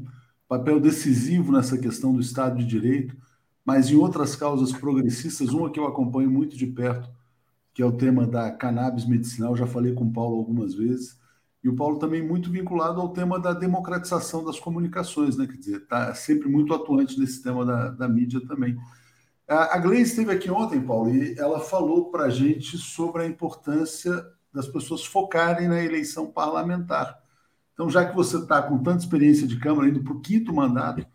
papel 0.49 0.79
decisivo 0.79 1.53
nessa 1.53 1.77
questão 1.77 2.13
do 2.13 2.21
Estado 2.21 2.59
de 2.59 2.65
Direito, 2.65 3.17
mas 3.65 3.91
em 3.91 3.97
outras 3.97 4.37
causas 4.37 4.73
progressistas, 4.73 5.51
uma 5.51 5.71
que 5.71 5.81
eu 5.81 5.87
acompanho 5.87 6.31
muito 6.31 6.57
de 6.57 6.67
perto, 6.67 7.09
que 7.73 7.83
é 7.83 7.87
o 7.87 7.93
tema 7.93 8.27
da 8.27 8.51
cannabis 8.53 9.07
medicinal, 9.07 9.57
já 9.57 9.67
falei 9.67 9.95
com 9.95 10.05
o 10.05 10.13
Paulo 10.13 10.37
algumas 10.37 10.75
vezes, 10.75 11.19
e 11.65 11.69
o 11.71 11.75
Paulo 11.75 11.99
também 11.99 12.23
muito 12.23 12.51
vinculado 12.51 13.01
ao 13.01 13.09
tema 13.09 13.41
da 13.41 13.55
democratização 13.55 14.45
das 14.45 14.61
comunicações, 14.61 15.39
né? 15.39 15.47
Quer 15.47 15.57
dizer, 15.57 15.77
está 15.79 16.15
sempre 16.15 16.47
muito 16.47 16.75
atuante 16.75 17.19
nesse 17.19 17.43
tema 17.43 17.65
da, 17.65 17.89
da 17.89 18.07
mídia 18.07 18.39
também. 18.47 18.77
A 19.49 19.79
Gleice 19.79 20.11
esteve 20.11 20.31
aqui 20.31 20.51
ontem, 20.51 20.81
Paulo, 20.81 21.15
e 21.15 21.39
ela 21.39 21.61
falou 21.61 22.11
para 22.11 22.25
a 22.25 22.31
gente 22.31 22.77
sobre 22.77 23.23
a 23.23 23.27
importância 23.27 24.25
das 24.53 24.69
pessoas 24.69 25.07
focarem 25.07 25.67
na 25.67 25.83
eleição 25.83 26.31
parlamentar. 26.31 27.19
Então, 27.73 27.89
já 27.89 28.05
que 28.05 28.15
você 28.15 28.37
está 28.37 28.63
com 28.63 28.83
tanta 28.83 29.03
experiência 29.03 29.47
de 29.47 29.59
Câmara, 29.59 29.89
indo 29.89 30.05
para 30.05 30.13
o 30.13 30.21
quinto 30.21 30.53
mandato, 30.53 31.07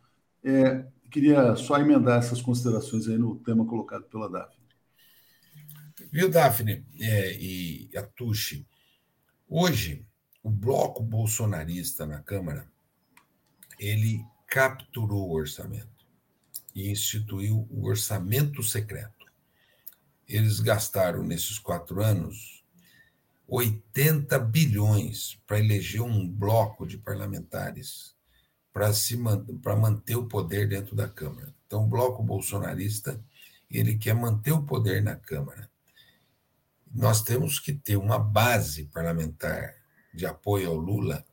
é, 0.43 0.83
queria 1.11 1.55
só 1.55 1.77
emendar 1.77 2.17
essas 2.17 2.41
considerações 2.41 3.07
aí 3.07 3.19
no 3.19 3.35
tema 3.35 3.65
colocado 3.65 4.05
pela 4.05 4.29
Daphne. 4.29 4.65
Viu, 6.11 6.27
Daphne 6.29 6.83
é, 6.99 7.37
e 7.39 7.89
Atushi? 7.95 8.67
Hoje, 9.47 10.08
o 10.43 10.49
bloco 10.49 11.03
bolsonarista 11.03 12.05
na 12.05 12.21
Câmara, 12.21 12.67
ele 13.79 14.25
capturou 14.47 15.29
o 15.29 15.33
orçamento 15.33 16.05
e 16.73 16.89
instituiu 16.89 17.67
o 17.69 17.87
orçamento 17.87 18.63
secreto. 18.63 19.25
Eles 20.27 20.59
gastaram, 20.59 21.23
nesses 21.23 21.57
quatro 21.57 22.01
anos, 22.01 22.63
80 23.47 24.37
bilhões 24.39 25.39
para 25.47 25.59
eleger 25.59 26.01
um 26.01 26.27
bloco 26.27 26.85
de 26.85 26.97
parlamentares 26.97 28.15
para 28.71 28.93
se 28.93 29.17
para 29.61 29.75
manter 29.75 30.15
o 30.15 30.27
poder 30.27 30.69
dentro 30.69 30.95
da 30.95 31.09
Câmara. 31.09 31.53
Então, 31.65 31.83
o 31.83 31.87
bloco 31.87 32.23
bolsonarista 32.23 33.19
ele 33.69 33.97
quer 33.97 34.13
manter 34.13 34.51
o 34.51 34.63
poder 34.63 35.01
na 35.01 35.15
Câmara. 35.15 35.69
Nós 36.91 37.21
temos 37.21 37.59
que 37.59 37.73
ter 37.73 37.97
uma 37.97 38.17
base 38.17 38.85
parlamentar 38.85 39.78
de 40.13 40.25
apoio 40.25 40.69
ao 40.69 40.75
Lula 40.75 41.23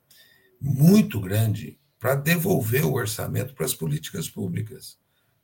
muito 0.61 1.21
grande 1.21 1.79
para 1.99 2.15
devolver 2.15 2.85
o 2.85 2.95
orçamento 2.95 3.55
para 3.55 3.67
as 3.67 3.75
políticas 3.75 4.29
públicas. 4.29 4.99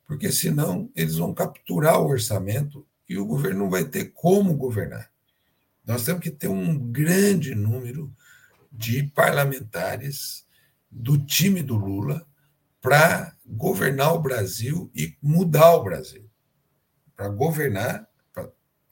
Porque 0.05 0.31
senão 0.31 0.89
eles 0.95 1.15
vão 1.15 1.33
capturar 1.33 1.99
o 1.99 2.07
orçamento 2.07 2.85
e 3.07 3.17
o 3.17 3.25
governo 3.25 3.59
não 3.59 3.69
vai 3.69 3.85
ter 3.85 4.11
como 4.13 4.55
governar. 4.55 5.11
Nós 5.85 6.05
temos 6.05 6.21
que 6.21 6.31
ter 6.31 6.47
um 6.47 6.77
grande 6.77 7.53
número 7.53 8.13
de 8.71 9.03
parlamentares 9.03 10.45
do 10.89 11.17
time 11.17 11.61
do 11.61 11.75
Lula 11.75 12.25
para 12.81 13.35
governar 13.45 14.13
o 14.13 14.21
Brasil 14.21 14.91
e 14.95 15.15
mudar 15.21 15.73
o 15.75 15.83
Brasil. 15.83 16.29
Para 17.15 17.29
governar 17.29 18.07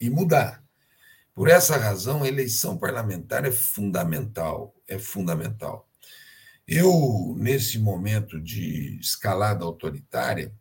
e 0.00 0.10
mudar. 0.10 0.61
Por 1.34 1.48
essa 1.48 1.76
razão, 1.76 2.22
a 2.22 2.28
eleição 2.28 2.76
parlamentar 2.76 3.44
é 3.44 3.50
fundamental, 3.50 4.74
é 4.86 4.98
fundamental. 4.98 5.88
Eu, 6.66 7.34
nesse 7.38 7.78
momento 7.78 8.40
de 8.40 8.98
escalada 9.00 9.64
autoritária, 9.64 10.52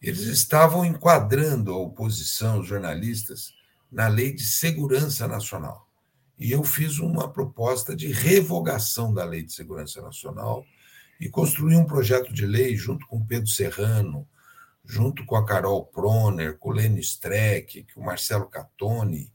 eles 0.00 0.22
estavam 0.22 0.84
enquadrando 0.84 1.72
a 1.72 1.78
oposição, 1.78 2.60
os 2.60 2.68
jornalistas, 2.68 3.54
na 3.90 4.06
Lei 4.08 4.32
de 4.32 4.44
Segurança 4.44 5.26
Nacional. 5.26 5.88
E 6.38 6.52
eu 6.52 6.62
fiz 6.62 6.98
uma 6.98 7.32
proposta 7.32 7.96
de 7.96 8.12
revogação 8.12 9.12
da 9.12 9.24
Lei 9.24 9.42
de 9.42 9.52
Segurança 9.52 10.02
Nacional 10.02 10.64
e 11.18 11.28
construí 11.30 11.74
um 11.74 11.86
projeto 11.86 12.32
de 12.32 12.44
lei 12.44 12.76
junto 12.76 13.06
com 13.06 13.24
Pedro 13.24 13.48
Serrano, 13.48 14.28
junto 14.84 15.24
com 15.24 15.34
a 15.34 15.46
Carol 15.46 15.86
Proner, 15.86 16.58
com 16.58 16.68
o 16.68 16.72
Lênin 16.72 17.00
Streck, 17.00 17.86
com 17.94 18.02
o 18.02 18.04
Marcelo 18.04 18.46
Catone, 18.46 19.32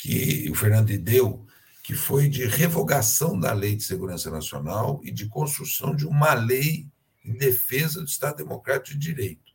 que 0.00 0.48
o 0.50 0.54
Fernando 0.54 0.90
Ideu, 0.90 1.46
que 1.84 1.94
foi 1.94 2.26
de 2.26 2.46
revogação 2.46 3.38
da 3.38 3.52
Lei 3.52 3.76
de 3.76 3.82
Segurança 3.82 4.30
Nacional 4.30 4.98
e 5.04 5.10
de 5.10 5.28
construção 5.28 5.94
de 5.94 6.06
uma 6.06 6.32
lei 6.32 6.88
em 7.22 7.34
defesa 7.34 8.00
do 8.00 8.06
Estado 8.06 8.38
Democrático 8.38 8.98
de 8.98 9.06
Direito. 9.06 9.52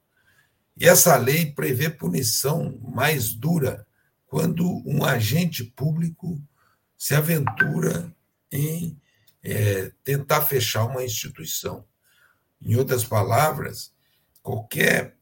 E 0.77 0.87
essa 0.87 1.17
lei 1.17 1.51
prevê 1.51 1.89
punição 1.89 2.79
mais 2.83 3.33
dura 3.33 3.87
quando 4.27 4.83
um 4.87 5.03
agente 5.03 5.63
público 5.63 6.39
se 6.95 7.15
aventura 7.15 8.13
em 8.51 9.01
é, 9.41 9.91
tentar 10.03 10.41
fechar 10.41 10.85
uma 10.85 11.03
instituição. 11.03 11.83
Em 12.61 12.75
outras 12.75 13.03
palavras, 13.03 13.91
qualquer 14.43 15.17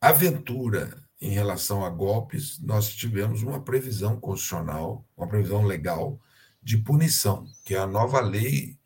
aventura 0.00 1.03
em 1.24 1.30
relação 1.30 1.82
a 1.82 1.88
golpes, 1.88 2.60
nós 2.60 2.94
tivemos 2.94 3.42
uma 3.42 3.58
previsão 3.58 4.20
constitucional, 4.20 5.02
uma 5.16 5.26
previsão 5.26 5.64
legal 5.64 6.20
de 6.62 6.76
punição, 6.76 7.46
que 7.64 7.74
é 7.74 7.78
a 7.78 7.86
nova 7.86 8.20
lei 8.20 8.76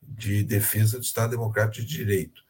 de 0.00 0.44
defesa 0.44 0.96
do 0.96 1.02
Estado 1.02 1.32
Democrático 1.32 1.84
de 1.84 1.96
Direito. 1.96 2.40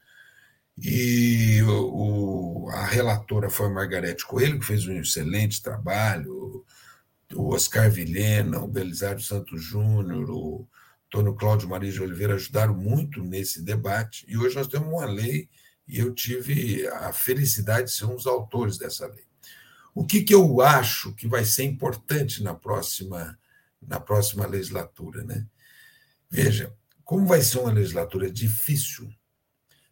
E 0.76 1.62
o, 1.62 2.68
a 2.72 2.84
relatora 2.84 3.48
foi 3.48 3.68
a 3.68 3.70
Margarete 3.70 4.26
Coelho, 4.26 4.60
que 4.60 4.66
fez 4.66 4.86
um 4.86 5.00
excelente 5.00 5.62
trabalho, 5.62 6.62
o 7.34 7.54
Oscar 7.54 7.90
Vilhena, 7.90 8.60
o 8.60 8.68
Belisário 8.68 9.22
Santos 9.22 9.62
Júnior, 9.64 10.30
o 10.30 10.68
Antônio 11.06 11.34
Cláudio 11.34 11.70
Maria 11.70 11.90
de 11.90 12.02
Oliveira 12.02 12.34
ajudaram 12.34 12.74
muito 12.74 13.24
nesse 13.24 13.62
debate, 13.62 14.26
e 14.28 14.36
hoje 14.36 14.56
nós 14.56 14.68
temos 14.68 14.88
uma 14.88 15.06
lei, 15.06 15.48
e 15.86 15.98
eu 15.98 16.14
tive 16.14 16.86
a 16.88 17.14
felicidade 17.14 17.86
de 17.86 17.96
ser 17.96 18.04
um 18.04 18.14
dos 18.14 18.26
autores 18.26 18.76
dessa 18.76 19.06
lei. 19.06 19.27
O 19.98 20.06
que, 20.06 20.22
que 20.22 20.32
eu 20.32 20.60
acho 20.60 21.12
que 21.14 21.26
vai 21.26 21.44
ser 21.44 21.64
importante 21.64 22.40
na 22.40 22.54
próxima, 22.54 23.36
na 23.82 23.98
próxima 23.98 24.46
legislatura? 24.46 25.24
Né? 25.24 25.44
Veja, 26.30 26.72
como 27.02 27.26
vai 27.26 27.42
ser 27.42 27.58
uma 27.58 27.72
legislatura 27.72 28.30
difícil, 28.30 29.12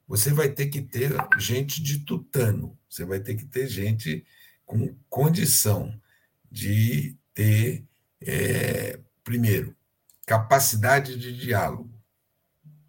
você 0.07 0.33
vai 0.33 0.49
ter 0.49 0.67
que 0.67 0.81
ter 0.81 1.11
gente 1.41 1.83
de 1.83 2.05
tutano, 2.05 2.79
você 2.89 3.05
vai 3.05 3.19
ter 3.19 3.35
que 3.35 3.45
ter 3.47 3.67
gente 3.67 4.25
com 4.65 4.97
condição 5.11 6.01
de 6.49 7.19
ter, 7.35 7.85
é, 8.21 9.01
primeiro, 9.25 9.75
capacidade 10.25 11.19
de 11.19 11.37
diálogo, 11.37 11.93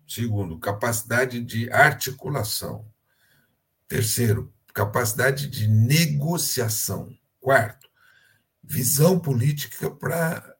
segundo, 0.07 0.59
capacidade 0.59 1.43
de 1.43 1.67
articulação, 1.71 2.87
terceiro, 3.87 4.53
capacidade 4.77 5.47
de 5.47 5.67
negociação. 5.67 7.11
Quarto, 7.39 7.89
visão 8.63 9.19
política 9.19 9.89
para 9.89 10.55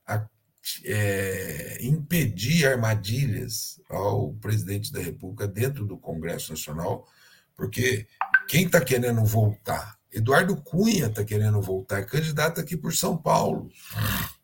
é, 0.84 1.78
impedir 1.82 2.66
armadilhas 2.68 3.80
ao 3.88 4.34
presidente 4.34 4.92
da 4.92 5.00
República 5.00 5.48
dentro 5.48 5.86
do 5.86 6.00
Congresso 6.00 6.52
Nacional, 6.52 7.08
porque 7.56 8.08
quem 8.48 8.66
está 8.66 8.82
querendo 8.82 9.24
voltar? 9.24 10.00
Eduardo 10.12 10.56
Cunha 10.64 11.06
está 11.06 11.24
querendo 11.24 11.62
voltar, 11.62 12.00
é 12.00 12.04
candidato 12.04 12.60
aqui 12.60 12.76
por 12.76 12.96
São 12.96 13.16
Paulo. 13.16 13.70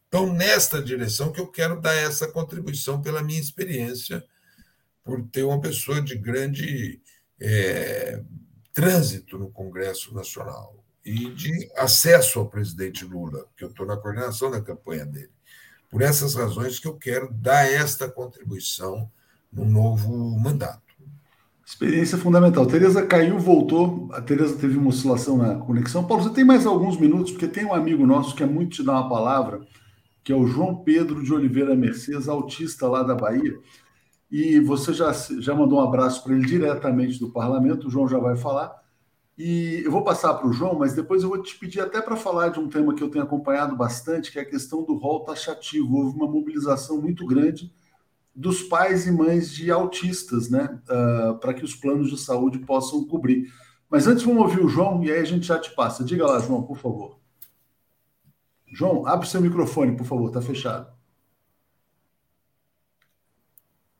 Então, 0.07 0.31
nesta 0.31 0.83
direção 0.83 1.31
que 1.31 1.41
eu 1.41 1.47
quero 1.47 1.81
dar 1.81 1.95
essa 1.95 2.27
contribuição 2.27 3.01
pela 3.01 3.23
minha 3.23 3.39
experiência, 3.39 4.23
por 5.03 5.27
ter 5.29 5.41
uma 5.41 5.59
pessoa 5.59 5.99
de 5.99 6.15
grande 6.15 7.01
é, 7.41 8.21
trânsito 8.73 9.37
no 9.37 9.49
Congresso 9.49 10.13
Nacional 10.13 10.75
e 11.05 11.29
de 11.29 11.69
acesso 11.77 12.39
ao 12.39 12.49
presidente 12.49 13.05
Lula, 13.05 13.45
que 13.55 13.63
eu 13.63 13.69
estou 13.69 13.85
na 13.85 13.97
coordenação 13.97 14.49
da 14.49 14.61
campanha 14.61 15.05
dele. 15.05 15.29
Por 15.89 16.01
essas 16.01 16.33
razões 16.33 16.79
que 16.79 16.87
eu 16.87 16.95
quero 16.95 17.31
dar 17.31 17.71
esta 17.71 18.09
contribuição 18.09 19.09
no 19.51 19.63
novo 19.63 20.39
mandato. 20.39 20.81
Experiência 21.65 22.17
fundamental. 22.17 22.65
Tereza 22.65 23.05
caiu, 23.05 23.37
voltou. 23.37 24.09
A 24.11 24.21
Tereza 24.21 24.57
teve 24.57 24.77
uma 24.77 24.89
oscilação 24.89 25.37
na 25.37 25.55
conexão. 25.55 26.03
Paulo, 26.03 26.23
você 26.23 26.31
tem 26.31 26.43
mais 26.43 26.65
alguns 26.65 26.97
minutos, 26.97 27.31
porque 27.31 27.47
tem 27.47 27.63
um 27.63 27.73
amigo 27.73 28.05
nosso 28.05 28.35
que 28.35 28.43
é 28.43 28.45
muito 28.45 28.77
te 28.77 28.83
dar 28.83 28.93
uma 28.93 29.09
palavra, 29.09 29.61
que 30.23 30.31
é 30.31 30.35
o 30.35 30.47
João 30.47 30.75
Pedro 30.75 31.23
de 31.23 31.33
Oliveira 31.33 31.75
Mercedes, 31.75 32.27
autista 32.27 32.87
lá 32.87 33.03
da 33.03 33.15
Bahia. 33.15 33.57
E 34.33 34.59
você 34.59 34.91
já, 34.91 35.11
já 35.11 35.53
mandou 35.53 35.77
um 35.77 35.83
abraço 35.83 36.23
para 36.23 36.33
ele 36.33 36.43
diretamente 36.43 37.19
do 37.19 37.29
parlamento, 37.29 37.85
o 37.85 37.89
João 37.91 38.07
já 38.07 38.17
vai 38.17 38.35
falar. 38.35 38.73
E 39.37 39.83
eu 39.85 39.91
vou 39.91 40.03
passar 40.03 40.33
para 40.33 40.47
o 40.47 40.51
João, 40.51 40.73
mas 40.73 40.95
depois 40.95 41.21
eu 41.21 41.29
vou 41.29 41.39
te 41.39 41.55
pedir 41.59 41.81
até 41.81 42.01
para 42.01 42.15
falar 42.15 42.49
de 42.49 42.59
um 42.59 42.67
tema 42.67 42.95
que 42.95 43.03
eu 43.03 43.11
tenho 43.11 43.23
acompanhado 43.23 43.75
bastante, 43.75 44.31
que 44.31 44.39
é 44.39 44.41
a 44.41 44.49
questão 44.49 44.83
do 44.83 44.95
rol 44.95 45.23
taxativo. 45.23 45.97
Houve 45.97 46.15
uma 46.15 46.25
mobilização 46.25 46.99
muito 46.99 47.27
grande 47.27 47.71
dos 48.33 48.63
pais 48.63 49.05
e 49.05 49.11
mães 49.11 49.51
de 49.53 49.69
autistas, 49.69 50.49
né, 50.49 50.81
uh, 50.89 51.37
para 51.37 51.53
que 51.53 51.63
os 51.63 51.75
planos 51.75 52.09
de 52.09 52.17
saúde 52.17 52.57
possam 52.57 53.05
cobrir. 53.05 53.53
Mas 53.87 54.07
antes 54.07 54.23
vamos 54.23 54.41
ouvir 54.41 54.65
o 54.65 54.67
João 54.67 55.03
e 55.03 55.11
aí 55.11 55.19
a 55.19 55.25
gente 55.25 55.45
já 55.45 55.59
te 55.59 55.69
passa. 55.75 56.03
Diga 56.03 56.25
lá, 56.25 56.39
João, 56.39 56.63
por 56.63 56.77
favor. 56.77 57.19
João, 58.65 59.05
abre 59.05 59.27
seu 59.27 59.39
microfone, 59.39 59.95
por 59.95 60.07
favor, 60.07 60.29
está 60.29 60.41
fechado. 60.41 60.91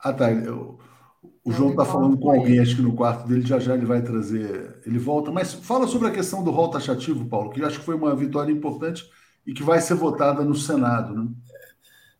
Ah, 0.04 0.12
tá. 0.12 0.30
Eu, 0.32 0.80
o 1.46 1.52
João 1.52 1.72
está 1.72 1.86
falando 1.86 2.18
com 2.18 2.32
alguém, 2.32 2.60
acho 2.60 2.76
que 2.76 2.82
no 2.82 2.94
quarto 2.94 3.28
dele, 3.28 3.46
já 3.46 3.60
já 3.60 3.74
ele 3.74 3.86
vai 3.86 4.02
trazer. 4.02 4.82
Ele 4.86 5.00
volta. 5.00 5.32
Mas 5.32 5.54
fala 5.54 5.88
sobre 5.88 6.10
a 6.10 6.12
questão 6.12 6.44
do 6.44 6.52
rol 6.52 6.70
taxativo, 6.70 7.26
Paulo, 7.26 7.50
que 7.50 7.62
eu 7.62 7.68
acho 7.68 7.80
que 7.80 7.86
foi 7.86 7.96
uma 7.96 8.14
vitória 8.16 8.52
importante 8.52 9.10
e 9.46 9.54
que 9.54 9.64
vai 9.64 9.80
ser 9.82 9.96
votada 9.96 10.44
no 10.44 10.56
Senado. 10.56 11.16
Né? 11.16 11.30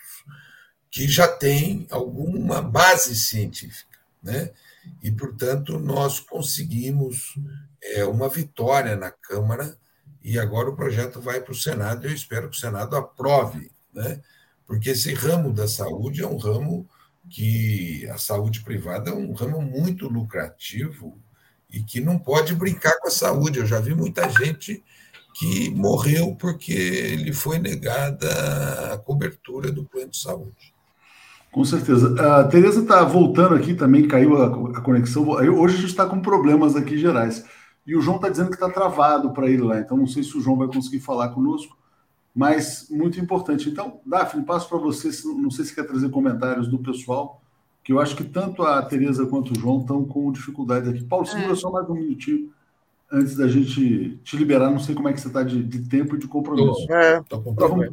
que 0.92 1.08
já 1.08 1.30
tem 1.30 1.88
alguma 1.90 2.62
base 2.62 3.16
científica, 3.16 3.98
né? 4.22 4.52
E, 5.02 5.10
portanto, 5.10 5.80
nós 5.80 6.20
conseguimos 6.20 7.34
é, 7.82 8.04
uma 8.04 8.28
vitória 8.28 8.98
na 8.98 9.12
Câmara 9.12 9.78
e 10.22 10.38
agora 10.38 10.70
o 10.70 10.76
projeto 10.76 11.22
vai 11.22 11.40
para 11.40 11.54
o 11.54 11.56
Senado 11.56 12.06
e 12.06 12.10
eu 12.10 12.14
espero 12.14 12.50
que 12.50 12.58
o 12.58 12.60
Senado 12.60 12.98
aprove, 12.98 13.72
né? 13.94 14.22
Porque 14.68 14.90
esse 14.90 15.14
ramo 15.14 15.54
da 15.54 15.70
saúde 15.70 16.22
é 16.22 16.28
um 16.28 16.38
ramo 16.38 16.86
que 17.30 18.08
a 18.10 18.18
saúde 18.18 18.62
privada 18.62 19.10
é 19.10 19.14
um 19.14 19.34
ramo 19.34 19.62
muito 19.62 20.08
lucrativo 20.08 21.18
e 21.70 21.82
que 21.82 22.00
não 22.00 22.18
pode 22.18 22.54
brincar 22.56 23.00
com 23.00 23.08
a 23.08 23.12
saúde. 23.12 23.60
Eu 23.60 23.66
já 23.66 23.80
vi 23.80 23.94
muita 23.94 24.30
gente 24.30 24.84
que 25.34 25.70
morreu 25.72 26.36
porque 26.36 27.16
lhe 27.18 27.34
foi 27.34 27.60
negada 27.60 28.94
a 28.94 28.98
cobertura 28.98 29.72
do 29.72 29.84
plano 29.84 30.12
de 30.12 30.18
saúde. 30.18 30.74
Com 31.52 31.64
certeza. 31.64 32.16
A 32.40 32.44
Tereza 32.46 32.82
está 32.82 33.04
voltando 33.04 33.56
aqui 33.56 33.74
também, 33.74 34.08
caiu 34.08 34.42
a, 34.42 34.82
conexão. 34.82 35.30
Hoje 35.30 35.76
a 35.76 35.80
gente 35.80 35.90
está 35.90 36.06
com 36.06 36.22
problemas 36.22 36.76
aqui 36.76 36.98
gerais. 36.98 37.46
E 37.88 37.96
o 37.96 38.02
João 38.02 38.18
está 38.18 38.30
dizendo 38.30 38.50
que 38.50 38.56
está 38.56 38.70
travado 38.70 39.32
para 39.32 39.50
ir 39.50 39.62
lá. 39.62 39.80
Então 39.80 39.96
não 39.96 40.08
sei 40.08 40.24
se 40.24 40.38
o 40.38 40.42
João 40.42 40.58
vai 40.58 40.68
conseguir 40.68 41.00
falar 41.00 41.30
conosco, 41.30 41.78
mas 42.36 42.90
muito 42.90 43.18
importante. 43.18 43.70
Então, 43.70 44.02
Daphne, 44.06 44.44
passo 44.44 44.68
para 44.68 44.78
você. 44.78 45.10
Não 45.26 45.50
sei 45.50 45.64
se 45.64 45.74
quer 45.74 45.88
trazer 45.88 46.10
comentários 46.10 46.68
do 46.68 46.78
pessoal, 46.80 47.42
que 47.82 47.94
eu 47.94 48.00
acho 48.00 48.14
que 48.14 48.26
tanto 48.26 48.62
a 48.62 48.82
Tereza 48.82 49.26
quanto 49.26 49.54
o 49.54 49.60
João 49.60 49.80
estão 49.80 50.04
com 50.04 50.32
dificuldade 50.34 50.90
aqui. 50.90 51.04
Paulo, 51.06 51.26
segura 51.26 51.54
é. 51.54 51.56
só 51.56 51.72
mais 51.72 51.90
um 51.90 51.94
minutinho 51.94 52.54
antes 53.10 53.38
da 53.38 53.48
gente 53.48 54.20
te 54.22 54.36
liberar. 54.36 54.70
Não 54.70 54.80
sei 54.80 54.94
como 54.94 55.08
é 55.08 55.14
que 55.14 55.22
você 55.22 55.28
está 55.28 55.44
de, 55.44 55.64
de, 55.64 55.88
tempo 55.88 56.16
e 56.16 56.20
de 56.20 56.28
compromisso. 56.28 56.92
É, 56.92 57.22
tô 57.24 57.42
com 57.42 57.54
então, 57.54 57.70
vamos 57.70 57.86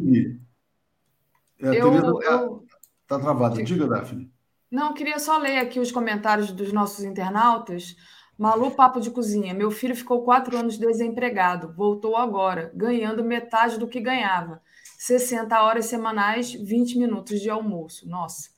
É, 1.61 1.69
a 1.69 1.75
eu, 1.75 1.91
Tereza 1.91 2.13
está 2.19 2.33
eu... 2.33 2.65
tá 3.07 3.19
travada. 3.21 3.63
Diga, 3.63 3.87
Daphne. 3.87 4.29
Não, 4.69 4.93
queria 4.93 5.21
só 5.21 5.39
ler 5.39 5.59
aqui 5.59 5.79
os 5.79 5.93
comentários 5.93 6.51
dos 6.51 6.73
nossos 6.73 7.05
internautas. 7.05 7.95
Malu 8.43 8.73
Papo 8.73 8.99
de 8.99 9.09
Cozinha. 9.09 9.55
Meu 9.55 9.71
filho 9.71 9.95
ficou 9.95 10.25
quatro 10.25 10.59
anos 10.59 10.77
desempregado. 10.77 11.73
Voltou 11.73 12.17
agora, 12.17 12.73
ganhando 12.75 13.23
metade 13.23 13.79
do 13.79 13.87
que 13.87 14.01
ganhava. 14.01 14.61
60 14.99 15.63
horas 15.63 15.87
semanais, 15.87 16.53
20 16.53 16.99
minutos 16.99 17.41
de 17.41 17.49
almoço. 17.49 18.09
Nossa. 18.09 18.51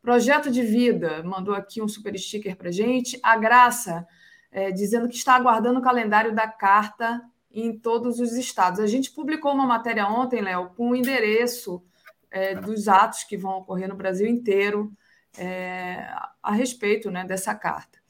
Projeto 0.00 0.52
de 0.52 0.62
Vida 0.62 1.20
mandou 1.24 1.52
aqui 1.52 1.82
um 1.82 1.88
super 1.88 2.16
sticker 2.16 2.54
para 2.54 2.70
gente. 2.70 3.18
A 3.24 3.36
Graça 3.36 4.06
é, 4.52 4.70
dizendo 4.70 5.08
que 5.08 5.16
está 5.16 5.34
aguardando 5.34 5.80
o 5.80 5.82
calendário 5.82 6.32
da 6.32 6.46
carta 6.46 7.20
em 7.50 7.76
todos 7.76 8.20
os 8.20 8.34
estados. 8.34 8.78
A 8.78 8.86
gente 8.86 9.10
publicou 9.10 9.52
uma 9.52 9.66
matéria 9.66 10.06
ontem, 10.06 10.42
Léo, 10.42 10.70
com 10.76 10.90
o 10.90 10.94
endereço 10.94 11.82
é, 12.30 12.54
dos 12.54 12.86
atos 12.86 13.24
que 13.24 13.36
vão 13.36 13.58
ocorrer 13.58 13.88
no 13.88 13.96
Brasil 13.96 14.28
inteiro 14.28 14.92
é, 15.36 16.06
a 16.40 16.52
respeito 16.52 17.10
né, 17.10 17.24
dessa 17.24 17.52
carta. 17.52 18.03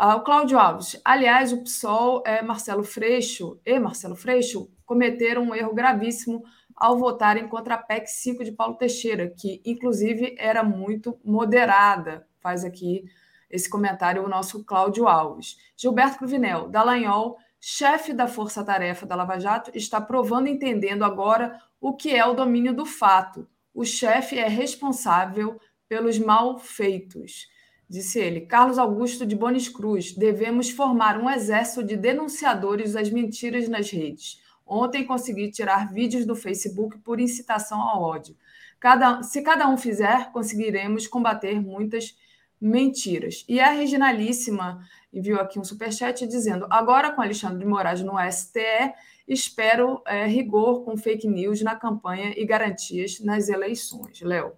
Ah, 0.00 0.14
o 0.14 0.22
Cláudio 0.22 0.56
Alves, 0.56 1.00
aliás, 1.04 1.52
o 1.52 1.60
PSOL, 1.60 2.22
é, 2.24 2.40
Marcelo 2.40 2.84
Freixo 2.84 3.60
e 3.66 3.80
Marcelo 3.80 4.14
Freixo 4.14 4.70
cometeram 4.86 5.42
um 5.42 5.52
erro 5.52 5.74
gravíssimo 5.74 6.44
ao 6.76 6.96
votarem 6.96 7.48
contra 7.48 7.74
a 7.74 7.78
PEC 7.78 8.06
5 8.06 8.44
de 8.44 8.52
Paulo 8.52 8.76
Teixeira, 8.76 9.28
que 9.36 9.60
inclusive 9.64 10.36
era 10.38 10.62
muito 10.62 11.18
moderada. 11.24 12.28
Faz 12.38 12.64
aqui 12.64 13.06
esse 13.50 13.68
comentário 13.68 14.24
o 14.24 14.28
nosso 14.28 14.64
Cláudio 14.64 15.08
Alves. 15.08 15.56
Gilberto 15.76 16.18
Cruvinel, 16.18 16.68
Dallagnol, 16.68 17.36
chefe 17.60 18.12
da 18.12 18.28
Força 18.28 18.62
Tarefa 18.62 19.04
da 19.04 19.16
Lava 19.16 19.40
Jato, 19.40 19.72
está 19.74 20.00
provando 20.00 20.46
e 20.46 20.52
entendendo 20.52 21.02
agora 21.02 21.60
o 21.80 21.96
que 21.96 22.14
é 22.14 22.24
o 22.24 22.34
domínio 22.34 22.72
do 22.72 22.86
fato. 22.86 23.48
O 23.74 23.84
chefe 23.84 24.38
é 24.38 24.46
responsável 24.46 25.60
pelos 25.88 26.20
malfeitos. 26.20 27.48
Disse 27.88 28.18
ele, 28.18 28.42
Carlos 28.42 28.78
Augusto 28.78 29.24
de 29.24 29.34
Bonis 29.34 29.68
Cruz, 29.68 30.12
devemos 30.12 30.68
formar 30.68 31.18
um 31.18 31.30
exército 31.30 31.82
de 31.82 31.96
denunciadores 31.96 32.92
das 32.92 33.08
mentiras 33.08 33.66
nas 33.66 33.90
redes. 33.90 34.42
Ontem 34.66 35.06
consegui 35.06 35.50
tirar 35.50 35.90
vídeos 35.90 36.26
do 36.26 36.36
Facebook 36.36 36.98
por 36.98 37.18
incitação 37.18 37.80
ao 37.80 38.02
ódio. 38.02 38.36
Cada, 38.78 39.22
se 39.22 39.40
cada 39.40 39.66
um 39.68 39.78
fizer, 39.78 40.30
conseguiremos 40.32 41.06
combater 41.06 41.62
muitas 41.62 42.14
mentiras. 42.60 43.46
E 43.48 43.58
a 43.58 43.70
Reginalíssima 43.70 44.86
enviou 45.10 45.40
aqui 45.40 45.58
um 45.58 45.64
superchat 45.64 46.26
dizendo: 46.26 46.66
agora 46.68 47.10
com 47.12 47.22
Alexandre 47.22 47.60
de 47.60 47.64
Moraes 47.64 48.02
no 48.02 48.14
STE, 48.30 48.92
espero 49.26 50.02
é, 50.06 50.26
rigor 50.26 50.84
com 50.84 50.96
fake 50.96 51.26
news 51.26 51.62
na 51.62 51.74
campanha 51.74 52.34
e 52.36 52.44
garantias 52.44 53.18
nas 53.20 53.48
eleições. 53.48 54.20
Léo. 54.20 54.52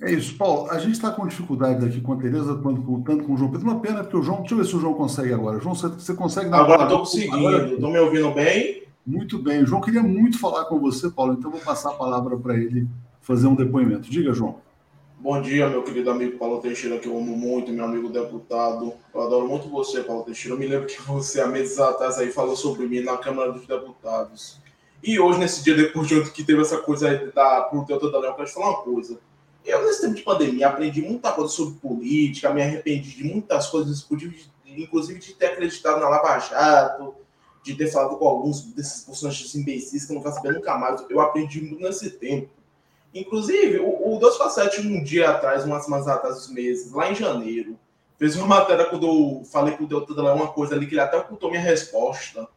É 0.00 0.12
isso, 0.12 0.36
Paulo. 0.36 0.70
A 0.70 0.78
gente 0.78 0.92
está 0.92 1.10
com 1.10 1.26
dificuldade 1.26 1.84
aqui 1.84 2.00
com 2.00 2.12
a 2.12 2.16
Tereza, 2.16 2.54
tanto 2.54 2.82
com 3.24 3.34
o 3.34 3.36
João 3.36 3.50
Pedro. 3.50 3.66
Uma 3.66 3.80
pena, 3.80 4.02
porque 4.02 4.16
o 4.16 4.22
João. 4.22 4.38
Deixa 4.40 4.54
eu 4.54 4.58
ver 4.58 4.64
se 4.64 4.76
o 4.76 4.80
João 4.80 4.94
consegue 4.94 5.32
agora. 5.32 5.58
João, 5.58 5.74
você, 5.74 5.88
você 5.88 6.14
consegue 6.14 6.50
dar 6.50 6.60
Agora 6.60 6.84
estou 6.84 7.00
conseguindo. 7.00 7.74
Estão 7.74 7.90
me 7.90 7.98
ouvindo 7.98 8.30
bem? 8.30 8.84
Muito 9.04 9.38
bem. 9.38 9.62
O 9.62 9.66
João 9.66 9.80
queria 9.80 10.02
muito 10.02 10.38
falar 10.38 10.66
com 10.66 10.78
você, 10.78 11.10
Paulo, 11.10 11.32
então 11.32 11.50
vou 11.50 11.60
passar 11.60 11.90
a 11.90 11.94
palavra 11.94 12.36
para 12.36 12.54
ele 12.54 12.86
fazer 13.20 13.46
um 13.46 13.54
depoimento. 13.54 14.08
Diga, 14.08 14.32
João. 14.32 14.56
Bom 15.20 15.42
dia, 15.42 15.68
meu 15.68 15.82
querido 15.82 16.12
amigo 16.12 16.38
Paulo 16.38 16.60
Teixeira, 16.60 16.96
que 16.98 17.08
eu 17.08 17.18
amo 17.18 17.36
muito, 17.36 17.72
meu 17.72 17.84
amigo 17.84 18.08
deputado. 18.08 18.92
Eu 19.12 19.20
adoro 19.20 19.48
muito 19.48 19.68
você, 19.68 20.00
Paulo 20.04 20.22
Teixeira. 20.22 20.54
Eu 20.54 20.60
me 20.60 20.66
lembro 20.66 20.86
que 20.86 21.02
você, 21.02 21.40
há 21.40 21.48
meses 21.48 21.76
atrás, 21.80 22.18
aí 22.18 22.30
falou 22.30 22.54
sobre 22.54 22.86
mim 22.86 23.00
na 23.00 23.16
Câmara 23.16 23.50
dos 23.50 23.66
Deputados. 23.66 24.60
E 25.02 25.18
hoje, 25.18 25.40
nesse 25.40 25.64
dia, 25.64 25.74
depois 25.74 26.06
de 26.06 26.22
que 26.30 26.44
teve 26.44 26.60
essa 26.60 26.78
coisa 26.78 27.08
aí 27.08 27.32
da 27.32 27.62
Protetor 27.62 28.12
da 28.12 28.18
Leão, 28.20 28.32
eu 28.32 28.36
quero 28.36 28.48
te 28.48 28.54
falar 28.54 28.68
uma 28.70 28.82
coisa. 28.82 29.18
Eu, 29.64 29.84
nesse 29.84 30.00
tempo 30.00 30.14
de 30.14 30.22
pandemia, 30.22 30.68
aprendi 30.68 31.02
muita 31.02 31.32
coisa 31.32 31.52
sobre 31.52 31.78
política, 31.78 32.52
me 32.52 32.62
arrependi 32.62 33.10
de 33.16 33.24
muitas 33.24 33.66
coisas, 33.66 34.06
inclusive 34.64 35.18
de 35.18 35.34
ter 35.34 35.46
acreditado 35.46 36.00
na 36.00 36.08
Lava 36.08 36.38
Jato, 36.38 37.14
de 37.62 37.74
ter 37.74 37.88
falado 37.88 38.16
com 38.16 38.26
alguns 38.26 38.62
desses 38.72 39.04
personagens 39.04 39.54
imbecis 39.54 40.06
que 40.06 40.12
eu 40.12 40.14
não 40.14 40.22
quero 40.22 40.34
saber 40.34 40.54
nunca 40.54 40.76
mais. 40.76 41.04
Eu 41.10 41.20
aprendi 41.20 41.60
muito 41.60 41.82
nesse 41.82 42.10
tempo. 42.10 42.48
Inclusive, 43.14 43.78
o, 43.78 44.16
o 44.16 44.18
247, 44.18 44.86
um 44.86 45.02
dia 45.02 45.30
atrás, 45.30 45.64
umas 45.64 45.84
semanas 45.84 46.08
atrás, 46.08 46.36
uns 46.36 46.50
meses, 46.50 46.92
lá 46.92 47.10
em 47.10 47.14
janeiro, 47.14 47.78
fez 48.18 48.36
uma 48.36 48.46
matéria 48.46 48.84
quando 48.86 49.06
eu 49.06 49.44
falei 49.44 49.76
com 49.76 49.84
o 49.84 49.86
Delta 49.86 50.20
lá 50.20 50.34
uma 50.34 50.48
coisa 50.48 50.74
ali 50.74 50.86
que 50.86 50.94
ele 50.94 51.00
até 51.00 51.16
ocultou 51.16 51.50
minha 51.50 51.62
resposta 51.62 52.48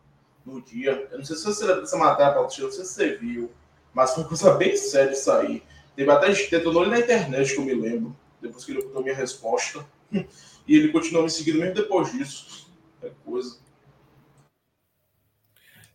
no 0.45 0.61
dia. 0.61 1.07
Eu 1.11 1.19
não 1.19 1.25
sei 1.25 1.35
se 1.35 1.43
você 1.43 1.65
lembra 1.65 1.81
dessa 1.81 1.97
matéria, 1.97 2.35
não 2.35 2.49
sei 2.49 2.69
se 2.71 2.83
você 2.83 3.15
viu, 3.15 3.51
mas 3.93 4.13
foi 4.13 4.23
uma 4.23 4.29
coisa 4.29 4.53
bem 4.53 4.75
séria 4.75 5.11
isso 5.11 5.31
aí. 5.31 5.63
Teve 5.95 6.11
até 6.11 6.31
detonou 6.31 6.83
ele 6.83 6.91
na 6.91 6.99
internet, 6.99 7.53
que 7.53 7.59
eu 7.59 7.65
me 7.65 7.73
lembro, 7.73 8.15
depois 8.41 8.63
que 8.63 8.71
ele 8.71 8.79
ocultou 8.79 9.03
minha 9.03 9.15
resposta. 9.15 9.85
E 10.67 10.75
ele 10.75 10.91
continuou 10.91 11.23
me 11.23 11.29
seguindo 11.29 11.57
mesmo 11.57 11.73
depois 11.73 12.11
disso. 12.11 12.71
É 13.01 13.11
coisa. 13.25 13.57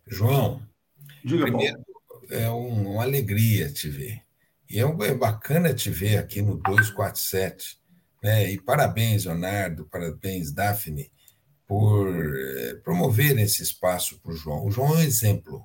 João, 0.08 0.60
Diga, 1.24 1.44
primeiro, 1.44 1.78
é 2.28 2.50
um, 2.50 2.92
uma 2.92 3.04
alegria 3.04 3.72
te 3.72 3.88
ver. 3.88 4.22
E 4.68 4.78
é, 4.80 4.84
um, 4.86 5.00
é 5.02 5.14
bacana 5.14 5.72
te 5.72 5.88
ver 5.88 6.18
aqui 6.18 6.42
no 6.42 6.56
247. 6.56 7.78
Né? 8.22 8.52
E 8.52 8.60
parabéns, 8.60 9.24
Leonardo, 9.24 9.86
parabéns, 9.86 10.52
Daphne, 10.52 11.10
por 11.66 12.08
eh, 12.08 12.74
promover 12.84 13.38
esse 13.38 13.62
espaço 13.62 14.20
para 14.20 14.32
o 14.32 14.36
João. 14.36 14.66
O 14.66 14.70
João 14.70 14.94
é 14.94 14.98
um 14.98 15.02
exemplo 15.02 15.64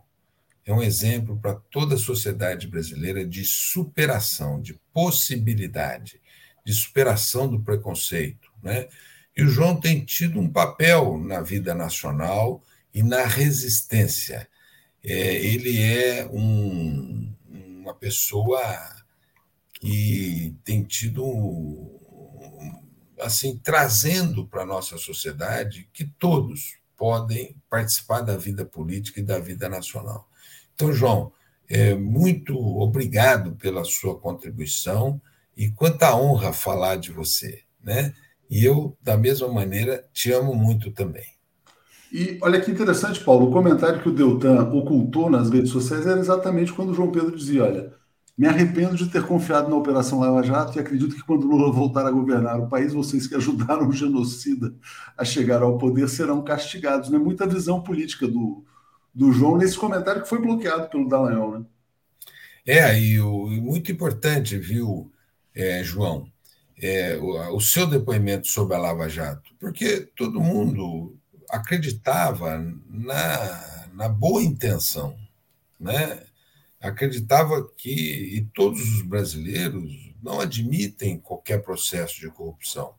é 0.66 0.74
um 0.74 0.82
exemplo 0.82 1.38
para 1.38 1.56
toda 1.56 1.96
a 1.96 2.00
sociedade 2.00 2.68
brasileira 2.68 3.26
de 3.26 3.44
superação, 3.44 4.62
de 4.62 4.80
possibilidade, 4.94 6.22
de 6.66 6.74
superação 6.74 7.48
do 7.48 7.60
preconceito. 7.60 8.52
Né? 8.62 8.88
E 9.36 9.44
o 9.44 9.48
João 9.48 9.80
tem 9.80 10.06
tido 10.06 10.40
um 10.40 10.50
papel 10.50 11.18
na 11.18 11.42
vida 11.42 11.74
nacional 11.74 12.64
e 12.94 13.02
na 13.02 13.26
resistência. 13.26 14.48
É, 15.04 15.36
ele 15.36 15.82
é 15.82 16.28
um, 16.28 17.34
uma 17.50 17.94
pessoa 17.94 18.62
que 19.74 20.56
tem 20.64 20.84
tido 20.84 22.00
assim 23.20 23.58
trazendo 23.58 24.48
para 24.48 24.64
a 24.64 24.66
nossa 24.66 24.98
sociedade 24.98 25.90
que 25.94 26.06
todos 26.06 26.78
podem 26.98 27.56
participar 27.70 28.22
da 28.22 28.38
vida 28.38 28.64
política 28.66 29.20
e 29.20 29.24
da 29.24 29.40
vida 29.40 29.68
nacional. 29.68 30.30
Então, 30.82 30.92
João, 30.92 31.32
é, 31.70 31.94
muito 31.94 32.58
obrigado 32.58 33.52
pela 33.52 33.84
sua 33.84 34.18
contribuição 34.18 35.22
e 35.56 35.70
quanta 35.70 36.16
honra 36.16 36.52
falar 36.52 36.96
de 36.96 37.12
você, 37.12 37.60
né? 37.84 38.16
E 38.50 38.66
eu, 38.66 38.98
da 39.00 39.16
mesma 39.16 39.48
maneira, 39.48 40.04
te 40.12 40.32
amo 40.32 40.56
muito 40.56 40.90
também. 40.90 41.28
E 42.12 42.40
olha 42.42 42.60
que 42.60 42.72
interessante, 42.72 43.24
Paulo, 43.24 43.48
o 43.48 43.52
comentário 43.52 44.02
que 44.02 44.10
o 44.10 44.12
Deltan 44.12 44.72
ocultou 44.72 45.30
nas 45.30 45.52
redes 45.52 45.70
sociais 45.70 46.08
era 46.08 46.20
exatamente 46.20 46.74
quando 46.74 46.90
o 46.90 46.96
João 46.96 47.12
Pedro 47.12 47.38
dizia: 47.38 47.64
olha, 47.64 47.94
me 48.36 48.48
arrependo 48.48 48.96
de 48.96 49.08
ter 49.08 49.22
confiado 49.28 49.70
na 49.70 49.76
Operação 49.76 50.20
Lava 50.20 50.42
Jato 50.42 50.76
e 50.76 50.82
acredito 50.82 51.14
que 51.14 51.24
quando 51.24 51.46
Lula 51.46 51.72
voltar 51.72 52.08
a 52.08 52.12
governar 52.12 52.60
o 52.60 52.68
país, 52.68 52.92
vocês 52.92 53.28
que 53.28 53.36
ajudaram 53.36 53.88
o 53.88 53.94
genocida 53.94 54.74
a 55.16 55.24
chegar 55.24 55.62
ao 55.62 55.78
poder 55.78 56.10
serão 56.10 56.44
castigados. 56.44 57.08
Não 57.12 57.20
é 57.20 57.24
muita 57.24 57.46
visão 57.46 57.84
política 57.84 58.28
do, 58.28 58.66
do 59.14 59.32
João 59.32 59.58
nesse 59.58 59.78
comentário 59.78 60.22
que 60.22 60.30
foi 60.30 60.40
bloqueado 60.40 60.90
pelo 60.90 61.08
Dallagnol, 61.08 61.60
né? 61.60 61.66
É, 62.66 63.00
e, 63.00 63.20
o, 63.20 63.48
muito 63.48 63.92
importante, 63.92 64.58
viu, 64.58 65.12
é, 65.54 65.84
João, 65.84 66.32
é, 66.78 67.18
o, 67.18 67.56
o, 67.56 67.62
seu 67.62 67.88
depoimento 67.88 68.48
sobre 68.48 68.76
a 68.76 68.80
Lava 68.80 69.10
Jato, 69.10 69.54
porque 69.60 70.02
todo 70.16 70.40
mundo 70.40 71.18
acreditava 71.50 72.60
na, 72.88 73.88
na 73.94 74.08
boa 74.08 74.42
intenção, 74.42 75.18
né? 75.80 76.24
acreditava 76.82 77.70
que 77.78 78.36
e 78.36 78.42
todos 78.54 78.82
os 78.82 79.02
brasileiros 79.04 80.14
não 80.22 80.40
admitem 80.40 81.20
qualquer 81.20 81.62
processo 81.62 82.20
de 82.20 82.30
corrupção. 82.30 82.94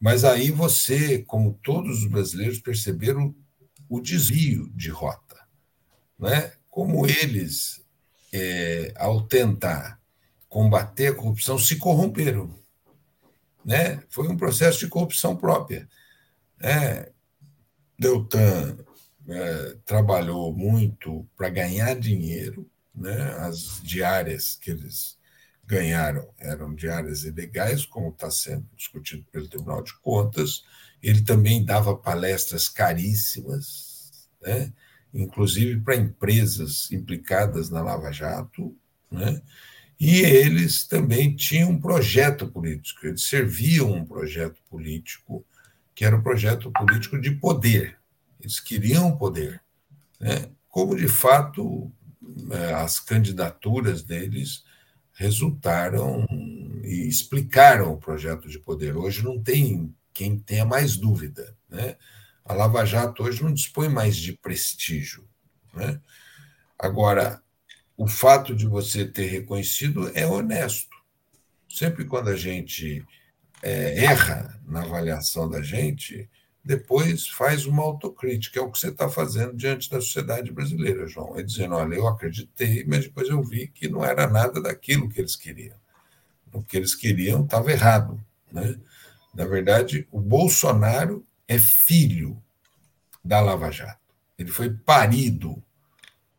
Mas 0.00 0.24
aí 0.24 0.50
você, 0.50 1.18
como 1.18 1.58
todos 1.62 2.04
os 2.04 2.08
brasileiros, 2.08 2.60
perceberam 2.60 3.34
o 3.88 4.00
desvio 4.00 4.70
de 4.74 4.88
rota. 4.88 5.29
Né? 6.20 6.52
Como 6.68 7.06
eles, 7.06 7.82
é, 8.32 8.92
ao 8.96 9.22
tentar 9.22 9.98
combater 10.48 11.08
a 11.08 11.14
corrupção, 11.14 11.58
se 11.58 11.76
corromperam. 11.76 12.54
Né? 13.64 14.02
Foi 14.10 14.28
um 14.28 14.36
processo 14.36 14.80
de 14.80 14.88
corrupção 14.88 15.36
própria. 15.36 15.88
É, 16.60 17.10
Deltan 17.98 18.76
é, 19.28 19.76
trabalhou 19.84 20.52
muito 20.52 21.26
para 21.36 21.48
ganhar 21.48 21.94
dinheiro, 21.98 22.68
né? 22.94 23.32
as 23.38 23.80
diárias 23.82 24.56
que 24.56 24.70
eles 24.70 25.18
ganharam 25.64 26.28
eram 26.36 26.74
diárias 26.74 27.22
ilegais, 27.22 27.86
como 27.86 28.08
está 28.08 28.30
sendo 28.30 28.66
discutido 28.76 29.24
pelo 29.30 29.48
Tribunal 29.48 29.82
de 29.82 29.94
Contas. 30.00 30.64
Ele 31.00 31.22
também 31.22 31.64
dava 31.64 31.96
palestras 31.96 32.68
caríssimas, 32.68 34.28
né? 34.42 34.72
Inclusive 35.12 35.80
para 35.80 35.96
empresas 35.96 36.90
implicadas 36.92 37.70
na 37.70 37.82
Lava 37.82 38.12
Jato, 38.12 38.76
né? 39.10 39.42
e 39.98 40.20
eles 40.20 40.86
também 40.86 41.34
tinham 41.34 41.70
um 41.70 41.80
projeto 41.80 42.46
político, 42.48 43.06
eles 43.06 43.24
serviam 43.24 43.92
um 43.92 44.04
projeto 44.04 44.60
político, 44.70 45.44
que 45.94 46.04
era 46.04 46.16
o 46.16 46.20
um 46.20 46.22
projeto 46.22 46.70
político 46.72 47.20
de 47.20 47.32
poder. 47.32 47.98
Eles 48.40 48.58
queriam 48.58 49.16
poder, 49.16 49.60
né? 50.18 50.48
como 50.68 50.96
de 50.96 51.08
fato 51.08 51.92
é, 52.50 52.72
as 52.74 53.00
candidaturas 53.00 54.02
deles 54.02 54.64
resultaram 55.12 56.26
e 56.82 57.06
explicaram 57.06 57.92
o 57.92 57.98
projeto 57.98 58.48
de 58.48 58.58
poder. 58.58 58.96
Hoje 58.96 59.22
não 59.22 59.38
tem 59.38 59.94
quem 60.14 60.38
tenha 60.38 60.64
mais 60.64 60.96
dúvida. 60.96 61.54
Né? 61.68 61.96
A 62.44 62.54
Lava 62.54 62.84
Jato 62.84 63.22
hoje 63.22 63.42
não 63.42 63.52
dispõe 63.52 63.88
mais 63.88 64.16
de 64.16 64.32
prestígio. 64.32 65.28
Né? 65.74 66.00
Agora, 66.78 67.42
o 67.96 68.06
fato 68.06 68.54
de 68.54 68.66
você 68.66 69.04
ter 69.04 69.26
reconhecido 69.26 70.10
é 70.14 70.26
honesto. 70.26 70.96
Sempre 71.68 72.04
quando 72.04 72.28
a 72.30 72.36
gente 72.36 73.04
é, 73.62 74.04
erra 74.04 74.60
na 74.66 74.82
avaliação 74.82 75.48
da 75.48 75.62
gente, 75.62 76.28
depois 76.64 77.28
faz 77.28 77.66
uma 77.66 77.82
autocrítica, 77.82 78.58
é 78.58 78.62
o 78.62 78.70
que 78.70 78.78
você 78.78 78.88
está 78.88 79.08
fazendo 79.08 79.56
diante 79.56 79.88
da 79.88 80.00
sociedade 80.00 80.52
brasileira, 80.52 81.06
João. 81.06 81.38
É 81.38 81.42
dizendo, 81.42 81.74
olha, 81.74 81.94
eu 81.94 82.06
acreditei, 82.06 82.84
mas 82.84 83.04
depois 83.04 83.28
eu 83.28 83.42
vi 83.42 83.68
que 83.68 83.88
não 83.88 84.04
era 84.04 84.26
nada 84.26 84.60
daquilo 84.60 85.08
que 85.08 85.20
eles 85.20 85.36
queriam. 85.36 85.76
O 86.52 86.62
que 86.62 86.76
eles 86.76 86.94
queriam 86.94 87.44
estava 87.44 87.70
errado. 87.70 88.20
Né? 88.52 88.76
Na 89.34 89.44
verdade, 89.46 90.06
o 90.10 90.20
Bolsonaro 90.20 91.24
é 91.50 91.58
filho 91.58 92.40
da 93.24 93.40
Lava 93.40 93.72
Jato. 93.72 94.14
Ele 94.38 94.52
foi 94.52 94.70
parido 94.70 95.60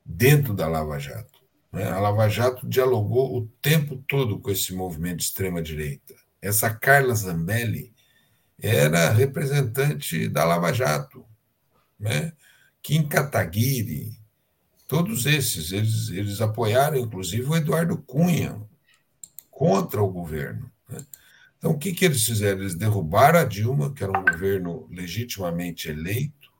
dentro 0.05 0.53
da 0.53 0.69
Lava 0.69 0.97
Jato. 0.97 1.41
Né? 1.69 1.83
A 1.83 1.99
Lava 1.99 2.29
Jato 2.29 2.65
dialogou 2.65 3.37
o 3.37 3.45
tempo 3.61 4.01
todo 4.07 4.39
com 4.39 4.49
esse 4.49 4.73
movimento 4.73 5.17
de 5.17 5.23
extrema-direita. 5.23 6.15
Essa 6.41 6.73
Carla 6.73 7.13
Zambelli 7.13 7.93
era 8.57 9.09
representante 9.09 10.29
da 10.29 10.45
Lava 10.45 10.71
Jato, 10.71 11.25
né? 11.99 12.31
Kim 12.81 13.05
Kataguiri, 13.05 14.17
todos 14.87 15.25
esses, 15.25 15.73
eles, 15.73 16.07
eles 16.07 16.39
apoiaram, 16.39 16.97
inclusive, 16.97 17.49
o 17.49 17.55
Eduardo 17.55 17.97
Cunha 17.97 18.61
contra 19.49 20.01
o 20.01 20.09
governo. 20.09 20.70
Então, 21.61 21.73
o 21.73 21.77
que, 21.77 21.93
que 21.93 22.03
eles 22.03 22.25
fizeram? 22.25 22.61
Eles 22.61 22.73
derrubaram 22.73 23.39
a 23.39 23.45
Dilma, 23.45 23.93
que 23.93 24.03
era 24.03 24.17
um 24.17 24.25
governo 24.25 24.87
legitimamente 24.89 25.89
eleito, 25.89 26.51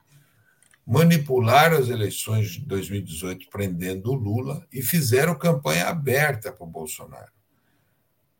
manipularam 0.85 1.79
as 1.79 1.89
eleições 1.89 2.51
de 2.51 2.67
2018 2.67 3.49
prendendo 3.49 4.11
o 4.11 4.13
Lula 4.13 4.63
e 4.71 4.83
fizeram 4.83 5.33
campanha 5.33 5.87
aberta 5.87 6.51
para 6.51 6.63
o 6.63 6.69
Bolsonaro. 6.69 7.31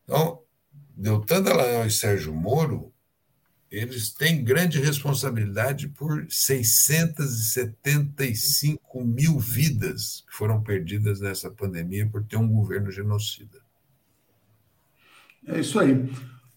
Então, 0.04 0.44
Deltan 0.96 1.42
Dallagnol 1.42 1.88
e 1.88 1.92
Sérgio 1.92 2.32
Moro 2.32 2.94
eles 3.72 4.14
têm 4.14 4.44
grande 4.44 4.80
responsabilidade 4.80 5.88
por 5.88 6.28
675 6.30 9.04
mil 9.04 9.40
vidas 9.40 10.24
que 10.30 10.36
foram 10.36 10.62
perdidas 10.62 11.22
nessa 11.22 11.50
pandemia 11.50 12.06
por 12.06 12.24
ter 12.26 12.36
um 12.36 12.50
governo 12.50 12.92
genocida. 12.92 13.62
É 15.48 15.62
isso 15.62 15.80
aí. 15.80 16.08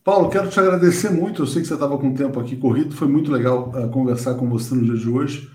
Paulo, 0.04 0.28
quero 0.28 0.50
te 0.50 0.60
agradecer 0.60 1.08
muito. 1.08 1.42
Eu 1.42 1.46
sei 1.46 1.62
que 1.62 1.68
você 1.68 1.72
estava 1.72 1.96
com 1.96 2.10
o 2.10 2.14
tempo 2.14 2.38
aqui 2.38 2.56
corrido, 2.56 2.94
foi 2.94 3.08
muito 3.08 3.32
legal 3.32 3.70
uh, 3.70 3.88
conversar 3.88 4.34
com 4.34 4.46
você 4.50 4.74
no 4.74 4.84
dia 4.84 4.98
de 4.98 5.08
hoje, 5.08 5.50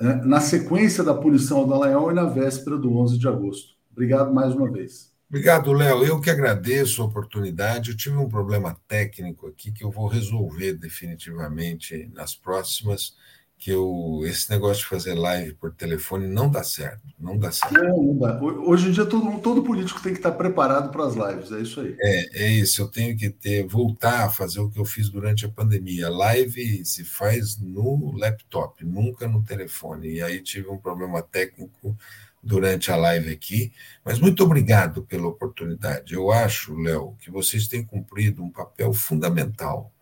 uh, 0.00 0.26
na 0.26 0.40
sequência 0.40 1.04
da 1.04 1.12
punição 1.12 1.58
ao 1.58 1.66
Dallagnol 1.66 2.10
e 2.10 2.14
na 2.14 2.24
véspera 2.24 2.78
do 2.78 2.96
11 2.96 3.18
de 3.18 3.28
agosto. 3.28 3.74
Obrigado 3.92 4.32
mais 4.32 4.54
uma 4.54 4.70
vez. 4.70 5.12
Obrigado, 5.28 5.70
Léo. 5.74 6.02
Eu 6.02 6.18
que 6.18 6.30
agradeço 6.30 7.02
a 7.02 7.04
oportunidade. 7.04 7.90
Eu 7.90 7.96
tive 7.96 8.16
um 8.16 8.26
problema 8.26 8.74
técnico 8.88 9.46
aqui 9.46 9.70
que 9.70 9.84
eu 9.84 9.90
vou 9.90 10.06
resolver 10.06 10.72
definitivamente 10.72 12.10
nas 12.14 12.34
próximas. 12.34 13.14
Que 13.60 13.72
eu, 13.72 14.22
esse 14.24 14.50
negócio 14.50 14.82
de 14.82 14.88
fazer 14.88 15.12
live 15.12 15.52
por 15.52 15.70
telefone 15.70 16.26
não 16.26 16.50
dá 16.50 16.64
certo. 16.64 17.02
Não 17.18 17.36
dá 17.38 17.52
certo. 17.52 17.74
Não, 17.74 18.02
não 18.02 18.18
dá. 18.18 18.40
Hoje 18.42 18.88
em 18.88 18.92
dia, 18.92 19.04
todo, 19.04 19.38
todo 19.40 19.62
político 19.62 20.02
tem 20.02 20.12
que 20.12 20.18
estar 20.18 20.32
preparado 20.32 20.90
para 20.90 21.04
as 21.04 21.14
lives. 21.14 21.52
É 21.52 21.60
isso 21.60 21.80
aí. 21.80 21.94
É, 22.00 22.44
é 22.44 22.48
isso. 22.52 22.80
Eu 22.80 22.88
tenho 22.88 23.14
que 23.14 23.28
ter, 23.28 23.66
voltar 23.66 24.24
a 24.24 24.30
fazer 24.30 24.60
o 24.60 24.70
que 24.70 24.80
eu 24.80 24.84
fiz 24.86 25.10
durante 25.10 25.44
a 25.44 25.50
pandemia. 25.50 26.08
Live 26.08 26.86
se 26.86 27.04
faz 27.04 27.58
no 27.58 28.16
laptop, 28.16 28.82
nunca 28.82 29.28
no 29.28 29.42
telefone. 29.42 30.14
E 30.14 30.22
aí 30.22 30.40
tive 30.40 30.68
um 30.70 30.78
problema 30.78 31.20
técnico 31.20 31.94
durante 32.42 32.90
a 32.90 32.96
live 32.96 33.30
aqui, 33.30 33.72
mas 34.02 34.18
muito 34.18 34.42
obrigado 34.42 35.02
pela 35.02 35.28
oportunidade. 35.28 36.14
Eu 36.14 36.32
acho, 36.32 36.74
Léo, 36.74 37.14
que 37.20 37.30
vocês 37.30 37.68
têm 37.68 37.84
cumprido 37.84 38.42
um 38.42 38.50
papel 38.50 38.92
fundamental. 38.94 39.92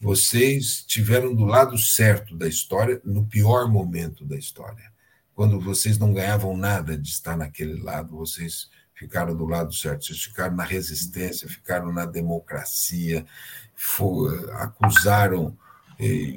Vocês 0.00 0.84
tiveram 0.86 1.34
do 1.34 1.44
lado 1.44 1.76
certo 1.76 2.36
da 2.36 2.46
história 2.46 3.00
no 3.04 3.26
pior 3.26 3.68
momento 3.68 4.24
da 4.24 4.36
história. 4.36 4.92
Quando 5.34 5.60
vocês 5.60 5.98
não 5.98 6.12
ganhavam 6.12 6.56
nada 6.56 6.96
de 6.96 7.08
estar 7.08 7.36
naquele 7.36 7.80
lado, 7.80 8.16
vocês 8.16 8.68
ficaram 8.94 9.36
do 9.36 9.44
lado 9.44 9.72
certo, 9.72 10.06
vocês 10.06 10.22
ficaram 10.22 10.56
na 10.56 10.64
resistência, 10.64 11.48
ficaram 11.48 11.92
na 11.92 12.04
democracia, 12.04 13.24
for, 13.74 14.50
acusaram 14.54 15.56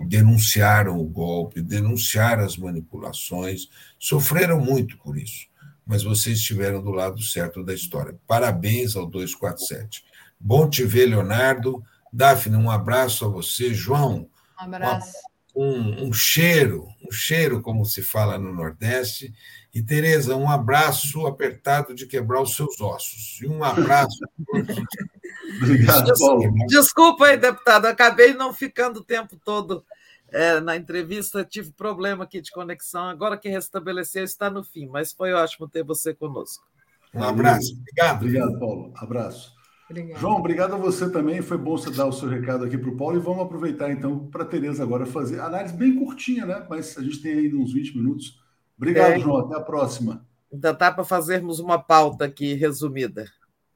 denunciaram 0.08 1.00
o 1.00 1.06
golpe, 1.06 1.62
denunciaram 1.62 2.44
as 2.44 2.58
manipulações, 2.58 3.70
sofreram 4.00 4.60
muito 4.60 4.98
por 4.98 5.18
isso, 5.18 5.46
mas 5.86 6.04
vocês 6.04 6.40
estiveram 6.40 6.82
do 6.82 6.90
lado 6.90 7.22
certo 7.22 7.64
da 7.64 7.74
história. 7.74 8.18
Parabéns 8.26 8.96
ao 8.96 9.06
247. 9.06 10.04
Bom 10.40 10.68
te 10.68 10.84
ver, 10.84 11.06
Leonardo. 11.06 11.84
Daphne, 12.12 12.58
um 12.58 12.70
abraço 12.70 13.26
a 13.26 13.28
você. 13.28 13.74
João, 13.74 14.30
um 14.60 14.64
abraço. 14.64 15.14
Um, 15.56 16.08
um 16.08 16.14
cheiro, 16.14 16.88
um 17.06 17.12
cheiro, 17.12 17.62
como 17.62 17.86
se 17.86 18.02
fala 18.02 18.38
no 18.38 18.54
Nordeste. 18.54 19.34
E, 19.74 19.82
Tereza, 19.82 20.36
um 20.36 20.50
abraço 20.50 21.26
apertado 21.26 21.94
de 21.94 22.06
quebrar 22.06 22.42
os 22.42 22.56
seus 22.56 22.80
ossos. 22.80 23.40
E 23.42 23.48
um 23.48 23.64
abraço. 23.64 24.20
Obrigado, 25.58 26.12
Paulo. 26.20 26.54
Desculpa 26.68 27.28
aí, 27.28 27.38
deputado, 27.38 27.86
acabei 27.86 28.34
não 28.34 28.54
ficando 28.54 29.00
o 29.00 29.04
tempo 29.04 29.38
todo 29.44 29.84
é, 30.32 30.62
na 30.62 30.78
entrevista, 30.78 31.44
tive 31.44 31.72
problema 31.72 32.24
aqui 32.24 32.42
de 32.42 32.52
conexão. 32.52 33.10
Agora 33.10 33.38
que 33.38 33.50
restabeleceu, 33.50 34.24
está 34.24 34.50
no 34.50 34.64
fim, 34.64 34.88
mas 34.88 35.12
foi 35.12 35.34
ótimo 35.34 35.68
ter 35.68 35.84
você 35.84 36.14
conosco. 36.14 36.66
Um 37.14 37.24
abraço. 37.24 37.74
Obrigado. 37.74 38.22
Obrigado, 38.22 38.60
Paulo. 38.60 38.94
Abraço. 38.96 39.54
Obrigado. 39.92 40.20
João, 40.20 40.38
obrigado 40.38 40.74
a 40.74 40.78
você 40.78 41.10
também. 41.12 41.42
Foi 41.42 41.58
bom 41.58 41.78
você 41.78 41.92
dar 41.92 42.06
o 42.06 42.14
seu 42.14 42.30
recado 42.30 42.64
aqui 42.64 42.78
para 42.78 42.90
o 42.90 42.96
Paulo. 42.96 43.18
E 43.18 43.20
vamos 43.20 43.44
aproveitar, 43.44 43.92
então, 43.92 44.28
para 44.28 44.44
a 44.44 44.48
Tereza 44.48 44.82
agora 44.82 45.06
fazer 45.06 45.40
análise 45.40 45.74
bem 45.74 45.96
curtinha, 45.96 46.46
né? 46.46 46.66
Mas 46.70 46.98
a 46.98 47.04
gente 47.04 47.22
tem 47.22 47.34
ainda 47.34 47.58
uns 47.58 47.74
20 47.74 47.98
minutos. 47.98 48.42
Obrigado, 48.78 49.12
é. 49.12 49.20
João. 49.20 49.46
Até 49.46 49.58
a 49.58 49.62
próxima. 49.62 50.26
Ainda 50.52 50.74
dá 50.74 50.92
para 50.92 51.04
fazermos 51.04 51.60
uma 51.60 51.78
pauta 51.78 52.26
aqui 52.26 52.54
resumida. 52.54 53.26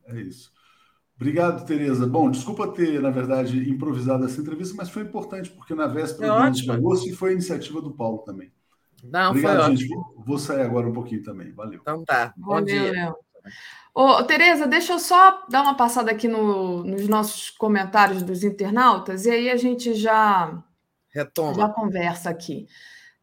É 0.08 0.19
isso. 0.19 0.52
Obrigado, 1.16 1.66
Tereza. 1.66 2.06
Bom, 2.06 2.30
desculpa 2.30 2.68
ter, 2.68 3.02
na 3.02 3.10
verdade, 3.10 3.69
improvisado 3.69 4.26
essa 4.26 4.42
entrevista, 4.42 4.74
mas 4.76 4.90
foi 4.90 5.03
importante, 5.03 5.50
porque 5.50 5.74
na 5.74 5.88
véspera 5.88 6.27
é 6.27 6.50
do 6.50 6.52
de 6.52 6.72
agosto 6.72 7.08
e 7.08 7.14
foi 7.14 7.32
iniciativa 7.32 7.82
do 7.82 7.92
Paulo 7.92 8.19
também. 8.19 8.52
Não, 9.03 9.30
Obrigado, 9.30 9.66
foi 9.66 9.76
gente. 9.77 9.94
ótimo. 9.94 10.24
Vou 10.26 10.38
sair 10.38 10.61
agora 10.61 10.88
um 10.88 10.94
pouquinho 10.94 11.24
também. 11.24 11.53
Valeu. 11.53 11.80
Então 11.82 12.03
tá. 12.03 12.34
Bom 12.35 12.53
Valeu, 12.53 12.66
dia. 12.66 12.92
Léo. 12.92 13.16
Ô, 13.94 14.22
Tereza, 14.24 14.68
deixa 14.68 14.94
eu 14.94 15.00
só 15.00 15.46
dar 15.50 15.62
uma 15.62 15.76
passada 15.76 16.12
aqui 16.12 16.28
no, 16.28 16.84
nos 16.84 17.08
nossos 17.08 17.50
comentários 17.50 18.22
dos 18.22 18.44
internautas 18.44 19.26
e 19.26 19.32
aí 19.32 19.50
a 19.50 19.56
gente 19.56 19.94
já, 19.94 20.62
Retoma. 21.10 21.54
já 21.54 21.70
conversa 21.70 22.30
aqui. 22.30 22.68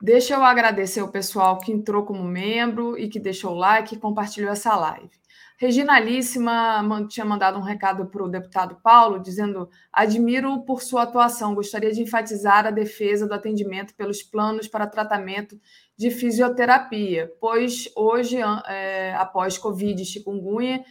Deixa 0.00 0.34
eu 0.34 0.42
agradecer 0.42 1.02
o 1.02 1.12
pessoal 1.12 1.58
que 1.58 1.70
entrou 1.70 2.04
como 2.04 2.24
membro 2.24 2.98
e 2.98 3.08
que 3.08 3.20
deixou 3.20 3.52
o 3.52 3.58
like 3.58 3.94
e 3.94 3.98
compartilhou 3.98 4.50
essa 4.50 4.74
live. 4.74 5.10
Regina 5.56 5.94
Alíssima 5.94 6.82
tinha 7.08 7.24
mandado 7.24 7.58
um 7.58 7.62
recado 7.62 8.06
para 8.06 8.22
o 8.22 8.28
deputado 8.28 8.76
Paulo, 8.82 9.20
dizendo: 9.20 9.68
admiro 9.92 10.62
por 10.64 10.82
sua 10.82 11.02
atuação, 11.02 11.54
gostaria 11.54 11.92
de 11.92 12.02
enfatizar 12.02 12.66
a 12.66 12.70
defesa 12.70 13.26
do 13.26 13.34
atendimento 13.34 13.94
pelos 13.94 14.22
planos 14.22 14.66
para 14.66 14.86
tratamento 14.86 15.60
de 15.96 16.10
fisioterapia, 16.10 17.32
pois 17.40 17.88
hoje, 17.94 18.38
é, 18.66 19.14
após 19.14 19.56
Covid 19.56 20.02
e 20.02 20.06
chikungunya, 20.06 20.84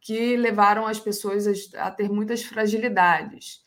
que 0.00 0.36
levaram 0.36 0.86
as 0.86 1.00
pessoas 1.00 1.46
a 1.74 1.90
ter 1.90 2.08
muitas 2.08 2.42
fragilidades. 2.42 3.66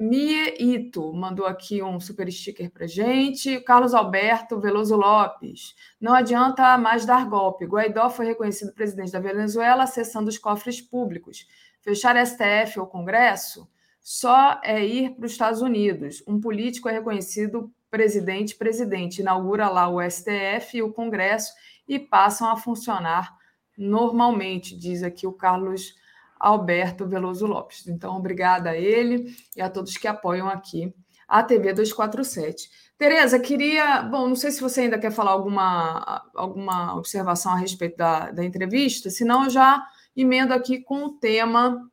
Mie 0.00 0.54
Ito 0.58 1.12
mandou 1.12 1.46
aqui 1.46 1.82
um 1.82 2.00
super 2.00 2.30
sticker 2.32 2.70
para 2.70 2.86
gente. 2.86 3.60
Carlos 3.60 3.94
Alberto 3.94 4.58
Veloso 4.60 4.96
Lopes. 4.96 5.74
Não 6.00 6.14
adianta 6.14 6.76
mais 6.76 7.06
dar 7.06 7.28
golpe. 7.28 7.64
Guaidó 7.64 8.10
foi 8.10 8.26
reconhecido 8.26 8.72
presidente 8.72 9.12
da 9.12 9.20
Venezuela 9.20 9.84
acessando 9.84 10.28
os 10.28 10.38
cofres 10.38 10.80
públicos. 10.80 11.46
Fechar 11.80 12.16
STF 12.26 12.80
ou 12.80 12.86
Congresso 12.86 13.68
só 14.00 14.60
é 14.64 14.84
ir 14.84 15.14
para 15.14 15.26
os 15.26 15.32
Estados 15.32 15.62
Unidos. 15.62 16.22
Um 16.26 16.40
político 16.40 16.88
é 16.88 16.92
reconhecido 16.92 17.72
presidente 17.90 18.56
presidente. 18.56 19.20
Inaugura 19.20 19.68
lá 19.68 19.88
o 19.88 20.00
STF 20.02 20.78
e 20.78 20.82
o 20.82 20.92
Congresso 20.92 21.52
e 21.86 21.98
passam 21.98 22.50
a 22.50 22.56
funcionar 22.56 23.36
normalmente, 23.76 24.76
diz 24.76 25.02
aqui 25.04 25.26
o 25.26 25.32
Carlos 25.32 25.94
Alberto 26.38 27.06
Veloso 27.06 27.46
Lopes. 27.46 27.86
Então, 27.86 28.16
obrigada 28.16 28.70
a 28.70 28.76
ele 28.76 29.34
e 29.56 29.60
a 29.60 29.68
todos 29.70 29.96
que 29.96 30.06
apoiam 30.06 30.48
aqui 30.48 30.94
a 31.28 31.42
TV 31.42 31.72
247. 31.74 32.70
Tereza, 32.96 33.38
queria. 33.38 34.02
Bom, 34.02 34.26
não 34.26 34.34
sei 34.34 34.50
se 34.50 34.60
você 34.60 34.82
ainda 34.82 34.98
quer 34.98 35.12
falar 35.12 35.32
alguma, 35.32 36.24
alguma 36.34 36.96
observação 36.96 37.52
a 37.52 37.56
respeito 37.56 37.96
da, 37.96 38.30
da 38.30 38.44
entrevista, 38.44 39.10
senão 39.10 39.44
eu 39.44 39.50
já 39.50 39.86
emendo 40.16 40.52
aqui 40.54 40.80
com 40.80 41.04
o 41.04 41.12
tema 41.12 41.88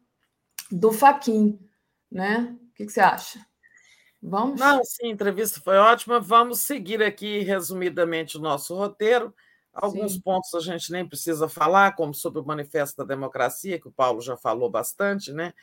do 0.71 0.91
Faquin, 0.91 1.59
né? 2.11 2.55
O 2.71 2.73
que, 2.73 2.85
que 2.85 2.91
você 2.91 3.01
acha? 3.01 3.45
Vamos? 4.21 4.59
Não, 4.59 4.83
sim, 4.83 5.07
a 5.07 5.11
entrevista 5.11 5.61
foi 5.63 5.77
ótima. 5.77 6.19
Vamos 6.19 6.61
seguir 6.61 7.03
aqui 7.03 7.39
resumidamente 7.39 8.37
o 8.37 8.41
nosso 8.41 8.73
roteiro. 8.73 9.33
Alguns 9.75 10.13
Sim. 10.13 10.21
pontos 10.21 10.53
a 10.55 10.61
gente 10.61 10.89
nem 10.89 11.05
precisa 11.05 11.49
falar, 11.49 11.95
como 11.95 12.13
sobre 12.13 12.39
o 12.39 12.45
Manifesto 12.45 12.97
da 12.97 13.03
Democracia, 13.03 13.79
que 13.79 13.89
o 13.89 13.91
Paulo 13.91 14.21
já 14.21 14.37
falou 14.37 14.69
bastante, 14.69 15.33
né? 15.33 15.53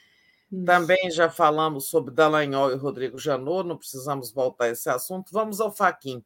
Isso. 0.52 0.64
Também 0.66 1.10
já 1.10 1.30
falamos 1.30 1.88
sobre 1.88 2.12
Dallagnol 2.12 2.70
e 2.72 2.76
Rodrigo 2.76 3.18
Janot, 3.18 3.66
não 3.66 3.78
precisamos 3.78 4.30
voltar 4.30 4.66
a 4.66 4.68
esse 4.68 4.90
assunto. 4.90 5.32
Vamos 5.32 5.62
ao 5.62 5.74
Faquin. 5.74 6.22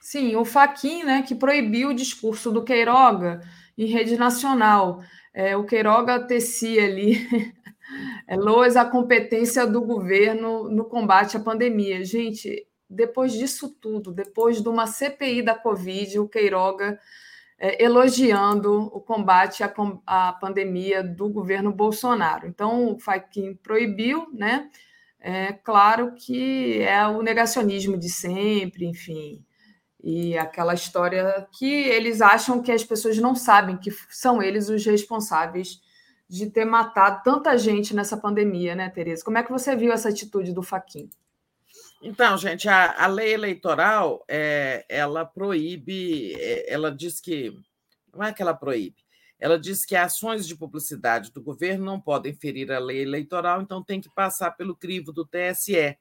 Sim, 0.00 0.34
o 0.34 0.44
Faquin, 0.44 1.04
né, 1.04 1.22
que 1.22 1.32
proibiu 1.32 1.90
o 1.90 1.94
discurso 1.94 2.50
do 2.50 2.64
Queiroga 2.64 3.40
em 3.78 3.86
rede 3.86 4.16
nacional. 4.16 5.00
É, 5.32 5.56
o 5.56 5.64
Queiroga 5.64 6.26
tecia 6.26 6.84
ali 6.84 7.24
é, 8.26 8.36
loas 8.36 8.76
a 8.76 8.84
competência 8.84 9.64
do 9.64 9.80
governo 9.80 10.68
no 10.68 10.84
combate 10.86 11.36
à 11.36 11.40
pandemia. 11.40 12.04
Gente, 12.04 12.66
depois 12.92 13.32
disso 13.32 13.68
tudo, 13.80 14.12
depois 14.12 14.62
de 14.62 14.68
uma 14.68 14.86
CPI 14.86 15.42
da 15.42 15.54
Covid, 15.54 16.18
o 16.18 16.28
Queiroga 16.28 16.98
é, 17.58 17.82
elogiando 17.82 18.90
o 18.92 19.00
combate 19.00 19.62
à, 19.62 19.72
à, 20.06 20.32
pandemia 20.32 21.02
do 21.02 21.28
governo 21.28 21.72
Bolsonaro. 21.72 22.46
Então, 22.46 22.92
o 22.92 22.98
Fachin 22.98 23.54
proibiu, 23.54 24.28
né? 24.32 24.68
É 25.20 25.52
claro 25.52 26.14
que 26.16 26.80
é 26.82 27.06
o 27.06 27.22
negacionismo 27.22 27.96
de 27.96 28.08
sempre, 28.08 28.84
enfim, 28.84 29.44
e 30.02 30.36
aquela 30.36 30.74
história 30.74 31.46
que 31.56 31.64
eles 31.64 32.20
acham 32.20 32.60
que 32.60 32.72
as 32.72 32.82
pessoas 32.82 33.16
não 33.18 33.36
sabem 33.36 33.76
que 33.76 33.92
são 34.10 34.42
eles 34.42 34.68
os 34.68 34.84
responsáveis 34.84 35.80
de 36.28 36.50
ter 36.50 36.64
matado 36.64 37.22
tanta 37.22 37.56
gente 37.56 37.94
nessa 37.94 38.16
pandemia, 38.16 38.74
né, 38.74 38.90
Tereza? 38.90 39.24
Como 39.24 39.38
é 39.38 39.44
que 39.44 39.52
você 39.52 39.76
viu 39.76 39.92
essa 39.92 40.08
atitude 40.08 40.52
do 40.52 40.62
Faquin? 40.62 41.08
Então, 42.02 42.36
gente, 42.36 42.68
a, 42.68 43.04
a 43.04 43.06
lei 43.06 43.32
eleitoral 43.32 44.24
é, 44.28 44.84
ela 44.88 45.24
proíbe, 45.24 46.34
é, 46.34 46.72
ela 46.72 46.90
diz 46.90 47.20
que 47.20 47.56
não 48.12 48.24
é 48.24 48.32
que 48.32 48.42
ela 48.42 48.52
proíbe, 48.52 48.96
ela 49.38 49.56
diz 49.56 49.84
que 49.84 49.94
ações 49.94 50.44
de 50.46 50.56
publicidade 50.56 51.30
do 51.32 51.40
governo 51.40 51.84
não 51.84 52.00
podem 52.00 52.34
ferir 52.34 52.72
a 52.72 52.80
lei 52.80 53.02
eleitoral, 53.02 53.62
então 53.62 53.84
tem 53.84 54.00
que 54.00 54.12
passar 54.12 54.50
pelo 54.52 54.76
crivo 54.76 55.12
do 55.12 55.24
TSE. 55.24 55.96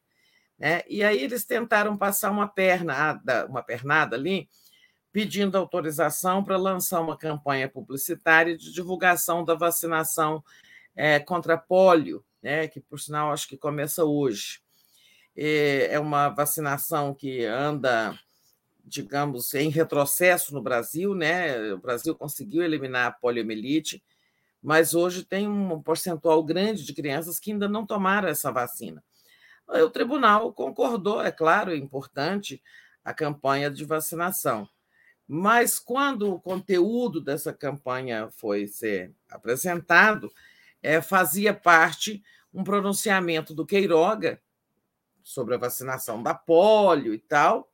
Né? 0.57 0.81
E 0.87 1.03
aí 1.03 1.21
eles 1.21 1.45
tentaram 1.45 1.95
passar 1.95 2.31
uma 2.31 2.47
pernada, 2.47 3.45
uma 3.45 3.61
pernada 3.61 4.15
ali, 4.15 4.49
pedindo 5.11 5.55
autorização 5.55 6.43
para 6.43 6.57
lançar 6.57 6.99
uma 6.99 7.17
campanha 7.17 7.69
publicitária 7.69 8.57
de 8.57 8.73
divulgação 8.73 9.45
da 9.45 9.53
vacinação 9.53 10.43
é, 10.95 11.19
contra 11.19 11.57
pólio, 11.57 12.25
né? 12.41 12.67
que 12.67 12.79
por 12.79 12.99
sinal 12.99 13.31
acho 13.31 13.47
que 13.47 13.57
começa 13.57 14.03
hoje. 14.03 14.61
É, 15.35 15.93
é 15.93 15.99
uma 15.99 16.29
vacinação 16.29 17.13
que 17.13 17.45
anda, 17.45 18.17
digamos, 18.85 19.53
em 19.53 19.69
retrocesso 19.69 20.53
no 20.53 20.61
Brasil, 20.61 21.15
né? 21.15 21.73
O 21.73 21.77
Brasil 21.77 22.15
conseguiu 22.15 22.63
eliminar 22.63 23.07
a 23.07 23.11
poliomielite, 23.11 24.03
mas 24.61 24.93
hoje 24.93 25.23
tem 25.23 25.47
um 25.47 25.81
percentual 25.81 26.43
grande 26.43 26.83
de 26.83 26.93
crianças 26.93 27.39
que 27.39 27.51
ainda 27.51 27.67
não 27.67 27.85
tomaram 27.85 28.27
essa 28.27 28.51
vacina. 28.51 29.03
O 29.67 29.89
tribunal 29.89 30.51
concordou, 30.51 31.21
é 31.21 31.31
claro, 31.31 31.71
é 31.71 31.77
importante 31.77 32.61
a 33.03 33.13
campanha 33.13 33.71
de 33.71 33.85
vacinação. 33.85 34.67
Mas 35.27 35.79
quando 35.79 36.33
o 36.33 36.39
conteúdo 36.41 37.21
dessa 37.21 37.53
campanha 37.53 38.29
foi 38.35 38.67
ser 38.67 39.13
apresentado, 39.29 40.29
é, 40.83 41.01
fazia 41.01 41.53
parte 41.53 42.21
um 42.53 42.65
pronunciamento 42.65 43.53
do 43.53 43.65
Queiroga, 43.65 44.41
sobre 45.23 45.55
a 45.55 45.57
vacinação 45.57 46.21
da 46.21 46.33
polio 46.33 47.13
e 47.13 47.19
tal. 47.19 47.71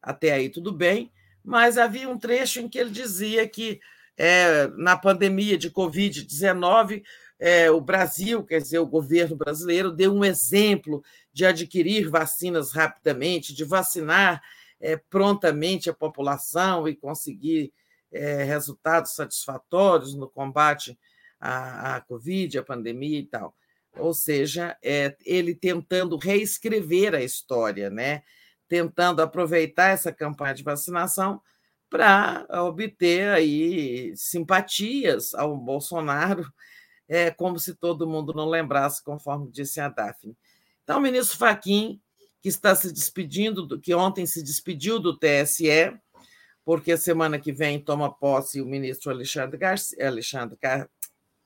Até 0.00 0.32
aí 0.32 0.48
tudo 0.48 0.72
bem, 0.72 1.12
mas 1.44 1.78
havia 1.78 2.08
um 2.08 2.18
trecho 2.18 2.60
em 2.60 2.68
que 2.68 2.78
ele 2.78 2.90
dizia 2.90 3.48
que 3.48 3.80
é, 4.16 4.66
na 4.76 4.96
pandemia 4.96 5.56
de 5.56 5.70
Covid-19, 5.70 7.02
é, 7.38 7.70
o 7.70 7.80
Brasil, 7.80 8.44
quer 8.44 8.60
dizer, 8.60 8.78
o 8.78 8.86
governo 8.86 9.36
brasileiro, 9.36 9.90
deu 9.90 10.12
um 10.12 10.24
exemplo 10.24 11.02
de 11.32 11.44
adquirir 11.44 12.08
vacinas 12.08 12.72
rapidamente, 12.72 13.54
de 13.54 13.64
vacinar 13.64 14.42
é, 14.80 14.96
prontamente 14.96 15.88
a 15.88 15.94
população 15.94 16.86
e 16.86 16.94
conseguir 16.94 17.72
é, 18.12 18.44
resultados 18.44 19.14
satisfatórios 19.14 20.14
no 20.14 20.28
combate 20.28 20.98
à, 21.40 21.96
à 21.96 22.00
Covid, 22.00 22.58
à 22.58 22.62
pandemia 22.62 23.18
e 23.18 23.26
tal 23.26 23.56
ou 23.98 24.14
seja, 24.14 24.76
é, 24.82 25.16
ele 25.24 25.54
tentando 25.54 26.16
reescrever 26.16 27.14
a 27.14 27.22
história, 27.22 27.90
né? 27.90 28.22
tentando 28.72 29.20
aproveitar 29.20 29.90
essa 29.90 30.10
campanha 30.10 30.54
de 30.54 30.62
vacinação 30.62 31.42
para 31.90 32.46
obter 32.64 33.28
aí 33.28 34.16
simpatias 34.16 35.34
ao 35.34 35.54
Bolsonaro, 35.54 36.50
é, 37.06 37.30
como 37.30 37.58
se 37.58 37.74
todo 37.74 38.08
mundo 38.08 38.32
não 38.32 38.48
lembrasse, 38.48 39.04
conforme 39.04 39.50
disse 39.50 39.78
a 39.78 39.90
Daphne. 39.90 40.34
Então, 40.82 40.98
o 40.98 41.02
ministro 41.02 41.36
Faquim, 41.36 42.00
que 42.40 42.48
está 42.48 42.74
se 42.74 42.90
despedindo, 42.90 43.66
do, 43.66 43.78
que 43.78 43.92
ontem 43.94 44.24
se 44.24 44.42
despediu 44.42 44.98
do 44.98 45.18
TSE, 45.18 45.94
porque 46.64 46.96
semana 46.96 47.38
que 47.38 47.52
vem 47.52 47.78
toma 47.78 48.10
posse 48.10 48.62
o 48.62 48.66
ministro 48.66 49.10
Alexandre, 49.10 49.58
Garcia, 49.58 50.08
Alexandre 50.08 50.56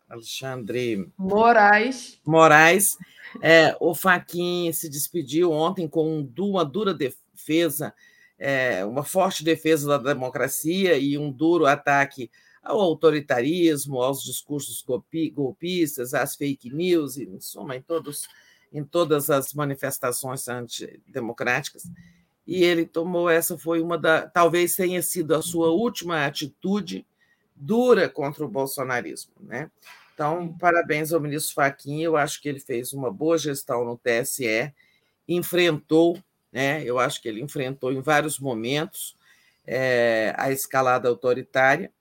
Alexandre 0.08 1.10
Moraes. 1.16 2.20
Moraes. 2.24 2.96
É, 3.42 3.76
o 3.80 3.94
Faquin 3.94 4.72
se 4.72 4.88
despediu 4.88 5.52
ontem 5.52 5.88
com 5.88 6.26
uma 6.38 6.64
dura 6.64 6.94
defesa, 6.94 7.92
é, 8.38 8.84
uma 8.84 9.02
forte 9.02 9.44
defesa 9.44 9.98
da 9.98 10.12
democracia 10.14 10.96
e 10.96 11.18
um 11.18 11.30
duro 11.30 11.66
ataque 11.66 12.30
ao 12.62 12.80
autoritarismo, 12.80 14.00
aos 14.00 14.22
discursos 14.22 14.84
golpistas, 15.32 16.14
às 16.14 16.34
fake 16.34 16.70
news, 16.70 17.16
em 17.16 17.38
suma, 17.40 17.76
em, 17.76 17.82
todos, 17.82 18.28
em 18.72 18.84
todas 18.84 19.30
as 19.30 19.52
manifestações 19.54 20.48
antidemocráticas. 20.48 21.84
E 22.46 22.62
ele 22.62 22.86
tomou 22.86 23.28
essa, 23.28 23.58
foi 23.58 23.80
uma 23.80 23.98
da. 23.98 24.26
Talvez 24.28 24.76
tenha 24.76 25.02
sido 25.02 25.34
a 25.34 25.42
sua 25.42 25.70
última 25.70 26.24
atitude 26.24 27.04
dura 27.56 28.08
contra 28.08 28.44
o 28.44 28.48
bolsonarismo. 28.48 29.32
Né? 29.40 29.70
Então, 30.14 30.56
parabéns 30.58 31.12
ao 31.12 31.20
ministro 31.20 31.54
Faquinha, 31.54 32.04
eu 32.04 32.16
acho 32.16 32.40
que 32.40 32.48
ele 32.48 32.60
fez 32.60 32.92
uma 32.92 33.10
boa 33.10 33.36
gestão 33.36 33.84
no 33.84 33.98
TSE, 33.98 34.72
enfrentou, 35.28 36.22
né, 36.52 36.82
eu 36.84 36.98
acho 36.98 37.20
que 37.20 37.28
ele 37.28 37.42
enfrentou 37.42 37.92
em 37.92 38.00
vários 38.00 38.38
momentos 38.38 39.16
é, 39.66 40.32
a 40.38 40.50
escalada 40.50 41.08
autoritária 41.08 41.92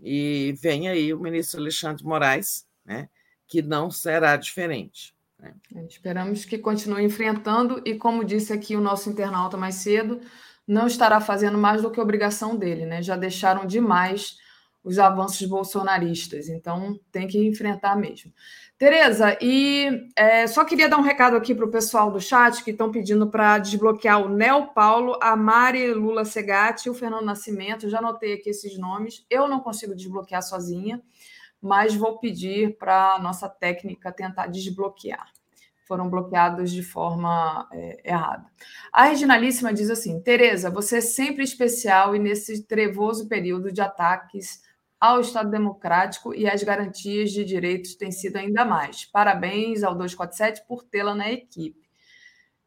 E 0.00 0.54
vem 0.60 0.88
aí 0.88 1.12
o 1.12 1.20
ministro 1.20 1.60
Alexandre 1.60 2.02
Moraes, 2.02 2.66
né, 2.84 3.08
que 3.46 3.62
não 3.62 3.90
será 3.90 4.36
diferente. 4.36 5.14
Né? 5.38 5.54
É, 5.74 5.82
esperamos 5.84 6.44
que 6.44 6.58
continue 6.58 7.04
enfrentando 7.04 7.80
e, 7.84 7.94
como 7.94 8.24
disse 8.24 8.52
aqui 8.52 8.74
o 8.74 8.80
nosso 8.80 9.10
internauta 9.10 9.56
mais 9.56 9.76
cedo, 9.76 10.20
não 10.66 10.86
estará 10.86 11.20
fazendo 11.20 11.58
mais 11.58 11.82
do 11.82 11.90
que 11.90 12.00
obrigação 12.00 12.56
dele, 12.56 12.86
né? 12.86 13.00
Já 13.00 13.16
deixaram 13.16 13.64
demais 13.64 14.38
os 14.86 15.00
avanços 15.00 15.44
bolsonaristas, 15.48 16.48
então 16.48 16.96
tem 17.10 17.26
que 17.26 17.44
enfrentar 17.44 17.96
mesmo. 17.96 18.32
Tereza, 18.78 19.36
e 19.42 20.08
é, 20.14 20.46
só 20.46 20.64
queria 20.64 20.88
dar 20.88 20.96
um 20.96 21.02
recado 21.02 21.34
aqui 21.34 21.52
para 21.56 21.64
o 21.64 21.70
pessoal 21.70 22.08
do 22.08 22.20
chat 22.20 22.62
que 22.62 22.70
estão 22.70 22.92
pedindo 22.92 23.28
para 23.28 23.58
desbloquear 23.58 24.24
o 24.24 24.28
Nel 24.28 24.68
Paulo, 24.68 25.18
a 25.20 25.34
Mari 25.34 25.92
Lula 25.92 26.24
Segatti 26.24 26.86
e 26.86 26.90
o 26.90 26.94
Fernando 26.94 27.24
Nascimento. 27.24 27.90
Já 27.90 27.98
anotei 27.98 28.34
aqui 28.34 28.48
esses 28.50 28.78
nomes. 28.78 29.26
Eu 29.28 29.48
não 29.48 29.58
consigo 29.58 29.92
desbloquear 29.92 30.40
sozinha, 30.40 31.02
mas 31.60 31.92
vou 31.92 32.20
pedir 32.20 32.78
para 32.78 33.14
a 33.14 33.18
nossa 33.18 33.48
técnica 33.48 34.12
tentar 34.12 34.46
desbloquear 34.46 35.26
foram 35.86 36.10
bloqueados 36.10 36.72
de 36.72 36.82
forma 36.82 37.68
é, 37.72 38.10
errada. 38.10 38.44
A 38.92 39.04
Reginalíssima 39.04 39.72
diz 39.72 39.88
assim: 39.88 40.20
Tereza, 40.20 40.68
você 40.68 40.96
é 40.96 41.00
sempre 41.00 41.44
especial 41.44 42.16
e 42.16 42.18
nesse 42.18 42.64
trevoso 42.64 43.28
período 43.28 43.70
de 43.70 43.80
ataques 43.80 44.65
ao 45.00 45.20
Estado 45.20 45.50
Democrático 45.50 46.34
e 46.34 46.48
às 46.48 46.62
garantias 46.62 47.30
de 47.30 47.44
direitos 47.44 47.94
tem 47.94 48.10
sido 48.10 48.36
ainda 48.36 48.64
mais. 48.64 49.04
Parabéns 49.04 49.82
ao 49.82 49.94
247 49.94 50.66
por 50.66 50.82
tê-la 50.82 51.14
na 51.14 51.30
equipe. 51.30 51.86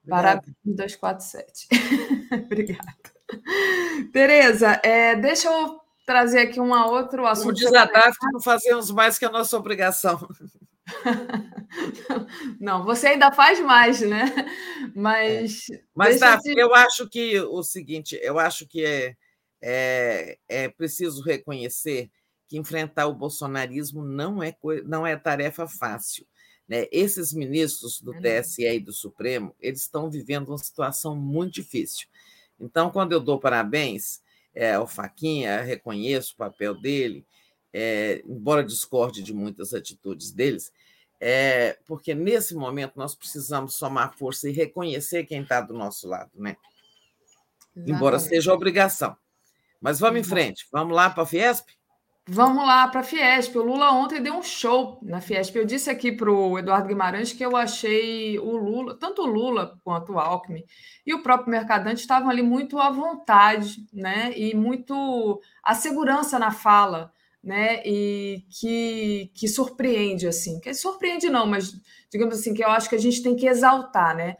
Obrigada. 0.03 0.41
Parabéns, 0.41 0.55
247. 0.65 1.67
Obrigada. 2.45 3.19
Tereza, 4.11 4.79
é, 4.83 5.15
deixa 5.15 5.47
eu 5.49 5.79
trazer 6.05 6.39
aqui 6.39 6.59
um 6.59 6.71
outro 6.71 7.25
assunto. 7.27 7.49
O 7.49 7.53
desabafo 7.53 8.17
não 8.31 8.41
fazemos 8.41 8.89
mais 8.89 9.19
que 9.19 9.25
a 9.25 9.31
nossa 9.31 9.57
obrigação. 9.57 10.27
Não, 12.59 12.83
você 12.83 13.09
ainda 13.09 13.31
faz 13.31 13.59
mais, 13.59 14.01
né? 14.01 14.25
Mas. 14.95 15.69
É. 15.69 15.81
Mas, 15.93 16.19
tá, 16.19 16.39
te... 16.39 16.57
eu 16.57 16.73
acho 16.73 17.07
que 17.07 17.39
o 17.39 17.61
seguinte, 17.61 18.19
eu 18.23 18.39
acho 18.39 18.67
que 18.67 18.83
é, 18.83 19.15
é, 19.61 20.37
é 20.47 20.69
preciso 20.69 21.21
reconhecer 21.21 22.09
que 22.49 22.57
enfrentar 22.57 23.05
o 23.05 23.13
bolsonarismo 23.13 24.03
não 24.03 24.41
é, 24.41 24.57
não 24.83 25.05
é 25.05 25.15
tarefa 25.15 25.67
fácil. 25.67 26.25
Né? 26.67 26.87
Esses 26.91 27.31
ministros 27.31 28.01
do 28.01 28.11
TSE 28.13 28.65
e 28.65 28.79
do 28.79 28.91
Supremo, 28.91 29.55
eles 29.59 29.81
estão 29.81 30.09
vivendo 30.09 30.49
uma 30.49 30.57
situação 30.57 31.15
muito 31.15 31.53
difícil. 31.53 32.07
Então, 32.59 32.89
quando 32.89 33.11
eu 33.11 33.19
dou 33.19 33.39
parabéns 33.39 34.21
é, 34.53 34.73
ao 34.73 34.87
Faquinha, 34.87 35.61
reconheço 35.61 36.33
o 36.33 36.37
papel 36.37 36.73
dele, 36.73 37.23
é, 37.71 38.23
embora 38.25 38.63
discorde 38.63 39.21
de 39.21 39.33
muitas 39.33 39.73
atitudes 39.73 40.31
deles, 40.31 40.73
é, 41.19 41.77
porque 41.85 42.15
nesse 42.15 42.55
momento 42.55 42.93
nós 42.95 43.13
precisamos 43.13 43.75
somar 43.75 44.17
força 44.17 44.49
e 44.49 44.53
reconhecer 44.53 45.25
quem 45.25 45.43
está 45.43 45.61
do 45.61 45.73
nosso 45.73 46.07
lado, 46.07 46.31
né? 46.35 46.57
Exatamente. 47.75 47.95
Embora 47.95 48.19
seja 48.19 48.53
obrigação. 48.53 49.15
Mas 49.79 49.99
vamos 49.99 50.19
em 50.19 50.23
frente, 50.23 50.67
vamos 50.71 50.95
lá 50.95 51.09
para 51.09 51.23
a 51.23 51.25
Fiesp? 51.25 51.78
Vamos 52.31 52.63
lá 52.63 52.87
para 52.87 52.99
a 52.99 53.03
Fiesp. 53.03 53.57
O 53.57 53.63
Lula 53.63 53.91
ontem 53.91 54.21
deu 54.21 54.35
um 54.35 54.43
show 54.43 54.99
na 55.01 55.19
Fiesp. 55.19 55.55
Eu 55.55 55.65
disse 55.65 55.89
aqui 55.89 56.11
para 56.11 56.31
o 56.31 56.59
Eduardo 56.59 56.87
Guimarães 56.87 57.33
que 57.33 57.43
eu 57.43 57.57
achei 57.57 58.37
o 58.37 58.55
Lula, 58.55 58.95
tanto 58.99 59.23
o 59.23 59.25
Lula 59.25 59.79
quanto 59.83 60.13
o 60.13 60.19
Alckmin 60.19 60.63
e 61.05 61.13
o 61.13 61.23
próprio 61.23 61.49
Mercadante 61.49 62.01
estavam 62.01 62.29
ali 62.29 62.43
muito 62.43 62.77
à 62.77 62.91
vontade, 62.91 63.83
né? 63.91 64.31
E 64.37 64.55
muito 64.55 65.41
a 65.63 65.73
segurança 65.73 66.37
na 66.37 66.51
fala 66.51 67.11
né? 67.43 67.81
E 67.85 68.43
que, 68.49 69.31
que 69.33 69.47
surpreende, 69.47 70.27
assim. 70.27 70.59
Que 70.59 70.73
surpreende 70.73 71.29
não, 71.29 71.47
mas 71.47 71.73
digamos 72.11 72.39
assim, 72.39 72.53
que 72.53 72.63
eu 72.63 72.69
acho 72.69 72.89
que 72.89 72.95
a 72.95 72.99
gente 72.99 73.23
tem 73.23 73.35
que 73.35 73.47
exaltar, 73.47 74.15
né? 74.15 74.35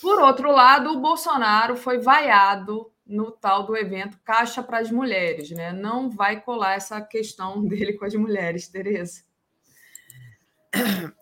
Por 0.00 0.20
outro 0.20 0.50
lado, 0.52 0.90
o 0.90 1.00
Bolsonaro 1.00 1.76
foi 1.76 1.98
vaiado 1.98 2.90
no 3.10 3.30
tal 3.32 3.66
do 3.66 3.76
evento 3.76 4.18
Caixa 4.24 4.62
para 4.62 4.78
as 4.78 4.90
Mulheres, 4.90 5.50
né? 5.50 5.72
Não 5.72 6.08
vai 6.08 6.40
colar 6.40 6.74
essa 6.74 7.00
questão 7.00 7.62
dele 7.66 7.94
com 7.94 8.04
as 8.04 8.14
mulheres, 8.14 8.68
Tereza. 8.68 9.22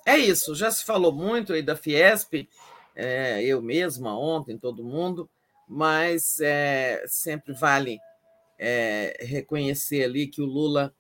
É 0.05 0.17
isso, 0.17 0.55
já 0.55 0.71
se 0.71 0.85
falou 0.85 1.11
muito 1.11 1.55
aí 1.55 1.63
da 1.63 1.75
Fiesp, 1.75 2.47
é, 2.95 3.43
eu 3.43 3.63
mesma, 3.63 4.19
ontem, 4.19 4.59
todo 4.59 4.85
mundo, 4.85 5.29
mas 5.67 6.39
é, 6.41 7.03
sempre 7.07 7.55
vale 7.55 7.99
é, 8.59 9.17
reconhecer 9.21 10.05
ali 10.05 10.27
que 10.27 10.43
o 10.43 10.47
Lula 10.47 10.95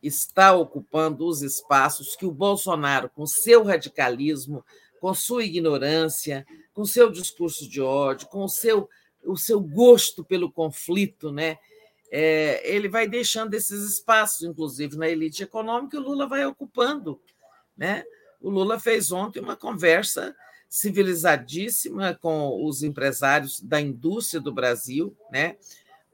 está 0.00 0.54
ocupando 0.54 1.26
os 1.26 1.42
espaços 1.42 2.14
que 2.14 2.24
o 2.24 2.30
Bolsonaro, 2.30 3.10
com 3.10 3.26
seu 3.26 3.64
radicalismo, 3.64 4.64
com 5.00 5.12
sua 5.14 5.44
ignorância, 5.44 6.46
com 6.72 6.84
seu 6.84 7.10
discurso 7.10 7.68
de 7.68 7.80
ódio, 7.80 8.28
com 8.28 8.46
seu, 8.46 8.88
o 9.24 9.36
seu 9.36 9.60
gosto 9.60 10.24
pelo 10.24 10.50
conflito, 10.50 11.30
né? 11.32 11.58
É, 12.10 12.62
ele 12.64 12.88
vai 12.88 13.06
deixando 13.06 13.54
esses 13.54 13.84
espaços, 13.84 14.42
inclusive 14.42 14.96
na 14.96 15.08
elite 15.08 15.42
econômica, 15.42 15.98
o 15.98 16.02
Lula 16.02 16.26
vai 16.26 16.44
ocupando. 16.46 17.20
Né? 17.76 18.02
O 18.40 18.48
Lula 18.48 18.80
fez 18.80 19.12
ontem 19.12 19.40
uma 19.40 19.54
conversa 19.54 20.34
civilizadíssima 20.70 22.14
com 22.14 22.64
os 22.64 22.82
empresários 22.82 23.60
da 23.60 23.78
indústria 23.78 24.40
do 24.40 24.52
Brasil, 24.52 25.14
né? 25.30 25.56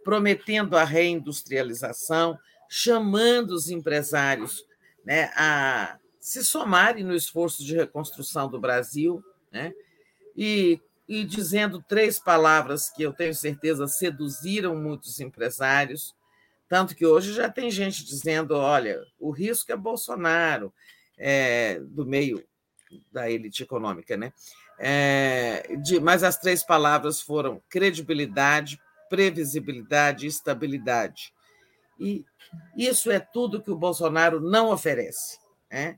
prometendo 0.02 0.76
a 0.76 0.84
reindustrialização, 0.84 2.36
chamando 2.68 3.52
os 3.52 3.70
empresários 3.70 4.64
né, 5.04 5.30
a 5.36 5.98
se 6.20 6.44
somarem 6.44 7.04
no 7.04 7.14
esforço 7.14 7.64
de 7.64 7.76
reconstrução 7.76 8.48
do 8.48 8.58
Brasil, 8.58 9.22
né, 9.52 9.74
e, 10.36 10.80
e 11.08 11.24
dizendo 11.24 11.84
três 11.86 12.18
palavras 12.18 12.90
que 12.90 13.02
eu 13.02 13.12
tenho 13.12 13.34
certeza 13.34 13.86
seduziram 13.86 14.74
muitos 14.76 15.20
empresários, 15.20 16.14
tanto 16.68 16.94
que 16.94 17.04
hoje 17.04 17.32
já 17.32 17.48
tem 17.48 17.70
gente 17.70 18.04
dizendo: 18.04 18.56
olha, 18.56 19.00
o 19.18 19.30
risco 19.30 19.70
é 19.70 19.76
Bolsonaro, 19.76 20.72
é, 21.18 21.78
do 21.80 22.06
meio 22.06 22.44
da 23.12 23.30
elite 23.30 23.62
econômica, 23.62 24.16
né? 24.16 24.32
É, 24.78 25.76
de, 25.82 26.00
mas 26.00 26.22
as 26.22 26.38
três 26.38 26.62
palavras 26.62 27.20
foram 27.20 27.62
credibilidade, 27.68 28.80
previsibilidade 29.08 30.26
e 30.26 30.28
estabilidade. 30.28 31.32
E 31.98 32.24
isso 32.76 33.10
é 33.10 33.20
tudo 33.20 33.62
que 33.62 33.70
o 33.70 33.76
Bolsonaro 33.76 34.40
não 34.40 34.70
oferece. 34.70 35.38
Né? 35.70 35.96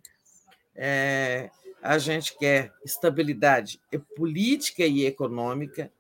É, 0.75 1.51
a 1.87 1.99
gente 1.99 2.37
quer 2.37 2.73
estabilidade 2.85 3.81
política 4.17 4.85
e 4.85 5.07
econômica, 5.07 5.91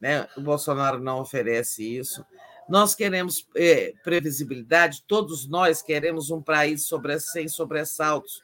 né? 0.00 0.28
o 0.36 0.40
Bolsonaro 0.40 0.98
não 0.98 1.20
oferece 1.20 1.84
isso. 1.84 2.24
Nós 2.68 2.94
queremos 2.94 3.48
é, 3.56 3.94
previsibilidade, 4.04 5.02
todos 5.06 5.48
nós 5.48 5.80
queremos 5.80 6.30
um 6.30 6.42
país 6.42 6.86
sobre, 6.86 7.18
sem 7.18 7.48
sobressaltos, 7.48 8.42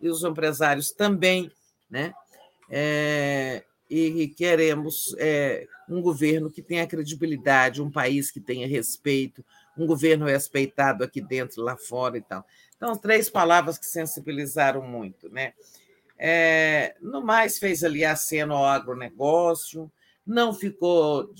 e 0.00 0.08
os 0.08 0.22
empresários 0.24 0.92
também, 0.92 1.50
né? 1.90 2.12
É, 2.70 3.64
e 3.88 4.28
queremos 4.28 5.14
é, 5.18 5.66
um 5.88 6.02
governo 6.02 6.50
que 6.50 6.60
tenha 6.60 6.86
credibilidade, 6.86 7.82
um 7.82 7.90
país 7.90 8.30
que 8.30 8.40
tenha 8.40 8.66
respeito, 8.66 9.44
um 9.76 9.86
governo 9.86 10.26
respeitado 10.26 11.04
aqui 11.04 11.20
dentro, 11.20 11.62
lá 11.62 11.76
fora 11.76 12.18
e 12.18 12.22
tal. 12.22 12.44
Então, 12.76 12.96
três 12.96 13.30
palavras 13.30 13.78
que 13.78 13.86
sensibilizaram 13.86 14.82
muito, 14.82 15.28
né? 15.30 15.52
É, 16.18 16.94
no 17.00 17.22
mais, 17.22 17.58
fez 17.58 17.84
ali 17.84 18.04
aceno 18.04 18.54
ao 18.54 18.64
agronegócio, 18.64 19.90
não 20.26 20.52
ficou 20.52 21.32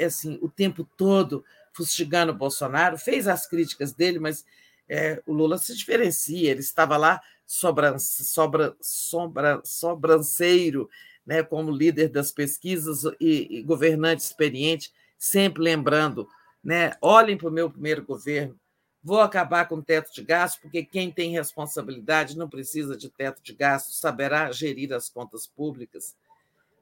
assim 0.00 0.38
o 0.40 0.48
tempo 0.48 0.88
todo 0.96 1.44
fustigando 1.74 2.32
o 2.32 2.36
Bolsonaro, 2.36 2.98
fez 2.98 3.28
as 3.28 3.46
críticas 3.46 3.92
dele, 3.92 4.18
mas 4.18 4.44
é, 4.88 5.22
o 5.26 5.32
Lula 5.32 5.58
se 5.58 5.76
diferencia, 5.76 6.50
ele 6.50 6.60
estava 6.60 6.96
lá 6.96 7.20
sobran, 7.46 7.98
sobra, 7.98 8.74
sobra, 8.80 9.60
sobranceiro, 9.64 10.88
né, 11.24 11.42
como 11.42 11.70
líder 11.70 12.08
das 12.08 12.32
pesquisas 12.32 13.04
e, 13.20 13.58
e 13.58 13.62
governante 13.62 14.22
experiente, 14.22 14.92
sempre 15.18 15.62
lembrando 15.62 16.26
né? 16.62 16.92
Olhem 17.00 17.36
para 17.36 17.48
o 17.48 17.52
meu 17.52 17.68
primeiro 17.70 18.04
governo. 18.04 18.58
Vou 19.04 19.20
acabar 19.20 19.66
com 19.66 19.76
o 19.76 19.82
teto 19.82 20.14
de 20.14 20.22
gastos, 20.22 20.60
porque 20.60 20.84
quem 20.84 21.10
tem 21.10 21.32
responsabilidade 21.32 22.38
não 22.38 22.48
precisa 22.48 22.96
de 22.96 23.08
teto 23.08 23.42
de 23.42 23.52
gastos, 23.52 23.98
saberá 23.98 24.52
gerir 24.52 24.92
as 24.92 25.08
contas 25.08 25.44
públicas, 25.44 26.16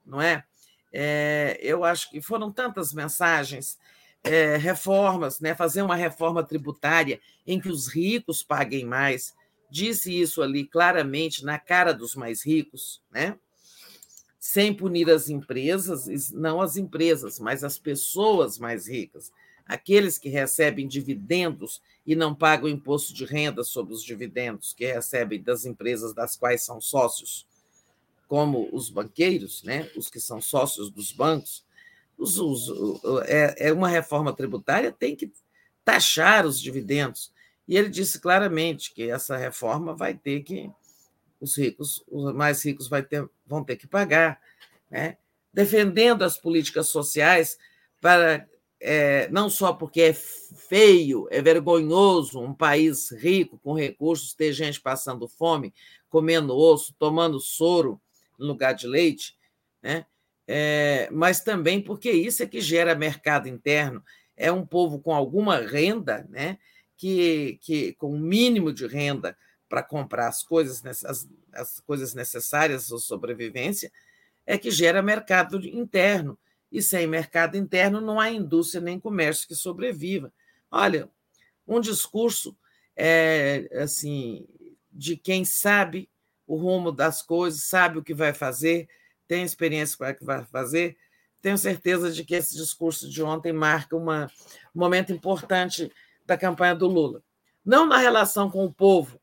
não 0.05 0.21
é? 0.21 0.45
é 0.93 1.59
eu 1.63 1.83
acho 1.83 2.11
que 2.11 2.21
foram 2.21 2.53
tantas 2.53 2.93
mensagens, 2.93 3.79
é, 4.23 4.59
reformas, 4.59 5.41
né? 5.41 5.55
fazer 5.55 5.81
uma 5.81 5.97
reforma 5.97 6.45
tributária 6.45 7.19
em 7.47 7.59
que 7.59 7.71
os 7.71 7.89
ricos 7.89 8.43
paguem 8.43 8.85
mais. 8.85 9.35
Disse 9.71 10.13
isso 10.13 10.43
ali 10.43 10.67
claramente 10.67 11.43
na 11.43 11.59
cara 11.59 11.95
dos 11.95 12.15
mais 12.15 12.45
ricos, 12.45 13.01
né? 13.11 13.39
sem 14.39 14.75
punir 14.75 15.09
as 15.09 15.31
empresas, 15.31 16.31
não 16.33 16.61
as 16.61 16.77
empresas, 16.77 17.39
mas 17.39 17.65
as 17.65 17.79
pessoas 17.79 18.59
mais 18.59 18.87
ricas 18.87 19.33
aqueles 19.71 20.19
que 20.19 20.29
recebem 20.29 20.89
dividendos 20.89 21.81
e 22.11 22.17
não 22.17 22.35
pagam 22.35 22.69
imposto 22.69 23.15
de 23.15 23.25
renda 23.25 23.63
sobre 23.63 23.95
os 23.95 24.03
dividendos 24.03 24.73
que 24.73 24.85
recebem 24.85 25.41
das 25.41 25.65
empresas 25.65 26.13
das 26.13 26.35
quais 26.35 26.61
são 26.61 26.81
sócios, 26.81 27.47
como 28.27 28.69
os 28.73 28.91
banqueiros, 28.91 29.63
né, 29.63 29.89
os 29.97 30.11
que 30.11 30.19
são 30.19 30.41
sócios 30.41 30.91
dos 30.91 31.13
bancos, 31.13 31.65
os, 32.19 32.37
os, 32.37 33.01
é, 33.27 33.69
é 33.69 33.73
uma 33.73 33.87
reforma 33.87 34.33
tributária 34.33 34.91
tem 34.91 35.15
que 35.15 35.31
taxar 35.85 36.45
os 36.45 36.61
dividendos. 36.61 37.33
E 37.69 37.77
ele 37.77 37.89
disse 37.89 38.19
claramente 38.19 38.93
que 38.93 39.09
essa 39.09 39.37
reforma 39.37 39.95
vai 39.95 40.13
ter 40.13 40.43
que 40.43 40.69
os 41.41 41.57
ricos, 41.57 42.03
os 42.09 42.35
mais 42.35 42.61
ricos 42.65 42.89
vai 42.89 43.05
ter, 43.05 43.25
vão 43.47 43.63
ter 43.63 43.77
que 43.77 43.87
pagar, 43.87 44.41
né? 44.91 45.17
defendendo 45.55 46.25
as 46.25 46.37
políticas 46.37 46.89
sociais 46.89 47.57
para 48.01 48.49
é, 48.81 49.29
não 49.31 49.51
só 49.51 49.73
porque 49.73 50.01
é 50.01 50.13
feio, 50.13 51.29
é 51.31 51.43
vergonhoso 51.43 52.41
um 52.41 52.55
país 52.55 53.11
rico 53.11 53.59
com 53.59 53.75
recursos 53.75 54.35
ter 54.35 54.53
gente 54.53 54.81
passando 54.81 55.29
fome, 55.29 55.75
comendo 56.09 56.57
osso, 56.57 56.95
tomando 56.99 57.39
soro 57.39 58.01
no 58.39 58.47
lugar 58.47 58.73
de 58.73 58.87
leite, 58.87 59.37
né? 59.83 60.07
É, 60.49 61.09
mas 61.13 61.41
também 61.41 61.81
porque 61.81 62.11
isso 62.11 62.43
é 62.43 62.47
que 62.47 62.61
gera 62.61 62.95
mercado 62.95 63.49
interno. 63.49 64.03
É 64.37 64.51
um 64.51 64.67
povo 64.67 64.99
com 64.99 65.15
alguma 65.15 65.59
renda, 65.59 66.27
né? 66.29 66.59
que, 67.01 67.59
que 67.63 67.95
com 67.95 68.09
o 68.09 68.15
um 68.15 68.21
mínimo 68.21 68.75
de 68.75 68.87
renda 68.87 69.35
para 69.71 69.83
comprar 69.83 70.29
as 70.29 70.43
coisas, 70.43 70.85
as, 71.03 71.27
as 71.51 71.81
coisas 71.81 72.13
necessárias 72.13 72.93
à 72.93 72.99
sobrevivência, 72.99 73.91
é 74.47 74.59
que 74.59 74.71
gera 74.71 75.01
mercado 75.01 75.67
interno 75.67 76.39
e 76.71 76.83
sem 76.83 77.07
mercado 77.07 77.57
interno 77.57 78.01
não 78.01 78.21
há 78.21 78.31
indústria 78.31 78.81
nem 78.81 79.01
comércio 79.01 79.49
que 79.49 79.55
sobreviva. 79.55 80.33
Olha, 80.71 81.09
um 81.67 81.81
discurso 81.81 82.57
é, 82.97 83.69
assim 83.83 84.47
de 84.93 85.17
quem 85.17 85.45
sabe 85.45 86.09
o 86.47 86.57
rumo 86.57 86.91
das 86.91 87.23
coisas, 87.23 87.63
sabe 87.65 87.99
o 87.99 88.03
que 88.03 88.13
vai 88.13 88.33
fazer, 88.33 88.89
tem 89.27 89.45
experiência 89.45 89.97
para 89.97 90.13
o 90.13 90.15
que 90.17 90.25
vai 90.25 90.45
fazer. 90.45 90.97
Tenho 91.41 91.57
certeza 91.57 92.11
de 92.11 92.25
que 92.25 92.35
esse 92.35 92.57
discurso 92.57 93.09
de 93.09 93.23
ontem 93.23 93.53
marca 93.53 93.97
uma, 93.97 94.31
um 94.75 94.81
momento 94.81 95.13
importante 95.13 95.91
da 96.27 96.37
campanha 96.37 96.75
do 96.75 96.87
Lula. 96.87 97.23
Não 97.65 97.87
na 97.87 97.99
relação 97.99 98.51
com 98.51 98.65
o 98.65 98.73
povo, 98.73 99.21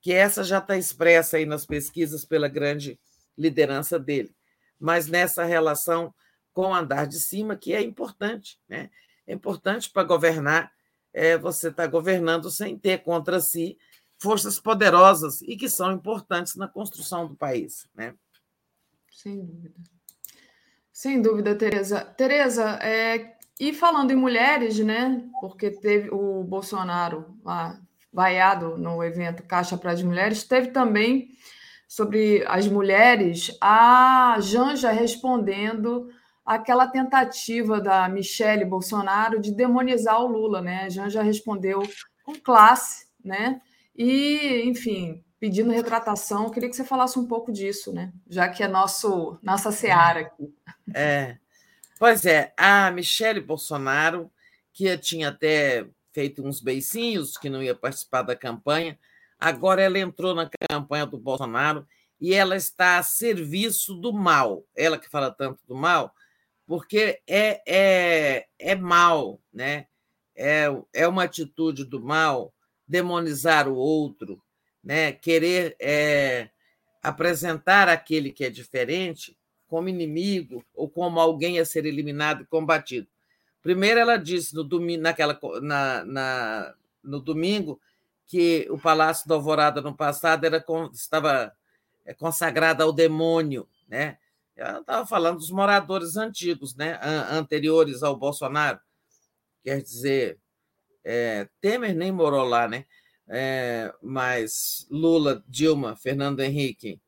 que 0.00 0.12
essa 0.12 0.42
já 0.42 0.58
está 0.58 0.76
expressa 0.76 1.36
aí 1.36 1.44
nas 1.44 1.66
pesquisas 1.66 2.24
pela 2.24 2.48
grande 2.48 2.98
liderança 3.36 3.98
dele, 3.98 4.34
mas 4.78 5.06
nessa 5.06 5.44
relação 5.44 6.14
com 6.52 6.68
o 6.68 6.74
andar 6.74 7.06
de 7.06 7.18
cima, 7.18 7.56
que 7.56 7.74
é 7.74 7.82
importante. 7.82 8.58
Né? 8.68 8.90
É 9.26 9.32
importante 9.32 9.90
para 9.90 10.04
governar, 10.04 10.72
é, 11.12 11.36
você 11.36 11.68
está 11.68 11.86
governando 11.86 12.50
sem 12.50 12.78
ter 12.78 13.02
contra 13.02 13.40
si 13.40 13.78
forças 14.18 14.60
poderosas 14.60 15.40
e 15.42 15.56
que 15.56 15.68
são 15.68 15.92
importantes 15.92 16.56
na 16.56 16.68
construção 16.68 17.26
do 17.26 17.34
país. 17.34 17.88
Né? 17.94 18.14
Sem 19.10 19.44
dúvida. 19.44 19.74
Sem 20.92 21.22
dúvida, 21.22 21.54
Tereza. 21.54 22.04
Tereza, 22.04 22.78
é, 22.82 23.36
e 23.58 23.72
falando 23.72 24.10
em 24.10 24.16
mulheres, 24.16 24.78
né? 24.78 25.22
Porque 25.40 25.70
teve 25.70 26.10
o 26.10 26.42
Bolsonaro 26.44 27.38
lá, 27.44 27.80
vaiado 28.12 28.76
no 28.76 29.02
evento 29.02 29.42
Caixa 29.42 29.78
para 29.78 29.92
as 29.92 30.02
Mulheres, 30.02 30.44
teve 30.44 30.68
também 30.68 31.30
sobre 31.86 32.44
as 32.46 32.66
mulheres 32.66 33.56
a 33.60 34.36
Janja 34.40 34.90
respondendo 34.90 36.08
aquela 36.44 36.86
tentativa 36.86 37.80
da 37.80 38.08
Michele 38.08 38.64
Bolsonaro 38.64 39.40
de 39.40 39.52
demonizar 39.52 40.20
o 40.20 40.26
Lula, 40.26 40.60
né? 40.60 40.84
A 40.84 40.88
Janja 40.88 41.22
respondeu 41.22 41.82
com 42.24 42.34
classe, 42.34 43.06
né? 43.24 43.60
E, 43.96 44.62
enfim, 44.64 45.24
pedindo 45.38 45.70
retratação. 45.70 46.44
Eu 46.44 46.50
queria 46.50 46.68
que 46.68 46.76
você 46.76 46.84
falasse 46.84 47.18
um 47.18 47.26
pouco 47.26 47.52
disso, 47.52 47.92
né? 47.92 48.12
Já 48.28 48.48
que 48.48 48.62
é 48.62 48.68
nosso 48.68 49.38
nossa 49.42 49.72
seara 49.72 50.20
aqui. 50.20 50.54
É. 50.94 51.38
Pois 51.98 52.24
é, 52.24 52.52
a 52.56 52.90
Michele 52.90 53.40
Bolsonaro, 53.40 54.30
que 54.72 54.96
tinha 54.96 55.28
até 55.28 55.86
feito 56.12 56.42
uns 56.42 56.60
beicinhos, 56.60 57.36
que 57.36 57.50
não 57.50 57.62
ia 57.62 57.74
participar 57.74 58.22
da 58.22 58.34
campanha, 58.34 58.98
agora 59.38 59.82
ela 59.82 59.98
entrou 59.98 60.34
na 60.34 60.48
campanha 60.70 61.06
do 61.06 61.18
Bolsonaro 61.18 61.86
e 62.20 62.34
ela 62.34 62.56
está 62.56 62.98
a 62.98 63.02
serviço 63.02 63.94
do 63.94 64.12
mal. 64.12 64.64
Ela 64.76 64.98
que 64.98 65.08
fala 65.08 65.30
tanto 65.30 65.60
do 65.66 65.74
mal, 65.74 66.14
porque 66.70 67.20
é, 67.26 67.60
é, 67.66 68.46
é 68.56 68.74
mal, 68.76 69.40
né? 69.52 69.88
É, 70.36 70.66
é 70.92 71.08
uma 71.08 71.24
atitude 71.24 71.84
do 71.84 72.00
mal 72.00 72.54
demonizar 72.86 73.66
o 73.66 73.74
outro, 73.74 74.40
né? 74.80 75.10
querer 75.10 75.74
é, 75.80 76.48
apresentar 77.02 77.88
aquele 77.88 78.30
que 78.30 78.44
é 78.44 78.50
diferente 78.50 79.36
como 79.66 79.88
inimigo 79.88 80.64
ou 80.72 80.88
como 80.88 81.18
alguém 81.18 81.58
a 81.58 81.64
ser 81.64 81.86
eliminado 81.86 82.44
e 82.44 82.46
combatido. 82.46 83.08
Primeiro, 83.60 83.98
ela 83.98 84.16
disse 84.16 84.54
no 84.54 84.62
domingo, 84.62 85.02
naquela, 85.02 85.36
na, 85.60 86.04
na, 86.04 86.74
no 87.02 87.18
domingo 87.18 87.80
que 88.28 88.68
o 88.70 88.78
Palácio 88.78 89.28
da 89.28 89.34
Alvorada 89.34 89.80
no 89.80 89.96
passado 89.96 90.44
era, 90.44 90.64
estava 90.92 91.52
é, 92.06 92.14
consagrado 92.14 92.84
ao 92.84 92.92
demônio, 92.92 93.68
né? 93.88 94.18
Ela 94.56 94.80
estava 94.80 95.06
falando 95.06 95.38
dos 95.38 95.50
moradores 95.50 96.16
antigos, 96.16 96.74
né? 96.76 96.98
anteriores 97.30 98.02
ao 98.02 98.16
Bolsonaro. 98.16 98.78
Quer 99.62 99.82
dizer, 99.82 100.38
é, 101.04 101.48
Temer 101.60 101.94
nem 101.94 102.12
morou 102.12 102.44
lá, 102.44 102.68
né? 102.68 102.84
É, 103.28 103.92
mas 104.02 104.86
Lula, 104.90 105.44
Dilma, 105.46 105.96
Fernando 105.96 106.40
Henrique 106.40 107.00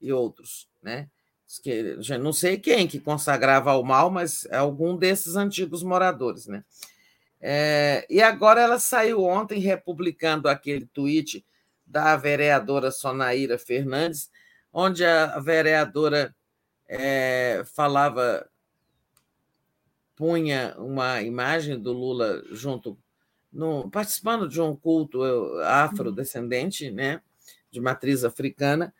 e 0.00 0.12
outros, 0.12 0.68
né? 0.82 1.08
Que, 1.62 1.96
não 2.18 2.32
sei 2.32 2.58
quem 2.58 2.86
que 2.86 3.00
consagrava 3.00 3.72
ao 3.72 3.82
mal, 3.82 4.08
mas 4.10 4.44
é 4.46 4.56
algum 4.56 4.96
desses 4.96 5.34
antigos 5.34 5.82
moradores, 5.82 6.46
né? 6.46 6.64
É, 7.40 8.06
e 8.10 8.20
agora 8.20 8.60
ela 8.60 8.78
saiu 8.78 9.24
ontem 9.24 9.58
republicando 9.58 10.48
aquele 10.48 10.86
tweet 10.86 11.44
da 11.86 12.16
vereadora 12.16 12.90
Sonaíra 12.90 13.58
Fernandes, 13.58 14.30
onde 14.72 15.04
a 15.04 15.40
vereadora 15.40 16.34
é, 16.92 17.62
falava, 17.72 18.50
punha 20.16 20.74
uma 20.76 21.22
imagem 21.22 21.78
do 21.78 21.92
Lula 21.92 22.42
junto, 22.50 22.98
no, 23.52 23.88
participando 23.88 24.48
de 24.48 24.60
um 24.60 24.74
culto 24.74 25.22
afrodescendente, 25.62 26.90
né, 26.90 27.22
de 27.70 27.80
matriz 27.80 28.24
africana, 28.24 28.92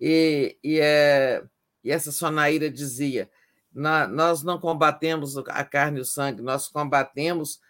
e, 0.00 0.58
e, 0.62 0.80
é, 0.80 1.44
e 1.84 1.92
essa 1.92 2.10
Sonaíra 2.10 2.68
dizia: 2.68 3.30
nós 3.72 4.42
não 4.42 4.58
combatemos 4.58 5.38
a 5.38 5.64
carne 5.64 5.98
e 5.98 6.02
o 6.02 6.04
sangue, 6.04 6.42
nós 6.42 6.66
combatemos 6.66 7.60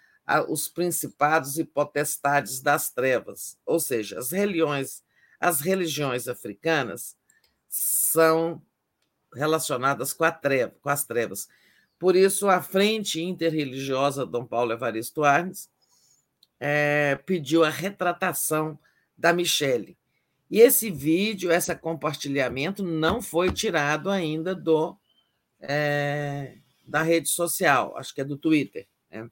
os 0.48 0.68
principados 0.68 1.58
e 1.58 1.64
potestades 1.64 2.62
das 2.62 2.90
trevas, 2.90 3.58
ou 3.66 3.78
seja, 3.78 4.18
as 4.18 4.30
religiões, 4.30 5.04
as 5.38 5.60
religiões 5.60 6.26
africanas 6.28 7.14
são 7.68 8.62
relacionadas 9.34 10.12
com, 10.12 10.30
treva, 10.30 10.74
com 10.80 10.88
as 10.88 11.04
trevas. 11.04 11.48
Por 11.98 12.14
isso, 12.14 12.48
a 12.48 12.60
Frente 12.60 13.22
Interreligiosa 13.22 14.26
Dom 14.26 14.44
Paulo 14.44 14.72
Evaristo 14.72 15.24
Arnes 15.24 15.70
é, 16.60 17.18
pediu 17.26 17.64
a 17.64 17.70
retratação 17.70 18.78
da 19.16 19.32
Michele. 19.32 19.96
E 20.50 20.60
esse 20.60 20.90
vídeo, 20.90 21.50
esse 21.50 21.74
compartilhamento, 21.74 22.82
não 22.82 23.20
foi 23.20 23.50
tirado 23.50 24.10
ainda 24.10 24.54
do 24.54 24.96
é, 25.60 26.58
da 26.86 27.02
rede 27.02 27.28
social, 27.28 27.96
acho 27.96 28.14
que 28.14 28.20
é 28.20 28.24
do 28.24 28.36
Twitter. 28.36 28.86
Né? 29.10 29.28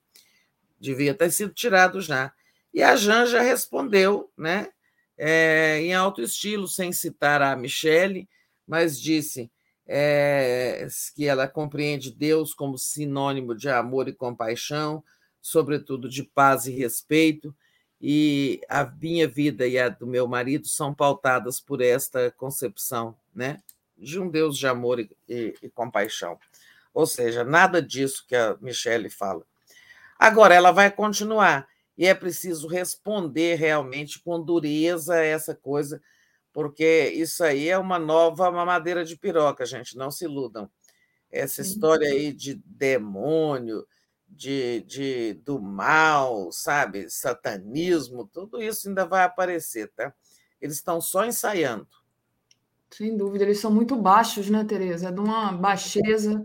Devia 0.80 1.14
ter 1.14 1.30
sido 1.30 1.52
tirado 1.52 2.00
já. 2.00 2.32
E 2.72 2.82
a 2.82 2.96
Janja 2.96 3.40
respondeu, 3.40 4.32
né, 4.36 4.68
é, 5.16 5.78
em 5.80 5.94
alto 5.94 6.20
estilo, 6.20 6.66
sem 6.66 6.92
citar 6.92 7.40
a 7.40 7.54
Michele, 7.54 8.28
mas 8.66 9.00
disse: 9.00 9.50
é, 9.86 10.86
que 11.14 11.26
ela 11.26 11.46
compreende 11.46 12.10
Deus 12.10 12.54
como 12.54 12.78
sinônimo 12.78 13.54
de 13.54 13.68
amor 13.68 14.08
e 14.08 14.12
compaixão, 14.12 15.02
sobretudo 15.40 16.08
de 16.08 16.22
paz 16.22 16.66
e 16.66 16.72
respeito, 16.72 17.54
e 18.00 18.60
a 18.68 18.84
minha 18.84 19.28
vida 19.28 19.66
e 19.66 19.78
a 19.78 19.88
do 19.88 20.06
meu 20.06 20.26
marido 20.26 20.66
são 20.66 20.92
pautadas 20.92 21.60
por 21.60 21.80
esta 21.80 22.30
concepção, 22.32 23.16
né, 23.34 23.62
de 23.96 24.18
um 24.18 24.28
Deus 24.28 24.58
de 24.58 24.66
amor 24.66 25.00
e, 25.00 25.10
e, 25.28 25.54
e 25.62 25.68
compaixão. 25.70 26.38
Ou 26.92 27.06
seja, 27.06 27.44
nada 27.44 27.82
disso 27.82 28.24
que 28.26 28.36
a 28.36 28.56
Michelle 28.60 29.10
fala. 29.10 29.42
Agora, 30.18 30.54
ela 30.54 30.70
vai 30.70 30.90
continuar, 30.90 31.68
e 31.96 32.06
é 32.06 32.14
preciso 32.14 32.66
responder 32.66 33.56
realmente 33.56 34.18
com 34.18 34.40
dureza 34.40 35.14
a 35.14 35.24
essa 35.24 35.54
coisa 35.54 36.00
porque 36.54 37.12
isso 37.12 37.42
aí 37.42 37.68
é 37.68 37.76
uma 37.76 37.98
nova 37.98 38.48
mamadeira 38.48 39.04
de 39.04 39.18
piroca, 39.18 39.66
gente, 39.66 39.96
não 39.96 40.08
se 40.08 40.24
iludam. 40.24 40.70
Essa 41.28 41.62
história 41.62 42.08
aí 42.08 42.32
de 42.32 42.54
demônio, 42.64 43.84
de, 44.28 44.82
de, 44.82 45.34
do 45.44 45.60
mal, 45.60 46.52
sabe? 46.52 47.10
Satanismo, 47.10 48.30
tudo 48.32 48.62
isso 48.62 48.88
ainda 48.88 49.04
vai 49.04 49.24
aparecer, 49.24 49.90
tá? 49.96 50.14
Eles 50.60 50.76
estão 50.76 51.00
só 51.00 51.26
ensaiando. 51.26 51.88
Sem 52.88 53.16
dúvida, 53.16 53.42
eles 53.42 53.58
são 53.58 53.72
muito 53.72 53.96
baixos, 53.96 54.48
né, 54.48 54.62
Tereza? 54.64 55.08
É 55.08 55.12
de 55.12 55.18
uma 55.18 55.50
baixeza 55.50 56.40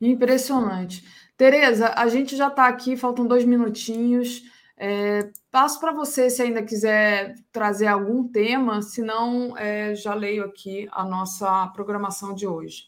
impressionante. 0.00 1.04
Tereza, 1.36 1.92
a 1.94 2.08
gente 2.08 2.34
já 2.34 2.48
está 2.48 2.66
aqui, 2.66 2.96
faltam 2.96 3.26
dois 3.26 3.44
minutinhos. 3.44 4.42
É, 4.82 5.30
passo 5.50 5.78
para 5.78 5.92
você 5.92 6.30
se 6.30 6.40
ainda 6.40 6.62
quiser 6.62 7.34
trazer 7.52 7.86
algum 7.86 8.26
tema, 8.26 8.80
senão 8.80 9.54
é, 9.58 9.94
já 9.94 10.14
leio 10.14 10.42
aqui 10.42 10.88
a 10.90 11.04
nossa 11.04 11.66
programação 11.74 12.34
de 12.34 12.46
hoje. 12.46 12.84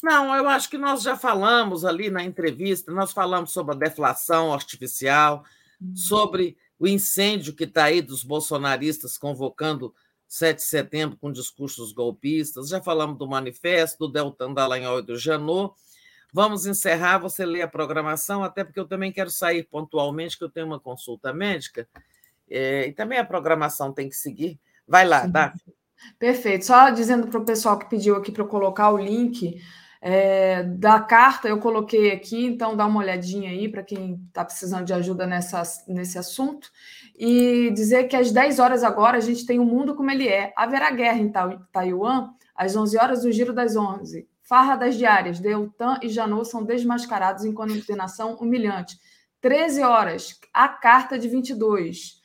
Não, 0.00 0.32
eu 0.36 0.48
acho 0.48 0.70
que 0.70 0.78
nós 0.78 1.02
já 1.02 1.16
falamos 1.16 1.84
ali 1.84 2.08
na 2.08 2.22
entrevista, 2.22 2.92
nós 2.92 3.10
falamos 3.10 3.50
sobre 3.50 3.74
a 3.74 3.78
deflação 3.78 4.54
artificial, 4.54 5.44
uhum. 5.80 5.96
sobre 5.96 6.56
o 6.78 6.86
incêndio 6.86 7.52
que 7.52 7.64
está 7.64 7.86
aí 7.86 8.00
dos 8.00 8.22
bolsonaristas 8.22 9.18
convocando 9.18 9.92
7 10.28 10.58
de 10.58 10.62
setembro 10.62 11.16
com 11.16 11.32
discursos 11.32 11.92
golpistas, 11.92 12.68
já 12.68 12.80
falamos 12.80 13.18
do 13.18 13.26
manifesto, 13.26 14.06
do 14.06 14.12
Deltan 14.12 14.54
Dallagnol 14.54 15.00
e 15.00 15.02
do 15.02 15.18
Janot. 15.18 15.74
Vamos 16.32 16.66
encerrar, 16.66 17.18
você 17.18 17.44
lê 17.44 17.60
a 17.60 17.68
programação, 17.68 18.42
até 18.42 18.64
porque 18.64 18.80
eu 18.80 18.88
também 18.88 19.12
quero 19.12 19.30
sair 19.30 19.64
pontualmente, 19.64 20.38
que 20.38 20.44
eu 20.44 20.50
tenho 20.50 20.66
uma 20.66 20.80
consulta 20.80 21.32
médica, 21.32 21.86
é, 22.48 22.88
e 22.88 22.92
também 22.92 23.18
a 23.18 23.24
programação 23.24 23.92
tem 23.92 24.08
que 24.08 24.16
seguir. 24.16 24.58
Vai 24.88 25.06
lá, 25.06 25.26
Daphne. 25.26 25.60
Perfeito. 26.18 26.64
Só 26.64 26.90
dizendo 26.90 27.28
para 27.28 27.40
o 27.40 27.44
pessoal 27.44 27.78
que 27.78 27.88
pediu 27.88 28.16
aqui 28.16 28.32
para 28.32 28.42
eu 28.42 28.48
colocar 28.48 28.90
o 28.90 28.98
link 28.98 29.60
é, 30.00 30.64
da 30.64 30.98
carta, 31.00 31.48
eu 31.48 31.58
coloquei 31.58 32.10
aqui, 32.10 32.44
então 32.44 32.76
dá 32.76 32.86
uma 32.86 33.00
olhadinha 33.00 33.50
aí 33.50 33.68
para 33.68 33.84
quem 33.84 34.20
está 34.26 34.44
precisando 34.44 34.84
de 34.84 34.92
ajuda 34.92 35.26
nessa, 35.26 35.62
nesse 35.86 36.18
assunto. 36.18 36.70
E 37.16 37.70
dizer 37.70 38.04
que 38.04 38.16
às 38.16 38.32
10 38.32 38.58
horas 38.58 38.82
agora 38.82 39.16
a 39.16 39.20
gente 39.20 39.46
tem 39.46 39.60
o 39.60 39.64
mundo 39.64 39.94
como 39.94 40.10
ele 40.10 40.26
é. 40.26 40.52
Haverá 40.56 40.90
guerra 40.90 41.18
em 41.18 41.30
Taiwan 41.72 42.30
às 42.54 42.74
11 42.74 42.98
horas, 42.98 43.24
o 43.24 43.30
giro 43.30 43.52
das 43.52 43.76
11. 43.76 44.28
Farra 44.42 44.74
das 44.74 44.96
diárias, 44.96 45.38
Deltan 45.38 45.98
e 46.02 46.08
Janot 46.08 46.48
são 46.48 46.64
desmascarados 46.64 47.44
em 47.44 47.52
condenação 47.52 48.34
humilhante. 48.34 48.98
13 49.40 49.82
horas, 49.82 50.38
a 50.52 50.68
carta 50.68 51.18
de 51.18 51.28
22. 51.28 52.20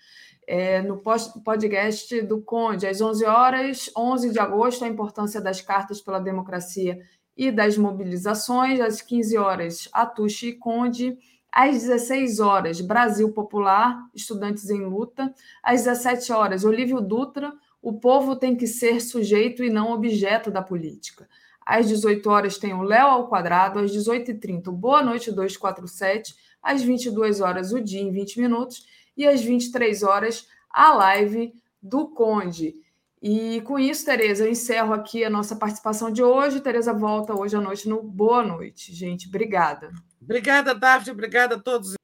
É, 0.50 0.82
no 0.82 1.02
podcast 1.44 2.22
do 2.22 2.42
Conde, 2.42 2.88
às 2.88 3.02
11 3.02 3.26
horas, 3.26 3.92
11 3.96 4.32
de 4.32 4.40
agosto, 4.40 4.86
a 4.86 4.88
importância 4.88 5.42
das 5.42 5.60
cartas 5.60 6.00
pela 6.00 6.20
democracia 6.20 7.00
e 7.36 7.52
das 7.52 7.78
mobilizações. 7.78 8.80
Às 8.80 9.02
15 9.02 9.38
horas, 9.38 9.90
Atushi 9.92 10.50
e 10.50 10.54
Conde. 10.54 11.18
Às 11.52 11.82
16 11.82 12.40
horas, 12.40 12.82
Brasil 12.82 13.32
Popular, 13.34 14.00
Estudantes 14.14 14.70
em 14.70 14.86
Luta. 14.86 15.34
Às 15.62 15.84
17 15.84 16.32
horas, 16.32 16.64
Olívio 16.64 17.02
Dutra, 17.02 17.54
o 17.82 18.00
povo 18.00 18.36
tem 18.36 18.56
que 18.56 18.68
ser 18.68 19.02
sujeito 19.02 19.64
e 19.64 19.70
não 19.70 19.92
objeto 19.92 20.50
da 20.50 20.62
política. 20.62 21.28
Às 21.68 21.86
18 21.90 22.30
horas 22.30 22.58
tem 22.58 22.74
o 22.74 22.82
Léo 22.82 23.08
ao 23.08 23.28
quadrado, 23.28 23.80
às 23.80 23.92
18h30 23.92 24.70
o 24.70 24.72
Boa 24.72 25.04
Noite 25.04 25.34
247, 25.34 26.34
às 26.64 26.82
22 26.82 27.42
horas 27.42 27.74
o 27.74 27.82
dia 27.82 28.00
em 28.00 28.10
20 28.10 28.40
minutos 28.40 28.88
e 29.18 29.28
às 29.28 29.42
23 29.42 30.02
horas 30.02 30.48
a 30.70 30.94
live 30.94 31.54
do 31.82 32.08
Conde. 32.08 32.74
E 33.22 33.60
com 33.66 33.78
isso, 33.78 34.06
Tereza, 34.06 34.46
eu 34.46 34.52
encerro 34.52 34.94
aqui 34.94 35.26
a 35.26 35.30
nossa 35.30 35.58
participação 35.58 36.10
de 36.10 36.24
hoje. 36.24 36.62
Tereza 36.62 36.94
volta 36.94 37.38
hoje 37.38 37.58
à 37.58 37.60
noite 37.60 37.90
no 37.90 38.02
Boa 38.02 38.46
Noite. 38.46 38.94
Gente, 38.94 39.28
obrigada. 39.28 39.92
Obrigada, 40.22 40.74
Daphne. 40.74 41.12
Obrigada 41.12 41.56
a 41.56 41.60
todos. 41.60 41.96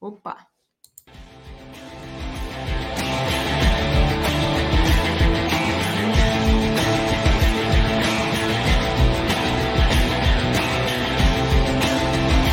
Opa! 0.00 0.51